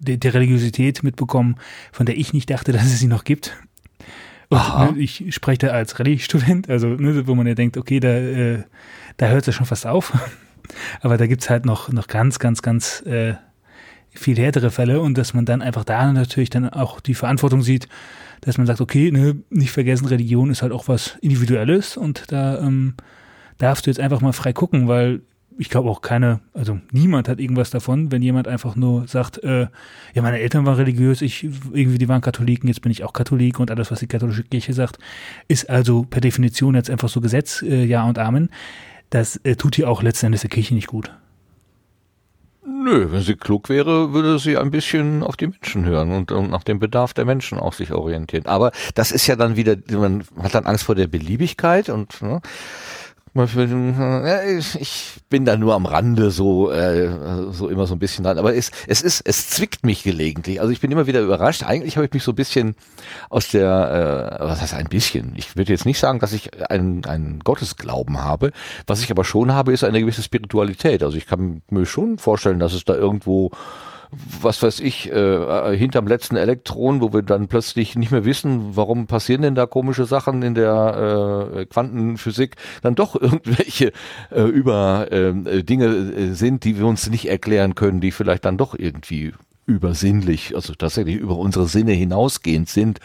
der, 0.00 0.16
der 0.16 0.34
Religiosität 0.34 1.02
mitbekommen, 1.02 1.56
von 1.92 2.06
der 2.06 2.16
ich 2.16 2.32
nicht 2.32 2.50
dachte, 2.50 2.72
dass 2.72 2.84
es 2.84 2.98
sie 2.98 3.06
noch 3.06 3.24
gibt. 3.24 3.56
Und 4.50 4.96
ne, 4.96 5.02
ich 5.02 5.34
spreche 5.34 5.58
da 5.58 5.68
als 5.68 5.98
Rallye-Student, 5.98 6.70
also 6.70 6.88
ne, 6.88 7.26
wo 7.26 7.34
man 7.34 7.46
ja 7.46 7.54
denkt, 7.54 7.76
okay, 7.76 8.00
da, 8.00 8.08
äh, 8.08 8.64
da 9.18 9.26
hört 9.26 9.42
es 9.42 9.46
ja 9.46 9.52
schon 9.52 9.66
fast 9.66 9.86
auf. 9.86 10.12
Aber 11.00 11.16
da 11.16 11.26
gibt's 11.26 11.50
halt 11.50 11.66
noch, 11.66 11.90
noch 11.92 12.08
ganz, 12.08 12.38
ganz, 12.38 12.62
ganz 12.62 13.02
äh, 13.02 13.34
viel 14.12 14.36
härtere 14.36 14.70
Fälle 14.70 15.00
und 15.00 15.16
dass 15.18 15.34
man 15.34 15.44
dann 15.44 15.62
einfach 15.62 15.84
da 15.84 16.12
natürlich 16.12 16.50
dann 16.50 16.68
auch 16.68 17.00
die 17.00 17.14
Verantwortung 17.14 17.62
sieht, 17.62 17.88
dass 18.40 18.58
man 18.58 18.66
sagt, 18.66 18.80
okay, 18.80 19.10
ne, 19.10 19.36
nicht 19.50 19.70
vergessen, 19.70 20.06
Religion 20.06 20.50
ist 20.50 20.62
halt 20.62 20.72
auch 20.72 20.88
was 20.88 21.16
Individuelles 21.20 21.96
und 21.96 22.30
da 22.32 22.60
ähm, 22.60 22.94
darfst 23.58 23.86
du 23.86 23.90
jetzt 23.90 24.00
einfach 24.00 24.20
mal 24.20 24.32
frei 24.32 24.52
gucken, 24.52 24.88
weil 24.88 25.20
ich 25.60 25.70
glaube 25.70 25.90
auch 25.90 26.00
keine, 26.00 26.40
also 26.54 26.78
niemand 26.92 27.28
hat 27.28 27.40
irgendwas 27.40 27.70
davon, 27.70 28.12
wenn 28.12 28.22
jemand 28.22 28.46
einfach 28.46 28.76
nur 28.76 29.08
sagt, 29.08 29.42
äh, 29.42 29.66
ja, 30.14 30.22
meine 30.22 30.38
Eltern 30.38 30.64
waren 30.66 30.76
religiös, 30.76 31.20
ich 31.20 31.44
irgendwie, 31.72 31.98
die 31.98 32.08
waren 32.08 32.20
Katholiken, 32.20 32.68
jetzt 32.68 32.80
bin 32.80 32.92
ich 32.92 33.02
auch 33.02 33.12
Katholik 33.12 33.58
und 33.58 33.70
alles, 33.70 33.90
was 33.90 33.98
die 33.98 34.06
katholische 34.06 34.44
Kirche 34.44 34.72
sagt, 34.72 34.98
ist 35.48 35.68
also 35.68 36.04
per 36.04 36.20
Definition 36.20 36.76
jetzt 36.76 36.90
einfach 36.90 37.08
so 37.08 37.20
Gesetz, 37.20 37.62
äh, 37.62 37.84
ja 37.84 38.04
und 38.04 38.18
Amen. 38.18 38.50
Das 39.10 39.36
äh, 39.44 39.56
tut 39.56 39.74
hier 39.74 39.90
auch 39.90 40.02
letzten 40.02 40.26
Endes 40.26 40.42
der 40.42 40.50
Kirche 40.50 40.74
nicht 40.74 40.86
gut. 40.86 41.10
Nö, 42.70 43.10
wenn 43.10 43.22
sie 43.22 43.34
klug 43.34 43.70
wäre, 43.70 44.12
würde 44.12 44.38
sie 44.38 44.58
ein 44.58 44.70
bisschen 44.70 45.22
auf 45.22 45.38
die 45.38 45.46
Menschen 45.46 45.86
hören 45.86 46.12
und, 46.12 46.32
und 46.32 46.50
nach 46.50 46.64
dem 46.64 46.78
Bedarf 46.78 47.14
der 47.14 47.24
Menschen 47.24 47.58
auch 47.58 47.72
sich 47.72 47.92
orientieren. 47.92 48.44
Aber 48.44 48.72
das 48.94 49.10
ist 49.10 49.26
ja 49.26 49.36
dann 49.36 49.56
wieder, 49.56 49.76
man 49.90 50.22
hat 50.42 50.54
dann 50.54 50.66
Angst 50.66 50.84
vor 50.84 50.94
der 50.94 51.06
Beliebigkeit 51.06 51.88
und 51.88 52.20
ne, 52.20 52.42
ich 54.80 55.16
bin 55.28 55.44
da 55.44 55.56
nur 55.56 55.74
am 55.74 55.86
Rande 55.86 56.30
so 56.30 56.70
äh, 56.70 57.08
so 57.52 57.68
immer 57.68 57.86
so 57.86 57.94
ein 57.94 57.98
bisschen 57.98 58.24
dran, 58.24 58.38
aber 58.38 58.54
es 58.54 58.70
es 58.86 59.02
ist 59.02 59.22
es 59.24 59.50
zwickt 59.50 59.84
mich 59.84 60.02
gelegentlich. 60.02 60.60
Also 60.60 60.72
ich 60.72 60.80
bin 60.80 60.90
immer 60.90 61.06
wieder 61.06 61.20
überrascht. 61.20 61.62
Eigentlich 61.62 61.96
habe 61.96 62.06
ich 62.06 62.12
mich 62.12 62.22
so 62.22 62.32
ein 62.32 62.36
bisschen 62.36 62.74
aus 63.30 63.48
der 63.48 64.38
äh, 64.40 64.44
was 64.44 64.60
heißt 64.60 64.74
ein 64.74 64.88
bisschen. 64.88 65.32
Ich 65.36 65.56
würde 65.56 65.72
jetzt 65.72 65.86
nicht 65.86 65.98
sagen, 65.98 66.18
dass 66.18 66.32
ich 66.32 66.70
einen 66.70 67.04
einen 67.04 67.40
Gottesglauben 67.40 68.18
habe. 68.18 68.52
Was 68.86 69.02
ich 69.02 69.10
aber 69.10 69.24
schon 69.24 69.52
habe, 69.52 69.72
ist 69.72 69.84
eine 69.84 70.00
gewisse 70.00 70.22
Spiritualität. 70.22 71.02
Also 71.02 71.16
ich 71.16 71.26
kann 71.26 71.62
mir 71.70 71.86
schon 71.86 72.18
vorstellen, 72.18 72.58
dass 72.58 72.72
es 72.72 72.84
da 72.84 72.94
irgendwo 72.94 73.50
was 74.10 74.62
weiß 74.62 74.80
ich, 74.80 75.12
äh, 75.12 75.76
hinterm 75.76 76.06
letzten 76.06 76.36
Elektron, 76.36 77.00
wo 77.00 77.12
wir 77.12 77.22
dann 77.22 77.48
plötzlich 77.48 77.94
nicht 77.96 78.10
mehr 78.10 78.24
wissen, 78.24 78.76
warum 78.76 79.06
passieren 79.06 79.42
denn 79.42 79.54
da 79.54 79.66
komische 79.66 80.06
Sachen 80.06 80.42
in 80.42 80.54
der 80.54 81.50
äh, 81.54 81.66
Quantenphysik, 81.66 82.56
dann 82.82 82.94
doch 82.94 83.14
irgendwelche 83.20 83.92
äh, 84.30 84.42
über 84.42 85.12
äh, 85.12 85.62
Dinge 85.62 85.86
äh, 85.86 86.32
sind, 86.32 86.64
die 86.64 86.78
wir 86.78 86.86
uns 86.86 87.10
nicht 87.10 87.28
erklären 87.28 87.74
können, 87.74 88.00
die 88.00 88.10
vielleicht 88.10 88.44
dann 88.44 88.56
doch 88.56 88.74
irgendwie 88.78 89.34
übersinnlich, 89.66 90.54
also 90.54 90.74
tatsächlich 90.74 91.16
über 91.16 91.36
unsere 91.36 91.68
Sinne 91.68 91.92
hinausgehend 91.92 92.70
sind. 92.70 93.00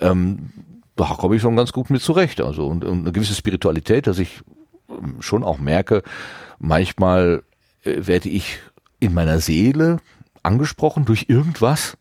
Ähm, 0.00 0.50
da 0.96 1.04
komme 1.04 1.36
ich 1.36 1.42
schon 1.42 1.56
ganz 1.56 1.72
gut 1.72 1.90
mit 1.90 2.00
zurecht. 2.00 2.40
Also 2.40 2.66
und, 2.66 2.84
und 2.84 3.00
eine 3.00 3.12
gewisse 3.12 3.34
Spiritualität, 3.34 4.06
dass 4.06 4.18
ich 4.18 4.40
ähm, 4.88 5.16
schon 5.20 5.44
auch 5.44 5.58
merke, 5.58 6.02
manchmal 6.58 7.42
äh, 7.84 8.06
werde 8.06 8.30
ich 8.30 8.58
in 8.98 9.12
meiner 9.12 9.40
Seele 9.40 9.98
angesprochen 10.46 11.04
durch 11.04 11.26
irgendwas 11.28 11.96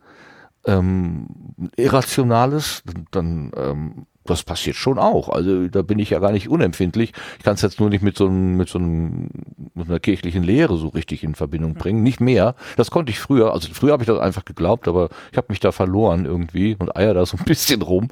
ähm, 0.65 1.27
Irrationales, 1.75 2.83
dann 3.11 3.51
ähm, 3.55 4.05
das 4.25 4.43
passiert 4.43 4.75
schon 4.75 4.97
auch. 4.97 5.29
Also 5.29 5.67
da 5.67 5.83
bin 5.83 5.99
ich 5.99 6.09
ja 6.09 6.19
gar 6.19 6.31
nicht 6.31 6.49
unempfindlich. 6.49 7.13
Ich 7.37 7.43
kann 7.43 7.53
es 7.53 7.61
jetzt 7.61 7.79
nur 7.79 7.89
nicht 7.91 8.01
mit 8.01 8.17
so 8.17 8.25
einem, 8.25 8.57
mit 8.57 8.69
so 8.69 8.79
einem, 8.79 9.29
mit 9.75 9.87
einer 9.87 9.99
kirchlichen 9.99 10.41
Lehre 10.41 10.77
so 10.77 10.87
richtig 10.87 11.23
in 11.23 11.35
Verbindung 11.35 11.75
bringen. 11.75 12.01
Nicht 12.01 12.19
mehr. 12.19 12.55
Das 12.75 12.89
konnte 12.89 13.11
ich 13.11 13.19
früher. 13.19 13.53
Also 13.53 13.69
früher 13.71 13.93
habe 13.93 14.01
ich 14.01 14.07
das 14.07 14.19
einfach 14.19 14.43
geglaubt, 14.43 14.87
aber 14.87 15.09
ich 15.31 15.37
habe 15.37 15.47
mich 15.49 15.59
da 15.59 15.71
verloren 15.71 16.25
irgendwie 16.25 16.75
und 16.79 16.95
eier 16.97 17.13
da 17.13 17.25
so 17.25 17.37
ein 17.37 17.43
bisschen 17.45 17.83
rum. 17.83 18.07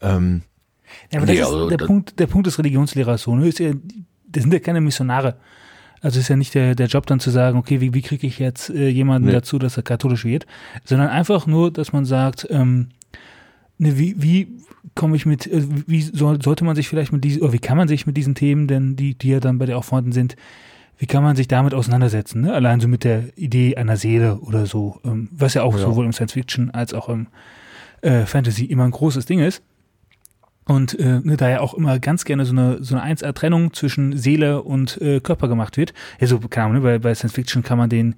Ähm, 0.00 0.42
Ja, 1.12 1.18
aber 1.20 1.26
das 1.26 1.36
Nee, 1.36 1.42
ist 1.42 1.46
also 1.46 1.68
der, 1.68 1.78
Punkt, 1.78 2.18
der 2.18 2.26
Punkt 2.26 2.48
des 2.48 2.58
Religionslehrers 2.58 3.22
so, 3.22 3.36
ne? 3.36 3.46
Ist 3.48 3.60
ja, 3.60 3.72
das 4.26 4.42
sind 4.42 4.52
ja 4.52 4.58
keine 4.58 4.80
Missionare. 4.80 5.36
Also 6.04 6.20
ist 6.20 6.28
ja 6.28 6.36
nicht 6.36 6.54
der, 6.54 6.74
der 6.74 6.86
Job 6.86 7.06
dann 7.06 7.18
zu 7.18 7.30
sagen, 7.30 7.56
okay, 7.58 7.80
wie, 7.80 7.94
wie 7.94 8.02
kriege 8.02 8.26
ich 8.26 8.38
jetzt 8.38 8.68
äh, 8.70 8.88
jemanden 8.88 9.28
Nee. 9.28 9.32
dazu, 9.34 9.58
dass 9.58 9.76
er 9.76 9.82
katholisch 9.82 10.24
wird, 10.24 10.46
sondern 10.84 11.08
einfach 11.08 11.46
nur, 11.46 11.70
dass 11.70 11.92
man 11.92 12.04
sagt, 12.04 12.46
ähm, 12.50 12.90
ne, 13.78 13.98
wie, 13.98 14.14
wie 14.18 14.48
komme 14.94 15.16
ich 15.16 15.24
mit, 15.24 15.46
äh, 15.46 15.62
wie 15.86 16.02
soll, 16.02 16.42
sollte 16.42 16.64
man 16.64 16.76
sich 16.76 16.88
vielleicht 16.88 17.12
mit 17.12 17.24
diesen, 17.24 17.40
oder 17.42 17.52
wie 17.54 17.58
kann 17.58 17.76
man 17.78 17.88
sich 17.88 18.06
mit 18.06 18.16
diesen 18.16 18.34
Themen, 18.34 18.68
denn 18.68 18.96
die, 18.96 19.14
die 19.16 19.28
ja 19.30 19.40
dann 19.40 19.58
bei 19.58 19.66
dir 19.66 19.78
auch 19.78 19.84
vorhanden 19.84 20.12
sind, 20.12 20.36
wie 20.98 21.06
kann 21.06 21.22
man 21.24 21.34
sich 21.36 21.48
damit 21.48 21.74
auseinandersetzen? 21.74 22.42
Ne? 22.42 22.52
Allein 22.52 22.80
so 22.80 22.86
mit 22.86 23.02
der 23.02 23.24
Idee 23.36 23.76
einer 23.76 23.96
Seele 23.96 24.36
oder 24.40 24.66
so, 24.66 25.00
ähm, 25.04 25.28
was 25.32 25.54
ja 25.54 25.62
auch 25.62 25.72
Ja. 25.72 25.80
sowohl 25.80 26.04
im 26.04 26.12
Science 26.12 26.32
Fiction 26.34 26.70
als 26.70 26.94
auch 26.94 27.08
im 27.08 27.26
äh, 28.02 28.26
Fantasy 28.26 28.66
immer 28.66 28.84
ein 28.84 28.90
großes 28.92 29.24
Ding 29.26 29.40
ist. 29.40 29.62
Und 30.66 30.98
äh, 30.98 31.20
ne, 31.22 31.36
da 31.36 31.48
ja 31.50 31.60
auch 31.60 31.74
immer 31.74 31.98
ganz 31.98 32.24
gerne 32.24 32.46
so 32.46 32.52
eine 32.52 32.82
so 32.82 32.96
eine 32.96 33.14
1A-Trennung 33.14 33.74
zwischen 33.74 34.16
Seele 34.16 34.62
und 34.62 35.00
äh, 35.02 35.20
Körper 35.20 35.48
gemacht 35.48 35.76
wird. 35.76 35.92
Ja, 36.20 36.26
so, 36.26 36.38
keine 36.38 36.66
Ahnung, 36.66 36.82
ne, 36.82 36.82
bei, 36.82 36.98
bei 36.98 37.14
Science 37.14 37.34
Fiction 37.34 37.62
kann 37.62 37.76
man 37.76 37.90
den 37.90 38.14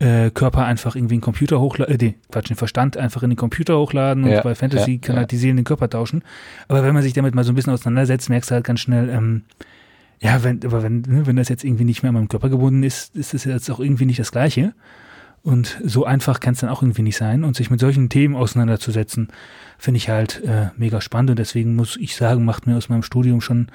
äh, 0.00 0.30
Körper 0.30 0.64
einfach 0.64 0.96
irgendwie 0.96 1.14
in 1.16 1.20
den 1.20 1.24
Computer 1.24 1.60
hochladen, 1.60 1.94
äh, 1.94 1.98
den, 1.98 2.14
Quatsch, 2.30 2.48
den 2.48 2.56
Verstand 2.56 2.96
einfach 2.96 3.22
in 3.22 3.30
den 3.30 3.36
Computer 3.36 3.78
hochladen 3.78 4.24
und 4.24 4.30
Ja, 4.30 4.40
bei 4.40 4.54
Fantasy 4.54 4.92
ja, 4.92 4.98
kann 4.98 5.16
ja. 5.16 5.20
halt 5.20 5.30
die 5.30 5.36
Seelen 5.36 5.56
den 5.56 5.64
Körper 5.64 5.90
tauschen. 5.90 6.22
Aber 6.68 6.82
wenn 6.82 6.94
man 6.94 7.02
sich 7.02 7.12
damit 7.12 7.34
mal 7.34 7.44
so 7.44 7.52
ein 7.52 7.54
bisschen 7.54 7.72
auseinandersetzt, 7.72 8.30
merkst 8.30 8.50
du 8.50 8.54
halt 8.54 8.64
ganz 8.64 8.80
schnell, 8.80 9.10
ähm, 9.10 9.42
ja, 10.20 10.42
wenn, 10.42 10.64
aber 10.64 10.82
wenn, 10.82 11.02
ne, 11.02 11.26
wenn 11.26 11.36
das 11.36 11.48
jetzt 11.48 11.64
irgendwie 11.64 11.84
nicht 11.84 12.02
mehr 12.02 12.10
an 12.10 12.14
meinem 12.14 12.28
Körper 12.28 12.48
gebunden 12.48 12.82
ist, 12.82 13.14
ist 13.16 13.34
das 13.34 13.44
jetzt 13.44 13.70
auch 13.70 13.80
irgendwie 13.80 14.06
nicht 14.06 14.18
das 14.18 14.32
Gleiche. 14.32 14.74
Und 15.42 15.80
so 15.82 16.04
einfach 16.04 16.40
kann 16.40 16.52
es 16.52 16.60
dann 16.60 16.68
auch 16.68 16.82
irgendwie 16.82 17.02
nicht 17.02 17.16
sein. 17.16 17.44
Und 17.44 17.56
sich 17.56 17.70
mit 17.70 17.80
solchen 17.80 18.08
Themen 18.10 18.36
auseinanderzusetzen, 18.36 19.28
finde 19.80 19.98
ich 19.98 20.08
halt 20.08 20.42
äh, 20.44 20.68
mega 20.76 21.00
spannend. 21.00 21.30
Und 21.30 21.38
deswegen 21.38 21.74
muss 21.74 21.96
ich 21.96 22.14
sagen, 22.14 22.44
macht 22.44 22.66
mir 22.66 22.76
aus 22.76 22.88
meinem 22.88 23.02
Studium 23.02 23.40
schon 23.40 23.68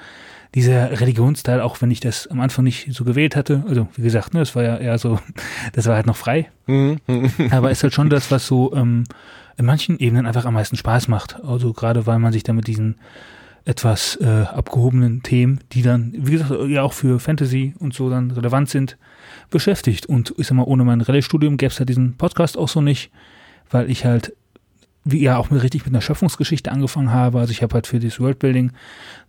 dieser 0.54 1.00
Religionsteil, 1.00 1.60
auch 1.60 1.82
wenn 1.82 1.90
ich 1.90 2.00
das 2.00 2.28
am 2.28 2.40
Anfang 2.40 2.64
nicht 2.64 2.92
so 2.92 3.04
gewählt 3.04 3.36
hatte. 3.36 3.64
Also, 3.68 3.88
wie 3.96 4.02
gesagt, 4.02 4.32
ne, 4.32 4.40
das 4.40 4.54
war 4.54 4.62
ja 4.62 4.76
eher 4.76 4.98
so, 4.98 5.18
das 5.72 5.86
war 5.86 5.96
halt 5.96 6.06
noch 6.06 6.16
frei. 6.16 6.50
Aber 7.50 7.70
ist 7.70 7.82
halt 7.82 7.92
schon 7.92 8.08
das, 8.08 8.30
was 8.30 8.46
so 8.46 8.74
ähm, 8.74 9.04
in 9.56 9.66
manchen 9.66 9.98
Ebenen 9.98 10.26
einfach 10.26 10.44
am 10.44 10.54
meisten 10.54 10.76
Spaß 10.76 11.08
macht. 11.08 11.42
Also 11.44 11.72
gerade 11.72 12.06
weil 12.06 12.18
man 12.18 12.32
sich 12.32 12.42
dann 12.42 12.56
mit 12.56 12.66
diesen 12.66 12.96
etwas 13.64 14.16
äh, 14.20 14.26
abgehobenen 14.26 15.22
Themen, 15.22 15.60
die 15.72 15.82
dann, 15.82 16.12
wie 16.16 16.32
gesagt, 16.32 16.52
ja 16.68 16.82
auch 16.82 16.92
für 16.92 17.18
Fantasy 17.18 17.74
und 17.80 17.94
so 17.94 18.08
dann 18.08 18.30
relevant 18.30 18.70
sind, 18.70 18.96
beschäftigt. 19.50 20.06
Und 20.06 20.34
ich 20.38 20.46
sag 20.46 20.56
mal, 20.56 20.62
ohne 20.62 20.84
mein 20.84 21.00
Rallye-Studium 21.00 21.56
gäbe 21.56 21.72
es 21.72 21.80
halt 21.80 21.88
diesen 21.88 22.16
Podcast 22.16 22.56
auch 22.56 22.68
so 22.68 22.80
nicht, 22.80 23.10
weil 23.70 23.90
ich 23.90 24.04
halt, 24.04 24.34
wie 25.06 25.22
ja 25.22 25.38
auch 25.38 25.50
mit, 25.50 25.62
richtig 25.62 25.84
mit 25.86 25.94
einer 25.94 26.02
Schöpfungsgeschichte 26.02 26.72
angefangen 26.72 27.12
habe. 27.12 27.38
Also 27.38 27.52
ich 27.52 27.62
habe 27.62 27.74
halt 27.74 27.86
für 27.86 28.00
dieses 28.00 28.18
Worldbuilding 28.18 28.72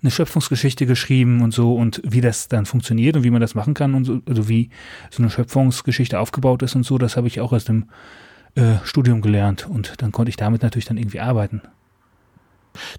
eine 0.01 0.11
Schöpfungsgeschichte 0.11 0.87
geschrieben 0.87 1.41
und 1.41 1.53
so 1.53 1.75
und 1.75 2.01
wie 2.03 2.19
das 2.19 2.47
dann 2.47 2.65
funktioniert 2.65 3.15
und 3.15 3.23
wie 3.23 3.29
man 3.29 3.41
das 3.41 3.53
machen 3.53 3.75
kann 3.75 3.93
und 3.93 4.03
so, 4.03 4.19
also 4.27 4.49
wie 4.49 4.69
so 5.11 5.21
eine 5.21 5.29
Schöpfungsgeschichte 5.29 6.19
aufgebaut 6.19 6.63
ist 6.63 6.75
und 6.75 6.83
so, 6.83 6.97
das 6.97 7.15
habe 7.15 7.27
ich 7.27 7.39
auch 7.39 7.53
erst 7.53 7.69
im 7.69 7.85
äh, 8.55 8.77
Studium 8.83 9.21
gelernt 9.21 9.69
und 9.69 10.01
dann 10.01 10.11
konnte 10.11 10.29
ich 10.29 10.35
damit 10.35 10.63
natürlich 10.63 10.85
dann 10.85 10.97
irgendwie 10.97 11.19
arbeiten. 11.19 11.61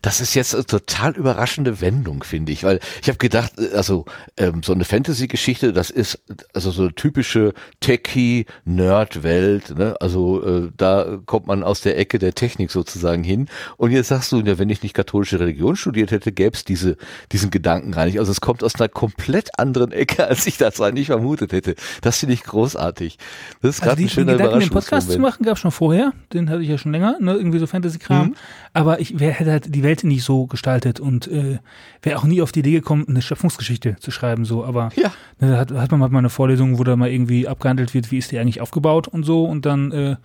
Das 0.02 0.20
ist 0.20 0.34
jetzt 0.34 0.54
eine 0.54 0.66
total 0.66 1.16
überraschende 1.16 1.80
Wendung, 1.80 2.22
finde 2.22 2.52
ich, 2.52 2.64
weil 2.64 2.80
ich 3.02 3.08
habe 3.08 3.18
gedacht, 3.18 3.52
also 3.74 4.04
ähm, 4.36 4.62
so 4.62 4.72
eine 4.72 4.84
Fantasy-Geschichte, 4.84 5.72
das 5.72 5.90
ist 5.90 6.20
also 6.54 6.70
so 6.70 6.82
eine 6.82 6.94
typische 6.94 7.54
Techie-Nerd-Welt, 7.80 9.76
ne? 9.76 9.96
Also 10.00 10.44
äh, 10.44 10.70
da 10.76 11.18
kommt 11.26 11.46
man 11.46 11.62
aus 11.62 11.80
der 11.80 11.98
Ecke 11.98 12.18
der 12.18 12.34
Technik 12.34 12.70
sozusagen 12.70 13.22
hin. 13.22 13.48
Und 13.76 13.90
jetzt 13.90 14.08
sagst 14.08 14.32
du, 14.32 14.40
ja, 14.40 14.58
wenn 14.58 14.70
ich 14.70 14.82
nicht 14.82 14.94
katholische 14.94 15.40
Religion 15.40 15.76
studiert 15.76 16.10
hätte, 16.10 16.32
gäbe 16.32 16.56
es 16.56 16.64
diese, 16.64 16.96
diesen 17.32 17.50
Gedanken 17.50 17.92
gar 17.92 18.06
nicht. 18.06 18.18
Also 18.18 18.32
es 18.32 18.40
kommt 18.40 18.62
aus 18.64 18.74
einer 18.76 18.88
komplett 18.88 19.58
anderen 19.58 19.92
Ecke, 19.92 20.26
als 20.28 20.46
ich 20.46 20.56
das 20.58 20.80
eigentlich 20.80 21.06
vermutet 21.06 21.52
hätte. 21.52 21.74
Das 22.00 22.18
finde 22.18 22.34
ich 22.34 22.42
großartig. 22.44 23.18
Das 23.60 23.76
ist 23.76 23.82
Also 23.82 23.90
gerade 23.90 24.02
ein 24.02 24.08
schöner 24.08 24.32
Gedanken, 24.32 24.60
den 24.60 24.70
Podcast 24.70 25.10
zu 25.10 25.18
machen, 25.18 25.44
gab 25.44 25.54
es 25.54 25.60
schon 25.60 25.70
vorher. 25.70 26.12
Den 26.32 26.50
hatte 26.50 26.62
ich 26.62 26.68
ja 26.68 26.78
schon 26.78 26.92
länger, 26.92 27.16
ne? 27.20 27.34
irgendwie 27.34 27.58
so 27.58 27.66
Fantasy-Kram. 27.66 28.28
Mhm. 28.28 28.34
Aber 28.78 29.00
ich 29.00 29.18
wär, 29.18 29.32
hätte 29.32 29.50
halt 29.50 29.74
die 29.74 29.82
Welt 29.82 30.04
nicht 30.04 30.22
so 30.22 30.46
gestaltet 30.46 31.00
und 31.00 31.26
äh, 31.26 31.58
wäre 32.02 32.16
auch 32.18 32.24
nie 32.24 32.40
auf 32.42 32.52
die 32.52 32.60
Idee 32.60 32.72
gekommen, 32.72 33.06
eine 33.08 33.22
Schöpfungsgeschichte 33.22 33.96
zu 33.98 34.10
schreiben. 34.12 34.44
So, 34.44 34.64
aber 34.64 34.90
Ja. 34.94 35.12
ne, 35.40 35.50
da 35.50 35.56
hat, 35.58 35.72
hat 35.72 35.90
man 35.90 35.98
mal 36.12 36.16
eine 36.18 36.30
Vorlesung, 36.30 36.78
wo 36.78 36.84
da 36.84 36.94
mal 36.94 37.10
irgendwie 37.10 37.48
abgehandelt 37.48 37.92
wird, 37.92 38.12
wie 38.12 38.18
ist 38.18 38.30
die 38.30 38.38
eigentlich 38.38 38.60
aufgebaut 38.60 39.08
und 39.08 39.24
so. 39.24 39.44
Und 39.44 39.66
dann 39.66 39.90
äh, 39.90 40.16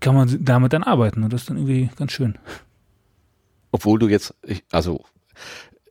kann 0.00 0.14
man 0.14 0.28
damit 0.44 0.74
dann 0.74 0.82
arbeiten. 0.82 1.22
Und 1.22 1.32
das 1.32 1.42
ist 1.42 1.50
dann 1.50 1.56
irgendwie 1.56 1.88
ganz 1.96 2.12
schön. 2.12 2.36
Obwohl 3.72 3.98
du 3.98 4.08
jetzt, 4.08 4.34
ich- 4.42 4.64
also 4.70 5.04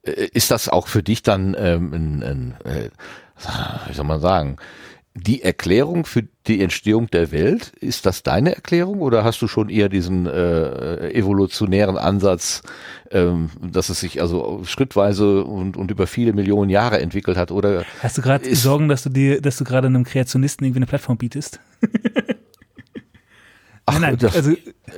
äh, 0.03 0.27
ist 0.31 0.51
das 0.51 0.69
auch 0.69 0.87
für 0.87 1.01
dich 1.01 1.23
dann 1.23 1.55
ähm, 1.57 1.91
ein, 1.93 2.23
ein 2.23 2.55
äh, 2.65 2.89
wie 3.87 3.93
soll 3.93 4.05
man 4.05 4.19
sagen, 4.19 4.57
die 5.15 5.41
Erklärung 5.43 6.05
für 6.05 6.23
die 6.47 6.61
Entstehung 6.61 7.07
der 7.07 7.31
Welt, 7.31 7.73
ist 7.79 8.05
das 8.05 8.23
deine 8.23 8.55
Erklärung 8.55 8.99
oder 9.01 9.23
hast 9.23 9.41
du 9.41 9.47
schon 9.47 9.67
eher 9.69 9.89
diesen 9.89 10.27
äh, 10.27 11.11
evolutionären 11.11 11.97
Ansatz, 11.97 12.61
ähm, 13.11 13.49
dass 13.61 13.89
es 13.89 13.99
sich 13.99 14.21
also 14.21 14.61
schrittweise 14.65 15.43
und, 15.43 15.75
und 15.77 15.91
über 15.91 16.07
viele 16.07 16.33
Millionen 16.33 16.69
Jahre 16.69 16.99
entwickelt 17.01 17.37
hat 17.37 17.51
oder 17.51 17.83
Hast 18.01 18.17
du 18.17 18.21
gerade 18.21 18.55
Sorgen, 18.55 18.87
dass 18.87 19.03
du 19.03 19.09
dir, 19.09 19.41
dass 19.41 19.57
du 19.57 19.63
gerade 19.63 19.87
einem 19.87 20.03
Kreationisten 20.05 20.65
irgendwie 20.65 20.79
eine 20.79 20.85
Plattform 20.85 21.17
bietest? 21.17 21.59
Ach, 23.85 23.93
nein, 23.93 24.01
nein, 24.01 24.17
das- 24.19 24.35
also 24.35 24.53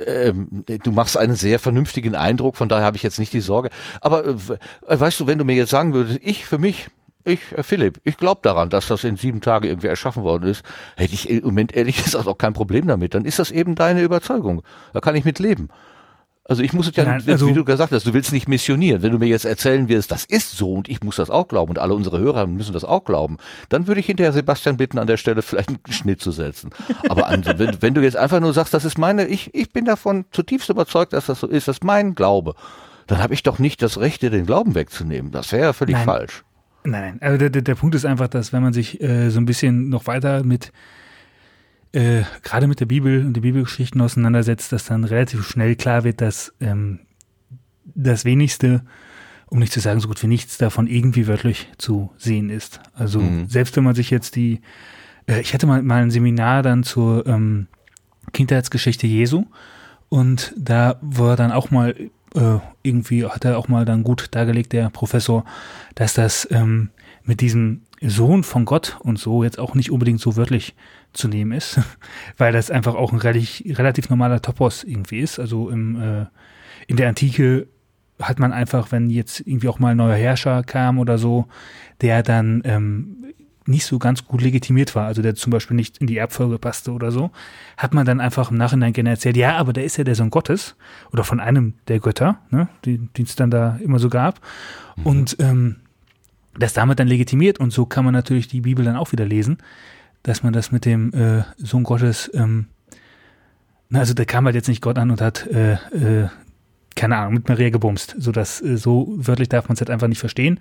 ähm, 0.06 0.64
du 0.66 0.92
machst 0.92 1.16
einen 1.16 1.34
sehr 1.34 1.58
vernünftigen 1.58 2.14
Eindruck, 2.14 2.56
von 2.56 2.68
daher 2.68 2.84
habe 2.84 2.96
ich 2.98 3.02
jetzt 3.02 3.18
nicht 3.18 3.32
die 3.32 3.40
Sorge. 3.40 3.70
Aber 4.02 4.26
äh, 4.26 4.30
äh, 4.86 5.00
weißt 5.00 5.20
du, 5.20 5.26
wenn 5.26 5.38
du 5.38 5.44
mir 5.46 5.54
jetzt 5.56 5.70
sagen 5.70 5.94
würdest, 5.94 6.20
ich 6.22 6.44
für 6.44 6.58
mich, 6.58 6.88
ich, 7.24 7.40
äh, 7.56 7.62
Philipp, 7.62 8.00
ich 8.04 8.16
glaube 8.16 8.40
daran, 8.42 8.70
dass 8.70 8.88
das 8.88 9.04
in 9.04 9.16
sieben 9.16 9.40
Tagen 9.40 9.66
irgendwie 9.66 9.88
erschaffen 9.88 10.22
worden 10.22 10.48
ist, 10.48 10.62
hätte 10.96 11.14
ich 11.14 11.28
im 11.30 11.44
Moment 11.44 11.74
ehrlich 11.74 11.96
gesagt 12.04 12.26
auch 12.26 12.38
kein 12.38 12.52
Problem 12.52 12.86
damit. 12.86 13.14
Dann 13.14 13.24
ist 13.24 13.38
das 13.38 13.50
eben 13.50 13.74
deine 13.74 14.02
Überzeugung. 14.02 14.62
Da 14.92 15.00
kann 15.00 15.14
ich 15.16 15.24
mit 15.24 15.38
leben. 15.38 15.68
Also 16.44 16.64
ich 16.64 16.72
muss 16.72 16.88
es 16.88 16.96
ja, 16.96 17.04
Nein, 17.04 17.24
wie 17.24 17.30
also- 17.32 17.48
du 17.52 17.64
gesagt 17.64 17.92
hast, 17.92 18.04
du 18.04 18.14
willst 18.14 18.32
nicht 18.32 18.48
missionieren. 18.48 19.00
Wenn 19.00 19.12
du 19.12 19.18
mir 19.18 19.28
jetzt 19.28 19.44
erzählen 19.44 19.88
wirst, 19.88 20.10
das 20.10 20.24
ist 20.24 20.50
so 20.50 20.72
und 20.72 20.88
ich 20.88 21.00
muss 21.02 21.16
das 21.16 21.30
auch 21.30 21.46
glauben 21.46 21.70
und 21.70 21.78
alle 21.78 21.94
unsere 21.94 22.18
Hörer 22.18 22.46
müssen 22.48 22.72
das 22.72 22.84
auch 22.84 23.04
glauben, 23.04 23.36
dann 23.68 23.86
würde 23.86 24.00
ich 24.00 24.06
hinterher 24.06 24.32
Sebastian 24.32 24.76
bitten, 24.76 24.98
an 24.98 25.06
der 25.06 25.18
Stelle 25.18 25.42
vielleicht 25.42 25.68
einen 25.68 25.78
Schnitt 25.90 26.20
zu 26.20 26.32
setzen. 26.32 26.70
Aber 27.08 27.28
an, 27.28 27.44
wenn, 27.58 27.80
wenn 27.80 27.94
du 27.94 28.02
jetzt 28.02 28.16
einfach 28.16 28.40
nur 28.40 28.52
sagst, 28.52 28.74
das 28.74 28.84
ist 28.84 28.98
meine, 28.98 29.26
ich, 29.26 29.54
ich 29.54 29.72
bin 29.72 29.84
davon 29.84 30.24
zutiefst 30.32 30.68
überzeugt, 30.68 31.12
dass 31.12 31.26
das 31.26 31.38
so 31.40 31.46
ist, 31.46 31.68
das 31.68 31.76
ist 31.76 31.84
mein 31.84 32.16
Glaube, 32.16 32.54
dann 33.06 33.22
habe 33.22 33.34
ich 33.34 33.44
doch 33.44 33.60
nicht 33.60 33.80
das 33.80 34.00
Recht, 34.00 34.22
dir 34.22 34.30
den 34.30 34.44
Glauben 34.46 34.74
wegzunehmen. 34.74 35.30
Das 35.30 35.52
wäre 35.52 35.66
ja 35.66 35.72
völlig 35.72 35.94
Nein. 35.94 36.04
falsch. 36.04 36.42
Nein, 36.84 37.18
also 37.20 37.38
der, 37.38 37.50
der, 37.50 37.62
der 37.62 37.74
Punkt 37.76 37.94
ist 37.94 38.04
einfach, 38.04 38.28
dass 38.28 38.52
wenn 38.52 38.62
man 38.62 38.72
sich 38.72 39.00
äh, 39.00 39.30
so 39.30 39.38
ein 39.40 39.46
bisschen 39.46 39.88
noch 39.88 40.06
weiter 40.06 40.42
mit 40.44 40.72
äh, 41.92 42.22
gerade 42.42 42.66
mit 42.66 42.80
der 42.80 42.86
Bibel 42.86 43.24
und 43.24 43.34
den 43.34 43.42
Bibelgeschichten 43.42 44.00
auseinandersetzt, 44.00 44.72
dass 44.72 44.86
dann 44.86 45.04
relativ 45.04 45.46
schnell 45.46 45.76
klar 45.76 46.04
wird, 46.04 46.20
dass 46.20 46.52
ähm, 46.60 47.00
das 47.94 48.24
wenigste, 48.24 48.82
um 49.46 49.58
nicht 49.58 49.72
zu 49.72 49.80
sagen 49.80 50.00
so 50.00 50.08
gut 50.08 50.22
wie 50.22 50.26
nichts 50.26 50.56
davon 50.56 50.86
irgendwie 50.86 51.26
wörtlich 51.26 51.68
zu 51.76 52.10
sehen 52.16 52.48
ist. 52.48 52.80
Also 52.94 53.20
Mhm. 53.20 53.48
selbst 53.48 53.76
wenn 53.76 53.84
man 53.84 53.94
sich 53.94 54.10
jetzt 54.10 54.36
die, 54.36 54.60
äh, 55.26 55.40
ich 55.40 55.52
hatte 55.52 55.66
mal, 55.66 55.82
mal 55.82 56.02
ein 56.02 56.10
Seminar 56.10 56.62
dann 56.62 56.82
zur 56.82 57.26
ähm, 57.26 57.66
Kindheitsgeschichte 58.32 59.06
Jesu 59.06 59.44
und 60.08 60.54
da 60.56 60.96
war 61.02 61.36
dann 61.36 61.52
auch 61.52 61.70
mal 61.70 61.94
äh, 62.34 62.58
irgendwie 62.82 63.26
hat 63.26 63.44
er 63.44 63.58
auch 63.58 63.68
mal 63.68 63.84
dann 63.84 64.02
gut 64.02 64.28
dargelegt, 64.32 64.72
der 64.72 64.90
Professor, 64.90 65.44
dass 65.94 66.14
das 66.14 66.48
ähm, 66.50 66.90
mit 67.24 67.40
diesem 67.40 67.82
Sohn 68.00 68.42
von 68.42 68.64
Gott 68.64 68.96
und 69.00 69.18
so 69.18 69.44
jetzt 69.44 69.58
auch 69.58 69.74
nicht 69.74 69.90
unbedingt 69.90 70.20
so 70.20 70.36
wörtlich 70.36 70.74
zu 71.12 71.28
nehmen 71.28 71.52
ist, 71.52 71.80
weil 72.36 72.52
das 72.52 72.70
einfach 72.70 72.94
auch 72.94 73.12
ein 73.12 73.18
relativ, 73.18 73.78
relativ 73.78 74.08
normaler 74.10 74.42
Topos 74.42 74.84
irgendwie 74.84 75.20
ist. 75.20 75.38
Also 75.38 75.70
im, 75.70 76.00
äh, 76.00 76.26
in 76.86 76.96
der 76.96 77.08
Antike 77.08 77.68
hat 78.20 78.38
man 78.38 78.52
einfach, 78.52 78.92
wenn 78.92 79.10
jetzt 79.10 79.40
irgendwie 79.40 79.68
auch 79.68 79.78
mal 79.78 79.90
ein 79.90 79.96
neuer 79.96 80.16
Herrscher 80.16 80.62
kam 80.62 80.98
oder 80.98 81.18
so, 81.18 81.46
der 82.00 82.22
dann 82.22 82.62
ähm, 82.64 83.31
nicht 83.66 83.86
so 83.86 83.98
ganz 83.98 84.24
gut 84.24 84.42
legitimiert 84.42 84.94
war, 84.94 85.06
also 85.06 85.22
der 85.22 85.34
zum 85.34 85.50
Beispiel 85.50 85.76
nicht 85.76 85.98
in 85.98 86.06
die 86.06 86.16
Erbfolge 86.16 86.58
passte 86.58 86.92
oder 86.92 87.12
so, 87.12 87.30
hat 87.76 87.94
man 87.94 88.06
dann 88.06 88.20
einfach 88.20 88.50
im 88.50 88.56
Nachhinein 88.56 88.92
gerne 88.92 89.10
erzählt, 89.10 89.36
ja, 89.36 89.56
aber 89.56 89.72
der 89.72 89.84
ist 89.84 89.96
ja 89.96 90.04
der 90.04 90.14
Sohn 90.14 90.30
Gottes 90.30 90.76
oder 91.12 91.24
von 91.24 91.40
einem 91.40 91.74
der 91.88 92.00
Götter, 92.00 92.38
ne, 92.50 92.68
die 92.84 92.98
die 93.16 93.22
es 93.22 93.36
dann 93.36 93.50
da 93.50 93.78
immer 93.82 93.98
so 93.98 94.08
gab. 94.08 94.40
Und 95.04 95.36
ähm, 95.40 95.76
das 96.58 96.72
damit 96.72 96.98
dann 96.98 97.08
legitimiert 97.08 97.58
und 97.60 97.72
so 97.72 97.86
kann 97.86 98.04
man 98.04 98.14
natürlich 98.14 98.48
die 98.48 98.60
Bibel 98.60 98.84
dann 98.84 98.96
auch 98.96 99.12
wieder 99.12 99.24
lesen, 99.24 99.58
dass 100.22 100.42
man 100.42 100.52
das 100.52 100.70
mit 100.70 100.84
dem 100.84 101.12
äh, 101.12 101.44
Sohn 101.56 101.84
Gottes, 101.84 102.30
ähm, 102.34 102.66
na, 103.88 104.00
also 104.00 104.14
da 104.14 104.24
kam 104.24 104.44
halt 104.44 104.54
jetzt 104.54 104.68
nicht 104.68 104.82
Gott 104.82 104.98
an 104.98 105.10
und 105.10 105.20
hat, 105.20 105.46
äh, 105.46 105.72
äh, 105.72 106.28
keine 106.94 107.16
Ahnung, 107.16 107.34
mit 107.34 107.48
Maria 107.48 107.70
gebumst, 107.70 108.14
so 108.18 108.32
dass 108.32 108.60
äh, 108.60 108.76
so 108.76 109.14
wörtlich 109.16 109.48
darf 109.48 109.68
man 109.68 109.74
es 109.74 109.80
halt 109.80 109.90
einfach 109.90 110.08
nicht 110.08 110.20
verstehen. 110.20 110.60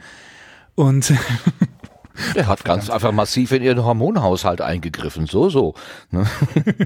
Und 0.75 1.13
Er 2.35 2.47
hat 2.47 2.63
ganz 2.63 2.89
einfach 2.89 3.11
massiv 3.11 3.51
in 3.51 3.63
ihren 3.63 3.83
Hormonhaushalt 3.83 4.61
eingegriffen. 4.61 5.25
So, 5.27 5.49
so. 5.49 5.75
Ne? 6.11 6.25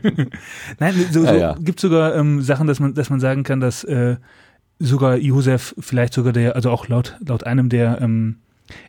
Nein, 0.79 0.93
so, 1.11 1.21
so 1.21 1.25
Ja, 1.27 1.35
ja. 1.35 1.55
gibt 1.59 1.79
sogar 1.79 2.15
ähm, 2.15 2.41
Sachen, 2.41 2.67
dass 2.67 2.79
man, 2.79 2.93
dass 2.93 3.09
man 3.09 3.19
sagen 3.19 3.43
kann, 3.43 3.59
dass 3.59 3.83
äh, 3.83 4.17
sogar 4.79 5.17
Josef 5.17 5.75
vielleicht 5.79 6.13
sogar 6.13 6.33
der, 6.33 6.55
also 6.55 6.71
auch 6.71 6.87
laut, 6.87 7.17
laut 7.25 7.45
einem 7.45 7.69
der 7.69 8.01
ähm, 8.01 8.37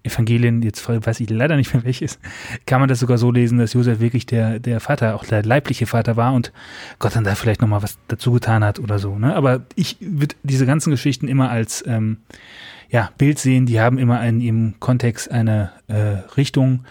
Evangelien, 0.03 0.63
jetzt 0.63 0.89
weiß 0.89 1.21
ich 1.21 1.29
leider 1.29 1.57
nicht 1.57 1.75
mehr 1.75 1.85
welches, 1.85 2.19
kann 2.65 2.81
man 2.81 2.89
das 2.89 3.01
sogar 3.01 3.19
so 3.19 3.31
lesen, 3.31 3.59
dass 3.59 3.75
Josef 3.75 4.01
wirklich 4.01 4.25
der, 4.25 4.59
der 4.59 4.81
Vater, 4.81 5.15
auch 5.15 5.25
der 5.25 5.45
leibliche 5.45 5.87
Vater 5.87 6.17
war 6.17 6.33
und 6.33 6.53
Gott 6.99 7.15
dann 7.15 7.25
da 7.25 7.35
vielleicht 7.35 7.61
nochmal 7.61 7.83
was 7.83 7.99
dazu 8.09 8.33
getan 8.33 8.65
hat 8.65 8.79
oder 8.79 8.99
so. 8.99 9.19
Ne? 9.19 9.35
Aber 9.35 9.67
ich 9.75 9.99
würde 10.01 10.35
diese 10.43 10.67
ganzen 10.67 10.91
Geschichten 10.91 11.29
immer 11.29 11.51
als 11.51 11.85
ähm, 11.87 12.19
ja, 12.91 13.11
Bild 13.19 13.39
sehen, 13.39 13.67
die 13.67 13.81
haben 13.81 13.99
immer 13.99 14.25
in 14.27 14.41
ihrem 14.41 14.75
Kontext 14.81 15.31
eine 15.31 15.73
äh, 15.89 15.95
Richtung, 16.37 16.85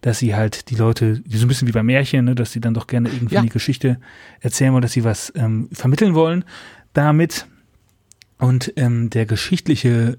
dass 0.00 0.18
sie 0.18 0.34
halt 0.34 0.70
die 0.70 0.74
Leute, 0.76 1.20
die 1.20 1.36
so 1.36 1.46
ein 1.46 1.48
bisschen 1.48 1.66
wie 1.68 1.72
bei 1.72 1.82
Märchen, 1.82 2.24
ne, 2.26 2.34
dass 2.34 2.52
sie 2.52 2.60
dann 2.60 2.74
doch 2.74 2.86
gerne 2.86 3.08
irgendwie 3.08 3.36
Ja. 3.36 3.42
die 3.42 3.48
Geschichte 3.48 3.98
erzählen 4.40 4.72
wollen, 4.72 4.82
dass 4.82 4.92
sie 4.92 5.04
was 5.04 5.32
ähm, 5.36 5.68
vermitteln 5.72 6.14
wollen 6.14 6.44
damit. 6.92 7.46
Und 8.38 8.72
ähm, 8.76 9.08
der 9.10 9.24
geschichtliche 9.26 10.18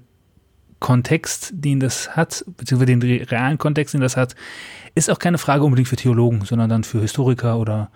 Kontext, 0.80 1.50
den 1.54 1.80
das 1.80 2.16
hat, 2.16 2.44
beziehungsweise 2.56 2.86
den 2.86 3.02
re- 3.02 3.30
realen 3.30 3.58
Kontext, 3.58 3.94
den 3.94 4.00
das 4.00 4.16
hat, 4.16 4.34
ist 4.94 5.10
auch 5.10 5.18
keine 5.18 5.38
Frage 5.38 5.64
unbedingt 5.64 5.88
für 5.88 5.96
Theologen, 5.96 6.44
sondern 6.44 6.68
dann 6.70 6.84
für 6.84 7.00
Historiker 7.00 7.58
oder 7.58 7.90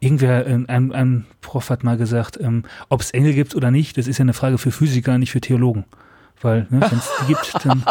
irgendwer, 0.00 0.46
äh, 0.46 0.58
ein, 0.68 0.92
ein 0.92 1.26
Prof 1.40 1.70
hat 1.70 1.84
mal 1.84 1.96
gesagt, 1.96 2.38
ähm, 2.40 2.64
ob 2.88 3.00
es 3.00 3.10
Engel 3.10 3.34
gibt 3.34 3.54
oder 3.54 3.70
nicht, 3.70 3.96
das 3.98 4.06
ist 4.06 4.18
ja 4.18 4.22
eine 4.22 4.32
Frage 4.32 4.58
für 4.58 4.70
Physiker, 4.70 5.18
nicht 5.18 5.32
für 5.32 5.40
Theologen. 5.40 5.84
Weil, 6.40 6.66
ne, 6.70 6.80
wenn 6.90 6.98
es 6.98 7.10
die 7.20 7.26
gibt, 7.26 7.64
dann 7.64 7.84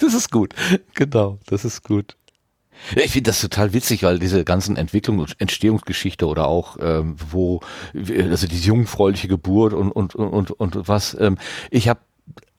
Das 0.00 0.14
ist 0.14 0.30
gut. 0.30 0.54
Genau, 0.94 1.38
das 1.46 1.64
ist 1.64 1.82
gut. 1.82 2.16
Ja, 2.96 3.02
ich 3.02 3.12
finde 3.12 3.30
das 3.30 3.40
total 3.40 3.72
witzig, 3.72 4.02
weil 4.02 4.18
diese 4.18 4.44
ganzen 4.44 4.76
Entwicklung 4.76 5.20
und 5.20 5.36
Entstehungsgeschichte 5.38 6.26
oder 6.26 6.46
auch 6.46 6.76
ähm, 6.80 7.16
wo 7.30 7.60
also 7.94 8.46
die 8.46 8.58
jungfräuliche 8.58 9.28
Geburt 9.28 9.72
und 9.72 9.92
und 9.92 10.14
und 10.14 10.50
und 10.50 10.88
was 10.88 11.16
ähm, 11.20 11.38
ich 11.70 11.88
habe 11.88 12.00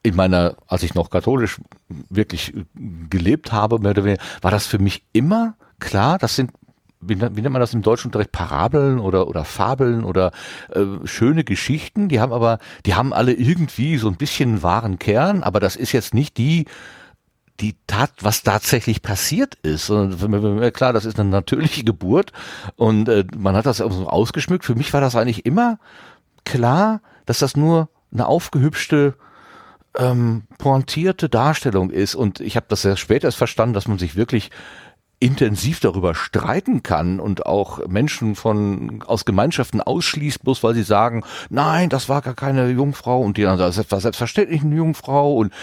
in 0.02 0.16
meiner 0.16 0.56
als 0.68 0.84
ich 0.84 0.94
noch 0.94 1.10
katholisch 1.10 1.60
wirklich 2.10 2.54
gelebt 3.10 3.52
habe 3.52 3.80
mehr 3.80 3.92
oder 3.92 4.06
weniger, 4.06 4.24
war 4.42 4.52
das 4.52 4.66
für 4.66 4.80
mich 4.80 5.04
immer 5.12 5.56
klar, 5.80 6.18
das 6.18 6.36
sind 6.36 6.52
wie, 7.08 7.20
wie 7.20 7.42
nennt 7.42 7.52
man 7.52 7.60
das 7.60 7.74
im 7.74 7.82
Deutschunterricht 7.82 8.32
Parabeln 8.32 9.00
oder 9.00 9.28
oder 9.28 9.46
Fabeln 9.46 10.04
oder 10.04 10.32
äh, 10.72 10.86
schöne 11.06 11.44
Geschichten, 11.44 12.10
die 12.10 12.20
haben 12.20 12.34
aber 12.34 12.60
die 12.86 12.96
haben 12.96 13.14
alle 13.14 13.34
irgendwie 13.34 13.98
so 13.98 14.08
ein 14.08 14.18
bisschen 14.18 14.50
einen 14.50 14.64
wahren 14.64 15.00
Kern, 15.00 15.44
aber 15.44 15.60
das 15.60 15.76
ist 15.76 15.92
jetzt 15.92 16.14
nicht 16.14 16.38
die 16.38 16.66
die 17.60 17.76
Tat, 17.86 18.12
was 18.22 18.42
tatsächlich 18.42 19.02
passiert 19.04 19.56
ist. 19.62 19.90
Und 19.90 20.18
klar, 20.74 20.92
das 20.92 21.06
ist 21.06 21.20
eine 21.20 21.30
natürliche 21.30 21.84
Geburt 21.84 22.32
und 22.76 23.08
äh, 23.10 23.26
man 23.38 23.56
hat 23.56 23.66
das 23.66 23.78
so 23.78 24.08
ausgeschmückt. 24.08 24.66
Für 24.66 24.76
mich 24.76 24.92
war 24.94 25.02
das 25.02 25.16
eigentlich 25.16 25.46
immer 25.46 25.78
klar, 26.46 27.02
dass 27.26 27.40
das 27.40 27.56
nur 27.56 27.90
eine 28.12 28.28
aufgehübschte, 28.28 29.16
ähm, 29.98 30.44
pointierte 30.58 31.30
Darstellung 31.30 31.90
ist. 31.90 32.16
Und 32.16 32.40
ich 32.40 32.56
habe 32.56 32.66
das 32.70 32.82
sehr 32.82 32.98
spät 32.98 33.24
erst 33.24 33.38
verstanden, 33.38 33.74
dass 33.74 33.88
man 33.88 34.00
sich 34.00 34.16
wirklich 34.16 34.50
intensiv 35.24 35.80
darüber 35.80 36.16
streiten 36.16 36.84
kann 36.84 37.22
und 37.22 37.46
auch 37.46 37.88
Menschen 37.88 38.36
von 38.36 39.02
aus 39.08 39.24
Gemeinschaften 39.24 39.80
ausschließt, 39.80 40.44
bloß 40.44 40.64
weil 40.64 40.76
sie 40.76 40.84
sagen, 40.84 41.24
nein, 41.50 41.88
das 41.88 42.10
war 42.10 42.22
gar 42.22 42.34
keine 42.34 42.70
Jungfrau 42.70 43.22
und 43.22 43.38
die 43.38 43.44
dann 43.44 43.58
sagen, 43.58 43.74
das 43.74 43.90
war 43.90 44.02
selbstverständlich 44.02 44.64
eine 44.64 44.76
Jungfrau 44.76 45.34
und 45.36 45.54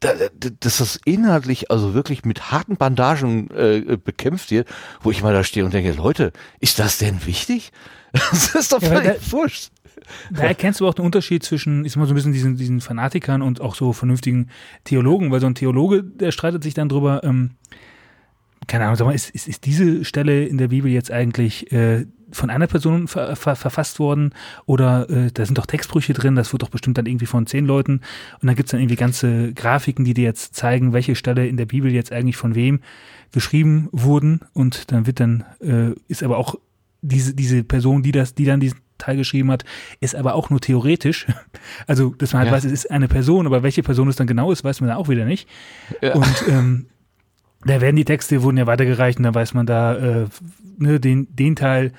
dass 0.00 0.76
das 0.76 1.00
inhaltlich 1.06 1.70
also 1.70 1.94
wirklich 1.94 2.26
mit 2.26 2.52
harten 2.52 2.76
Bandagen 2.76 3.50
äh, 3.52 3.96
bekämpft 3.96 4.50
wird, 4.50 4.68
wo 5.00 5.10
ich 5.10 5.22
mal 5.22 5.32
da 5.32 5.44
stehe 5.44 5.64
und 5.64 5.72
denke, 5.72 5.92
Leute, 5.92 6.32
ist 6.60 6.78
das 6.78 6.98
denn 6.98 7.24
wichtig? 7.26 7.72
Das 8.12 8.54
ist 8.54 8.72
doch 8.72 8.82
völlig 8.82 9.04
ja, 9.06 9.32
wurscht. 9.32 9.70
Da 10.30 10.44
erkennst 10.44 10.80
du 10.80 10.88
auch 10.88 10.94
den 10.94 11.04
Unterschied 11.04 11.42
zwischen, 11.42 11.84
ist 11.84 11.96
mal 11.96 12.06
so 12.06 12.12
ein 12.12 12.14
bisschen 12.14 12.32
diesen, 12.32 12.56
diesen 12.56 12.80
Fanatikern 12.80 13.42
und 13.42 13.60
auch 13.60 13.74
so 13.74 13.92
vernünftigen 13.92 14.48
Theologen, 14.84 15.30
weil 15.30 15.40
so 15.40 15.46
ein 15.46 15.54
Theologe, 15.54 16.02
der 16.02 16.32
streitet 16.32 16.62
sich 16.62 16.72
dann 16.72 16.88
drüber, 16.88 17.22
ähm, 17.24 17.56
keine 18.66 18.84
Ahnung, 18.84 18.96
sag 18.96 19.06
mal, 19.06 19.14
ist, 19.14 19.30
ist, 19.30 19.48
ist 19.48 19.64
diese 19.64 20.04
Stelle 20.04 20.44
in 20.44 20.58
der 20.58 20.68
Bibel 20.68 20.90
jetzt 20.90 21.10
eigentlich 21.10 21.70
äh, 21.72 22.06
von 22.32 22.50
einer 22.50 22.66
Person 22.66 23.08
ver, 23.08 23.36
ver, 23.36 23.56
verfasst 23.56 23.98
worden 23.98 24.32
oder 24.66 25.08
äh, 25.08 25.30
da 25.32 25.46
sind 25.46 25.58
doch 25.58 25.66
Textbrüche 25.66 26.12
drin, 26.12 26.34
das 26.34 26.52
wird 26.52 26.62
doch 26.62 26.68
bestimmt 26.68 26.98
dann 26.98 27.06
irgendwie 27.06 27.26
von 27.26 27.46
zehn 27.46 27.66
Leuten 27.66 28.00
und 28.40 28.46
dann 28.46 28.56
gibt's 28.56 28.72
dann 28.72 28.80
irgendwie 28.80 28.96
ganze 28.96 29.52
Grafiken, 29.52 30.04
die 30.04 30.14
dir 30.14 30.24
jetzt 30.24 30.54
zeigen, 30.54 30.92
welche 30.92 31.14
Stelle 31.14 31.46
in 31.46 31.56
der 31.56 31.66
Bibel 31.66 31.92
jetzt 31.92 32.12
eigentlich 32.12 32.36
von 32.36 32.54
wem 32.54 32.80
geschrieben 33.32 33.88
wurden 33.92 34.40
und 34.52 34.90
dann 34.90 35.06
wird 35.06 35.20
dann, 35.20 35.44
äh, 35.60 35.92
ist 36.08 36.22
aber 36.22 36.38
auch 36.38 36.56
diese, 37.02 37.34
diese 37.34 37.62
Person, 37.62 38.02
die 38.02 38.12
das, 38.12 38.34
die 38.34 38.44
dann 38.44 38.60
diesen 38.60 38.80
Teil 38.98 39.16
geschrieben 39.16 39.50
hat, 39.50 39.64
ist 40.00 40.16
aber 40.16 40.34
auch 40.34 40.50
nur 40.50 40.60
theoretisch. 40.60 41.26
Also, 41.86 42.10
dass 42.10 42.32
man 42.32 42.40
halt 42.40 42.50
ja. 42.50 42.56
weiß, 42.56 42.64
es 42.64 42.72
ist 42.72 42.90
eine 42.90 43.08
Person, 43.08 43.46
aber 43.46 43.62
welche 43.62 43.82
Person 43.82 44.08
es 44.08 44.16
dann 44.16 44.26
genau 44.26 44.52
ist, 44.52 44.62
weiß 44.62 44.80
man 44.80 44.88
da 44.88 44.96
auch 44.96 45.08
wieder 45.08 45.24
nicht. 45.24 45.48
Ja. 46.00 46.14
Und 46.14 46.44
ähm, 46.48 46.86
da 47.66 47.80
werden 47.80 47.96
die 47.96 48.04
Texte, 48.04 48.42
wurden 48.42 48.56
ja 48.56 48.66
weitergereicht 48.66 49.18
und 49.18 49.24
da 49.24 49.34
weiß 49.34 49.54
man 49.54 49.66
da, 49.66 49.96
äh, 49.96 50.26
ne, 50.78 51.00
den, 51.00 51.26
den 51.34 51.56
Teil, 51.56 51.92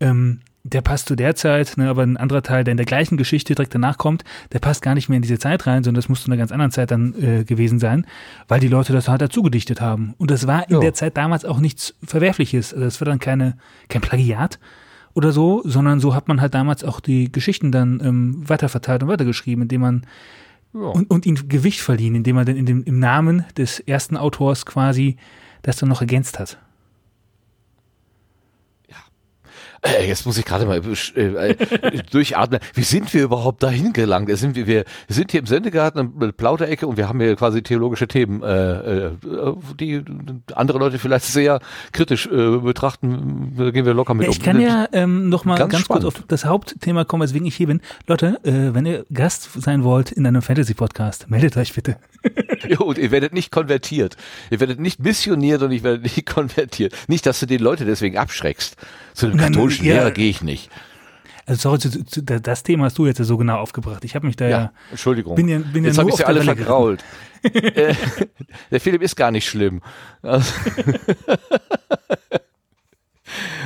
ähm, 0.00 0.40
der 0.62 0.80
passt 0.80 1.06
zu 1.06 1.14
der 1.14 1.36
Zeit, 1.36 1.76
ne, 1.76 1.88
aber 1.88 2.02
ein 2.02 2.16
anderer 2.16 2.42
Teil, 2.42 2.64
der 2.64 2.72
in 2.72 2.76
der 2.76 2.86
gleichen 2.86 3.16
Geschichte 3.16 3.54
direkt 3.54 3.74
danach 3.74 3.98
kommt, 3.98 4.24
der 4.52 4.58
passt 4.58 4.82
gar 4.82 4.94
nicht 4.94 5.08
mehr 5.08 5.16
in 5.16 5.22
diese 5.22 5.38
Zeit 5.38 5.66
rein, 5.66 5.84
sondern 5.84 6.00
das 6.00 6.08
muss 6.08 6.22
zu 6.22 6.28
einer 6.28 6.36
ganz 6.36 6.52
anderen 6.52 6.72
Zeit 6.72 6.90
dann 6.90 7.14
äh, 7.22 7.44
gewesen 7.44 7.78
sein, 7.78 8.06
weil 8.48 8.60
die 8.60 8.68
Leute 8.68 8.92
das 8.92 9.08
halt 9.08 9.22
dazu 9.22 9.42
gedichtet 9.42 9.80
haben. 9.80 10.14
Und 10.18 10.30
das 10.30 10.46
war 10.46 10.68
in 10.68 10.74
jo. 10.74 10.80
der 10.80 10.94
Zeit 10.94 11.16
damals 11.16 11.44
auch 11.44 11.60
nichts 11.60 11.94
Verwerfliches. 12.02 12.72
Also 12.72 12.84
das 12.84 13.00
war 13.00 13.06
dann 13.06 13.20
keine, 13.20 13.56
kein 13.88 14.02
Plagiat 14.02 14.58
oder 15.14 15.32
so, 15.32 15.62
sondern 15.64 16.00
so 16.00 16.14
hat 16.14 16.28
man 16.28 16.40
halt 16.40 16.52
damals 16.54 16.84
auch 16.84 17.00
die 17.00 17.30
Geschichten 17.30 17.72
dann 17.72 18.00
ähm, 18.04 18.48
weiterverteilt 18.48 19.02
und 19.02 19.08
weitergeschrieben, 19.08 19.62
indem 19.62 19.80
man 19.80 20.06
und, 20.72 21.10
und 21.10 21.26
ihnen 21.26 21.48
Gewicht 21.48 21.80
verliehen, 21.80 22.14
indem 22.14 22.36
man 22.36 22.46
dann 22.46 22.56
in 22.56 22.66
dem, 22.66 22.84
im 22.84 22.98
Namen 22.98 23.44
des 23.56 23.80
ersten 23.80 24.16
Autors 24.16 24.66
quasi 24.66 25.16
das 25.62 25.76
dann 25.76 25.88
noch 25.88 26.00
ergänzt 26.00 26.38
hat. 26.38 26.58
Äh, 29.82 30.06
jetzt 30.08 30.26
muss 30.26 30.38
ich 30.38 30.44
gerade 30.44 30.66
mal 30.66 30.80
äh, 31.16 31.20
äh, 31.20 32.02
durchatmen. 32.10 32.60
Wie 32.74 32.82
sind 32.82 33.12
wir 33.14 33.22
überhaupt 33.22 33.62
dahin 33.62 33.92
gelangt? 33.92 34.30
Sind 34.36 34.56
wir, 34.56 34.66
wir 34.66 34.84
sind 35.08 35.30
hier 35.30 35.40
im 35.40 35.46
Sendegarten, 35.46 36.12
eine 36.20 36.32
Plauderecke 36.32 36.86
und 36.86 36.96
wir 36.96 37.08
haben 37.08 37.20
hier 37.20 37.36
quasi 37.36 37.62
theologische 37.62 38.08
Themen, 38.08 38.42
äh, 38.42 39.06
äh, 39.06 39.10
die 39.78 40.02
andere 40.54 40.78
Leute 40.78 40.98
vielleicht 40.98 41.26
sehr 41.26 41.60
kritisch 41.92 42.26
äh, 42.26 42.58
betrachten. 42.58 43.54
Da 43.56 43.70
gehen 43.70 43.86
wir 43.86 43.94
locker 43.94 44.14
mit 44.14 44.26
ja, 44.26 44.30
ich 44.30 44.38
um. 44.38 44.42
Ich 44.42 44.46
kann 44.46 44.60
ja 44.60 44.88
ähm, 44.92 45.28
noch 45.28 45.44
mal 45.44 45.58
ganz, 45.58 45.72
ganz 45.72 45.88
kurz 45.88 46.04
auf 46.04 46.22
das 46.28 46.44
Hauptthema 46.44 47.04
kommen, 47.04 47.22
weswegen 47.22 47.46
ich 47.46 47.56
hier 47.56 47.66
bin. 47.66 47.80
Leute, 48.06 48.38
äh, 48.44 48.74
wenn 48.74 48.86
ihr 48.86 49.04
Gast 49.12 49.50
sein 49.60 49.84
wollt 49.84 50.12
in 50.12 50.26
einem 50.26 50.42
Fantasy-Podcast, 50.42 51.30
meldet 51.30 51.56
euch 51.56 51.74
bitte. 51.74 51.96
jo, 52.68 52.84
und 52.84 52.98
ihr 52.98 53.10
werdet 53.10 53.32
nicht 53.32 53.52
konvertiert. 53.52 54.16
Ihr 54.50 54.60
werdet 54.60 54.80
nicht 54.80 55.00
missioniert 55.00 55.62
und 55.62 55.70
ich 55.72 55.82
werde 55.82 56.02
nicht 56.02 56.26
konvertiert. 56.36 56.94
Nicht, 57.08 57.26
dass 57.26 57.40
du 57.40 57.46
die 57.46 57.58
Leute 57.58 57.84
deswegen 57.84 58.16
abschreckst. 58.16 58.76
Zu 59.14 59.26
einem 59.26 59.38
katholischen 59.66 59.86
ja, 59.86 59.94
Lehrer 59.94 60.10
gehe 60.10 60.30
ich 60.30 60.42
nicht. 60.42 60.70
Also 61.46 61.76
sorry, 61.76 62.04
das 62.42 62.62
Thema 62.64 62.86
hast 62.86 62.98
du 62.98 63.06
jetzt 63.06 63.18
so 63.18 63.36
genau 63.36 63.58
aufgebracht. 63.58 64.04
Ich 64.04 64.16
habe 64.16 64.26
mich 64.26 64.34
da 64.34 64.46
ja, 64.46 64.50
ja 64.50 64.72
Entschuldigung. 64.90 65.36
Bin 65.36 65.48
ja, 65.48 65.58
bin 65.58 65.84
jetzt 65.84 65.96
ja 65.96 66.00
habe 66.00 66.10
ich 66.10 66.16
sie 66.16 66.24
alle 66.24 66.42
vergrault. 66.42 67.04
äh, 67.42 67.94
der 68.70 68.80
Philipp 68.80 69.02
ist 69.02 69.14
gar 69.16 69.30
nicht 69.30 69.48
schlimm. 69.48 69.80
Also 70.22 70.52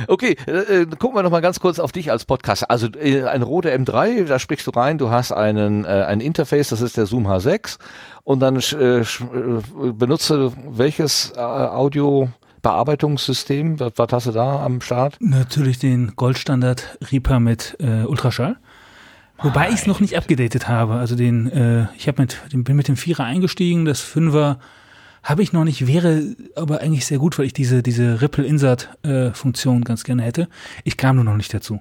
Okay, 0.07 0.35
äh, 0.47 0.81
äh, 0.81 0.85
gucken 0.85 1.15
wir 1.15 1.23
noch 1.23 1.31
mal 1.31 1.41
ganz 1.41 1.59
kurz 1.59 1.79
auf 1.79 1.91
dich 1.91 2.11
als 2.11 2.25
Podcaster. 2.25 2.69
Also 2.69 2.87
äh, 2.87 3.23
ein 3.23 3.41
roter 3.43 3.69
M3, 3.69 4.25
da 4.25 4.39
sprichst 4.39 4.67
du 4.67 4.71
rein, 4.71 4.97
du 4.97 5.09
hast 5.09 5.31
einen 5.31 5.85
äh, 5.85 5.87
ein 5.87 6.19
Interface, 6.19 6.69
das 6.69 6.81
ist 6.81 6.97
der 6.97 7.05
Zoom 7.05 7.27
H6 7.27 7.77
und 8.23 8.39
dann 8.39 8.57
äh, 8.57 8.99
äh, 8.99 9.05
benutze 9.93 10.51
welches 10.69 11.33
äh, 11.35 11.39
Audio 11.39 12.29
Bearbeitungssystem? 12.61 13.79
Was, 13.79 13.93
was 13.95 14.11
hast 14.11 14.27
du 14.27 14.31
da 14.31 14.63
am 14.63 14.81
Start? 14.81 15.17
Natürlich 15.19 15.79
den 15.79 16.13
Goldstandard 16.15 16.97
Reaper 17.11 17.39
mit 17.39 17.77
äh, 17.79 18.03
Ultraschall. 18.03 18.57
Wobei 19.43 19.69
ich 19.69 19.75
es 19.75 19.87
noch 19.87 19.99
nicht 19.99 20.15
abgedatet 20.15 20.67
habe. 20.67 20.93
Also 20.95 21.15
den, 21.15 21.51
äh, 21.51 21.87
ich 21.97 22.07
habe 22.07 22.21
mit, 22.21 22.37
bin 22.51 22.75
mit 22.75 22.87
dem 22.87 22.95
Vierer 22.97 23.23
eingestiegen, 23.23 23.85
das 23.85 23.99
Fünfer 23.99 24.59
habe 25.23 25.43
ich 25.43 25.53
noch 25.53 25.63
nicht, 25.63 25.85
wäre 25.87 26.35
aber 26.55 26.81
eigentlich 26.81 27.05
sehr 27.05 27.19
gut, 27.19 27.37
weil 27.37 27.45
ich 27.45 27.53
diese, 27.53 27.83
diese 27.83 28.21
Ripple-Insert-Funktion 28.21 29.81
äh, 29.81 29.83
ganz 29.83 30.03
gerne 30.03 30.23
hätte. 30.23 30.47
Ich 30.83 30.97
kam 30.97 31.15
nur 31.15 31.25
noch 31.25 31.35
nicht 31.35 31.53
dazu. 31.53 31.79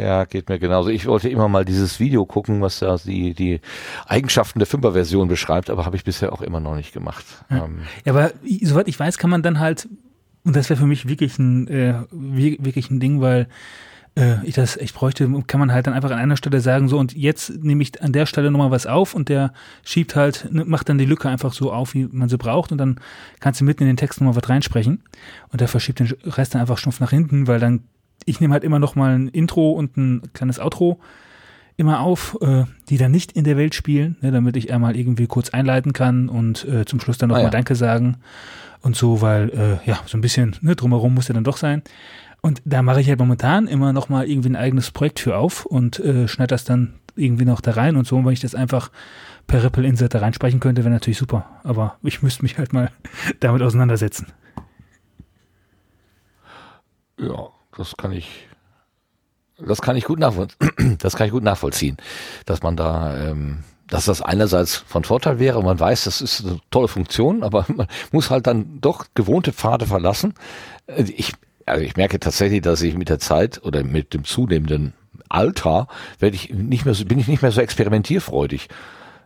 Ja, 0.00 0.24
geht 0.24 0.48
mir 0.48 0.58
genauso. 0.58 0.90
Ich 0.90 1.06
wollte 1.06 1.28
immer 1.28 1.48
mal 1.48 1.64
dieses 1.64 1.98
Video 2.00 2.24
gucken, 2.26 2.60
was 2.60 2.78
da 2.78 2.96
die, 2.96 3.34
die 3.34 3.60
Eigenschaften 4.06 4.58
der 4.58 4.66
Fünfer-Version 4.66 5.28
beschreibt, 5.28 5.70
aber 5.70 5.84
habe 5.84 5.96
ich 5.96 6.04
bisher 6.04 6.32
auch 6.32 6.42
immer 6.42 6.60
noch 6.60 6.76
nicht 6.76 6.92
gemacht. 6.92 7.24
Ja. 7.50 7.64
Ähm. 7.64 7.80
ja, 8.04 8.12
aber 8.12 8.32
soweit 8.62 8.88
ich 8.88 8.98
weiß, 8.98 9.18
kann 9.18 9.30
man 9.30 9.42
dann 9.42 9.58
halt, 9.58 9.88
und 10.44 10.54
das 10.54 10.70
wäre 10.70 10.78
für 10.78 10.86
mich 10.86 11.08
wirklich 11.08 11.38
ein, 11.38 11.68
äh, 11.68 11.94
wirklich 12.10 12.90
ein 12.90 13.00
Ding, 13.00 13.20
weil 13.20 13.48
äh, 14.18 14.44
ich 14.44 14.54
das 14.54 14.76
echt 14.76 14.94
bräuchte, 14.94 15.28
kann 15.46 15.60
man 15.60 15.72
halt 15.72 15.86
dann 15.86 15.94
einfach 15.94 16.10
an 16.10 16.18
einer 16.18 16.36
Stelle 16.36 16.60
sagen, 16.60 16.88
so 16.88 16.98
und 16.98 17.14
jetzt 17.14 17.62
nehme 17.62 17.82
ich 17.82 18.02
an 18.02 18.12
der 18.12 18.26
Stelle 18.26 18.50
nochmal 18.50 18.70
was 18.70 18.86
auf 18.86 19.14
und 19.14 19.28
der 19.28 19.52
schiebt 19.84 20.16
halt, 20.16 20.48
ne, 20.50 20.64
macht 20.64 20.88
dann 20.88 20.98
die 20.98 21.04
Lücke 21.04 21.28
einfach 21.28 21.52
so 21.52 21.72
auf, 21.72 21.94
wie 21.94 22.08
man 22.10 22.28
sie 22.28 22.38
braucht 22.38 22.72
und 22.72 22.78
dann 22.78 23.00
kannst 23.40 23.60
du 23.60 23.64
mitten 23.64 23.84
in 23.84 23.88
den 23.88 23.96
Text 23.96 24.20
nochmal 24.20 24.36
was 24.36 24.48
reinsprechen 24.48 25.04
und 25.50 25.60
der 25.60 25.68
verschiebt 25.68 26.00
den 26.00 26.12
Rest 26.24 26.54
dann 26.54 26.60
einfach 26.60 26.78
stumpf 26.78 27.00
nach 27.00 27.10
hinten, 27.10 27.46
weil 27.46 27.60
dann, 27.60 27.84
ich 28.24 28.40
nehme 28.40 28.52
halt 28.52 28.64
immer 28.64 28.78
nochmal 28.78 29.14
ein 29.14 29.28
Intro 29.28 29.72
und 29.72 29.96
ein 29.96 30.22
kleines 30.32 30.58
Outro 30.58 31.00
immer 31.78 32.00
auf, 32.00 32.36
äh, 32.40 32.64
die 32.88 32.98
dann 32.98 33.12
nicht 33.12 33.32
in 33.32 33.44
der 33.44 33.56
Welt 33.56 33.74
spielen, 33.74 34.16
ne, 34.20 34.32
damit 34.32 34.56
ich 34.56 34.72
einmal 34.72 34.96
irgendwie 34.96 35.28
kurz 35.28 35.50
einleiten 35.50 35.92
kann 35.92 36.28
und 36.28 36.64
äh, 36.64 36.84
zum 36.84 37.00
Schluss 37.00 37.18
dann 37.18 37.28
nochmal 37.28 37.44
ah, 37.44 37.46
ja. 37.46 37.50
Danke 37.50 37.76
sagen 37.76 38.16
und 38.82 38.96
so, 38.96 39.22
weil 39.22 39.50
äh, 39.50 39.88
ja, 39.88 40.00
so 40.04 40.18
ein 40.18 40.20
bisschen 40.20 40.56
ne, 40.60 40.74
drumherum 40.74 41.14
muss 41.14 41.28
ja 41.28 41.34
dann 41.34 41.44
doch 41.44 41.56
sein. 41.56 41.82
Und 42.40 42.62
da 42.64 42.82
mache 42.82 43.00
ich 43.00 43.08
halt 43.08 43.18
momentan 43.20 43.68
immer 43.68 43.92
noch 43.92 44.08
mal 44.08 44.28
irgendwie 44.28 44.50
ein 44.50 44.56
eigenes 44.56 44.90
Projekt 44.90 45.20
für 45.20 45.36
auf 45.36 45.66
und 45.66 46.00
äh, 46.00 46.26
schneide 46.26 46.48
das 46.48 46.64
dann 46.64 46.94
irgendwie 47.14 47.44
noch 47.44 47.60
da 47.60 47.72
rein 47.72 47.96
und 47.96 48.06
so. 48.06 48.16
Und 48.16 48.26
wenn 48.26 48.32
ich 48.32 48.40
das 48.40 48.54
einfach 48.54 48.90
per 49.46 49.62
Ripple 49.62 49.86
Insert 49.86 50.14
da 50.14 50.18
reinsprechen 50.18 50.60
könnte, 50.60 50.84
wäre 50.84 50.92
natürlich 50.92 51.18
super. 51.18 51.46
Aber 51.62 51.96
ich 52.02 52.22
müsste 52.22 52.42
mich 52.42 52.58
halt 52.58 52.72
mal 52.72 52.90
damit 53.40 53.62
auseinandersetzen. 53.62 54.28
Ja, 57.20 57.48
das 57.78 57.96
kann 57.96 58.12
ich, 58.12 58.48
das 59.56 59.80
kann 59.80 59.96
ich 59.96 60.04
gut 60.04 60.18
nachvollziehen. 60.18 60.98
Das 60.98 61.16
kann 61.16 61.26
ich 61.26 61.32
gut 61.32 61.44
nachvollziehen, 61.44 61.96
dass 62.44 62.62
man 62.62 62.76
da, 62.76 63.16
ähm, 63.16 63.62
dass 63.86 64.06
das 64.06 64.20
einerseits 64.20 64.76
von 64.76 65.04
Vorteil 65.04 65.38
wäre. 65.38 65.62
Man 65.62 65.78
weiß, 65.78 66.04
das 66.04 66.20
ist 66.20 66.44
eine 66.44 66.58
tolle 66.70 66.88
Funktion, 66.88 67.42
aber 67.42 67.66
man 67.74 67.86
muss 68.10 68.30
halt 68.30 68.46
dann 68.46 68.80
doch 68.80 69.06
gewohnte 69.14 69.52
Pfade 69.52 69.86
verlassen. 69.86 70.34
Äh, 70.86 71.04
ich, 71.04 71.32
also 71.66 71.84
ich 71.84 71.96
merke 71.96 72.18
tatsächlich, 72.18 72.62
dass 72.62 72.82
ich 72.82 72.96
mit 72.96 73.08
der 73.08 73.20
Zeit 73.20 73.62
oder 73.62 73.84
mit 73.84 74.12
dem 74.12 74.24
zunehmenden 74.24 74.94
Alter 75.28 75.86
werde 76.18 76.36
ich 76.36 76.52
nicht 76.52 76.84
mehr 76.84 76.94
so, 76.94 77.04
bin 77.04 77.18
ich 77.18 77.28
nicht 77.28 77.42
mehr 77.42 77.52
so 77.52 77.60
experimentierfreudig. 77.60 78.68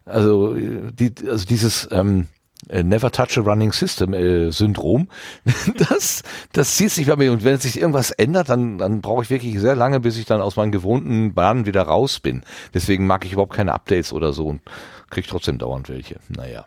Also, 0.04 0.54
die, 0.54 1.14
also 1.28 1.46
dieses 1.46 1.88
ähm, 1.92 2.26
äh, 2.72 2.82
Never 2.82 3.12
Touch 3.12 3.38
a 3.38 3.42
Running 3.42 3.72
System 3.72 4.14
äh, 4.14 4.50
Syndrom, 4.50 5.08
das, 5.88 6.22
das 6.52 6.76
zieht 6.76 6.90
sich 6.90 7.06
bei 7.06 7.16
mir 7.16 7.32
und 7.32 7.44
wenn 7.44 7.58
sich 7.58 7.78
irgendwas 7.78 8.10
ändert, 8.10 8.48
dann, 8.48 8.78
dann 8.78 9.00
brauche 9.00 9.22
ich 9.22 9.30
wirklich 9.30 9.60
sehr 9.60 9.76
lange, 9.76 10.00
bis 10.00 10.16
ich 10.16 10.24
dann 10.24 10.40
aus 10.40 10.56
meinen 10.56 10.72
gewohnten 10.72 11.34
Bahnen 11.34 11.66
wieder 11.66 11.82
raus 11.82 12.20
bin. 12.20 12.42
Deswegen 12.74 13.06
mag 13.06 13.24
ich 13.24 13.32
überhaupt 13.32 13.54
keine 13.54 13.72
Updates 13.72 14.12
oder 14.12 14.32
so 14.32 14.46
und 14.46 14.62
kriege 15.10 15.28
trotzdem 15.28 15.58
dauernd 15.58 15.88
welche. 15.88 16.16
Naja. 16.28 16.64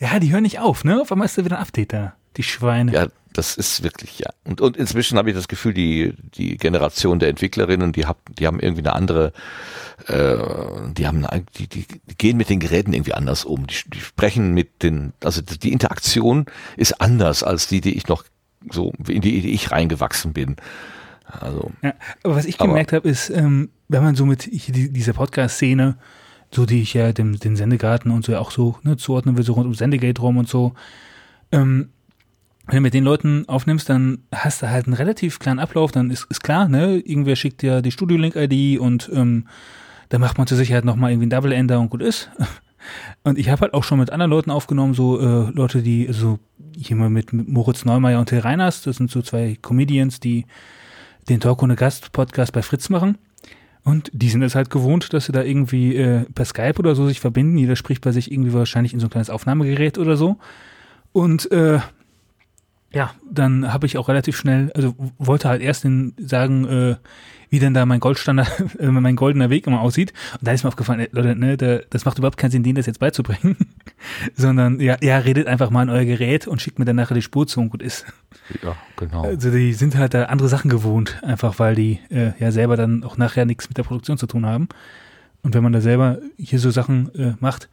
Ja, 0.00 0.18
die 0.18 0.32
hören 0.32 0.42
nicht 0.42 0.58
auf, 0.58 0.84
ne? 0.84 1.00
Auf 1.00 1.12
einmal 1.12 1.26
ist 1.26 1.38
da 1.38 1.44
wieder 1.44 1.58
ein 1.58 1.62
Update 1.62 1.92
da. 1.92 2.14
Die 2.36 2.42
Schweine. 2.42 2.92
Ja, 2.92 3.08
das 3.32 3.56
ist 3.56 3.82
wirklich, 3.82 4.18
ja. 4.18 4.30
Und, 4.44 4.60
und 4.60 4.76
inzwischen 4.76 5.16
habe 5.18 5.30
ich 5.30 5.36
das 5.36 5.48
Gefühl, 5.48 5.74
die, 5.74 6.14
die 6.34 6.56
Generation 6.56 7.18
der 7.18 7.28
Entwicklerinnen, 7.28 7.92
die, 7.92 8.06
hab, 8.06 8.18
die 8.34 8.46
haben 8.46 8.60
irgendwie 8.60 8.82
eine 8.82 8.94
andere, 8.94 9.32
äh, 10.06 10.36
die 10.92 11.06
haben, 11.06 11.26
die, 11.56 11.68
die, 11.68 11.86
die 11.86 12.18
gehen 12.18 12.36
mit 12.36 12.50
den 12.50 12.60
Geräten 12.60 12.92
irgendwie 12.92 13.14
anders 13.14 13.44
um. 13.44 13.66
Die, 13.66 13.76
die 13.86 14.00
sprechen 14.00 14.52
mit 14.52 14.82
den, 14.82 15.12
also 15.22 15.42
die 15.42 15.72
Interaktion 15.72 16.46
ist 16.76 17.00
anders 17.00 17.42
als 17.42 17.68
die, 17.68 17.80
die 17.80 17.96
ich 17.96 18.08
noch 18.08 18.24
so, 18.70 18.92
in 19.06 19.20
die, 19.20 19.40
die 19.40 19.52
ich 19.52 19.70
reingewachsen 19.70 20.32
bin. 20.32 20.56
Also. 21.24 21.70
Ja, 21.82 21.94
aber 22.24 22.34
was 22.34 22.44
ich 22.44 22.58
gemerkt 22.58 22.92
habe, 22.92 23.08
ist, 23.08 23.30
ähm, 23.30 23.70
wenn 23.88 24.02
man 24.02 24.16
so 24.16 24.26
mit 24.26 24.48
dieser 24.50 25.12
Podcast-Szene, 25.12 25.96
so 26.54 26.66
die 26.66 26.82
ich 26.82 26.94
ja 26.94 27.12
dem, 27.12 27.38
den 27.38 27.56
Sendegarten 27.56 28.10
und 28.10 28.24
so 28.24 28.32
ja 28.32 28.40
auch 28.40 28.50
so 28.50 28.76
ne, 28.82 28.96
zuordnen 28.96 29.36
will, 29.36 29.44
so 29.44 29.52
rund 29.52 29.66
um 29.66 29.74
Sendegate 29.74 30.20
rum 30.20 30.36
und 30.36 30.48
so, 30.48 30.74
ähm, 31.52 31.90
wenn 32.66 32.76
du 32.76 32.82
mit 32.82 32.94
den 32.94 33.04
Leuten 33.04 33.48
aufnimmst, 33.48 33.88
dann 33.88 34.22
hast 34.32 34.62
du 34.62 34.70
halt 34.70 34.86
einen 34.86 34.94
relativ 34.94 35.38
kleinen 35.38 35.58
Ablauf, 35.58 35.90
dann 35.92 36.10
ist, 36.10 36.26
ist 36.30 36.42
klar, 36.42 36.68
ne, 36.68 36.98
irgendwer 36.98 37.36
schickt 37.36 37.62
dir 37.62 37.82
die 37.82 37.90
Studio-Link-ID 37.90 38.78
und 38.78 39.10
ähm, 39.12 39.46
dann 40.08 40.20
macht 40.20 40.38
man 40.38 40.46
zur 40.46 40.56
Sicherheit 40.56 40.84
nochmal 40.84 41.10
irgendwie 41.10 41.26
ein 41.26 41.30
Double-Ender 41.30 41.80
und 41.80 41.90
gut 41.90 42.02
ist. 42.02 42.30
Und 43.22 43.38
ich 43.38 43.50
habe 43.50 43.60
halt 43.60 43.74
auch 43.74 43.84
schon 43.84 43.98
mit 43.98 44.08
anderen 44.08 44.30
Leuten 44.30 44.50
aufgenommen, 44.50 44.94
so 44.94 45.20
äh, 45.20 45.50
Leute, 45.50 45.82
die, 45.82 46.08
also 46.08 46.38
jemand 46.74 47.12
mit, 47.12 47.30
mit 47.34 47.46
Moritz 47.46 47.84
Neumeier 47.84 48.18
und 48.18 48.30
Till 48.30 48.38
Reiners, 48.38 48.80
das 48.80 48.96
sind 48.96 49.10
so 49.10 49.20
zwei 49.20 49.58
Comedians, 49.60 50.18
die 50.18 50.46
den 51.28 51.40
Talk 51.40 51.62
ohne 51.62 51.76
Gast 51.76 52.12
Podcast 52.12 52.54
bei 52.54 52.62
Fritz 52.62 52.88
machen. 52.88 53.18
Und 53.82 54.10
die 54.12 54.28
sind 54.28 54.42
es 54.42 54.54
halt 54.54 54.70
gewohnt, 54.70 55.12
dass 55.12 55.26
sie 55.26 55.32
da 55.32 55.42
irgendwie 55.42 55.96
äh, 55.96 56.24
per 56.34 56.44
Skype 56.44 56.78
oder 56.78 56.94
so 56.94 57.06
sich 57.06 57.20
verbinden. 57.20 57.56
Jeder 57.56 57.76
spricht 57.76 58.02
bei 58.02 58.12
sich 58.12 58.30
irgendwie 58.30 58.52
wahrscheinlich 58.52 58.92
in 58.92 59.00
so 59.00 59.06
ein 59.06 59.10
kleines 59.10 59.30
Aufnahmegerät 59.30 59.98
oder 59.98 60.16
so. 60.16 60.36
Und 61.12 61.50
äh, 61.50 61.80
ja, 62.92 63.14
dann 63.30 63.72
habe 63.72 63.86
ich 63.86 63.96
auch 63.98 64.08
relativ 64.08 64.36
schnell, 64.36 64.70
also 64.74 64.94
wollte 65.18 65.48
halt 65.48 65.62
erst 65.62 65.84
den 65.84 66.14
sagen, 66.18 66.66
äh, 66.66 66.96
wie 67.50 67.58
denn 67.58 67.74
da 67.74 67.84
mein 67.84 68.00
Goldstandard, 68.00 68.50
äh, 68.78 68.86
mein 68.86 69.16
goldener 69.16 69.50
Weg 69.50 69.66
immer 69.66 69.80
aussieht. 69.80 70.12
Und 70.34 70.46
da 70.46 70.52
ist 70.52 70.64
mir 70.64 70.68
aufgefallen, 70.68 71.00
äh, 71.00 71.08
Leute, 71.12 71.36
ne, 71.36 71.56
da, 71.56 71.80
das 71.90 72.04
macht 72.04 72.18
überhaupt 72.18 72.38
keinen 72.38 72.52
Sinn, 72.52 72.62
denen 72.62 72.76
das 72.76 72.86
jetzt 72.86 73.00
beizubringen. 73.00 73.56
Sondern 74.34 74.80
ja, 74.80 74.96
ja, 75.02 75.18
redet 75.18 75.46
einfach 75.46 75.70
mal 75.70 75.82
in 75.82 75.90
euer 75.90 76.04
Gerät 76.04 76.46
und 76.46 76.62
schickt 76.62 76.78
mir 76.78 76.84
dann 76.84 76.96
nachher 76.96 77.14
die 77.14 77.22
Spur 77.22 77.46
zu 77.46 77.60
und 77.60 77.70
gut 77.70 77.82
ist. 77.82 78.06
Ja, 78.62 78.76
genau. 78.96 79.24
Also 79.24 79.50
die 79.50 79.74
sind 79.74 79.96
halt 79.96 80.14
da 80.14 80.24
andere 80.24 80.48
Sachen 80.48 80.70
gewohnt, 80.70 81.22
einfach 81.22 81.58
weil 81.58 81.74
die 81.74 82.00
äh, 82.10 82.32
ja 82.38 82.52
selber 82.52 82.76
dann 82.76 83.04
auch 83.04 83.18
nachher 83.18 83.44
nichts 83.44 83.68
mit 83.68 83.76
der 83.76 83.82
Produktion 83.82 84.16
zu 84.16 84.26
tun 84.26 84.46
haben. 84.46 84.68
Und 85.42 85.54
wenn 85.54 85.62
man 85.62 85.72
da 85.72 85.80
selber 85.80 86.18
hier 86.38 86.58
so 86.58 86.70
Sachen 86.70 87.14
äh, 87.14 87.34
macht, 87.40 87.68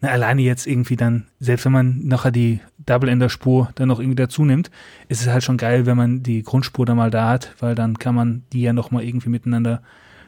na, 0.00 0.08
alleine 0.08 0.42
jetzt 0.42 0.66
irgendwie 0.66 0.96
dann, 0.96 1.26
selbst 1.40 1.64
wenn 1.64 1.72
man 1.72 2.00
nachher 2.04 2.30
die 2.30 2.60
Double-Ender-Spur 2.84 3.70
dann 3.74 3.88
noch 3.88 4.00
irgendwie 4.00 4.16
dazu 4.16 4.44
nimmt, 4.44 4.70
ist 5.08 5.22
es 5.22 5.28
halt 5.28 5.44
schon 5.44 5.56
geil, 5.56 5.86
wenn 5.86 5.96
man 5.96 6.22
die 6.22 6.42
Grundspur 6.42 6.86
da 6.86 6.94
mal 6.94 7.10
da 7.10 7.28
hat, 7.30 7.54
weil 7.60 7.74
dann 7.74 7.98
kann 7.98 8.14
man 8.14 8.42
die 8.52 8.62
ja 8.62 8.72
nochmal 8.72 9.04
irgendwie 9.04 9.28
miteinander 9.28 9.82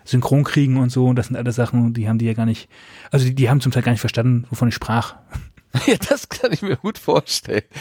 synchron 0.04 0.44
kriegen 0.44 0.78
und 0.78 0.90
so. 0.90 1.06
Und 1.06 1.16
das 1.16 1.26
sind 1.26 1.36
alle 1.36 1.52
Sachen, 1.52 1.92
die 1.92 2.08
haben 2.08 2.18
die 2.18 2.26
ja 2.26 2.34
gar 2.34 2.46
nicht, 2.46 2.68
also 3.10 3.26
die, 3.26 3.34
die 3.34 3.50
haben 3.50 3.60
zum 3.60 3.72
Teil 3.72 3.82
gar 3.82 3.92
nicht 3.92 4.00
verstanden, 4.00 4.46
wovon 4.50 4.68
ich 4.68 4.74
sprach. 4.74 5.16
Ja, 5.86 5.94
das 6.08 6.28
kann 6.28 6.52
ich 6.52 6.62
mir 6.62 6.76
gut 6.76 6.98
vorstellen. 6.98 7.62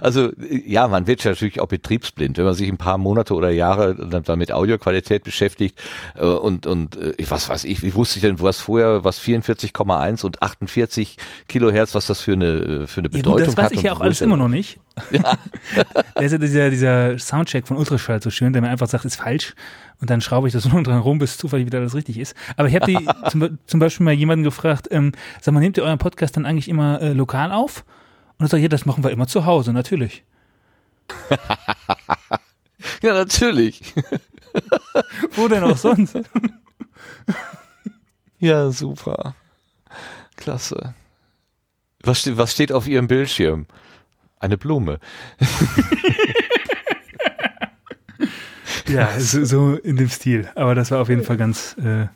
Also 0.00 0.30
ja, 0.66 0.88
man 0.88 1.06
wird 1.06 1.24
natürlich 1.24 1.60
auch 1.60 1.68
betriebsblind, 1.68 2.38
wenn 2.38 2.44
man 2.44 2.54
sich 2.54 2.68
ein 2.68 2.78
paar 2.78 2.98
Monate 2.98 3.34
oder 3.34 3.50
Jahre 3.50 3.94
dann 3.94 4.38
mit 4.38 4.52
Audioqualität 4.52 5.24
beschäftigt 5.24 5.80
äh, 6.14 6.24
und 6.24 6.66
und 6.66 6.96
äh, 6.96 7.14
was 7.28 7.48
weiß 7.48 7.64
ich, 7.64 7.82
wie 7.82 7.94
wusste 7.94 8.18
ich 8.18 8.22
denn, 8.22 8.40
was 8.40 8.60
vorher, 8.60 9.04
was 9.04 9.20
44,1 9.20 10.24
und 10.24 10.42
48 10.42 11.16
Kilohertz, 11.48 11.94
was 11.94 12.06
das 12.06 12.20
für 12.20 12.32
eine 12.32 12.86
für 12.86 13.00
eine 13.00 13.10
Bedeutung 13.10 13.38
ja, 13.38 13.44
gut, 13.44 13.48
das 13.48 13.56
weiß 13.56 13.64
hat. 13.66 13.72
ich 13.72 13.82
ja 13.82 13.92
auch 13.92 14.00
alles 14.00 14.20
immer 14.20 14.36
noch 14.36 14.48
nicht. 14.48 14.78
Ja. 15.10 15.38
da 16.14 16.20
ist 16.20 16.32
ja 16.32 16.38
dieser, 16.38 16.70
dieser 16.70 17.18
Soundcheck 17.18 17.66
von 17.66 17.76
Ultraschall 17.76 18.22
so 18.22 18.30
schön, 18.30 18.52
der 18.52 18.62
mir 18.62 18.68
einfach 18.68 18.88
sagt, 18.88 19.04
ist 19.04 19.16
falsch. 19.16 19.54
Und 20.02 20.10
dann 20.10 20.20
schraube 20.20 20.48
ich 20.48 20.52
das 20.52 20.64
nur 20.72 20.82
dran 20.82 20.98
rum, 20.98 21.18
bis 21.18 21.38
zufällig 21.38 21.66
wieder 21.66 21.78
alles 21.78 21.94
richtig 21.94 22.18
ist. 22.18 22.34
Aber 22.56 22.68
ich 22.68 22.74
habe 22.74 22.86
die 22.86 23.08
zum, 23.30 23.58
zum, 23.66 23.80
Beispiel 23.80 24.04
mal 24.04 24.12
jemanden 24.12 24.42
gefragt, 24.42 24.88
ähm, 24.90 25.12
sag 25.40 25.54
mal, 25.54 25.60
nehmt 25.60 25.78
ihr 25.78 25.84
euren 25.84 25.98
Podcast 25.98 26.36
dann 26.36 26.44
eigentlich 26.44 26.68
immer 26.68 27.00
äh, 27.00 27.12
lokal 27.12 27.52
auf? 27.52 27.84
Und 28.36 28.46
er 28.46 28.48
sagt, 28.48 28.62
ja, 28.62 28.68
das 28.68 28.84
machen 28.84 29.04
wir 29.04 29.12
immer 29.12 29.28
zu 29.28 29.46
Hause, 29.46 29.72
natürlich. 29.72 30.24
ja, 33.02 33.14
natürlich. 33.14 33.94
Wo 35.32 35.46
denn 35.46 35.62
auch 35.62 35.76
sonst? 35.76 36.18
ja, 38.40 38.70
super. 38.72 39.36
Klasse. 40.36 40.94
Was, 42.02 42.36
was 42.36 42.52
steht 42.52 42.72
auf 42.72 42.88
Ihrem 42.88 43.06
Bildschirm? 43.06 43.66
Eine 44.40 44.58
Blume. 44.58 44.98
Ja, 48.88 49.08
so, 49.18 49.44
so, 49.44 49.74
in 49.74 49.96
dem 49.96 50.08
Stil. 50.08 50.48
Aber 50.54 50.74
das 50.74 50.90
war 50.90 51.00
auf 51.00 51.08
jeden 51.08 51.24
Fall 51.24 51.36
ganz. 51.36 51.76
Äh, 51.78 52.06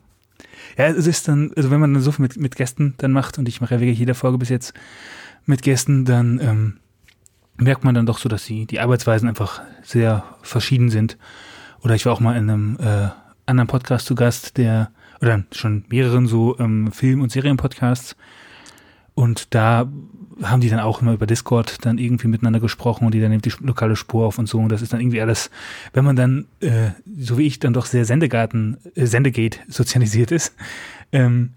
ja, 0.78 0.88
es 0.88 1.06
ist 1.06 1.26
dann, 1.28 1.52
also 1.56 1.70
wenn 1.70 1.80
man 1.80 1.94
dann 1.94 2.02
so 2.02 2.12
viel 2.12 2.22
mit, 2.22 2.36
mit 2.36 2.56
Gästen 2.56 2.94
dann 2.98 3.12
macht, 3.12 3.38
und 3.38 3.48
ich 3.48 3.60
mache 3.60 3.74
ja 3.74 3.80
wirklich 3.80 3.98
jede 3.98 4.14
Folge 4.14 4.38
bis 4.38 4.50
jetzt 4.50 4.74
mit 5.46 5.62
Gästen, 5.62 6.04
dann 6.04 6.38
ähm, 6.42 6.76
merkt 7.56 7.84
man 7.84 7.94
dann 7.94 8.06
doch 8.06 8.18
so, 8.18 8.28
dass 8.28 8.44
die, 8.44 8.66
die 8.66 8.80
Arbeitsweisen 8.80 9.28
einfach 9.28 9.62
sehr 9.82 10.24
verschieden 10.42 10.90
sind. 10.90 11.16
Oder 11.82 11.94
ich 11.94 12.04
war 12.04 12.12
auch 12.12 12.20
mal 12.20 12.36
in 12.36 12.50
einem 12.50 12.76
äh, 12.80 13.08
anderen 13.46 13.68
Podcast 13.68 14.06
zu 14.06 14.14
Gast, 14.14 14.56
der, 14.58 14.90
oder 15.20 15.44
schon 15.52 15.84
mehreren 15.88 16.26
so 16.26 16.58
ähm, 16.58 16.92
Film- 16.92 17.22
und 17.22 17.32
Serienpodcasts. 17.32 18.16
Und 19.14 19.54
da 19.54 19.88
haben 20.42 20.60
die 20.60 20.68
dann 20.68 20.80
auch 20.80 21.00
immer 21.00 21.14
über 21.14 21.26
Discord 21.26 21.84
dann 21.84 21.98
irgendwie 21.98 22.28
miteinander 22.28 22.60
gesprochen 22.60 23.06
und 23.06 23.14
die 23.14 23.20
dann 23.20 23.30
nimmt 23.30 23.44
die 23.44 23.52
lokale 23.60 23.96
Spur 23.96 24.26
auf 24.26 24.38
und 24.38 24.48
so. 24.48 24.58
Und 24.58 24.70
das 24.70 24.82
ist 24.82 24.92
dann 24.92 25.00
irgendwie 25.00 25.20
alles, 25.20 25.50
wenn 25.92 26.04
man 26.04 26.16
dann, 26.16 26.46
äh, 26.60 26.90
so 27.18 27.38
wie 27.38 27.46
ich, 27.46 27.58
dann 27.58 27.72
doch 27.72 27.86
sehr 27.86 28.04
Sendegarten, 28.04 28.76
äh, 28.94 29.06
Sendegate 29.06 29.60
sozialisiert 29.68 30.32
ist, 30.32 30.54
ähm, 31.12 31.50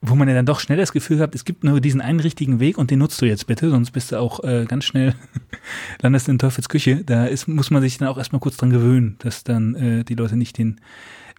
wo 0.00 0.14
man 0.14 0.28
ja 0.28 0.34
dann 0.34 0.46
doch 0.46 0.60
schnell 0.60 0.78
das 0.78 0.92
Gefühl 0.92 1.20
hat, 1.20 1.34
es 1.34 1.44
gibt 1.44 1.64
nur 1.64 1.80
diesen 1.80 2.00
einen 2.00 2.20
richtigen 2.20 2.60
Weg 2.60 2.78
und 2.78 2.90
den 2.90 3.00
nutzt 3.00 3.20
du 3.20 3.26
jetzt 3.26 3.46
bitte, 3.46 3.70
sonst 3.70 3.90
bist 3.90 4.12
du 4.12 4.20
auch 4.20 4.42
äh, 4.44 4.64
ganz 4.66 4.84
schnell, 4.84 5.14
landest 6.00 6.28
in 6.28 6.38
Teufels 6.38 6.68
Küche. 6.68 7.02
Da 7.04 7.26
ist, 7.26 7.48
muss 7.48 7.70
man 7.70 7.82
sich 7.82 7.98
dann 7.98 8.08
auch 8.08 8.18
erstmal 8.18 8.40
kurz 8.40 8.56
dran 8.56 8.70
gewöhnen, 8.70 9.16
dass 9.18 9.44
dann 9.44 9.74
äh, 9.74 10.04
die 10.04 10.14
Leute 10.14 10.36
nicht 10.36 10.58
den 10.58 10.80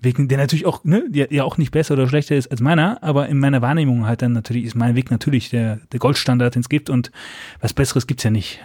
Weg, 0.01 0.15
der 0.29 0.37
natürlich 0.37 0.65
auch, 0.65 0.83
ne, 0.83 1.03
ja 1.11 1.43
auch 1.43 1.57
nicht 1.57 1.71
besser 1.71 1.93
oder 1.93 2.07
schlechter 2.07 2.35
ist 2.35 2.51
als 2.51 2.61
meiner, 2.61 3.01
aber 3.01 3.27
in 3.29 3.39
meiner 3.39 3.61
Wahrnehmung 3.61 4.05
halt 4.05 4.21
dann 4.21 4.33
natürlich 4.33 4.65
ist 4.65 4.75
mein 4.75 4.95
Weg 4.95 5.09
natürlich 5.09 5.49
der, 5.49 5.79
der 5.91 5.99
Goldstandard, 5.99 6.55
den 6.55 6.61
es 6.61 6.69
gibt 6.69 6.89
und 6.89 7.11
was 7.61 7.73
Besseres 7.73 8.05
gibt's 8.05 8.23
ja 8.23 8.29
nicht. 8.29 8.59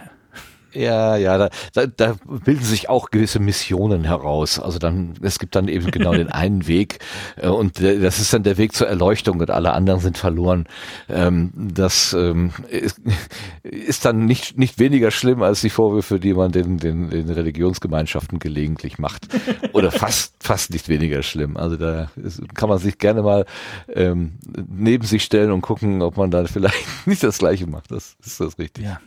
Ja, 0.73 1.17
ja, 1.17 1.37
da, 1.37 1.49
da, 1.73 1.85
da 1.85 2.15
bilden 2.43 2.63
sich 2.63 2.89
auch 2.89 3.11
gewisse 3.11 3.39
Missionen 3.39 4.03
heraus. 4.03 4.59
Also 4.59 4.79
dann, 4.79 5.13
es 5.21 5.37
gibt 5.39 5.55
dann 5.55 5.67
eben 5.67 5.91
genau 5.91 6.13
den 6.13 6.27
einen 6.31 6.67
Weg 6.67 6.99
äh, 7.35 7.47
und 7.47 7.81
das 7.81 8.19
ist 8.19 8.33
dann 8.33 8.43
der 8.43 8.57
Weg 8.57 8.73
zur 8.73 8.87
Erleuchtung 8.87 9.39
und 9.39 9.51
alle 9.51 9.73
anderen 9.73 9.99
sind 9.99 10.17
verloren. 10.17 10.65
Ähm, 11.09 11.51
das 11.55 12.13
ähm, 12.13 12.51
ist, 12.69 12.99
ist 13.63 14.05
dann 14.05 14.25
nicht, 14.25 14.57
nicht 14.57 14.79
weniger 14.79 15.11
schlimm 15.11 15.43
als 15.43 15.61
die 15.61 15.69
Vorwürfe, 15.69 16.19
die 16.19 16.33
man 16.33 16.51
den, 16.51 16.77
den, 16.77 17.09
den 17.09 17.29
Religionsgemeinschaften 17.29 18.39
gelegentlich 18.39 18.97
macht. 18.97 19.27
Oder 19.73 19.91
fast, 19.91 20.35
fast 20.39 20.71
nicht 20.71 20.89
weniger 20.89 21.21
schlimm. 21.21 21.55
Also 21.57 21.77
da 21.77 22.09
ist, 22.15 22.41
kann 22.55 22.69
man 22.69 22.79
sich 22.79 22.97
gerne 22.97 23.21
mal 23.21 23.45
ähm, 23.93 24.39
neben 24.67 25.05
sich 25.05 25.23
stellen 25.23 25.51
und 25.51 25.61
gucken, 25.61 26.01
ob 26.01 26.17
man 26.17 26.31
dann 26.31 26.47
vielleicht 26.47 27.07
nicht 27.07 27.23
das 27.23 27.37
Gleiche 27.37 27.67
macht. 27.67 27.91
Das 27.91 28.15
ist 28.23 28.39
das 28.39 28.57
richtig. 28.57 28.85
Ja. 28.85 28.99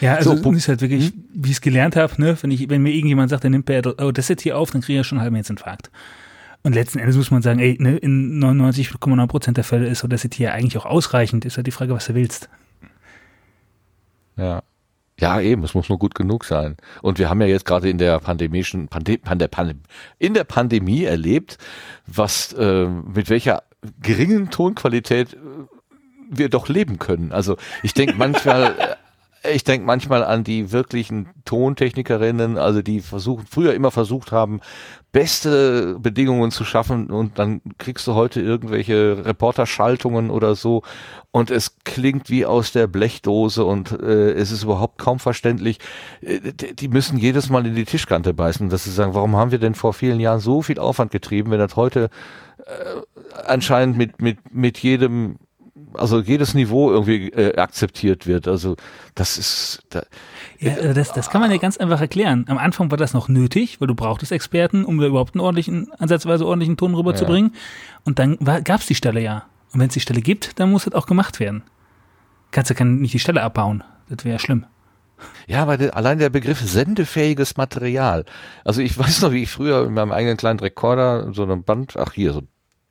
Ja, 0.00 0.14
also 0.14 0.36
so, 0.36 0.52
ist 0.52 0.68
halt 0.68 0.80
wirklich, 0.80 1.06
hm? 1.06 1.24
wie 1.34 1.50
ich 1.50 1.56
es 1.56 1.60
gelernt 1.60 1.96
habe, 1.96 2.20
ne, 2.20 2.36
wenn 2.40 2.50
ich, 2.50 2.68
wenn 2.68 2.82
mir 2.82 2.92
irgendjemand 2.92 3.30
sagt, 3.30 3.44
der 3.44 3.50
nimmt 3.50 3.66
bei 3.66 3.82
Audacity 3.82 4.52
auf, 4.52 4.70
dann 4.70 4.80
kriege 4.80 4.94
ich 4.94 4.96
ja 4.98 5.04
schon 5.04 5.18
einen 5.18 5.24
halben 5.24 5.36
Herzinfarkt. 5.36 5.90
Und 6.62 6.74
letzten 6.74 6.98
Endes 6.98 7.16
muss 7.16 7.30
man 7.30 7.42
sagen, 7.42 7.58
ey, 7.58 7.76
ne, 7.78 7.96
in 7.96 8.42
99,9 8.42 9.26
Prozent 9.26 9.56
der 9.56 9.64
Fälle 9.64 9.86
ist 9.88 10.04
Audacity 10.04 10.42
ja 10.42 10.52
eigentlich 10.52 10.76
auch 10.76 10.86
ausreichend. 10.86 11.44
Ist 11.44 11.56
halt 11.56 11.66
die 11.66 11.72
Frage, 11.72 11.94
was 11.94 12.06
du 12.06 12.14
willst. 12.14 12.50
Ja. 14.36 14.62
Ja, 15.18 15.38
eben, 15.38 15.62
es 15.64 15.74
muss 15.74 15.90
nur 15.90 15.98
gut 15.98 16.14
genug 16.14 16.46
sein. 16.46 16.76
Und 17.02 17.18
wir 17.18 17.28
haben 17.28 17.42
ja 17.42 17.46
jetzt 17.46 17.66
gerade 17.66 17.90
in 17.90 17.98
der 17.98 18.18
pandemischen, 18.20 18.88
Pande, 18.88 19.18
Pande, 19.18 19.48
Pande, 19.48 19.76
in 20.18 20.32
der 20.32 20.44
Pandemie 20.44 21.04
erlebt, 21.04 21.58
was, 22.06 22.54
äh, 22.54 22.86
mit 22.86 23.28
welcher 23.28 23.62
geringen 24.00 24.50
Tonqualität 24.50 25.34
äh, 25.34 25.36
wir 26.30 26.48
doch 26.48 26.68
leben 26.68 26.98
können. 26.98 27.32
Also 27.32 27.58
ich 27.82 27.92
denke 27.92 28.14
manchmal, 28.18 28.96
ich 29.42 29.64
denke 29.64 29.86
manchmal 29.86 30.22
an 30.22 30.44
die 30.44 30.70
wirklichen 30.70 31.28
Tontechnikerinnen, 31.44 32.58
also 32.58 32.82
die 32.82 33.00
versuchen, 33.00 33.46
früher 33.48 33.72
immer 33.72 33.90
versucht 33.90 34.32
haben, 34.32 34.60
beste 35.12 35.98
Bedingungen 35.98 36.50
zu 36.50 36.64
schaffen 36.64 37.10
und 37.10 37.38
dann 37.38 37.62
kriegst 37.78 38.06
du 38.06 38.14
heute 38.14 38.40
irgendwelche 38.40 39.24
Reporterschaltungen 39.24 40.30
oder 40.30 40.54
so 40.54 40.82
und 41.30 41.50
es 41.50 41.76
klingt 41.84 42.28
wie 42.28 42.44
aus 42.44 42.72
der 42.72 42.86
Blechdose 42.86 43.64
und 43.64 43.92
äh, 43.92 44.32
es 44.32 44.50
ist 44.50 44.62
überhaupt 44.62 44.98
kaum 44.98 45.18
verständlich. 45.18 45.78
Äh, 46.20 46.52
die 46.52 46.88
müssen 46.88 47.16
jedes 47.16 47.48
Mal 47.48 47.66
in 47.66 47.74
die 47.74 47.86
Tischkante 47.86 48.34
beißen, 48.34 48.68
dass 48.68 48.84
sie 48.84 48.90
sagen, 48.90 49.14
warum 49.14 49.36
haben 49.36 49.52
wir 49.52 49.58
denn 49.58 49.74
vor 49.74 49.94
vielen 49.94 50.20
Jahren 50.20 50.40
so 50.40 50.60
viel 50.60 50.78
Aufwand 50.78 51.12
getrieben, 51.12 51.50
wenn 51.50 51.58
das 51.58 51.76
heute 51.76 52.10
äh, 52.58 53.42
anscheinend 53.46 53.96
mit, 53.96 54.20
mit, 54.20 54.54
mit 54.54 54.78
jedem 54.78 55.38
also 55.94 56.20
jedes 56.20 56.54
Niveau 56.54 56.90
irgendwie 56.90 57.28
äh, 57.28 57.56
akzeptiert 57.56 58.26
wird. 58.26 58.48
Also 58.48 58.76
das 59.14 59.38
ist. 59.38 59.82
Da, 59.90 60.02
ja, 60.58 60.72
äh, 60.76 60.94
das, 60.94 61.12
das 61.12 61.30
kann 61.30 61.40
man 61.40 61.50
ja 61.50 61.56
ganz 61.56 61.76
einfach 61.76 62.00
erklären. 62.00 62.44
Am 62.48 62.58
Anfang 62.58 62.90
war 62.90 62.98
das 62.98 63.14
noch 63.14 63.28
nötig, 63.28 63.80
weil 63.80 63.88
du 63.88 63.94
brauchtest 63.94 64.32
Experten, 64.32 64.84
um 64.84 64.98
da 64.98 65.06
überhaupt 65.06 65.34
einen 65.34 65.40
ordentlichen, 65.40 65.90
ansatzweise 65.98 66.46
ordentlichen 66.46 66.76
Ton 66.76 66.94
rüberzubringen. 66.94 67.52
Ja. 67.52 67.60
Und 68.04 68.18
dann 68.18 68.38
gab 68.38 68.80
es 68.80 68.86
die 68.86 68.94
Stelle 68.94 69.20
ja. 69.20 69.44
Und 69.72 69.80
wenn 69.80 69.88
es 69.88 69.94
die 69.94 70.00
Stelle 70.00 70.20
gibt, 70.20 70.58
dann 70.58 70.70
muss 70.70 70.84
das 70.84 70.94
auch 70.94 71.06
gemacht 71.06 71.40
werden. 71.40 71.62
Kannst 72.50 72.70
du 72.70 72.74
ja 72.74 72.84
nicht 72.84 73.14
die 73.14 73.20
Stelle 73.20 73.42
abbauen. 73.42 73.84
Das 74.08 74.24
wäre 74.24 74.34
ja 74.34 74.38
schlimm. 74.38 74.66
Ja, 75.46 75.62
aber 75.62 75.76
der, 75.76 75.96
allein 75.96 76.18
der 76.18 76.30
Begriff 76.30 76.60
sendefähiges 76.60 77.56
Material. 77.56 78.24
Also 78.64 78.80
ich 78.80 78.98
weiß 78.98 79.22
noch, 79.22 79.32
wie 79.32 79.42
ich 79.42 79.50
früher 79.50 79.86
in 79.86 79.94
meinem 79.94 80.12
eigenen 80.12 80.36
kleinen 80.36 80.60
Rekorder 80.60 81.32
so 81.32 81.42
einem 81.42 81.62
Band, 81.62 81.96
ach 81.96 82.12
hier, 82.12 82.32
so 82.32 82.42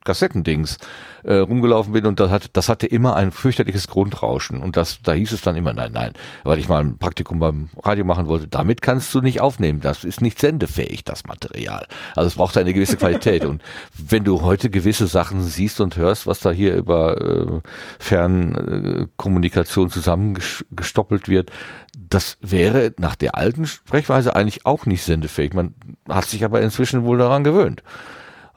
Kassettendings 0.04 0.78
äh, 1.24 1.34
rumgelaufen 1.34 1.92
bin 1.92 2.06
und 2.06 2.20
das, 2.20 2.30
hat, 2.30 2.50
das 2.54 2.68
hatte 2.68 2.86
immer 2.86 3.16
ein 3.16 3.32
fürchterliches 3.32 3.86
Grundrauschen 3.88 4.62
und 4.62 4.76
das, 4.76 5.02
da 5.02 5.12
hieß 5.12 5.32
es 5.32 5.42
dann 5.42 5.56
immer, 5.56 5.74
nein, 5.74 5.92
nein, 5.92 6.12
weil 6.44 6.58
ich 6.58 6.68
mal 6.68 6.82
ein 6.82 6.96
Praktikum 6.96 7.38
beim 7.38 7.68
Radio 7.82 8.04
machen 8.06 8.26
wollte, 8.26 8.48
damit 8.48 8.80
kannst 8.80 9.14
du 9.14 9.20
nicht 9.20 9.40
aufnehmen, 9.40 9.80
das 9.80 10.04
ist 10.04 10.22
nicht 10.22 10.38
sendefähig, 10.38 11.04
das 11.04 11.24
Material. 11.24 11.86
Also 12.16 12.28
es 12.28 12.34
braucht 12.36 12.56
eine 12.56 12.72
gewisse 12.72 12.96
Qualität 12.96 13.44
und 13.44 13.62
wenn 13.92 14.24
du 14.24 14.40
heute 14.40 14.70
gewisse 14.70 15.06
Sachen 15.06 15.42
siehst 15.42 15.80
und 15.80 15.96
hörst, 15.96 16.26
was 16.26 16.40
da 16.40 16.50
hier 16.50 16.74
über 16.74 17.20
äh, 17.20 17.60
Fernkommunikation 17.98 19.90
zusammengestoppelt 19.90 21.28
wird, 21.28 21.50
das 21.98 22.38
wäre 22.40 22.94
nach 22.98 23.16
der 23.16 23.34
alten 23.34 23.66
Sprechweise 23.66 24.34
eigentlich 24.34 24.64
auch 24.64 24.86
nicht 24.86 25.02
sendefähig. 25.02 25.52
Man 25.52 25.74
hat 26.08 26.24
sich 26.24 26.44
aber 26.44 26.62
inzwischen 26.62 27.04
wohl 27.04 27.18
daran 27.18 27.44
gewöhnt. 27.44 27.82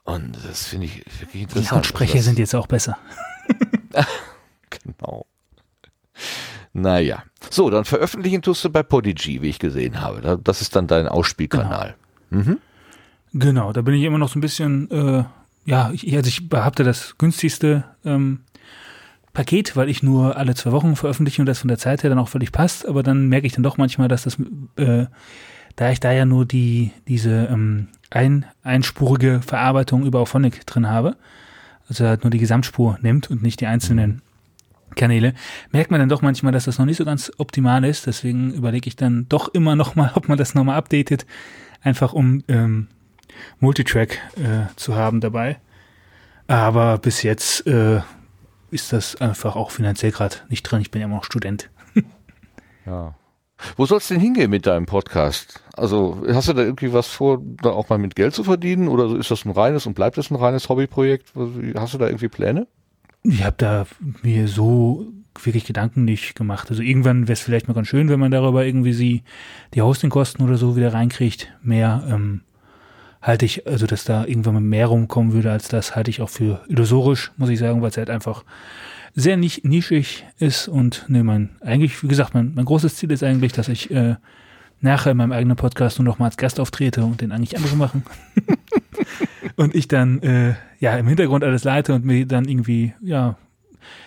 Und 0.05 0.37
das 0.45 0.67
finde 0.67 0.87
ich 0.87 1.03
wirklich 1.19 1.43
interessant. 1.43 1.69
Die 1.69 1.75
Lautsprecher 1.75 2.15
das, 2.17 2.25
sind 2.25 2.39
jetzt 2.39 2.55
auch 2.55 2.67
besser. 2.67 2.97
genau. 4.69 5.25
Naja. 6.73 7.23
So, 7.49 7.69
dann 7.69 7.85
veröffentlichen 7.85 8.41
tust 8.41 8.65
du 8.65 8.69
bei 8.69 8.83
Podigy, 8.83 9.41
wie 9.41 9.49
ich 9.49 9.59
gesehen 9.59 10.01
habe. 10.01 10.39
Das 10.43 10.61
ist 10.61 10.75
dann 10.75 10.87
dein 10.87 11.07
Ausspielkanal. 11.07 11.95
Genau, 12.31 12.43
mhm. 12.43 12.57
genau 13.33 13.71
da 13.71 13.81
bin 13.81 13.93
ich 13.93 14.03
immer 14.03 14.17
noch 14.17 14.29
so 14.29 14.39
ein 14.39 14.41
bisschen, 14.41 14.89
äh, 14.91 15.23
ja, 15.65 15.91
ich, 15.91 16.13
also 16.15 16.27
ich 16.27 16.49
behaupte 16.49 16.83
das 16.83 17.17
günstigste 17.17 17.85
ähm, 18.03 18.41
Paket, 19.33 19.75
weil 19.75 19.89
ich 19.89 20.03
nur 20.03 20.35
alle 20.35 20.55
zwei 20.55 20.71
Wochen 20.71 20.95
veröffentliche 20.95 21.41
und 21.41 21.45
das 21.45 21.59
von 21.59 21.67
der 21.67 21.77
Zeit 21.77 22.03
her 22.03 22.09
dann 22.09 22.19
auch 22.19 22.29
völlig 22.29 22.51
passt. 22.51 22.87
Aber 22.87 23.03
dann 23.03 23.27
merke 23.27 23.47
ich 23.47 23.53
dann 23.53 23.63
doch 23.63 23.77
manchmal, 23.77 24.07
dass 24.07 24.23
das, 24.23 24.37
äh, 24.75 25.05
da 25.75 25.91
ich 25.91 25.99
da 25.99 26.11
ja 26.11 26.25
nur 26.25 26.45
die, 26.45 26.91
diese 27.07 27.47
ähm, 27.51 27.87
ein, 28.09 28.45
einspurige 28.63 29.41
Verarbeitung 29.41 30.05
über 30.05 30.19
Auphonic 30.19 30.65
drin 30.65 30.89
habe, 30.89 31.15
also 31.89 32.05
halt 32.05 32.23
nur 32.23 32.31
die 32.31 32.39
Gesamtspur 32.39 32.97
nimmt 33.01 33.29
und 33.29 33.41
nicht 33.41 33.59
die 33.59 33.67
einzelnen 33.67 34.21
Kanäle, 34.95 35.33
merkt 35.71 35.91
man 35.91 35.99
dann 35.99 36.09
doch 36.09 36.21
manchmal, 36.21 36.51
dass 36.51 36.65
das 36.65 36.77
noch 36.77 36.85
nicht 36.85 36.97
so 36.97 37.05
ganz 37.05 37.31
optimal 37.37 37.83
ist. 37.83 38.05
Deswegen 38.05 38.53
überlege 38.53 38.87
ich 38.87 38.95
dann 38.95 39.27
doch 39.29 39.49
immer 39.49 39.75
noch 39.75 39.95
mal, 39.95 40.11
ob 40.15 40.29
man 40.29 40.37
das 40.37 40.53
nochmal 40.53 40.77
updatet, 40.77 41.25
einfach 41.81 42.13
um 42.13 42.43
ähm, 42.47 42.87
Multitrack 43.59 44.19
äh, 44.37 44.73
zu 44.75 44.95
haben 44.95 45.19
dabei. 45.19 45.59
Aber 46.47 46.97
bis 46.97 47.23
jetzt 47.23 47.65
äh, 47.65 48.01
ist 48.69 48.93
das 48.93 49.15
einfach 49.15 49.55
auch 49.55 49.71
finanziell 49.71 50.11
gerade 50.11 50.35
nicht 50.49 50.63
drin. 50.63 50.81
Ich 50.81 50.91
bin 50.91 51.01
ja 51.01 51.07
immer 51.07 51.15
noch 51.15 51.23
Student. 51.23 51.69
ja. 52.85 53.15
Wo 53.77 53.85
soll 53.85 53.97
es 53.99 54.07
denn 54.07 54.19
hingehen 54.19 54.49
mit 54.49 54.65
deinem 54.65 54.85
Podcast? 54.85 55.61
Also 55.73 56.23
hast 56.27 56.49
du 56.49 56.53
da 56.53 56.61
irgendwie 56.61 56.93
was 56.93 57.07
vor, 57.07 57.41
da 57.61 57.71
auch 57.71 57.89
mal 57.89 57.97
mit 57.97 58.15
Geld 58.15 58.33
zu 58.33 58.43
verdienen? 58.43 58.87
Oder 58.87 59.17
ist 59.17 59.31
das 59.31 59.45
ein 59.45 59.51
reines 59.51 59.85
und 59.85 59.93
bleibt 59.93 60.17
das 60.17 60.31
ein 60.31 60.35
reines 60.35 60.69
Hobbyprojekt? 60.69 61.33
Hast 61.75 61.93
du 61.93 61.97
da 61.97 62.07
irgendwie 62.07 62.29
Pläne? 62.29 62.67
Ich 63.23 63.43
habe 63.43 63.55
da 63.57 63.85
mir 64.21 64.47
so 64.47 65.07
wirklich 65.41 65.65
Gedanken 65.65 66.05
nicht 66.05 66.35
gemacht. 66.35 66.69
Also 66.69 66.83
irgendwann 66.83 67.23
wäre 67.23 67.33
es 67.33 67.41
vielleicht 67.41 67.67
mal 67.67 67.73
ganz 67.73 67.87
schön, 67.87 68.09
wenn 68.09 68.19
man 68.19 68.31
darüber 68.31 68.65
irgendwie 68.65 68.93
sie 68.93 69.23
die 69.73 69.81
Hostingkosten 69.81 70.45
oder 70.45 70.57
so 70.57 70.75
wieder 70.75 70.93
reinkriegt. 70.93 71.51
Mehr 71.61 72.03
ähm, 72.07 72.41
halte 73.21 73.45
ich, 73.45 73.65
also 73.65 73.87
dass 73.87 74.03
da 74.03 74.25
irgendwann 74.25 74.55
mal 74.55 74.59
mehr 74.61 74.87
rumkommen 74.87 75.33
würde 75.33 75.51
als 75.51 75.69
das, 75.69 75.95
halte 75.95 76.11
ich 76.11 76.21
auch 76.21 76.29
für 76.29 76.63
illusorisch, 76.67 77.31
muss 77.37 77.49
ich 77.49 77.59
sagen, 77.59 77.81
weil 77.81 77.89
es 77.89 77.97
halt 77.97 78.09
einfach 78.09 78.43
sehr 79.15 79.37
nicht 79.37 79.63
nischig 79.65 80.25
ist 80.39 80.67
und 80.67 81.05
ne, 81.07 81.23
mein, 81.23 81.49
eigentlich, 81.61 82.01
wie 82.03 82.07
gesagt, 82.07 82.33
mein, 82.33 82.53
mein 82.55 82.65
großes 82.65 82.95
Ziel 82.95 83.11
ist 83.11 83.23
eigentlich, 83.23 83.51
dass 83.51 83.67
ich 83.67 83.91
äh, 83.91 84.15
nachher 84.81 85.11
in 85.11 85.17
meinem 85.17 85.31
eigenen 85.31 85.55
Podcast 85.55 85.99
nur 85.99 86.05
noch 86.05 86.19
mal 86.19 86.25
als 86.25 86.37
Gast 86.37 86.59
auftrete 86.59 87.05
und 87.05 87.21
den 87.21 87.31
eigentlich 87.31 87.55
andere 87.55 87.75
machen. 87.75 88.03
und 89.55 89.75
ich 89.75 89.87
dann 89.87 90.21
äh, 90.21 90.55
ja 90.79 90.97
im 90.97 91.07
Hintergrund 91.07 91.43
alles 91.43 91.63
leite 91.63 91.93
und 91.93 92.05
mir 92.05 92.25
dann 92.25 92.45
irgendwie, 92.45 92.93
ja, 93.01 93.37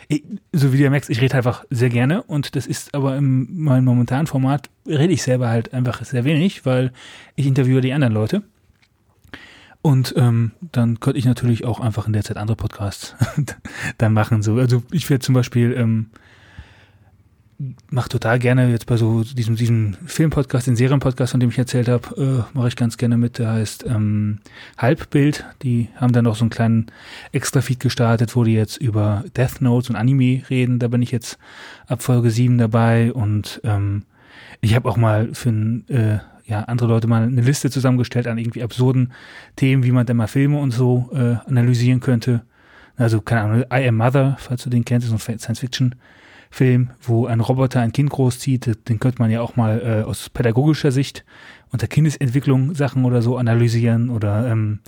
ich, 0.08 0.24
so 0.52 0.72
wie 0.72 0.78
du 0.78 0.84
ja 0.84 0.90
merkst, 0.90 1.10
ich 1.10 1.20
rede 1.20 1.36
einfach 1.36 1.64
sehr 1.70 1.90
gerne 1.90 2.22
und 2.22 2.56
das 2.56 2.66
ist 2.66 2.94
aber 2.94 3.16
in 3.16 3.62
meinem 3.62 3.84
momentanen 3.84 4.26
Format 4.26 4.70
rede 4.86 5.12
ich 5.12 5.22
selber 5.22 5.48
halt 5.48 5.72
einfach 5.72 6.04
sehr 6.04 6.24
wenig, 6.24 6.64
weil 6.66 6.92
ich 7.34 7.46
interviewe 7.46 7.80
die 7.80 7.92
anderen 7.92 8.14
Leute. 8.14 8.42
Und 9.86 10.14
ähm, 10.16 10.50
dann 10.72 10.98
könnte 10.98 11.16
ich 11.16 11.26
natürlich 11.26 11.64
auch 11.64 11.78
einfach 11.78 12.08
in 12.08 12.12
der 12.12 12.24
Zeit 12.24 12.38
andere 12.38 12.56
Podcasts 12.56 13.14
dann 13.98 14.14
machen. 14.14 14.42
So. 14.42 14.56
Also 14.56 14.82
ich 14.90 15.08
werde 15.08 15.24
zum 15.24 15.32
Beispiel 15.32 15.74
ähm, 15.78 16.10
mache 17.88 18.08
total 18.08 18.40
gerne 18.40 18.68
jetzt 18.68 18.86
bei 18.86 18.96
so 18.96 19.22
diesem, 19.22 19.54
diesem 19.54 19.94
Filmpodcast, 20.04 20.66
den 20.66 20.74
Serienpodcast, 20.74 21.30
von 21.30 21.38
dem 21.38 21.50
ich 21.50 21.58
erzählt 21.58 21.86
habe, 21.86 22.44
äh, 22.52 22.56
mache 22.58 22.66
ich 22.66 22.74
ganz 22.74 22.96
gerne 22.96 23.16
mit. 23.16 23.38
Der 23.38 23.52
heißt 23.52 23.86
ähm, 23.86 24.40
Halbbild. 24.76 25.44
Die 25.62 25.88
haben 25.94 26.12
dann 26.12 26.24
noch 26.24 26.34
so 26.34 26.42
einen 26.42 26.50
kleinen 26.50 26.86
Extra-Feed 27.30 27.78
gestartet, 27.78 28.34
wo 28.34 28.42
die 28.42 28.54
jetzt 28.54 28.78
über 28.78 29.22
Death 29.36 29.60
Notes 29.60 29.88
und 29.88 29.94
Anime 29.94 30.42
reden. 30.50 30.80
Da 30.80 30.88
bin 30.88 31.00
ich 31.00 31.12
jetzt 31.12 31.38
ab 31.86 32.02
Folge 32.02 32.32
7 32.32 32.58
dabei 32.58 33.12
und 33.12 33.60
ähm, 33.62 34.02
ich 34.60 34.74
habe 34.74 34.88
auch 34.88 34.96
mal 34.96 35.32
für 35.32 35.50
ein 35.50 35.88
äh, 35.88 36.18
ja, 36.46 36.60
andere 36.62 36.88
Leute 36.88 37.08
mal 37.08 37.24
eine 37.24 37.40
Liste 37.40 37.70
zusammengestellt 37.70 38.26
an 38.26 38.38
irgendwie 38.38 38.62
absurden 38.62 39.12
Themen, 39.56 39.82
wie 39.82 39.90
man 39.90 40.06
denn 40.06 40.16
mal 40.16 40.28
Filme 40.28 40.58
und 40.58 40.70
so 40.70 41.10
äh, 41.12 41.36
analysieren 41.48 42.00
könnte. 42.00 42.42
Also, 42.96 43.20
keine 43.20 43.42
Ahnung, 43.42 43.64
I 43.72 43.88
Am 43.88 43.96
Mother, 43.96 44.36
falls 44.38 44.62
du 44.62 44.70
den 44.70 44.84
kennst, 44.84 45.06
ist 45.06 45.12
ein 45.12 45.38
Science-Fiction-Film, 45.38 46.90
wo 47.02 47.26
ein 47.26 47.40
Roboter 47.40 47.80
ein 47.80 47.92
Kind 47.92 48.10
großzieht. 48.10 48.88
Den 48.88 49.00
könnte 49.00 49.20
man 49.20 49.30
ja 49.30 49.42
auch 49.42 49.56
mal 49.56 49.80
äh, 49.80 50.08
aus 50.08 50.30
pädagogischer 50.30 50.92
Sicht 50.92 51.24
unter 51.72 51.88
Kindesentwicklung 51.88 52.74
Sachen 52.74 53.04
oder 53.04 53.20
so 53.22 53.36
analysieren 53.36 54.08
oder 54.08 54.48
ähm, 54.50 54.78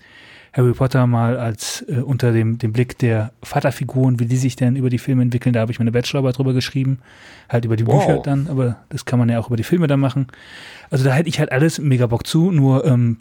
Harry 0.52 0.72
Potter 0.72 1.06
mal 1.06 1.36
als 1.36 1.84
äh, 1.88 2.00
unter 2.00 2.32
dem, 2.32 2.58
dem 2.58 2.72
Blick 2.72 2.98
der 2.98 3.32
Vaterfiguren, 3.42 4.18
wie 4.20 4.26
die 4.26 4.36
sich 4.36 4.56
denn 4.56 4.76
über 4.76 4.90
die 4.90 4.98
Filme 4.98 5.22
entwickeln. 5.22 5.52
Da 5.52 5.60
habe 5.60 5.72
ich 5.72 5.78
meine 5.78 5.92
Bachelorarbeit 5.92 6.38
drüber 6.38 6.52
geschrieben, 6.52 6.98
halt 7.48 7.64
über 7.64 7.76
die 7.76 7.86
wow. 7.86 8.04
Bücher 8.04 8.20
dann, 8.22 8.48
aber 8.48 8.76
das 8.88 9.04
kann 9.04 9.18
man 9.18 9.28
ja 9.28 9.38
auch 9.38 9.48
über 9.48 9.56
die 9.56 9.64
Filme 9.64 9.86
dann 9.86 10.00
machen. 10.00 10.28
Also 10.90 11.04
da 11.04 11.12
hätte 11.12 11.28
ich 11.28 11.38
halt 11.38 11.52
alles 11.52 11.78
mega 11.78 12.06
Bock 12.06 12.26
zu, 12.26 12.50
nur 12.50 12.84
ähm, 12.84 13.18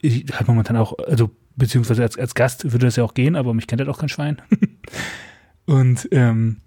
ich 0.00 0.26
halt 0.32 0.48
momentan 0.48 0.76
auch, 0.76 0.94
also 1.06 1.30
beziehungsweise 1.56 2.02
als, 2.02 2.18
als 2.18 2.34
Gast 2.34 2.64
würde 2.64 2.86
das 2.86 2.96
ja 2.96 3.04
auch 3.04 3.14
gehen, 3.14 3.36
aber 3.36 3.54
mich 3.54 3.66
kennt 3.66 3.80
halt 3.80 3.88
auch 3.88 3.98
kein 3.98 4.08
Schwein. 4.08 4.42
Und 5.66 6.08
ähm, 6.10 6.58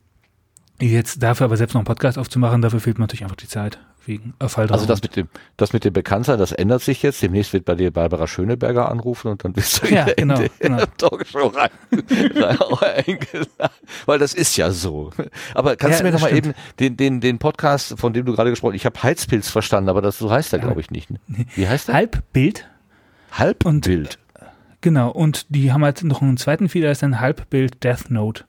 jetzt 0.79 1.21
dafür 1.21 1.45
aber 1.45 1.57
selbst 1.57 1.73
noch 1.73 1.81
einen 1.81 1.85
Podcast 1.85 2.17
aufzumachen, 2.17 2.61
dafür 2.61 2.79
fehlt 2.79 2.97
mir 2.97 3.03
natürlich 3.03 3.23
einfach 3.23 3.35
die 3.35 3.47
Zeit 3.47 3.79
wegen 4.07 4.33
Fall 4.47 4.71
Also 4.71 4.85
das 4.85 5.01
mit 5.01 5.15
dem, 5.15 5.27
das 5.57 5.73
mit 5.73 5.83
dem 5.83 5.93
Bekanntsein, 5.93 6.39
das 6.39 6.51
ändert 6.51 6.81
sich 6.81 7.03
jetzt. 7.03 7.21
Demnächst 7.21 7.53
wird 7.53 7.65
bei 7.65 7.75
dir 7.75 7.91
Barbara 7.91 8.27
Schöneberger 8.27 8.89
anrufen 8.89 9.29
und 9.29 9.43
dann 9.43 9.53
bist 9.53 9.83
du 9.83 9.93
ja, 9.93 10.05
genau, 10.15 10.39
in 10.39 10.49
genau. 10.59 10.83
Talkshow 10.97 11.47
rein, 11.47 11.69
eingeladen. 11.91 13.75
Weil 14.05 14.19
das 14.19 14.33
ist 14.33 14.57
ja 14.57 14.71
so. 14.71 15.11
Aber 15.53 15.75
kannst 15.75 15.99
ja, 15.99 16.03
du 16.03 16.11
mir 16.11 16.13
nochmal 16.13 16.35
eben 16.35 16.53
den, 16.79 16.97
den, 16.97 17.21
den 17.21 17.37
Podcast, 17.37 17.99
von 17.99 18.13
dem 18.13 18.25
du 18.25 18.33
gerade 18.33 18.49
gesprochen 18.49 18.73
hast, 18.73 18.77
ich 18.77 18.85
habe 18.85 19.01
Heizpilz 19.03 19.49
verstanden, 19.49 19.89
aber 19.89 20.01
das 20.01 20.17
so 20.17 20.31
heißt 20.31 20.53
er, 20.53 20.59
glaube 20.59 20.81
ich, 20.81 20.89
nicht. 20.89 21.11
Ne? 21.11 21.19
Wie 21.55 21.67
heißt 21.67 21.89
der? 21.89 21.95
Halbbild. 21.95 22.67
Halbbild. 23.31 24.17
Genau, 24.81 25.11
und 25.11 25.45
die 25.49 25.71
haben 25.73 25.83
halt 25.83 26.03
noch 26.03 26.21
einen 26.21 26.37
zweiten 26.37 26.69
Feed, 26.69 26.83
der 26.83 26.91
ist 26.91 27.03
ein 27.03 27.19
Halbbild 27.19 27.83
Death 27.83 28.09
Note 28.09 28.45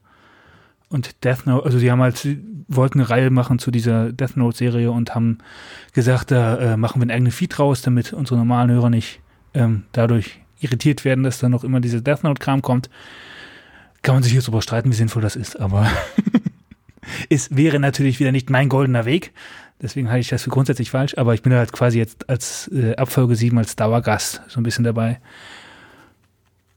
und 0.88 1.24
Death 1.24 1.46
Note, 1.46 1.66
also 1.66 1.78
die 1.78 1.90
haben 1.90 2.00
halt, 2.00 2.26
wollten 2.66 3.00
eine 3.00 3.10
Reihe 3.10 3.30
machen 3.30 3.58
zu 3.58 3.70
dieser 3.70 4.12
Death 4.12 4.36
Note-Serie 4.36 4.90
und 4.90 5.14
haben 5.14 5.38
gesagt, 5.92 6.30
da 6.30 6.56
äh, 6.56 6.76
machen 6.76 7.00
wir 7.00 7.02
einen 7.02 7.10
eigenen 7.10 7.32
Feed 7.32 7.58
raus, 7.58 7.82
damit 7.82 8.12
unsere 8.12 8.38
normalen 8.38 8.70
Hörer 8.70 8.90
nicht 8.90 9.20
ähm, 9.54 9.84
dadurch 9.92 10.40
irritiert 10.60 11.04
werden, 11.04 11.24
dass 11.24 11.38
da 11.38 11.48
noch 11.48 11.64
immer 11.64 11.80
diese 11.80 12.02
Death 12.02 12.24
Note-Kram 12.24 12.62
kommt. 12.62 12.88
Kann 14.02 14.14
man 14.14 14.22
sich 14.22 14.32
jetzt 14.32 14.48
darüber 14.48 14.62
streiten, 14.62 14.90
wie 14.90 14.96
sinnvoll 14.96 15.22
das 15.22 15.36
ist, 15.36 15.60
aber 15.60 15.90
es 17.28 17.54
wäre 17.54 17.78
natürlich 17.78 18.20
wieder 18.20 18.32
nicht 18.32 18.50
mein 18.50 18.68
goldener 18.68 19.04
Weg. 19.04 19.32
Deswegen 19.80 20.08
halte 20.08 20.20
ich 20.20 20.28
das 20.28 20.42
für 20.42 20.50
grundsätzlich 20.50 20.90
falsch, 20.90 21.16
aber 21.18 21.34
ich 21.34 21.42
bin 21.42 21.52
halt 21.52 21.72
quasi 21.72 21.98
jetzt 21.98 22.28
als 22.28 22.68
äh, 22.68 22.96
Abfolge 22.96 23.36
7 23.36 23.56
als 23.58 23.76
Dauergast 23.76 24.42
so 24.48 24.58
ein 24.58 24.64
bisschen 24.64 24.84
dabei. 24.84 25.20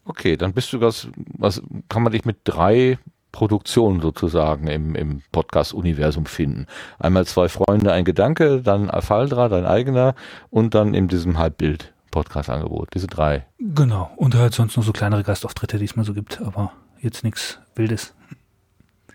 Okay, 0.04 0.38
dann 0.38 0.54
bist 0.54 0.74
du 0.74 0.78
das, 0.78 1.08
was 1.16 1.62
kann 1.90 2.04
man 2.04 2.12
dich 2.12 2.26
mit 2.26 2.40
drei 2.44 3.00
Produktion 3.32 4.02
sozusagen 4.02 4.68
im, 4.68 4.96
im 4.96 5.22
Podcast-Universum 5.32 6.26
finden. 6.26 6.68
Einmal 7.00 7.26
zwei 7.26 7.50
Freunde, 7.50 7.94
ein 7.94 8.06
Gedanke, 8.06 8.62
dann 8.62 8.90
Afaldra, 8.90 9.50
dein 9.50 9.66
eigener 9.66 10.16
und 10.50 10.76
dann 10.76 10.94
in 10.94 11.08
diesem 11.08 11.38
Halbbild-Podcast-Angebot. 11.38 12.90
Diese 12.94 13.08
drei. 13.08 13.46
Genau. 13.60 14.12
Und 14.16 14.36
halt 14.36 14.54
sonst 14.54 14.78
noch 14.78 14.84
so 14.84 14.92
kleinere 14.92 15.24
Gastauftritte, 15.24 15.78
die 15.78 15.86
es 15.86 15.96
mal 15.96 16.06
so 16.06 16.14
gibt, 16.14 16.42
aber 16.42 16.72
jetzt 17.00 17.24
nichts 17.24 17.60
Wildes. 17.76 18.14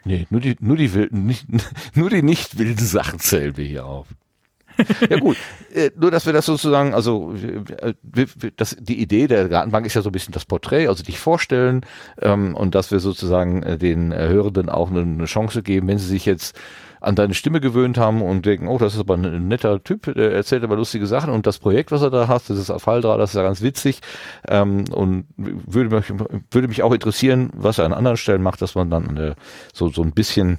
Nee, 0.05 0.27
nur 0.31 0.41
die, 0.41 0.57
nur 0.61 0.77
die 0.77 0.95
wilden, 0.95 1.27
nicht, 1.27 1.47
nur 1.95 2.11
die 2.11 2.23
nicht 2.23 2.59
wilden 2.59 2.85
Sachen 2.85 3.19
zählen 3.19 3.57
wir 3.57 3.65
hier 3.65 3.85
auf. 3.85 4.07
ja 5.11 5.19
gut, 5.19 5.37
äh, 5.75 5.91
nur 5.97 6.11
dass 6.11 6.27
wir 6.27 6.33
das 6.33 6.47
sozusagen, 6.47 6.95
also 6.95 7.35
das, 8.57 8.77
die 8.79 9.01
Idee 9.01 9.27
der 9.27 9.49
Gartenbank 9.49 9.87
ist 9.87 9.95
ja 9.95 10.03
so 10.03 10.11
ein 10.11 10.13
bisschen 10.13 10.33
das 10.33 10.45
Porträt, 10.45 10.89
also 10.89 11.03
dich 11.03 11.19
vorstellen 11.19 11.83
ähm, 12.21 12.55
und 12.55 12.75
dass 12.75 12.91
wir 12.91 13.01
sozusagen 13.01 13.63
äh, 13.63 13.79
den 13.79 14.13
Hörenden 14.13 14.69
auch 14.69 14.91
eine, 14.91 15.01
eine 15.01 15.25
Chance 15.27 15.63
geben, 15.63 15.89
wenn 15.89 15.99
sie 15.99 16.09
sich 16.09 16.27
jetzt 16.27 16.59
an 17.01 17.15
deine 17.15 17.35
Stimme 17.35 17.61
gewöhnt 17.61 17.99
haben 17.99 18.23
und 18.23 18.47
denken, 18.47 18.69
oh, 18.69 18.79
das 18.79 18.95
ist 18.95 19.01
aber 19.01 19.15
ein 19.15 19.49
netter 19.49 19.83
Typ, 19.83 20.13
der 20.15 20.33
erzählt 20.33 20.65
aber 20.65 20.77
lustige 20.77 21.07
Sachen 21.07 21.31
und 21.31 21.47
das 21.47 21.59
Projekt, 21.59 21.93
was 21.93 22.03
er 22.03 22.11
da 22.11 22.29
hat, 22.29 22.49
das 22.49 22.59
ist 22.59 22.71
Afaldra, 22.71 23.17
das 23.17 23.31
ist 23.31 23.37
ja 23.37 23.43
ganz 23.43 23.63
witzig 23.63 24.01
ähm, 24.49 24.85
und 24.91 25.27
würde 25.37 25.95
mich, 25.95 26.13
würde 26.51 26.69
mich 26.69 26.83
auch 26.83 26.93
interessieren, 26.93 27.51
was 27.55 27.79
er 27.79 27.85
an 27.85 27.93
anderen 27.93 28.17
Stellen 28.17 28.43
macht, 28.43 28.63
dass 28.63 28.75
man 28.75 28.91
dann 28.91 29.17
äh, 29.17 29.35
so, 29.73 29.89
so 29.89 30.03
ein 30.03 30.13
bisschen 30.13 30.59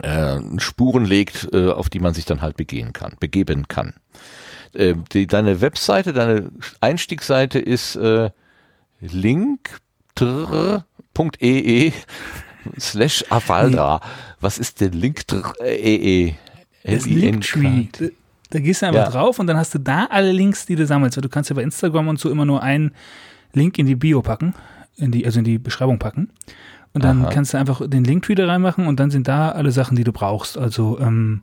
äh, 0.00 0.38
Spuren 0.58 1.04
legt, 1.04 1.48
äh, 1.52 1.70
auf 1.70 1.88
die 1.90 2.00
man 2.00 2.14
sich 2.14 2.24
dann 2.24 2.40
halt 2.42 2.56
begehen 2.56 2.92
kann, 2.92 3.14
begeben 3.20 3.68
kann. 3.68 3.94
Äh, 4.74 4.94
die, 5.12 5.26
deine 5.26 5.60
Webseite, 5.60 6.12
deine 6.12 6.50
Einstiegsseite 6.80 7.58
ist 7.58 7.96
äh, 7.96 8.30
link.ee 10.18 11.92
slash 12.78 13.24
Avaldra. 13.30 14.00
Was 14.40 14.58
ist 14.58 14.80
denn 14.80 14.92
link.ee? 14.92 16.34
Das 16.84 17.06
Linktree. 17.06 17.86
Da, 18.50 18.58
gehst 18.60 18.82
du 18.82 18.86
einfach 18.86 19.04
Ja. 19.04 19.10
drauf 19.10 19.38
und 19.38 19.46
dann 19.46 19.56
hast 19.56 19.74
du 19.74 19.78
da 19.78 20.06
alle 20.10 20.32
Links, 20.32 20.66
die 20.66 20.74
du 20.76 20.86
sammelst. 20.86 21.16
Du 21.16 21.28
kannst 21.28 21.48
ja 21.50 21.56
bei 21.56 21.62
Instagram 21.62 22.08
und 22.08 22.18
so 22.20 22.28
immer 22.30 22.44
nur 22.44 22.62
einen 22.62 22.92
Link 23.52 23.78
in 23.78 23.86
die 23.86 23.94
Bio 23.94 24.20
packen, 24.22 24.54
in 24.96 25.10
die, 25.12 25.24
also 25.24 25.38
in 25.38 25.44
die 25.44 25.58
Beschreibung 25.58 25.98
packen. 25.98 26.30
Und 26.94 27.04
dann 27.04 27.22
Aha. 27.22 27.30
kannst 27.30 27.54
du 27.54 27.58
einfach 27.58 27.88
den 27.88 28.04
Linktree 28.04 28.34
da 28.34 28.46
reinmachen 28.46 28.86
und 28.86 29.00
dann 29.00 29.10
sind 29.10 29.26
da 29.26 29.48
alle 29.50 29.72
Sachen, 29.72 29.96
die 29.96 30.04
du 30.04 30.12
brauchst. 30.12 30.58
Also 30.58 30.98
ähm, 31.00 31.40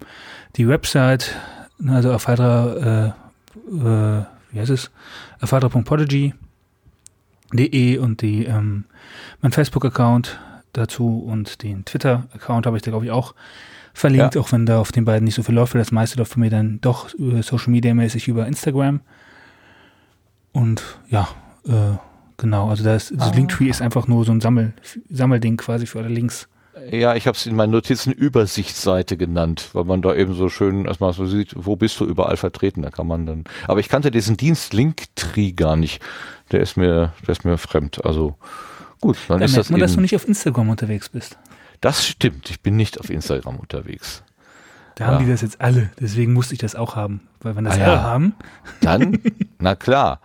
die 0.56 0.68
Website, 0.68 1.36
ne, 1.80 1.96
also 1.96 2.12
Afadra, 2.12 2.76
äh, 2.76 3.08
äh, 3.08 4.24
wie 4.52 4.60
heißt 4.60 4.70
es? 4.70 4.92
afadra.podigy.de 5.40 7.98
und 7.98 8.22
die, 8.22 8.46
ähm, 8.46 8.84
mein 9.42 9.52
Facebook-Account 9.52 10.40
dazu 10.74 11.20
und 11.20 11.64
den 11.64 11.84
Twitter-Account 11.84 12.68
habe 12.68 12.78
ich 12.78 12.84
da, 12.84 12.92
glaube 12.92 13.06
ich, 13.06 13.12
auch 13.12 13.34
verlinkt, 13.94 14.38
auch 14.38 14.52
wenn 14.52 14.68
da 14.68 14.80
auf 14.80 14.92
den 14.92 15.06
beiden 15.06 15.26
nicht 15.26 15.36
so 15.36 15.44
viel 15.44 15.56
läuft, 15.56 15.74
weil 15.74 15.82
das 15.82 15.92
meiste 15.92 16.20
läuft 16.20 16.34
für 16.34 16.40
mich 16.40 16.52
dann 16.52 16.80
doch 16.82 17.10
äh, 17.18 17.42
Social 17.42 17.72
Media 17.72 17.96
mäßig 17.96 18.28
über 18.28 18.46
Instagram. 18.46 19.00
Und 20.52 20.84
ja, 21.10 21.28
äh, 21.68 21.98
genau, 22.40 22.70
also 22.70 22.84
das, 22.84 23.14
das 23.16 23.36
Linktree 23.36 23.70
ist 23.70 23.82
einfach 23.82 24.08
nur 24.08 24.26
so 24.26 24.32
ein 24.32 24.42
Sammel, 24.42 24.74
Sammelding 25.10 25.58
quasi 25.58 25.86
für 25.86 26.00
alle 26.00 26.08
Links. 26.10 26.48
Ja, 26.92 27.14
ich 27.16 27.28
habe 27.28 27.36
es 27.36 27.46
in 27.46 27.56
meinen 27.56 27.72
Notizen 27.72 28.12
Übersichtsseite 28.14 29.18
genannt, 29.18 29.70
weil 29.74 29.84
man 29.84 30.02
da 30.02 30.16
eben 30.16 30.34
so 30.34 30.48
schön 30.50 30.86
erstmal 30.86 31.12
so 31.14 31.26
sieht, 31.26 31.54
wo 31.56 31.76
bist 31.76 32.00
du 32.00 32.06
überall 32.06 32.38
vertreten. 32.38 32.82
Da 32.84 32.90
kann 32.90 33.06
man 33.06 33.26
dann. 33.26 33.44
Aber 33.68 33.82
ich 33.82 33.90
kannte 33.90 34.12
diesen 34.12 34.38
Dienst 34.38 34.74
Linktree 34.74 35.52
gar 35.52 35.76
nicht. 35.76 36.02
Der 36.52 36.62
ist 36.62 36.78
mir, 36.78 37.12
der 37.28 37.34
ist 37.34 37.44
mir 37.44 37.58
fremd. 37.58 38.06
Also 38.06 38.38
gut, 39.02 39.18
dann 39.28 39.40
Da 39.40 39.46
ist 39.46 39.52
merkt 39.52 39.66
das 39.66 39.70
man, 39.72 39.80
dass 39.82 39.94
du 39.96 40.02
nicht 40.02 40.16
auf 40.16 40.26
Instagram 40.28 40.70
unterwegs 40.70 41.10
bist. 41.10 41.38
Das 41.82 42.06
stimmt. 42.08 42.50
Ich 42.50 42.62
bin 42.62 42.78
nicht 42.78 43.00
auf 43.00 43.10
Instagram 43.10 43.58
unterwegs. 43.58 44.24
Da 44.96 45.06
haben 45.08 45.14
Ja. 45.16 45.20
die 45.26 45.32
das 45.32 45.42
jetzt 45.42 45.60
alle, 45.62 45.90
deswegen 46.00 46.32
musste 46.34 46.54
ich 46.54 46.60
das 46.60 46.76
auch 46.76 46.96
haben. 46.96 47.22
Weil 47.42 47.56
wenn 47.58 47.66
das 47.66 47.76
Ah, 47.76 47.80
ja. 47.80 47.86
alle 47.88 48.04
haben, 48.04 48.36
Dann, 48.82 49.20
na 49.60 49.76
klar, 49.76 50.22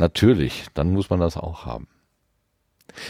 natürlich, 0.00 0.66
dann 0.74 0.92
muss 0.92 1.10
man 1.10 1.20
das 1.20 1.36
auch 1.36 1.66
haben. 1.66 1.86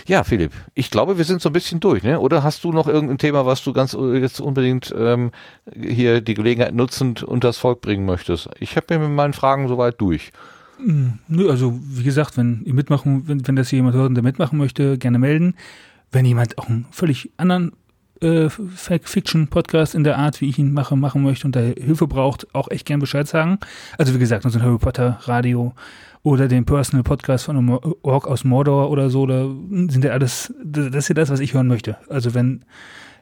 Ja, 0.06 0.24
Philipp, 0.24 0.52
ich 0.74 0.90
glaube, 0.90 1.16
wir 1.16 1.24
sind 1.24 1.40
so 1.40 1.48
ein 1.48 1.52
bisschen 1.54 1.80
durch, 1.80 2.02
ne? 2.02 2.20
Oder 2.20 2.42
hast 2.42 2.64
du 2.64 2.72
noch 2.72 2.86
irgendein 2.86 3.16
Thema, 3.16 3.46
was 3.46 3.64
du 3.64 3.72
ganz 3.72 3.94
äh, 3.94 4.18
jetzt 4.18 4.40
unbedingt 4.40 4.94
ähm, 4.96 5.30
hier 5.74 6.20
die 6.20 6.34
Gelegenheit 6.34 6.74
nutzend 6.74 7.22
unters 7.22 7.56
Volk 7.56 7.80
bringen 7.80 8.04
möchtest? 8.04 8.50
Ich 8.58 8.76
habe 8.76 8.98
mir 8.98 9.08
mit 9.08 9.16
meinen 9.16 9.32
Fragen 9.32 9.68
soweit 9.68 10.00
durch. 10.00 10.32
Nö, 11.28 11.50
also 11.50 11.78
wie 11.82 12.04
gesagt, 12.04 12.36
wenn 12.36 12.62
ihr 12.64 12.74
mitmachen, 12.74 13.28
wenn, 13.28 13.46
wenn 13.46 13.56
das 13.56 13.68
hier 13.68 13.78
jemand 13.78 13.96
hört 13.96 14.16
der 14.16 14.22
mitmachen 14.22 14.58
möchte, 14.58 14.98
gerne 14.98 15.18
melden. 15.18 15.54
Wenn 16.10 16.24
jemand 16.24 16.58
auch 16.58 16.68
einen 16.68 16.86
völlig 16.90 17.30
anderen 17.36 17.72
äh, 18.20 18.48
Fiction-Podcast 18.48 19.94
in 19.94 20.04
der 20.04 20.18
Art, 20.18 20.40
wie 20.40 20.48
ich 20.48 20.58
ihn 20.58 20.72
mache, 20.72 20.96
machen 20.96 21.22
möchte 21.22 21.46
und 21.46 21.54
da 21.54 21.60
Hilfe 21.60 22.06
braucht, 22.06 22.54
auch 22.54 22.70
echt 22.70 22.86
gern 22.86 23.00
Bescheid 23.00 23.28
sagen. 23.28 23.58
Also 23.98 24.14
wie 24.14 24.18
gesagt, 24.18 24.44
unser 24.44 24.62
Harry 24.62 24.78
Potter 24.78 25.18
Radio 25.22 25.74
oder 26.22 26.48
den 26.48 26.66
Personal 26.66 27.02
Podcast 27.02 27.44
von 27.44 27.68
Ork 28.02 28.26
aus 28.26 28.44
Mordor 28.44 28.90
oder 28.90 29.10
so, 29.10 29.26
da 29.26 29.48
sind 29.88 30.04
ja 30.04 30.12
alles, 30.12 30.52
das 30.62 30.94
ist 30.94 31.08
ja 31.08 31.14
das, 31.14 31.30
was 31.30 31.40
ich 31.40 31.54
hören 31.54 31.66
möchte. 31.66 31.96
Also 32.08 32.34
wenn 32.34 32.64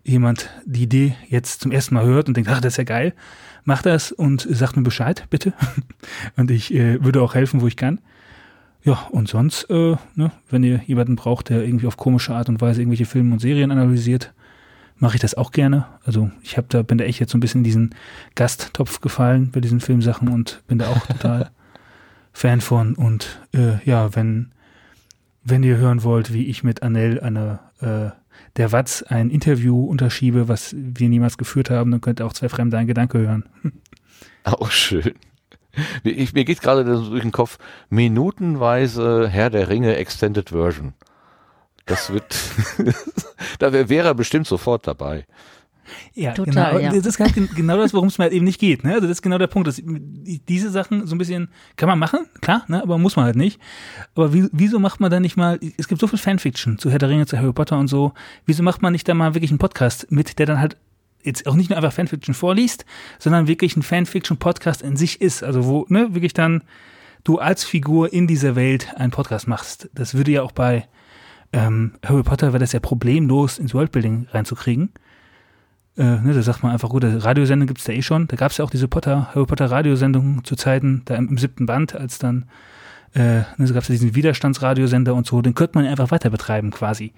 jemand 0.05 0.51
die 0.65 0.83
Idee 0.85 1.15
jetzt 1.29 1.61
zum 1.61 1.70
ersten 1.70 1.95
Mal 1.95 2.05
hört 2.05 2.29
und 2.29 2.37
denkt, 2.37 2.51
ach, 2.51 2.61
das 2.61 2.75
ist 2.75 2.79
ja 2.79 2.85
geil, 2.85 3.15
macht 3.65 3.87
das 3.87 4.11
und 4.11 4.47
sagt 4.51 4.77
mir 4.77 4.83
Bescheid, 4.83 5.27
bitte. 5.31 5.53
und 6.37 6.51
ich 6.51 6.75
äh, 6.75 7.03
würde 7.05 7.23
auch 7.23 7.35
helfen, 7.35 7.61
wo 7.61 7.66
ich 7.66 7.77
kann. 7.77 8.01
Ja, 8.83 9.07
und 9.11 9.29
sonst, 9.29 9.69
äh, 9.70 9.97
ne, 10.15 10.33
wenn 10.51 10.62
ihr 10.62 10.81
jemanden 10.87 11.16
braucht, 11.16 11.51
der 11.51 11.62
irgendwie 11.65 11.87
auf 11.87 11.97
komische 11.97 12.35
Art 12.35 12.49
und 12.49 12.61
Weise 12.61 12.81
irgendwelche 12.81 13.07
Filme 13.07 13.33
und 13.33 13.41
Serien 13.41 13.70
analysiert, 13.70 14.33
mache 14.97 15.16
ich 15.16 15.20
das 15.20 15.35
auch 15.35 15.53
gerne. 15.53 15.87
Also 16.05 16.31
ich 16.43 16.57
habe 16.57 16.69
da, 16.70 16.83
bin 16.83 16.99
da 16.99 17.05
echt 17.05 17.20
jetzt 17.20 17.33
so 17.33 17.39
ein 17.39 17.41
bisschen 17.41 17.61
in 17.61 17.65
diesen 17.65 17.95
Gasttopf 18.35 19.01
gefallen 19.01 19.51
bei 19.51 19.61
diesen 19.61 19.81
Filmsachen 19.81 20.29
und 20.29 20.62
bin 20.66 20.79
da 20.79 20.89
auch 20.89 21.07
total 21.07 21.51
Fan 22.39 22.60
von. 22.60 22.94
Und 22.94 23.40
äh, 23.52 23.85
ja, 23.85 24.15
wenn, 24.15 24.52
wenn 25.43 25.65
ihr 25.65 25.77
hören 25.77 26.05
wollt, 26.05 26.32
wie 26.32 26.47
ich 26.47 26.62
mit 26.62 26.85
Anel 26.85 27.20
eine 27.20 27.59
äh, 27.81 28.10
der 28.56 28.70
Watz 28.70 29.02
ein 29.02 29.31
Interview 29.31 29.85
unterschiebe, 29.85 30.47
was 30.47 30.73
wir 30.78 31.09
niemals 31.09 31.36
geführt 31.36 31.69
haben, 31.69 31.90
dann 31.90 32.01
könnt 32.01 32.20
ihr 32.20 32.27
auch 32.27 32.32
zwei 32.32 32.48
Fremde 32.48 32.78
ein 32.78 32.86
Gedanke 32.86 33.19
hören. 33.19 33.44
Auch 34.44 34.70
schön. 34.70 35.15
Ich, 36.05 36.32
mir 36.32 36.44
geht 36.44 36.62
gerade 36.62 36.85
durch 36.85 37.20
den 37.20 37.32
Kopf, 37.32 37.59
minutenweise 37.90 39.28
Herr 39.28 39.51
der 39.51 39.69
Ringe 39.69 39.97
Extended 39.97 40.51
Version. 40.51 40.94
Das 41.86 42.10
wird, 42.10 42.36
da 43.59 43.73
wär, 43.73 43.89
wäre 43.89 44.09
er 44.09 44.15
bestimmt 44.15 44.47
sofort 44.47 44.86
dabei. 44.86 45.27
Ja, 46.15 46.32
Total, 46.32 46.73
genau. 46.78 46.78
ja. 46.78 46.93
Das 46.93 47.06
ist 47.06 47.20
halt 47.20 47.35
gen- 47.35 47.48
genau 47.55 47.77
das, 47.77 47.94
worum 47.94 48.09
es 48.09 48.19
mir 48.19 48.24
halt 48.24 48.32
eben 48.32 48.44
nicht 48.44 48.60
geht. 48.60 48.85
Ne? 48.85 48.94
Also 48.94 49.02
das 49.06 49.19
ist 49.19 49.23
genau 49.23 49.39
der 49.39 49.47
Punkt. 49.47 49.69
Dass 49.69 49.81
diese 49.85 50.70
Sachen 50.70 51.06
so 51.06 51.15
ein 51.15 51.19
bisschen 51.19 51.48
kann 51.77 51.89
man 51.89 51.98
machen, 51.98 52.27
klar, 52.40 52.65
ne? 52.69 52.82
aber 52.82 52.98
muss 52.98 53.16
man 53.16 53.24
halt 53.24 53.36
nicht. 53.36 53.60
Aber 54.15 54.32
wie, 54.35 54.48
wieso 54.52 54.78
macht 54.78 55.01
man 55.01 55.10
dann 55.10 55.23
nicht 55.23 55.36
mal? 55.36 55.59
Es 55.77 55.89
gibt 55.89 56.01
so 56.01 56.06
viel 56.06 56.19
Fanfiction 56.19 56.78
zu 56.78 56.90
Herr 56.90 56.98
der 56.98 57.09
Ringe, 57.09 57.27
zu 57.27 57.39
Harry 57.39 57.52
Potter 57.52 57.78
und 57.78 57.89
so. 57.89 58.12
Wieso 58.47 58.62
macht 58.62 58.82
man 58.82 58.93
nicht 58.93 59.09
da 59.09 59.15
mal 59.15 59.35
wirklich 59.35 59.51
einen 59.51 59.59
Podcast 59.59 60.10
mit, 60.10 60.39
der 60.39 60.47
dann 60.47 60.60
halt 60.60 60.77
jetzt 61.23 61.47
auch 61.47 61.55
nicht 61.55 61.69
nur 61.70 61.77
einfach 61.77 61.93
Fanfiction 61.93 62.35
vorliest, 62.35 62.85
sondern 63.19 63.48
wirklich 63.48 63.77
ein 63.77 63.82
Fanfiction-Podcast 63.82 64.82
in 64.82 64.97
sich 64.97 65.20
ist. 65.20 65.43
Also 65.43 65.66
wo 65.66 65.85
ne 65.89 66.15
wirklich 66.15 66.32
dann 66.32 66.62
du 67.24 67.39
als 67.39 67.65
Figur 67.65 68.12
in 68.12 68.27
dieser 68.27 68.55
Welt 68.56 68.94
einen 68.97 69.10
Podcast 69.10 69.48
machst. 69.48 69.90
Das 69.93 70.15
würde 70.15 70.31
ja 70.31 70.43
auch 70.43 70.52
bei 70.52 70.86
ähm, 71.52 71.94
Harry 72.06 72.23
Potter 72.23 72.48
wäre 72.48 72.59
das 72.60 72.73
ja 72.73 72.81
problemlos 72.81 73.59
ins 73.59 73.74
Worldbuilding 73.74 74.28
reinzukriegen. 74.31 74.90
Äh, 75.99 76.20
ne, 76.20 76.33
da 76.33 76.43
sagt 76.43 76.62
man 76.62 76.70
einfach, 76.70 76.89
gut, 76.89 77.03
Radiosendung 77.05 77.66
gibt's 77.66 77.85
da 77.85 77.93
eh 77.93 78.03
schon. 78.03 78.29
Da 78.29 78.37
gab's 78.37 78.57
ja 78.57 78.65
auch 78.65 78.70
diese 78.70 78.87
Potter, 78.87 79.35
Harry 79.35 79.47
Potter 79.47 79.69
Radiosendung 79.69 80.45
zu 80.45 80.55
Zeiten, 80.55 81.03
da 81.07 81.16
im, 81.16 81.29
im 81.29 81.39
siebten 81.39 81.66
Band, 81.66 81.97
als 81.97 82.19
dann, 82.19 82.45
äh, 83.15 83.41
ne, 83.57 83.66
so 83.66 83.75
gab's 83.75 83.89
ja 83.89 83.95
diesen 83.95 84.15
Widerstandsradiosender 84.15 85.15
und 85.15 85.27
so, 85.27 85.43
den 85.43 85.55
könnte 85.55 85.77
man 85.77 85.87
einfach 85.87 86.12
weiter 86.12 86.31
betreiben 86.31 86.70
quasi. 86.70 87.12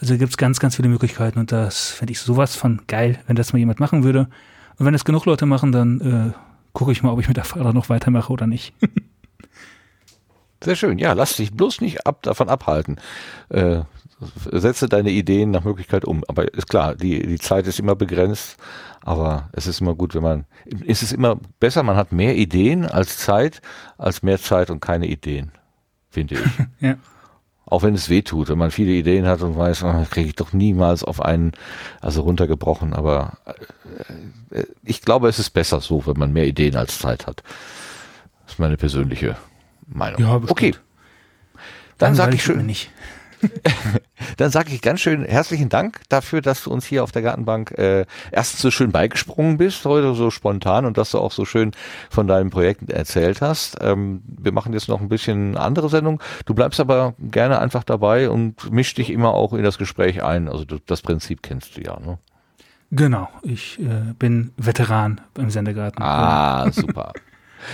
Also 0.00 0.18
gibt's 0.18 0.36
ganz, 0.36 0.58
ganz 0.58 0.76
viele 0.76 0.88
Möglichkeiten 0.88 1.38
und 1.38 1.52
das 1.52 1.90
fände 1.90 2.12
ich 2.12 2.20
sowas 2.20 2.56
von 2.56 2.82
geil, 2.88 3.20
wenn 3.28 3.36
das 3.36 3.52
mal 3.52 3.60
jemand 3.60 3.78
machen 3.78 4.02
würde. 4.02 4.28
Und 4.78 4.86
wenn 4.86 4.92
das 4.92 5.04
genug 5.04 5.24
Leute 5.24 5.46
machen, 5.46 5.70
dann 5.70 6.00
äh, 6.00 6.32
gucke 6.72 6.90
ich 6.90 7.04
mal, 7.04 7.12
ob 7.12 7.20
ich 7.20 7.28
mit 7.28 7.36
der 7.36 7.44
Fahrer 7.44 7.72
noch 7.72 7.88
weitermache 7.88 8.32
oder 8.32 8.48
nicht. 8.48 8.74
Sehr 10.62 10.74
schön. 10.74 10.98
Ja, 10.98 11.12
lass 11.12 11.36
dich 11.36 11.52
bloß 11.52 11.80
nicht 11.80 12.04
ab, 12.06 12.22
davon 12.22 12.48
abhalten. 12.48 12.96
Äh, 13.48 13.82
setze 14.20 14.88
deine 14.88 15.10
Ideen 15.10 15.50
nach 15.50 15.64
Möglichkeit 15.64 16.04
um. 16.04 16.24
Aber 16.28 16.52
ist 16.52 16.68
klar, 16.68 16.94
die, 16.94 17.26
die 17.26 17.38
Zeit 17.38 17.66
ist 17.66 17.78
immer 17.78 17.94
begrenzt. 17.94 18.56
Aber 19.02 19.48
es 19.52 19.66
ist 19.66 19.80
immer 19.80 19.94
gut, 19.94 20.14
wenn 20.14 20.22
man, 20.22 20.44
es 20.86 21.02
ist 21.02 21.12
immer 21.12 21.38
besser, 21.60 21.82
man 21.82 21.96
hat 21.96 22.12
mehr 22.12 22.36
Ideen 22.36 22.84
als 22.84 23.18
Zeit, 23.18 23.62
als 23.96 24.22
mehr 24.22 24.38
Zeit 24.38 24.70
und 24.70 24.80
keine 24.80 25.06
Ideen. 25.06 25.52
Finde 26.10 26.34
ich. 26.36 26.40
Ja. 26.80 26.96
Auch 27.70 27.82
wenn 27.82 27.94
es 27.94 28.08
weh 28.08 28.22
tut, 28.22 28.48
wenn 28.48 28.56
man 28.56 28.70
viele 28.70 28.92
Ideen 28.92 29.26
hat 29.26 29.42
und 29.42 29.58
weiß, 29.58 29.82
oh, 29.82 30.06
kriege 30.10 30.28
ich 30.28 30.34
doch 30.34 30.54
niemals 30.54 31.04
auf 31.04 31.20
einen, 31.20 31.52
also 32.00 32.22
runtergebrochen. 32.22 32.94
Aber 32.94 33.36
äh, 33.44 34.60
äh, 34.60 34.66
ich 34.84 35.02
glaube, 35.02 35.28
es 35.28 35.38
ist 35.38 35.50
besser 35.50 35.80
so, 35.80 36.06
wenn 36.06 36.18
man 36.18 36.32
mehr 36.32 36.46
Ideen 36.46 36.76
als 36.76 36.98
Zeit 36.98 37.26
hat. 37.26 37.42
Das 38.44 38.54
ist 38.54 38.58
meine 38.58 38.78
persönliche 38.78 39.36
Meinung. 39.86 40.18
Ja, 40.18 40.38
bestimmt. 40.38 40.50
okay. 40.50 40.74
Dann 41.98 42.14
sage 42.14 42.30
Langweilig 42.30 42.40
ich 42.40 42.44
schön, 42.44 42.64
nicht. 42.66 42.90
Dann 44.36 44.50
sage 44.50 44.72
ich 44.72 44.82
ganz 44.82 45.00
schön 45.00 45.24
herzlichen 45.24 45.68
Dank 45.68 46.00
dafür, 46.08 46.40
dass 46.40 46.64
du 46.64 46.70
uns 46.70 46.84
hier 46.84 47.02
auf 47.04 47.12
der 47.12 47.22
Gartenbank 47.22 47.72
äh, 47.78 48.06
erstens 48.30 48.60
so 48.60 48.70
schön 48.70 48.92
beigesprungen 48.92 49.58
bist, 49.58 49.84
heute 49.84 50.14
so 50.14 50.30
spontan 50.30 50.84
und 50.84 50.98
dass 50.98 51.10
du 51.10 51.18
auch 51.18 51.32
so 51.32 51.44
schön 51.44 51.72
von 52.10 52.26
deinem 52.26 52.50
Projekt 52.50 52.90
erzählt 52.90 53.40
hast. 53.40 53.76
Ähm, 53.80 54.22
wir 54.26 54.52
machen 54.52 54.72
jetzt 54.72 54.88
noch 54.88 55.00
ein 55.00 55.08
bisschen 55.08 55.56
andere 55.56 55.88
Sendung. 55.88 56.22
Du 56.46 56.54
bleibst 56.54 56.80
aber 56.80 57.14
gerne 57.18 57.58
einfach 57.58 57.84
dabei 57.84 58.30
und 58.30 58.70
misch 58.72 58.94
dich 58.94 59.10
immer 59.10 59.34
auch 59.34 59.52
in 59.52 59.62
das 59.62 59.78
Gespräch 59.78 60.22
ein. 60.22 60.48
Also 60.48 60.64
du, 60.64 60.78
das 60.84 61.02
Prinzip 61.02 61.42
kennst 61.42 61.76
du 61.76 61.82
ja. 61.82 61.98
Ne? 62.00 62.18
Genau, 62.90 63.28
ich 63.42 63.78
äh, 63.80 64.14
bin 64.18 64.52
Veteran 64.56 65.20
beim 65.34 65.50
Sendegarten. 65.50 66.02
Ah, 66.02 66.70
super. 66.72 67.12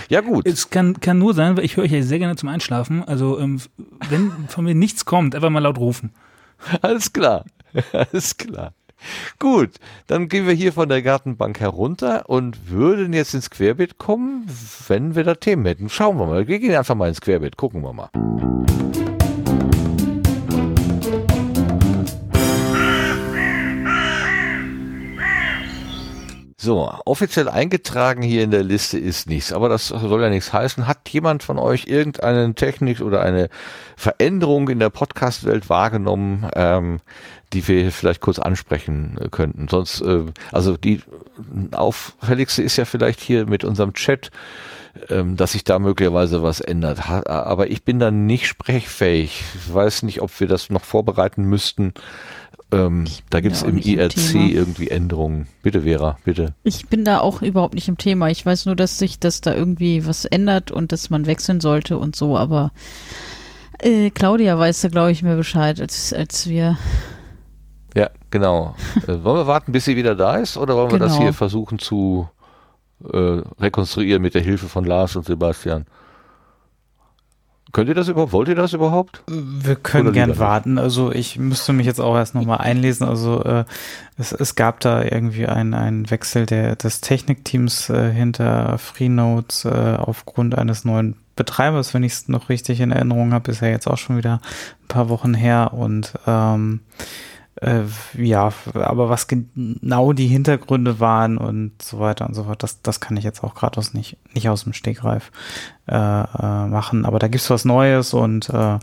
Ja 0.09 0.21
gut. 0.21 0.47
Es 0.47 0.69
kann, 0.69 0.99
kann 0.99 1.17
nur 1.19 1.33
sein, 1.33 1.57
weil 1.57 1.65
ich 1.65 1.77
höre 1.77 1.83
euch 1.83 1.91
ja 1.91 2.01
sehr 2.01 2.19
gerne 2.19 2.35
zum 2.35 2.49
Einschlafen. 2.49 3.03
Also 3.03 3.39
ähm, 3.39 3.61
wenn 4.09 4.31
von 4.47 4.65
mir 4.65 4.75
nichts 4.75 5.05
kommt, 5.05 5.35
einfach 5.35 5.49
mal 5.49 5.59
laut 5.59 5.77
rufen. 5.77 6.11
Alles 6.81 7.13
klar. 7.13 7.45
Alles 7.91 8.37
klar. 8.37 8.73
Gut, 9.39 9.71
dann 10.07 10.29
gehen 10.29 10.47
wir 10.47 10.53
hier 10.53 10.73
von 10.73 10.89
der 10.89 11.01
Gartenbank 11.01 11.59
herunter 11.59 12.29
und 12.29 12.69
würden 12.69 13.13
jetzt 13.13 13.33
ins 13.33 13.49
Querbeet 13.49 13.97
kommen, 13.97 14.47
wenn 14.87 15.15
wir 15.15 15.23
da 15.23 15.35
Themen 15.35 15.65
hätten. 15.65 15.89
Schauen 15.89 16.17
wir 16.17 16.25
mal. 16.25 16.47
Wir 16.47 16.59
gehen 16.59 16.75
einfach 16.75 16.95
mal 16.95 17.09
ins 17.09 17.21
Querbeet. 17.21 17.57
Gucken 17.57 17.83
wir 17.83 17.93
mal. 17.93 18.09
So, 26.65 26.91
offiziell 27.05 27.47
eingetragen 27.47 28.23
hier 28.23 28.43
in 28.43 28.49
der 28.49 28.63
Liste 28.63 28.97
ist 28.97 29.29
nichts, 29.29 29.53
aber 29.53 29.69
das 29.69 29.89
soll 29.89 30.23
ja 30.23 30.31
nichts 30.31 30.51
heißen. 30.51 30.87
Hat 30.87 31.07
jemand 31.09 31.43
von 31.43 31.59
euch 31.59 31.85
irgendeine 31.85 32.55
Technik 32.55 33.01
oder 33.01 33.21
eine 33.21 33.49
Veränderung 33.95 34.67
in 34.69 34.79
der 34.79 34.89
Podcast-Welt 34.89 35.69
wahrgenommen, 35.69 36.49
ähm, 36.55 37.01
die 37.53 37.67
wir 37.67 37.91
vielleicht 37.91 38.19
kurz 38.19 38.39
ansprechen 38.39 39.15
könnten? 39.29 39.67
Sonst, 39.67 40.01
äh, 40.01 40.23
also 40.51 40.75
die 40.75 41.03
auffälligste 41.71 42.63
ist 42.63 42.77
ja 42.77 42.85
vielleicht 42.85 43.19
hier 43.19 43.45
mit 43.45 43.63
unserem 43.63 43.93
Chat, 43.93 44.31
ähm, 45.09 45.35
dass 45.35 45.51
sich 45.51 45.65
da 45.65 45.77
möglicherweise 45.77 46.41
was 46.41 46.61
ändert. 46.61 47.07
Ha 47.07 47.21
aber 47.27 47.69
ich 47.69 47.83
bin 47.83 47.99
da 47.99 48.09
nicht 48.09 48.47
sprechfähig. 48.47 49.43
Ich 49.53 49.71
weiß 49.71 50.01
nicht, 50.01 50.19
ob 50.19 50.39
wir 50.39 50.47
das 50.47 50.71
noch 50.71 50.83
vorbereiten 50.83 51.43
müssten. 51.43 51.93
Ähm, 52.75 53.05
da 53.29 53.39
gibt 53.39 53.55
es 53.55 53.63
im 53.63 53.77
IRC 53.77 54.35
im 54.35 54.49
irgendwie 54.49 54.89
Änderungen. 54.89 55.47
Bitte, 55.61 55.83
Vera, 55.83 56.17
bitte. 56.25 56.53
Ich 56.63 56.87
bin 56.87 57.05
da 57.05 57.19
auch 57.19 57.41
überhaupt 57.41 57.73
nicht 57.73 57.87
im 57.87 57.97
Thema. 57.97 58.29
Ich 58.29 58.45
weiß 58.45 58.65
nur, 58.65 58.75
dass 58.75 58.99
sich 58.99 59.19
das 59.19 59.41
da 59.41 59.53
irgendwie 59.53 60.05
was 60.05 60.25
ändert 60.25 60.71
und 60.71 60.91
dass 60.91 61.09
man 61.09 61.25
wechseln 61.25 61.61
sollte 61.61 61.97
und 61.97 62.15
so, 62.15 62.37
aber 62.37 62.71
äh, 63.79 64.09
Claudia 64.09 64.57
weiß 64.57 64.81
da, 64.81 64.89
glaube 64.89 65.11
ich, 65.11 65.23
mehr 65.23 65.37
Bescheid 65.37 65.79
als, 65.79 66.11
als 66.11 66.49
wir. 66.49 66.77
Ja, 67.95 68.09
genau. 68.29 68.75
äh, 69.07 69.23
wollen 69.23 69.37
wir 69.37 69.47
warten, 69.47 69.71
bis 69.71 69.85
sie 69.85 69.95
wieder 69.95 70.15
da 70.15 70.35
ist 70.35 70.57
oder 70.57 70.75
wollen 70.75 70.91
wir 70.91 70.99
das 70.99 71.13
genau. 71.13 71.23
hier 71.23 71.33
versuchen 71.33 71.79
zu 71.79 72.27
äh, 73.11 73.41
rekonstruieren 73.59 74.21
mit 74.21 74.35
der 74.35 74.41
Hilfe 74.41 74.67
von 74.67 74.83
Lars 74.83 75.15
und 75.15 75.25
Sebastian? 75.25 75.85
Könnt 77.75 77.89
ihr 77.89 77.93
das 77.93 78.07
überhaupt? 78.07 78.31
Wollt 78.31 78.47
ihr 78.47 78.55
das 78.55 78.71
überhaupt? 78.71 79.21
Wir 79.27 79.75
können 79.75 80.13
gern 80.13 80.39
warten. 80.39 80.77
Also 80.77 81.11
ich 81.11 81.37
müsste 81.37 81.73
mich 81.73 81.85
jetzt 81.85 81.99
auch 81.99 82.15
erst 82.15 82.33
nochmal 82.33 82.59
einlesen. 82.59 83.05
Also 83.05 83.43
äh, 83.43 83.65
es, 84.17 84.31
es 84.31 84.55
gab 84.55 84.79
da 84.79 85.03
irgendwie 85.03 85.45
einen 85.45 86.09
Wechsel 86.09 86.45
der, 86.45 86.77
des 86.77 87.01
Technikteams 87.01 87.89
äh, 87.89 88.13
hinter 88.13 88.77
Freenotes 88.77 89.65
äh, 89.65 89.97
aufgrund 89.97 90.57
eines 90.57 90.85
neuen 90.85 91.17
Betreibers, 91.35 91.93
wenn 91.93 92.03
ich 92.03 92.13
es 92.13 92.29
noch 92.29 92.47
richtig 92.47 92.79
in 92.79 92.91
Erinnerung 92.91 93.33
habe, 93.33 93.51
ist 93.51 93.59
ja 93.59 93.67
jetzt 93.67 93.87
auch 93.87 93.97
schon 93.97 94.15
wieder 94.15 94.39
ein 94.83 94.87
paar 94.87 95.09
Wochen 95.09 95.33
her 95.33 95.73
und 95.73 96.13
ähm, 96.25 96.79
äh, 97.61 97.83
ja, 98.17 98.51
aber 98.73 99.09
was 99.09 99.27
genau 99.27 100.11
die 100.11 100.27
Hintergründe 100.27 100.99
waren 100.99 101.37
und 101.37 101.81
so 101.81 101.99
weiter 101.99 102.25
und 102.27 102.33
so 102.33 102.43
fort, 102.43 102.63
das, 102.63 102.81
das 102.81 102.99
kann 102.99 103.15
ich 103.15 103.23
jetzt 103.23 103.43
auch 103.43 103.55
gerade 103.55 103.79
nicht, 103.93 104.17
nicht 104.33 104.49
aus 104.49 104.63
dem 104.63 104.73
Stegreif 104.73 105.31
äh, 105.87 105.95
äh, 105.95 106.67
machen. 106.67 107.05
Aber 107.05 107.19
da 107.19 107.27
gibt's 107.27 107.49
was 107.49 107.63
Neues 107.63 108.13
und 108.13 108.49
äh, 108.49 108.79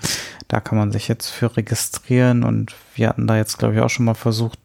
da 0.48 0.60
kann 0.60 0.78
man 0.78 0.90
sich 0.90 1.08
jetzt 1.08 1.28
für 1.28 1.56
registrieren 1.56 2.44
und 2.44 2.74
wir 2.94 3.08
hatten 3.08 3.26
da 3.26 3.36
jetzt, 3.36 3.58
glaube 3.58 3.74
ich, 3.74 3.80
auch 3.80 3.90
schon 3.90 4.06
mal 4.06 4.14
versucht, 4.14 4.58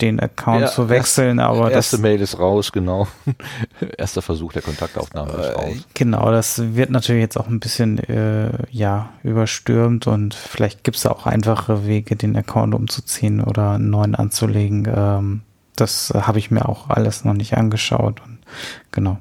den 0.00 0.18
Account 0.18 0.62
ja, 0.62 0.66
zu 0.68 0.88
wechseln, 0.88 1.38
erst, 1.38 1.50
aber 1.50 1.70
erste 1.70 1.96
das, 1.96 2.02
Mail 2.02 2.20
ist 2.20 2.38
raus, 2.38 2.72
genau. 2.72 3.06
Erster 3.96 4.22
Versuch 4.22 4.52
der 4.52 4.62
Kontaktaufnahme 4.62 5.32
ist 5.32 5.46
äh, 5.46 5.52
raus. 5.52 5.74
Genau, 5.94 6.30
das 6.32 6.74
wird 6.74 6.90
natürlich 6.90 7.22
jetzt 7.22 7.38
auch 7.38 7.46
ein 7.46 7.60
bisschen 7.60 7.98
äh, 7.98 8.50
ja 8.70 9.10
überstürmt 9.22 10.06
und 10.08 10.34
vielleicht 10.34 10.82
gibt 10.82 10.96
es 10.96 11.06
auch 11.06 11.26
einfache 11.26 11.86
Wege, 11.86 12.16
den 12.16 12.36
Account 12.36 12.74
umzuziehen 12.74 13.40
oder 13.40 13.72
einen 13.72 13.90
neuen 13.90 14.16
anzulegen. 14.16 14.88
Ähm, 14.92 15.42
das 15.76 16.12
habe 16.14 16.38
ich 16.38 16.50
mir 16.50 16.68
auch 16.68 16.90
alles 16.90 17.24
noch 17.24 17.34
nicht 17.34 17.56
angeschaut 17.56 18.20
und 18.24 18.38
genau. 18.90 19.18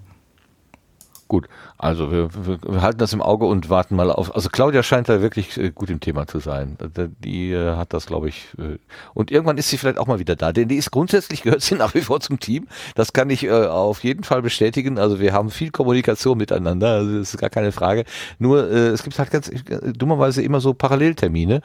Gut, 1.27 1.47
also 1.83 2.13
wir, 2.13 2.29
wir, 2.33 2.81
halten 2.81 2.99
das 2.99 3.11
im 3.11 3.21
Auge 3.21 3.45
und 3.45 3.69
warten 3.69 3.97
mal 3.97 4.09
auf. 4.09 4.33
Also 4.33 4.47
Claudia 4.49 4.83
scheint 4.83 5.09
da 5.09 5.21
wirklich 5.21 5.57
äh, 5.57 5.69
gut 5.69 5.89
im 5.89 5.99
Thema 5.99 6.25
zu 6.27 6.39
sein. 6.39 6.77
Die 7.19 7.51
äh, 7.51 7.75
hat 7.75 7.91
das, 7.91 8.05
glaube 8.05 8.29
ich. 8.29 8.47
Äh, 8.57 8.77
und 9.13 9.31
irgendwann 9.31 9.57
ist 9.57 9.67
sie 9.67 9.77
vielleicht 9.77 9.97
auch 9.97 10.07
mal 10.07 10.17
wieder 10.17 10.37
da. 10.37 10.53
Denn 10.53 10.69
die 10.69 10.77
ist 10.77 10.91
grundsätzlich 10.91 11.41
gehört 11.43 11.61
sie 11.61 11.75
nach 11.75 11.93
wie 11.93 11.99
vor 11.99 12.21
zum 12.21 12.39
Team. 12.39 12.67
Das 12.95 13.11
kann 13.11 13.29
ich 13.29 13.51
auf 13.51 14.01
jeden 14.01 14.23
Fall 14.23 14.41
bestätigen. 14.41 14.97
Also 14.97 15.19
wir 15.19 15.33
haben 15.33 15.49
viel 15.49 15.71
Kommunikation 15.71 16.37
miteinander. 16.37 16.87
Also 16.87 17.19
das 17.19 17.33
ist 17.33 17.39
gar 17.39 17.49
keine 17.49 17.73
Frage. 17.73 18.05
Nur 18.39 18.71
es 18.71 19.03
gibt 19.03 19.19
halt 19.19 19.31
ganz 19.31 19.51
dummerweise 19.97 20.41
immer 20.41 20.61
so 20.61 20.73
Paralleltermine, 20.73 21.61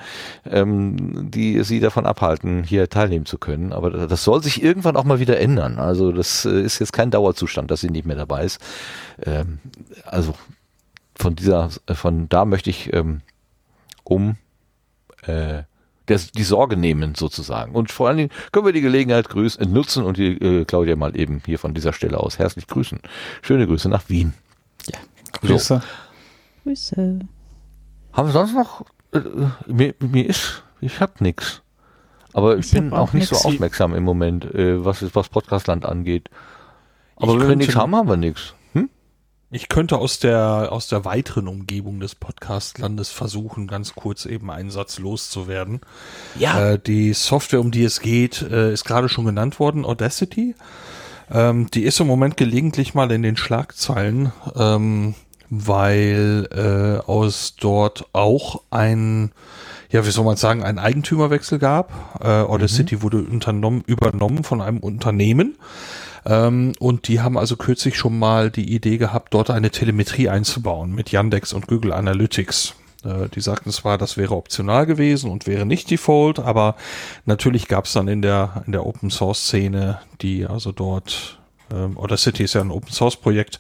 ähm, 0.51 1.31
die 1.31 1.63
sie 1.63 1.79
davon 1.79 2.07
abhalten, 2.07 2.65
hier 2.65 2.89
teilnehmen 2.89 3.25
zu 3.27 3.39
können. 3.39 3.73
Aber 3.73 3.91
das 3.91 4.25
soll 4.25 4.43
sich 4.43 4.65
irgendwann 4.65 4.97
auch 4.97 5.05
mal 5.05 5.21
wieder 5.21 5.39
ändern. 5.39 5.79
Also 5.79 6.11
das 6.11 6.45
ist 6.45 6.81
jetzt 6.81 6.93
kein 6.93 7.13
Dauerzustand, 7.13 7.71
dass 7.71 7.81
sie 7.81 7.91
nicht 7.91 8.05
mehr 8.05 8.17
dabei 8.17 8.45
ist. 8.45 8.61
Also 10.11 10.35
von 11.15 11.35
dieser, 11.35 11.71
von 11.93 12.29
da 12.29 12.45
möchte 12.45 12.71
ich 12.71 12.93
ähm, 12.93 13.23
um 14.05 14.37
äh, 15.23 15.63
der, 16.09 16.19
die 16.35 16.43
Sorge 16.43 16.77
nehmen 16.77 17.15
sozusagen. 17.15 17.75
Und 17.75 17.91
vor 17.93 18.09
allen 18.09 18.17
Dingen 18.17 18.31
können 18.53 18.67
wir 18.67 18.73
die 18.73 18.81
Gelegenheit 18.81 19.29
grüßen, 19.29 19.71
nutzen 19.71 20.05
und 20.05 20.17
die 20.17 20.33
äh, 20.39 20.65
Claudia 20.65 20.97
mal 20.97 21.17
eben 21.17 21.43
hier 21.45 21.59
von 21.59 21.75
dieser 21.75 21.93
Stelle 21.93 22.19
aus 22.19 22.39
herzlich 22.39 22.67
grüßen. 22.67 23.01
Schöne 23.43 23.67
Grüße 23.67 23.89
nach 23.89 24.09
Wien. 24.09 24.35
Ja, 24.87 24.99
Grüße. 25.41 25.83
So. 25.83 25.87
Grüße. 26.65 27.21
Haben 28.13 28.29
wir 28.29 28.33
sonst 28.33 28.55
noch, 28.55 28.85
äh, 29.13 29.21
mir, 29.67 29.95
mir 30.01 30.27
ist, 30.27 30.63
ich 30.81 31.01
hab 31.01 31.21
nix. 31.21 31.63
Aber 32.33 32.57
ich, 32.57 32.67
ich 32.67 32.73
bin 32.73 32.93
auch, 32.93 33.09
auch 33.09 33.13
nicht 33.13 33.29
so 33.29 33.37
aufmerksam 33.37 33.95
im 33.95 34.05
Moment, 34.05 34.45
äh, 34.55 34.85
was, 34.85 35.05
was 35.15 35.29
Podcastland 35.29 35.85
angeht. 35.85 36.31
Aber 37.17 37.35
ich 37.35 37.41
wenn 37.41 37.49
wir 37.49 37.57
nichts 37.57 37.77
haben, 37.77 37.95
haben 37.95 38.09
wir 38.09 38.17
nichts. 38.17 38.55
Ich 39.51 39.71
könnte 39.71 39.97
aus 39.97 40.19
der, 40.19 40.69
aus 40.71 40.89
der 40.89 41.07
weiteren 41.07 41.49
Umgebung 41.49 42.01
des 42.01 42.15
Podcast-Landes 42.15 43.09
versuchen, 43.09 43.67
ganz 43.67 43.95
kurz 43.95 44.27
eben 44.27 44.51
einen 44.51 44.71
Satz 44.71 44.99
loszuwerden. 44.99 45.81
Ja. 46.39 46.73
Äh, 46.73 46.79
die 46.79 47.15
Software, 47.15 47.61
um 47.61 47.71
die 47.71 47.83
es 47.83 48.01
geht, 48.01 48.43
äh, 48.43 48.71
ist 48.71 48.85
gerade 48.85 49.09
schon 49.09 49.25
genannt 49.25 49.59
worden, 49.59 49.87
Audacity. 49.87 50.55
Ähm, 51.31 51.71
die 51.71 51.85
ist 51.85 51.99
im 51.99 52.07
Moment 52.07 52.37
gelegentlich 52.37 52.93
mal 52.93 53.11
in 53.11 53.23
den 53.23 53.39
Schlagzeilen, 53.39 54.33
ähm, 54.55 55.15
weil 55.49 56.47
äh, 56.53 57.11
aus 57.11 57.57
dort 57.59 58.07
auch 58.13 58.65
ein, 58.69 59.33
ja, 59.89 60.05
wie 60.05 60.11
soll 60.11 60.27
man 60.27 60.37
sagen, 60.37 60.63
ein 60.63 60.79
Eigentümerwechsel 60.79 61.59
gab. 61.59 62.21
Äh, 62.23 62.27
Audacity 62.29 62.97
mhm. 62.97 63.03
wurde 63.03 63.23
unternommen, 63.23 63.83
übernommen 63.87 64.45
von 64.45 64.61
einem 64.61 64.81
Unternehmen. 64.81 65.57
Ähm, 66.29 66.75
und 66.79 67.09
die 67.09 67.21
haben 67.21 67.39
also 67.39 67.57
kürzlich 67.57 67.97
schon 67.97 68.19
mal 68.19 68.51
die 68.51 68.75
Idee 68.75 68.99
gehabt, 68.99 69.33
dort 69.33 69.51
eine 69.51 69.71
Telemetrie 69.71 70.29
einzubauen 70.29 70.95
mit 70.95 71.11
Yandex 71.11 71.55
und 71.55 71.67
Google 71.67 71.93
Analytics. 71.93 72.75
Äh, 73.03 73.29
die 73.35 73.41
sagten 73.41 73.71
zwar, 73.71 73.97
das 73.97 74.19
wäre 74.19 74.37
optional 74.37 74.85
gewesen 74.85 75.31
und 75.31 75.47
wäre 75.47 75.65
nicht 75.65 75.91
Default, 75.91 76.39
aber 76.39 76.77
natürlich 77.25 77.67
gab 77.67 77.87
es 77.87 77.95
dann 77.95 78.09
in 78.09 78.21
der, 78.21 78.63
in 78.67 78.73
der 78.73 78.85
Open 78.85 79.11
Source 79.11 79.47
Szene, 79.47 80.01
die 80.21 80.45
also 80.45 80.71
dort, 80.71 81.39
ähm, 81.73 81.97
oder 81.97 82.19
City 82.19 82.45
ist 82.45 82.55
ja 82.55 82.61
ein 82.61 82.71
Open 82.71 82.93
Source 82.93 83.17
Projekt, 83.17 83.59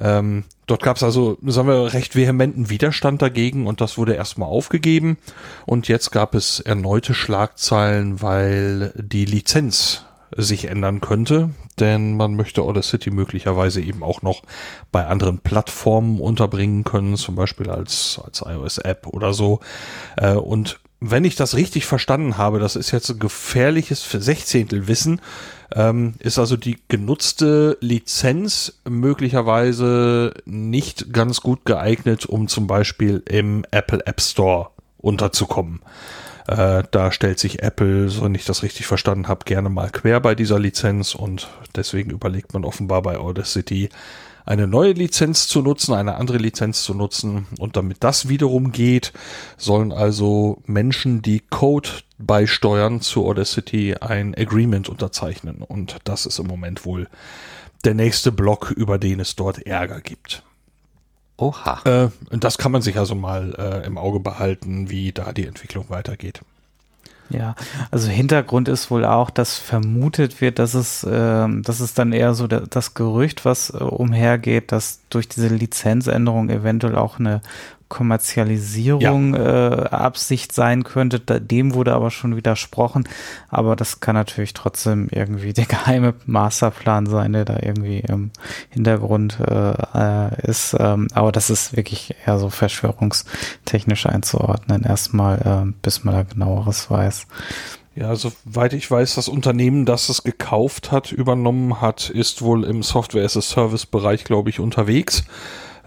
ähm, 0.00 0.44
dort 0.66 0.82
gab 0.82 0.96
es 0.96 1.02
also, 1.02 1.36
sagen 1.46 1.68
wir, 1.68 1.92
recht 1.92 2.16
vehementen 2.16 2.70
Widerstand 2.70 3.20
dagegen 3.20 3.66
und 3.66 3.80
das 3.82 3.98
wurde 3.98 4.14
erstmal 4.14 4.48
aufgegeben. 4.48 5.18
Und 5.66 5.86
jetzt 5.86 6.10
gab 6.10 6.34
es 6.34 6.58
erneute 6.58 7.14
Schlagzeilen, 7.14 8.22
weil 8.22 8.92
die 8.96 9.26
Lizenz 9.26 10.04
sich 10.36 10.64
ändern 10.64 11.00
könnte, 11.00 11.50
denn 11.80 12.16
man 12.16 12.36
möchte 12.36 12.62
Audacity 12.62 13.10
möglicherweise 13.10 13.80
eben 13.80 14.02
auch 14.02 14.22
noch 14.22 14.42
bei 14.90 15.06
anderen 15.06 15.38
Plattformen 15.38 16.20
unterbringen 16.20 16.84
können, 16.84 17.16
zum 17.16 17.34
Beispiel 17.34 17.70
als, 17.70 18.20
als 18.24 18.42
iOS-App 18.42 19.06
oder 19.06 19.32
so. 19.32 19.60
Äh, 20.16 20.34
und 20.34 20.80
wenn 21.04 21.24
ich 21.24 21.34
das 21.34 21.56
richtig 21.56 21.84
verstanden 21.84 22.38
habe, 22.38 22.60
das 22.60 22.76
ist 22.76 22.92
jetzt 22.92 23.10
ein 23.10 23.18
gefährliches 23.18 24.08
Sechzehntelwissen, 24.08 25.20
ähm, 25.74 26.14
ist 26.20 26.38
also 26.38 26.56
die 26.56 26.78
genutzte 26.88 27.76
Lizenz 27.80 28.80
möglicherweise 28.88 30.34
nicht 30.44 31.12
ganz 31.12 31.40
gut 31.40 31.64
geeignet, 31.64 32.26
um 32.26 32.46
zum 32.46 32.68
Beispiel 32.68 33.22
im 33.28 33.64
Apple 33.72 34.06
App 34.06 34.20
Store 34.20 34.70
unterzukommen. 34.98 35.80
Äh, 36.46 36.82
da 36.90 37.12
stellt 37.12 37.38
sich 37.38 37.62
Apple, 37.62 38.08
so 38.08 38.22
wenn 38.22 38.34
ich 38.34 38.44
das 38.44 38.62
richtig 38.62 38.86
verstanden 38.86 39.28
habe, 39.28 39.44
gerne 39.44 39.68
mal 39.68 39.90
quer 39.90 40.20
bei 40.20 40.34
dieser 40.34 40.58
Lizenz 40.58 41.14
und 41.14 41.48
deswegen 41.76 42.10
überlegt 42.10 42.52
man 42.52 42.64
offenbar 42.64 43.02
bei 43.02 43.16
Audacity 43.16 43.88
eine 44.44 44.66
neue 44.66 44.92
Lizenz 44.92 45.46
zu 45.46 45.62
nutzen, 45.62 45.94
eine 45.94 46.16
andere 46.16 46.38
Lizenz 46.38 46.82
zu 46.82 46.94
nutzen. 46.94 47.46
Und 47.58 47.76
damit 47.76 47.98
das 48.00 48.28
wiederum 48.28 48.72
geht, 48.72 49.12
sollen 49.56 49.92
also 49.92 50.60
Menschen, 50.66 51.22
die 51.22 51.40
Code 51.40 51.88
beisteuern 52.18 53.00
zu 53.00 53.26
Audacity, 53.26 53.96
ein 54.00 54.34
Agreement 54.34 54.88
unterzeichnen. 54.88 55.62
Und 55.62 55.98
das 56.04 56.26
ist 56.26 56.38
im 56.38 56.46
Moment 56.46 56.84
wohl 56.84 57.08
der 57.84 57.94
nächste 57.94 58.32
Block, 58.32 58.70
über 58.70 58.98
den 58.98 59.20
es 59.20 59.36
dort 59.36 59.66
Ärger 59.66 60.00
gibt. 60.00 60.42
Oha. 61.36 61.80
Äh, 61.84 62.08
das 62.30 62.58
kann 62.58 62.72
man 62.72 62.82
sich 62.82 62.98
also 62.98 63.14
mal 63.14 63.54
äh, 63.58 63.86
im 63.86 63.98
Auge 63.98 64.20
behalten, 64.20 64.90
wie 64.90 65.12
da 65.12 65.32
die 65.32 65.46
Entwicklung 65.46 65.86
weitergeht. 65.88 66.40
Ja, 67.30 67.54
also 67.90 68.08
Hintergrund 68.08 68.68
ist 68.68 68.90
wohl 68.90 69.04
auch, 69.04 69.30
dass 69.30 69.56
vermutet 69.56 70.40
wird, 70.40 70.58
dass 70.58 70.74
es, 70.74 71.02
äh, 71.04 71.48
dass 71.62 71.80
es 71.80 71.94
dann 71.94 72.12
eher 72.12 72.34
so 72.34 72.46
da, 72.46 72.60
das 72.60 72.94
Gerücht, 72.94 73.44
was 73.44 73.70
äh, 73.70 73.78
umhergeht, 73.78 74.70
dass 74.70 75.00
durch 75.08 75.28
diese 75.28 75.48
Lizenzänderung 75.48 76.50
eventuell 76.50 76.96
auch 76.96 77.18
eine 77.18 77.40
Kommerzialisierung 77.92 79.34
ja. 79.34 79.84
äh, 79.84 79.88
Absicht 79.90 80.52
sein 80.52 80.82
könnte. 80.82 81.20
Dem 81.20 81.74
wurde 81.74 81.92
aber 81.92 82.10
schon 82.10 82.36
widersprochen. 82.36 83.06
Aber 83.50 83.76
das 83.76 84.00
kann 84.00 84.14
natürlich 84.14 84.54
trotzdem 84.54 85.08
irgendwie 85.10 85.52
der 85.52 85.66
geheime 85.66 86.14
Masterplan 86.24 87.04
sein, 87.04 87.34
der 87.34 87.44
da 87.44 87.58
irgendwie 87.60 87.98
im 87.98 88.30
Hintergrund 88.70 89.38
äh, 89.40 89.74
äh, 89.94 90.48
ist. 90.48 90.74
Ähm, 90.80 91.08
aber 91.12 91.32
das 91.32 91.50
ist 91.50 91.76
wirklich 91.76 92.14
eher 92.26 92.38
so 92.38 92.48
verschwörungstechnisch 92.48 94.06
einzuordnen, 94.06 94.84
erstmal, 94.84 95.66
äh, 95.68 95.72
bis 95.82 96.02
man 96.02 96.14
da 96.14 96.22
genaueres 96.22 96.90
weiß. 96.90 97.26
Ja, 97.94 98.16
soweit 98.16 98.72
ich 98.72 98.90
weiß, 98.90 99.16
das 99.16 99.28
Unternehmen, 99.28 99.84
das 99.84 100.08
es 100.08 100.22
gekauft 100.22 100.92
hat, 100.92 101.12
übernommen 101.12 101.82
hat, 101.82 102.08
ist 102.08 102.40
wohl 102.40 102.64
im 102.64 102.82
Software-as-a-Service-Bereich, 102.82 104.24
glaube 104.24 104.48
ich, 104.48 104.60
unterwegs. 104.60 105.24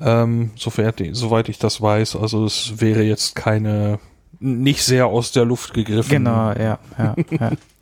Ähm, 0.01 0.51
soweit, 0.55 1.01
soweit 1.13 1.49
ich 1.49 1.57
das 1.57 1.81
weiß, 1.81 2.15
also 2.15 2.45
es 2.45 2.81
wäre 2.81 3.03
jetzt 3.03 3.35
keine, 3.35 3.99
nicht 4.39 4.83
sehr 4.83 5.07
aus 5.07 5.31
der 5.31 5.45
Luft 5.45 5.73
gegriffen. 5.73 6.09
Genau, 6.09 6.51
ja, 6.51 6.79
ja, 6.97 7.15
ja. 7.31 7.51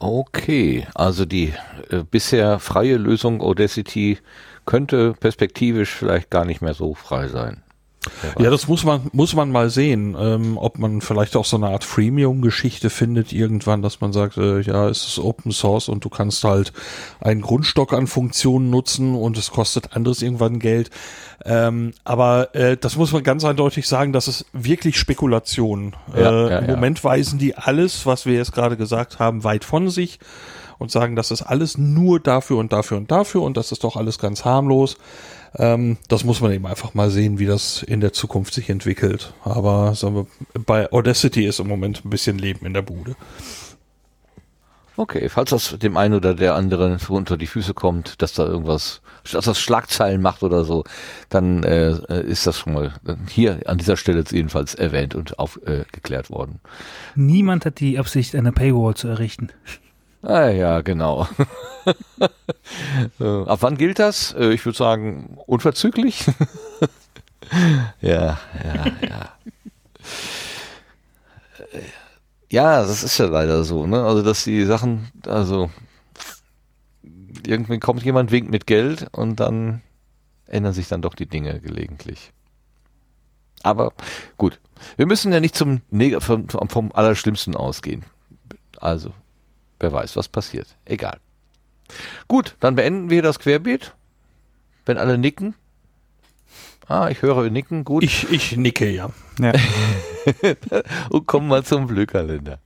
Okay, 0.00 0.86
also 0.94 1.24
die 1.24 1.54
äh, 1.88 2.02
bisher 2.02 2.58
freie 2.58 2.98
Lösung 2.98 3.40
Audacity 3.40 4.18
könnte 4.66 5.14
perspektivisch 5.14 5.94
vielleicht 5.94 6.28
gar 6.28 6.44
nicht 6.44 6.60
mehr 6.60 6.74
so 6.74 6.92
frei 6.92 7.28
sein. 7.28 7.63
Ja, 8.38 8.50
das 8.50 8.68
muss 8.68 8.84
man, 8.84 9.02
muss 9.12 9.34
man 9.34 9.50
mal 9.50 9.70
sehen, 9.70 10.16
ähm, 10.18 10.58
ob 10.58 10.78
man 10.78 11.00
vielleicht 11.00 11.36
auch 11.36 11.44
so 11.44 11.56
eine 11.56 11.68
Art 11.68 11.84
Freemium-Geschichte 11.84 12.90
findet 12.90 13.32
irgendwann, 13.32 13.82
dass 13.82 14.00
man 14.00 14.12
sagt, 14.12 14.36
äh, 14.36 14.60
ja, 14.60 14.88
es 14.88 15.06
ist 15.06 15.18
Open 15.18 15.52
Source 15.52 15.88
und 15.88 16.04
du 16.04 16.08
kannst 16.08 16.44
halt 16.44 16.72
einen 17.20 17.40
Grundstock 17.40 17.92
an 17.92 18.06
Funktionen 18.06 18.70
nutzen 18.70 19.14
und 19.14 19.38
es 19.38 19.50
kostet 19.50 19.94
anderes 19.94 20.22
irgendwann 20.22 20.58
Geld. 20.58 20.90
Ähm, 21.44 21.92
aber 22.04 22.54
äh, 22.54 22.76
das 22.76 22.96
muss 22.96 23.12
man 23.12 23.22
ganz 23.22 23.44
eindeutig 23.44 23.86
sagen, 23.86 24.12
das 24.12 24.28
ist 24.28 24.46
wirklich 24.52 24.98
Spekulation. 24.98 25.94
Ja, 26.14 26.46
äh, 26.46 26.50
ja, 26.50 26.58
Im 26.58 26.68
ja. 26.68 26.74
Moment 26.74 27.04
weisen 27.04 27.38
die 27.38 27.56
alles, 27.56 28.06
was 28.06 28.26
wir 28.26 28.34
jetzt 28.34 28.52
gerade 28.52 28.76
gesagt 28.76 29.18
haben, 29.18 29.44
weit 29.44 29.64
von 29.64 29.90
sich 29.90 30.18
und 30.78 30.90
sagen, 30.90 31.16
das 31.16 31.30
ist 31.30 31.42
alles 31.42 31.78
nur 31.78 32.20
dafür 32.20 32.58
und 32.58 32.72
dafür 32.72 32.96
und 32.96 33.10
dafür 33.10 33.42
und 33.42 33.56
das 33.56 33.72
ist 33.72 33.84
doch 33.84 33.96
alles 33.96 34.18
ganz 34.18 34.44
harmlos. 34.44 34.96
Ähm, 35.56 35.98
das 36.08 36.24
muss 36.24 36.40
man 36.40 36.52
eben 36.52 36.66
einfach 36.66 36.94
mal 36.94 37.10
sehen, 37.10 37.38
wie 37.38 37.46
das 37.46 37.82
in 37.82 38.00
der 38.00 38.12
Zukunft 38.12 38.54
sich 38.54 38.70
entwickelt. 38.70 39.34
Aber 39.44 39.94
sagen 39.94 40.14
wir, 40.16 40.26
bei 40.66 40.90
Audacity 40.92 41.46
ist 41.46 41.60
im 41.60 41.68
Moment 41.68 42.04
ein 42.04 42.10
bisschen 42.10 42.38
Leben 42.38 42.66
in 42.66 42.74
der 42.74 42.82
Bude. 42.82 43.16
Okay, 44.96 45.28
falls 45.28 45.50
das 45.50 45.76
dem 45.80 45.96
einen 45.96 46.14
oder 46.14 46.34
der 46.34 46.54
anderen 46.54 46.98
so 46.98 47.14
unter 47.14 47.36
die 47.36 47.48
Füße 47.48 47.74
kommt, 47.74 48.22
dass 48.22 48.32
da 48.32 48.46
irgendwas, 48.46 49.02
dass 49.32 49.44
das 49.44 49.58
Schlagzeilen 49.58 50.22
macht 50.22 50.44
oder 50.44 50.64
so, 50.64 50.84
dann 51.28 51.64
äh, 51.64 52.22
ist 52.22 52.46
das 52.46 52.58
schon 52.58 52.74
mal 52.74 52.92
hier 53.28 53.60
an 53.66 53.78
dieser 53.78 53.96
Stelle 53.96 54.22
jedenfalls 54.30 54.76
erwähnt 54.76 55.16
und 55.16 55.36
aufgeklärt 55.38 56.30
äh, 56.30 56.32
worden. 56.32 56.60
Niemand 57.16 57.66
hat 57.66 57.80
die 57.80 57.98
Absicht, 57.98 58.36
eine 58.36 58.52
Paywall 58.52 58.94
zu 58.94 59.08
errichten. 59.08 59.48
Ah, 60.24 60.48
ja, 60.48 60.80
genau. 60.80 61.28
Äh, 63.20 63.24
ab 63.46 63.58
wann 63.60 63.76
gilt 63.76 63.98
das? 63.98 64.32
Äh, 64.32 64.52
ich 64.54 64.64
würde 64.64 64.78
sagen, 64.78 65.36
unverzüglich. 65.46 66.24
ja, 68.00 68.38
ja, 68.64 68.86
ja. 69.02 69.32
Ja, 72.50 72.82
das 72.82 73.02
ist 73.02 73.18
ja 73.18 73.26
leider 73.26 73.64
so, 73.64 73.86
ne? 73.86 74.02
Also, 74.04 74.22
dass 74.22 74.44
die 74.44 74.64
Sachen, 74.64 75.10
also 75.26 75.70
irgendwie 77.46 77.78
kommt 77.78 78.02
jemand, 78.04 78.30
winkt 78.30 78.50
mit 78.50 78.66
Geld 78.66 79.08
und 79.12 79.40
dann 79.40 79.82
ändern 80.46 80.72
sich 80.72 80.88
dann 80.88 81.02
doch 81.02 81.14
die 81.14 81.26
Dinge 81.26 81.60
gelegentlich. 81.60 82.32
Aber 83.62 83.92
gut, 84.38 84.60
wir 84.96 85.06
müssen 85.06 85.32
ja 85.32 85.40
nicht 85.40 85.54
zum 85.54 85.82
vom, 86.20 86.48
vom 86.48 86.92
Allerschlimmsten 86.92 87.56
ausgehen. 87.56 88.04
Also, 88.78 89.12
Wer 89.84 89.92
weiß, 89.92 90.16
was 90.16 90.28
passiert. 90.28 90.66
Egal. 90.86 91.18
Gut, 92.26 92.56
dann 92.60 92.74
beenden 92.74 93.10
wir 93.10 93.20
das 93.20 93.38
Querbeet. 93.38 93.92
Wenn 94.86 94.96
alle 94.96 95.18
nicken. 95.18 95.54
Ah, 96.88 97.10
ich 97.10 97.20
höre 97.20 97.50
nicken. 97.50 97.84
Gut. 97.84 98.02
Ich, 98.02 98.32
ich 98.32 98.56
nicke, 98.56 98.88
ja. 98.88 99.10
ja. 99.38 99.52
Und 101.10 101.26
kommen 101.26 101.48
wir 101.48 101.64
zum 101.64 101.86
Blökalender. 101.86 102.60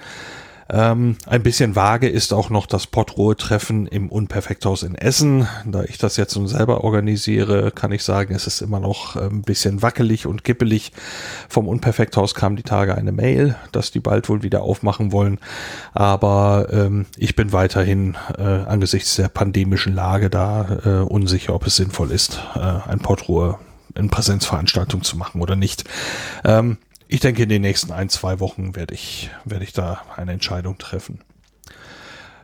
Ähm, 0.69 1.17
ein 1.27 1.43
bisschen 1.43 1.77
vage 1.77 2.09
ist 2.09 2.33
auch 2.33 2.51
noch 2.51 2.67
das 2.67 2.87
Potruhe-Treffen 2.87 3.87
im 3.87 4.09
Unperfekthaus 4.09 4.83
in 4.83 4.97
Essen. 4.97 5.47
Da 5.65 5.85
ich 5.85 5.99
das 5.99 6.17
jetzt 6.17 6.37
nun 6.37 6.49
selber 6.49 6.83
organisiere, 6.83 7.71
kann 7.71 7.93
ich 7.93 8.03
sagen, 8.03 8.35
es 8.35 8.47
ist 8.47 8.63
immer 8.63 8.81
noch 8.81 9.17
äh, 9.17 9.27
ein 9.27 9.43
bisschen 9.43 9.83
wackelig 9.83 10.27
und 10.27 10.43
kippelig. 10.43 10.93
Vom 11.49 11.69
Unperfekthaus 11.69 12.35
kam 12.35 12.57
die 12.57 12.65
Tage 12.65 12.97
eine 12.97 13.13
Mail, 13.13 13.55
dass 13.71 13.93
die 13.93 14.01
bald 14.01 14.29
wohl 14.29 14.43
wieder 14.43 14.63
aufmachen 14.63 15.13
wollen. 15.13 15.39
Aber 15.93 16.69
ähm, 16.73 17.07
ich 17.17 17.37
bin 17.37 17.53
weiterhin 17.53 18.17
äh, 18.37 18.43
angesichts 18.43 19.17
der 19.17 19.29
pandemischen 19.29 19.95
Lage 19.95 20.31
da 20.31 20.79
äh, 20.85 20.89
unsicher, 21.05 21.55
ob 21.55 21.67
es 21.67 21.77
sinnvoll 21.77 22.11
ist, 22.11 22.41
äh, 22.57 22.59
ein 22.59 22.99
Potruhe 22.99 23.59
in 23.95 24.11
Präsenzveranstaltung 24.11 25.03
zu 25.03 25.17
machen 25.17 25.41
oder 25.41 25.57
nicht. 25.57 25.85
Ähm, 26.45 26.79
ich 27.09 27.21
denke, 27.21 27.45
in 27.45 27.49
den 27.49 27.63
nächsten 27.63 27.93
ein, 27.93 28.09
zwei 28.09 28.41
Wochen 28.41 28.75
werde 28.77 28.95
ich, 28.95 29.31
werde 29.45 29.65
ich 29.65 29.73
da 29.73 30.03
eine 30.17 30.33
Entscheidung 30.33 30.79
treffen. 30.79 31.21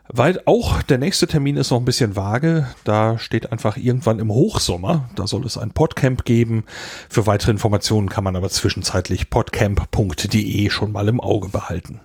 Weil 0.09 0.41
auch 0.45 0.81
der 0.81 0.97
nächste 0.97 1.27
Termin 1.27 1.55
ist 1.55 1.71
noch 1.71 1.79
ein 1.79 1.85
bisschen 1.85 2.15
vage. 2.15 2.67
Da 2.83 3.17
steht 3.17 3.51
einfach 3.51 3.77
irgendwann 3.77 4.19
im 4.19 4.31
Hochsommer. 4.31 5.09
Da 5.15 5.27
soll 5.27 5.45
es 5.45 5.57
ein 5.57 5.71
Podcamp 5.71 6.25
geben. 6.25 6.65
Für 7.09 7.25
weitere 7.25 7.51
Informationen 7.51 8.09
kann 8.09 8.23
man 8.23 8.35
aber 8.35 8.49
zwischenzeitlich 8.49 9.29
podcamp.de 9.29 10.69
schon 10.69 10.91
mal 10.91 11.07
im 11.07 11.21
Auge 11.21 11.49
behalten. 11.49 12.01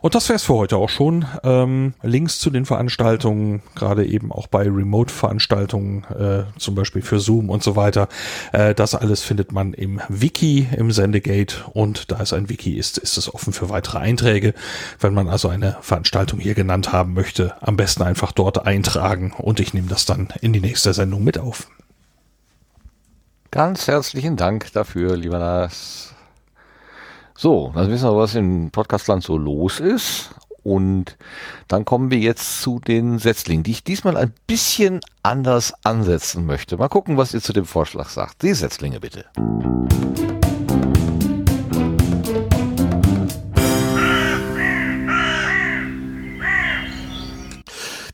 Und 0.00 0.14
das 0.14 0.28
wäre 0.28 0.36
es 0.36 0.44
für 0.44 0.54
heute 0.54 0.76
auch 0.76 0.88
schon. 0.88 1.24
Ähm, 1.42 1.94
Links 2.02 2.38
zu 2.38 2.50
den 2.50 2.64
Veranstaltungen, 2.64 3.62
gerade 3.74 4.06
eben 4.06 4.32
auch 4.32 4.46
bei 4.46 4.62
Remote-Veranstaltungen, 4.62 6.04
äh, 6.04 6.58
zum 6.58 6.74
Beispiel 6.74 7.02
für 7.02 7.20
Zoom 7.20 7.50
und 7.50 7.62
so 7.62 7.76
weiter. 7.76 8.08
Äh, 8.52 8.74
das 8.74 8.94
alles 8.94 9.22
findet 9.22 9.52
man 9.52 9.74
im 9.74 10.00
Wiki, 10.08 10.68
im 10.76 10.92
Sendegate. 10.92 11.56
Und 11.72 12.10
da 12.10 12.20
es 12.20 12.32
ein 12.32 12.48
Wiki 12.48 12.78
ist, 12.78 12.98
ist 12.98 13.18
es 13.18 13.32
offen 13.32 13.52
für 13.52 13.68
weitere 13.68 13.98
Einträge. 13.98 14.54
Wenn 15.00 15.14
man 15.14 15.28
also 15.28 15.48
eine 15.48 15.76
Veranstaltung 15.80 16.40
hier 16.40 16.54
genannt 16.54 16.92
haben 16.92 17.14
möchte, 17.14 17.54
am 17.60 17.76
besten 17.76 18.02
einfach 18.02 18.32
dort 18.32 18.66
eintragen 18.66 19.32
und 19.36 19.60
ich 19.60 19.74
nehme 19.74 19.88
das 19.88 20.04
dann 20.04 20.28
in 20.40 20.52
die 20.52 20.60
nächste 20.60 20.92
Sendung 20.94 21.24
mit 21.24 21.38
auf. 21.38 21.68
Ganz 23.50 23.88
herzlichen 23.88 24.36
Dank 24.36 24.72
dafür, 24.72 25.16
lieber 25.16 25.38
Lars. 25.38 26.14
So, 27.40 27.70
dann 27.72 27.88
wissen 27.88 28.10
wir, 28.10 28.16
was 28.16 28.34
im 28.34 28.72
Podcastland 28.72 29.22
so 29.22 29.38
los 29.38 29.78
ist. 29.78 30.30
Und 30.64 31.16
dann 31.68 31.84
kommen 31.84 32.10
wir 32.10 32.18
jetzt 32.18 32.60
zu 32.60 32.80
den 32.80 33.20
Setzlingen, 33.20 33.62
die 33.62 33.70
ich 33.70 33.84
diesmal 33.84 34.16
ein 34.16 34.34
bisschen 34.48 34.98
anders 35.22 35.72
ansetzen 35.84 36.46
möchte. 36.46 36.76
Mal 36.76 36.88
gucken, 36.88 37.16
was 37.16 37.34
ihr 37.34 37.40
zu 37.40 37.52
dem 37.52 37.64
Vorschlag 37.64 38.08
sagt. 38.08 38.42
Die 38.42 38.54
Setzlinge 38.54 38.98
bitte. 38.98 39.26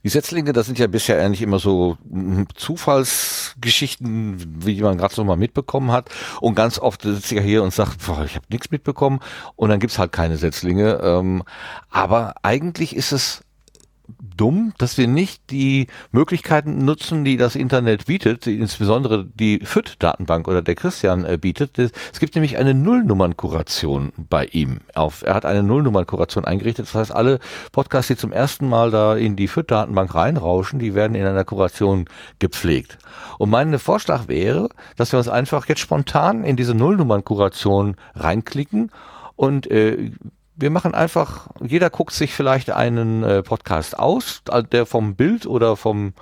Die 0.04 0.10
Setzlinge, 0.10 0.52
das 0.52 0.66
sind 0.66 0.78
ja 0.78 0.86
bisher 0.86 1.18
eigentlich 1.18 1.40
immer 1.40 1.58
so 1.58 1.96
hm, 2.10 2.46
Zufallsgeschichten, 2.54 4.64
wie 4.64 4.82
man 4.82 4.98
gerade 4.98 5.14
so 5.14 5.24
mal 5.24 5.36
mitbekommen 5.36 5.92
hat. 5.92 6.10
Und 6.42 6.54
ganz 6.54 6.78
oft 6.78 7.02
sitzt 7.02 7.32
ich 7.32 7.38
ja 7.38 7.42
hier 7.42 7.62
und 7.62 7.72
sagt, 7.72 8.06
boah, 8.06 8.22
ich 8.24 8.36
habe 8.36 8.44
nichts 8.50 8.70
mitbekommen. 8.70 9.20
Und 9.56 9.70
dann 9.70 9.80
gibt's 9.80 9.98
halt 9.98 10.12
keine 10.12 10.36
Setzlinge. 10.36 11.00
Ähm, 11.02 11.42
aber 11.88 12.34
eigentlich 12.42 12.94
ist 12.94 13.12
es 13.12 13.43
dumm, 14.36 14.72
dass 14.78 14.98
wir 14.98 15.06
nicht 15.06 15.50
die 15.50 15.86
Möglichkeiten 16.12 16.84
nutzen, 16.84 17.24
die 17.24 17.36
das 17.36 17.56
Internet 17.56 18.06
bietet, 18.06 18.46
insbesondere 18.46 19.24
die 19.24 19.60
FIT-Datenbank 19.60 20.48
oder 20.48 20.62
der 20.62 20.74
Christian 20.74 21.24
äh, 21.24 21.38
bietet. 21.40 21.78
Es 21.78 22.20
gibt 22.20 22.34
nämlich 22.34 22.58
eine 22.58 22.74
Nullnummernkuration 22.74 24.12
bei 24.16 24.46
ihm. 24.46 24.80
Auf, 24.94 25.22
er 25.22 25.34
hat 25.34 25.46
eine 25.46 25.62
Nullnummernkuration 25.62 26.44
eingerichtet. 26.44 26.86
Das 26.86 26.94
heißt, 26.94 27.12
alle 27.12 27.38
Podcasts, 27.72 28.08
die 28.08 28.16
zum 28.16 28.32
ersten 28.32 28.68
Mal 28.68 28.90
da 28.90 29.16
in 29.16 29.36
die 29.36 29.48
FIT-Datenbank 29.48 30.14
reinrauschen, 30.14 30.78
die 30.78 30.94
werden 30.94 31.14
in 31.14 31.26
einer 31.26 31.44
Kuration 31.44 32.06
gepflegt. 32.38 32.98
Und 33.38 33.50
mein 33.50 33.78
Vorschlag 33.78 34.28
wäre, 34.28 34.68
dass 34.96 35.12
wir 35.12 35.18
uns 35.18 35.28
einfach 35.28 35.66
jetzt 35.66 35.80
spontan 35.80 36.44
in 36.44 36.56
diese 36.56 36.74
Nullnummernkuration 36.74 37.96
reinklicken 38.14 38.90
und 39.36 39.70
äh, 39.70 40.12
wir 40.56 40.70
machen 40.70 40.94
einfach, 40.94 41.48
jeder 41.60 41.90
guckt 41.90 42.12
sich 42.12 42.32
vielleicht 42.32 42.70
einen 42.70 43.22
äh, 43.22 43.42
Podcast 43.42 43.98
aus, 43.98 44.42
der 44.72 44.86
vom 44.86 45.16
Bild 45.16 45.46
oder 45.46 45.76
vom 45.76 46.14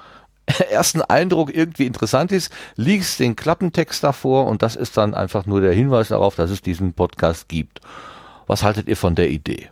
ersten 0.71 1.03
Eindruck 1.03 1.55
irgendwie 1.55 1.87
interessant 1.87 2.33
ist, 2.33 2.53
liest 2.77 3.21
den 3.21 3.37
Klappentext 3.37 4.03
davor 4.03 4.47
und 4.47 4.63
das 4.63 4.77
ist 4.77 4.97
dann 4.97 5.15
einfach 5.15 5.47
nur 5.47 5.61
der 5.61 5.73
Hinweis 5.73 6.09
darauf, 6.09 6.35
dass 6.37 6.51
es 6.51 6.63
diesen 6.63 6.95
Podcast 6.95 7.49
gibt. 7.49 7.81
Was 8.47 8.63
haltet 8.63 8.89
ihr 8.89 8.97
von 8.97 9.15
der 9.15 9.31
Idee? 9.31 9.69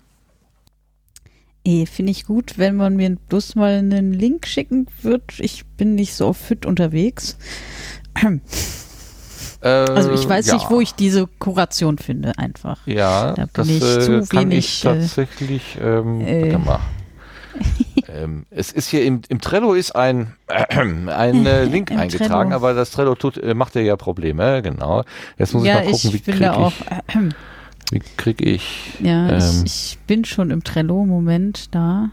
Eh, 1.64 1.86
Finde 1.86 2.12
ich 2.12 2.24
gut, 2.24 2.56
wenn 2.56 2.76
man 2.76 2.96
mir 2.96 3.16
bloß 3.16 3.54
mal 3.54 3.74
einen 3.74 4.12
Link 4.14 4.46
schicken 4.46 4.86
wird. 5.02 5.40
Ich 5.40 5.66
bin 5.66 5.94
nicht 5.94 6.14
so 6.14 6.32
fit 6.32 6.64
unterwegs. 6.64 7.36
Also 9.62 10.12
ich 10.12 10.28
weiß 10.28 10.46
ja. 10.46 10.54
nicht, 10.54 10.70
wo 10.70 10.80
ich 10.80 10.94
diese 10.94 11.26
Kuration 11.38 11.98
finde, 11.98 12.38
einfach. 12.38 12.78
Ja, 12.86 13.32
da 13.32 13.44
bin 13.44 13.52
das 13.52 13.68
ich 13.68 13.82
äh, 13.82 14.00
zu 14.00 14.26
kann 14.28 14.50
wenig. 14.50 14.58
ich 14.58 14.80
tatsächlich. 14.80 15.78
Ähm, 15.80 16.20
äh, 16.22 16.56
mal. 16.56 16.80
ähm, 18.08 18.46
es 18.50 18.72
ist 18.72 18.88
hier 18.88 19.04
im, 19.04 19.22
im 19.28 19.40
Trello 19.40 19.74
ist 19.74 19.94
ein, 19.94 20.34
äh, 20.46 20.64
ein 20.76 21.46
äh, 21.46 21.64
Link 21.64 21.90
Im 21.90 21.98
eingetragen, 21.98 22.50
Trello. 22.50 22.56
aber 22.56 22.74
das 22.74 22.90
Trello 22.90 23.14
tut, 23.14 23.38
äh, 23.38 23.54
macht 23.54 23.74
ja 23.74 23.82
ja 23.82 23.96
Probleme, 23.96 24.62
genau. 24.62 25.04
Jetzt 25.38 25.54
muss 25.54 25.64
ja, 25.64 25.80
ich 25.82 25.86
mal 25.86 25.92
gucken, 25.92 26.12
wie 26.12 26.16
ich 26.16 26.24
bin 26.24 26.34
kriege 26.36 26.52
auch. 26.52 26.72
ich, 26.72 27.92
wie 27.92 28.00
krieg 28.16 28.40
ich 28.40 28.94
ja, 29.00 29.30
ähm, 29.30 29.62
ich, 29.64 29.92
ich 29.92 29.98
bin 30.06 30.24
schon 30.24 30.50
im 30.50 30.64
Trello. 30.64 31.04
Moment, 31.04 31.74
da. 31.74 32.10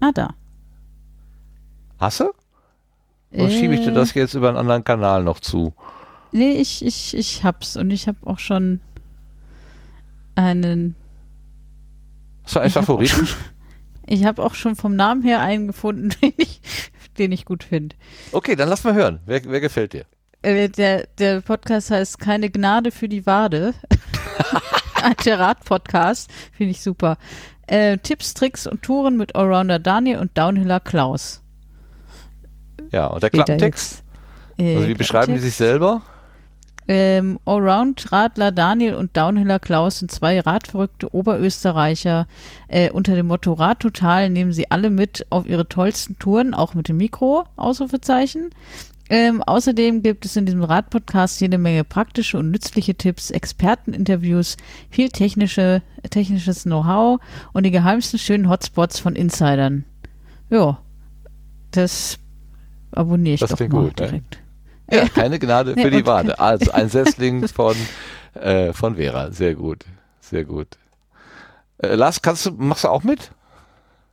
Ah, 0.00 0.10
da. 0.12 0.34
Hast 1.98 2.20
du? 2.20 2.32
Oder 3.36 3.50
schiebe 3.50 3.74
ich 3.74 3.80
dir 3.80 3.90
Äh, 3.90 3.94
das 3.94 4.14
jetzt 4.14 4.34
über 4.34 4.48
einen 4.48 4.56
anderen 4.58 4.84
Kanal 4.84 5.22
noch 5.22 5.40
zu? 5.40 5.74
Nee, 6.32 6.52
ich, 6.52 6.84
ich, 6.84 7.16
ich 7.16 7.44
hab's 7.44 7.76
und 7.76 7.90
ich 7.90 8.08
hab 8.08 8.26
auch 8.26 8.38
schon 8.38 8.80
einen. 10.34 10.94
Hast 12.44 12.56
du 12.56 12.60
einen 12.60 12.68
Ich 12.68 12.76
hab 12.76 12.82
auch 12.82 12.86
Favoriten? 12.86 13.28
Ich 14.06 14.24
habe 14.24 14.44
auch 14.44 14.54
schon 14.54 14.76
vom 14.76 14.94
Namen 14.94 15.22
her 15.22 15.40
einen 15.40 15.66
gefunden, 15.66 16.10
den 16.22 16.32
ich, 16.36 16.60
den 17.18 17.32
ich 17.32 17.44
gut 17.44 17.64
finde. 17.64 17.96
Okay, 18.32 18.54
dann 18.56 18.68
lass 18.68 18.84
mal 18.84 18.94
hören. 18.94 19.20
Wer, 19.26 19.44
wer 19.44 19.60
gefällt 19.60 19.92
dir? 19.92 20.04
Äh, 20.42 20.68
der, 20.68 21.08
der 21.18 21.40
Podcast 21.40 21.90
heißt 21.90 22.18
Keine 22.18 22.50
Gnade 22.50 22.90
für 22.92 23.08
die 23.08 23.26
Wade. 23.26 23.74
der 25.24 25.38
Rad-Podcast. 25.38 26.30
Finde 26.52 26.70
ich 26.70 26.82
super. 26.82 27.16
Äh, 27.66 27.98
Tipps, 27.98 28.34
Tricks 28.34 28.66
und 28.66 28.82
Touren 28.82 29.16
mit 29.16 29.34
Allrounder 29.34 29.78
Daniel 29.78 30.18
und 30.18 30.36
Downhiller 30.38 30.80
Klaus. 30.80 31.42
Ja, 32.92 33.06
und 33.06 33.22
der 33.22 33.30
Klappentext? 33.30 34.02
Äh, 34.58 34.76
Also 34.76 34.88
wie 34.88 34.94
beschreiben 34.94 35.34
die 35.34 35.40
sich 35.40 35.54
selber? 35.54 36.02
Ähm, 36.88 37.40
Allround-Radler 37.44 38.52
Daniel 38.52 38.94
und 38.94 39.16
Downhiller 39.16 39.58
Klaus 39.58 39.98
sind 39.98 40.10
zwei 40.12 40.38
radverrückte 40.38 41.12
Oberösterreicher. 41.12 42.28
Äh, 42.68 42.90
unter 42.90 43.16
dem 43.16 43.26
Motto 43.26 43.54
Rad 43.54 43.80
Total 43.80 44.30
nehmen 44.30 44.52
sie 44.52 44.70
alle 44.70 44.90
mit 44.90 45.26
auf 45.30 45.48
ihre 45.48 45.68
tollsten 45.68 46.18
Touren, 46.18 46.54
auch 46.54 46.74
mit 46.74 46.88
dem 46.88 46.98
Mikro, 46.98 47.44
Ausrufezeichen. 47.56 48.50
Ähm, 49.08 49.42
außerdem 49.42 50.02
gibt 50.02 50.24
es 50.24 50.36
in 50.36 50.46
diesem 50.46 50.64
Radpodcast 50.64 51.40
jede 51.40 51.58
Menge 51.58 51.84
praktische 51.84 52.38
und 52.38 52.50
nützliche 52.50 52.96
Tipps, 52.96 53.30
Experteninterviews, 53.30 54.56
viel 54.90 55.10
technische, 55.10 55.82
technisches 56.10 56.64
Know-how 56.64 57.20
und 57.52 57.64
die 57.64 57.70
geheimsten 57.70 58.18
schönen 58.18 58.48
Hotspots 58.48 58.98
von 58.98 59.14
Insidern. 59.14 59.84
Ja, 60.50 60.78
das 61.70 62.18
abonniere 62.96 63.34
ich 63.34 63.40
Das 63.40 63.50
doch 63.50 63.56
klingt 63.56 63.72
mal 63.72 63.84
gut, 63.84 64.00
ne? 64.00 64.06
direkt. 64.06 64.38
Ja, 64.90 65.08
keine 65.08 65.38
Gnade 65.38 65.74
Nee, 65.74 65.82
für 65.84 65.90
die 65.90 65.98
und- 65.98 66.06
Wade. 66.06 66.38
Also 66.38 66.70
ein 66.72 66.88
Setzling 66.90 67.46
von, 67.48 67.74
äh, 68.34 68.72
von 68.72 68.96
Vera. 68.96 69.30
Sehr 69.32 69.54
gut. 69.54 69.84
Sehr 70.20 70.44
gut. 70.44 70.68
Äh, 71.78 71.94
Lars, 71.94 72.22
kannst 72.22 72.46
du, 72.46 72.52
machst 72.52 72.84
du 72.84 72.88
auch 72.88 73.02
mit? 73.04 73.30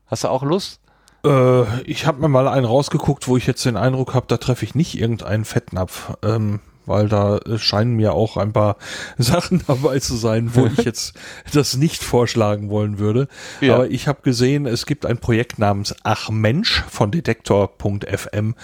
Hast 0.07 0.23
du 0.23 0.27
auch 0.29 0.43
Lust? 0.43 0.79
Äh, 1.25 1.81
ich 1.83 2.05
habe 2.05 2.21
mir 2.21 2.27
mal 2.27 2.47
einen 2.47 2.65
rausgeguckt, 2.65 3.27
wo 3.27 3.37
ich 3.37 3.47
jetzt 3.47 3.65
den 3.65 3.77
Eindruck 3.77 4.13
habe, 4.13 4.25
da 4.27 4.37
treffe 4.37 4.65
ich 4.65 4.75
nicht 4.75 4.99
irgendeinen 4.99 5.45
Fettnapf, 5.45 6.13
ähm, 6.23 6.59
weil 6.85 7.07
da 7.09 7.39
scheinen 7.57 7.95
mir 7.95 8.13
auch 8.13 8.37
ein 8.37 8.53
paar 8.53 8.77
Sachen 9.17 9.61
dabei 9.67 9.99
zu 9.99 10.15
sein, 10.15 10.55
wo 10.55 10.65
ich 10.65 10.77
jetzt 10.85 11.13
das 11.53 11.75
nicht 11.77 12.03
vorschlagen 12.03 12.69
wollen 12.69 12.99
würde. 12.99 13.27
Ja. 13.61 13.75
Aber 13.75 13.89
ich 13.89 14.07
habe 14.07 14.21
gesehen, 14.21 14.65
es 14.65 14.85
gibt 14.85 15.05
ein 15.05 15.17
Projekt 15.17 15.59
namens 15.59 15.95
Ach 16.03 16.29
Mensch 16.29 16.83
von 16.89 17.11
Detektor.fm 17.11 18.55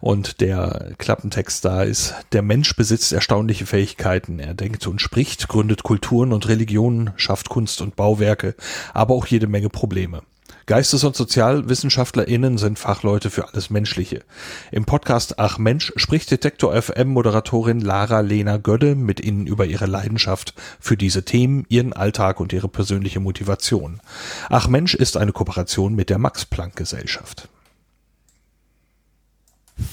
und 0.00 0.40
der 0.40 0.92
Klappentext 0.98 1.64
da 1.64 1.82
ist, 1.82 2.14
der 2.32 2.42
Mensch 2.42 2.74
besitzt 2.76 3.12
erstaunliche 3.12 3.66
Fähigkeiten. 3.66 4.38
Er 4.38 4.54
denkt 4.54 4.86
und 4.86 5.00
spricht, 5.00 5.48
gründet 5.48 5.82
Kulturen 5.82 6.32
und 6.32 6.48
Religionen, 6.48 7.12
schafft 7.16 7.48
Kunst 7.48 7.80
und 7.80 7.96
Bauwerke, 7.96 8.54
aber 8.94 9.14
auch 9.14 9.26
jede 9.26 9.46
Menge 9.46 9.68
Probleme. 9.68 10.22
Geistes- 10.68 11.02
und 11.02 11.16
SozialwissenschaftlerInnen 11.16 12.58
sind 12.58 12.78
Fachleute 12.78 13.30
für 13.30 13.48
alles 13.48 13.70
Menschliche. 13.70 14.22
Im 14.70 14.84
Podcast 14.84 15.38
Ach 15.38 15.56
Mensch 15.56 15.94
spricht 15.96 16.30
Detektor 16.30 16.74
FM 16.82 17.08
Moderatorin 17.08 17.80
Lara 17.80 18.20
Lena 18.20 18.58
Gödde 18.58 18.94
mit 18.94 19.18
Ihnen 19.18 19.46
über 19.46 19.64
ihre 19.64 19.86
Leidenschaft 19.86 20.52
für 20.78 20.98
diese 20.98 21.24
Themen, 21.24 21.64
ihren 21.70 21.94
Alltag 21.94 22.38
und 22.38 22.52
ihre 22.52 22.68
persönliche 22.68 23.18
Motivation. 23.18 24.02
Ach 24.50 24.68
Mensch 24.68 24.94
ist 24.94 25.16
eine 25.16 25.32
Kooperation 25.32 25.94
mit 25.94 26.10
der 26.10 26.18
Max-Planck-Gesellschaft. 26.18 27.48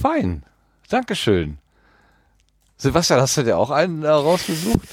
Fein. 0.02 0.44
Dankeschön. 0.90 1.58
Sebastian, 2.76 3.22
hast 3.22 3.38
du 3.38 3.44
dir 3.44 3.58
auch 3.58 3.72
einen 3.72 4.04
äh, 4.04 4.10
rausgesucht? 4.10 4.90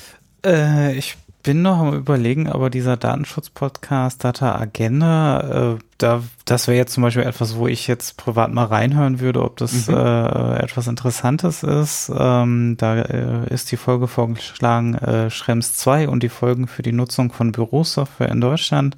Äh, 0.47 0.97
ich 0.97 1.17
bin 1.43 1.63
noch 1.63 1.79
am 1.79 1.95
überlegen, 1.95 2.49
aber 2.49 2.71
dieser 2.71 2.97
Datenschutz-Podcast 2.97 4.23
Data 4.23 4.55
Agenda, 4.55 5.75
äh, 5.75 5.79
da, 5.99 6.23
das 6.45 6.69
wäre 6.69 6.77
jetzt 6.77 6.93
zum 6.93 7.03
Beispiel 7.03 7.25
etwas, 7.25 7.57
wo 7.57 7.67
ich 7.67 7.87
jetzt 7.87 8.17
privat 8.17 8.53
mal 8.53 8.65
reinhören 8.67 9.19
würde, 9.21 9.43
ob 9.43 9.57
das 9.57 9.89
Mhm. 9.89 9.95
äh, 9.95 10.57
etwas 10.59 10.87
Interessantes 10.87 11.63
ist. 11.63 12.13
Ähm, 12.17 12.77
da 12.79 12.97
äh, 12.97 13.53
ist 13.53 13.73
die 13.73 13.77
Folge 13.77 14.09
vorgeschlagen, 14.09 14.95
äh, 14.95 15.31
Schrems 15.31 15.75
2 15.77 16.09
und 16.09 16.23
die 16.23 16.29
Folgen 16.29 16.69
für 16.69 16.83
die 16.83 16.93
Nutzung 16.93 17.33
von 17.33 17.51
Bürosoftware 17.53 18.29
in 18.31 18.41
Deutschland 18.41 18.97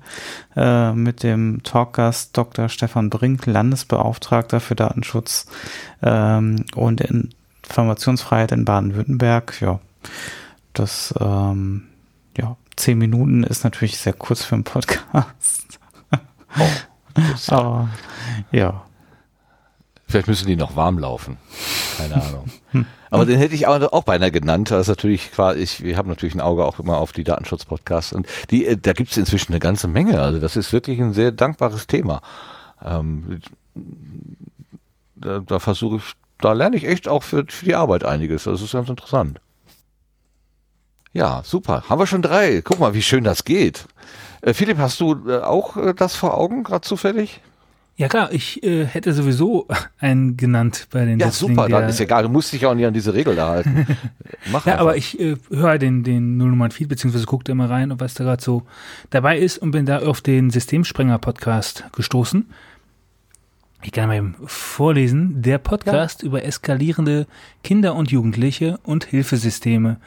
äh, 0.57 0.93
mit 0.93 1.23
dem 1.23 1.63
Talkgast 1.63 2.37
Dr. 2.37 2.69
Stefan 2.69 3.11
Brink, 3.11 3.47
Landesbeauftragter 3.47 4.61
für 4.61 4.75
Datenschutz 4.75 5.47
ähm, 6.03 6.65
und 6.75 7.01
Informationsfreiheit 7.01 8.53
in 8.53 8.65
Baden-Württemberg. 8.65 9.61
Ja, 9.61 9.81
das, 10.75 11.15
ähm, 11.21 11.85
ja, 12.37 12.57
zehn 12.77 12.99
Minuten 12.99 13.45
ist 13.45 13.65
natürlich 13.65 13.99
sehr 13.99 14.13
kurz 14.13 14.45
für 14.45 14.55
einen 14.55 14.65
Podcast. 14.65 15.79
Oh, 16.59 17.23
Aber 17.49 17.89
ja. 18.53 18.85
Vielleicht 20.07 20.29
müssen 20.29 20.47
die 20.47 20.57
noch 20.57 20.77
warm 20.77 20.99
laufen. 20.99 21.39
Keine 21.97 22.23
Ahnung. 22.23 22.45
Aber 23.11 23.27
den 23.27 23.39
hätte 23.39 23.55
ich 23.55 23.67
auch, 23.67 23.81
auch 23.93 24.03
beinahe 24.03 24.33
genannt. 24.33 24.71
Das 24.71 24.83
ist 24.83 24.89
natürlich 24.89 25.33
quasi, 25.33 25.61
ich, 25.61 25.83
wir 25.83 25.97
haben 25.97 26.09
natürlich 26.09 26.35
ein 26.35 26.41
Auge 26.41 26.65
auch 26.65 26.81
immer 26.81 26.99
auf 26.99 27.13
die 27.13 27.25
Datenschutz-Podcasts 27.25 28.13
und 28.13 28.27
die, 28.51 28.67
äh, 28.67 28.77
da 28.77 28.93
gibt 28.93 29.13
es 29.13 29.17
inzwischen 29.17 29.53
eine 29.53 29.61
ganze 29.61 29.89
Menge. 29.89 30.21
Also 30.21 30.41
das 30.41 30.57
ist 30.57 30.73
wirklich 30.73 31.01
ein 31.01 31.13
sehr 31.13 31.31
dankbares 31.33 31.87
Thema. 31.87 32.23
Ähm, 32.85 33.41
da, 35.17 35.41
da 35.41 35.59
versuche 35.59 35.97
ich, 35.97 36.13
da 36.39 36.53
lerne 36.53 36.77
ich 36.77 36.87
echt 36.87 37.09
auch 37.09 37.23
für, 37.23 37.45
für 37.49 37.65
die 37.65 37.75
Arbeit 37.75 38.05
einiges. 38.05 38.45
Das 38.45 38.61
ist 38.61 38.73
ganz 38.73 38.89
interessant. 38.89 39.41
Ja, 41.15 41.43
super. 41.44 41.84
Haben 41.89 42.01
wir 42.01 42.07
schon 42.07 42.23
drei. 42.23 42.60
Guck 42.62 42.81
mal, 42.81 42.93
wie 42.93 43.02
schön 43.02 43.25
das 43.25 43.44
geht. 43.44 43.86
Äh, 44.43 44.52
Philipp, 44.52 44.78
hast 44.78 45.01
du 45.01 45.17
äh, 45.28 45.39
auch 45.39 45.76
äh, 45.76 45.94
das 45.94 46.17
vor 46.17 46.36
Augen, 46.36 46.65
gerade 46.65 46.83
zufällig? 46.83 47.41
Ja 47.97 48.09
klar, 48.09 48.33
ich 48.33 48.60
äh, 48.65 48.84
hätte 48.84 49.12
sowieso 49.12 49.68
einen 50.01 50.36
genannt 50.36 50.89
bei 50.91 51.05
den 51.05 51.20
Ja, 51.20 51.31
super, 51.31 51.68
dann 51.68 51.89
ist 51.89 52.01
egal, 52.01 52.25
du 52.25 52.28
musst 52.28 52.52
dich 52.52 52.67
auch 52.67 52.75
nicht 52.75 52.86
an 52.86 52.93
diese 52.93 53.15
Regel 53.15 53.36
da 53.36 53.49
halten. 53.51 53.86
Mach 54.51 54.67
ja, 54.67 54.73
einfach. 54.73 54.81
aber 54.81 54.97
ich 54.97 55.20
äh, 55.20 55.36
höre 55.51 55.78
den, 55.78 56.02
den 56.02 56.36
Nullnummern 56.36 56.73
Feed, 56.73 56.89
beziehungsweise 56.89 57.26
gucke 57.26 57.51
immer 57.52 57.70
rein, 57.70 57.93
und 57.93 58.01
was 58.01 58.15
da 58.15 58.25
gerade 58.25 58.43
so 58.43 58.65
dabei 59.10 59.39
ist 59.39 59.59
und 59.59 59.70
bin 59.70 59.86
da 59.86 60.01
auf 60.01 60.20
den 60.20 60.51
Systemsprenger-Podcast 60.51 61.84
gestoßen. 61.93 62.47
Ich 63.84 63.93
kann 63.93 64.09
mal 64.09 64.17
eben 64.17 64.34
vorlesen. 64.47 65.43
Der 65.43 65.59
Podcast 65.59 66.23
ja. 66.23 66.28
über 66.28 66.43
eskalierende 66.43 67.26
Kinder 67.62 67.94
und 67.94 68.10
Jugendliche 68.10 68.78
und 68.83 69.05
Hilfesysteme, 69.05 69.99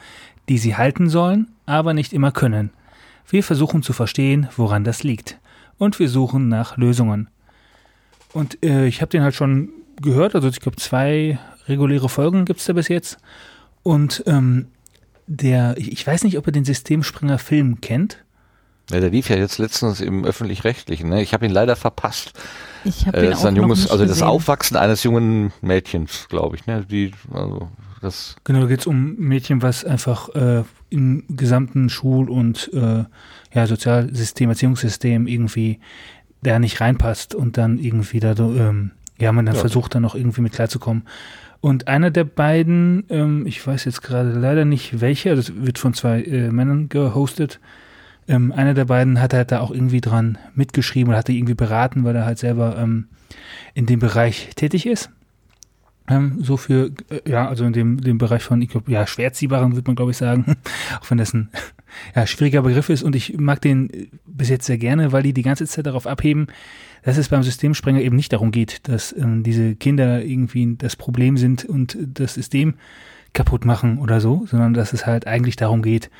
die 0.48 0.58
sie 0.58 0.76
halten 0.76 1.08
sollen, 1.08 1.48
aber 1.66 1.94
nicht 1.94 2.12
immer 2.12 2.32
können. 2.32 2.70
Wir 3.28 3.42
versuchen 3.42 3.82
zu 3.82 3.92
verstehen, 3.92 4.48
woran 4.56 4.84
das 4.84 5.02
liegt. 5.02 5.38
Und 5.76 5.98
wir 5.98 6.08
suchen 6.08 6.48
nach 6.48 6.76
Lösungen. 6.76 7.28
Und 8.32 8.62
äh, 8.64 8.86
ich 8.86 9.00
habe 9.00 9.10
den 9.10 9.22
halt 9.22 9.34
schon 9.34 9.70
gehört, 10.00 10.34
also 10.34 10.48
ich 10.48 10.60
glaube 10.60 10.76
zwei 10.76 11.38
reguläre 11.66 12.08
Folgen 12.08 12.44
gibt 12.44 12.60
es 12.60 12.66
da 12.66 12.72
bis 12.72 12.88
jetzt. 12.88 13.18
Und 13.82 14.22
ähm, 14.26 14.68
der, 15.26 15.76
ich 15.76 16.06
weiß 16.06 16.24
nicht, 16.24 16.38
ob 16.38 16.46
er 16.46 16.52
den 16.52 16.64
Systemspringer 16.64 17.38
Film 17.38 17.80
kennt. 17.80 18.24
Ja, 18.90 19.00
der 19.00 19.10
lief 19.10 19.28
ja 19.28 19.36
jetzt 19.36 19.58
letztens 19.58 20.00
im 20.00 20.24
öffentlich-rechtlichen. 20.24 21.10
Ne? 21.10 21.22
Ich 21.22 21.34
habe 21.34 21.44
ihn 21.44 21.52
leider 21.52 21.76
verpasst. 21.76 22.32
Ich 22.84 23.06
habe 23.06 23.18
äh, 23.18 23.30
das 23.30 23.44
ein 23.44 23.54
junges, 23.54 23.90
also 23.90 24.06
das 24.06 24.22
Aufwachsen 24.22 24.78
eines 24.78 25.02
jungen 25.02 25.52
Mädchens, 25.60 26.26
glaube 26.30 26.56
ich. 26.56 26.66
Ne? 26.66 26.86
Die, 26.90 27.12
also 27.30 27.68
das 28.00 28.36
genau, 28.44 28.60
da 28.60 28.66
geht 28.66 28.80
es 28.80 28.86
um 28.86 29.16
Mädchen, 29.16 29.62
was 29.62 29.84
einfach 29.84 30.28
äh, 30.34 30.64
im 30.90 31.24
gesamten 31.28 31.88
Schul- 31.88 32.30
und 32.30 32.70
äh, 32.72 33.04
ja, 33.52 33.66
Sozialsystem, 33.66 34.50
Erziehungssystem 34.50 35.26
irgendwie 35.26 35.80
da 36.42 36.58
nicht 36.58 36.80
reinpasst 36.80 37.34
und 37.34 37.56
dann 37.56 37.78
irgendwie 37.78 38.20
da, 38.20 38.34
ähm, 38.38 38.92
ja, 39.18 39.32
man 39.32 39.46
dann 39.46 39.54
ja. 39.54 39.60
versucht 39.60 39.94
dann 39.94 40.02
noch 40.02 40.14
irgendwie 40.14 40.40
mit 40.40 40.52
klarzukommen. 40.52 41.04
Und 41.60 41.88
einer 41.88 42.10
der 42.10 42.24
beiden, 42.24 43.04
ähm, 43.08 43.46
ich 43.46 43.66
weiß 43.66 43.84
jetzt 43.84 44.02
gerade 44.02 44.30
leider 44.30 44.64
nicht 44.64 45.00
welcher, 45.00 45.34
das 45.34 45.52
wird 45.56 45.78
von 45.78 45.92
zwei 45.92 46.22
äh, 46.22 46.50
Männern 46.50 46.88
gehostet. 46.88 47.58
Ähm, 48.28 48.52
einer 48.52 48.74
der 48.74 48.84
beiden 48.84 49.20
hat 49.20 49.34
halt 49.34 49.50
da 49.50 49.60
auch 49.60 49.72
irgendwie 49.72 50.00
dran 50.00 50.38
mitgeschrieben 50.54 51.08
oder 51.08 51.18
hat 51.18 51.28
irgendwie 51.28 51.54
beraten, 51.54 52.04
weil 52.04 52.14
er 52.14 52.26
halt 52.26 52.38
selber 52.38 52.76
ähm, 52.78 53.08
in 53.74 53.86
dem 53.86 53.98
Bereich 53.98 54.50
tätig 54.54 54.86
ist. 54.86 55.10
Ähm, 56.08 56.38
so 56.40 56.56
für, 56.56 56.90
äh, 57.10 57.30
ja, 57.30 57.48
also 57.48 57.64
in 57.64 57.72
dem, 57.72 58.00
dem 58.00 58.18
Bereich 58.18 58.42
von, 58.42 58.62
ich 58.62 58.70
glaub, 58.70 58.88
ja, 58.88 59.06
Schwerziehbaren 59.06 59.74
würde 59.74 59.88
man 59.88 59.96
glaube 59.96 60.12
ich 60.12 60.16
sagen, 60.16 60.56
auch 61.00 61.10
wenn 61.10 61.18
das 61.18 61.34
ein 61.34 61.50
ja, 62.16 62.26
schwieriger 62.26 62.62
Begriff 62.62 62.88
ist. 62.88 63.02
Und 63.02 63.14
ich 63.14 63.38
mag 63.38 63.60
den 63.60 63.90
äh, 63.90 64.08
bis 64.26 64.48
jetzt 64.48 64.66
sehr 64.66 64.78
gerne, 64.78 65.12
weil 65.12 65.22
die 65.22 65.32
die 65.32 65.42
ganze 65.42 65.66
Zeit 65.66 65.86
darauf 65.86 66.06
abheben, 66.06 66.46
dass 67.02 67.18
es 67.18 67.28
beim 67.28 67.42
Systemsprenger 67.42 68.00
eben 68.00 68.16
nicht 68.16 68.32
darum 68.32 68.50
geht, 68.50 68.88
dass 68.88 69.14
ähm, 69.16 69.42
diese 69.42 69.76
Kinder 69.76 70.24
irgendwie 70.24 70.76
das 70.76 70.96
Problem 70.96 71.36
sind 71.36 71.64
und 71.64 71.96
das 72.00 72.34
System 72.34 72.74
kaputt 73.34 73.64
machen 73.64 73.98
oder 73.98 74.20
so, 74.20 74.46
sondern 74.46 74.74
dass 74.74 74.92
es 74.92 75.06
halt 75.06 75.26
eigentlich 75.26 75.56
darum 75.56 75.82
geht, 75.82 76.10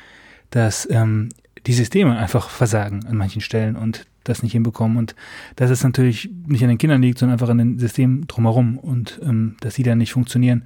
dass 0.51 0.87
ähm, 0.89 1.29
die 1.65 1.73
Systeme 1.73 2.17
einfach 2.17 2.49
versagen 2.49 3.05
an 3.05 3.17
manchen 3.17 3.41
Stellen 3.41 3.75
und 3.75 4.05
das 4.23 4.43
nicht 4.43 4.51
hinbekommen 4.51 4.97
und 4.97 5.15
dass 5.55 5.69
es 5.69 5.83
natürlich 5.83 6.29
nicht 6.47 6.63
an 6.63 6.69
den 6.69 6.77
Kindern 6.77 7.01
liegt, 7.01 7.19
sondern 7.19 7.35
einfach 7.35 7.49
an 7.49 7.57
den 7.57 7.79
Systemen 7.79 8.27
drumherum 8.27 8.77
und 8.77 9.19
ähm, 9.23 9.55
dass 9.61 9.75
die 9.75 9.83
dann 9.83 9.97
nicht 9.97 10.13
funktionieren. 10.13 10.65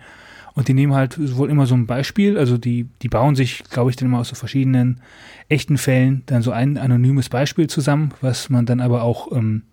Und 0.56 0.68
die 0.68 0.74
nehmen 0.74 0.94
halt 0.94 1.18
wohl 1.36 1.50
immer 1.50 1.66
so 1.66 1.74
ein 1.74 1.88
Beispiel, 1.88 2.38
also 2.38 2.58
die, 2.58 2.88
die 3.02 3.10
bauen 3.10 3.36
sich, 3.36 3.64
glaube 3.72 3.90
ich, 3.90 3.96
dann 3.96 4.08
immer 4.08 4.20
aus 4.20 4.30
so 4.30 4.36
verschiedenen 4.36 5.02
echten 5.50 5.78
Fällen 5.78 6.24
dann 6.28 6.44
so 6.44 6.52
ein 6.52 6.78
anonymes 6.78 7.30
Beispiel 7.30 7.68
zusammen, 7.68 8.12
was 8.22 8.50
man 8.50 8.66
dann 8.66 8.80
aber 8.80 9.02
auch, 9.02 9.32
ähm, 9.32 9.64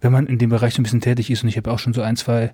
wenn 0.00 0.12
man 0.12 0.26
in 0.26 0.38
dem 0.38 0.48
Bereich 0.50 0.74
so 0.74 0.80
ein 0.80 0.84
bisschen 0.84 1.02
tätig 1.02 1.30
ist, 1.30 1.42
und 1.42 1.50
ich 1.50 1.58
habe 1.58 1.70
auch 1.70 1.78
schon 1.78 1.92
so 1.92 2.00
ein, 2.00 2.16
zwei 2.16 2.52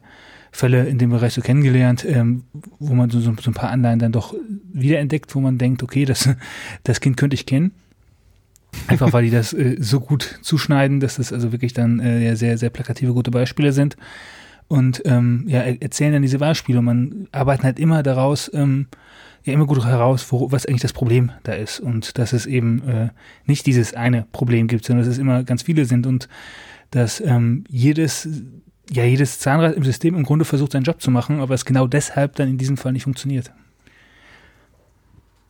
Fälle 0.51 0.87
in 0.87 0.99
dem 0.99 1.11
Bereich 1.11 1.35
so 1.35 1.43
kennengelernt, 1.43 2.05
ähm, 2.05 2.45
wo 2.79 2.95
man 2.95 3.11
so, 3.11 3.21
so, 3.21 3.35
so 3.41 3.51
ein 3.51 3.55
paar 3.55 3.71
Anleihen 3.71 3.99
dann 3.99 4.13
doch 4.13 4.35
wiederentdeckt, 4.73 5.35
wo 5.35 5.41
man 5.41 5.59
denkt, 5.59 5.83
okay, 5.83 6.05
das, 6.05 6.29
das 6.83 7.01
Kind 7.01 7.17
könnte 7.17 7.35
ich 7.35 7.47
kennen. 7.47 7.73
Einfach 8.87 9.13
weil 9.13 9.25
die 9.25 9.31
das 9.31 9.53
äh, 9.53 9.77
so 9.79 10.01
gut 10.01 10.39
zuschneiden, 10.43 11.01
dass 11.01 11.17
das 11.17 11.33
also 11.33 11.53
wirklich 11.53 11.73
dann 11.73 12.01
äh, 12.01 12.37
sehr, 12.37 12.59
sehr 12.59 12.71
plakative, 12.71 13.13
gute 13.15 13.31
Beispiele 13.31 13.73
sind 13.73 13.97
und 14.69 15.03
ähm, 15.05 15.45
ja, 15.47 15.61
erzählen 15.61 16.13
dann 16.13 16.23
diese 16.23 16.39
Beispiele 16.39 16.79
und 16.79 16.85
man 16.85 17.29
arbeitet 17.33 17.65
halt 17.65 17.79
immer 17.79 18.03
daraus, 18.03 18.51
ähm, 18.55 18.89
ja 19.45 19.53
immer 19.53 19.67
gut 19.67 19.85
heraus, 19.85 20.27
wo, 20.31 20.51
was 20.53 20.67
eigentlich 20.67 20.83
das 20.83 20.93
Problem 20.93 21.33
da 21.43 21.53
ist 21.53 21.81
und 21.81 22.19
dass 22.19 22.33
es 22.33 22.47
eben 22.47 22.87
äh, 22.89 23.09
nicht 23.47 23.67
dieses 23.67 23.95
eine 23.95 24.27
Problem 24.33 24.69
gibt, 24.69 24.85
sondern 24.85 25.05
dass 25.05 25.13
es 25.13 25.19
immer 25.19 25.45
ganz 25.45 25.63
viele 25.63 25.85
sind 25.85 26.07
und 26.07 26.29
dass 26.91 27.21
ähm, 27.21 27.65
jedes 27.69 28.29
ja 28.91 29.05
jedes 29.05 29.39
Zahnrad 29.39 29.75
im 29.77 29.85
System 29.85 30.15
im 30.15 30.25
Grunde 30.25 30.45
versucht 30.45 30.73
seinen 30.73 30.85
Job 30.85 31.01
zu 31.01 31.11
machen, 31.11 31.41
aber 31.41 31.55
es 31.55 31.65
genau 31.65 31.87
deshalb 31.87 32.37
dann 32.37 32.49
in 32.49 32.59
diesem 32.59 32.77
Fall 32.77 32.93
nicht 32.93 33.05
funktioniert. 33.05 33.51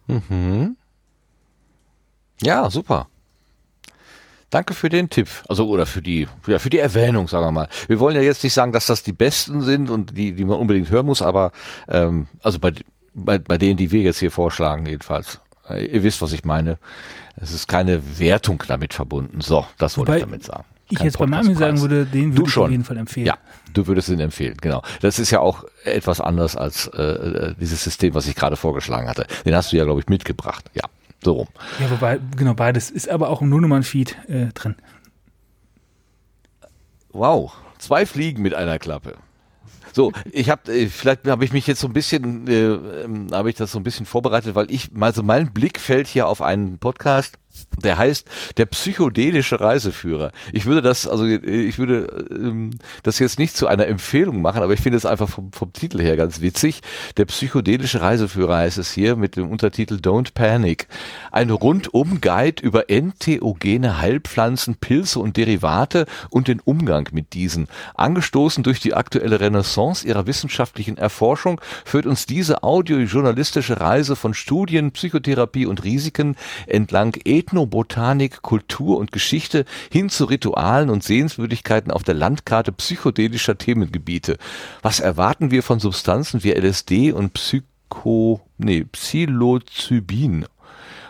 Mhm. 0.06 0.76
Ja, 2.42 2.68
super. 2.70 3.08
Danke 4.55 4.73
für 4.73 4.89
den 4.89 5.10
Tipp. 5.10 5.28
Also 5.49 5.68
oder 5.68 5.84
für 5.84 6.00
die, 6.00 6.28
ja, 6.47 6.60
für 6.60 6.70
die 6.70 6.78
Erwähnung, 6.78 7.26
sagen 7.26 7.44
wir 7.44 7.50
mal. 7.50 7.68
Wir 7.89 7.99
wollen 7.99 8.15
ja 8.15 8.23
jetzt 8.23 8.44
nicht 8.44 8.55
sagen, 8.55 8.70
dass 8.70 8.86
das 8.86 9.02
die 9.02 9.12
besten 9.12 9.62
sind 9.62 9.91
und 9.91 10.16
die, 10.16 10.33
die 10.33 10.44
man 10.44 10.60
unbedingt 10.60 10.91
hören 10.91 11.07
muss, 11.07 11.23
aber 11.23 11.50
ähm, 11.89 12.28
also 12.41 12.60
bei, 12.60 12.73
bei, 13.15 13.39
bei 13.39 13.58
denen, 13.58 13.76
die 13.76 13.91
wir 13.91 14.02
jetzt 14.02 14.20
hier 14.20 14.31
vorschlagen, 14.31 14.86
jedenfalls. 14.86 15.41
Äh, 15.68 15.86
ihr 15.86 16.05
wisst, 16.05 16.23
was 16.23 16.33
ich 16.33 16.44
meine. 16.44 16.78
Es 17.34 17.50
ist 17.50 17.66
keine 17.66 18.00
Wertung 18.20 18.62
damit 18.68 18.94
verbunden. 18.94 19.41
So, 19.41 19.66
das 19.76 19.99
wollte 19.99 20.15
ich 20.15 20.23
damit 20.23 20.44
sagen. 20.44 20.65
Ich 20.89 21.00
jetzt 21.00 21.18
bei 21.18 21.26
Mami 21.26 21.57
sagen 21.57 21.81
würde, 21.81 22.07
den 22.07 22.36
würde 22.36 22.49
ich 22.49 22.57
auf 22.57 22.70
jeden 22.70 22.84
Fall 22.84 22.99
empfehlen. 22.99 23.26
Ja, 23.26 23.39
du 23.73 23.89
würdest 23.89 24.08
ihn 24.08 24.20
empfehlen, 24.20 24.57
genau. 24.60 24.83
Das 25.00 25.18
ist 25.18 25.33
ja 25.33 25.41
auch 25.41 25.65
etwas 25.83 26.20
anders 26.20 26.55
als 26.55 26.86
äh, 26.94 27.02
äh 27.02 27.55
dieses 27.58 27.83
System, 27.83 28.15
was 28.15 28.28
ich 28.28 28.36
gerade 28.36 28.55
vorgeschlagen 28.55 29.08
hatte. 29.08 29.26
Den 29.44 29.57
hast 29.57 29.73
du 29.73 29.76
ja, 29.76 29.84
glaube 29.84 29.99
ich, 29.99 30.07
mitgebracht. 30.07 30.70
Ja. 30.74 30.84
So 31.24 31.32
rum. 31.32 31.48
Ja, 31.80 31.90
wobei, 31.90 32.20
genau, 32.36 32.54
beides 32.54 32.90
ist 32.90 33.08
aber 33.08 33.30
auch 33.30 33.40
im 33.40 33.48
Nullnummern-Feed 33.48 34.28
äh, 34.28 34.46
drin. 34.52 34.76
Wow, 37.12 37.52
zwei 37.78 38.06
Fliegen 38.06 38.42
mit 38.42 38.54
einer 38.54 38.78
Klappe. 38.78 39.16
So, 39.92 40.12
ich 40.32 40.50
habe 40.50 40.72
äh, 40.72 40.88
vielleicht 40.88 41.26
habe 41.28 41.44
ich 41.44 41.52
mich 41.52 41.68
jetzt 41.68 41.80
so 41.80 41.86
ein 41.86 41.92
bisschen 41.92 42.48
äh, 42.48 42.64
ähm, 43.04 43.28
habe 43.30 43.48
ich 43.48 43.56
das 43.56 43.70
so 43.70 43.78
ein 43.78 43.84
bisschen 43.84 44.06
vorbereitet, 44.06 44.56
weil 44.56 44.68
ich 44.70 44.90
also 44.98 45.22
mein 45.22 45.52
Blick 45.52 45.78
fällt 45.78 46.08
hier 46.08 46.26
auf 46.26 46.42
einen 46.42 46.78
Podcast 46.78 47.38
der 47.83 47.99
heißt 47.99 48.26
der 48.57 48.66
psychedelische 48.66 49.60
Reiseführer. 49.60 50.33
Ich 50.52 50.66
würde 50.66 50.83
das, 50.83 51.07
also 51.07 51.24
ich 51.26 51.78
würde 51.78 52.26
ähm, 52.31 52.70
das 53.02 53.18
jetzt 53.18 53.39
nicht 53.39 53.57
zu 53.57 53.66
einer 53.66 53.86
Empfehlung 53.86 54.42
machen, 54.42 54.62
aber 54.62 54.73
ich 54.73 54.81
finde 54.81 54.97
es 54.97 55.07
einfach 55.07 55.28
vom, 55.28 55.52
vom 55.52 55.73
Titel 55.73 56.00
her 56.00 56.16
ganz 56.16 56.41
witzig. 56.41 56.81
Der 57.16 57.24
psychedelische 57.24 58.00
Reiseführer 58.00 58.58
heißt 58.58 58.78
es 58.78 58.92
hier 58.92 59.16
mit 59.16 59.36
dem 59.36 59.50
Untertitel 59.50 59.94
Don't 59.94 60.34
Panic. 60.34 60.89
Ein 61.31 61.50
Rundum-Guide 61.50 62.62
über 62.62 62.91
entheogene 62.91 64.00
Heilpflanzen, 64.00 64.76
Pilze 64.76 65.18
und 65.20 65.36
Derivate 65.36 66.07
und 66.31 66.49
den 66.49 66.60
Umgang 66.60 67.08
mit 67.12 67.34
diesen. 67.34 67.68
Angestoßen 67.94 68.62
durch 68.62 68.81
die 68.81 68.94
aktuelle 68.94 69.41
Renaissance 69.41 70.07
ihrer 70.07 70.26
wissenschaftlichen 70.26 70.97
Erforschung 70.97 71.60
führt 71.84 72.07
uns 72.07 72.26
diese 72.26 72.62
audiojournalistische 72.62 73.81
Reise 73.81 74.16
von 74.16 74.34
Studien, 74.34 74.92
Psychotherapie 74.92 75.66
und 75.66 75.84
Risiken 75.84 76.36
entlang 76.66 77.16
Ethnobotanik, 77.44 78.40
Kultur 78.42 78.98
und 78.98 79.12
Geschichte 79.12 79.64
hin 79.90 80.08
zu 80.08 80.24
Ritualen 80.24 80.89
und 80.89 81.05
Sehenswürdigkeiten 81.05 81.90
auf 81.90 82.02
der 82.02 82.14
Landkarte 82.14 82.73
psychedelischer 82.73 83.58
Themengebiete. 83.58 84.39
Was 84.82 85.00
erwarten 85.00 85.50
wir 85.50 85.62
von 85.62 85.78
Substanzen 85.78 86.42
wie 86.42 86.52
LSD 86.52 87.12
und 87.12 87.34
Psycho, 87.34 88.40
nee, 88.56 88.84
Psilocybin? 88.84 90.47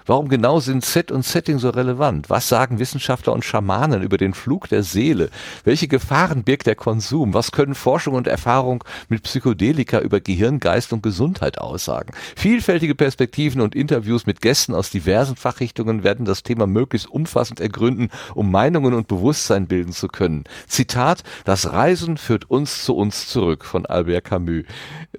Warum 0.07 0.29
genau 0.29 0.61
sind 0.61 0.85
Set 0.85 1.11
und 1.11 1.25
Setting 1.25 1.59
so 1.59 1.71
relevant? 1.71 2.29
Was 2.29 2.47
sagen 2.47 2.79
Wissenschaftler 2.79 3.33
und 3.33 3.43
Schamanen 3.43 4.03
über 4.03 4.19
den 4.19 4.35
Flug 4.35 4.69
der 4.69 4.83
Seele? 4.83 5.31
Welche 5.65 5.89
Gefahren 5.89 6.45
birgt 6.45 6.67
der 6.67 6.75
Konsum? 6.75 7.33
Was 7.33 7.53
können 7.53 7.75
Forschung 7.75 8.13
und 8.13 8.27
Erfahrung 8.27 8.85
mit 9.09 9.23
Psychedelika 9.23 10.01
über 10.01 10.21
Gehirn, 10.21 10.61
Geist 10.61 10.93
und 10.93 11.03
Gesundheit 11.03 11.57
aussagen? 11.57 12.13
Vielfältige 12.37 12.95
Perspektiven 12.95 13.63
und 13.63 13.75
Interviews 13.75 14.27
mit 14.27 14.43
Gästen 14.43 14.75
aus 14.75 14.91
diversen 14.91 15.37
Fachrichtungen 15.37 16.05
werden 16.05 16.27
das 16.27 16.43
Thema 16.43 16.67
möglichst 16.67 17.11
umfassend 17.11 17.61
ergründen, 17.61 18.11
um 18.35 18.51
Meinungen 18.51 18.93
und 18.93 19.09
Bewusstsein 19.09 19.67
bilden 19.69 19.93
zu 19.95 20.09
können. 20.09 20.45
Zitat, 20.67 21.23
das 21.47 21.73
Reisen 21.73 22.19
führt 22.19 22.51
uns 22.51 22.85
zu 22.85 22.95
uns 22.95 23.27
zurück 23.29 23.65
von 23.65 23.87
Albert 23.87 24.25
Camus. 24.25 24.65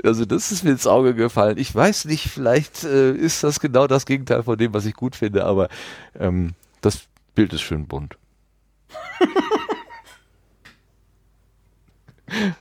Also 0.04 0.26
das 0.26 0.52
ist 0.52 0.64
mir 0.64 0.72
ins 0.72 0.86
Auge 0.86 1.16
gefallen. 1.16 1.58
Ich 1.58 1.74
weiß 1.74 2.06
nicht, 2.06 2.28
vielleicht 2.28 2.84
äh, 2.84 3.14
ist 3.14 3.44
das 3.44 3.60
genau 3.60 3.88
das 3.88 4.06
Gegenteil 4.06 4.44
von 4.44 4.60
dem, 4.60 4.75
was 4.76 4.86
ich 4.86 4.94
gut 4.94 5.16
finde, 5.16 5.46
aber 5.46 5.70
ähm, 6.20 6.54
das 6.82 7.08
Bild 7.34 7.54
ist 7.54 7.62
schön 7.62 7.88
bunt. 7.88 8.18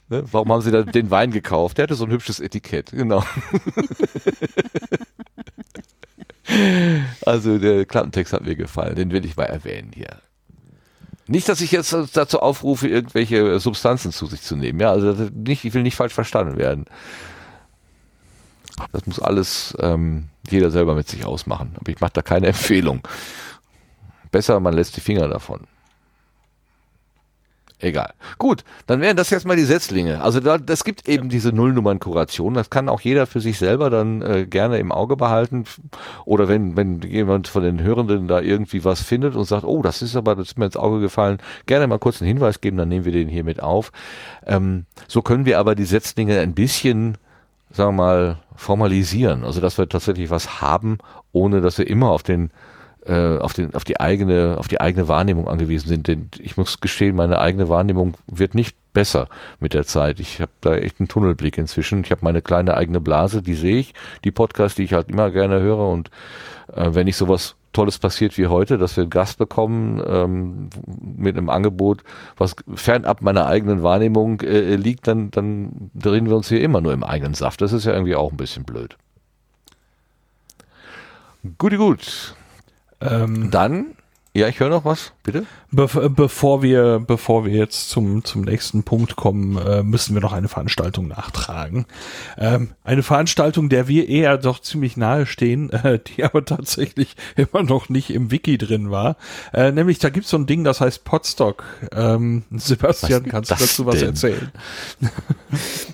ne? 0.09 0.25
Warum 0.31 0.53
haben 0.53 0.63
Sie 0.63 0.71
da 0.71 0.83
den 0.83 1.11
Wein 1.11 1.31
gekauft? 1.31 1.77
Der 1.79 1.83
hatte 1.85 1.95
so 1.95 2.05
ein 2.05 2.11
hübsches 2.11 2.41
Etikett, 2.41 2.93
genau. 2.93 3.23
also 7.27 7.59
der 7.59 7.85
Klappentext 7.85 8.33
hat 8.33 8.45
mir 8.45 8.57
gefallen, 8.57 8.97
den 8.97 9.11
will 9.11 9.25
ich 9.25 9.37
mal 9.37 9.45
erwähnen 9.45 9.91
hier. 9.95 10.21
Nicht, 11.27 11.49
dass 11.49 11.63
ich 11.63 11.73
jetzt 11.73 11.97
dazu 12.13 12.41
aufrufe, 12.41 12.87
irgendwelche 12.87 13.59
Substanzen 13.59 14.13
zu 14.13 14.27
sich 14.27 14.43
zu 14.43 14.57
nehmen. 14.57 14.79
Ja, 14.79 14.91
also 14.91 15.31
nicht, 15.35 15.65
ich 15.65 15.73
will 15.73 15.83
nicht 15.83 15.97
falsch 15.97 16.13
verstanden 16.13 16.59
werden. 16.59 16.85
Das 18.93 19.07
muss 19.07 19.21
alles 19.21 19.77
ähm, 19.81 20.29
jeder 20.49 20.71
selber 20.71 20.95
mit 20.95 21.09
sich 21.09 21.25
ausmachen. 21.25 21.73
Aber 21.77 21.91
ich 21.91 22.01
mache 22.01 22.13
da 22.15 22.23
keine 22.23 22.47
Empfehlung. 22.49 23.07
Besser, 24.31 24.59
man 24.61 24.75
lässt 24.75 24.97
die 24.97 25.01
Finger 25.01 25.29
davon. 25.29 25.67
Egal. 27.81 28.15
Gut, 28.39 28.65
dann 28.87 29.01
wären 29.03 29.17
das 29.17 29.31
jetzt 29.31 29.47
mal 29.47 29.57
die 29.57 29.65
Setzlinge. 29.65 30.23
Also 30.23 30.41
da, 30.41 30.57
das 30.57 30.85
gibt 30.85 31.07
eben 31.07 31.29
diese 31.29 31.53
Nullnummern-Kuration. 31.53 32.55
Das 32.55 32.71
kann 32.71 32.89
auch 32.89 33.01
jeder 33.01 33.27
für 33.27 33.41
sich 33.41 33.59
selber 33.59 33.91
dann 33.91 34.23
äh, 34.23 34.47
gerne 34.47 34.79
im 34.79 34.91
Auge 34.91 35.17
behalten. 35.17 35.65
Oder 36.25 36.49
wenn, 36.49 36.77
wenn 36.77 37.03
jemand 37.03 37.47
von 37.47 37.63
den 37.63 37.83
Hörenden 37.83 38.27
da 38.27 38.41
irgendwie 38.41 38.85
was 38.85 39.03
findet 39.03 39.35
und 39.35 39.45
sagt, 39.45 39.65
oh, 39.65 39.83
das 39.83 40.01
ist 40.01 40.17
aber, 40.17 40.35
das 40.35 40.49
ist 40.49 40.59
mir 40.59 40.65
ins 40.67 40.79
Auge 40.79 41.01
gefallen, 41.01 41.39
gerne 41.67 41.87
mal 41.87 41.99
kurz 41.99 42.23
einen 42.23 42.29
Hinweis 42.29 42.63
geben, 42.63 42.79
dann 42.79 42.89
nehmen 42.89 43.05
wir 43.05 43.13
den 43.13 43.29
hier 43.29 43.45
mit 43.45 43.63
auf. 43.63 43.93
Ähm, 44.47 44.87
so 45.07 45.21
können 45.21 45.45
wir 45.45 45.59
aber 45.59 45.75
die 45.75 45.85
Setzlinge 45.85 46.41
ein 46.41 46.55
bisschen 46.55 47.19
sagen 47.75 47.97
wir 47.97 48.03
mal, 48.03 48.39
formalisieren. 48.57 49.45
Also 49.45 49.61
dass 49.61 49.79
wir 49.79 49.89
tatsächlich 49.89 50.31
was 50.31 50.61
haben, 50.61 50.99
ohne 51.33 51.61
dass 51.61 51.79
wir 51.79 51.87
immer 51.87 52.11
auf 52.11 52.23
den 52.23 52.51
äh, 53.07 53.37
auf, 53.39 53.53
den, 53.53 53.75
auf 53.75 53.85
die 53.85 54.01
eigene, 54.01 54.57
auf 54.59 54.69
die 54.69 54.81
eigene 54.81 55.09
Wahrnehmung 55.09 55.47
angewiesen 55.49 55.89
sind. 55.89 56.09
Denn 56.09 56.31
ich 56.39 56.57
muss 56.57 56.81
gestehen, 56.81 57.17
meine 57.17 57.39
eigene 57.39 57.69
Wahrnehmung 57.69 58.15
wird 58.27 58.55
nicht 58.55 58.77
besser 58.95 59.29
mit 59.61 59.75
der 59.75 59.85
Zeit. 59.85 60.21
Ich 60.21 60.41
habe 60.41 60.53
da 60.63 60.75
echt 60.75 61.01
einen 61.01 61.09
Tunnelblick 61.09 61.59
inzwischen. 61.59 62.03
Ich 62.05 62.11
habe 62.11 62.25
meine 62.25 62.41
kleine 62.41 62.77
eigene 62.77 63.01
Blase, 63.01 63.43
die 63.43 63.55
sehe 63.55 63.77
ich, 63.77 63.93
die 64.25 64.31
Podcasts, 64.31 64.77
die 64.77 64.85
ich 64.85 64.95
halt 64.95 65.11
immer 65.11 65.31
gerne 65.31 65.61
höre. 65.61 65.87
Und 65.87 66.11
äh, 66.75 66.91
wenn 66.93 67.07
ich 67.07 67.17
sowas 67.17 67.57
Tolles 67.75 67.99
passiert 67.99 68.39
wie 68.39 68.47
heute, 68.47 68.79
dass 68.79 68.97
wir 68.97 69.03
einen 69.03 69.11
Gast 69.11 69.37
bekommen 69.37 70.03
ähm, 70.07 70.71
mit 70.87 71.37
einem 71.37 71.51
Angebot, 71.51 72.03
was 72.37 72.57
fernab 72.75 73.21
meiner 73.21 73.47
eigenen 73.47 73.83
Wahrnehmung 73.83 74.41
äh, 74.41 74.77
liegt, 74.77 75.07
dann, 75.07 75.31
dann 75.31 75.91
drehen 75.95 76.27
wir 76.27 76.37
uns 76.37 76.49
hier 76.49 76.63
immer 76.63 76.81
nur 76.81 76.95
im 76.95 77.05
eigenen 77.05 77.35
Saft. 77.35 77.61
Das 77.61 77.73
ist 77.73 77.85
ja 77.85 77.93
irgendwie 77.93 78.15
auch 78.17 78.31
ein 78.31 78.39
bisschen 78.39 78.65
blöd. 78.65 78.97
Guti 81.59 81.77
gut. 81.77 82.35
Ähm, 83.03 83.51
dann 83.51 83.94
ja, 84.37 84.49
ich 84.49 84.59
höre 84.59 84.69
noch 84.69 84.85
was, 84.85 85.13
bitte. 85.23 85.47
Be 85.71 85.87
bevor 86.11 86.61
wir, 86.61 86.99
bevor 86.99 87.45
wir 87.45 87.53
jetzt 87.53 87.89
zum, 87.89 88.25
zum 88.25 88.43
nächsten 88.43 88.83
Punkt 88.83 89.15
kommen, 89.15 89.57
äh, 89.57 89.85
müssen 89.85 90.13
wir 90.15 90.21
noch 90.21 90.33
eine 90.33 90.49
Veranstaltung 90.49 91.07
nachtragen. 91.07 91.87
Ähm, 92.37 92.73
eine 92.83 93.05
Veranstaltung, 93.05 93.69
der 93.69 93.87
wir 93.87 94.09
eher 94.09 94.37
doch 94.37 94.61
ziemlich 94.61 94.97
nahe 94.97 95.27
stehen, 95.27 95.71
äh, 95.73 96.01
die 96.01 96.25
aber 96.25 96.45
tatsächlich 96.45 97.15
immer 97.37 97.63
noch 97.63 97.89
nicht 97.89 98.11
im 98.11 98.33
Wiki 98.33 98.59
drin 98.59 98.91
war. 98.91 99.19
Äh, 99.53 99.71
nämlich, 99.71 100.01
da 100.01 100.11
gibt's 100.11 100.31
so 100.31 100.37
ein 100.37 100.47
Ding, 100.47 100.65
das 100.65 100.81
heißt 100.81 101.05
Podstock. 101.05 101.63
Ähm, 101.93 102.43
Sebastian, 102.51 103.27
kannst 103.27 103.53
du 103.53 103.55
dazu 103.55 103.87
was 103.87 104.03
erzählen? 104.03 104.51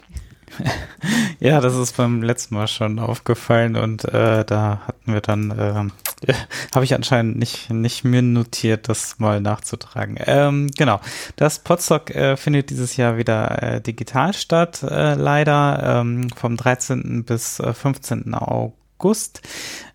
ja, 1.41 1.61
das 1.61 1.77
ist 1.77 1.97
beim 1.97 2.23
letzten 2.23 2.55
Mal 2.55 2.69
schon 2.69 2.99
aufgefallen 2.99 3.77
und 3.77 4.05
äh, 4.05 4.45
da 4.45 4.83
hatten 4.87 5.12
wir 5.12 5.20
dann, 5.20 5.51
äh, 5.51 6.35
habe 6.75 6.85
ich 6.85 6.95
anscheinend 6.95 7.39
nicht, 7.39 7.70
nicht 7.70 8.05
mir 8.05 8.23
notiert, 8.23 8.89
das 8.89 9.19
mal 9.19 9.41
nachzutragen. 9.41 10.17
Ähm, 10.27 10.70
genau, 10.77 11.01
das 11.37 11.61
Podstock 11.61 12.11
äh, 12.11 12.37
findet 12.37 12.70
dieses 12.70 12.97
Jahr 12.97 13.17
wieder 13.17 13.62
äh, 13.62 13.81
digital 13.81 14.33
statt, 14.33 14.83
äh, 14.83 15.15
leider 15.15 16.01
ähm, 16.01 16.29
vom 16.31 16.57
13. 16.57 17.25
bis 17.25 17.61
äh, 17.61 17.73
15. 17.73 18.35
August. 18.35 19.43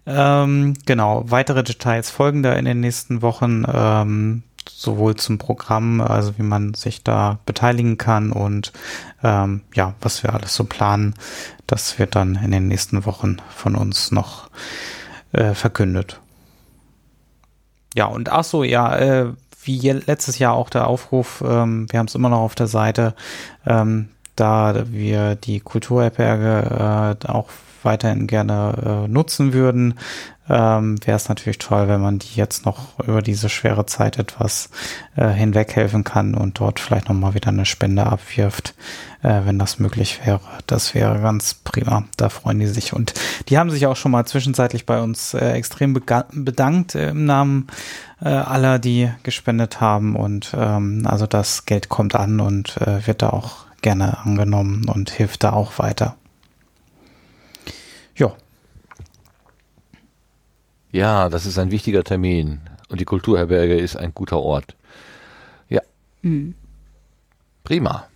Ähm, 0.08 0.76
genau, 0.86 1.24
weitere 1.28 1.64
Details 1.64 2.10
folgen 2.10 2.44
da 2.44 2.54
in 2.54 2.66
den 2.66 2.80
nächsten 2.80 3.22
Wochen. 3.22 3.66
Sowohl 4.70 5.16
zum 5.16 5.38
Programm, 5.38 6.02
also 6.02 6.38
wie 6.38 6.44
man 6.44 6.74
sich 6.74 7.04
da 7.04 7.40
beteiligen 7.46 7.98
kann 7.98 8.32
und 8.32 8.72
ähm, 9.24 9.62
ja, 9.74 9.94
was 10.02 10.24
wir 10.24 10.34
alles 10.34 10.56
so 10.56 10.64
planen, 10.64 11.16
das 11.68 11.98
wird 12.00 12.16
dann 12.16 12.36
in 12.36 12.52
den 12.52 12.68
nächsten 12.68 13.06
Wochen 13.06 13.38
von 13.56 13.76
uns 13.76 14.12
noch 14.12 14.50
äh, 15.32 15.54
verkündet. 15.54 16.20
Ja, 17.96 18.06
und 18.06 18.30
ach 18.30 18.44
so, 18.44 18.64
ja, 18.64 18.96
äh, 18.98 19.34
wie 19.64 19.90
letztes 19.90 20.38
Jahr 20.38 20.54
auch 20.54 20.70
der 20.70 20.88
Aufruf, 20.88 21.44
ähm, 21.46 21.88
wir 21.90 22.00
haben 22.00 22.08
es 22.08 22.16
immer 22.16 22.30
noch 22.30 22.42
auf 22.42 22.56
der 22.56 22.68
Seite, 22.68 23.16
ähm, 23.66 24.10
da 24.36 24.86
wir 24.92 25.36
die 25.36 25.60
Kulturherberge 25.62 27.18
äh, 27.24 27.28
auch 27.28 27.50
weiterhin 27.86 28.28
gerne 28.28 29.06
äh, 29.06 29.08
nutzen 29.08 29.54
würden, 29.54 29.96
ähm, 30.48 30.98
wäre 31.06 31.16
es 31.16 31.28
natürlich 31.28 31.58
toll, 31.58 31.88
wenn 31.88 32.02
man 32.02 32.20
die 32.20 32.36
jetzt 32.36 32.66
noch 32.66 33.00
über 33.00 33.22
diese 33.22 33.50
schwere 33.50 33.86
Zeit 33.86 34.20
etwas 34.20 34.70
äh, 35.16 35.28
hinweghelfen 35.30 36.04
kann 36.04 36.36
und 36.36 36.60
dort 36.60 36.80
vielleicht 36.80 37.10
nochmal 37.10 37.34
wieder 37.34 37.50
eine 37.50 37.66
Spende 37.66 38.06
abwirft, 38.06 38.76
äh, 39.24 39.42
wenn 39.46 39.58
das 39.58 39.80
möglich 39.80 40.22
wäre. 40.24 40.42
Das 40.68 40.94
wäre 40.94 41.20
ganz 41.20 41.56
prima. 41.56 42.04
Da 42.18 42.30
freuen 42.30 42.60
die 42.60 42.68
sich. 42.68 42.94
Und 42.94 43.16
die 43.50 43.58
haben 43.58 43.72
sich 43.72 43.88
auch 43.88 43.96
schon 43.96 44.12
mal 44.12 44.26
zwischenzeitlich 44.26 44.86
bei 44.86 45.02
uns 45.02 45.34
äh, 45.34 45.52
extrem 45.54 45.94
bedankt 45.94 46.94
im 46.94 47.26
Namen 47.26 47.68
äh, 48.22 48.30
aller, 48.30 48.78
die 48.78 49.10
gespendet 49.24 49.82
haben. 49.82 50.16
Und 50.16 50.56
ähm, 50.56 51.08
also 51.08 51.26
das 51.26 51.66
Geld 51.66 51.90
kommt 51.90 52.14
an 52.14 52.40
und 52.40 52.78
äh, 52.78 53.08
wird 53.08 53.24
da 53.24 53.32
auch 53.32 53.66
gerne 53.82 54.20
angenommen 54.20 54.88
und 54.90 55.10
hilft 55.10 55.44
da 55.44 55.54
auch 55.54 55.80
weiter. 55.80 56.16
Ja, 58.16 58.34
ja, 60.96 61.28
das 61.28 61.46
ist 61.46 61.60
ein 61.60 61.72
wichtiger 61.72 62.04
Termin. 62.04 62.62
Und 62.88 63.02
die 63.02 63.06
Kulturherberge 63.06 63.76
ist 63.76 63.98
ein 63.98 64.14
guter 64.14 64.40
Ort. 64.40 64.76
Ja. 65.68 65.82
Mhm. 66.22 66.56
Prima. 67.64 68.08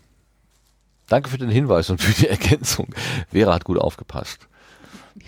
Danke 1.07 1.29
für 1.29 1.37
den 1.37 1.49
Hinweis 1.49 1.89
und 1.89 2.01
für 2.01 2.13
die 2.13 2.27
Ergänzung. 2.29 2.87
Vera 3.31 3.53
hat 3.53 3.65
gut 3.65 3.77
aufgepasst. 3.77 4.47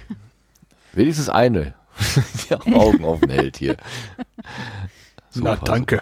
Wenigstens 0.93 1.27
eine, 1.27 1.73
die 2.49 2.55
Augen 2.73 3.03
offen 3.03 3.29
hält 3.29 3.57
hier. 3.57 3.75
Super, 5.29 5.57
Na, 5.59 5.65
danke. 5.65 6.01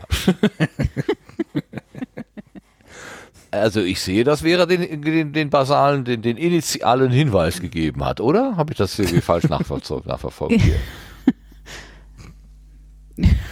Also 3.52 3.82
ich 3.82 4.02
sehe, 4.02 4.24
dass 4.24 4.42
Vera 4.42 4.68
den, 4.68 5.02
den, 5.02 5.34
den 5.34 5.50
basalen, 5.50 6.06
den, 6.06 6.22
den 6.22 6.38
initialen 6.38 7.10
Hinweis 7.12 7.60
gegeben 7.60 8.06
hat, 8.06 8.22
oder? 8.22 8.56
Habe 8.58 8.74
ich 8.74 8.78
das 8.78 8.98
irgendwie 9.00 9.22
falsch 9.22 9.46
nachverfolgt 9.46 10.62
hier? 10.62 10.80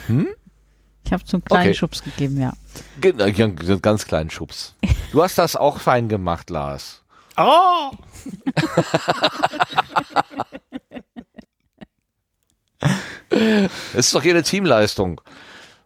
Hm? 0.08 0.28
Ich 1.04 1.14
habe 1.14 1.24
zum 1.24 1.44
kleinen 1.44 1.70
okay. 1.70 1.74
Schubs 1.74 2.04
gegeben, 2.04 2.40
ja. 2.40 2.54
Genau, 3.00 3.24
einen 3.24 3.82
ganz 3.82 4.06
kleinen 4.06 4.30
Schubs. 4.30 4.76
Du 5.12 5.24
hast 5.24 5.38
das 5.38 5.56
auch 5.56 5.80
fein 5.80 6.10
gemacht, 6.10 6.50
Lars. 6.50 7.04
Oh! 7.38 7.92
Es 13.30 14.08
ist 14.08 14.16
doch 14.16 14.24
hier 14.24 14.34
eine 14.34 14.44
Teamleistung. 14.44 15.22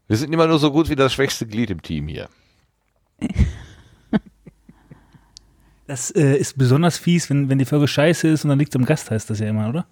Wir 0.08 0.18
sind 0.18 0.34
immer 0.34 0.48
nur 0.48 0.60
so 0.60 0.72
gut 0.72 0.90
wie 0.90 0.96
das 0.96 1.14
schwächste 1.14 1.46
Glied 1.46 1.70
im 1.70 1.82
Team 1.82 2.08
hier. 2.08 2.30
Das 5.88 6.10
äh, 6.12 6.38
ist 6.38 6.58
besonders 6.58 6.98
fies, 6.98 7.30
wenn, 7.30 7.50
wenn 7.50 7.60
die 7.60 7.66
Folge 7.66 7.88
scheiße 7.88 8.28
ist 8.28 8.46
und 8.46 8.50
dann 8.50 8.60
liegt 8.60 8.74
es 8.74 8.80
am 8.80 8.86
Gast, 8.86 9.12
heißt 9.12 9.30
das 9.30 9.40
ja 9.40 9.48
immer, 9.48 9.68
oder? 9.70 9.86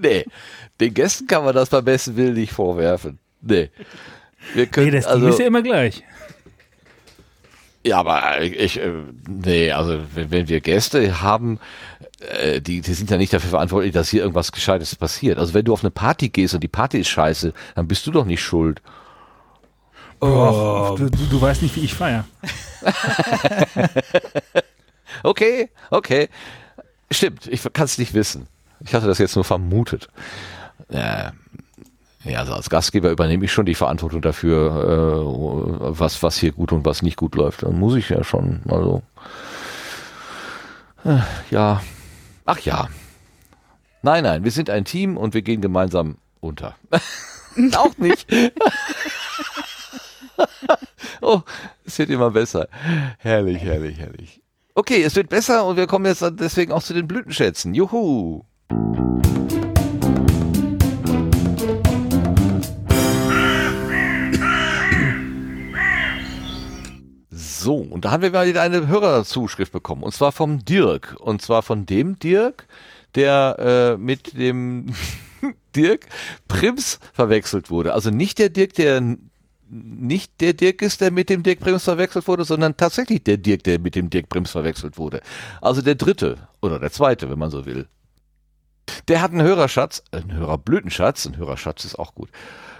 nee, 0.00 0.24
den 0.80 0.94
Gästen 0.94 1.26
kann 1.26 1.44
man 1.44 1.54
das 1.54 1.70
beim 1.70 1.84
besten 1.84 2.16
Willen 2.16 2.34
nicht 2.34 2.52
vorwerfen. 2.52 3.18
Nee. 3.40 3.70
Wir 4.54 4.66
können, 4.66 4.86
nee, 4.86 4.96
das 4.96 5.06
also, 5.06 5.28
ist 5.28 5.38
ja 5.38 5.46
immer 5.46 5.62
gleich. 5.62 6.02
Ja, 7.84 7.98
aber 7.98 8.40
ich, 8.42 8.80
äh, 8.80 8.92
nee, 9.28 9.70
also 9.70 10.00
wenn, 10.14 10.30
wenn 10.30 10.48
wir 10.48 10.60
Gäste 10.60 11.22
haben, 11.22 11.60
äh, 12.20 12.60
die, 12.60 12.80
die 12.80 12.94
sind 12.94 13.10
ja 13.10 13.16
nicht 13.16 13.32
dafür 13.32 13.50
verantwortlich, 13.50 13.92
dass 13.92 14.08
hier 14.08 14.22
irgendwas 14.22 14.50
Gescheites 14.50 14.96
passiert. 14.96 15.38
Also 15.38 15.54
wenn 15.54 15.64
du 15.64 15.72
auf 15.72 15.84
eine 15.84 15.90
Party 15.92 16.28
gehst 16.28 16.54
und 16.54 16.62
die 16.62 16.68
Party 16.68 16.98
ist 16.98 17.08
scheiße, 17.08 17.52
dann 17.74 17.86
bist 17.86 18.06
du 18.06 18.10
doch 18.10 18.24
nicht 18.24 18.42
schuld. 18.42 18.82
Oh, 20.20 20.96
du, 20.98 21.10
du, 21.10 21.26
du 21.30 21.40
weißt 21.40 21.62
nicht, 21.62 21.76
wie 21.76 21.84
ich 21.84 21.94
feier. 21.94 22.24
Okay, 25.22 25.70
okay. 25.90 26.28
Stimmt, 27.10 27.46
ich 27.46 27.62
kann 27.72 27.84
es 27.84 27.98
nicht 27.98 28.14
wissen. 28.14 28.48
Ich 28.80 28.94
hatte 28.94 29.06
das 29.06 29.18
jetzt 29.18 29.36
nur 29.36 29.44
vermutet. 29.44 30.08
Äh, 30.88 31.30
ja, 32.24 32.40
also 32.40 32.54
als 32.54 32.70
Gastgeber 32.70 33.10
übernehme 33.10 33.44
ich 33.44 33.52
schon 33.52 33.66
die 33.66 33.74
Verantwortung 33.74 34.20
dafür, 34.20 34.72
äh, 34.72 35.98
was, 35.98 36.22
was 36.22 36.38
hier 36.38 36.52
gut 36.52 36.72
und 36.72 36.84
was 36.84 37.02
nicht 37.02 37.16
gut 37.16 37.36
läuft. 37.36 37.62
Dann 37.62 37.78
muss 37.78 37.94
ich 37.94 38.08
ja 38.08 38.24
schon, 38.24 38.62
also. 38.68 39.02
Äh, 41.04 41.18
ja. 41.50 41.82
Ach 42.44 42.58
ja. 42.60 42.88
Nein, 44.02 44.24
nein, 44.24 44.44
wir 44.44 44.50
sind 44.50 44.70
ein 44.70 44.84
Team 44.84 45.16
und 45.16 45.34
wir 45.34 45.42
gehen 45.42 45.60
gemeinsam 45.60 46.16
unter. 46.40 46.74
Auch 47.76 47.96
nicht. 47.98 48.26
oh, 51.20 51.40
es 51.84 51.98
wird 51.98 52.10
immer 52.10 52.30
besser. 52.30 52.68
Herrlich, 53.18 53.62
herrlich, 53.62 53.98
herrlich. 53.98 54.42
Okay, 54.74 55.02
es 55.02 55.16
wird 55.16 55.28
besser 55.28 55.64
und 55.64 55.76
wir 55.76 55.86
kommen 55.86 56.04
jetzt 56.04 56.24
deswegen 56.32 56.72
auch 56.72 56.82
zu 56.82 56.92
den 56.92 57.08
Blütenschätzen. 57.08 57.72
Juhu! 57.72 58.44
So, 67.66 67.78
und 67.78 68.04
da 68.04 68.12
haben 68.12 68.22
wir 68.22 68.30
mal 68.30 68.46
wieder 68.46 68.62
eine 68.62 68.86
Hörerzuschrift 68.86 69.72
bekommen. 69.72 70.04
Und 70.04 70.12
zwar 70.12 70.30
vom 70.30 70.64
Dirk. 70.64 71.16
Und 71.18 71.42
zwar 71.42 71.62
von 71.62 71.84
dem 71.84 72.16
Dirk, 72.16 72.68
der 73.16 73.96
äh, 73.96 74.00
mit 74.00 74.38
dem 74.38 74.94
Dirk 75.74 76.06
Prims 76.46 77.00
verwechselt 77.12 77.68
wurde. 77.68 77.92
Also 77.92 78.10
nicht 78.10 78.38
der 78.38 78.50
Dirk, 78.50 78.74
der 78.74 79.16
nicht 79.68 80.40
der 80.40 80.52
Dirk 80.52 80.80
ist, 80.80 81.00
der 81.00 81.10
mit 81.10 81.28
dem 81.28 81.42
Dirk 81.42 81.58
Prims 81.58 81.82
verwechselt 81.82 82.28
wurde, 82.28 82.44
sondern 82.44 82.76
tatsächlich 82.76 83.24
der 83.24 83.36
Dirk, 83.36 83.64
der 83.64 83.80
mit 83.80 83.96
dem 83.96 84.10
Dirk 84.10 84.28
Prims 84.28 84.52
verwechselt 84.52 84.96
wurde. 84.96 85.20
Also 85.60 85.82
der 85.82 85.96
dritte 85.96 86.36
oder 86.62 86.78
der 86.78 86.92
zweite, 86.92 87.28
wenn 87.28 87.38
man 87.40 87.50
so 87.50 87.66
will. 87.66 87.88
Der 89.08 89.20
hat 89.20 89.32
einen 89.32 89.42
Hörerschatz, 89.42 90.04
einen 90.12 90.32
Hörerblütenschatz, 90.32 91.26
ein 91.26 91.36
Hörerschatz 91.36 91.84
ist 91.84 91.98
auch 91.98 92.14
gut. 92.14 92.30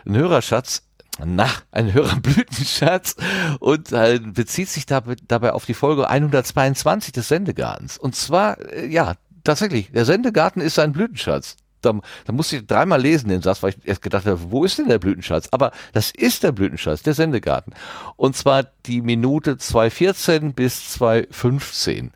Ein 0.05 0.17
Hörerschatz, 0.17 0.86
na, 1.25 1.49
ein 1.71 1.93
Hörerblütenschatz 1.93 3.17
und 3.61 3.93
äh, 3.93 4.21
bezieht 4.21 4.69
sich 4.69 4.87
dabei, 4.87 5.17
dabei 5.27 5.53
auf 5.53 5.65
die 5.65 5.75
Folge 5.75 6.09
122 6.09 7.13
des 7.13 7.29
Sendegartens. 7.29 7.99
Und 7.99 8.15
zwar, 8.15 8.61
äh, 8.73 8.87
ja, 8.87 9.15
tatsächlich, 9.45 9.91
der 9.93 10.05
Sendegarten 10.05 10.61
ist 10.61 10.79
ein 10.79 10.93
Blütenschatz 10.93 11.57
da, 11.87 12.01
da 12.25 12.33
musste 12.33 12.57
ich 12.57 12.67
dreimal 12.67 13.01
lesen 13.01 13.29
den 13.29 13.43
Satz, 13.43 13.63
weil 13.63 13.71
ich 13.71 13.89
erst 13.89 14.03
gedacht 14.03 14.27
habe, 14.27 14.51
wo 14.51 14.65
ist 14.65 14.79
denn 14.79 14.89
der 14.89 14.99
Blütenschatz? 14.99 15.49
Aber 15.53 15.73
das 15.93 16.11
ist 16.11 16.43
der 16.43 16.53
Blütenschatz, 16.53 17.03
der 17.03 17.15
Sendegarten. 17.15 17.73
Und 18.17 18.37
zwar 18.37 18.65
die 18.87 19.01
Minute 19.01 19.57
214 19.57 20.53
bis 20.53 20.91
215. 20.93 22.13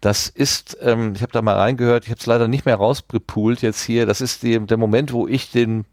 Das 0.00 0.28
ist, 0.28 0.76
ähm, 0.82 1.14
ich 1.16 1.22
habe 1.22 1.32
da 1.32 1.42
mal 1.42 1.56
reingehört, 1.56 2.04
ich 2.04 2.10
habe 2.10 2.20
es 2.20 2.26
leider 2.26 2.48
nicht 2.48 2.66
mehr 2.66 2.76
rausgepoolt 2.76 3.62
jetzt 3.62 3.82
hier. 3.82 4.06
Das 4.06 4.20
ist 4.20 4.42
die, 4.42 4.58
der 4.58 4.76
Moment, 4.76 5.12
wo 5.12 5.26
ich 5.26 5.50
den 5.50 5.84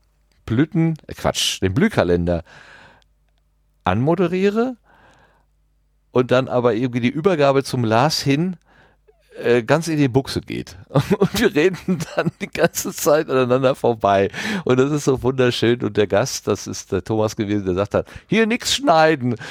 Blüten, 0.46 0.98
äh 1.08 1.14
Quatsch, 1.14 1.62
den 1.62 1.74
Blühkalender 1.74 2.44
anmoderiere 3.84 4.78
und 6.12 6.32
dann 6.32 6.48
aber 6.48 6.74
irgendwie 6.74 7.02
die 7.02 7.10
Übergabe 7.10 7.64
zum 7.64 7.84
Lars 7.84 8.22
hin 8.22 8.58
äh, 9.42 9.64
ganz 9.64 9.88
in 9.88 9.98
die 9.98 10.08
Buchse 10.08 10.42
geht. 10.42 10.78
Und 10.90 11.40
wir 11.40 11.54
reden 11.56 12.00
dann 12.16 12.32
die 12.42 12.48
ganze 12.48 12.94
Zeit 12.94 13.30
aneinander 13.30 13.76
vorbei. 13.76 14.30
Und 14.64 14.80
das 14.80 14.92
ist 14.92 15.06
so 15.06 15.24
wunderschön. 15.24 15.84
Und 15.84 15.98
der 15.98 16.08
Gast, 16.08 16.48
das 16.48 16.68
ist 16.68 16.92
der 16.92 17.04
Thomas 17.04 17.36
gewesen, 17.36 17.66
der 17.66 17.76
sagt 17.76 17.94
dann, 17.94 18.04
hier 18.28 18.46
nichts 18.46 18.76
schneiden. 18.76 19.36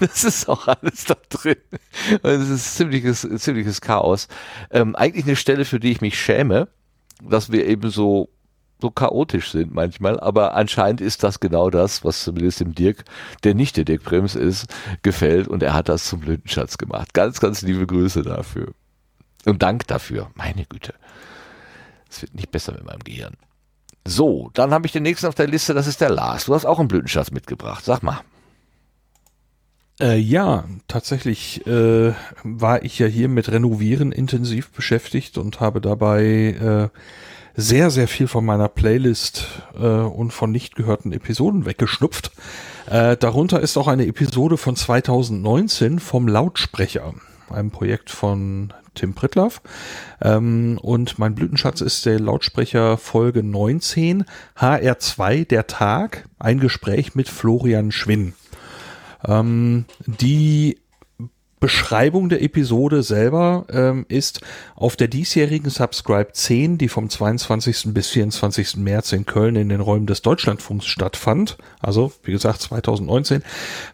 Das 0.00 0.24
ist 0.24 0.48
auch 0.48 0.66
alles 0.66 1.04
da 1.04 1.14
drin. 1.28 1.56
Und 2.22 2.30
es 2.30 2.48
ist 2.48 2.76
ziemliches, 2.76 3.26
ziemliches 3.36 3.80
Chaos. 3.80 4.26
Ähm, 4.70 4.96
eigentlich 4.96 5.26
eine 5.26 5.36
Stelle, 5.36 5.64
für 5.64 5.78
die 5.78 5.92
ich 5.92 6.00
mich 6.00 6.18
schäme, 6.18 6.66
dass 7.22 7.52
wir 7.52 7.66
eben 7.66 7.90
so 7.90 8.28
so 8.82 8.90
chaotisch 8.90 9.52
sind 9.52 9.72
manchmal, 9.72 10.18
aber 10.18 10.54
anscheinend 10.54 11.00
ist 11.00 11.22
das 11.22 11.38
genau 11.38 11.70
das, 11.70 12.04
was 12.04 12.24
zumindest 12.24 12.60
dem 12.60 12.74
Dirk, 12.74 13.04
der 13.44 13.54
nicht 13.54 13.76
der 13.76 13.84
Dirk 13.84 14.02
Brems 14.02 14.34
ist, 14.34 14.66
gefällt 15.02 15.46
und 15.46 15.62
er 15.62 15.72
hat 15.72 15.88
das 15.88 16.04
zum 16.04 16.20
Blütenschatz 16.20 16.78
gemacht. 16.78 17.14
Ganz, 17.14 17.40
ganz 17.40 17.62
liebe 17.62 17.86
Grüße 17.86 18.22
dafür. 18.22 18.74
Und 19.44 19.62
Dank 19.62 19.86
dafür. 19.86 20.30
Meine 20.34 20.64
Güte. 20.64 20.94
Es 22.10 22.22
wird 22.22 22.34
nicht 22.34 22.50
besser 22.50 22.72
mit 22.72 22.84
meinem 22.84 23.04
Gehirn. 23.04 23.36
So, 24.04 24.50
dann 24.52 24.72
habe 24.72 24.86
ich 24.86 24.92
den 24.92 25.04
nächsten 25.04 25.26
auf 25.26 25.36
der 25.36 25.46
Liste, 25.46 25.74
das 25.74 25.86
ist 25.86 26.00
der 26.00 26.10
Lars. 26.10 26.46
Du 26.46 26.54
hast 26.54 26.64
auch 26.64 26.80
einen 26.80 26.88
Blütenschatz 26.88 27.30
mitgebracht. 27.30 27.84
Sag 27.84 28.02
mal. 28.02 28.20
Äh, 30.00 30.18
ja, 30.18 30.64
tatsächlich 30.88 31.64
äh, 31.68 32.14
war 32.42 32.82
ich 32.82 32.98
ja 32.98 33.06
hier 33.06 33.28
mit 33.28 33.48
Renovieren 33.48 34.10
intensiv 34.10 34.72
beschäftigt 34.72 35.38
und 35.38 35.60
habe 35.60 35.80
dabei 35.80 36.90
äh, 36.90 36.98
sehr, 37.54 37.90
sehr 37.90 38.08
viel 38.08 38.28
von 38.28 38.44
meiner 38.44 38.68
Playlist 38.68 39.46
äh, 39.74 39.86
und 39.86 40.32
von 40.32 40.50
nicht 40.50 40.74
gehörten 40.74 41.12
Episoden 41.12 41.66
weggeschnupft. 41.66 42.32
Äh, 42.86 43.16
darunter 43.16 43.60
ist 43.60 43.76
auch 43.76 43.88
eine 43.88 44.06
Episode 44.06 44.56
von 44.56 44.76
2019 44.76 45.98
vom 45.98 46.28
Lautsprecher, 46.28 47.14
einem 47.50 47.70
Projekt 47.70 48.10
von 48.10 48.72
Tim 48.94 49.14
Pritlaff. 49.14 49.62
Ähm, 50.20 50.78
und 50.82 51.18
mein 51.18 51.34
Blütenschatz 51.34 51.80
ist 51.80 52.04
der 52.06 52.20
Lautsprecher 52.20 52.98
Folge 52.98 53.42
19, 53.42 54.24
HR2, 54.58 55.46
der 55.46 55.66
Tag, 55.66 56.28
ein 56.38 56.60
Gespräch 56.60 57.14
mit 57.14 57.28
Florian 57.28 57.92
Schwinn. 57.92 58.34
Ähm, 59.24 59.84
die 60.06 60.81
Beschreibung 61.62 62.28
der 62.28 62.42
Episode 62.42 63.04
selber 63.04 63.66
ähm, 63.70 64.04
ist 64.08 64.40
auf 64.74 64.96
der 64.96 65.06
diesjährigen 65.06 65.70
Subscribe 65.70 66.32
10, 66.32 66.76
die 66.76 66.88
vom 66.88 67.08
22. 67.08 67.94
bis 67.94 68.08
24. 68.08 68.78
März 68.78 69.12
in 69.12 69.26
Köln 69.26 69.54
in 69.54 69.68
den 69.68 69.80
Räumen 69.80 70.06
des 70.06 70.22
Deutschlandfunks 70.22 70.86
stattfand, 70.86 71.58
also 71.78 72.10
wie 72.24 72.32
gesagt 72.32 72.62
2019, 72.62 73.44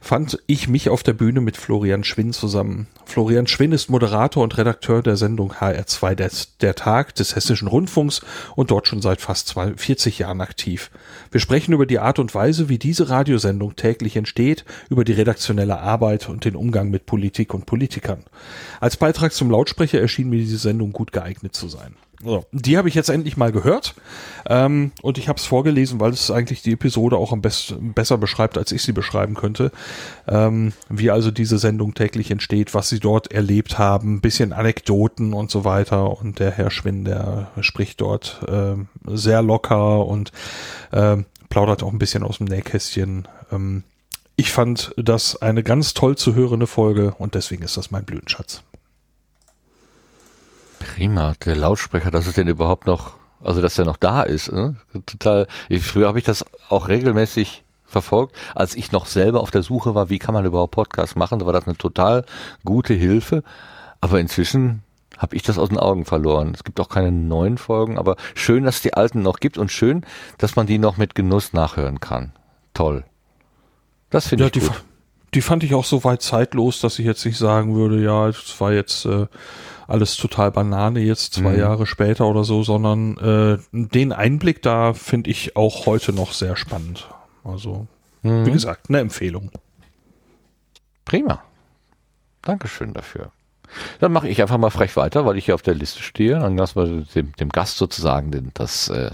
fand 0.00 0.38
ich 0.46 0.66
mich 0.68 0.88
auf 0.88 1.02
der 1.02 1.12
Bühne 1.12 1.42
mit 1.42 1.58
Florian 1.58 2.04
Schwinn 2.04 2.32
zusammen. 2.32 2.86
Florian 3.04 3.46
Schwinn 3.46 3.72
ist 3.72 3.90
Moderator 3.90 4.42
und 4.42 4.56
Redakteur 4.56 5.02
der 5.02 5.18
Sendung 5.18 5.52
HR2 5.52 6.14
der, 6.14 6.30
der 6.62 6.74
Tag 6.74 7.16
des 7.16 7.36
Hessischen 7.36 7.68
Rundfunks 7.68 8.22
und 8.56 8.70
dort 8.70 8.88
schon 8.88 9.02
seit 9.02 9.20
fast 9.20 9.54
40 9.76 10.20
Jahren 10.20 10.40
aktiv. 10.40 10.90
Wir 11.30 11.40
sprechen 11.40 11.74
über 11.74 11.84
die 11.84 11.98
Art 11.98 12.18
und 12.18 12.34
Weise, 12.34 12.70
wie 12.70 12.78
diese 12.78 13.10
Radiosendung 13.10 13.76
täglich 13.76 14.16
entsteht, 14.16 14.64
über 14.88 15.04
die 15.04 15.12
redaktionelle 15.12 15.80
Arbeit 15.80 16.30
und 16.30 16.46
den 16.46 16.56
Umgang 16.56 16.88
mit 16.88 17.04
Politik 17.04 17.52
und 17.52 17.57
Politikern. 17.62 18.24
Als 18.80 18.96
Beitrag 18.96 19.32
zum 19.32 19.50
Lautsprecher 19.50 20.00
erschien 20.00 20.28
mir 20.28 20.38
diese 20.38 20.58
Sendung 20.58 20.92
gut 20.92 21.12
geeignet 21.12 21.54
zu 21.54 21.68
sein. 21.68 21.94
So, 22.20 22.44
die 22.50 22.76
habe 22.76 22.88
ich 22.88 22.96
jetzt 22.96 23.10
endlich 23.10 23.36
mal 23.36 23.52
gehört 23.52 23.94
ähm, 24.48 24.90
und 25.02 25.18
ich 25.18 25.28
habe 25.28 25.38
es 25.38 25.46
vorgelesen, 25.46 26.00
weil 26.00 26.10
es 26.10 26.32
eigentlich 26.32 26.62
die 26.62 26.72
Episode 26.72 27.16
auch 27.16 27.32
am 27.32 27.42
besten 27.42 27.92
besser 27.92 28.18
beschreibt, 28.18 28.58
als 28.58 28.72
ich 28.72 28.82
sie 28.82 28.90
beschreiben 28.90 29.34
könnte. 29.34 29.70
Ähm, 30.26 30.72
wie 30.88 31.12
also 31.12 31.30
diese 31.30 31.58
Sendung 31.58 31.94
täglich 31.94 32.32
entsteht, 32.32 32.74
was 32.74 32.88
sie 32.88 32.98
dort 32.98 33.30
erlebt 33.30 33.78
haben, 33.78 34.20
bisschen 34.20 34.52
Anekdoten 34.52 35.32
und 35.32 35.52
so 35.52 35.64
weiter. 35.64 36.18
Und 36.20 36.40
der 36.40 36.50
Herr 36.50 36.72
Schwinn, 36.72 37.04
der 37.04 37.52
spricht 37.60 38.00
dort 38.00 38.40
äh, 38.48 38.74
sehr 39.06 39.40
locker 39.42 40.04
und 40.04 40.32
äh, 40.90 41.18
plaudert 41.50 41.84
auch 41.84 41.92
ein 41.92 42.00
bisschen 42.00 42.24
aus 42.24 42.38
dem 42.38 42.46
Nähkästchen. 42.46 43.28
Ähm, 43.52 43.84
ich 44.38 44.52
fand 44.52 44.94
das 44.96 45.42
eine 45.42 45.64
ganz 45.64 45.94
toll 45.94 46.16
zu 46.16 46.36
hörende 46.36 46.68
Folge 46.68 47.12
und 47.18 47.34
deswegen 47.34 47.64
ist 47.64 47.76
das 47.76 47.90
mein 47.90 48.04
Blütenschatz. 48.04 48.62
Prima, 50.78 51.34
der 51.44 51.56
Lautsprecher, 51.56 52.12
dass 52.12 52.28
es 52.28 52.34
denn 52.34 52.46
überhaupt 52.46 52.86
noch, 52.86 53.14
also 53.42 53.60
dass 53.60 53.74
der 53.74 53.84
noch 53.84 53.96
da 53.96 54.22
ist. 54.22 54.52
Ne? 54.52 54.76
Total. 55.06 55.48
Ich, 55.68 55.82
früher 55.82 56.06
habe 56.06 56.20
ich 56.20 56.24
das 56.24 56.44
auch 56.68 56.86
regelmäßig 56.86 57.64
verfolgt, 57.84 58.36
als 58.54 58.76
ich 58.76 58.92
noch 58.92 59.06
selber 59.06 59.40
auf 59.40 59.50
der 59.50 59.64
Suche 59.64 59.96
war, 59.96 60.08
wie 60.08 60.20
kann 60.20 60.34
man 60.34 60.44
überhaupt 60.44 60.70
Podcasts 60.70 61.16
machen. 61.16 61.40
Da 61.40 61.46
war 61.46 61.52
das 61.52 61.66
eine 61.66 61.76
total 61.76 62.24
gute 62.64 62.94
Hilfe. 62.94 63.42
Aber 64.00 64.20
inzwischen 64.20 64.84
habe 65.16 65.34
ich 65.34 65.42
das 65.42 65.58
aus 65.58 65.70
den 65.70 65.78
Augen 65.78 66.04
verloren. 66.04 66.52
Es 66.54 66.62
gibt 66.62 66.78
auch 66.78 66.88
keine 66.88 67.10
neuen 67.10 67.58
Folgen, 67.58 67.98
aber 67.98 68.14
schön, 68.36 68.62
dass 68.62 68.76
es 68.76 68.82
die 68.82 68.94
alten 68.94 69.22
noch 69.22 69.40
gibt 69.40 69.58
und 69.58 69.72
schön, 69.72 70.06
dass 70.38 70.54
man 70.54 70.68
die 70.68 70.78
noch 70.78 70.96
mit 70.96 71.16
Genuss 71.16 71.52
nachhören 71.52 71.98
kann. 71.98 72.30
Toll. 72.72 73.02
Das 74.10 74.28
finde 74.28 74.44
ja, 74.44 74.50
ich 74.54 74.60
gut. 74.60 74.84
Die 75.34 75.42
fand 75.42 75.62
ich 75.62 75.74
auch 75.74 75.84
so 75.84 76.04
weit 76.04 76.22
zeitlos, 76.22 76.80
dass 76.80 76.98
ich 76.98 77.04
jetzt 77.04 77.24
nicht 77.26 77.36
sagen 77.36 77.74
würde, 77.74 78.02
ja, 78.02 78.28
es 78.28 78.58
war 78.60 78.72
jetzt 78.72 79.04
äh, 79.04 79.26
alles 79.86 80.16
total 80.16 80.50
Banane 80.50 81.00
jetzt 81.00 81.34
zwei 81.34 81.52
mhm. 81.52 81.58
Jahre 81.58 81.86
später 81.86 82.26
oder 82.26 82.44
so, 82.44 82.62
sondern 82.62 83.16
äh, 83.18 83.58
den 83.72 84.12
Einblick 84.12 84.62
da 84.62 84.94
finde 84.94 85.30
ich 85.30 85.56
auch 85.56 85.86
heute 85.86 86.12
noch 86.12 86.32
sehr 86.32 86.56
spannend. 86.56 87.08
Also, 87.44 87.86
mhm. 88.22 88.46
wie 88.46 88.52
gesagt, 88.52 88.88
eine 88.88 89.00
Empfehlung. 89.00 89.50
Prima. 91.04 91.42
Dankeschön 92.42 92.94
dafür. 92.94 93.32
Dann 94.00 94.12
mache 94.12 94.28
ich 94.28 94.40
einfach 94.40 94.58
mal 94.58 94.70
frech 94.70 94.96
weiter, 94.96 95.26
weil 95.26 95.36
ich 95.36 95.46
hier 95.46 95.54
auf 95.54 95.62
der 95.62 95.74
Liste 95.74 96.02
stehe. 96.02 96.38
Dann 96.38 96.56
lassen 96.56 96.76
wir 96.76 97.04
dem, 97.14 97.32
dem 97.36 97.48
Gast 97.50 97.76
sozusagen 97.76 98.30
den, 98.30 98.50
das, 98.54 98.88
äh, 98.88 99.10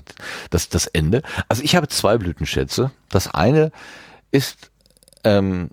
das, 0.50 0.68
das 0.68 0.86
Ende. 0.86 1.22
Also 1.48 1.62
ich 1.62 1.76
habe 1.76 1.88
zwei 1.88 2.18
Blütenschätze. 2.18 2.92
Das 3.10 3.32
eine 3.32 3.72
ist, 4.30 4.70
ähm, 5.24 5.70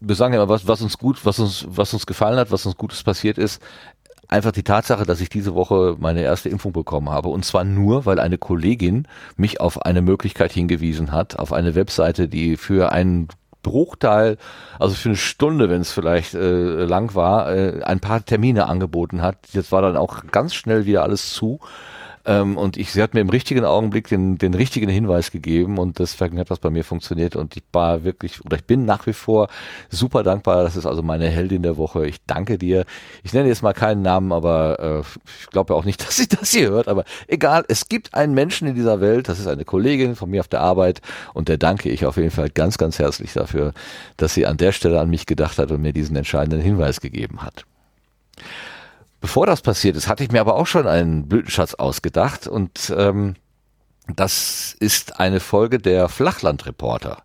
wir 0.00 0.14
sagen 0.14 0.34
ja 0.34 0.42
immer, 0.42 0.48
was, 0.48 0.66
was 0.66 0.82
uns 0.82 0.98
gut, 0.98 1.24
was 1.24 1.38
uns, 1.38 1.66
was 1.68 1.92
uns 1.94 2.06
gefallen 2.06 2.38
hat, 2.38 2.50
was 2.50 2.66
uns 2.66 2.76
Gutes 2.76 3.02
passiert 3.02 3.38
ist. 3.38 3.62
Einfach 4.28 4.52
die 4.52 4.62
Tatsache, 4.62 5.04
dass 5.04 5.20
ich 5.20 5.28
diese 5.28 5.54
Woche 5.54 5.96
meine 5.98 6.22
erste 6.22 6.48
Impfung 6.48 6.72
bekommen 6.72 7.10
habe. 7.10 7.28
Und 7.28 7.44
zwar 7.44 7.64
nur, 7.64 8.06
weil 8.06 8.18
eine 8.18 8.38
Kollegin 8.38 9.06
mich 9.36 9.60
auf 9.60 9.82
eine 9.82 10.02
Möglichkeit 10.02 10.52
hingewiesen 10.52 11.12
hat, 11.12 11.38
auf 11.38 11.52
eine 11.52 11.74
Webseite, 11.74 12.26
die 12.26 12.56
für 12.56 12.90
einen 12.90 13.28
Bruchteil, 13.62 14.36
also 14.78 14.94
für 14.94 15.10
eine 15.10 15.16
Stunde, 15.16 15.68
wenn 15.68 15.80
es 15.80 15.92
vielleicht 15.92 16.34
äh, 16.34 16.84
lang 16.84 17.14
war, 17.14 17.52
äh, 17.54 17.82
ein 17.82 18.00
paar 18.00 18.24
Termine 18.24 18.66
angeboten 18.66 19.22
hat. 19.22 19.36
Jetzt 19.52 19.72
war 19.72 19.82
dann 19.82 19.96
auch 19.96 20.26
ganz 20.30 20.54
schnell 20.54 20.86
wieder 20.86 21.02
alles 21.02 21.32
zu. 21.32 21.60
Ähm, 22.26 22.56
und 22.56 22.76
ich, 22.76 22.92
sie 22.92 23.02
hat 23.02 23.14
mir 23.14 23.20
im 23.20 23.28
richtigen 23.28 23.64
Augenblick 23.64 24.08
den, 24.08 24.38
den 24.38 24.54
richtigen 24.54 24.88
Hinweis 24.88 25.30
gegeben 25.30 25.78
und 25.78 25.98
deswegen 25.98 26.38
hat 26.38 26.50
das 26.50 26.58
bei 26.58 26.70
mir 26.70 26.84
funktioniert 26.84 27.36
und 27.36 27.56
ich 27.56 27.62
war 27.72 28.04
wirklich, 28.04 28.44
oder 28.44 28.56
ich 28.56 28.64
bin 28.64 28.84
nach 28.84 29.06
wie 29.06 29.12
vor 29.12 29.48
super 29.90 30.22
dankbar. 30.22 30.64
Das 30.64 30.76
ist 30.76 30.86
also 30.86 31.02
meine 31.02 31.28
Heldin 31.28 31.62
der 31.62 31.76
Woche. 31.76 32.06
Ich 32.06 32.24
danke 32.26 32.56
dir. 32.56 32.84
Ich 33.22 33.32
nenne 33.32 33.48
jetzt 33.48 33.62
mal 33.62 33.74
keinen 33.74 34.02
Namen, 34.02 34.32
aber 34.32 34.78
äh, 34.80 35.00
ich 35.40 35.48
glaube 35.50 35.74
ja 35.74 35.78
auch 35.78 35.84
nicht, 35.84 36.00
dass 36.06 36.16
sie 36.16 36.28
das 36.28 36.50
hier 36.50 36.70
hört, 36.70 36.88
aber 36.88 37.04
egal, 37.28 37.64
es 37.68 37.88
gibt 37.88 38.14
einen 38.14 38.34
Menschen 38.34 38.68
in 38.68 38.74
dieser 38.74 39.00
Welt, 39.00 39.28
das 39.28 39.38
ist 39.38 39.46
eine 39.46 39.64
Kollegin 39.64 40.16
von 40.16 40.30
mir 40.30 40.40
auf 40.40 40.48
der 40.48 40.60
Arbeit 40.60 41.02
und 41.34 41.48
der 41.48 41.58
danke 41.58 41.90
ich 41.90 42.06
auf 42.06 42.16
jeden 42.16 42.30
Fall 42.30 42.50
ganz, 42.50 42.78
ganz 42.78 42.98
herzlich 42.98 43.32
dafür, 43.32 43.72
dass 44.16 44.34
sie 44.34 44.46
an 44.46 44.56
der 44.56 44.72
Stelle 44.72 45.00
an 45.00 45.10
mich 45.10 45.26
gedacht 45.26 45.58
hat 45.58 45.70
und 45.70 45.82
mir 45.82 45.92
diesen 45.92 46.16
entscheidenden 46.16 46.60
Hinweis 46.60 47.00
gegeben 47.00 47.42
hat. 47.42 47.64
Bevor 49.24 49.46
das 49.46 49.62
passiert 49.62 49.96
ist, 49.96 50.06
hatte 50.06 50.22
ich 50.22 50.32
mir 50.32 50.42
aber 50.42 50.54
auch 50.54 50.66
schon 50.66 50.86
einen 50.86 51.26
Blütenschatz 51.26 51.72
ausgedacht 51.72 52.46
und 52.46 52.92
ähm, 52.94 53.36
das 54.14 54.76
ist 54.80 55.18
eine 55.18 55.40
Folge 55.40 55.78
der 55.78 56.10
Flachlandreporter. 56.10 57.22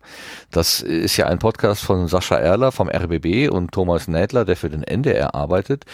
Das 0.50 0.80
ist 0.80 1.18
ja 1.18 1.26
ein 1.26 1.38
Podcast 1.38 1.82
von 1.82 2.08
Sascha 2.08 2.36
Erler 2.36 2.72
vom 2.72 2.88
RBB 2.88 3.50
und 3.50 3.72
Thomas 3.72 4.08
Nädler, 4.08 4.46
der 4.46 4.56
für 4.56 4.70
den 4.70 4.82
NDR 4.82 5.34
arbeitet, 5.34 5.84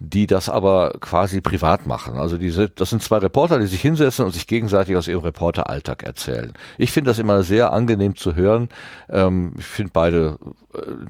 die 0.00 0.26
das 0.26 0.48
aber 0.48 0.94
quasi 0.98 1.40
privat 1.40 1.86
machen. 1.86 2.16
Also 2.16 2.38
diese, 2.38 2.68
das 2.68 2.90
sind 2.90 3.00
zwei 3.00 3.18
Reporter, 3.18 3.60
die 3.60 3.68
sich 3.68 3.80
hinsetzen 3.80 4.24
und 4.24 4.32
sich 4.32 4.48
gegenseitig 4.48 4.96
aus 4.96 5.06
ihrem 5.06 5.22
Reporteralltag 5.22 6.02
erzählen. 6.02 6.54
Ich 6.76 6.90
finde 6.90 7.12
das 7.12 7.20
immer 7.20 7.44
sehr 7.44 7.72
angenehm 7.72 8.16
zu 8.16 8.34
hören. 8.34 8.68
Ähm, 9.08 9.54
ich 9.56 9.64
finde 9.64 9.92
beide 9.94 10.38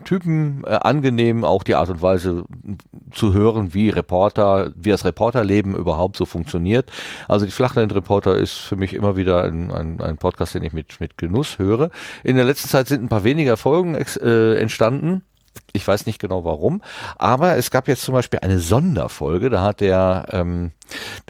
Typen 0.04 0.64
äh, 0.64 0.70
angenehm, 0.70 1.44
auch 1.44 1.62
die 1.62 1.74
Art 1.74 1.88
und 1.88 2.02
Weise 2.02 2.44
zu 3.12 3.32
hören, 3.32 3.74
wie 3.74 3.90
Reporter, 3.90 4.72
wie 4.76 4.90
das 4.90 5.04
Reporterleben 5.04 5.76
überhaupt 5.76 6.16
so 6.16 6.24
funktioniert. 6.24 6.90
Also 7.28 7.46
die 7.46 7.52
Flachlandreporter 7.52 8.36
ist 8.36 8.54
für 8.54 8.76
mich 8.76 8.94
immer 8.94 9.16
wieder 9.16 9.44
ein, 9.44 9.70
ein, 9.70 10.00
ein 10.00 10.16
Podcast, 10.18 10.54
den 10.54 10.64
ich 10.64 10.72
mit, 10.72 11.00
mit 11.00 11.16
Genuss 11.16 11.58
höre. 11.58 11.90
In 12.24 12.36
der 12.36 12.44
letzten 12.44 12.68
Zeit 12.68 12.88
sind 12.88 13.02
ein 13.02 13.08
paar 13.08 13.24
weniger 13.24 13.56
Folgen 13.56 13.94
äh, 13.94 14.54
entstanden. 14.56 15.22
Ich 15.74 15.88
weiß 15.88 16.04
nicht 16.04 16.18
genau 16.18 16.44
warum, 16.44 16.82
aber 17.16 17.56
es 17.56 17.70
gab 17.70 17.88
jetzt 17.88 18.02
zum 18.02 18.12
Beispiel 18.12 18.40
eine 18.40 18.58
Sonderfolge, 18.58 19.48
da 19.48 19.62
hat 19.62 19.80
der, 19.80 20.26
ähm, 20.30 20.72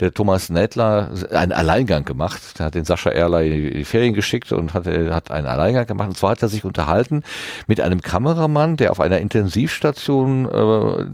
der 0.01 0.13
Thomas 0.13 0.49
Nädler 0.49 1.11
einen 1.31 1.53
Alleingang 1.53 2.03
gemacht. 2.03 2.59
Der 2.59 2.65
hat 2.65 2.75
den 2.75 2.83
Sascha 2.83 3.09
Erler 3.09 3.43
in 3.43 3.71
die 3.71 3.85
Ferien 3.85 4.13
geschickt 4.13 4.51
und 4.51 4.73
hat, 4.73 4.85
hat 4.85 5.31
einen 5.31 5.47
Alleingang 5.47 5.87
gemacht. 5.87 6.09
Und 6.09 6.17
zwar 6.17 6.31
hat 6.31 6.41
er 6.41 6.49
sich 6.49 6.65
unterhalten 6.65 7.23
mit 7.67 7.79
einem 7.79 8.01
Kameramann, 8.01 8.75
der 8.75 8.91
auf 8.91 8.99
einer 8.99 9.19
Intensivstation 9.19 10.49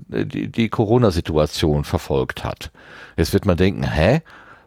äh, 0.10 0.26
die, 0.26 0.52
die 0.52 0.70
Corona-Situation 0.70 1.84
verfolgt 1.84 2.44
hat. 2.44 2.72
Jetzt 3.16 3.34
wird 3.34 3.46
man 3.46 3.58
denken, 3.58 3.84
hä? 3.84 4.22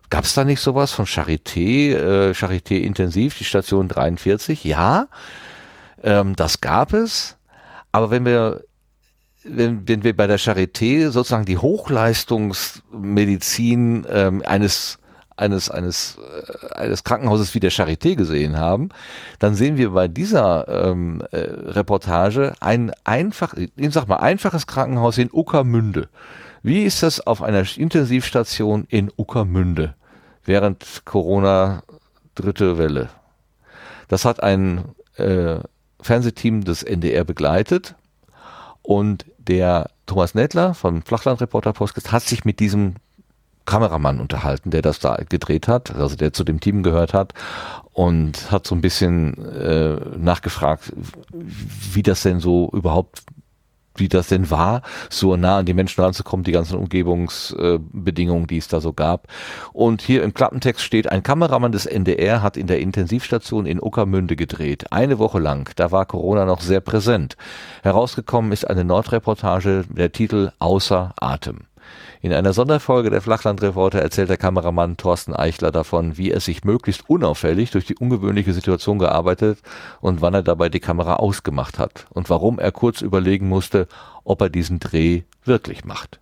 Gab 0.08 0.24
es 0.24 0.34
da 0.34 0.44
nicht 0.44 0.60
sowas 0.60 0.92
von 0.92 1.07
Charité, 1.07 1.94
äh, 1.94 2.31
Charité 2.32 2.78
Intensiv, 2.78 3.39
die 3.39 3.44
Station 3.44 3.89
43? 3.89 4.62
Ja, 4.62 5.08
ähm, 6.05 6.36
das 6.36 6.60
gab 6.60 6.92
es. 6.92 7.39
Aber 7.93 8.11
wenn 8.11 8.25
wir 8.25 8.65
wenn, 9.45 9.87
wenn 9.89 10.05
wir 10.05 10.17
bei 10.17 10.27
der 10.27 10.39
Charité 10.39 11.11
sozusagen 11.11 11.45
die 11.45 11.59
Hochleistungsmedizin 11.59 14.07
ähm, 14.09 14.43
eines 14.47 14.99
eines 15.37 15.71
eines 15.71 16.19
äh, 16.19 16.75
eines 16.75 17.05
Krankenhauses 17.05 17.55
wie 17.55 17.61
der 17.61 17.71
Charité 17.73 18.17
gesehen 18.17 18.59
haben, 18.59 18.89
dann 19.39 19.55
sehen 19.55 19.77
wir 19.77 19.91
bei 19.91 20.09
dieser 20.09 20.67
ähm, 20.69 21.23
äh, 21.31 21.39
Reportage 21.39 22.55
ein 22.61 22.93
einfach, 23.05 23.55
ich 23.55 23.93
sag 23.93 24.09
mal 24.09 24.17
einfaches 24.17 24.67
Krankenhaus 24.67 25.19
in 25.19 25.31
Uckermünde. 25.33 26.09
Wie 26.62 26.85
ist 26.85 27.03
das 27.03 27.27
auf 27.27 27.43
einer 27.43 27.65
Intensivstation 27.77 28.87
in 28.89 29.11
Uckermünde 29.17 29.95
während 30.45 31.03
Corona 31.05 31.83
dritte 32.35 32.79
Welle? 32.79 33.09
Das 34.09 34.25
hat 34.25 34.43
ein 34.43 34.85
äh, 35.17 35.59
Fernsehteam 36.02 36.64
des 36.64 36.82
NDR 36.82 37.24
begleitet. 37.24 37.94
Und 38.82 39.24
der 39.39 39.90
Thomas 40.06 40.34
Nettler 40.34 40.74
von 40.74 41.02
Flachlandreporter 41.02 41.72
Podcast 41.72 42.12
hat 42.12 42.22
sich 42.22 42.44
mit 42.44 42.60
diesem 42.60 42.97
Kameramann 43.64 44.20
unterhalten, 44.20 44.70
der 44.70 44.82
das 44.82 44.98
da 44.98 45.16
gedreht 45.28 45.68
hat, 45.68 45.94
also 45.94 46.16
der 46.16 46.32
zu 46.32 46.42
dem 46.44 46.60
Team 46.60 46.82
gehört 46.82 47.14
hat 47.14 47.32
und 47.92 48.50
hat 48.50 48.66
so 48.66 48.74
ein 48.74 48.81
bisschen 48.81 49.39
äh, 49.52 49.97
nachgefragt, 50.18 50.92
wie 51.32 52.02
das 52.02 52.22
denn 52.22 52.40
so 52.40 52.70
überhaupt 52.72 53.22
wie 53.97 54.09
das 54.09 54.29
denn 54.29 54.51
war, 54.51 54.83
so 55.11 55.37
nah 55.37 55.59
an 55.59 55.67
die 55.67 55.75
Menschen 55.75 56.03
ranzukommen, 56.03 56.45
die 56.45 56.53
ganzen 56.53 56.79
Umgebungsbedingungen, 56.79 58.47
die 58.47 58.59
es 58.59 58.69
da 58.69 58.81
so 58.81 58.93
gab. 58.93 59.29
Und 59.73 60.03
hier 60.03 60.23
im 60.23 60.35
Klappentext 60.35 60.85
steht, 60.85 61.11
ein 61.11 61.23
Kameramann 61.23 61.73
des 61.73 61.87
NDR 61.87 62.43
hat 62.43 62.57
in 62.57 62.67
der 62.67 62.81
Intensivstation 62.81 63.67
in 63.67 63.83
Uckermünde 63.83 64.37
gedreht. 64.37 64.93
Eine 64.93 65.19
Woche 65.19 65.39
lang. 65.39 65.71
Da 65.77 65.91
war 65.91 66.07
Corona 66.07 66.45
noch 66.45 66.61
sehr 66.61 66.81
präsent. 66.81 67.37
Herausgekommen 67.83 68.53
ist 68.53 68.69
eine 68.69 68.85
Nordreportage, 68.85 69.85
der 69.89 70.12
Titel 70.12 70.53
Außer 70.59 71.15
Atem. 71.17 71.72
In 72.21 72.33
einer 72.33 72.53
Sonderfolge 72.53 73.11
der 73.11 73.21
Flachlandreporter 73.21 74.01
erzählt 74.01 74.29
der 74.31 74.37
Kameramann 74.37 74.97
Thorsten 74.97 75.35
Eichler 75.35 75.73
davon, 75.73 76.17
wie 76.17 76.31
er 76.31 76.41
sich 76.41 76.65
möglichst 76.65 77.09
unauffällig 77.09 77.71
durch 77.71 77.87
die 77.87 77.97
ungewöhnliche 77.97 78.53
Situation 78.53 78.99
gearbeitet 78.99 79.59
und 80.01 80.21
wann 80.21 80.35
er 80.35 80.43
dabei 80.43 80.69
die 80.69 80.81
Kamera 80.81 81.17
ausgemacht 81.17 81.79
hat 81.79 82.07
und 82.11 82.31
warum 82.31 82.59
er 82.59 82.73
kurz 82.73 83.01
überlegen 83.01 83.49
musste, 83.49 83.89
ob 84.25 84.41
er 84.41 84.51
diesen 84.51 84.79
Dreh 84.79 85.23
wirklich 85.45 85.85
macht. 85.85 86.21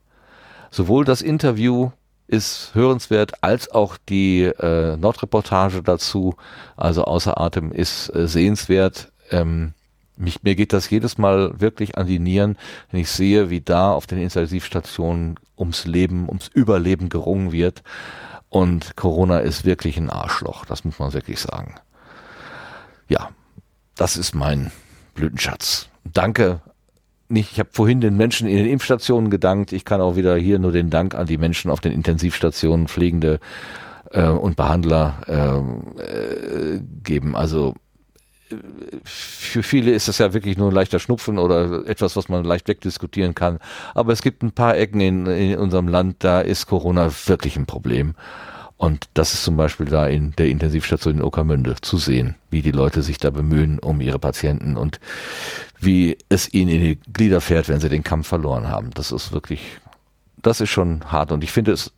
Sowohl 0.71 1.05
das 1.05 1.21
Interview 1.21 1.91
ist 2.27 2.71
hörenswert, 2.75 3.43
als 3.43 3.71
auch 3.71 3.97
die 4.09 4.45
äh, 4.45 4.97
Nordreportage 4.97 5.83
dazu, 5.83 6.37
also 6.77 7.05
außer 7.05 7.41
Atem, 7.41 7.73
ist 7.73 8.09
äh, 8.15 8.29
sehenswert. 8.29 9.11
Ähm, 9.31 9.75
mich, 10.21 10.43
mir 10.43 10.55
geht 10.55 10.73
das 10.73 10.91
jedes 10.91 11.19
Mal 11.19 11.61
wirklich 11.61 11.99
an 11.99 12.07
die 12.07 12.19
Nieren, 12.19 12.57
wenn 12.91 13.01
ich 13.01 13.11
sehe, 13.11 13.51
wie 13.51 13.61
da 13.61 13.93
auf 13.93 14.07
den 14.07 14.19
Intensivstationen 14.19 15.37
ums 15.59 15.87
Leben, 15.87 16.29
ums 16.29 16.49
Überleben 16.49 17.09
gerungen 17.09 17.53
wird. 17.53 17.83
Und 18.49 18.97
Corona 18.97 19.39
ist 19.39 19.65
wirklich 19.65 19.97
ein 19.97 20.11
Arschloch, 20.11 20.65
das 20.65 20.85
muss 20.85 20.99
man 20.99 21.13
wirklich 21.13 21.39
sagen. 21.39 21.77
Ja, 23.09 23.31
das 23.97 24.17
ist 24.17 24.35
mein 24.35 24.71
Blütenschatz. 25.15 25.89
Danke. 26.05 26.61
Nicht, 27.29 27.53
ich 27.53 27.61
habe 27.61 27.71
vorhin 27.73 28.01
den 28.01 28.17
Menschen 28.17 28.49
in 28.49 28.57
den 28.57 28.67
Impfstationen 28.67 29.31
gedankt. 29.31 29.73
Ich 29.73 29.85
kann 29.85 30.01
auch 30.01 30.17
wieder 30.17 30.37
hier 30.37 30.59
nur 30.59 30.73
den 30.73 30.91
Dank 30.91 31.15
an 31.15 31.27
die 31.27 31.39
Menschen 31.39 31.71
auf 31.71 31.81
den 31.81 31.93
Intensivstationen, 31.93 32.89
Pflegende 32.89 33.39
äh, 34.11 34.27
und 34.27 34.57
Behandler 34.57 35.15
äh, 35.29 36.03
äh, 36.03 36.81
geben. 37.05 37.37
Also 37.37 37.75
für 39.05 39.63
viele 39.63 39.93
ist 39.93 40.09
das 40.09 40.19
ja 40.19 40.33
wirklich 40.33 40.57
nur 40.57 40.71
ein 40.71 40.75
leichter 40.75 40.99
Schnupfen 40.99 41.39
oder 41.39 41.87
etwas, 41.87 42.17
was 42.17 42.29
man 42.29 42.45
leicht 42.45 42.69
wegdiskutieren 42.69 43.35
kann. 43.35 43.59
Aber 43.95 44.13
es 44.13 44.23
gibt 44.23 44.43
ein 44.43 44.53
paar 44.53 44.77
Ecken 44.77 45.01
in, 45.01 45.27
in 45.27 45.59
unserem 45.59 45.89
Land, 45.89 46.17
da 46.21 46.41
ist 46.41 46.67
Corona 46.67 47.11
wirklich 47.27 47.57
ein 47.57 47.67
Problem. 47.67 48.15
Und 48.77 49.11
das 49.13 49.35
ist 49.35 49.45
zum 49.45 49.59
Beispiel 49.59 49.87
da 49.87 50.07
in 50.07 50.33
der 50.37 50.49
Intensivstation 50.49 51.17
in 51.17 51.23
Uckermünde 51.23 51.77
zu 51.83 51.99
sehen, 51.99 52.37
wie 52.51 52.63
die 52.63 52.71
Leute 52.71 53.03
sich 53.03 53.19
da 53.19 53.29
bemühen 53.29 53.79
um 53.79 54.01
ihre 54.01 54.19
Patienten 54.19 54.79
und 54.79 55.01
wie 55.79 56.17
es 56.31 56.53
ihnen 56.55 56.71
in 56.71 56.81
die 56.81 56.99
Glieder 57.13 57.43
fährt, 57.43 57.69
wenn 57.69 57.81
sie 57.81 57.91
den 57.91 58.05
Kampf 58.05 58.29
verloren 58.29 58.69
haben. 58.69 58.91
Das 58.95 59.13
ist 59.13 59.33
wirklich, 59.33 59.61
das 60.41 60.63
ist 60.63 60.71
schon 60.71 61.13
hart. 61.13 61.31
Und 61.31 61.45
ich 61.45 61.53
finde 61.53 61.73
es 61.73 61.93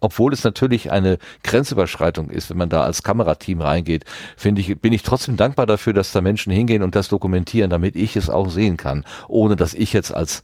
obwohl 0.00 0.32
es 0.32 0.44
natürlich 0.44 0.92
eine 0.92 1.18
Grenzüberschreitung 1.42 2.30
ist, 2.30 2.50
wenn 2.50 2.56
man 2.56 2.68
da 2.68 2.82
als 2.82 3.02
Kamerateam 3.02 3.60
reingeht, 3.60 4.04
finde 4.36 4.60
ich, 4.60 4.78
bin 4.78 4.92
ich 4.92 5.02
trotzdem 5.02 5.36
dankbar 5.36 5.66
dafür, 5.66 5.92
dass 5.92 6.12
da 6.12 6.20
Menschen 6.20 6.52
hingehen 6.52 6.82
und 6.82 6.94
das 6.94 7.08
dokumentieren, 7.08 7.70
damit 7.70 7.96
ich 7.96 8.16
es 8.16 8.30
auch 8.30 8.50
sehen 8.50 8.76
kann, 8.76 9.04
ohne 9.26 9.56
dass 9.56 9.74
ich 9.74 9.92
jetzt 9.92 10.14
als 10.14 10.42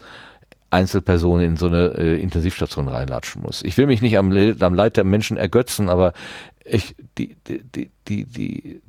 Einzelperson 0.71 1.41
in 1.41 1.57
so 1.57 1.67
eine 1.67 1.95
äh, 1.97 2.21
Intensivstation 2.21 2.89
reinlatschen 2.89 3.43
muss. 3.43 3.63
Ich 3.63 3.77
will 3.79 3.87
mich 3.87 4.03
nicht 4.03 4.19
am, 4.19 4.33
am 4.33 4.75
Leid 4.75 4.97
der 4.97 5.05
Menschen 5.05 5.37
ergötzen, 5.37 5.89
aber 5.89 6.13
ich, 6.65 6.97
die, 7.17 7.37
die, 7.47 7.63
die, 7.63 7.91
die, 8.09 8.25
die, 8.25 8.81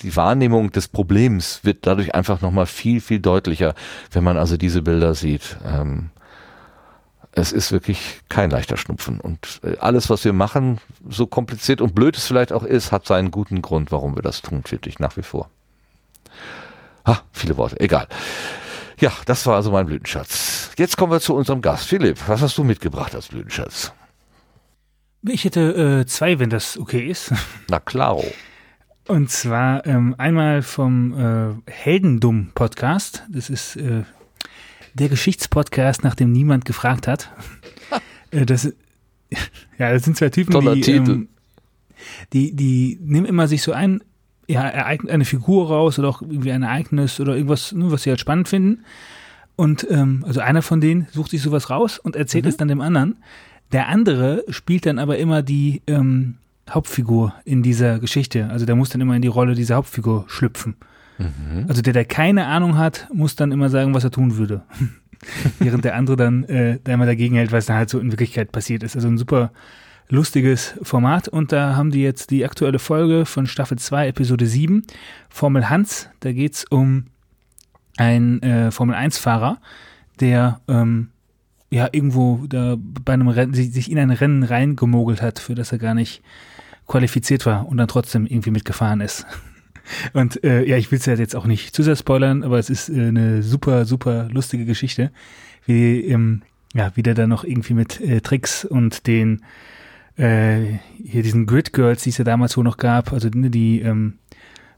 die, 0.00 0.16
Wahrnehmung 0.16 0.70
des 0.70 0.88
Problems 0.88 1.60
wird 1.64 1.86
dadurch 1.86 2.14
einfach 2.14 2.40
nochmal 2.40 2.66
viel, 2.66 3.00
viel 3.00 3.20
deutlicher, 3.20 3.74
wenn 4.12 4.24
man 4.24 4.38
also 4.38 4.56
diese 4.56 4.82
Bilder 4.82 5.14
sieht. 5.14 5.58
Ähm, 5.66 6.10
es 7.36 7.52
ist 7.52 7.72
wirklich 7.72 8.20
kein 8.28 8.50
leichter 8.50 8.76
Schnupfen. 8.76 9.20
Und 9.20 9.60
äh, 9.64 9.76
alles, 9.78 10.08
was 10.10 10.24
wir 10.24 10.32
machen, 10.32 10.78
so 11.08 11.26
kompliziert 11.26 11.80
und 11.80 11.94
blöd 11.94 12.16
es 12.16 12.26
vielleicht 12.26 12.52
auch 12.52 12.62
ist, 12.62 12.92
hat 12.92 13.06
seinen 13.06 13.30
guten 13.30 13.62
Grund, 13.62 13.92
warum 13.92 14.16
wir 14.16 14.22
das 14.22 14.42
tun, 14.42 14.62
finde 14.64 14.88
ich 14.88 14.98
nach 14.98 15.16
wie 15.16 15.22
vor. 15.22 15.50
Ha, 17.06 17.22
viele 17.32 17.56
Worte, 17.56 17.78
egal. 17.80 18.06
Ja, 18.98 19.12
das 19.26 19.46
war 19.46 19.56
also 19.56 19.72
mein 19.72 19.86
Blütenschatz. 19.86 20.70
Jetzt 20.78 20.96
kommen 20.96 21.12
wir 21.12 21.20
zu 21.20 21.34
unserem 21.34 21.60
Gast. 21.60 21.86
Philipp, 21.86 22.18
was 22.28 22.40
hast 22.40 22.56
du 22.56 22.64
mitgebracht 22.64 23.14
als 23.14 23.28
Blütenschatz? 23.28 23.92
Ich 25.26 25.44
hätte 25.44 26.02
äh, 26.02 26.06
zwei, 26.06 26.38
wenn 26.38 26.50
das 26.50 26.78
okay 26.78 27.06
ist. 27.08 27.32
Na 27.68 27.80
klaro. 27.80 28.24
Und 29.06 29.30
zwar 29.30 29.84
ähm, 29.86 30.14
einmal 30.16 30.62
vom 30.62 31.62
äh, 31.66 31.70
Heldendumm-Podcast. 31.70 33.24
Das 33.28 33.50
ist 33.50 33.76
äh, 33.76 34.04
der 34.94 35.08
Geschichtspodcast, 35.08 36.04
nach 36.04 36.14
dem 36.14 36.32
niemand 36.32 36.64
gefragt 36.64 37.06
hat. 37.06 37.30
äh, 38.30 38.46
das, 38.46 38.64
ja, 39.78 39.92
das 39.92 40.04
sind 40.04 40.16
zwei 40.16 40.30
Typen, 40.30 40.52
Toller 40.52 40.74
die, 40.74 40.80
Titel. 40.80 41.10
ähm, 41.10 41.28
die, 42.32 42.54
die 42.54 42.98
nehmen 43.02 43.26
immer 43.26 43.48
sich 43.48 43.62
so 43.62 43.72
ein, 43.72 44.02
ja, 44.46 44.62
eine 44.62 45.24
Figur 45.24 45.68
raus 45.68 45.98
oder 45.98 46.08
auch 46.08 46.22
irgendwie 46.22 46.52
ein 46.52 46.62
Ereignis 46.62 47.18
oder 47.18 47.34
irgendwas, 47.34 47.72
ne, 47.72 47.90
was 47.90 48.02
sie 48.02 48.10
halt 48.10 48.20
spannend 48.20 48.48
finden. 48.48 48.84
Und 49.56 49.86
ähm, 49.90 50.24
also 50.26 50.40
einer 50.40 50.62
von 50.62 50.80
denen 50.80 51.06
sucht 51.12 51.30
sich 51.30 51.40
sowas 51.40 51.70
raus 51.70 51.98
und 51.98 52.16
erzählt 52.16 52.46
es 52.46 52.56
dann 52.56 52.68
dem 52.68 52.80
anderen. 52.80 53.16
Der 53.72 53.88
andere 53.88 54.44
spielt 54.48 54.86
dann 54.86 54.98
aber 54.98 55.18
immer 55.18 55.42
die 55.42 55.80
ähm, 55.86 56.36
Hauptfigur 56.68 57.34
in 57.44 57.62
dieser 57.62 57.98
Geschichte. 57.98 58.48
Also 58.50 58.66
der 58.66 58.74
muss 58.74 58.90
dann 58.90 59.00
immer 59.00 59.16
in 59.16 59.22
die 59.22 59.28
Rolle 59.28 59.54
dieser 59.54 59.76
Hauptfigur 59.76 60.24
schlüpfen. 60.28 60.76
Also 61.68 61.82
der, 61.82 61.92
der 61.92 62.04
keine 62.04 62.46
Ahnung 62.46 62.76
hat, 62.76 63.08
muss 63.12 63.36
dann 63.36 63.52
immer 63.52 63.68
sagen, 63.68 63.94
was 63.94 64.04
er 64.04 64.10
tun 64.10 64.36
würde. 64.36 64.62
Während 65.58 65.84
der 65.84 65.94
andere 65.94 66.16
dann 66.16 66.44
äh, 66.44 66.78
da 66.82 66.92
immer 66.92 67.06
dagegen 67.06 67.36
hält, 67.36 67.52
was 67.52 67.66
da 67.66 67.74
halt 67.74 67.88
so 67.88 67.98
in 67.98 68.10
Wirklichkeit 68.10 68.52
passiert 68.52 68.82
ist. 68.82 68.96
Also 68.96 69.08
ein 69.08 69.18
super 69.18 69.52
lustiges 70.08 70.74
Format. 70.82 71.28
Und 71.28 71.52
da 71.52 71.76
haben 71.76 71.90
die 71.90 72.02
jetzt 72.02 72.30
die 72.30 72.44
aktuelle 72.44 72.78
Folge 72.78 73.24
von 73.24 73.46
Staffel 73.46 73.78
2, 73.78 74.08
Episode 74.08 74.46
7, 74.46 74.82
Formel 75.28 75.70
Hans. 75.70 76.08
Da 76.20 76.32
geht's 76.32 76.64
um 76.68 77.06
einen 77.96 78.42
äh, 78.42 78.70
Formel 78.70 78.96
1-Fahrer, 78.96 79.58
der 80.20 80.60
ähm, 80.68 81.10
ja 81.70 81.88
irgendwo 81.92 82.44
da 82.48 82.76
bei 82.78 83.14
einem 83.14 83.28
Rennen, 83.28 83.54
sich 83.54 83.90
in 83.90 83.98
ein 83.98 84.10
Rennen 84.10 84.42
reingemogelt 84.42 85.22
hat, 85.22 85.38
für 85.38 85.54
das 85.54 85.72
er 85.72 85.78
gar 85.78 85.94
nicht 85.94 86.22
qualifiziert 86.86 87.46
war 87.46 87.66
und 87.66 87.78
dann 87.78 87.88
trotzdem 87.88 88.26
irgendwie 88.26 88.50
mitgefahren 88.50 89.00
ist. 89.00 89.26
Und 90.12 90.42
äh, 90.44 90.64
ja, 90.64 90.76
ich 90.76 90.90
will 90.90 90.98
es 90.98 91.06
ja 91.06 91.14
jetzt 91.14 91.36
auch 91.36 91.46
nicht 91.46 91.74
zu 91.74 91.82
sehr 91.82 91.96
spoilern, 91.96 92.42
aber 92.42 92.58
es 92.58 92.70
ist 92.70 92.88
äh, 92.88 93.08
eine 93.08 93.42
super, 93.42 93.84
super 93.84 94.28
lustige 94.30 94.64
Geschichte, 94.64 95.10
wie, 95.66 96.00
ähm, 96.06 96.42
ja, 96.74 96.92
wie 96.94 97.02
der 97.02 97.14
da 97.14 97.26
noch 97.26 97.44
irgendwie 97.44 97.74
mit 97.74 98.00
äh, 98.00 98.20
Tricks 98.20 98.64
und 98.64 99.06
den 99.06 99.42
äh, 100.16 100.78
hier 101.04 101.22
diesen 101.22 101.46
Grid 101.46 101.72
Girls, 101.72 102.02
die 102.02 102.10
es 102.10 102.18
ja 102.18 102.24
damals 102.24 102.56
wohl 102.56 102.64
noch 102.64 102.76
gab, 102.76 103.12
also 103.12 103.28
ne, 103.28 103.50
die 103.50 103.80
ähm, 103.80 104.14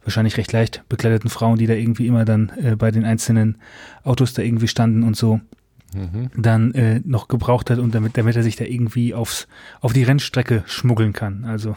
wahrscheinlich 0.03 0.37
recht 0.37 0.53
leicht 0.53 0.85
bekleideten 0.89 1.31
Frauen, 1.31 1.59
die 1.59 1.67
da 1.67 1.75
irgendwie 1.75 2.07
immer 2.07 2.25
dann 2.25 2.53
äh, 2.63 2.77
bei 2.77 2.91
den 2.91 3.05
einzelnen 3.05 3.59
Autos 4.03 4.33
da 4.33 4.43
irgendwie 4.43 4.69
standen 4.69 5.03
und 5.03 5.17
so, 5.17 5.41
dann 6.37 6.73
äh, 6.75 7.01
noch 7.05 7.29
gebraucht 7.29 7.71
hat 7.71 7.79
und 7.79 7.95
damit, 7.95 8.17
damit 8.17 8.37
er 8.37 8.43
sich 8.43 8.57
da 8.57 8.65
irgendwie 8.65 9.15
aufs, 9.15 9.49
auf 9.81 9.93
die 9.93 10.03
Rennstrecke 10.03 10.63
schmuggeln 10.67 11.13
kann. 11.13 11.45
Also 11.45 11.77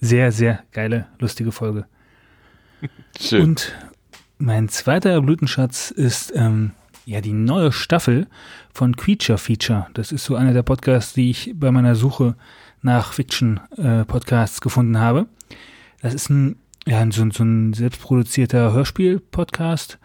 sehr, 0.00 0.32
sehr 0.32 0.62
geile, 0.72 1.06
lustige 1.18 1.52
Folge. 1.52 1.86
Schön. 3.20 3.42
Und 3.42 3.72
mein 4.38 4.68
zweiter 4.68 5.20
Blütenschatz 5.20 5.90
ist 5.90 6.32
ähm, 6.34 6.72
ja 7.04 7.20
die 7.20 7.32
neue 7.32 7.72
Staffel 7.72 8.26
von 8.72 8.96
Creature 8.96 9.38
Feature. 9.38 9.86
Das 9.94 10.12
ist 10.12 10.24
so 10.24 10.34
einer 10.34 10.52
der 10.52 10.62
Podcasts, 10.62 11.12
die 11.12 11.30
ich 11.30 11.52
bei 11.54 11.70
meiner 11.70 11.94
Suche 11.94 12.36
nach 12.80 13.12
Fiction-Podcasts 13.12 14.60
gefunden 14.60 14.98
habe. 14.98 15.26
Das 16.00 16.14
ist 16.14 16.30
ein, 16.30 16.56
ja, 16.86 17.04
so, 17.10 17.30
so 17.30 17.44
ein 17.44 17.72
selbstproduzierter 17.72 18.72
Hörspiel-Podcast, 18.72 19.98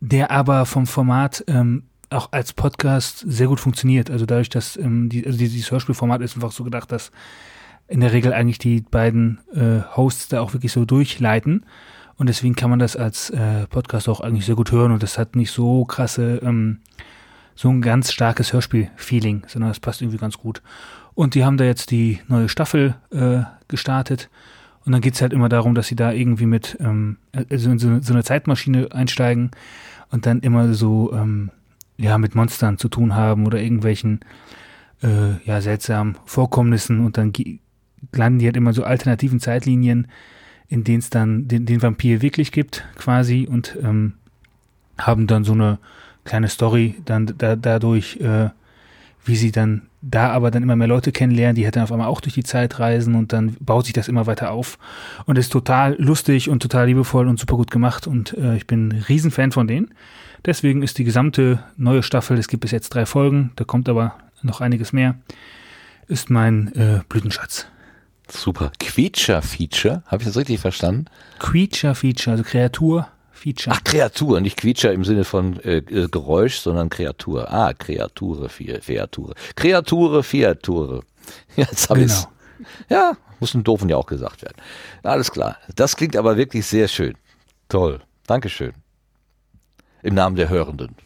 der 0.00 0.30
aber 0.30 0.64
vom 0.64 0.86
Format 0.86 1.44
ähm, 1.46 1.84
auch 2.10 2.32
als 2.32 2.54
Podcast 2.54 3.24
sehr 3.26 3.48
gut 3.48 3.60
funktioniert. 3.60 4.10
Also 4.10 4.24
dadurch, 4.24 4.48
dass 4.48 4.76
ähm, 4.76 5.10
die, 5.10 5.26
also 5.26 5.38
dieses 5.38 5.70
Hörspielformat 5.70 6.22
ist 6.22 6.36
einfach 6.36 6.52
so 6.52 6.64
gedacht, 6.64 6.90
dass 6.90 7.10
in 7.86 8.00
der 8.00 8.12
Regel 8.12 8.32
eigentlich 8.32 8.58
die 8.58 8.80
beiden 8.80 9.40
äh, 9.52 9.82
Hosts 9.96 10.28
da 10.28 10.40
auch 10.40 10.52
wirklich 10.52 10.72
so 10.72 10.84
durchleiten. 10.84 11.64
Und 12.18 12.28
deswegen 12.28 12.56
kann 12.56 12.68
man 12.68 12.80
das 12.80 12.96
als 12.96 13.30
äh, 13.30 13.66
Podcast 13.68 14.08
auch 14.08 14.20
eigentlich 14.20 14.44
sehr 14.44 14.56
gut 14.56 14.72
hören 14.72 14.92
und 14.92 15.02
das 15.02 15.18
hat 15.18 15.36
nicht 15.36 15.52
so 15.52 15.84
krasse, 15.84 16.40
ähm, 16.42 16.80
so 17.54 17.70
ein 17.70 17.80
ganz 17.80 18.12
starkes 18.12 18.52
Hörspiel-Feeling, 18.52 19.44
sondern 19.46 19.70
das 19.70 19.80
passt 19.80 20.02
irgendwie 20.02 20.18
ganz 20.18 20.36
gut. 20.36 20.60
Und 21.14 21.34
die 21.34 21.44
haben 21.44 21.56
da 21.56 21.64
jetzt 21.64 21.90
die 21.90 22.20
neue 22.28 22.48
Staffel 22.48 22.96
äh, 23.10 23.42
gestartet. 23.68 24.30
Und 24.84 24.92
dann 24.92 25.00
geht's 25.00 25.20
halt 25.20 25.32
immer 25.32 25.48
darum, 25.48 25.74
dass 25.74 25.86
sie 25.86 25.96
da 25.96 26.12
irgendwie 26.12 26.46
mit 26.46 26.76
ähm, 26.80 27.18
also 27.50 27.70
in 27.70 27.78
so, 27.78 28.00
so 28.00 28.12
eine 28.12 28.24
Zeitmaschine 28.24 28.88
einsteigen 28.92 29.50
und 30.10 30.26
dann 30.26 30.40
immer 30.40 30.74
so 30.74 31.12
ähm, 31.12 31.50
ja 31.96 32.18
mit 32.18 32.34
Monstern 32.34 32.78
zu 32.78 32.88
tun 32.88 33.14
haben 33.14 33.46
oder 33.46 33.60
irgendwelchen 33.60 34.20
äh, 35.02 35.36
ja 35.44 35.60
seltsamen 35.60 36.16
Vorkommnissen 36.24 37.04
und 37.04 37.16
dann 37.16 37.32
landen 38.12 38.38
die 38.38 38.46
halt 38.46 38.56
immer 38.56 38.72
so 38.72 38.84
alternativen 38.84 39.40
Zeitlinien, 39.40 40.08
in 40.68 40.84
denen 40.84 40.98
es 40.98 41.10
dann 41.10 41.48
den, 41.48 41.66
den 41.66 41.82
Vampir 41.82 42.22
wirklich 42.22 42.52
gibt, 42.52 42.84
quasi, 42.96 43.48
und 43.50 43.76
ähm, 43.82 44.14
haben 44.98 45.26
dann 45.26 45.44
so 45.44 45.52
eine 45.52 45.78
kleine 46.24 46.48
Story 46.48 46.96
dann 47.04 47.34
da, 47.38 47.56
dadurch, 47.56 48.20
äh, 48.20 48.50
wie 49.24 49.36
sie 49.36 49.52
dann 49.52 49.82
da 50.00 50.30
aber 50.30 50.50
dann 50.50 50.62
immer 50.62 50.76
mehr 50.76 50.86
Leute 50.86 51.10
kennenlernen, 51.10 51.56
die 51.56 51.64
halt 51.64 51.76
dann 51.76 51.82
auf 51.82 51.92
einmal 51.92 52.06
auch 52.06 52.20
durch 52.20 52.34
die 52.34 52.44
Zeit 52.44 52.78
reisen 52.78 53.14
und 53.14 53.32
dann 53.32 53.56
baut 53.60 53.86
sich 53.86 53.94
das 53.94 54.08
immer 54.08 54.26
weiter 54.26 54.52
auf 54.52 54.78
und 55.26 55.38
ist 55.38 55.50
total 55.50 55.96
lustig 55.98 56.48
und 56.48 56.60
total 56.60 56.86
liebevoll 56.86 57.26
und 57.26 57.38
super 57.38 57.56
gut 57.56 57.70
gemacht 57.70 58.06
und 58.06 58.36
äh, 58.38 58.56
ich 58.56 58.66
bin 58.66 58.88
ein 58.88 59.04
Riesenfan 59.08 59.52
von 59.52 59.66
denen. 59.66 59.90
Deswegen 60.46 60.82
ist 60.82 60.98
die 60.98 61.04
gesamte 61.04 61.64
neue 61.76 62.04
Staffel, 62.04 62.38
es 62.38 62.46
gibt 62.46 62.60
bis 62.60 62.70
jetzt 62.70 62.90
drei 62.90 63.06
Folgen, 63.06 63.50
da 63.56 63.64
kommt 63.64 63.88
aber 63.88 64.14
noch 64.42 64.60
einiges 64.60 64.92
mehr, 64.92 65.16
ist 66.06 66.30
mein 66.30 66.72
äh, 66.74 67.00
Blütenschatz. 67.08 67.66
Super. 68.30 68.72
Quietscher-Feature, 68.78 70.02
habe 70.06 70.22
ich 70.22 70.28
das 70.28 70.36
richtig 70.36 70.60
verstanden? 70.60 71.06
Creature 71.38 71.94
Feature, 71.94 72.32
also 72.32 72.44
Kreatur 72.44 73.08
Feature. 73.32 73.74
Ach, 73.76 73.84
Kreatur, 73.84 74.40
nicht 74.40 74.56
Quietscher 74.58 74.92
im 74.92 75.04
Sinne 75.04 75.24
von 75.24 75.60
äh, 75.60 75.76
äh, 75.78 76.08
Geräusch, 76.08 76.58
sondern 76.58 76.88
Kreatur. 76.90 77.52
Ah, 77.52 77.72
Kreature. 77.72 78.48
Kreature, 79.54 80.22
Feature. 80.22 81.00
Ja, 81.56 81.66
Jetzt 81.70 81.88
habe 81.90 82.00
Genau. 82.00 82.12
ich's. 82.12 82.28
Ja, 82.88 83.12
muss 83.38 83.54
ein 83.54 83.62
Doofen 83.62 83.88
ja 83.88 83.96
auch 83.96 84.06
gesagt 84.06 84.42
werden. 84.42 84.56
Alles 85.02 85.30
klar. 85.30 85.56
Das 85.76 85.94
klingt 85.96 86.16
aber 86.16 86.36
wirklich 86.36 86.66
sehr 86.66 86.88
schön. 86.88 87.14
Toll. 87.68 88.00
Dankeschön. 88.26 88.72
Im 90.02 90.14
Namen 90.14 90.36
der 90.36 90.48
Hörenden. 90.48 90.96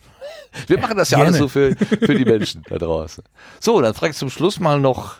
Wir 0.68 0.78
machen 0.78 0.96
das 0.96 1.10
ja 1.10 1.18
Gerne. 1.18 1.28
alles 1.30 1.38
so 1.40 1.48
für, 1.48 1.74
für 1.76 2.14
die 2.14 2.24
Menschen 2.24 2.62
da 2.68 2.78
draußen. 2.78 3.24
So, 3.60 3.80
dann 3.80 3.94
frage 3.94 4.12
ich 4.12 4.16
zum 4.16 4.30
Schluss 4.30 4.60
mal 4.60 4.78
noch. 4.80 5.16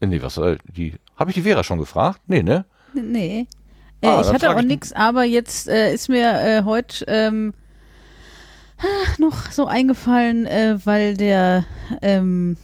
äh, 0.00 0.06
Nee, 0.06 0.20
was 0.20 0.34
soll 0.34 0.58
die? 0.64 0.94
Habe 1.18 1.30
ich 1.30 1.34
die 1.34 1.42
Vera 1.42 1.64
schon 1.64 1.78
gefragt? 1.78 2.20
Nee, 2.26 2.42
ne? 2.42 2.64
Nee. 2.94 3.46
Ah, 4.02 4.18
Äh, 4.18 4.20
ich 4.22 4.32
hatte 4.32 4.50
auch 4.54 4.60
ich- 4.60 4.66
nichts, 4.66 4.92
aber 4.92 5.24
jetzt 5.24 5.68
äh, 5.68 5.92
ist 5.92 6.08
mir 6.08 6.30
äh, 6.40 6.62
heute 6.64 7.04
ähm, 7.08 7.52
noch 9.18 9.50
so 9.50 9.66
eingefallen, 9.66 10.46
äh, 10.46 10.78
weil 10.84 11.16
der 11.16 11.64
ähm, 12.02 12.56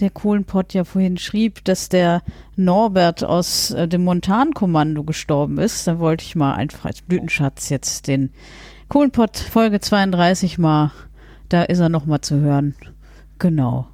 der 0.00 0.10
Kohlenpott 0.10 0.72
ja 0.74 0.82
vorhin 0.84 1.18
schrieb, 1.18 1.62
dass 1.64 1.88
der 1.88 2.22
Norbert 2.56 3.22
aus 3.22 3.70
äh, 3.70 3.86
dem 3.86 4.02
Montankommando 4.04 5.04
gestorben 5.04 5.58
ist. 5.58 5.86
Da 5.86 5.98
wollte 6.00 6.24
ich 6.24 6.34
mal 6.34 6.54
einfach 6.54 6.86
als 6.86 7.02
Blütenschatz 7.02 7.68
jetzt 7.68 8.08
den 8.08 8.30
Kohlenpott 8.88 9.36
Folge 9.36 9.80
32 9.80 10.58
mal, 10.58 10.90
da 11.48 11.62
ist 11.62 11.78
er 11.78 11.90
noch 11.90 12.06
mal 12.06 12.22
zu 12.22 12.40
hören. 12.40 12.74
Genau. 13.38 13.86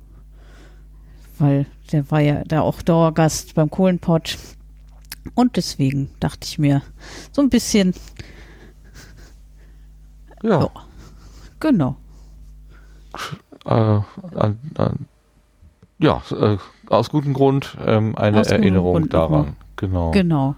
Weil 1.39 1.67
der 1.93 2.11
war 2.11 2.21
ja 2.21 2.43
da 2.45 2.61
auch 2.63 2.83
Dauergast 2.83 3.55
beim 3.55 3.71
Kohlenpott. 3.71 4.39
Und 5.35 5.57
deswegen 5.57 6.11
dachte 6.21 6.41
ich 6.45 6.59
mir, 6.59 6.83
so 7.33 7.43
ein 7.43 7.51
bisschen, 7.51 7.95
Ja. 10.43 10.61
Ja. 10.61 10.71
genau. 11.61 11.97
Äh, 13.67 13.71
an, 13.71 14.59
an, 14.79 15.07
ja, 15.99 16.23
äh, 16.31 16.57
aus 16.89 17.11
gutem 17.11 17.35
Grund 17.35 17.77
ähm, 17.85 18.17
eine 18.17 18.41
Aus 18.41 18.47
Erinnerung 18.49 18.95
Grund 18.95 19.13
daran. 19.15 19.31
nochmal. 19.31 19.57
Genau. 19.77 20.11
Genau, 20.13 20.55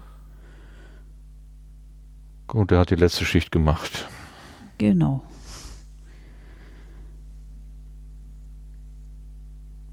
Und 2.47 2.71
der 2.71 2.79
hat 2.79 2.89
die 2.91 2.95
letzte 2.95 3.25
Schicht 3.25 3.51
gemacht. 3.51 4.07
genau. 4.77 5.21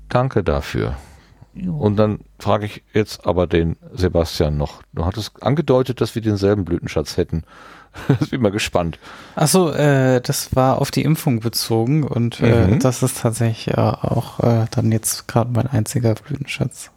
Danke 0.09 0.43
dafür. 0.43 0.97
Jo. 1.55 1.77
Und 1.77 1.97
dann 1.97 2.21
frage 2.39 2.67
ich 2.67 2.83
jetzt 2.93 3.27
aber 3.27 3.47
den 3.47 3.77
Sebastian 3.93 4.57
noch. 4.57 4.83
Du 4.93 5.05
hattest 5.05 5.43
angedeutet, 5.43 6.01
dass 6.01 6.15
wir 6.15 6.23
denselben 6.23 6.65
Blütenschatz 6.65 7.17
hätten. 7.17 7.43
Ich 8.21 8.31
bin 8.31 8.41
mal 8.41 8.53
gespannt. 8.53 9.01
Achso, 9.35 9.71
äh, 9.73 10.21
das 10.21 10.55
war 10.55 10.81
auf 10.81 10.93
die 10.93 11.03
Impfung 11.03 11.41
bezogen 11.41 12.05
und 12.05 12.39
äh, 12.41 12.69
Mhm. 12.69 12.79
das 12.79 13.03
ist 13.03 13.21
tatsächlich 13.23 13.77
äh, 13.77 13.81
auch 13.81 14.39
äh, 14.39 14.67
dann 14.71 14.93
jetzt 14.93 15.27
gerade 15.27 15.51
mein 15.53 15.67
einziger 15.67 16.15
Blütenschatz. 16.15 16.93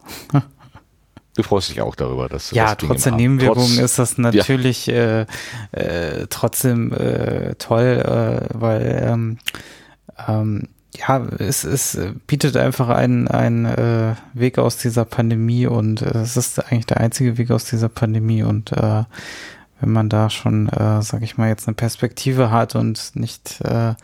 Du 1.35 1.41
freust 1.41 1.69
dich 1.71 1.81
auch 1.81 1.95
darüber, 1.95 2.29
dass 2.29 2.49
du 2.49 2.55
Ja, 2.55 2.65
das 2.65 2.77
Ding 2.77 2.89
trotz 2.89 3.03
der 3.03 3.13
Nebenwirkungen 3.13 3.65
trotz- 3.75 3.79
ist 3.83 3.97
das 3.97 4.19
natürlich 4.19 4.87
äh, 4.87 5.25
äh, 5.71 6.27
trotzdem 6.29 6.93
äh, 6.93 7.55
toll, 7.55 8.45
äh, 8.53 8.53
weil 8.53 9.03
ähm, 9.03 9.37
ähm, 10.27 10.67
ja, 10.97 11.25
es, 11.39 11.63
es 11.63 11.97
bietet 12.27 12.57
einfach 12.57 12.89
einen, 12.89 13.27
einen 13.27 13.65
äh, 13.65 14.15
Weg 14.33 14.59
aus 14.59 14.77
dieser 14.77 15.05
Pandemie 15.05 15.67
und 15.67 16.01
äh, 16.01 16.19
es 16.19 16.37
ist 16.37 16.59
eigentlich 16.59 16.85
der 16.85 16.99
einzige 16.99 17.37
Weg 17.37 17.51
aus 17.51 17.65
dieser 17.65 17.89
Pandemie 17.89 18.43
und 18.43 18.71
äh, 18.71 19.03
wenn 19.79 19.91
man 19.91 20.09
da 20.09 20.29
schon, 20.29 20.69
äh, 20.69 21.01
sag 21.01 21.23
ich 21.23 21.37
mal, 21.37 21.49
jetzt 21.49 21.67
eine 21.67 21.75
Perspektive 21.75 22.51
hat 22.51 22.75
und 22.75 23.15
nicht 23.15 23.61
äh, 23.61 23.95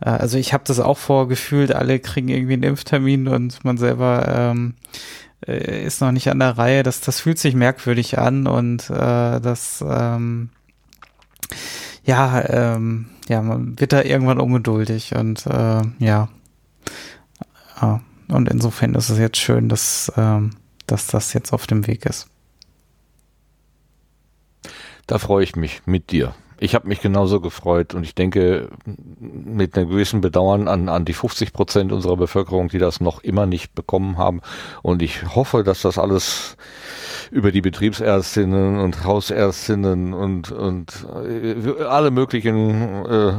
äh, 0.00 0.10
also 0.10 0.38
ich 0.38 0.52
habe 0.52 0.64
das 0.66 0.80
auch 0.80 0.98
vorgefühlt, 0.98 1.74
alle 1.74 1.98
kriegen 1.98 2.28
irgendwie 2.28 2.54
einen 2.54 2.62
Impftermin 2.62 3.28
und 3.28 3.64
man 3.64 3.78
selber 3.78 4.26
ähm, 4.28 4.74
äh, 5.46 5.84
ist 5.84 6.00
noch 6.00 6.12
nicht 6.12 6.28
an 6.28 6.38
der 6.38 6.58
Reihe. 6.58 6.82
Das, 6.82 7.00
das 7.00 7.20
fühlt 7.20 7.38
sich 7.38 7.54
merkwürdig 7.54 8.18
an 8.18 8.46
und 8.46 8.90
äh, 8.90 9.40
das 9.40 9.84
ähm, 9.86 10.50
ja, 12.04 12.42
ähm, 12.48 13.06
ja, 13.30 13.40
man 13.42 13.78
wird 13.78 13.92
da 13.92 14.02
irgendwann 14.02 14.40
ungeduldig 14.40 15.14
und 15.14 15.46
äh, 15.46 15.82
ja. 16.00 16.28
ja. 17.80 18.00
Und 18.26 18.48
insofern 18.48 18.96
ist 18.96 19.08
es 19.08 19.18
jetzt 19.18 19.36
schön, 19.36 19.68
dass, 19.68 20.12
ähm, 20.16 20.50
dass 20.88 21.06
das 21.06 21.32
jetzt 21.32 21.52
auf 21.52 21.68
dem 21.68 21.86
Weg 21.86 22.06
ist. 22.06 22.28
Da 25.06 25.18
freue 25.18 25.44
ich 25.44 25.54
mich 25.54 25.82
mit 25.86 26.10
dir. 26.10 26.34
Ich 26.62 26.74
habe 26.74 26.88
mich 26.88 27.00
genauso 27.00 27.40
gefreut 27.40 27.94
und 27.94 28.04
ich 28.04 28.14
denke 28.14 28.68
mit 28.84 29.78
einem 29.78 29.88
gewissen 29.88 30.20
Bedauern 30.20 30.68
an, 30.68 30.90
an 30.90 31.06
die 31.06 31.14
50 31.14 31.54
Prozent 31.54 31.90
unserer 31.90 32.18
Bevölkerung, 32.18 32.68
die 32.68 32.76
das 32.76 33.00
noch 33.00 33.24
immer 33.24 33.46
nicht 33.46 33.74
bekommen 33.74 34.18
haben. 34.18 34.42
Und 34.82 35.00
ich 35.00 35.34
hoffe, 35.34 35.64
dass 35.64 35.80
das 35.80 35.96
alles 35.96 36.58
über 37.30 37.50
die 37.50 37.62
Betriebsärztinnen 37.62 38.78
und 38.78 39.04
Hausärztinnen 39.04 40.12
und, 40.12 40.52
und 40.52 41.06
äh, 41.24 41.82
alle 41.84 42.10
möglichen 42.10 43.06
äh, 43.06 43.32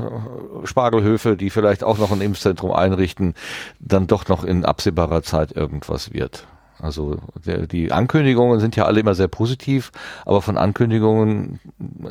Spargelhöfe, 0.66 1.38
die 1.38 1.52
vielleicht 1.52 1.84
auch 1.84 2.00
noch 2.00 2.12
ein 2.12 2.22
Impfzentrum 2.22 2.72
einrichten, 2.72 3.36
dann 3.80 4.08
doch 4.08 4.28
noch 4.30 4.44
in 4.44 4.66
absehbarer 4.66 5.22
Zeit 5.22 5.52
irgendwas 5.52 6.12
wird. 6.12 6.48
Also 6.82 7.18
die 7.46 7.92
Ankündigungen 7.92 8.60
sind 8.60 8.76
ja 8.76 8.86
alle 8.86 9.00
immer 9.00 9.14
sehr 9.14 9.28
positiv, 9.28 9.92
aber 10.26 10.42
von 10.42 10.58
Ankündigungen 10.58 11.60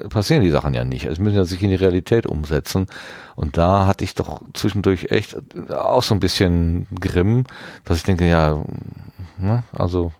passieren 0.08 0.42
die 0.42 0.50
Sachen 0.50 0.74
ja 0.74 0.84
nicht. 0.84 1.06
Es 1.06 1.18
müssen 1.18 1.36
ja 1.36 1.44
sich 1.44 1.62
in 1.62 1.70
die 1.70 1.76
Realität 1.76 2.26
umsetzen. 2.26 2.86
Und 3.34 3.56
da 3.56 3.86
hatte 3.86 4.04
ich 4.04 4.14
doch 4.14 4.42
zwischendurch 4.54 5.10
echt 5.10 5.36
auch 5.70 6.02
so 6.02 6.14
ein 6.14 6.20
bisschen 6.20 6.86
Grimm, 7.00 7.44
dass 7.84 7.98
ich 7.98 8.04
denke, 8.04 8.28
ja, 8.28 8.62
ne, 9.38 9.64
also 9.72 10.12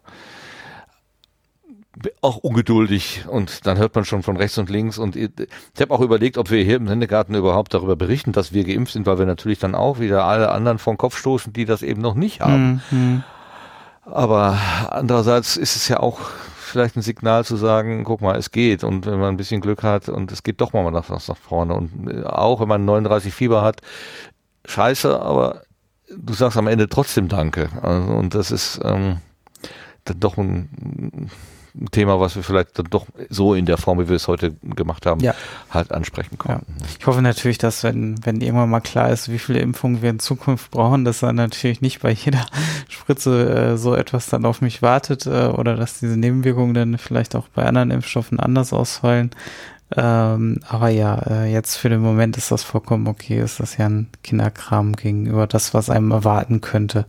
auch 2.23 2.37
ungeduldig 2.39 3.25
und 3.29 3.67
dann 3.67 3.77
hört 3.77 3.95
man 3.95 4.05
schon 4.05 4.23
von 4.23 4.37
rechts 4.37 4.57
und 4.59 4.71
links 4.71 4.97
und 4.97 5.17
ich 5.17 5.29
habe 5.81 5.93
auch 5.93 6.01
überlegt, 6.01 6.39
ob 6.39 6.51
wir 6.51 6.63
hier 6.65 6.77
im 6.77 6.89
Sendegarten 6.89 7.35
überhaupt 7.35 7.75
darüber 7.75 7.97
berichten, 7.97 8.33
dass 8.33 8.53
wir 8.53 8.65
geimpft 8.65 8.93
sind, 8.95 9.07
weil 9.07 9.19
wir 9.19 9.27
natürlich 9.27 9.59
dann 9.59 9.75
auch 9.75 9.99
wieder 9.99 10.25
alle 10.25 10.51
anderen 10.51 10.79
den 10.79 10.97
Kopf 10.97 11.19
stoßen, 11.19 11.53
die 11.53 11.67
das 11.67 11.83
eben 11.83 12.01
noch 12.01 12.15
nicht 12.15 12.41
haben. 12.41 12.81
Mhm. 12.91 13.25
Aber 14.11 14.59
andererseits 14.91 15.57
ist 15.57 15.77
es 15.77 15.89
ja 15.89 16.01
auch 16.01 16.21
vielleicht 16.71 16.97
ein 16.97 17.03
Signal 17.03 17.45
zu 17.45 17.57
sagen, 17.57 18.05
guck 18.05 18.21
mal, 18.21 18.37
es 18.37 18.51
geht. 18.51 18.85
Und 18.85 19.07
wenn 19.07 19.19
man 19.19 19.35
ein 19.35 19.37
bisschen 19.37 19.61
Glück 19.61 19.83
hat 19.83 20.09
und 20.09 20.33
es 20.33 20.43
geht 20.43 20.61
doch 20.61 20.73
mal 20.73 20.91
nach, 20.91 21.09
nach 21.09 21.37
vorne. 21.37 21.75
Und 21.75 22.09
äh, 22.11 22.25
auch 22.25 22.61
wenn 22.61 22.69
man 22.69 22.85
39 22.85 23.35
Fieber 23.35 23.63
hat, 23.63 23.81
scheiße, 24.65 25.21
aber 25.21 25.63
du 26.17 26.33
sagst 26.33 26.57
am 26.57 26.67
Ende 26.67 26.89
trotzdem 26.89 27.29
Danke. 27.29 27.69
Also, 27.83 28.13
und 28.13 28.35
das 28.35 28.51
ist 28.51 28.81
ähm, 28.85 29.19
dann 30.05 30.21
doch 30.21 30.39
ein, 30.39 31.31
ein 31.75 31.91
Thema, 31.91 32.21
was 32.21 32.37
wir 32.37 32.43
vielleicht 32.43 32.79
dann 32.79 32.87
doch 32.91 33.07
so 33.29 33.55
in 33.55 33.67
der 33.67 33.79
Form, 33.79 33.99
wie 33.99 34.09
wir 34.09 34.17
es 34.17 34.29
heute 34.29 34.53
gemacht 34.63 35.07
haben, 35.07 35.21
Ja. 35.21 35.35
halt 35.71 35.93
ansprechen 35.93 36.39
konnten. 36.39 36.67
Ich 36.99 37.07
hoffe 37.07 37.23
natürlich, 37.23 37.59
dass 37.59 37.83
wenn, 37.85 38.25
wenn 38.25 38.41
irgendwann 38.41 38.71
mal 38.71 38.81
klar 38.81 39.11
ist, 39.11 39.31
wie 39.31 39.39
viele 39.39 39.61
Impfungen 39.61 40.03
wir 40.03 40.11
in 40.11 40.19
Zukunft 40.19 40.71
brauchen, 40.71 41.05
dass 41.05 41.21
dann 41.21 41.37
natürlich 41.37 41.81
nicht 41.81 42.01
bei 42.01 42.11
jeder 42.13 42.45
Spritze 42.89 43.73
äh, 43.73 43.77
so 43.77 43.95
etwas 43.95 44.27
dann 44.27 44.45
auf 44.45 44.61
mich 44.61 44.83
wartet 44.83 45.27
äh, 45.27 45.47
oder 45.47 45.77
dass 45.77 46.01
diese 46.01 46.17
Nebenwirkungen 46.17 46.75
dann 46.75 46.99
vielleicht 46.99 47.37
auch 47.37 47.49
bei 47.49 47.65
anderen 47.65 47.91
Impfstoffen 47.91 48.41
anders 48.41 48.73
ausfallen. 48.73 49.31
Ähm, 49.97 50.61
aber 50.69 50.89
ja, 50.89 51.17
äh, 51.29 51.53
jetzt 51.53 51.77
für 51.77 51.89
den 51.89 52.01
Moment 52.01 52.37
ist 52.37 52.53
das 52.53 52.63
vollkommen 52.63 53.09
okay. 53.09 53.41
Ist 53.41 53.59
das 53.59 53.77
ja 53.77 53.87
ein 53.87 54.07
Kinderkram 54.23 54.95
gegenüber 54.95 55.49
das, 55.49 55.75
was 55.75 55.91
einem 55.91 56.13
erwarten 56.13 56.61
könnte, 56.61 57.07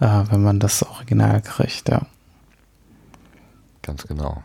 äh, 0.00 0.06
wenn 0.30 0.42
man 0.42 0.58
das 0.60 0.82
Original 0.82 1.40
kriegt, 1.40 1.88
ja. 1.88 2.02
Ganz 3.90 4.06
genau. 4.06 4.44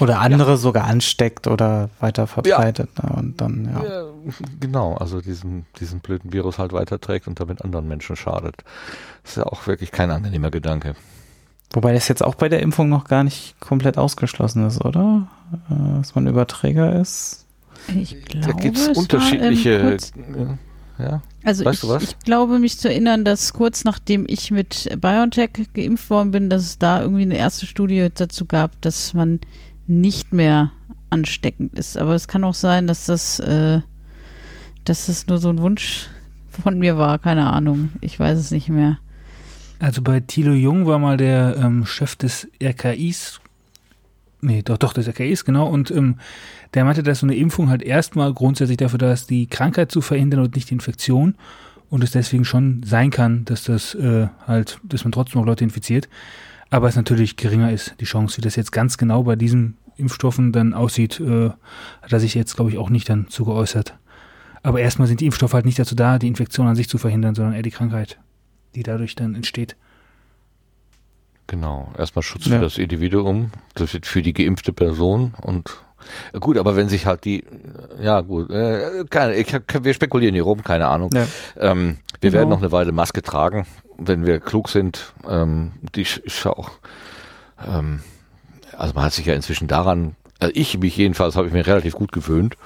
Oder 0.00 0.18
andere 0.18 0.56
sogar 0.56 0.86
ansteckt 0.86 1.46
oder 1.46 1.88
weiter 2.00 2.26
verbreitet. 2.26 2.90
Ne? 3.00 3.10
Und 3.10 3.40
dann, 3.40 3.64
ja. 3.66 3.84
Ja, 3.84 4.04
genau, 4.58 4.94
also 4.94 5.20
diesen, 5.20 5.66
diesen 5.78 6.00
blöden 6.00 6.32
Virus 6.32 6.58
halt 6.58 6.72
weiterträgt 6.72 7.28
und 7.28 7.38
damit 7.38 7.62
anderen 7.62 7.86
Menschen 7.86 8.16
schadet. 8.16 8.56
Das 9.22 9.30
ist 9.32 9.36
ja 9.36 9.44
auch 9.44 9.68
wirklich 9.68 9.92
kein 9.92 10.10
angenehmer 10.10 10.50
Gedanke. 10.50 10.96
Wobei 11.72 11.92
das 11.92 12.08
jetzt 12.08 12.24
auch 12.24 12.34
bei 12.34 12.48
der 12.48 12.60
Impfung 12.60 12.88
noch 12.88 13.04
gar 13.04 13.22
nicht 13.22 13.54
komplett 13.60 13.98
ausgeschlossen 13.98 14.66
ist, 14.66 14.84
oder? 14.84 15.28
Äh, 15.70 15.98
dass 15.98 16.16
man 16.16 16.26
Überträger 16.26 17.00
ist. 17.00 17.46
Ich 17.86 18.20
glaube, 18.24 18.46
Da 18.48 18.52
gibt's 18.54 18.80
es 18.80 18.88
war, 18.88 18.96
unterschiedliche. 18.96 19.80
kurz, 19.80 20.12
äh, 20.16 21.02
ja, 21.04 21.22
also 21.46 21.64
weißt 21.64 21.74
ich, 21.74 21.80
du 21.80 21.88
was? 21.88 22.02
ich 22.02 22.18
glaube 22.20 22.58
mich 22.58 22.78
zu 22.78 22.88
erinnern, 22.88 23.24
dass 23.24 23.52
kurz 23.52 23.84
nachdem 23.84 24.26
ich 24.28 24.50
mit 24.50 24.88
BioNTech 25.00 25.50
geimpft 25.74 26.10
worden 26.10 26.32
bin, 26.32 26.50
dass 26.50 26.62
es 26.62 26.78
da 26.78 27.00
irgendwie 27.00 27.22
eine 27.22 27.36
erste 27.36 27.66
Studie 27.66 28.08
dazu 28.12 28.46
gab, 28.46 28.80
dass 28.82 29.14
man 29.14 29.40
nicht 29.86 30.32
mehr 30.32 30.72
ansteckend 31.10 31.78
ist. 31.78 31.96
Aber 31.98 32.14
es 32.14 32.26
kann 32.26 32.42
auch 32.42 32.54
sein, 32.54 32.88
dass 32.88 33.06
das, 33.06 33.38
äh, 33.38 33.80
dass 34.84 35.06
das 35.06 35.28
nur 35.28 35.38
so 35.38 35.50
ein 35.50 35.58
Wunsch 35.58 36.08
von 36.62 36.78
mir 36.80 36.98
war. 36.98 37.18
Keine 37.20 37.52
Ahnung. 37.52 37.90
Ich 38.00 38.18
weiß 38.18 38.36
es 38.38 38.50
nicht 38.50 38.68
mehr. 38.68 38.98
Also 39.78 40.02
bei 40.02 40.20
Thilo 40.20 40.52
Jung 40.52 40.86
war 40.86 40.98
mal 40.98 41.16
der 41.16 41.56
ähm, 41.58 41.84
Chef 41.86 42.16
des 42.16 42.48
RKIs, 42.60 43.40
nee, 44.40 44.62
doch, 44.62 44.78
doch, 44.78 44.94
des 44.94 45.06
RKIs, 45.06 45.44
genau, 45.44 45.68
und 45.68 45.90
ähm, 45.90 46.18
der 46.76 46.84
meinte, 46.84 47.02
dass 47.02 47.18
so 47.20 47.26
eine 47.26 47.34
Impfung 47.34 47.68
halt 47.70 47.82
erstmal 47.82 48.32
grundsätzlich 48.32 48.76
dafür 48.76 48.98
da 48.98 49.12
ist, 49.12 49.30
die 49.30 49.48
Krankheit 49.48 49.90
zu 49.90 50.00
verhindern 50.00 50.40
und 50.40 50.54
nicht 50.54 50.70
die 50.70 50.74
Infektion 50.74 51.34
und 51.90 52.04
es 52.04 52.12
deswegen 52.12 52.44
schon 52.44 52.82
sein 52.84 53.10
kann, 53.10 53.44
dass 53.46 53.64
das 53.64 53.94
äh, 53.96 54.28
halt, 54.46 54.78
dass 54.84 55.02
man 55.04 55.10
trotzdem 55.12 55.40
noch 55.40 55.46
Leute 55.46 55.64
infiziert, 55.64 56.08
aber 56.70 56.88
es 56.88 56.94
natürlich 56.96 57.36
geringer 57.36 57.72
ist, 57.72 57.94
die 58.00 58.04
Chance, 58.04 58.36
wie 58.36 58.42
das 58.42 58.56
jetzt 58.56 58.70
ganz 58.72 58.98
genau 58.98 59.22
bei 59.24 59.34
diesen 59.36 59.76
Impfstoffen 59.96 60.52
dann 60.52 60.74
aussieht, 60.74 61.18
äh, 61.20 61.48
hat 62.02 62.12
er 62.12 62.20
sich 62.20 62.34
jetzt, 62.34 62.54
glaube 62.56 62.70
ich, 62.70 62.78
auch 62.78 62.90
nicht 62.90 63.08
dann 63.08 63.28
zu 63.28 63.44
geäußert. 63.44 63.96
Aber 64.62 64.80
erstmal 64.80 65.08
sind 65.08 65.20
die 65.20 65.26
Impfstoffe 65.26 65.54
halt 65.54 65.64
nicht 65.64 65.78
dazu 65.78 65.94
da, 65.94 66.18
die 66.18 66.28
Infektion 66.28 66.66
an 66.66 66.76
sich 66.76 66.88
zu 66.88 66.98
verhindern, 66.98 67.34
sondern 67.34 67.54
eher 67.54 67.62
die 67.62 67.70
Krankheit, 67.70 68.18
die 68.74 68.82
dadurch 68.82 69.14
dann 69.14 69.34
entsteht. 69.34 69.76
genau. 71.46 71.92
Erstmal 71.96 72.22
Schutz 72.24 72.46
Ja. 72.46 72.56
für 72.56 72.62
das 72.64 72.76
Individuum, 72.78 73.50
das 73.74 73.94
wird 73.94 74.04
für 74.06 74.20
die 74.22 74.32
geimpfte 74.34 74.72
Person 74.72 75.32
und 75.40 75.70
gut, 76.40 76.58
aber 76.58 76.76
wenn 76.76 76.88
sich 76.88 77.06
halt 77.06 77.24
die, 77.24 77.44
ja 78.00 78.20
gut, 78.20 78.50
äh, 78.50 79.04
keine, 79.10 79.34
ich, 79.34 79.52
wir 79.82 79.94
spekulieren 79.94 80.34
hier 80.34 80.44
rum, 80.44 80.62
keine 80.62 80.88
Ahnung. 80.88 81.10
Ja. 81.14 81.26
Ähm, 81.58 81.98
wir 82.20 82.30
Genau. 82.30 82.40
werden 82.40 82.48
noch 82.50 82.58
eine 82.58 82.72
Weile 82.72 82.92
Maske 82.92 83.22
tragen, 83.22 83.66
wenn 83.98 84.26
wir 84.26 84.40
klug 84.40 84.68
sind. 84.68 85.12
Ähm, 85.28 85.72
die 85.94 86.02
ist 86.02 86.20
ja 86.44 86.52
auch, 86.52 86.70
ähm, 87.66 88.00
also 88.76 88.94
man 88.94 89.04
hat 89.04 89.12
sich 89.12 89.26
ja 89.26 89.34
inzwischen 89.34 89.68
daran, 89.68 90.16
also 90.38 90.52
ich 90.54 90.78
mich 90.78 90.96
jedenfalls 90.96 91.36
habe 91.36 91.46
ich 91.46 91.52
mir 91.52 91.66
relativ 91.66 91.94
gut 91.94 92.12
gewöhnt. 92.12 92.56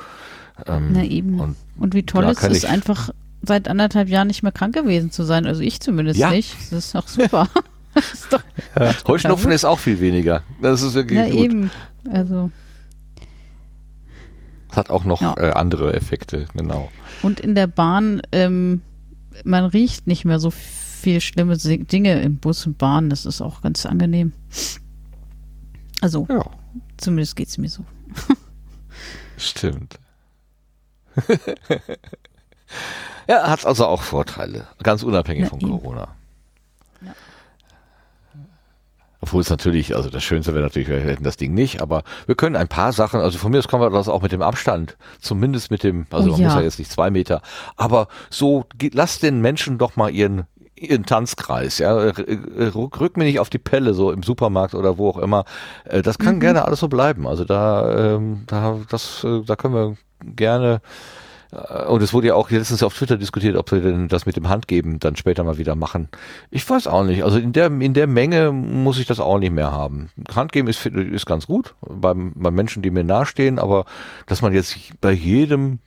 Ähm, 0.67 0.91
Na 0.93 1.03
eben. 1.05 1.41
Und 1.41 1.57
Und 1.79 1.95
wie 1.95 2.05
toll 2.05 2.25
ist 2.25 2.43
es 2.45 2.65
einfach 2.65 3.11
seit 3.43 3.69
anderthalb 3.69 4.09
Jahren 4.09 4.27
nicht 4.27 4.43
mehr 4.43 4.53
krank 4.53 4.75
gewesen 4.75 5.11
zu 5.11 5.25
sein. 5.25 5.47
Also 5.47 5.63
ich 5.63 5.81
zumindest 5.81 6.19
Ja. 6.19 6.31
nicht. 6.31 6.55
Das 6.71 6.85
ist 6.87 6.95
doch 6.95 7.09
super. 7.09 7.49
ist 7.95 8.33
doch, 8.33 8.43
Heuschnupfen 9.09 9.51
ist 9.53 9.65
auch 9.65 9.79
viel 9.79 9.99
weniger. 10.01 10.43
Das 10.61 10.83
ist 10.83 10.95
wirklich 10.95 11.19
ja 11.19 11.27
gut. 11.31 11.35
eben. 11.45 11.71
Also 12.13 12.51
Hat 14.73 14.91
auch 14.91 15.05
noch 15.05 15.21
Ja. 15.21 15.35
äh, 15.37 15.51
andere 15.53 15.95
Effekte, 15.95 16.47
genau. 16.55 16.91
und 17.23 17.41
in 17.41 17.55
der 17.55 17.67
Bahn, 17.67 18.23
ähm, 18.33 18.83
man 19.45 19.65
riecht 19.65 20.07
nicht 20.07 20.25
mehr 20.25 20.39
so 20.41 20.51
viel 20.51 21.21
schlimme 21.21 21.57
Dinge 21.57 22.21
im 22.21 22.37
Bus 22.39 22.67
und 22.67 22.79
Bahn. 22.79 23.09
Das 23.11 23.25
ist 23.27 23.41
auch 23.41 23.63
ganz 23.63 23.87
angenehm. 23.87 24.33
Also 26.01 26.27
Ja, 26.29 26.45
zumindest 26.99 27.37
geht's 27.37 27.57
mir 27.59 27.69
so. 27.71 27.85
stimmt. 29.37 29.99
ja, 33.29 33.49
hat 33.51 33.65
also 33.67 33.87
auch 33.87 34.03
Vorteile, 34.03 34.67
ganz 34.83 35.03
unabhängig 35.03 35.45
Ja, 35.45 35.49
von 35.51 35.61
eben. 35.61 35.71
Corona. 35.71 36.09
Ja. 37.05 37.15
Obwohl 39.23 39.43
es 39.43 39.51
natürlich, 39.51 39.95
also 39.95 40.09
das 40.09 40.23
Schönste 40.25 40.55
wäre 40.55 40.65
natürlich, 40.65 40.89
wir 40.89 40.99
hätten 41.01 41.25
das 41.25 41.37
Ding 41.37 41.53
nicht, 41.53 41.83
aber 41.83 42.05
wir 42.27 42.35
können 42.35 42.57
ein 42.57 42.69
paar 42.69 42.93
Sachen, 42.93 43.21
also 43.21 43.39
von 43.39 43.51
mir 43.53 43.59
aus 43.59 43.69
können 43.69 43.83
wir 43.83 43.91
das 43.91 44.09
auch 44.09 44.23
mit 44.23 44.33
dem 44.33 44.41
Abstand, 44.43 44.97
zumindest 45.21 45.71
mit 45.71 45.83
dem, 45.83 46.07
also 46.11 46.29
Oh 46.31 46.33
man 46.33 46.41
ja. 46.41 46.47
muss 46.47 46.55
ja. 46.55 46.61
jetzt 46.63 46.79
nicht 46.79 46.91
zwei 46.91 47.11
Meter, 47.11 47.43
aber 47.77 48.09
so, 48.31 48.65
ge- 48.79 48.91
lass 48.95 49.19
den 49.19 49.43
Menschen 49.43 49.77
doch 49.77 49.97
mal 49.97 50.11
ihren, 50.11 50.45
ihren 50.75 51.05
Tanzkreis, 51.05 51.77
ja, 51.79 51.93
rück, 51.95 52.99
rück 53.01 53.17
mir 53.19 53.25
nicht 53.25 53.41
auf 53.41 53.51
die 53.51 53.59
Pelle, 53.59 53.93
so 53.93 54.11
im 54.11 54.23
Supermarkt 54.23 54.75
oder 54.75 54.97
wo 54.97 55.11
auch 55.11 55.19
immer, 55.19 55.45
Äh, 55.85 56.01
das 56.01 56.19
kann 56.19 56.41
gerne 56.41 56.65
alles 56.65 56.81
so 56.81 56.89
bleiben, 56.89 57.27
also 57.27 57.45
da, 57.45 58.15
ähm, 58.17 58.45
da, 58.47 58.79
das, 58.89 59.23
äh, 59.25 59.43
da 59.45 59.55
können 59.57 59.75
wir 59.75 59.97
gerne, 60.35 60.81
und 61.53 62.03
es 62.03 62.13
wurde 62.13 62.29
ja 62.29 62.35
auch 62.35 62.51
letztens 62.51 62.83
auf 62.83 62.97
Twitter 62.97 63.17
diskutiert, 63.17 63.57
ob 63.57 63.73
wir 63.73 63.81
denn 63.81 64.07
das 64.09 64.25
mit 64.25 64.37
dem 64.37 64.49
Handgeben 64.49 65.01
dann 65.01 65.17
später 65.17 65.43
mal 65.43 65.59
wieder 65.59 65.75
machen. 65.75 66.09
Ich 66.51 66.69
weiß 66.69 66.87
auch 66.87 67.03
nicht. 67.03 67.25
Also 67.25 67.39
in 67.39 67.53
der, 67.53 67.67
in 67.67 67.93
der 67.93 68.07
Menge 68.07 68.53
muss 68.53 68.99
ich 68.99 69.07
das 69.07 69.19
auch 69.19 69.39
nicht 69.39 69.53
mehr 69.53 69.73
haben. 69.73 70.11
Handgeben 70.35 70.69
ist, 70.69 70.87
ist 70.87 71.27
ganz 71.27 71.47
gut 71.47 71.75
beim, 71.81 72.33
bei 72.37 72.53
Menschen, 72.53 72.83
die 72.83 72.91
mir 72.91 73.03
nahestehen, 73.03 73.59
aber 73.59 73.85
dass 74.27 74.43
man 74.43 74.53
jetzt 74.53 74.77
bei 75.01 75.11
jedem 75.11 75.81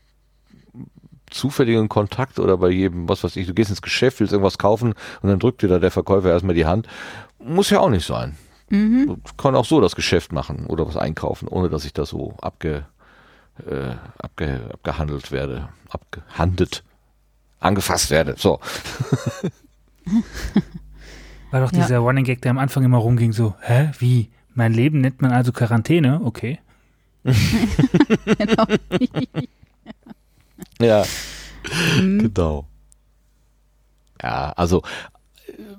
zufälligen 1.29 1.89
Kontakt 1.89 2.39
oder 2.39 2.57
bei 2.57 2.69
jedem, 2.69 3.07
was 3.07 3.23
weiß 3.23 3.35
ich, 3.37 3.47
du 3.47 3.53
gehst 3.53 3.69
ins 3.69 3.81
Geschäft, 3.81 4.19
willst 4.19 4.33
irgendwas 4.33 4.57
kaufen 4.57 4.93
und 5.21 5.29
dann 5.29 5.39
drückt 5.39 5.61
dir 5.61 5.67
da 5.67 5.79
der 5.79 5.91
Verkäufer 5.91 6.29
erstmal 6.29 6.55
die 6.55 6.65
Hand, 6.65 6.87
muss 7.39 7.69
ja 7.69 7.79
auch 7.79 7.89
nicht 7.89 8.05
sein. 8.05 8.37
Mhm. 8.69 9.21
Ich 9.25 9.37
kann 9.37 9.55
auch 9.55 9.65
so 9.65 9.81
das 9.81 9.95
Geschäft 9.95 10.31
machen 10.31 10.65
oder 10.67 10.87
was 10.87 10.97
einkaufen, 10.97 11.47
ohne 11.47 11.69
dass 11.69 11.85
ich 11.85 11.93
da 11.93 12.05
so 12.05 12.35
abge, 12.41 12.85
äh, 13.67 13.95
abge, 14.17 14.69
abgehandelt 14.73 15.31
werde, 15.31 15.69
abgehandelt, 15.89 16.83
angefasst 17.59 18.09
werde. 18.11 18.35
So. 18.37 18.59
War 21.51 21.61
doch 21.61 21.71
Ja. 21.71 21.79
dieser 21.81 21.99
Running 21.99 22.25
Gag, 22.25 22.41
der 22.41 22.51
am 22.51 22.57
Anfang 22.57 22.83
immer 22.83 22.97
rumging, 22.97 23.31
so, 23.33 23.53
hä, 23.61 23.91
wie? 23.99 24.29
Mein 24.55 24.73
Leben 24.73 25.01
nennt 25.01 25.21
man 25.21 25.31
also 25.31 25.51
Quarantäne? 25.51 26.21
Okay. 26.23 26.59
Genau. 27.23 28.65
Ja, 30.81 31.03
Mhm. 31.99 32.19
genau. 32.33 32.65
Ja, 34.21 34.51
also 34.51 34.83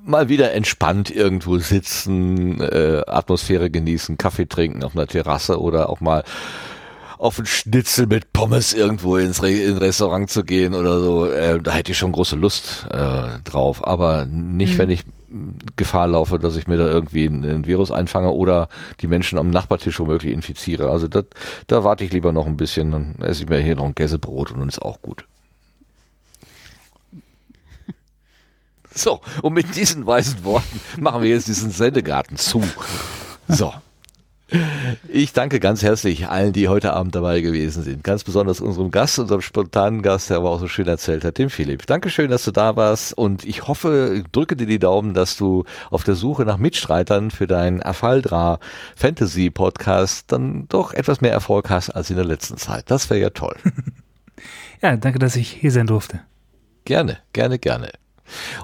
mal 0.05 0.29
wieder 0.29 0.53
entspannt 0.53 1.11
irgendwo 1.11 1.59
sitzen, 1.59 2.61
äh, 2.61 3.03
Atmosphäre 3.07 3.71
genießen, 3.71 4.17
Kaffee 4.19 4.47
trinken 4.47 4.83
auf 4.85 4.95
einer 4.97 5.07
Terrasse 5.07 5.61
oder 5.61 5.89
auch 5.91 6.01
mal 6.01 6.25
auf 7.25 7.39
ein 7.39 7.47
Schnitzel 7.47 8.07
mit 8.07 8.35
Pommes 8.35 8.75
irgendwo 8.75 9.17
ins 9.17 9.43
Re 9.43 9.51
in 9.51 9.79
Restaurant 9.79 10.29
zu 10.29 10.45
gehen 10.45 10.75
oder 10.75 11.01
so, 11.01 11.27
äh, 11.27 11.59
da 11.59 11.73
hätte 11.73 11.93
ich 11.93 11.99
schon 11.99 12.13
große 12.13 12.37
Lust 12.37 12.87
äh, 12.91 13.41
drauf. 13.45 13.87
Aber 13.87 14.27
nicht, 14.27 14.75
Mhm. 14.75 14.79
wenn 14.79 14.91
ich 14.91 15.05
Gefahr 15.77 16.07
laufe, 16.07 16.39
dass 16.39 16.55
ich 16.57 16.69
mir 16.69 16.77
da 16.77 16.87
irgendwie 16.87 17.25
ein, 17.25 17.43
ein 17.45 17.67
Virus 17.67 17.91
einfange 17.91 18.31
oder 18.31 18.69
die 19.01 19.07
Menschen 19.07 19.39
am 19.39 19.49
Nachbartisch 19.51 19.99
womöglich 19.99 20.33
infiziere. 20.35 20.91
Also 20.91 21.09
das, 21.09 21.25
da 21.67 21.83
warte 21.83 22.05
ich 22.05 22.13
lieber 22.13 22.31
noch 22.31 22.47
ein 22.47 22.57
bisschen, 22.59 22.91
dann 22.93 23.17
esse 23.21 23.43
ich 23.45 23.49
mir 23.49 23.59
hier 23.59 23.75
noch 23.75 23.87
ein 23.87 23.95
Gäsebrot 23.95 24.53
und 24.53 24.61
dann 24.61 24.69
ist 24.69 24.83
auch 24.83 25.01
gut. 25.01 25.25
So, 28.97 29.21
und 29.43 29.55
mit 29.55 29.75
diesen 29.75 30.07
weisen 30.07 30.45
Worten 30.45 30.81
machen 31.01 31.23
wir 31.23 31.31
jetzt 31.31 31.49
diesen 31.49 31.71
Sendegarten 31.73 32.37
zu. 32.37 32.63
So. 33.49 33.73
Ich 35.09 35.33
danke 35.33 35.61
ganz 35.61 35.83
herzlich 35.83 36.29
allen, 36.29 36.53
die 36.53 36.69
heute 36.69 36.93
Abend 36.93 37.15
dabei 37.15 37.41
gewesen 37.41 37.83
sind. 37.83 38.05
Ganz 38.05 38.25
besonders 38.25 38.61
unserem 38.61 38.91
Gast, 38.91 39.19
unserem 39.19 39.41
spontanen 39.41 40.03
Gast, 40.03 40.31
der 40.31 40.39
aber 40.39 40.51
auch 40.51 40.61
so 40.61 40.69
schön 40.69 40.87
erzählt 40.87 41.25
hat, 41.25 41.39
dem 41.39 41.51
Philipp. 41.51 41.87
Dankeschön, 41.87 42.31
dass 42.31 42.45
du 42.45 42.51
da 42.51 42.77
warst 42.77 43.17
und 43.17 43.45
ich 43.45 43.67
hoffe, 43.67 44.25
drücke 44.33 44.57
dir 44.57 44.67
die 44.67 44.79
Daumen, 44.79 45.15
dass 45.15 45.37
du 45.37 45.65
auf 45.91 46.05
der 46.05 46.15
Suche 46.15 46.45
nach 46.45 46.59
Mitstreitern 46.59 47.31
für 47.31 47.47
deinen 47.47 47.83
Afaldra 47.83 48.59
Fantasy 48.97 49.51
Podcast 49.51 50.33
dann 50.33 50.67
doch 50.69 50.93
etwas 50.93 51.21
mehr 51.21 51.33
Erfolg 51.33 51.71
hast 51.71 51.91
als 51.91 52.11
in 52.11 52.17
der 52.17 52.25
letzten 52.25 52.57
Zeit. 52.57 52.91
Das 52.91 53.11
wäre 53.11 53.21
ja 53.21 53.31
toll. 53.31 53.57
Ja, 54.83 54.97
danke, 54.99 55.19
dass 55.19 55.37
ich 55.37 55.49
hier 55.49 55.71
sein 55.71 55.87
durfte. 55.87 56.21
Gerne, 56.85 57.19
gerne, 57.33 57.59
gerne. 57.59 57.91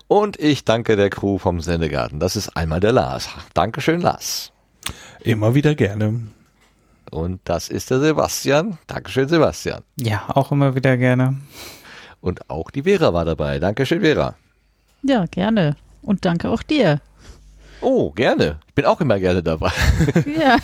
Und 0.07 0.39
ich 0.39 0.67
danke 0.67 0.97
der 0.97 1.09
Crew 1.09 1.39
vom 1.39 1.61
Sendegarten. 1.61 2.21
Das 2.21 2.37
ist 2.37 2.57
einmal 2.57 2.81
der 2.81 2.93
Lars. 2.93 3.31
Dankeschön, 3.55 4.01
Lars. 4.03 4.50
Immer 5.23 5.55
wieder 5.55 5.75
gerne. 5.75 6.21
Und 7.11 7.41
das 7.45 7.69
ist 7.69 7.91
der 7.91 8.01
Sebastian. 8.01 8.79
Dankeschön, 8.87 9.29
Sebastian. 9.29 9.83
Ja, 9.97 10.25
auch 10.29 10.53
immer 10.53 10.75
wieder 10.75 10.97
gerne. 10.97 11.37
Und 12.21 12.49
auch 12.49 12.71
die 12.71 12.83
Vera 12.83 13.13
war 13.13 13.25
dabei. 13.25 13.59
Dankeschön, 13.59 14.01
Vera. 14.01 14.37
Ja, 15.03 15.27
gerne. 15.27 15.77
Und 16.03 16.25
danke 16.25 16.49
auch 16.49 16.63
dir. 16.63 17.01
Oh, 17.81 18.11
gerne. 18.11 18.59
Ich 18.69 18.75
bin 18.75 18.85
auch 18.85 19.01
immer 19.01 19.19
gerne 19.19 19.43
dabei. 19.43 19.73
Ja. 20.39 20.57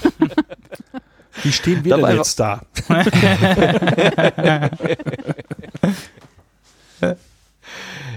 Wie 1.42 1.52
stehen 1.52 1.84
wir 1.84 1.96
Dabei 1.96 2.12
denn 2.12 2.16
jetzt 2.16 2.40
da? 2.40 2.62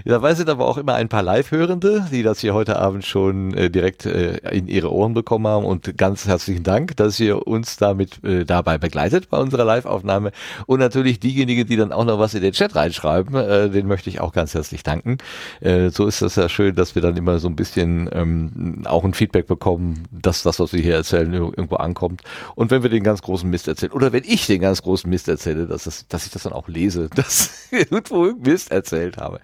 Dabei 0.05 0.33
sind 0.33 0.49
aber 0.49 0.67
auch 0.67 0.77
immer 0.77 0.95
ein 0.95 1.09
paar 1.09 1.23
Live-Hörende, 1.23 2.07
die 2.11 2.23
das 2.23 2.39
hier 2.39 2.53
heute 2.53 2.77
Abend 2.79 3.05
schon 3.05 3.53
äh, 3.53 3.69
direkt 3.69 4.05
äh, 4.05 4.37
in 4.51 4.67
ihre 4.67 4.91
Ohren 4.91 5.13
bekommen 5.13 5.47
haben. 5.47 5.65
Und 5.65 5.97
ganz 5.97 6.27
herzlichen 6.27 6.63
Dank, 6.63 6.95
dass 6.97 7.19
ihr 7.19 7.47
uns 7.47 7.77
damit 7.77 8.23
äh, 8.23 8.45
dabei 8.45 8.77
begleitet 8.77 9.29
bei 9.29 9.37
unserer 9.37 9.65
Live-Aufnahme. 9.65 10.31
Und 10.65 10.79
natürlich 10.79 11.19
diejenigen, 11.19 11.67
die 11.67 11.75
dann 11.75 11.91
auch 11.91 12.05
noch 12.05 12.19
was 12.19 12.33
in 12.33 12.41
den 12.41 12.53
Chat 12.53 12.75
reinschreiben, 12.75 13.35
äh, 13.35 13.69
den 13.69 13.87
möchte 13.87 14.09
ich 14.09 14.19
auch 14.21 14.33
ganz 14.33 14.53
herzlich 14.53 14.83
danken. 14.83 15.17
Äh, 15.61 15.89
so 15.89 16.07
ist 16.07 16.21
das 16.21 16.35
ja 16.35 16.49
schön, 16.49 16.75
dass 16.75 16.95
wir 16.95 17.01
dann 17.01 17.17
immer 17.17 17.39
so 17.39 17.47
ein 17.47 17.55
bisschen 17.55 18.09
ähm, 18.13 18.83
auch 18.85 19.03
ein 19.03 19.13
Feedback 19.13 19.47
bekommen, 19.47 20.07
dass 20.11 20.43
das, 20.43 20.59
was 20.59 20.73
wir 20.73 20.81
hier 20.81 20.95
erzählen, 20.95 21.31
ir- 21.33 21.53
irgendwo 21.57 21.75
ankommt. 21.75 22.21
Und 22.55 22.71
wenn 22.71 22.83
wir 22.83 22.89
den 22.89 23.03
ganz 23.03 23.21
großen 23.21 23.49
Mist 23.49 23.67
erzählen, 23.67 23.91
oder 23.91 24.11
wenn 24.13 24.23
ich 24.25 24.47
den 24.47 24.61
ganz 24.61 24.81
großen 24.81 25.09
Mist 25.09 25.27
erzähle, 25.27 25.67
dass, 25.67 25.83
das, 25.83 26.07
dass 26.07 26.25
ich 26.25 26.31
das 26.31 26.43
dann 26.43 26.53
auch 26.53 26.67
lese, 26.67 27.09
dass 27.15 27.67
irgendwo 27.71 28.33
Mist 28.41 28.71
erzählt 28.71 29.17
habe. 29.17 29.39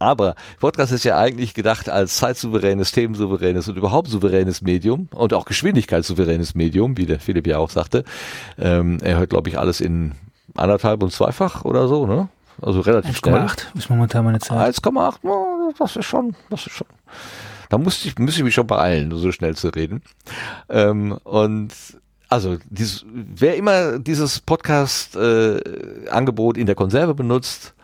Aber 0.00 0.34
Podcast 0.58 0.90
ist 0.92 1.04
ja 1.04 1.16
eigentlich 1.18 1.52
gedacht 1.52 1.90
als 1.90 2.16
zeitsouveränes, 2.16 2.92
themensouveränes 2.92 3.68
und 3.68 3.76
überhaupt 3.76 4.08
souveränes 4.08 4.62
Medium 4.62 5.10
und 5.12 5.34
auch 5.34 5.44
geschwindigkeitssouveränes 5.44 6.54
Medium, 6.54 6.96
wie 6.96 7.04
der 7.04 7.20
Philipp 7.20 7.46
ja 7.46 7.58
auch 7.58 7.68
sagte. 7.68 8.04
Ähm, 8.58 8.96
er 9.02 9.18
hört, 9.18 9.28
glaube 9.28 9.50
ich, 9.50 9.58
alles 9.58 9.82
in 9.82 10.12
anderthalb 10.56 11.02
und 11.02 11.12
zweifach 11.12 11.66
oder 11.66 11.86
so, 11.86 12.06
ne? 12.06 12.30
Also 12.62 12.80
relativ 12.80 13.18
schnell. 13.18 13.34
1,8 13.34 13.76
ist 13.76 13.90
momentan 13.90 14.24
meine 14.24 14.38
Zahl. 14.38 14.70
1,8, 14.70 15.16
oh, 15.22 15.70
das 15.78 15.96
ist 15.96 16.06
schon, 16.06 16.34
das 16.48 16.66
ist 16.66 16.72
schon. 16.72 16.86
Da 17.68 17.76
musste 17.76 18.08
ich, 18.08 18.18
müsste 18.18 18.40
ich 18.40 18.44
mich 18.44 18.54
schon 18.54 18.66
beeilen, 18.66 19.14
so 19.14 19.32
schnell 19.32 19.54
zu 19.54 19.68
reden. 19.68 20.00
Ähm, 20.70 21.18
und 21.24 21.74
also, 22.30 22.56
dieses, 22.70 23.04
wer 23.12 23.56
immer 23.56 23.98
dieses 23.98 24.40
Podcast-Angebot 24.40 26.56
in 26.56 26.64
der 26.64 26.74
Konserve 26.74 27.14
benutzt 27.14 27.74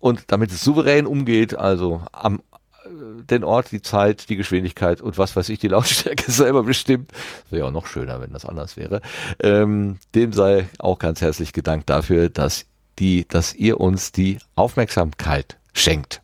und 0.00 0.24
damit 0.28 0.50
es 0.50 0.62
souverän 0.62 1.06
umgeht, 1.06 1.54
also 1.54 2.02
am 2.10 2.40
äh, 2.84 3.22
den 3.24 3.44
Ort, 3.44 3.70
die 3.70 3.82
Zeit, 3.82 4.28
die 4.28 4.36
Geschwindigkeit 4.36 5.00
und 5.00 5.18
was 5.18 5.36
weiß 5.36 5.48
ich, 5.50 5.58
die 5.58 5.68
Lautstärke 5.68 6.30
selber 6.32 6.64
bestimmt. 6.64 7.12
Wäre 7.50 7.60
ja 7.60 7.68
auch 7.68 7.72
noch 7.72 7.86
schöner, 7.86 8.20
wenn 8.20 8.32
das 8.32 8.46
anders 8.46 8.76
wäre. 8.76 9.02
Ähm, 9.40 9.98
dem 10.14 10.32
sei 10.32 10.68
auch 10.78 10.98
ganz 10.98 11.20
herzlich 11.20 11.52
gedankt 11.52 11.90
dafür, 11.90 12.30
dass 12.30 12.66
die, 12.98 13.26
dass 13.28 13.54
ihr 13.54 13.80
uns 13.80 14.12
die 14.12 14.38
Aufmerksamkeit 14.56 15.58
schenkt. 15.72 16.22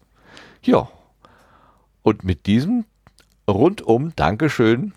Ja. 0.62 0.88
Und 2.02 2.24
mit 2.24 2.46
diesem 2.46 2.84
rundum 3.48 4.12
Dankeschön 4.16 4.92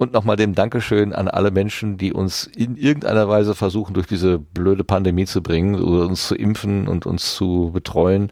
und 0.00 0.14
nochmal 0.14 0.36
dem 0.36 0.54
Dankeschön 0.54 1.12
an 1.12 1.28
alle 1.28 1.50
Menschen, 1.50 1.98
die 1.98 2.14
uns 2.14 2.46
in 2.46 2.76
irgendeiner 2.76 3.28
Weise 3.28 3.54
versuchen, 3.54 3.92
durch 3.92 4.06
diese 4.06 4.38
blöde 4.38 4.82
Pandemie 4.82 5.26
zu 5.26 5.42
bringen, 5.42 5.74
oder 5.74 6.06
uns 6.06 6.26
zu 6.26 6.34
impfen 6.34 6.88
und 6.88 7.04
uns 7.04 7.34
zu 7.34 7.70
betreuen, 7.74 8.30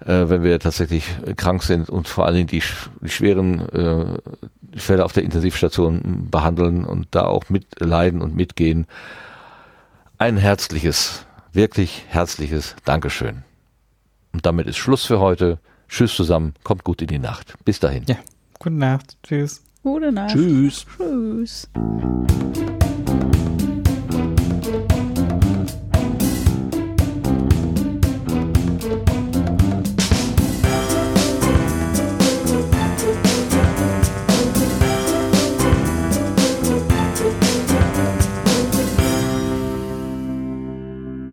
äh, 0.00 0.28
wenn 0.28 0.42
wir 0.42 0.60
tatsächlich 0.60 1.06
krank 1.36 1.62
sind 1.62 1.88
und 1.88 2.06
vor 2.06 2.26
allen 2.26 2.34
Dingen 2.34 2.48
die, 2.48 2.62
die 3.00 3.08
schweren 3.08 3.66
äh, 3.70 4.18
Fälle 4.78 5.06
auf 5.06 5.14
der 5.14 5.22
Intensivstation 5.22 6.28
behandeln 6.30 6.84
und 6.84 7.08
da 7.12 7.24
auch 7.24 7.48
mitleiden 7.48 8.20
und 8.20 8.36
mitgehen. 8.36 8.86
Ein 10.18 10.36
herzliches, 10.36 11.24
wirklich 11.54 12.04
herzliches 12.08 12.76
Dankeschön. 12.84 13.42
Und 14.34 14.44
damit 14.44 14.66
ist 14.66 14.76
Schluss 14.76 15.06
für 15.06 15.18
heute. 15.18 15.60
Tschüss 15.88 16.14
zusammen, 16.14 16.52
kommt 16.62 16.84
gut 16.84 17.00
in 17.00 17.08
die 17.08 17.18
Nacht. 17.18 17.54
Bis 17.64 17.80
dahin. 17.80 18.04
Ja. 18.06 18.16
Gute 18.58 18.74
Nacht. 18.74 19.16
Tschüss. 19.22 19.63
Gute 19.84 20.10
Nacht. 20.10 20.30
Tschüss. 20.30 20.86
Tschüss. 20.96 21.68